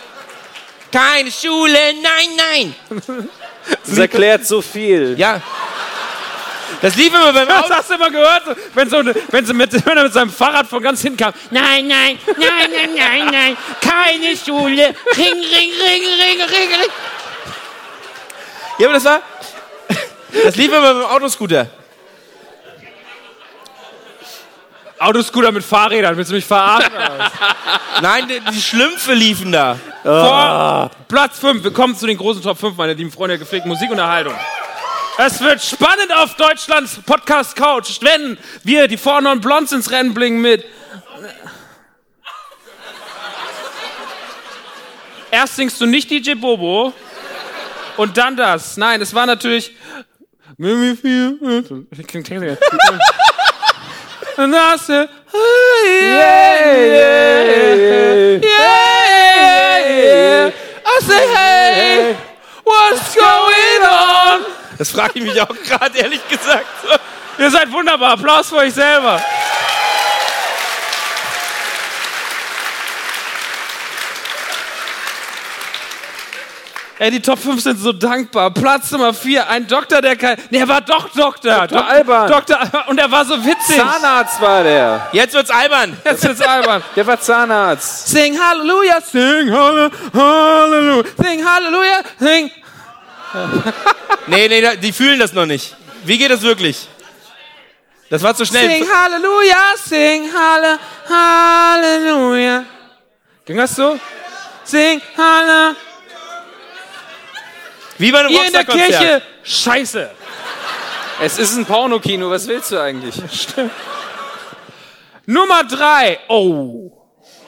Keine 0.91 1.31
Schule, 1.31 1.79
nein, 2.01 2.29
nein. 2.37 2.75
Das 3.85 3.97
erklärt 3.97 4.45
so 4.45 4.61
viel. 4.61 5.15
Ja. 5.17 5.41
Das 6.81 6.95
lief 6.95 7.07
immer 7.07 7.33
beim 7.33 7.49
Auto. 7.49 7.73
hast 7.73 7.89
du 7.89 7.95
immer 7.95 8.09
gehört, 8.09 8.43
wenn, 8.73 8.89
so, 8.89 9.01
wenn, 9.31 9.45
sie 9.45 9.53
mit, 9.53 9.73
wenn 9.85 9.97
er 9.97 10.03
mit 10.03 10.13
seinem 10.13 10.31
Fahrrad 10.31 10.67
von 10.67 10.81
ganz 10.81 11.01
hinten 11.01 11.17
kam. 11.17 11.33
Nein, 11.51 11.87
nein, 11.87 12.19
nein, 12.25 12.71
nein, 12.71 12.89
nein, 12.95 13.25
nein, 13.31 13.57
keine 13.81 14.35
Schule. 14.37 14.93
Ring, 15.15 15.33
ring, 15.33 15.71
ring, 15.85 16.03
ring, 16.03 16.41
ring, 16.41 16.69
ring. 16.81 16.91
Ja, 18.79 18.87
aber 18.87 18.93
das 18.93 19.05
war. 19.05 19.21
Das 20.43 20.55
lief 20.55 20.71
immer 20.71 20.93
beim 20.93 21.05
Autoscooter. 21.05 21.67
Autoscooter 24.99 25.51
mit 25.51 25.63
Fahrrädern, 25.63 26.17
willst 26.17 26.31
du 26.31 26.35
mich 26.35 26.45
verarschen? 26.45 26.91
Nein, 28.01 28.27
die, 28.27 28.39
die 28.51 28.61
Schlümpfe 28.61 29.13
liefen 29.13 29.51
da. 29.51 29.77
Vor 30.03 30.91
Platz 31.07 31.39
5. 31.39 31.63
Wir 31.63 31.71
kommen 31.71 31.95
zu 31.95 32.07
den 32.07 32.17
großen 32.17 32.41
Top 32.41 32.59
5, 32.59 32.75
meine 32.77 32.93
lieben 32.93 33.11
Freunde 33.11 33.33
der 33.33 33.39
gepflegten 33.39 33.69
Musikunterhaltung. 33.69 34.33
Es 35.19 35.41
wird 35.41 35.63
spannend 35.63 36.13
auf 36.15 36.35
Deutschlands 36.35 36.99
Podcast 37.03 37.55
Couch, 37.55 37.97
wenn 38.01 38.37
wir 38.63 38.87
die 38.87 38.99
Non 39.03 39.41
Blondes 39.41 39.71
ins 39.71 39.89
Rennen 39.89 40.13
bringen 40.13 40.41
mit. 40.41 40.63
Erst 45.31 45.55
singst 45.55 45.81
du 45.81 45.87
nicht 45.87 46.11
DJ 46.11 46.35
Bobo 46.35 46.93
und 47.97 48.15
dann 48.15 48.37
das. 48.37 48.77
Nein, 48.77 49.01
es 49.01 49.11
war 49.15 49.25
natürlich. 49.25 49.75
Und 50.59 50.91
das, 54.51 54.89
äh, 54.89 55.07
yeah, 55.93 56.67
yeah, 56.67 57.23
yeah. 59.89 60.51
I 60.85 60.99
say, 61.01 61.27
hey, 61.33 62.15
what's 62.63 63.15
going 63.15 63.83
on? 63.83 64.56
Das 64.77 64.91
frage 64.91 65.14
ich 65.15 65.23
mich 65.23 65.41
auch 65.41 65.56
gerade, 65.67 65.97
ehrlich 65.97 66.22
gesagt. 66.30 66.65
Ihr 67.39 67.51
seid 67.51 67.72
wunderbar. 67.72 68.11
Applaus 68.14 68.49
für 68.49 68.57
euch 68.57 68.73
selber. 68.73 69.22
Ey, 76.99 77.11
die 77.11 77.22
Top 77.22 77.38
5 77.38 77.61
sind 77.61 77.80
so 77.80 77.91
dankbar. 77.93 78.49
Platz 78.51 78.89
Nummer 78.89 79.14
4, 79.14 79.47
ein 79.49 79.67
Doktor, 79.67 80.01
der 80.01 80.15
kein. 80.15 80.35
Nee, 80.49 80.57
er 80.57 80.67
war 80.67 80.81
doch 80.81 81.09
Doktor. 81.09 81.67
Dr. 81.67 81.88
Alban. 81.88 82.27
Doktor, 82.31 82.57
und 82.88 82.99
er 82.99 83.11
war 83.11 83.23
so 83.23 83.35
witzig. 83.45 83.75
Zahnarzt 83.77 84.41
war 84.41 84.64
der. 84.64 85.07
Jetzt 85.11 85.35
wird's 85.35 85.51
albern. 85.51 85.95
Jetzt 86.03 86.25
ist 86.25 86.41
albern. 86.47 86.81
Der 86.95 87.06
war 87.06 87.19
Zahnarzt. 87.22 88.07
Sing 88.07 88.35
Halleluja, 88.39 88.99
sing 89.01 89.51
Halle- 89.51 89.91
Halleluja, 90.11 91.03
sing 91.22 91.45
Halleluja, 91.47 91.99
sing. 92.19 92.51
Nee, 94.27 94.49
nee, 94.49 94.75
die 94.77 94.91
fühlen 94.91 95.19
das 95.19 95.32
noch 95.32 95.45
nicht. 95.45 95.74
Wie 96.03 96.17
geht 96.17 96.30
das 96.30 96.41
wirklich? 96.41 96.88
Das 98.09 98.22
war 98.22 98.35
zu 98.35 98.45
schnell. 98.45 98.69
Sing 98.69 98.85
Halleluja, 98.90 99.74
sing 99.77 100.30
Halle, 100.33 100.80
Halleluja. 101.09 102.66
Ging 103.45 103.57
das 103.57 103.75
so? 103.75 103.98
Sing 104.66 105.01
Halle. 105.17 105.75
Wie 107.98 108.11
bei 108.11 108.19
einem 108.19 108.30
Ihr 108.30 108.45
in 108.45 108.53
der. 108.53 108.66
Kirche, 108.66 109.22
scheiße. 109.43 110.09
Es 111.22 111.40
ist 111.40 111.56
ein 111.56 111.66
Pornokino, 111.66 112.30
was 112.30 112.48
willst 112.48 112.72
du 112.72 112.82
eigentlich? 112.82 113.16
Nummer 115.25 115.64
drei. 115.64 116.19
Oh. 116.27 116.91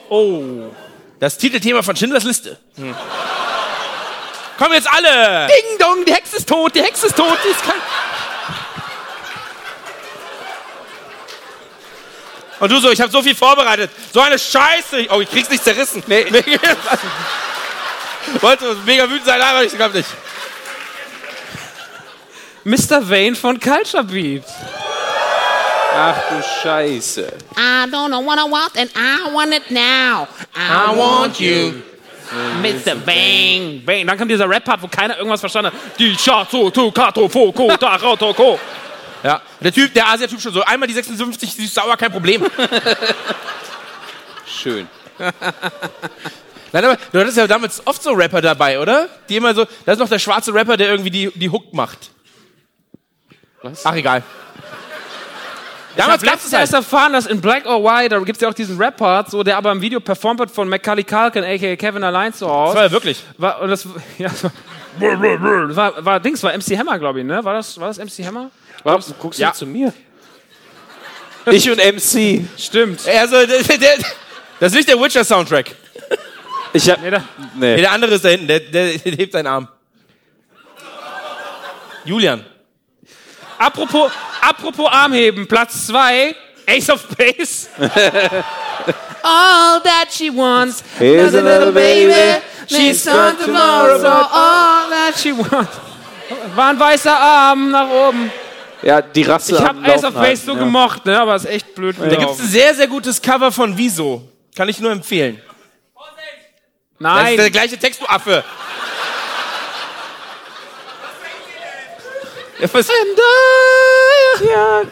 Oh. 0.10 0.72
Das 1.20 1.38
Titelthema 1.38 1.84
von 1.84 1.96
Schindlers 1.96 2.24
Liste. 2.24 2.58
Hm. 2.76 2.96
Kommen 4.60 4.74
jetzt 4.74 4.90
alle! 4.92 5.48
Ding 5.48 5.80
dong, 5.80 6.06
die 6.06 6.14
Hexe 6.14 6.36
ist 6.36 6.50
tot, 6.50 6.76
die 6.76 6.84
Hexe 6.84 7.08
ist 7.08 7.16
tot, 7.16 7.38
die 7.46 7.48
ist 7.48 7.64
kein. 7.64 7.82
Und 12.60 12.70
du 12.70 12.78
so, 12.80 12.92
ich 12.92 13.00
habe 13.00 13.10
so 13.10 13.22
viel 13.22 13.36
vorbereitet. 13.36 13.90
So 14.14 14.20
eine 14.20 14.38
Scheiße. 14.38 15.08
Oh, 15.12 15.22
ich 15.22 15.32
krieg's 15.32 15.50
nicht 15.50 15.64
zerrissen. 15.64 16.04
Nee. 16.08 16.26
Wollte 18.42 18.76
mega 18.86 19.10
wütend 19.10 19.26
sein, 19.26 19.42
aber 19.42 19.64
ich 19.64 19.72
glaub 19.72 19.94
nicht. 19.94 20.10
Mr. 22.66 23.10
Vane 23.10 23.36
von 23.36 23.58
Culture 23.62 24.04
Beat. 24.04 24.44
Ach 25.96 26.18
du 26.30 26.44
Scheiße. 26.62 27.32
I 27.56 27.86
don't 27.90 28.10
know 28.10 28.26
what 28.26 28.38
I 28.38 28.44
want 28.44 28.78
and 28.78 28.92
I 28.94 29.34
want 29.34 29.54
it 29.54 29.72
now. 29.72 30.28
I, 30.54 30.94
want 30.94 31.40
you. 31.40 31.82
Mr. 32.62 32.96
Bang. 32.96 33.82
Vane. 33.86 34.06
Dann 34.06 34.18
kam 34.18 34.28
dieser 34.28 34.50
Rap-Part, 34.50 34.82
wo 34.82 34.88
keiner 34.88 35.18
irgendwas 35.18 35.40
verstanden 35.40 35.72
hat. 35.72 36.00
Die 36.00 36.16
Schato, 36.18 36.70
to, 36.70 36.92
Kato, 36.92 37.28
Fo, 37.28 37.52
Ko, 37.52 37.76
Ta, 37.78 37.96
Rau, 37.96 38.16
To, 38.16 38.34
Ko. 38.34 38.60
Ja, 39.24 39.42
der 39.60 39.74
Typ, 39.74 39.94
der 39.94 40.08
Asia-Typ 40.08 40.40
schon 40.40 40.54
so, 40.54 40.64
einmal 40.64 40.88
die 40.88 40.94
56 40.94 41.54
süß 41.54 41.74
sauer, 41.74 41.98
kein 41.98 42.12
Problem. 42.12 42.46
Schön. 44.46 44.88
Nein, 46.72 46.86
aber 46.86 46.98
du 47.12 47.20
hattest 47.20 47.38
ja 47.38 47.48
damals 47.48 47.86
oft 47.86 48.02
so 48.02 48.12
Rapper 48.12 48.42
dabei, 48.42 48.80
oder? 48.80 49.10
Die 49.28 49.36
immer 49.36 49.54
so, 49.54 49.66
da 49.86 49.92
ist 49.94 50.00
noch 50.00 50.08
der 50.08 50.20
schwarze 50.20 50.54
Rapper, 50.54 50.78
der 50.78 50.90
irgendwie 50.90 51.10
die, 51.10 51.32
die 51.36 51.50
Hook 51.50 51.74
macht. 51.74 52.12
Was? 53.62 53.86
Ach, 53.86 53.96
egal. 53.96 54.24
Damals 55.96 56.22
gab 56.22 56.36
es 56.36 56.54
erst 56.54 56.74
erfahren, 56.74 57.14
dass 57.14 57.26
in 57.26 57.42
Black 57.42 57.66
or 57.66 57.84
White, 57.84 58.10
da 58.10 58.20
gibt 58.20 58.38
es 58.38 58.42
ja 58.42 58.50
auch 58.50 58.54
diesen 58.54 58.78
Rap-Part, 58.78 59.32
so, 59.32 59.44
der 59.44 59.58
aber 59.58 59.72
im 59.72 59.82
Video 59.82 60.00
performt 60.00 60.40
wird 60.40 60.52
von 60.52 60.70
Macaulay 60.70 61.04
Culkin, 61.04 61.44
a.k.a. 61.44 61.76
Kevin 61.76 62.04
allein 62.04 62.32
zu 62.34 62.46
Das 62.46 62.54
Hause. 62.54 62.76
war 62.76 62.84
ja 62.84 62.92
wirklich. 62.92 63.24
War, 63.38 63.62
und 63.62 63.70
das, 63.70 63.86
ja, 64.18 64.30
das 64.30 64.44
war, 64.44 64.52
das 65.68 65.76
war, 65.76 66.06
war 66.06 66.20
Dings, 66.20 66.42
war 66.44 66.54
MC 66.56 66.78
Hammer, 66.78 67.00
glaube 67.00 67.20
ich, 67.20 67.26
ne? 67.26 67.44
War 67.44 67.56
das, 67.56 67.78
war 67.80 67.88
das 67.88 67.98
MC 67.98 68.26
Hammer? 68.26 68.52
Warum 68.84 69.02
guckst 69.20 69.40
du 69.40 69.44
Ja. 69.44 69.52
zu 69.52 69.66
mir? 69.66 69.92
Ich 71.48 71.70
und 71.70 71.78
MC. 71.78 72.46
Stimmt. 72.58 73.08
Also, 73.08 73.46
der, 73.46 73.64
der, 73.64 73.98
das 74.60 74.72
ist 74.72 74.76
nicht 74.76 74.90
der 74.90 75.00
Witcher-Soundtrack. 75.00 75.72
Ich 76.74 76.88
hab. 76.90 77.02
Nee, 77.02 77.10
da, 77.10 77.24
Nee, 77.56 77.76
Nee. 77.76 77.82
der 77.82 77.92
andere 77.92 78.14
ist 78.14 78.24
da 78.24 78.30
hinten, 78.30 78.48
der, 78.48 78.60
der, 78.60 78.98
der 79.00 79.14
hebt 79.14 79.34
seinen 79.34 79.48
Arm. 79.48 79.68
Julian. 82.06 82.46
Apropos, 83.60 84.10
apropos 84.42 84.88
Armheben, 84.88 85.48
Platz 85.48 85.88
2, 85.88 86.36
Ace 86.68 86.90
of 86.90 87.06
Base. 87.16 87.70
all 89.24 89.82
that 89.82 90.08
she 90.12 90.30
wants, 90.30 90.84
Here's 90.98 91.34
a 91.34 91.42
little 91.42 91.72
baby. 91.72 92.42
she's 92.68 93.08
on 93.08 93.38
tomorrow, 93.38 94.00
so 94.00 94.08
all 94.08 94.90
that 94.90 95.14
she 95.18 95.32
wants. 95.32 95.78
War 96.56 96.70
ein 96.70 96.80
weißer 96.80 97.16
Arm 97.16 97.72
nach 97.72 97.90
oben. 97.90 98.32
Ja, 98.82 99.02
die 99.02 99.24
Rasse. 99.24 99.56
Ich 99.56 99.62
habe 99.62 99.80
Ace 99.84 100.04
of 100.04 100.14
Base 100.14 100.46
so 100.46 100.52
halten, 100.52 100.60
ja. 100.60 100.66
gemocht, 100.66 101.06
ne? 101.06 101.20
aber 101.20 101.36
ist 101.36 101.46
echt 101.46 101.76
blöd. 101.76 101.96
Da 102.00 102.08
gibt 102.08 102.32
es 102.32 102.40
ein 102.40 102.48
sehr, 102.48 102.74
sehr 102.76 102.88
gutes 102.88 103.22
Cover 103.22 103.52
von 103.52 103.78
Wieso. 103.78 104.22
Kann 104.56 104.70
ich 104.70 104.80
nur 104.80 104.92
empfehlen. 104.92 105.42
Das 105.98 106.08
ist 106.08 107.38
der 107.38 107.38
Nein, 107.38 107.52
gleiche 107.52 107.78
Text, 107.78 108.02
du 108.02 108.06
Affe. 108.06 108.44
Ja? 114.50 114.84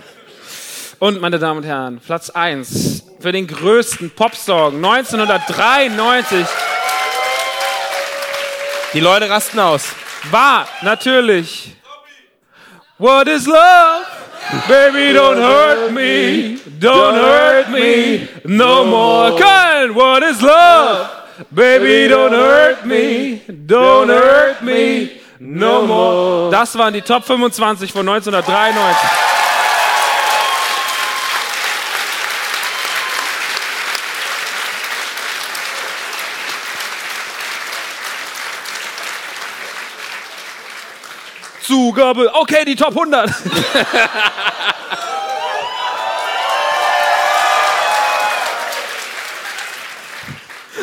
Und 1.00 1.20
meine 1.20 1.38
Damen 1.38 1.58
und 1.58 1.66
Herren, 1.66 2.00
Platz 2.00 2.30
1 2.30 3.04
für 3.20 3.32
den 3.34 3.46
größten 3.46 4.10
Popsong 4.12 4.76
1993 4.76 6.46
Die 8.94 9.00
Leute 9.02 9.30
rasten 9.30 9.60
aus. 9.60 9.90
war 10.32 10.68
natürlich 10.82 11.76
What 12.98 13.28
is 13.28 13.46
love? 13.46 14.06
Baby, 14.70 15.14
don't 15.14 15.38
hurt 15.38 15.92
me, 15.92 16.58
don't 16.80 17.16
hurt 17.16 17.70
me 17.70 18.30
no 18.46 18.86
more. 18.86 19.38
Köln, 19.38 19.94
what 19.94 20.24
is 20.24 20.42
love? 20.42 21.10
Baby, 21.52 22.08
don't 22.08 22.32
hurt 22.32 22.86
me, 22.86 23.42
don't 23.68 24.08
hurt 24.08 24.62
me 24.64 25.17
no 25.40 25.86
more. 25.86 26.52
Das 26.52 26.78
waren 26.78 26.94
die 26.94 27.02
Top 27.02 27.26
25 27.26 27.92
von 27.92 28.08
1993. 28.08 29.10
Zugabe. 41.68 42.34
Okay, 42.34 42.64
die 42.66 42.76
Top 42.76 42.90
100. 42.90 43.30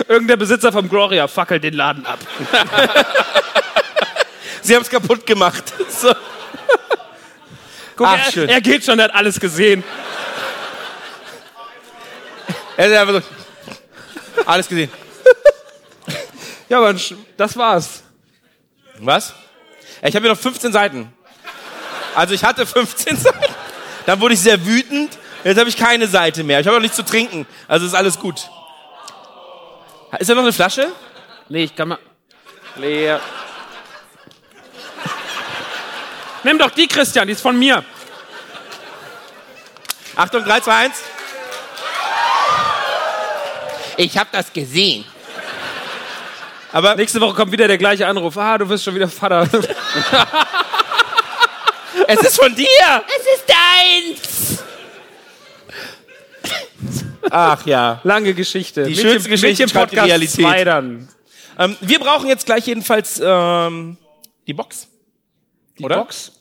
Irgendein 0.08 0.38
Besitzer 0.38 0.70
vom 0.70 0.88
Gloria 0.88 1.26
fackelt 1.26 1.64
den 1.64 1.74
Laden 1.74 2.04
ab. 2.04 2.18
Sie 4.64 4.74
haben 4.74 4.82
es 4.82 4.88
kaputt 4.90 5.24
gemacht. 5.26 5.72
So. 5.90 6.12
Guck, 7.96 8.08
Ach, 8.08 8.18
er, 8.26 8.32
schön. 8.32 8.48
er 8.48 8.60
geht 8.60 8.84
schon, 8.84 8.98
er 8.98 9.04
hat 9.04 9.14
alles 9.14 9.38
gesehen. 9.38 9.84
Er 12.76 12.86
ist 12.86 12.96
einfach 12.96 13.22
so. 13.22 14.42
Alles 14.44 14.66
gesehen. 14.68 14.90
Ja, 16.68 16.78
aber 16.78 16.94
das 17.36 17.56
war's. 17.56 18.02
Was? 18.98 19.34
Ich 20.02 20.16
habe 20.16 20.24
hier 20.24 20.34
noch 20.34 20.40
15 20.40 20.72
Seiten. 20.72 21.12
Also 22.14 22.32
ich 22.34 22.42
hatte 22.42 22.66
15 22.66 23.16
Seiten. 23.18 23.54
Dann 24.06 24.18
wurde 24.20 24.34
ich 24.34 24.40
sehr 24.40 24.64
wütend. 24.64 25.16
Jetzt 25.44 25.58
habe 25.58 25.68
ich 25.68 25.76
keine 25.76 26.08
Seite 26.08 26.42
mehr. 26.42 26.60
Ich 26.60 26.66
habe 26.66 26.78
auch 26.78 26.80
nichts 26.80 26.96
zu 26.96 27.04
trinken. 27.04 27.46
Also 27.68 27.84
ist 27.86 27.94
alles 27.94 28.18
gut. 28.18 28.48
Ist 30.18 30.30
da 30.30 30.34
noch 30.34 30.42
eine 30.42 30.52
Flasche? 30.54 30.90
Nee, 31.50 31.64
ich 31.64 31.76
kann 31.76 31.88
mal. 31.88 31.98
Leer. 32.76 33.20
Nimm 36.44 36.58
doch 36.58 36.70
die, 36.70 36.86
Christian, 36.86 37.26
die 37.26 37.32
ist 37.32 37.40
von 37.40 37.58
mir. 37.58 37.82
Achtung, 40.14 40.44
3, 40.44 40.60
2, 40.60 40.72
1. 40.72 40.94
Ich 43.96 44.18
habe 44.18 44.28
das 44.32 44.52
gesehen. 44.52 45.04
Aber 46.72 46.94
Nächste 46.96 47.20
Woche 47.20 47.34
kommt 47.34 47.52
wieder 47.52 47.66
der 47.68 47.78
gleiche 47.78 48.06
Anruf. 48.06 48.36
Ah, 48.36 48.58
du 48.58 48.68
wirst 48.68 48.84
schon 48.84 48.94
wieder 48.94 49.08
Vater. 49.08 49.42
es 52.08 52.20
ist 52.20 52.36
von 52.36 52.54
dir. 52.54 52.66
Es 53.06 53.26
ist 53.36 53.44
deins. 53.48 54.64
Ach 57.30 57.64
ja. 57.64 58.00
Lange 58.04 58.34
Geschichte. 58.34 58.84
Die 58.84 58.96
schönste 58.96 59.30
Geschichte 59.30 59.66
die 59.66 59.72
Podcast 59.72 60.06
Realität. 60.06 60.44
2 60.44 60.64
dann. 60.64 61.08
Ähm, 61.58 61.76
wir 61.80 62.00
brauchen 62.00 62.26
jetzt 62.28 62.44
gleich 62.46 62.66
jedenfalls 62.66 63.20
ähm, 63.24 63.96
die 64.46 64.52
Box. 64.52 64.88
Die 65.78 65.84
Oder? 65.84 65.96
Box. 65.96 66.32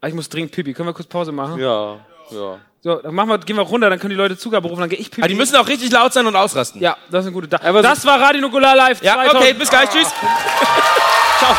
Ah, 0.00 0.08
ich 0.08 0.14
muss 0.14 0.28
dringend 0.28 0.52
Pipi. 0.52 0.74
Können 0.74 0.88
wir 0.88 0.92
kurz 0.92 1.08
Pause 1.08 1.32
machen? 1.32 1.58
Ja, 1.58 1.94
ja. 2.30 2.58
So, 2.82 2.96
dann 2.96 3.14
machen 3.14 3.28
wir, 3.30 3.38
gehen 3.38 3.56
wir 3.56 3.62
runter, 3.62 3.90
dann 3.90 3.98
können 3.98 4.10
die 4.10 4.16
Leute 4.16 4.36
Zugabe 4.38 4.68
rufen, 4.68 4.80
dann 4.80 4.88
gehe 4.90 4.98
ich 4.98 5.10
Pipi. 5.10 5.22
Aber 5.22 5.28
die 5.28 5.34
müssen 5.34 5.56
auch 5.56 5.66
richtig 5.66 5.90
laut 5.90 6.12
sein 6.12 6.26
und 6.26 6.36
ausrasten. 6.36 6.80
ja, 6.80 6.96
das 7.10 7.20
ist 7.24 7.26
eine 7.28 7.32
gute. 7.34 7.48
Da, 7.48 7.60
Aber 7.62 7.82
das 7.82 8.04
war 8.04 8.20
Radio 8.20 8.42
Nukular 8.42 8.76
Live. 8.76 9.02
Ja, 9.02 9.14
2000. 9.14 9.36
okay, 9.42 9.52
bis 9.54 9.70
gleich. 9.70 9.88
Tschüss. 9.90 10.08
Ciao. 11.38 11.56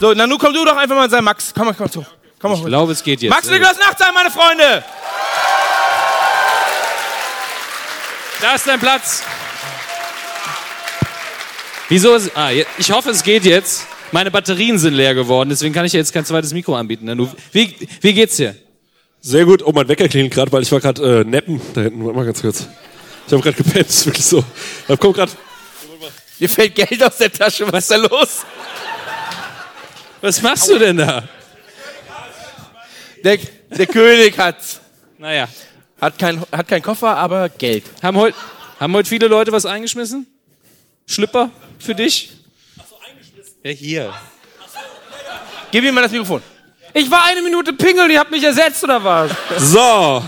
So, 0.00 0.12
Nanu, 0.14 0.36
komm 0.36 0.52
du 0.52 0.64
doch 0.64 0.76
einfach 0.76 0.96
mal 0.96 1.08
sein, 1.08 1.22
Max. 1.22 1.52
Komm 1.54 1.66
mal, 1.66 1.74
komm 1.74 1.86
mal 1.86 1.90
zu. 1.92 2.04
Komm 2.40 2.50
mal. 2.52 2.58
Ich 2.58 2.66
glaube, 2.66 2.92
es 2.92 3.02
geht 3.02 3.22
jetzt. 3.22 3.30
Max 3.30 3.48
Niklas 3.48 3.78
Nachtsheim, 3.78 4.12
meine 4.14 4.30
Freunde. 4.30 4.84
Da 8.40 8.54
ist 8.56 8.66
dein 8.66 8.80
Platz. 8.80 9.22
Wieso? 11.92 12.14
Ist, 12.14 12.34
ah, 12.34 12.50
ich 12.50 12.90
hoffe, 12.90 13.10
es 13.10 13.22
geht 13.22 13.44
jetzt. 13.44 13.86
Meine 14.12 14.30
Batterien 14.30 14.78
sind 14.78 14.94
leer 14.94 15.14
geworden, 15.14 15.50
deswegen 15.50 15.74
kann 15.74 15.84
ich 15.84 15.92
dir 15.92 15.98
jetzt 15.98 16.14
kein 16.14 16.24
zweites 16.24 16.54
Mikro 16.54 16.74
anbieten. 16.74 17.04
Nanu. 17.04 17.28
Wie, 17.50 17.76
wie 18.00 18.14
geht's 18.14 18.36
dir? 18.36 18.56
Sehr 19.20 19.44
gut. 19.44 19.62
Oh, 19.62 19.72
mein 19.72 19.86
Wecker 19.88 20.08
klingelt 20.08 20.32
gerade, 20.32 20.50
weil 20.52 20.62
ich 20.62 20.72
war 20.72 20.80
gerade 20.80 21.20
äh, 21.20 21.24
neppen 21.24 21.60
da 21.74 21.82
hinten. 21.82 22.02
Warte 22.02 22.16
mal 22.16 22.24
ganz 22.24 22.40
kurz. 22.40 22.66
Ich 23.26 23.32
habe 23.34 23.42
gerade 23.42 23.62
gepennt, 23.62 23.90
ist 23.90 24.06
wirklich 24.06 24.24
so. 24.24 24.42
Da 24.88 24.96
kommt 24.96 25.16
gerade. 25.16 25.32
Dir 26.40 26.48
fällt 26.48 26.74
Geld 26.74 27.04
aus 27.04 27.18
der 27.18 27.30
Tasche. 27.30 27.70
Was 27.70 27.84
ist 27.84 27.90
da 27.90 27.96
los? 27.96 28.40
Was 30.22 30.40
machst 30.40 30.70
du 30.70 30.78
denn 30.78 30.96
da? 30.96 31.28
Der, 33.22 33.36
der 33.68 33.86
König 33.86 34.38
hat's. 34.38 34.80
Naja. 35.18 35.46
Hat 36.00 36.18
kein, 36.18 36.42
hat 36.50 36.68
kein 36.68 36.80
Koffer, 36.80 37.18
aber 37.18 37.50
Geld. 37.50 37.84
Haben 38.02 38.16
heute 38.16 38.36
haben 38.80 38.94
heut 38.94 39.06
viele 39.06 39.28
Leute 39.28 39.52
was 39.52 39.66
eingeschmissen? 39.66 40.26
Schlipper 41.06 41.50
für 41.82 41.94
dich? 41.94 42.30
Ja, 43.62 43.70
hier. 43.70 44.12
Gib 45.70 45.84
ihm 45.84 45.94
mal 45.94 46.02
das 46.02 46.12
Mikrofon. 46.12 46.42
Ich 46.94 47.10
war 47.10 47.24
eine 47.24 47.40
Minute 47.42 47.72
pingeln, 47.72 48.10
ihr 48.10 48.18
habt 48.18 48.30
mich 48.30 48.44
ersetzt 48.44 48.84
oder 48.84 49.02
was? 49.02 49.30
So. 49.58 50.22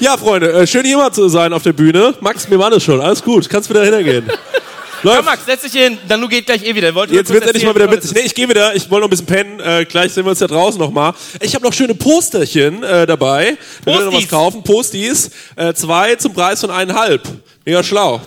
Ja, 0.00 0.16
Freunde, 0.16 0.52
äh, 0.52 0.66
schön 0.66 0.84
hier 0.84 0.96
mal 0.96 1.12
zu 1.12 1.28
sein 1.28 1.52
auf 1.52 1.62
der 1.62 1.72
Bühne. 1.72 2.14
Max, 2.20 2.48
mir 2.48 2.58
war 2.58 2.70
das 2.70 2.82
schon. 2.82 3.00
Alles 3.00 3.22
gut, 3.22 3.48
kannst 3.48 3.70
wieder 3.70 3.84
hingehen. 3.84 4.24
Ja, 4.26 4.34
Läuft. 5.02 5.24
Max, 5.24 5.44
setz 5.44 5.62
dich 5.62 5.72
hier 5.72 5.84
hin. 5.84 5.98
Dann 6.08 6.20
du 6.20 6.28
geht 6.28 6.46
gleich 6.46 6.64
eh 6.64 6.74
wieder. 6.74 6.94
Wollt 6.94 7.10
Jetzt 7.10 7.32
wird 7.32 7.44
endlich 7.44 7.64
mal 7.64 7.74
wieder 7.74 7.90
witzig. 7.90 8.12
Nee, 8.14 8.20
ich 8.20 8.34
gehe 8.34 8.48
wieder. 8.48 8.74
Ich 8.74 8.88
wollte 8.88 9.00
noch 9.02 9.08
ein 9.08 9.10
bisschen 9.10 9.26
pennen. 9.26 9.60
Äh, 9.60 9.84
gleich 9.84 10.12
sehen 10.12 10.24
wir 10.24 10.30
uns 10.30 10.40
ja 10.40 10.46
draußen 10.46 10.80
nochmal. 10.80 11.12
Ich 11.40 11.54
habe 11.54 11.64
noch 11.64 11.72
schöne 11.72 11.94
Posterchen 11.94 12.82
äh, 12.84 13.06
dabei. 13.06 13.56
Wir 13.84 13.94
werden 13.94 14.06
noch 14.06 14.14
was 14.14 14.28
kaufen. 14.28 14.62
Postis. 14.62 15.30
Äh, 15.56 15.74
zwei 15.74 16.14
zum 16.16 16.32
Preis 16.32 16.60
von 16.60 16.70
eineinhalb. 16.70 17.22
Mega 17.64 17.82
schlau. 17.82 18.20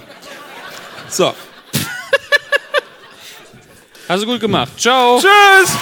So. 1.09 1.33
Du 4.07 4.25
gut 4.25 4.39
gemacht. 4.39 4.79
Ciao. 4.79 5.19
Tschüss! 5.19 5.75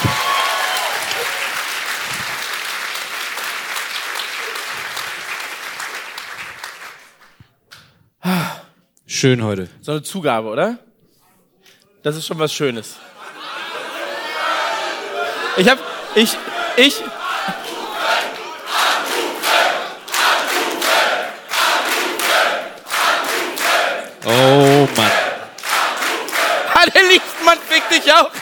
Schön 9.06 9.43
heute. 9.43 9.69
So 9.82 9.92
eine 9.92 10.03
Zugabe, 10.03 10.48
oder? 10.48 10.80
Das 12.02 12.16
ist 12.16 12.26
schon 12.26 12.40
was 12.40 12.53
Schönes. 12.53 12.95
Ich 15.58 15.69
hab, 15.69 15.77
ich, 16.16 16.38
ich, 16.77 17.02
Oh 24.26 24.88
Mann. 24.95 25.23
Der 26.86 27.03
Lichtmann 27.03 27.58
fickt 27.68 27.92
dich 27.92 28.14
auch. 28.14 28.30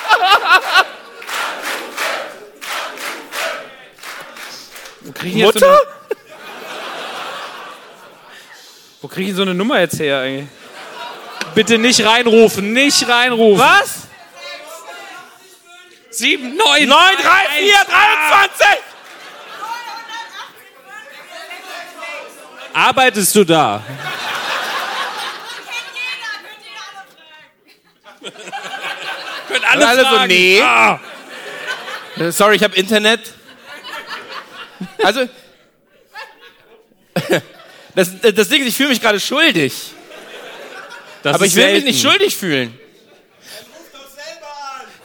Wo 5.01 5.11
krieg 5.13 5.35
ich 5.35 5.39
so 5.41 5.45
Mutter? 5.45 5.67
eine, 5.67 5.79
wo 9.01 9.07
krieg 9.07 9.29
ich 9.29 9.35
so 9.35 9.41
eine 9.41 9.55
Nummer 9.55 9.79
jetzt 9.79 9.99
her 9.99 10.19
eigentlich? 10.19 10.47
Bitte 11.55 11.79
nicht 11.79 12.05
reinrufen, 12.05 12.71
nicht 12.71 13.07
reinrufen. 13.07 13.59
Was? 13.59 14.01
7, 16.11 16.55
9, 16.55 16.87
9, 16.87 17.15
3, 17.15 17.21
4, 17.57 17.73
23! 17.73 18.67
Arbeitest 22.73 23.35
du 23.35 23.43
da? 23.43 23.83
Können 29.47 29.65
alle, 29.65 29.87
alle 29.87 30.01
so, 30.01 30.07
fragen. 30.07 30.27
nee. 30.27 30.61
Ah. 30.61 30.99
Äh, 32.17 32.31
Sorry, 32.31 32.55
ich 32.55 32.63
habe 32.63 32.75
Internet. 32.75 33.33
Also, 35.03 35.27
das, 37.95 38.09
das 38.21 38.49
Ding 38.49 38.61
ist, 38.61 38.67
ich 38.69 38.75
fühle 38.77 38.89
mich 38.89 39.01
gerade 39.01 39.19
schuldig. 39.19 39.73
Das 41.23 41.35
aber 41.35 41.45
ich 41.45 41.55
will 41.55 41.63
mich 41.65 41.71
selten. 41.73 41.87
nicht 41.87 42.01
schuldig 42.01 42.35
fühlen. 42.35 42.77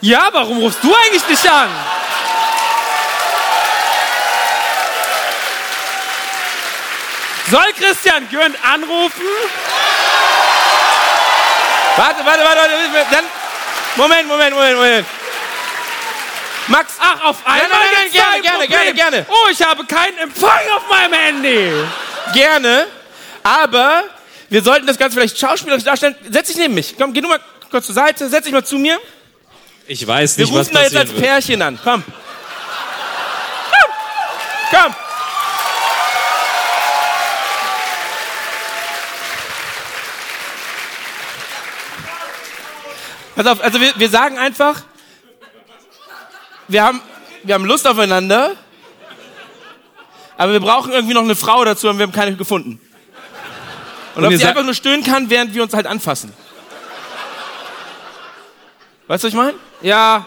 Ja, 0.01 0.29
warum 0.31 0.59
rufst 0.59 0.83
du 0.83 0.93
eigentlich 0.93 1.27
nicht 1.27 1.49
an? 1.49 1.69
Soll 7.49 7.73
Christian 7.79 8.27
Gürnt 8.29 8.57
anrufen? 8.63 9.23
Warte, 11.97 12.25
warte, 12.25 12.43
warte, 12.43 12.59
warte. 12.61 13.05
Dann, 13.11 13.25
Moment, 13.95 14.27
Moment, 14.27 14.55
Moment, 14.55 14.75
Moment. 14.77 15.07
Max, 16.67 16.93
Ach, 16.99 17.23
auf 17.23 17.37
einmal 17.45 17.61
nein, 17.61 17.69
nein, 17.71 18.03
gibt's 18.11 18.13
gerne, 18.13 18.41
gerne, 18.41 18.57
Problem. 18.59 18.79
gerne, 18.79 18.93
gerne. 18.93 19.25
Oh, 19.29 19.49
ich 19.51 19.61
habe 19.61 19.85
keinen 19.85 20.17
Empfang 20.17 20.59
auf 20.75 20.89
meinem 20.89 21.13
Handy. 21.13 21.71
gerne, 22.33 22.87
aber 23.41 24.03
wir 24.49 24.61
sollten 24.61 24.85
das 24.85 24.97
Ganze 24.97 25.17
vielleicht 25.17 25.39
schauspielerisch 25.39 25.85
darstellen. 25.85 26.15
Setz 26.29 26.47
dich 26.47 26.57
neben 26.57 26.73
mich. 26.73 26.95
Komm, 26.97 27.13
geh 27.13 27.21
du 27.21 27.29
mal 27.29 27.39
kurz 27.71 27.85
zur 27.85 27.95
Seite, 27.95 28.27
setz 28.29 28.43
dich 28.43 28.53
mal 28.53 28.65
zu 28.65 28.77
mir. 28.77 28.99
Ich 29.87 30.05
weiß 30.05 30.37
Wir 30.37 30.45
nicht, 30.45 30.53
was 30.53 30.67
rufen 30.67 30.73
da 30.75 30.81
jetzt 30.83 30.97
als 30.97 31.09
wird. 31.11 31.21
Pärchen 31.23 31.61
an. 31.61 31.79
Komm. 31.81 32.03
Komm. 33.71 34.81
Komm. 34.81 34.95
Pass 43.37 43.45
auf, 43.45 43.63
also 43.63 43.79
wir, 43.79 43.93
wir 43.97 44.09
sagen 44.09 44.39
einfach, 44.39 44.81
wir 46.67 46.83
haben, 46.83 46.99
wir 47.43 47.53
haben 47.53 47.65
Lust 47.65 47.85
aufeinander, 47.87 48.55
aber 50.37 50.53
wir 50.53 50.59
brauchen 50.59 50.91
irgendwie 50.91 51.13
noch 51.13 51.21
eine 51.21 51.35
Frau 51.35 51.63
dazu 51.63 51.87
und 51.87 51.99
wir 51.99 52.03
haben 52.07 52.11
keine 52.11 52.35
gefunden. 52.35 52.81
Und, 54.15 54.23
Und 54.25 54.33
ob 54.33 54.39
sie 54.39 54.43
einfach 54.43 54.63
nur 54.63 54.73
stöhnen 54.73 55.03
kann, 55.03 55.29
während 55.29 55.53
wir 55.53 55.61
uns 55.61 55.75
halt 55.75 55.85
anfassen. 55.85 56.33
Weißt 59.05 59.23
du, 59.23 59.27
was 59.27 59.33
ich 59.33 59.37
meine? 59.37 59.53
Ja, 59.83 60.25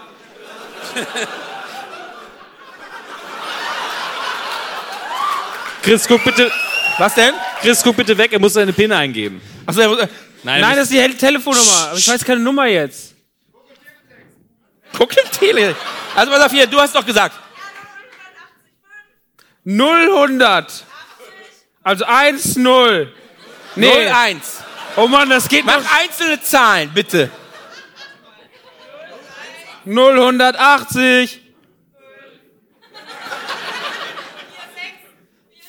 Chris, 5.83 6.07
guck 6.07 6.23
bitte, 6.25 6.51
Was 6.99 7.15
denn? 7.15 7.35
Chris, 7.63 7.83
guck 7.83 7.97
bitte 7.97 8.17
weg, 8.17 8.33
er 8.33 8.39
muss 8.39 8.53
seine 8.53 8.73
PIN 8.73 8.93
eingeben. 8.93 9.41
Achso, 9.67 9.81
er 9.81 9.89
muss- 9.89 9.99
Nein, 10.43 10.61
nein, 10.61 10.77
das 10.77 10.91
ist 10.91 10.93
die 10.93 11.17
Telefonnummer. 11.17 11.89
Aber 11.91 11.99
ich 11.99 12.09
weiß 12.09 12.25
keine 12.25 12.41
Nummer 12.41 12.67
jetzt. 12.67 13.15
Guck 14.97 15.17
im 15.17 15.31
Tele. 15.31 15.77
Also 16.15 16.33
pass 16.33 16.43
auf 16.45 16.53
hier, 16.53 16.67
du 16.67 16.81
hast 16.81 16.95
doch 16.95 17.05
gesagt. 17.05 17.39
000. 19.65 20.67
Also 21.83 22.05
1, 22.05 22.57
0. 22.57 23.15
Nee. 23.77 24.07
01. 24.09 24.63
Oh 24.97 25.07
Mann, 25.07 25.31
das 25.31 25.49
geht 25.49 25.65
Mach 25.65 25.81
noch. 25.81 25.99
einzelne 25.99 26.43
Zahlen, 26.43 26.91
bitte. 26.93 27.31
080. 29.87 31.41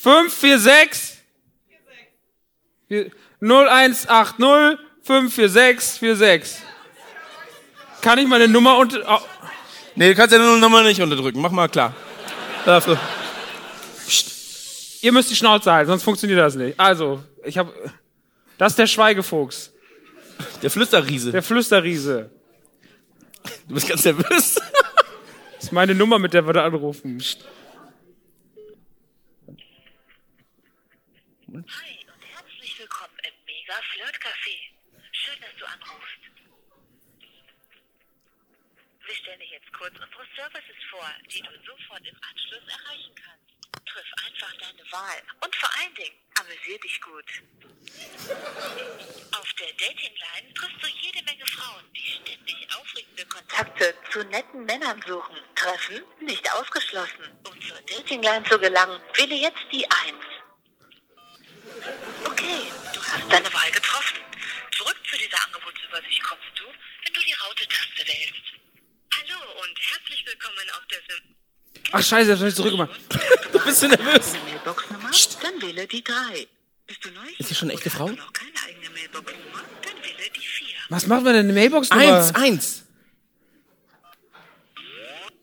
546. 0.01 1.19
0180 3.41 4.77
546 5.03 5.99
46. 5.99 6.61
Kann 8.01 8.19
ich 8.19 8.27
meine 8.27 8.47
Nummer 8.47 8.77
unter. 8.77 9.03
Oh, 9.07 9.19
Nee, 9.95 10.09
du 10.09 10.15
kannst 10.15 10.31
ja 10.31 10.39
nur 10.39 10.57
nochmal 10.57 10.83
nicht 10.85 11.01
unterdrücken. 11.01 11.41
Mach 11.41 11.51
mal 11.51 11.67
klar. 11.67 11.93
Dafür. 12.65 12.97
ihr 15.01 15.11
müsst 15.11 15.29
die 15.29 15.35
Schnauze 15.35 15.69
halten, 15.71 15.89
sonst 15.89 16.03
funktioniert 16.03 16.39
das 16.39 16.55
nicht. 16.55 16.79
Also, 16.79 17.21
ich 17.43 17.57
habe. 17.57 17.73
Das 18.57 18.71
ist 18.73 18.79
der 18.79 18.87
Schweigefuchs, 18.87 19.73
Der 20.61 20.69
Flüsterriese. 20.69 21.31
der 21.31 21.41
Flüsterriese. 21.43 22.29
Du 23.67 23.73
bist 23.73 23.89
ganz 23.89 24.05
nervös. 24.05 24.55
Das 25.55 25.63
ist 25.63 25.71
meine 25.71 25.95
Nummer, 25.95 26.19
mit 26.19 26.33
der 26.33 26.45
wir 26.45 26.53
da 26.53 26.63
anrufen. 26.63 27.19
Hi 27.19 27.35
und 31.51 31.65
herzlich 32.23 32.79
willkommen 32.79 33.13
im 33.23 33.33
Mega 33.45 33.73
Flirt 33.93 34.15
Café. 34.21 34.55
Schön, 35.23 35.39
dass 35.39 35.55
du 35.55 35.65
anrufst. 35.65 36.21
Wir 39.05 39.15
stellen 39.15 39.39
dir 39.39 39.49
jetzt 39.49 39.71
kurz 39.73 39.93
unsere 39.93 40.25
Services 40.35 40.81
vor, 40.89 41.07
die 41.29 41.41
du 41.41 41.51
sofort 41.63 42.01
im 42.07 42.17
Anschluss 42.25 42.65
erreichen 42.65 43.13
kannst. 43.13 43.85
Triff 43.85 44.07
einfach 44.25 44.53
deine 44.57 44.91
Wahl 44.91 45.21
und 45.43 45.55
vor 45.55 45.69
allen 45.77 45.93
Dingen 45.93 46.15
amüsier 46.39 46.79
dich 46.79 46.99
gut. 47.01 47.25
Auf 49.37 49.53
der 49.53 49.73
Datingline 49.73 50.53
triffst 50.55 50.81
du 50.81 50.87
jede 50.87 51.23
Menge 51.23 51.45
Frauen, 51.45 51.85
die 51.93 52.01
ständig 52.01 52.67
aufregende 52.75 53.25
Kontakte 53.27 53.93
zu 54.09 54.23
netten 54.23 54.65
Männern 54.65 54.99
suchen. 55.05 55.37
Treffen 55.55 56.03
nicht 56.21 56.51
ausgeschlossen. 56.51 57.29
Um 57.47 57.61
zur 57.61 57.79
Datingline 57.81 58.43
zu 58.45 58.57
gelangen, 58.57 58.99
wähle 59.13 59.35
jetzt 59.35 59.65
die 59.71 59.85
1. 59.85 60.15
Okay, 62.25 62.71
du 62.93 63.03
hast 63.03 63.31
deine 63.31 63.53
Wahl 63.53 63.71
getroffen. 63.71 63.80
Angebotsübersicht 65.61 66.23
kommst 66.23 66.43
du, 66.55 66.63
wenn 66.65 67.13
du 67.13 67.21
die 67.21 67.33
Raute-Taste 67.33 68.07
wählst. 68.07 68.41
Hallo 69.15 69.61
und 69.61 69.77
herzlich 69.91 70.25
willkommen 70.25 70.69
auf 70.71 70.87
der 70.89 70.99
Sim 71.07 71.35
Ach 71.91 72.03
scheiße, 72.03 72.47
ich 72.47 72.55
zurückgemacht. 72.55 72.99
Du 73.51 73.59
bist 73.59 73.83
du 73.83 73.87
nervös. 73.89 74.33
Mailboxnummer, 74.45 75.11
dann 75.43 75.61
wähle 75.61 75.87
die 75.87 76.03
3. 76.03 76.47
Bist 76.87 77.05
du 77.05 77.11
neu? 77.11 77.27
Ist 77.37 77.51
das 77.51 77.57
schon 77.57 77.69
eine 77.69 77.77
echte 77.77 77.89
Frau? 77.89 78.07
Noch 78.07 78.33
keine 78.33 78.51
eigene 78.65 78.89
Mailboxnummer? 78.89 79.61
Dann 79.81 80.03
wähle 80.03 80.29
die 80.33 80.39
4. 80.39 80.67
Was 80.89 81.05
macht 81.05 81.23
man 81.23 81.33
denn 81.33 81.49
in 81.49 81.55
der 81.55 81.63
Mailbox 81.63 81.91
Eins, 81.91 82.33
eins. 82.33 82.83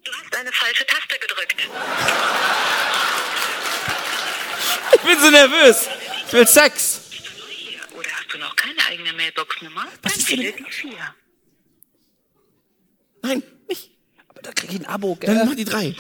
Du 0.04 0.12
hast 0.12 0.36
eine 0.36 0.52
falsche 0.52 0.86
Taste 0.86 1.18
gedrückt. 1.18 1.68
Ich 4.94 5.00
bin 5.02 5.20
so 5.20 5.30
nervös. 5.30 5.88
Ich 6.26 6.32
will 6.32 6.46
Sex. 6.46 7.07
Hast 8.28 8.34
du 8.34 8.40
noch 8.40 8.56
keine 8.56 8.84
eigene 8.90 9.10
Mailbox-Nummer? 9.14 9.86
Dann 10.02 10.12
ist 10.12 10.28
wähle 10.28 10.52
die 10.52 10.70
4. 10.70 10.92
Nein, 13.22 13.42
nicht. 13.66 13.90
Da 14.42 14.52
krieg 14.52 14.70
ich 14.70 14.80
ein 14.80 14.84
Abo, 14.84 15.16
Dann 15.22 15.46
mach 15.48 15.54
die 15.54 15.64
drei. 15.64 15.96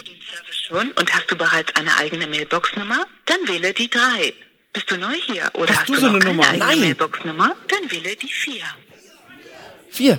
Schon? 0.50 0.92
Und 0.92 1.14
hast 1.14 1.30
du 1.30 1.36
bereits 1.36 1.74
eine 1.74 1.96
eigene 1.96 2.26
Mailbox-Nummer? 2.26 3.06
Dann 3.24 3.48
wähle 3.48 3.72
die 3.72 3.88
3. 3.88 4.34
Bist 4.74 4.90
du 4.90 4.98
neu 4.98 5.14
hier? 5.14 5.50
Oder 5.54 5.70
Hast 5.70 5.80
hast, 5.80 5.88
du 5.88 5.94
du 5.94 6.00
so 6.00 6.06
noch 6.08 6.14
eine 6.16 6.18
keine 6.24 6.36
Nummer? 6.36 6.48
eigene 6.50 6.66
Nein. 6.66 6.80
Mailbox-Nummer? 6.80 7.56
Dann 7.66 7.90
wähle 7.90 8.14
die 8.14 8.28
4. 8.30 8.62
Vier. 9.90 10.18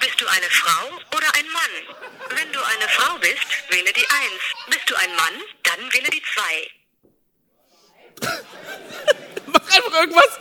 Bist 0.00 0.20
du 0.20 0.26
eine 0.26 0.50
Frau 0.50 0.88
oder 1.16 1.26
ein 1.38 1.46
Mann? 1.52 2.36
Wenn 2.36 2.52
du 2.52 2.58
eine 2.58 2.88
Frau 2.88 3.16
bist, 3.18 3.46
wähle 3.68 3.92
die 3.92 4.00
1. 4.00 4.10
Bist 4.70 4.90
du 4.90 4.96
ein 4.96 5.10
Mann? 5.14 5.34
Dann 5.62 5.92
wähle 5.92 6.10
die 6.10 6.22
2. 8.20 8.30
Mach 9.46 9.60
einfach 9.70 10.00
irgendwas. 10.00 10.40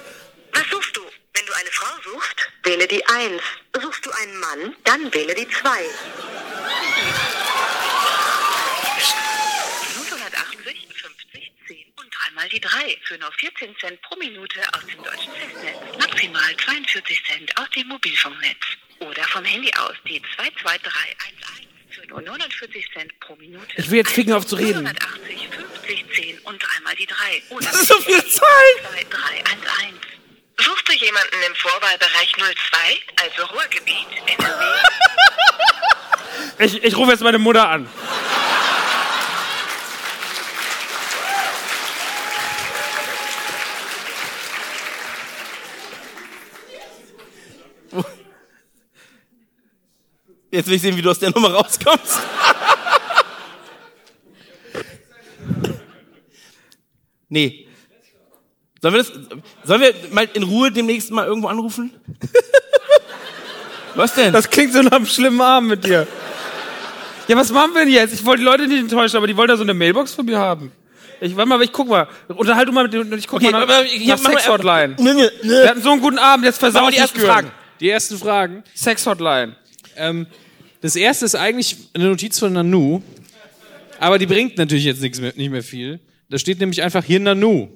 Was 0.54 0.70
suchst 0.70 0.96
du? 0.96 1.02
Wenn 1.34 1.46
du 1.46 1.54
eine 1.54 1.70
Frau 1.72 2.12
suchst, 2.12 2.50
wähle 2.64 2.88
die 2.88 3.06
1. 3.06 3.42
Suchst 3.82 4.06
du 4.06 4.12
einen 4.12 4.40
Mann, 4.40 4.76
dann 4.84 5.14
wähle 5.14 5.36
die 5.36 5.48
2. 5.48 5.70
580, 10.06 10.88
50, 10.94 11.52
10 11.68 11.94
und 11.98 12.10
dreimal 12.16 12.50
die 12.50 12.60
3 12.60 12.98
für 13.04 13.18
nur 13.18 13.32
14 13.32 13.76
Cent 13.78 14.02
pro 14.02 14.16
Minute 14.18 14.60
aus 14.74 14.86
dem 14.86 15.04
deutschen 15.04 15.34
Festnetz. 15.34 15.78
Maximal 16.00 16.56
42 16.58 17.24
Cent 17.26 17.58
aus 17.58 17.70
dem 17.72 17.88
Mobilfunknetz. 17.88 18.58
Oder 19.00 19.24
vom 19.26 19.46
Handy 19.46 19.72
aus 19.78 19.96
die 20.08 20.22
22311 20.36 21.70
für 21.90 22.08
nur 22.08 22.22
49 22.22 22.92
Cent 22.94 23.20
pro 23.20 23.36
Minute. 23.36 23.68
Ich 23.78 23.90
will 23.90 24.00
jetzt 24.00 24.12
ficken 24.12 24.34
auf 24.34 24.46
zu 24.46 24.56
reden. 24.56 24.86
580, 24.86 25.50
50, 25.50 26.06
10 26.14 26.40
und 26.40 26.62
dreimal 26.62 26.96
die 26.96 27.06
3. 27.06 27.44
Oder 27.50 27.66
Das 27.66 27.82
ist 27.82 27.88
so 27.88 28.00
viel 28.02 28.26
Zeit. 28.26 29.10
2311. 29.10 30.19
Suchst 30.62 30.90
du 30.90 30.94
jemanden 30.94 31.36
im 31.48 31.56
Vorwahlbereich 31.56 32.34
02, 32.36 32.54
also 33.24 33.54
Ruhrgebiet, 33.54 34.08
NRW? 34.38 34.66
Ich, 36.58 36.84
ich 36.84 36.98
rufe 36.98 37.12
jetzt 37.12 37.22
meine 37.22 37.38
Mutter 37.38 37.70
an. 37.70 37.88
Jetzt 50.52 50.68
will 50.68 50.76
ich 50.76 50.82
sehen, 50.82 50.98
wie 50.98 51.02
du 51.02 51.12
aus 51.12 51.20
der 51.20 51.30
Nummer 51.30 51.54
rauskommst. 51.54 52.20
nee. 57.30 57.69
Sollen 58.82 58.94
wir 58.94 59.04
das, 59.04 59.12
sollen 59.64 59.82
wir 59.82 59.94
mal 60.12 60.28
in 60.34 60.44
Ruhe 60.44 60.72
demnächst 60.72 61.12
mal 61.12 61.26
irgendwo 61.26 61.48
anrufen? 61.48 61.92
Was 63.96 64.14
denn? 64.14 64.32
Das 64.32 64.50
klingt 64.50 64.74
so 64.74 64.82
nach 64.82 64.94
einem 64.94 65.06
schlimmen 65.06 65.42
Abend 65.42 65.70
mit 65.70 65.84
dir. 65.84 66.08
Ja, 67.28 67.36
was 67.38 67.52
machen 67.52 67.74
wir 67.74 67.82
denn 67.82 67.94
jetzt? 67.94 68.14
Ich 68.14 68.26
wollte 68.26 68.40
die 68.40 68.46
Leute 68.46 68.68
nicht 68.68 68.80
enttäuschen, 68.80 69.18
aber 69.18 69.28
die 69.28 69.38
wollen 69.38 69.50
da 69.50 69.58
so 69.58 69.62
eine 69.62 69.74
Mailbox 69.76 70.14
von 70.14 70.26
mir 70.26 70.40
haben. 70.40 70.72
Ich, 71.22 71.36
warte 71.36 71.50
mal, 71.50 71.62
ich 71.62 71.72
guck 71.72 71.88
mal. 71.88 72.08
Unterhalt 72.28 72.68
du 72.68 72.72
mal 72.72 72.86
mit 72.86 72.96
und 72.96 73.14
ich 73.14 73.28
guck 73.28 73.42
Okay, 73.42 73.52
mal 73.52 73.66
nach, 73.66 73.84
ich 73.84 74.08
nach 74.08 74.18
Sex-Hotline. 74.18 74.96
Nö, 74.98 75.14
nö, 75.14 75.30
nö. 75.44 75.50
Wir 75.50 75.70
hatten 75.70 75.82
so 75.82 75.92
einen 75.92 76.02
guten 76.02 76.18
Abend, 76.18 76.46
jetzt 76.46 76.60
versaut 76.60 76.94
die 76.94 76.98
ersten 76.98 77.20
Fragen. 77.20 77.52
Die 77.80 77.90
ersten 77.90 78.18
Fragen. 78.18 78.64
Sex-Hotline. 78.74 79.56
Ähm, 79.96 80.28
das 80.82 80.96
erste 80.96 81.26
ist 81.26 81.36
eigentlich 81.36 81.78
eine 81.94 82.06
Notiz 82.06 82.40
von 82.40 82.54
Nanu, 82.54 83.02
aber 84.00 84.18
die 84.18 84.26
bringt 84.26 84.58
natürlich 84.58 84.86
jetzt 84.86 85.02
nichts 85.02 85.20
mehr, 85.20 85.34
nicht 85.36 85.52
mehr 85.52 85.64
viel. 85.64 86.00
Da 86.30 86.40
steht 86.40 86.60
nämlich 86.60 86.82
einfach 86.82 87.04
hier 87.04 87.20
Nanu. 87.20 87.68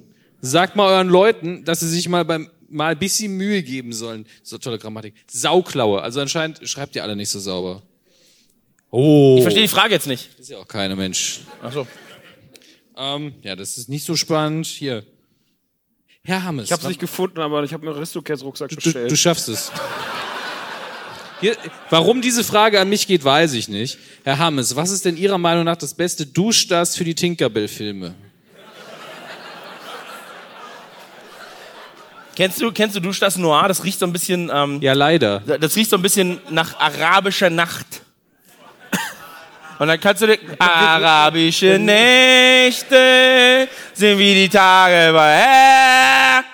Sagt 0.44 0.76
mal 0.76 0.86
euren 0.88 1.08
Leuten, 1.08 1.64
dass 1.64 1.80
sie 1.80 1.88
sich 1.88 2.08
mal 2.08 2.24
beim 2.24 2.50
mal 2.68 2.92
ein 2.92 2.98
bisschen 2.98 3.36
Mühe 3.36 3.62
geben 3.62 3.92
sollen. 3.92 4.26
So 4.42 4.58
tolle 4.58 4.78
Grammatik. 4.78 5.14
Sauklaue. 5.30 6.02
Also 6.02 6.20
anscheinend 6.20 6.68
schreibt 6.68 6.96
ihr 6.96 7.02
alle 7.02 7.14
nicht 7.16 7.30
so 7.30 7.38
sauber. 7.40 7.82
Oh. 8.90 9.36
Ich 9.38 9.42
verstehe 9.42 9.62
die 9.62 9.68
Frage 9.68 9.94
jetzt 9.94 10.06
nicht. 10.06 10.28
Ist 10.38 10.50
ja 10.50 10.58
auch 10.58 10.68
keine 10.68 10.96
Mensch. 10.96 11.40
Ach 11.62 11.72
so. 11.72 11.86
Ähm, 12.96 13.34
ja, 13.42 13.56
das 13.56 13.78
ist 13.78 13.88
nicht 13.88 14.04
so 14.04 14.16
spannend. 14.16 14.66
Hier. 14.66 15.04
Herr 16.24 16.42
Hammes. 16.44 16.64
Ich 16.66 16.72
hab's 16.72 16.84
wa- 16.84 16.88
nicht 16.88 17.00
gefunden, 17.00 17.40
aber 17.40 17.62
ich 17.64 17.72
habe 17.72 17.84
mir 17.84 17.90
einen 17.90 17.98
Aristocats-Rucksack 17.98 18.70
Du, 18.70 18.76
bestellt. 18.76 19.10
du 19.10 19.16
schaffst 19.16 19.48
es. 19.48 19.70
Hier, 21.40 21.56
warum 21.90 22.22
diese 22.22 22.44
Frage 22.44 22.80
an 22.80 22.88
mich 22.88 23.06
geht, 23.06 23.24
weiß 23.24 23.52
ich 23.54 23.68
nicht. 23.68 23.98
Herr 24.24 24.38
Hammes, 24.38 24.76
was 24.76 24.90
ist 24.90 25.04
denn 25.04 25.16
Ihrer 25.16 25.38
Meinung 25.38 25.64
nach 25.64 25.76
das 25.76 25.94
beste 25.94 26.24
Duschdas 26.26 26.96
für 26.96 27.04
die 27.04 27.14
Tinkerbell-Filme? 27.14 28.14
Kennst 32.36 32.60
du, 32.60 32.72
kennst 32.72 32.96
du 32.96 33.00
Duschdas 33.00 33.36
Noir? 33.36 33.68
Das 33.68 33.84
riecht 33.84 33.98
so 34.00 34.06
ein 34.06 34.12
bisschen, 34.12 34.50
ähm, 34.52 34.80
Ja, 34.80 34.92
leider. 34.92 35.40
das 35.40 35.76
riecht 35.76 35.90
so 35.90 35.96
ein 35.96 36.02
bisschen 36.02 36.40
nach 36.50 36.78
arabischer 36.78 37.50
Nacht. 37.50 37.86
Und 39.78 39.88
dann 39.88 40.00
kannst 40.00 40.22
du 40.22 40.26
dir, 40.28 40.38
arabische 40.58 41.78
Nächte 41.80 43.68
sind 43.92 44.18
wie 44.18 44.34
die 44.34 44.48
Tage 44.48 45.12
bei, 45.12 46.44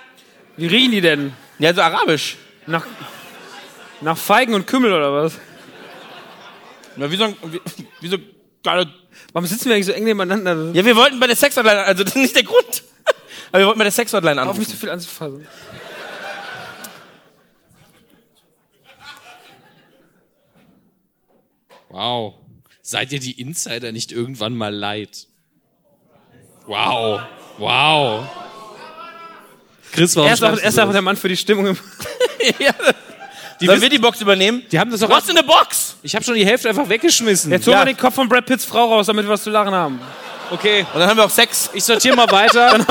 Wie 0.57 0.67
riechen 0.67 0.93
die 0.93 1.01
denn? 1.03 1.33
ja, 1.59 1.73
so 1.75 1.83
arabisch. 1.83 2.37
Nach, 2.67 2.87
nach 4.01 4.17
Feigen 4.17 4.55
und 4.55 4.67
Kümmel 4.67 4.93
oder 4.93 5.13
was? 5.13 5.35
Ja, 6.97 7.11
wie 7.11 7.17
so, 7.17 7.25
ein- 7.25 7.37
wie, 7.45 7.61
wie 8.01 8.09
so 8.09 8.17
Warum 9.33 9.47
sitzen 9.47 9.67
wir 9.67 9.75
eigentlich 9.75 9.87
so 9.87 9.93
eng 9.93 10.05
nebeneinander? 10.05 10.71
Ja, 10.75 10.85
wir 10.85 10.97
wollten 10.97 11.21
bei 11.21 11.27
der 11.27 11.37
Sexhotline, 11.37 11.83
also 11.85 12.03
das 12.05 12.15
ist 12.15 12.21
nicht 12.21 12.35
der 12.37 12.43
Grund. 12.43 12.83
Aber 13.51 13.59
wir 13.61 13.67
wollten 13.67 13.79
bei 13.79 13.85
der 13.85 13.93
Sexhotline 13.93 14.35
Auf 14.41 14.43
anrufen. 14.43 14.59
mich 14.61 14.69
so 14.69 14.77
viel 14.77 14.91
anzufassen. 14.91 15.47
Wow. 21.89 22.35
Seid 22.83 23.13
ihr 23.13 23.21
die 23.21 23.41
Insider 23.41 23.93
nicht 23.93 24.13
irgendwann 24.13 24.55
mal 24.57 24.75
leid? 24.75 25.27
Wow. 26.67 27.21
Wow. 27.59 28.25
Chris, 29.93 30.15
warum 30.17 30.29
Er 30.29 30.35
ist, 30.35 30.43
auch, 30.45 30.57
er 30.57 30.71
du 30.71 30.89
auch 30.89 30.93
der 30.93 31.03
Mann 31.03 31.17
für 31.17 31.29
die 31.29 31.37
Stimmung. 31.37 31.67
Im 31.69 31.77
ja. 32.59 32.73
Die 33.61 33.67
Sollen 33.67 33.83
wir 33.83 33.89
die 33.91 33.99
Box 33.99 34.21
übernehmen? 34.21 34.63
Die 34.73 34.79
haben 34.79 34.91
das 34.91 35.01
doch 35.01 35.11
Was 35.11 35.29
in 35.29 35.35
der 35.35 35.43
Box? 35.43 35.97
Ich 36.03 36.15
habe 36.15 36.25
schon 36.25 36.35
die 36.35 36.47
Hälfte 36.47 36.69
einfach 36.69 36.89
weggeschmissen. 36.89 37.51
Jetzt 37.51 37.67
holen 37.67 37.75
Ja. 37.77 37.81
wir 37.85 37.93
den 37.93 37.97
Kopf 37.97 38.15
von 38.15 38.29
Brad 38.29 38.47
Pitts 38.47 38.65
Frau 38.65 38.87
raus, 38.95 39.07
damit 39.07 39.27
wir 39.27 39.31
was 39.31 39.43
zu 39.43 39.51
lachen 39.51 39.75
haben. 39.75 40.01
Okay, 40.51 40.85
Und 40.93 41.01
dann 41.01 41.09
haben 41.09 41.17
wir 41.17 41.25
auch 41.25 41.31
Sex. 41.31 41.71
ich 41.73 41.85
sortiere 41.85 42.17
mal 42.17 42.31
weiter. 42.31 42.77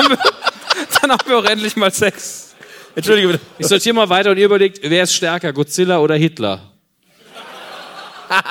Dann 1.02 1.12
haben 1.12 1.28
wir 1.28 1.38
auch 1.38 1.44
endlich 1.44 1.76
mal 1.76 1.92
Sex. 1.92 2.54
Entschuldige 2.94 3.28
bitte. 3.28 3.40
Ich 3.58 3.66
sortiere 3.66 3.94
mal 3.94 4.08
weiter 4.08 4.30
und 4.30 4.38
ihr 4.38 4.46
überlegt, 4.46 4.80
wer 4.82 5.02
ist 5.02 5.14
stärker, 5.14 5.52
Godzilla 5.52 5.98
oder 5.98 6.14
Hitler? 6.14 6.60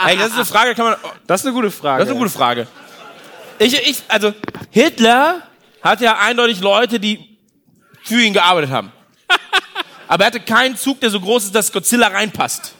Ey, 0.05 0.17
das 0.17 0.27
ist 0.27 0.35
eine 0.35 0.45
Frage, 0.45 0.75
kann 0.75 0.85
man. 0.85 0.95
Das 1.25 1.41
ist 1.41 1.47
eine 1.47 1.55
gute 1.55 1.71
Frage. 1.71 1.99
Das 1.99 2.07
ist 2.07 2.11
eine 2.11 2.19
gute 2.19 2.31
Frage. 2.31 2.67
Ich, 3.59 3.73
ich, 3.73 4.03
also, 4.07 4.33
Hitler 4.69 5.41
hat 5.81 6.01
ja 6.01 6.17
eindeutig 6.19 6.59
Leute, 6.59 6.99
die 6.99 7.37
für 8.03 8.21
ihn 8.21 8.33
gearbeitet 8.33 8.71
haben. 8.71 8.91
Aber 10.07 10.23
er 10.23 10.27
hatte 10.27 10.39
keinen 10.39 10.75
Zug, 10.77 10.99
der 10.99 11.09
so 11.09 11.19
groß 11.19 11.45
ist, 11.45 11.55
dass 11.55 11.71
Godzilla 11.71 12.07
reinpasst. 12.07 12.73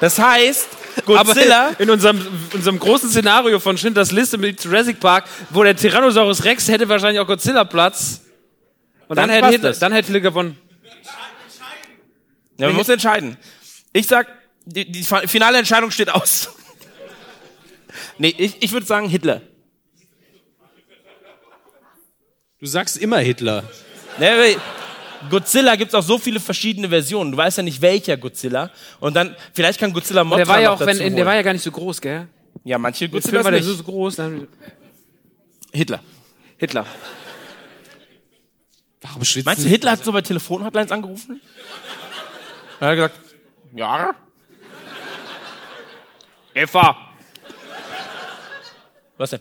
Das 0.00 0.18
heißt, 0.18 0.68
Godzilla. 1.06 1.68
Aber 1.68 1.80
in 1.80 1.90
unserem, 1.90 2.20
unserem 2.52 2.78
großen 2.78 3.10
Szenario 3.10 3.58
von 3.58 3.76
Schindlers 3.76 4.12
Liste 4.12 4.38
mit 4.38 4.62
Jurassic 4.62 5.00
Park, 5.00 5.24
wo 5.50 5.62
der 5.62 5.76
Tyrannosaurus 5.76 6.44
Rex 6.44 6.68
hätte 6.68 6.88
wahrscheinlich 6.88 7.20
auch 7.20 7.26
Godzilla 7.26 7.64
Platz. 7.64 8.20
Und 9.08 9.16
dann, 9.16 9.28
Dann 9.28 9.36
hätte 9.36 9.48
Hitler, 9.48 9.72
dann 9.72 9.92
hätte 9.92 10.06
Hitler 10.06 10.20
gewonnen. 10.20 10.58
Ja, 12.56 12.68
man 12.68 12.76
muss 12.76 12.88
entscheiden. 12.88 13.36
Ich 13.92 14.06
sag, 14.06 14.28
die, 14.64 14.90
die 14.90 15.02
finale 15.02 15.58
Entscheidung 15.58 15.90
steht 15.90 16.10
aus. 16.10 16.50
nee, 18.18 18.34
ich, 18.38 18.62
ich 18.62 18.72
würde 18.72 18.86
sagen 18.86 19.08
Hitler. 19.08 19.42
Du 22.60 22.66
sagst 22.66 22.96
immer 22.96 23.18
Hitler. 23.18 23.64
Ne, 24.18 24.56
Godzilla 25.30 25.76
gibt's 25.76 25.94
auch 25.94 26.02
so 26.02 26.18
viele 26.18 26.40
verschiedene 26.40 26.88
Versionen. 26.88 27.32
Du 27.32 27.36
weißt 27.36 27.58
ja 27.58 27.62
nicht, 27.62 27.80
welcher 27.80 28.16
Godzilla. 28.16 28.70
Und 29.00 29.14
dann, 29.14 29.36
vielleicht 29.52 29.80
kann 29.80 29.92
Godzilla 29.92 30.24
Mothra 30.24 30.36
Der 30.38 30.48
war 30.48 30.60
ja 30.60 30.68
noch 30.68 30.80
auch, 30.80 30.86
dazu 30.86 31.00
wenn, 31.00 31.16
der 31.16 31.26
war 31.26 31.34
ja 31.34 31.42
gar 31.42 31.52
nicht 31.52 31.62
so 31.62 31.70
groß, 31.70 32.00
gell? 32.00 32.28
Ja, 32.64 32.78
manche 32.78 33.08
Godzilla 33.08 33.44
war 33.44 33.50
der 33.50 33.60
nicht. 33.60 33.68
so 33.68 33.74
so 33.74 33.84
groß. 33.84 34.16
Dann 34.16 34.48
Hitler. 35.72 36.00
Hitler. 36.56 36.86
Warum 39.02 39.24
schwitzt 39.24 39.46
Meinst 39.46 39.64
du, 39.64 39.68
Hitler 39.68 39.92
hat 39.92 40.04
so 40.04 40.12
bei 40.12 40.22
Telefonhotlines 40.22 40.90
angerufen? 40.90 41.40
Er 42.80 42.88
hat 42.88 42.94
gesagt, 42.94 43.20
ja. 43.74 44.14
Eva. 46.54 46.96
Was 49.16 49.30
denn? 49.30 49.40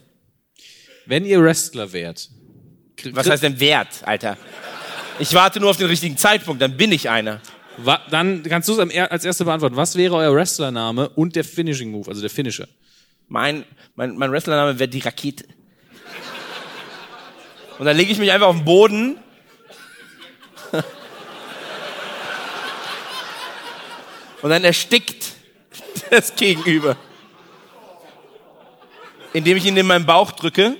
Wenn 1.06 1.26
ihr 1.26 1.42
Wrestler 1.42 1.92
wärt, 1.92 2.30
Was 3.12 3.30
heißt 3.30 3.44
denn 3.44 3.60
Wert, 3.60 4.02
Alter? 4.04 4.38
Ich 5.20 5.34
warte 5.34 5.60
nur 5.60 5.70
auf 5.70 5.78
den 5.78 5.88
richtigen 5.88 6.18
Zeitpunkt, 6.18 6.62
dann 6.62 6.76
bin 6.76 6.92
ich 6.92 7.10
einer. 7.10 7.40
Wa 7.78 8.02
dann 8.10 8.44
kannst 8.44 8.70
du 8.70 8.74
es 8.74 8.80
als 8.80 9.26
erste 9.26 9.46
beantworten. 9.46 9.76
Was 9.76 9.96
wäre 9.96 10.16
euer 10.16 10.34
Wrestlername 10.34 11.10
und 11.10 11.36
der 11.36 11.44
Finishing 11.44 11.92
Move, 11.92 12.10
also 12.10 12.22
der 12.22 12.30
Finisher? 12.30 12.68
Mein, 13.28 13.66
mein, 13.96 14.16
mein 14.16 14.32
Wrestlername 14.32 14.78
wäre 14.80 14.88
die 14.88 15.00
Rakete. 15.00 15.46
Und 17.80 17.86
dann 17.86 17.98
lege 17.98 18.12
ich 18.12 18.18
mich 18.20 18.32
einfach 18.32 18.48
auf 18.48 18.56
den 18.56 18.66
Boden. 18.66 19.18
Und 24.42 24.50
dann 24.50 24.64
erstickt 24.64 25.32
das 26.10 26.36
Gegenüber. 26.36 26.98
Indem 29.32 29.58
ich 29.58 29.66
ihn 29.66 29.78
in 29.78 29.88
meinen 29.88 30.06
Bauch 30.06 30.32
drücke 30.32 30.76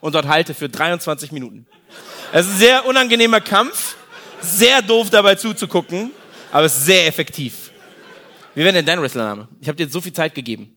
und 0.00 0.14
dort 0.14 0.26
halte 0.26 0.54
für 0.54 0.68
23 0.68 1.32
Minuten. 1.32 1.66
Es 2.30 2.46
ist 2.46 2.52
ein 2.52 2.58
sehr 2.58 2.86
unangenehmer 2.86 3.40
Kampf, 3.40 3.96
sehr 4.40 4.82
doof 4.82 5.08
dabei 5.08 5.34
zuzugucken, 5.34 6.10
aber 6.52 6.66
es 6.66 6.76
ist 6.76 6.84
sehr 6.84 7.06
effektiv. 7.06 7.70
Wie 8.54 8.62
wäre 8.62 8.72
denn 8.74 8.84
dein 8.84 9.00
Wrestlername? 9.00 9.48
Ich 9.60 9.68
habe 9.68 9.76
dir 9.76 9.84
jetzt 9.84 9.92
so 9.92 10.00
viel 10.00 10.12
Zeit 10.12 10.34
gegeben. 10.34 10.74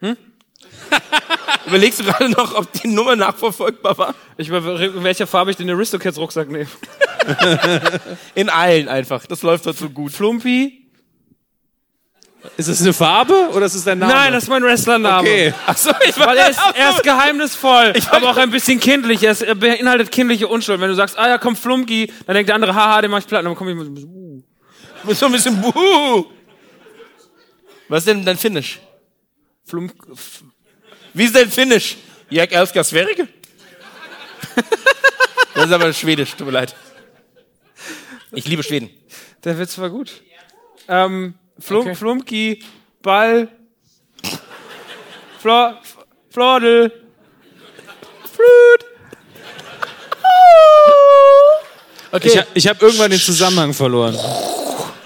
Hm? 0.00 0.16
Überlegst 1.66 2.00
du 2.00 2.04
gerade 2.04 2.28
noch, 2.28 2.54
ob 2.54 2.70
die 2.72 2.88
Nummer 2.88 3.16
nachverfolgbar 3.16 3.96
war? 3.96 4.14
Ich 4.36 4.48
über 4.48 4.80
in 4.80 5.02
welcher 5.04 5.26
Farbe 5.26 5.52
ich 5.52 5.56
den 5.56 5.70
Aristocats 5.70 6.18
Rucksack 6.18 6.50
nehme. 6.50 6.68
In 8.34 8.48
allen 8.48 8.88
einfach. 8.88 9.26
Das 9.26 9.42
läuft 9.42 9.64
so 9.64 9.90
gut. 9.90 10.12
Flumpi? 10.12 10.79
Ist 12.56 12.68
das 12.68 12.80
eine 12.80 12.92
Farbe 12.92 13.50
oder 13.52 13.66
ist 13.66 13.74
es 13.74 13.84
dein 13.84 13.98
Name? 13.98 14.12
Nein, 14.12 14.32
das 14.32 14.44
ist 14.44 14.48
mein 14.48 14.62
Wrestlername. 14.62 15.28
Okay. 15.28 15.54
Achso, 15.66 15.90
ich 16.06 16.18
war 16.18 16.28
Weil 16.28 16.38
er 16.38 16.50
ist, 16.50 16.60
er 16.74 16.90
ist 16.90 17.02
geheimnisvoll, 17.02 17.92
aber 18.10 18.30
auch 18.30 18.36
ein 18.36 18.50
bisschen 18.50 18.80
kindlich. 18.80 19.22
Er, 19.22 19.32
ist, 19.32 19.42
er 19.42 19.54
beinhaltet 19.54 20.10
kindliche 20.10 20.48
Unschuld. 20.48 20.80
Wenn 20.80 20.88
du 20.88 20.94
sagst, 20.94 21.18
ah 21.18 21.28
ja, 21.28 21.38
komm 21.38 21.56
Flumki, 21.56 22.12
dann 22.26 22.34
denkt 22.34 22.48
der 22.48 22.54
andere, 22.54 22.74
haha, 22.74 23.02
den 23.02 23.10
mach 23.10 23.18
ich 23.18 23.26
platt. 23.26 23.44
Dann 23.44 23.54
komme 23.54 23.72
ich 23.72 23.76
mit, 23.76 23.88
uh. 24.04 24.42
Du 25.02 25.08
bist 25.08 25.20
so 25.20 25.26
ein 25.26 25.32
bisschen 25.32 25.60
buhu. 25.60 26.26
Was 27.88 28.00
ist 28.00 28.08
denn 28.08 28.24
dein 28.24 28.36
Finish? 28.36 28.80
Flum, 29.64 29.90
Wie 31.12 31.24
ist 31.24 31.34
dein 31.34 31.50
Finish? 31.50 31.96
Jag 32.30 32.52
älskar 32.52 32.84
Sverige? 32.84 33.28
Das 35.54 35.66
ist 35.66 35.72
aber 35.72 35.92
Schwedisch, 35.92 36.30
tut 36.36 36.46
mir 36.46 36.52
leid. 36.52 36.74
Ich 38.32 38.46
liebe 38.46 38.62
Schweden. 38.62 38.88
der 39.44 39.58
Witz 39.58 39.76
war 39.78 39.90
gut. 39.90 40.22
Ähm, 40.88 41.34
Flum, 41.60 41.94
Flumki, 41.94 42.62
Ball, 43.02 43.48
Flor, 45.40 45.78
Flordel, 46.30 46.92
Flut. 48.32 48.84
Okay, 52.12 52.28
Ich, 52.28 52.38
ha- 52.38 52.46
ich 52.54 52.66
habe 52.68 52.84
irgendwann 52.84 53.10
den 53.10 53.20
Zusammenhang 53.20 53.72
verloren. 53.72 54.16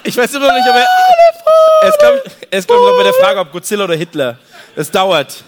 ich 0.05 0.17
weiß 0.17 0.33
immer 0.35 0.47
noch 0.49 0.55
nicht, 0.55 0.67
ob 0.69 0.77
er... 0.77 1.89
Ist, 1.89 1.99
glaube 1.99 2.23
ich, 2.25 2.67
glaub 2.67 2.81
noch 2.81 2.97
bei 2.97 3.03
der 3.03 3.13
Frage, 3.15 3.41
ob 3.41 3.53
Godzilla 3.53 3.85
oder 3.85 3.95
Hitler. 3.97 4.39
Es 4.75 4.91
dauert. 4.91 5.45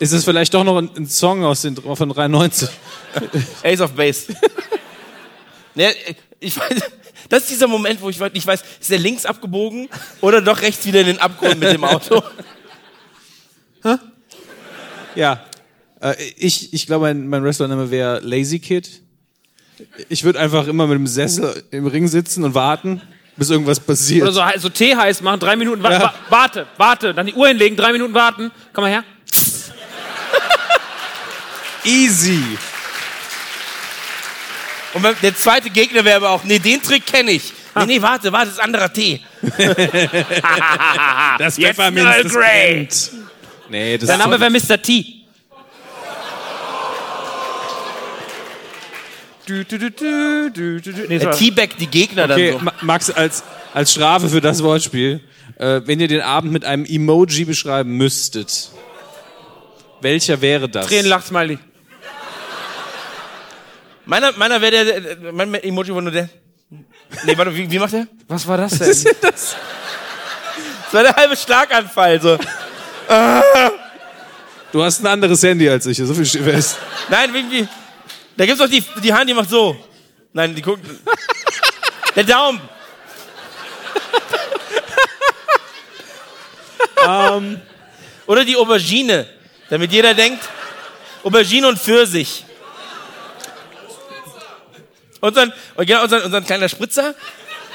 Ist 0.00 0.12
es 0.12 0.24
vielleicht 0.24 0.52
doch 0.54 0.64
noch 0.64 0.76
ein, 0.78 0.90
ein 0.96 1.06
Song 1.06 1.44
aus 1.44 1.62
den 1.62 1.76
von 1.76 2.08
93? 2.08 2.68
Ace 3.62 3.80
of 3.80 3.92
Base. 3.92 4.34
ne, 5.74 5.94
ich 6.40 6.56
weiß, 6.58 6.82
das 7.28 7.42
ist 7.42 7.50
dieser 7.50 7.66
Moment, 7.68 8.00
wo 8.00 8.08
ich 8.10 8.18
nicht 8.18 8.46
weiß, 8.46 8.62
ist 8.80 8.90
er 8.90 8.98
links 8.98 9.26
abgebogen 9.26 9.88
oder 10.20 10.40
doch 10.40 10.60
rechts 10.62 10.86
wieder 10.86 11.00
in 11.00 11.06
den 11.06 11.18
Abgrund 11.18 11.60
mit 11.60 11.72
dem 11.72 11.84
Auto? 11.84 12.22
Ja. 15.14 15.40
Äh, 16.00 16.14
ich, 16.36 16.72
ich 16.72 16.86
glaube, 16.86 17.06
mein, 17.06 17.26
mein 17.28 17.42
Wrestlername 17.42 17.90
wäre 17.90 18.20
Lazy 18.20 18.60
Kid. 18.60 19.02
Ich 20.08 20.22
würde 20.22 20.38
einfach 20.38 20.66
immer 20.68 20.86
mit 20.86 20.96
dem 20.96 21.06
Sessel 21.06 21.64
im 21.72 21.86
Ring 21.86 22.06
sitzen 22.06 22.44
und 22.44 22.54
warten, 22.54 23.00
bis 23.36 23.50
irgendwas 23.50 23.80
passiert. 23.80 24.22
Oder 24.22 24.32
so, 24.32 24.42
so 24.60 24.68
Tee 24.68 24.94
heiß 24.94 25.22
machen, 25.22 25.40
drei 25.40 25.56
Minuten, 25.56 25.82
wa 25.82 25.90
Ja. 25.90 26.02
wa 26.02 26.14
warte, 26.28 26.66
warte, 26.76 27.14
dann 27.14 27.26
die 27.26 27.34
Uhr 27.34 27.48
hinlegen, 27.48 27.76
drei 27.76 27.92
Minuten 27.92 28.14
warten. 28.14 28.50
Komm 28.72 28.84
mal 28.84 28.90
her. 28.90 29.04
Easy. 31.84 32.42
Und 34.94 35.04
der 35.22 35.36
zweite 35.36 35.68
Gegner 35.70 36.04
wäre 36.04 36.16
aber 36.16 36.30
auch, 36.30 36.44
nee, 36.44 36.58
den 36.58 36.82
Trick 36.82 37.04
kenne 37.06 37.32
ich. 37.32 37.52
Nee, 37.76 37.86
nee, 37.86 38.02
warte, 38.02 38.32
warte, 38.32 38.46
das 38.46 38.54
ist 38.54 38.60
anderer 38.60 38.92
Tee. 38.92 39.20
Das 41.38 41.54
Pfefferminz, 41.56 42.06
Earl 42.06 42.22
das 42.24 42.32
Grey. 42.32 42.74
brennt. 42.74 43.10
Nee, 43.70 43.98
das 43.98 44.06
Der 44.08 44.16
Name 44.18 44.40
wäre 44.40 44.50
Mr. 44.50 44.80
T. 44.82 45.04
Du, 49.46 49.64
du, 49.64 49.78
du, 49.78 49.90
du, 49.90 50.50
du, 50.52 50.80
du, 50.80 50.92
du. 50.92 51.06
Nee, 51.08 51.18
Der 51.18 51.32
so. 51.32 51.38
Teabag 51.38 51.68
die 51.78 51.86
Gegner 51.86 52.24
Okay, 52.24 52.50
dann 52.50 52.58
so. 52.58 52.64
Ma- 52.64 52.74
Max, 52.82 53.10
als, 53.10 53.42
als 53.72 53.92
Strafe 53.92 54.28
für 54.28 54.40
das 54.42 54.62
Wortspiel, 54.62 55.20
äh, 55.56 55.80
wenn 55.86 56.00
ihr 56.00 56.08
den 56.08 56.20
Abend 56.20 56.52
mit 56.52 56.64
einem 56.66 56.84
Emoji 56.84 57.44
beschreiben 57.46 57.96
müsstet, 57.96 58.70
welcher 60.02 60.40
wäre 60.42 60.68
das? 60.68 60.86
Tränen, 60.86 61.06
Lachsmiley. 61.06 61.58
Meiner, 64.08 64.32
meiner 64.32 64.58
wäre 64.58 64.84
der, 64.86 65.32
mein 65.34 65.52
Emoji 65.56 65.94
war 65.94 66.00
nur 66.00 66.10
der. 66.10 66.30
Nee, 67.24 67.36
warte, 67.36 67.54
wie, 67.54 67.70
wie 67.70 67.78
macht 67.78 67.92
der? 67.92 68.06
Was 68.26 68.46
war 68.46 68.56
das 68.56 68.78
denn? 68.78 68.88
Das 69.20 69.54
war 70.92 71.02
der 71.02 71.14
halbe 71.14 71.36
Schlaganfall, 71.36 72.18
so. 72.18 72.38
Du 74.72 74.82
hast 74.82 75.00
ein 75.00 75.06
anderes 75.08 75.42
Handy 75.42 75.68
als 75.68 75.84
ich, 75.84 75.98
so 75.98 76.14
viel 76.14 76.24
steht 76.24 76.42
fest. 76.42 76.78
Nein, 77.10 77.34
wie, 77.34 77.50
wie, 77.50 77.68
da 78.34 78.46
gibt's 78.46 78.60
doch 78.60 78.68
die, 78.68 78.82
die 79.02 79.12
Hand, 79.12 79.28
die 79.28 79.34
macht 79.34 79.50
so. 79.50 79.76
Nein, 80.32 80.54
die 80.54 80.62
guckt. 80.62 80.86
Der 82.16 82.24
Daumen. 82.24 82.62
Ähm. 87.06 87.60
Oder 88.26 88.46
die 88.46 88.56
Aubergine, 88.56 89.28
damit 89.68 89.92
jeder 89.92 90.14
denkt, 90.14 90.48
Aubergine 91.24 91.68
und 91.68 91.78
Pfirsich. 91.78 92.46
Und 95.20 95.36
dann, 95.36 95.52
und 95.76 95.86
genau, 95.86 96.04
unser, 96.04 96.24
unser 96.24 96.40
kleiner 96.42 96.68
Spritzer. 96.68 97.14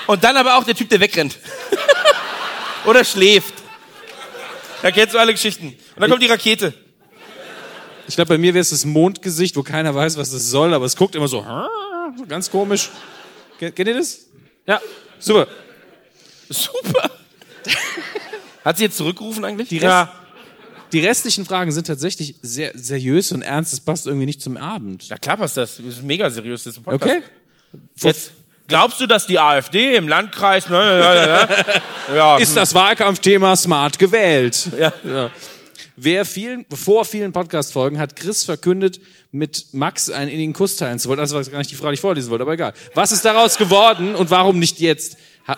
Und 0.07 0.23
dann 0.23 0.37
aber 0.37 0.57
auch 0.57 0.63
der 0.63 0.75
Typ, 0.75 0.89
der 0.89 0.99
wegrennt. 0.99 1.37
Oder 2.85 3.03
schläft. 3.03 3.53
Da 4.81 4.91
kennst 4.91 5.13
du 5.13 5.19
alle 5.19 5.31
Geschichten. 5.31 5.67
Und 5.67 6.01
dann 6.01 6.09
kommt 6.09 6.21
die 6.21 6.27
Rakete. 6.27 6.73
Ich 8.07 8.15
glaube, 8.15 8.29
bei 8.29 8.37
mir 8.37 8.53
wäre 8.53 8.61
es 8.61 8.71
das 8.71 8.83
Mondgesicht, 8.83 9.55
wo 9.55 9.63
keiner 9.63 9.95
weiß, 9.95 10.17
was 10.17 10.31
das 10.31 10.49
soll, 10.49 10.73
aber 10.73 10.85
es 10.85 10.95
guckt 10.97 11.15
immer 11.15 11.29
so, 11.29 11.45
so 12.17 12.25
ganz 12.25 12.51
komisch. 12.51 12.89
Kennt 13.59 13.79
ihr 13.79 13.93
das? 13.93 14.25
Ja. 14.67 14.81
Super. 15.19 15.47
Super. 16.49 17.11
Hat 18.65 18.77
sie 18.77 18.83
jetzt 18.83 18.97
zurückgerufen 18.97 19.45
eigentlich? 19.45 19.69
Die, 19.69 19.77
Rest, 19.77 20.09
die 20.93 20.99
restlichen 20.99 21.45
Fragen 21.45 21.71
sind 21.71 21.87
tatsächlich 21.87 22.35
sehr 22.41 22.71
seriös 22.75 23.31
und 23.31 23.41
ernst. 23.41 23.73
Das 23.73 23.79
passt 23.79 24.07
irgendwie 24.07 24.27
nicht 24.27 24.41
zum 24.41 24.57
Abend. 24.57 25.09
Ja 25.09 25.17
klar 25.17 25.37
passt 25.37 25.57
das. 25.57 25.77
Das 25.77 25.85
ist 25.85 26.03
mega 26.03 26.29
seriös. 26.29 26.63
Das 26.63 26.73
ist 26.73 26.79
ein 26.79 26.83
Podcast. 26.83 27.11
Okay. 27.11 27.23
Jetzt, 27.95 28.31
glaubst 28.67 29.01
du, 29.01 29.07
dass 29.07 29.25
die 29.25 29.39
AfD 29.39 29.95
im 29.95 30.07
Landkreis... 30.07 30.69
Ne, 30.69 30.77
ne, 30.77 31.47
ne, 32.09 32.15
ja, 32.15 32.37
Ist 32.37 32.55
das 32.55 32.75
Wahlkampfthema 32.75 33.55
smart 33.55 33.97
gewählt? 33.97 34.69
Ja. 34.77 35.31
Wer 35.95 36.25
vielen, 36.25 36.65
vor 36.73 37.05
vielen 37.05 37.31
Podcast-Folgen 37.31 37.99
hat 37.99 38.15
Chris 38.15 38.43
verkündet, 38.43 38.99
mit 39.31 39.73
Max 39.73 40.09
einen 40.09 40.29
innigen 40.29 40.53
Kuss 40.53 40.75
teilen 40.75 40.99
zu 40.99 41.09
wollen. 41.09 41.19
Das 41.19 41.33
war 41.33 41.43
gar 41.43 41.57
nicht 41.57 41.71
die 41.71 41.75
Frage, 41.75 41.91
die 41.91 41.95
ich 41.95 42.01
vorlesen 42.01 42.29
wollte, 42.29 42.43
aber 42.43 42.53
egal. 42.53 42.73
Was 42.93 43.11
ist 43.11 43.25
daraus 43.25 43.57
geworden 43.57 44.15
und 44.15 44.29
warum 44.29 44.59
nicht 44.59 44.79
jetzt? 44.79 45.17
Ha 45.47 45.57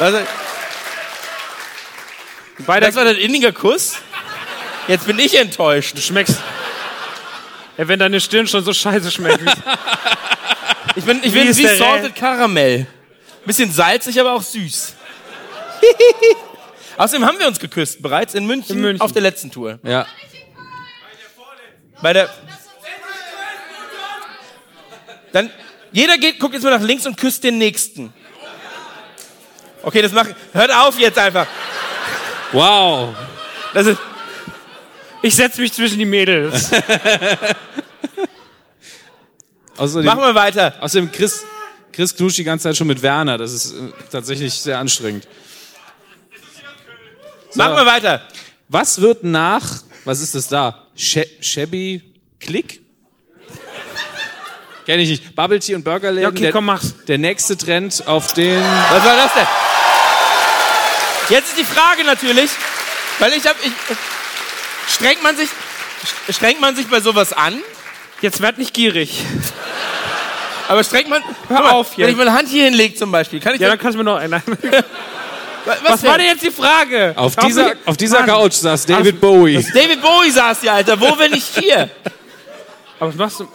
Also, 0.00 0.18
das 2.66 2.94
war 2.96 3.04
dein 3.04 3.16
inniger 3.16 3.52
Kuss? 3.52 3.96
Jetzt 4.88 5.06
bin 5.06 5.18
ich 5.18 5.38
enttäuscht. 5.38 5.96
Du 5.96 6.00
schmeckst. 6.00 6.38
Ja, 7.76 7.86
wenn 7.88 7.98
deine 7.98 8.20
Stirn 8.20 8.46
schon 8.46 8.64
so 8.64 8.72
scheiße 8.72 9.10
schmeckt. 9.10 9.40
Ich 10.96 11.04
bin, 11.04 11.20
ich 11.22 11.32
Wie 11.32 11.44
bin 11.44 11.56
wie 11.56 11.66
Salted 11.66 12.16
Caramel. 12.16 12.84
Bisschen 13.46 13.70
salzig, 13.70 14.18
aber 14.18 14.32
auch 14.32 14.42
süß. 14.42 14.94
Außerdem 16.96 17.24
haben 17.24 17.38
wir 17.38 17.46
uns 17.46 17.60
geküsst 17.60 18.02
bereits 18.02 18.34
in 18.34 18.44
München, 18.44 18.76
In 18.76 18.82
München. 18.82 19.00
auf 19.00 19.12
der 19.12 19.22
letzten 19.22 19.52
Tour. 19.52 19.78
ja. 19.84 20.04
Bei 22.02 22.12
der. 22.12 22.28
Dann 25.32 25.50
jeder 25.92 26.18
geht, 26.18 26.40
guckt 26.40 26.54
jetzt 26.54 26.64
mal 26.64 26.70
nach 26.76 26.84
links 26.84 27.06
und 27.06 27.16
küsst 27.16 27.44
den 27.44 27.58
nächsten. 27.58 28.12
Okay, 29.82 30.02
das 30.02 30.12
macht. 30.12 30.34
Hört 30.52 30.70
auf 30.74 30.98
jetzt 30.98 31.18
einfach. 31.18 31.46
Wow. 32.52 33.14
Das 33.72 33.86
ist, 33.86 33.98
Ich 35.22 35.34
setz 35.34 35.56
mich 35.58 35.72
zwischen 35.72 35.98
die 35.98 36.04
Mädels. 36.04 36.70
Außerdem, 39.76 40.04
machen 40.06 40.20
wir 40.20 40.34
weiter. 40.34 40.74
außerdem 40.80 41.10
Chris, 41.10 41.42
Chris 41.90 42.14
knutscht 42.14 42.36
die 42.38 42.44
ganze 42.44 42.64
Zeit 42.64 42.76
schon 42.76 42.86
mit 42.86 43.00
Werner. 43.00 43.38
Das 43.38 43.52
ist 43.52 43.72
äh, 43.72 43.92
tatsächlich 44.10 44.52
sehr 44.52 44.78
anstrengend. 44.78 45.26
Machen 47.54 47.76
wir 47.76 47.86
weiter. 47.86 48.22
Was 48.68 49.00
wird 49.00 49.24
nach, 49.24 49.82
was 50.04 50.20
ist 50.20 50.34
das 50.34 50.48
da? 50.48 50.86
She 50.94 51.24
Shabby 51.40 52.02
Click? 52.38 52.79
Kenn 54.90 54.98
ich 54.98 55.08
nicht. 55.08 55.36
Bubble 55.36 55.60
Tea 55.60 55.76
und 55.76 55.84
Burgerläden. 55.84 56.24
Ja, 56.24 56.28
okay, 56.30 56.42
der, 56.42 56.50
komm, 56.50 56.64
mach's. 56.64 56.94
Der 57.06 57.16
nächste 57.16 57.56
Trend 57.56 58.02
auf 58.08 58.32
den... 58.32 58.60
Was 58.60 59.04
war 59.04 59.16
das 59.16 59.32
denn? 59.34 59.46
Jetzt 61.28 61.50
ist 61.50 61.58
die 61.60 61.64
Frage 61.64 62.02
natürlich, 62.02 62.50
weil 63.20 63.32
ich 63.34 63.46
hab, 63.46 63.54
ich, 63.64 63.70
strengt 64.92 65.22
man 65.22 65.36
sich, 65.36 65.48
strengt 66.28 66.60
man 66.60 66.74
sich 66.74 66.88
bei 66.88 66.98
sowas 66.98 67.32
an? 67.32 67.60
Jetzt 68.20 68.42
werd 68.42 68.58
nicht 68.58 68.74
gierig. 68.74 69.22
Aber 70.66 70.82
strengt 70.82 71.08
man, 71.08 71.22
Hör 71.46 71.60
mal, 71.60 71.70
auf 71.70 71.96
wenn 71.96 72.06
jetzt. 72.06 72.10
ich 72.10 72.16
meine 72.16 72.32
Hand 72.32 72.48
hier 72.48 72.64
hinlege 72.64 72.96
zum 72.96 73.12
Beispiel, 73.12 73.38
kann 73.38 73.54
ich 73.54 73.60
Ja, 73.60 73.68
dann 73.68 73.78
kannst 73.78 73.94
du 73.94 73.98
mir 73.98 74.10
noch 74.10 74.16
einen. 74.16 74.32
was, 75.66 75.78
Was 75.84 76.02
war 76.02 76.18
denn? 76.18 76.26
jetzt 76.26 76.42
die 76.42 76.50
Frage? 76.50 77.12
Auf 77.14 77.36
Warum 77.36 77.48
dieser, 77.48 77.74
auf 77.84 77.96
dieser. 77.96 78.24
Couch 78.24 78.54
saß 78.54 78.86
David 78.86 79.20
Bowie. 79.20 79.64
David 79.72 80.02
Bowie 80.02 80.32
saß 80.32 80.62
hier, 80.62 80.72
Alter, 80.72 81.00
wo 81.00 81.16
wenn 81.16 81.30
nicht 81.30 81.46
hier? 81.56 81.88
Aber 82.98 83.10
was 83.10 83.14
machst 83.14 83.38
du? 83.38 83.48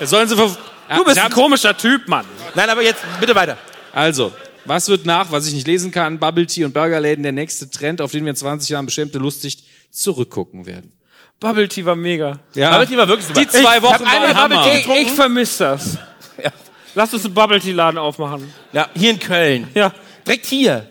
Jetzt 0.00 0.10
sollen 0.10 0.28
sie 0.28 0.36
ver 0.36 0.56
Du 0.96 1.04
bist 1.04 1.18
ein 1.18 1.30
komischer 1.30 1.76
Typ, 1.76 2.08
Mann. 2.08 2.24
Nein, 2.54 2.70
aber 2.70 2.82
jetzt 2.82 3.02
bitte 3.20 3.34
weiter. 3.34 3.58
Also, 3.92 4.32
was 4.64 4.88
wird 4.88 5.04
nach, 5.04 5.30
was 5.30 5.46
ich 5.46 5.52
nicht 5.54 5.66
lesen 5.66 5.90
kann? 5.90 6.18
Bubble 6.18 6.46
Tea 6.46 6.64
und 6.64 6.72
Burgerläden, 6.72 7.22
der 7.22 7.32
nächste 7.32 7.68
Trend, 7.70 8.00
auf 8.00 8.10
den 8.12 8.24
wir 8.24 8.30
in 8.30 8.36
20 8.36 8.70
Jahren 8.70 8.86
beschämte 8.86 9.18
lustig 9.18 9.64
zurückgucken 9.90 10.64
werden. 10.66 10.92
Bubble 11.40 11.68
Tea 11.68 11.84
war 11.84 11.94
mega. 11.96 12.38
Ja. 12.54 12.70
Bubble 12.70 12.86
Tea 12.86 12.96
war 12.96 13.08
wirklich 13.08 13.26
super. 13.26 13.40
Die 13.40 13.48
zwei 13.48 13.76
Ich 13.76 13.82
Wochen 13.82 14.04
waren 14.04 14.20
Bubble 14.22 14.34
Hammer. 14.34 14.62
Tea 14.64 14.70
Ich, 14.70 14.82
getrunken. 14.84 15.02
ich 15.06 15.12
vermisse 15.12 15.64
das. 15.64 15.98
Ja. 16.42 16.52
Lass 16.94 17.12
uns 17.12 17.24
einen 17.24 17.34
Bubble 17.34 17.58
Tea 17.60 17.72
Laden 17.72 17.98
aufmachen. 17.98 18.52
Ja, 18.72 18.88
hier 18.94 19.10
in 19.10 19.18
Köln. 19.18 19.68
Ja. 19.74 19.92
Direkt 20.26 20.46
hier. 20.46 20.86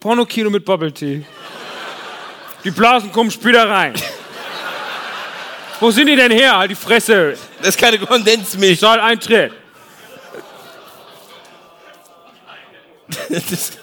Porno-Kino 0.00 0.50
mit 0.50 0.64
Bubble 0.64 0.92
Tea. 0.92 1.24
Die 2.64 2.70
Blasen 2.70 3.10
kommen 3.12 3.30
später 3.30 3.68
rein. 3.68 3.94
Wo 5.80 5.90
sind 5.90 6.08
die 6.08 6.16
denn 6.16 6.32
her? 6.32 6.58
Halt 6.58 6.70
die 6.70 6.74
Fresse. 6.74 7.36
Das 7.58 7.68
ist 7.68 7.78
keine 7.78 7.98
Kondensmilch. 7.98 8.80
Zahl 8.80 9.00
Eintritt. 9.00 9.52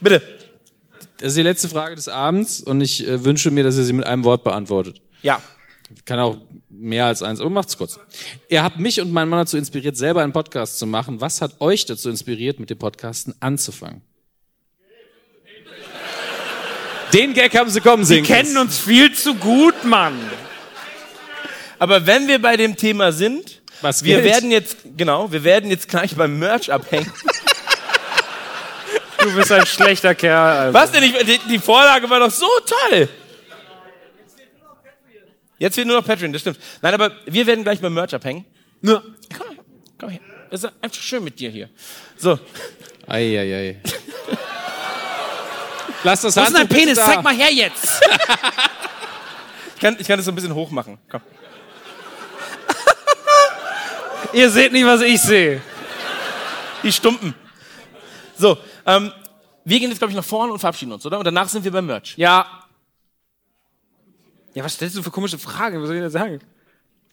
Bitte. 0.00 0.22
Das 1.18 1.28
ist 1.28 1.36
die 1.36 1.42
letzte 1.42 1.68
Frage 1.68 1.94
des 1.96 2.08
Abends 2.08 2.60
und 2.60 2.80
ich 2.80 3.06
äh, 3.06 3.24
wünsche 3.24 3.50
mir, 3.50 3.64
dass 3.64 3.76
ihr 3.76 3.84
sie 3.84 3.92
mit 3.92 4.06
einem 4.06 4.24
Wort 4.24 4.44
beantwortet. 4.44 5.00
Ja. 5.22 5.40
Kann 6.04 6.18
auch 6.18 6.38
mehr 6.68 7.06
als 7.06 7.22
eins, 7.22 7.40
aber 7.40 7.50
macht's 7.50 7.76
kurz. 7.78 7.98
Ihr 8.48 8.62
habt 8.62 8.78
mich 8.78 9.00
und 9.00 9.12
meinen 9.12 9.28
Mann 9.28 9.40
dazu 9.40 9.56
inspiriert, 9.56 9.96
selber 9.96 10.22
einen 10.22 10.32
Podcast 10.32 10.78
zu 10.78 10.86
machen. 10.86 11.20
Was 11.20 11.40
hat 11.40 11.60
euch 11.60 11.86
dazu 11.86 12.10
inspiriert, 12.10 12.58
mit 12.60 12.70
dem 12.70 12.78
Podcasten 12.78 13.34
anzufangen? 13.40 14.02
Den 17.14 17.32
Gag 17.32 17.56
haben 17.56 17.70
sie 17.70 17.80
kommen 17.80 18.04
sehen. 18.04 18.24
Die 18.24 18.32
kennen 18.32 18.56
uns 18.56 18.78
viel 18.78 19.12
zu 19.14 19.36
gut, 19.36 19.84
Mann. 19.84 20.18
Aber 21.78 22.06
wenn 22.06 22.26
wir 22.26 22.42
bei 22.42 22.56
dem 22.56 22.76
Thema 22.76 23.12
sind, 23.12 23.62
Was 23.82 24.02
wir 24.02 24.24
werden 24.24 24.50
jetzt, 24.50 24.78
genau, 24.96 25.30
wir 25.30 25.44
werden 25.44 25.70
jetzt 25.70 25.88
gleich 25.88 26.16
beim 26.16 26.38
Merch 26.38 26.72
abhängen. 26.72 27.10
Du 29.18 29.32
bist 29.34 29.52
ein 29.52 29.64
schlechter 29.64 30.14
Kerl. 30.14 30.56
Alter. 30.58 30.74
Was 30.74 30.90
denn? 30.90 31.04
Ich, 31.04 31.16
die, 31.24 31.38
die 31.48 31.58
Vorlage 31.58 32.10
war 32.10 32.18
doch 32.18 32.30
so 32.30 32.48
toll. 32.66 33.08
Jetzt 35.58 35.76
wird 35.76 35.86
nur 35.86 35.96
noch 35.96 36.06
Patreon, 36.06 36.32
das 36.32 36.42
stimmt. 36.42 36.58
Nein, 36.82 36.94
aber 36.94 37.12
wir 37.26 37.46
werden 37.46 37.62
gleich 37.62 37.80
beim 37.80 37.94
Merch 37.94 38.12
abhängen. 38.12 38.44
Ja. 38.82 39.02
Komm, 39.38 39.58
komm 39.98 40.08
her. 40.10 40.20
Das 40.50 40.64
ist 40.64 40.72
einfach 40.80 41.00
schön 41.00 41.22
mit 41.22 41.38
dir 41.38 41.50
hier. 41.50 41.70
So. 42.18 42.38
Eieiei. 43.06 43.80
Lass 46.04 46.20
das 46.20 46.36
Wo 46.36 46.42
ist 46.42 46.54
dein 46.54 46.68
Penis? 46.68 46.98
da. 46.98 47.06
Zeig 47.06 47.22
mal 47.22 47.34
her 47.34 47.52
jetzt. 47.52 48.00
Ich 49.76 49.80
kann, 49.80 49.96
ich 49.98 50.06
kann 50.06 50.16
das 50.16 50.24
so 50.24 50.32
ein 50.32 50.34
bisschen 50.34 50.54
hoch 50.54 50.70
machen. 50.70 50.98
Komm. 51.10 51.20
Ihr 54.32 54.48
seht 54.50 54.72
nicht, 54.72 54.86
was 54.86 55.02
ich 55.02 55.20
sehe. 55.20 55.60
Die 56.82 56.92
Stumpen. 56.92 57.34
So, 58.38 58.56
ähm, 58.86 59.12
wir 59.64 59.80
gehen 59.80 59.90
jetzt, 59.90 59.98
glaube 59.98 60.12
ich, 60.12 60.16
nach 60.16 60.24
vorne 60.24 60.52
und 60.52 60.58
verabschieden 60.58 60.92
uns, 60.92 61.04
oder? 61.04 61.18
Und 61.18 61.24
danach 61.24 61.48
sind 61.48 61.64
wir 61.64 61.70
beim 61.72 61.86
Merch. 61.86 62.14
Ja. 62.16 62.46
Ja, 64.54 64.64
was 64.64 64.74
stellst 64.74 64.96
du 64.96 65.02
für 65.02 65.10
komische 65.10 65.38
Fragen? 65.38 65.80
Was 65.80 65.88
soll 65.88 65.96
ich 65.96 66.02
denn 66.02 66.10
sagen? 66.10 66.38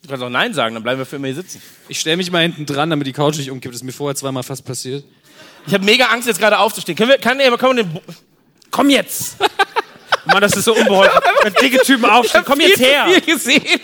Du 0.04 0.08
kannst 0.08 0.24
auch 0.24 0.30
Nein 0.30 0.54
sagen, 0.54 0.74
dann 0.76 0.84
bleiben 0.84 1.00
wir 1.00 1.06
für 1.06 1.18
immer 1.18 1.28
hier 1.28 1.36
sitzen. 1.36 1.62
Ich 1.90 2.00
stelle 2.00 2.18
mich 2.18 2.32
mal 2.32 2.42
hinten 2.44 2.66
dran, 2.66 2.90
damit 2.90 3.06
die 3.06 3.14
Couch 3.14 3.38
nicht 3.38 3.52
umkippt. 3.52 3.74
Das 3.76 3.82
ist 3.82 3.86
mir 3.86 3.92
vorher 3.92 4.16
zweimal 4.16 4.44
fast 4.44 4.64
passiert. 4.66 5.04
Ich 5.68 5.74
habe 5.74 5.84
mega 5.84 6.06
Angst, 6.06 6.28
jetzt 6.28 6.40
gerade 6.40 6.58
aufzustehen. 6.58 6.98
Können 6.98 7.10
wir, 7.10 7.18
kann 7.18 7.38
kann 7.38 7.70
man 7.70 7.78
den, 7.78 7.94
Bo- 7.94 8.02
Komm 8.72 8.90
jetzt! 8.90 9.38
Mann, 10.26 10.42
das 10.42 10.56
ist 10.56 10.66
so 10.66 10.74
unbeholfen. 10.74 11.20
Wenn 11.44 11.54
dicke 11.54 11.80
Typen 11.80 12.06
aufstehen, 12.06 12.44
komm 12.46 12.62
jetzt 12.62 12.80
her! 12.80 13.06
Viel 13.08 13.22
gesehen. 13.22 13.82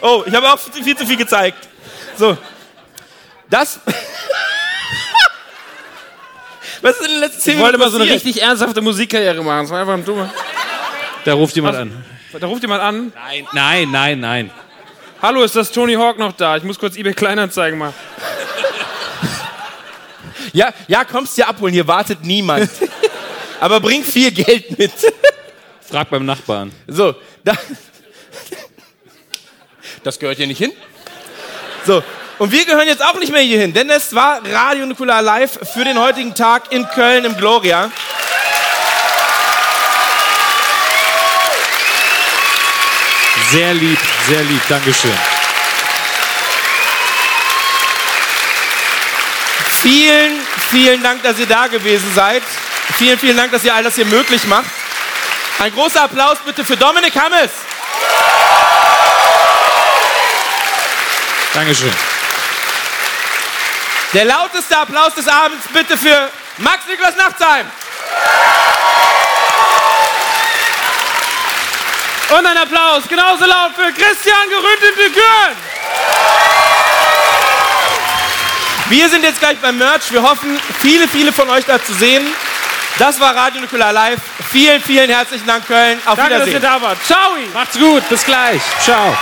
Oh, 0.00 0.24
ich 0.26 0.34
habe 0.34 0.50
auch 0.50 0.58
viel, 0.58 0.96
zu 0.96 1.06
viel 1.06 1.16
gezeigt. 1.16 1.68
So. 2.16 2.36
Das. 3.48 3.78
Was 6.80 6.96
ist 6.96 7.04
in 7.04 7.12
den 7.12 7.20
letzten 7.20 7.40
zehn 7.40 7.54
Ich 7.54 7.60
wollte 7.60 7.78
Minuten 7.78 7.92
mal 7.92 7.98
so 7.98 8.02
eine 8.02 8.12
richtig 8.12 8.42
ernsthafte 8.42 8.80
Musikkarriere 8.80 9.42
machen. 9.44 9.62
Das 9.62 9.70
war 9.70 9.80
einfach 9.80 9.94
ein 9.94 10.04
dummer. 10.04 10.32
Da 11.24 11.34
ruft 11.34 11.54
jemand 11.54 11.76
an. 11.76 12.04
Da 12.32 12.46
ruft 12.46 12.62
jemand 12.62 12.82
an. 12.82 13.12
Nein, 13.14 13.46
nein, 13.52 13.90
nein, 13.90 14.18
nein. 14.18 14.50
Hallo, 15.20 15.44
ist 15.44 15.54
das 15.54 15.70
Tony 15.70 15.94
Hawk 15.94 16.18
noch 16.18 16.32
da? 16.32 16.56
Ich 16.56 16.64
muss 16.64 16.78
kurz 16.80 16.96
eBay 16.96 17.12
Kleinanzeigen 17.12 17.78
machen. 17.78 17.94
Ja, 20.52 20.72
ja, 20.88 21.04
kommst 21.04 21.36
dir 21.36 21.48
abholen, 21.48 21.72
hier 21.72 21.86
wartet 21.86 22.22
niemand. 22.24 22.70
Aber 23.60 23.80
bring 23.80 24.02
viel 24.02 24.30
Geld 24.30 24.76
mit. 24.78 24.92
Frag 25.80 26.10
beim 26.10 26.26
Nachbarn. 26.26 26.72
So, 26.86 27.14
da, 27.44 27.54
das 30.02 30.18
gehört 30.18 30.36
hier 30.36 30.46
nicht 30.46 30.58
hin. 30.58 30.72
So, 31.86 32.02
und 32.38 32.50
wir 32.50 32.64
gehören 32.64 32.88
jetzt 32.88 33.04
auch 33.04 33.18
nicht 33.18 33.30
mehr 33.30 33.42
hier 33.42 33.60
hin, 33.60 33.72
denn 33.72 33.88
es 33.90 34.14
war 34.14 34.40
Radio 34.44 34.84
Nukular 34.86 35.22
Live 35.22 35.58
für 35.72 35.84
den 35.84 35.98
heutigen 35.98 36.34
Tag 36.34 36.72
in 36.72 36.86
Köln 36.88 37.24
im 37.24 37.36
Gloria. 37.36 37.90
Sehr 43.50 43.74
lieb, 43.74 43.98
sehr 44.26 44.42
lieb. 44.42 44.62
Dankeschön. 44.68 45.12
Vielen, 49.82 50.41
vielen 50.70 51.02
Dank, 51.02 51.22
dass 51.22 51.38
ihr 51.38 51.46
da 51.46 51.66
gewesen 51.66 52.12
seid. 52.14 52.42
Vielen, 52.98 53.18
vielen 53.18 53.36
Dank, 53.36 53.52
dass 53.52 53.64
ihr 53.64 53.74
all 53.74 53.82
das 53.82 53.94
hier 53.94 54.06
möglich 54.06 54.44
macht. 54.46 54.66
Ein 55.58 55.72
großer 55.72 56.02
Applaus 56.02 56.38
bitte 56.44 56.64
für 56.64 56.76
Dominik 56.76 57.14
Hammes. 57.14 57.50
Dankeschön. 61.54 61.92
Der 64.12 64.24
lauteste 64.24 64.76
Applaus 64.76 65.14
des 65.14 65.28
Abends 65.28 65.64
bitte 65.72 65.96
für 65.96 66.30
Max 66.58 66.86
Niklas 66.86 67.16
Nachtsheim. 67.16 67.66
Und 72.30 72.46
ein 72.46 72.56
Applaus, 72.56 73.04
genauso 73.08 73.44
laut 73.44 73.72
für 73.74 73.92
Christian 73.92 74.48
Geründete 74.48 75.10
Gürn. 75.10 75.56
Wir 78.92 79.08
sind 79.08 79.24
jetzt 79.24 79.40
gleich 79.40 79.56
beim 79.56 79.78
Merch. 79.78 80.12
Wir 80.12 80.22
hoffen, 80.22 80.60
viele, 80.80 81.08
viele 81.08 81.32
von 81.32 81.48
euch 81.48 81.64
da 81.64 81.82
zu 81.82 81.94
sehen. 81.94 82.26
Das 82.98 83.18
war 83.18 83.34
Radio 83.34 83.62
Nukular 83.62 83.90
Live. 83.90 84.20
Vielen, 84.50 84.82
vielen 84.82 85.08
herzlichen 85.08 85.46
Dank, 85.46 85.66
Köln. 85.66 85.98
Auf 86.04 86.16
Danke, 86.16 86.34
dass 86.34 86.46
Wiedersehen. 86.46 86.62
ihr 86.62 86.78
da 86.78 86.82
wart. 86.82 86.98
Ciao! 87.06 87.30
Macht's 87.54 87.78
gut. 87.78 88.06
Bis 88.10 88.22
gleich. 88.22 88.60
Ciao. 88.80 89.16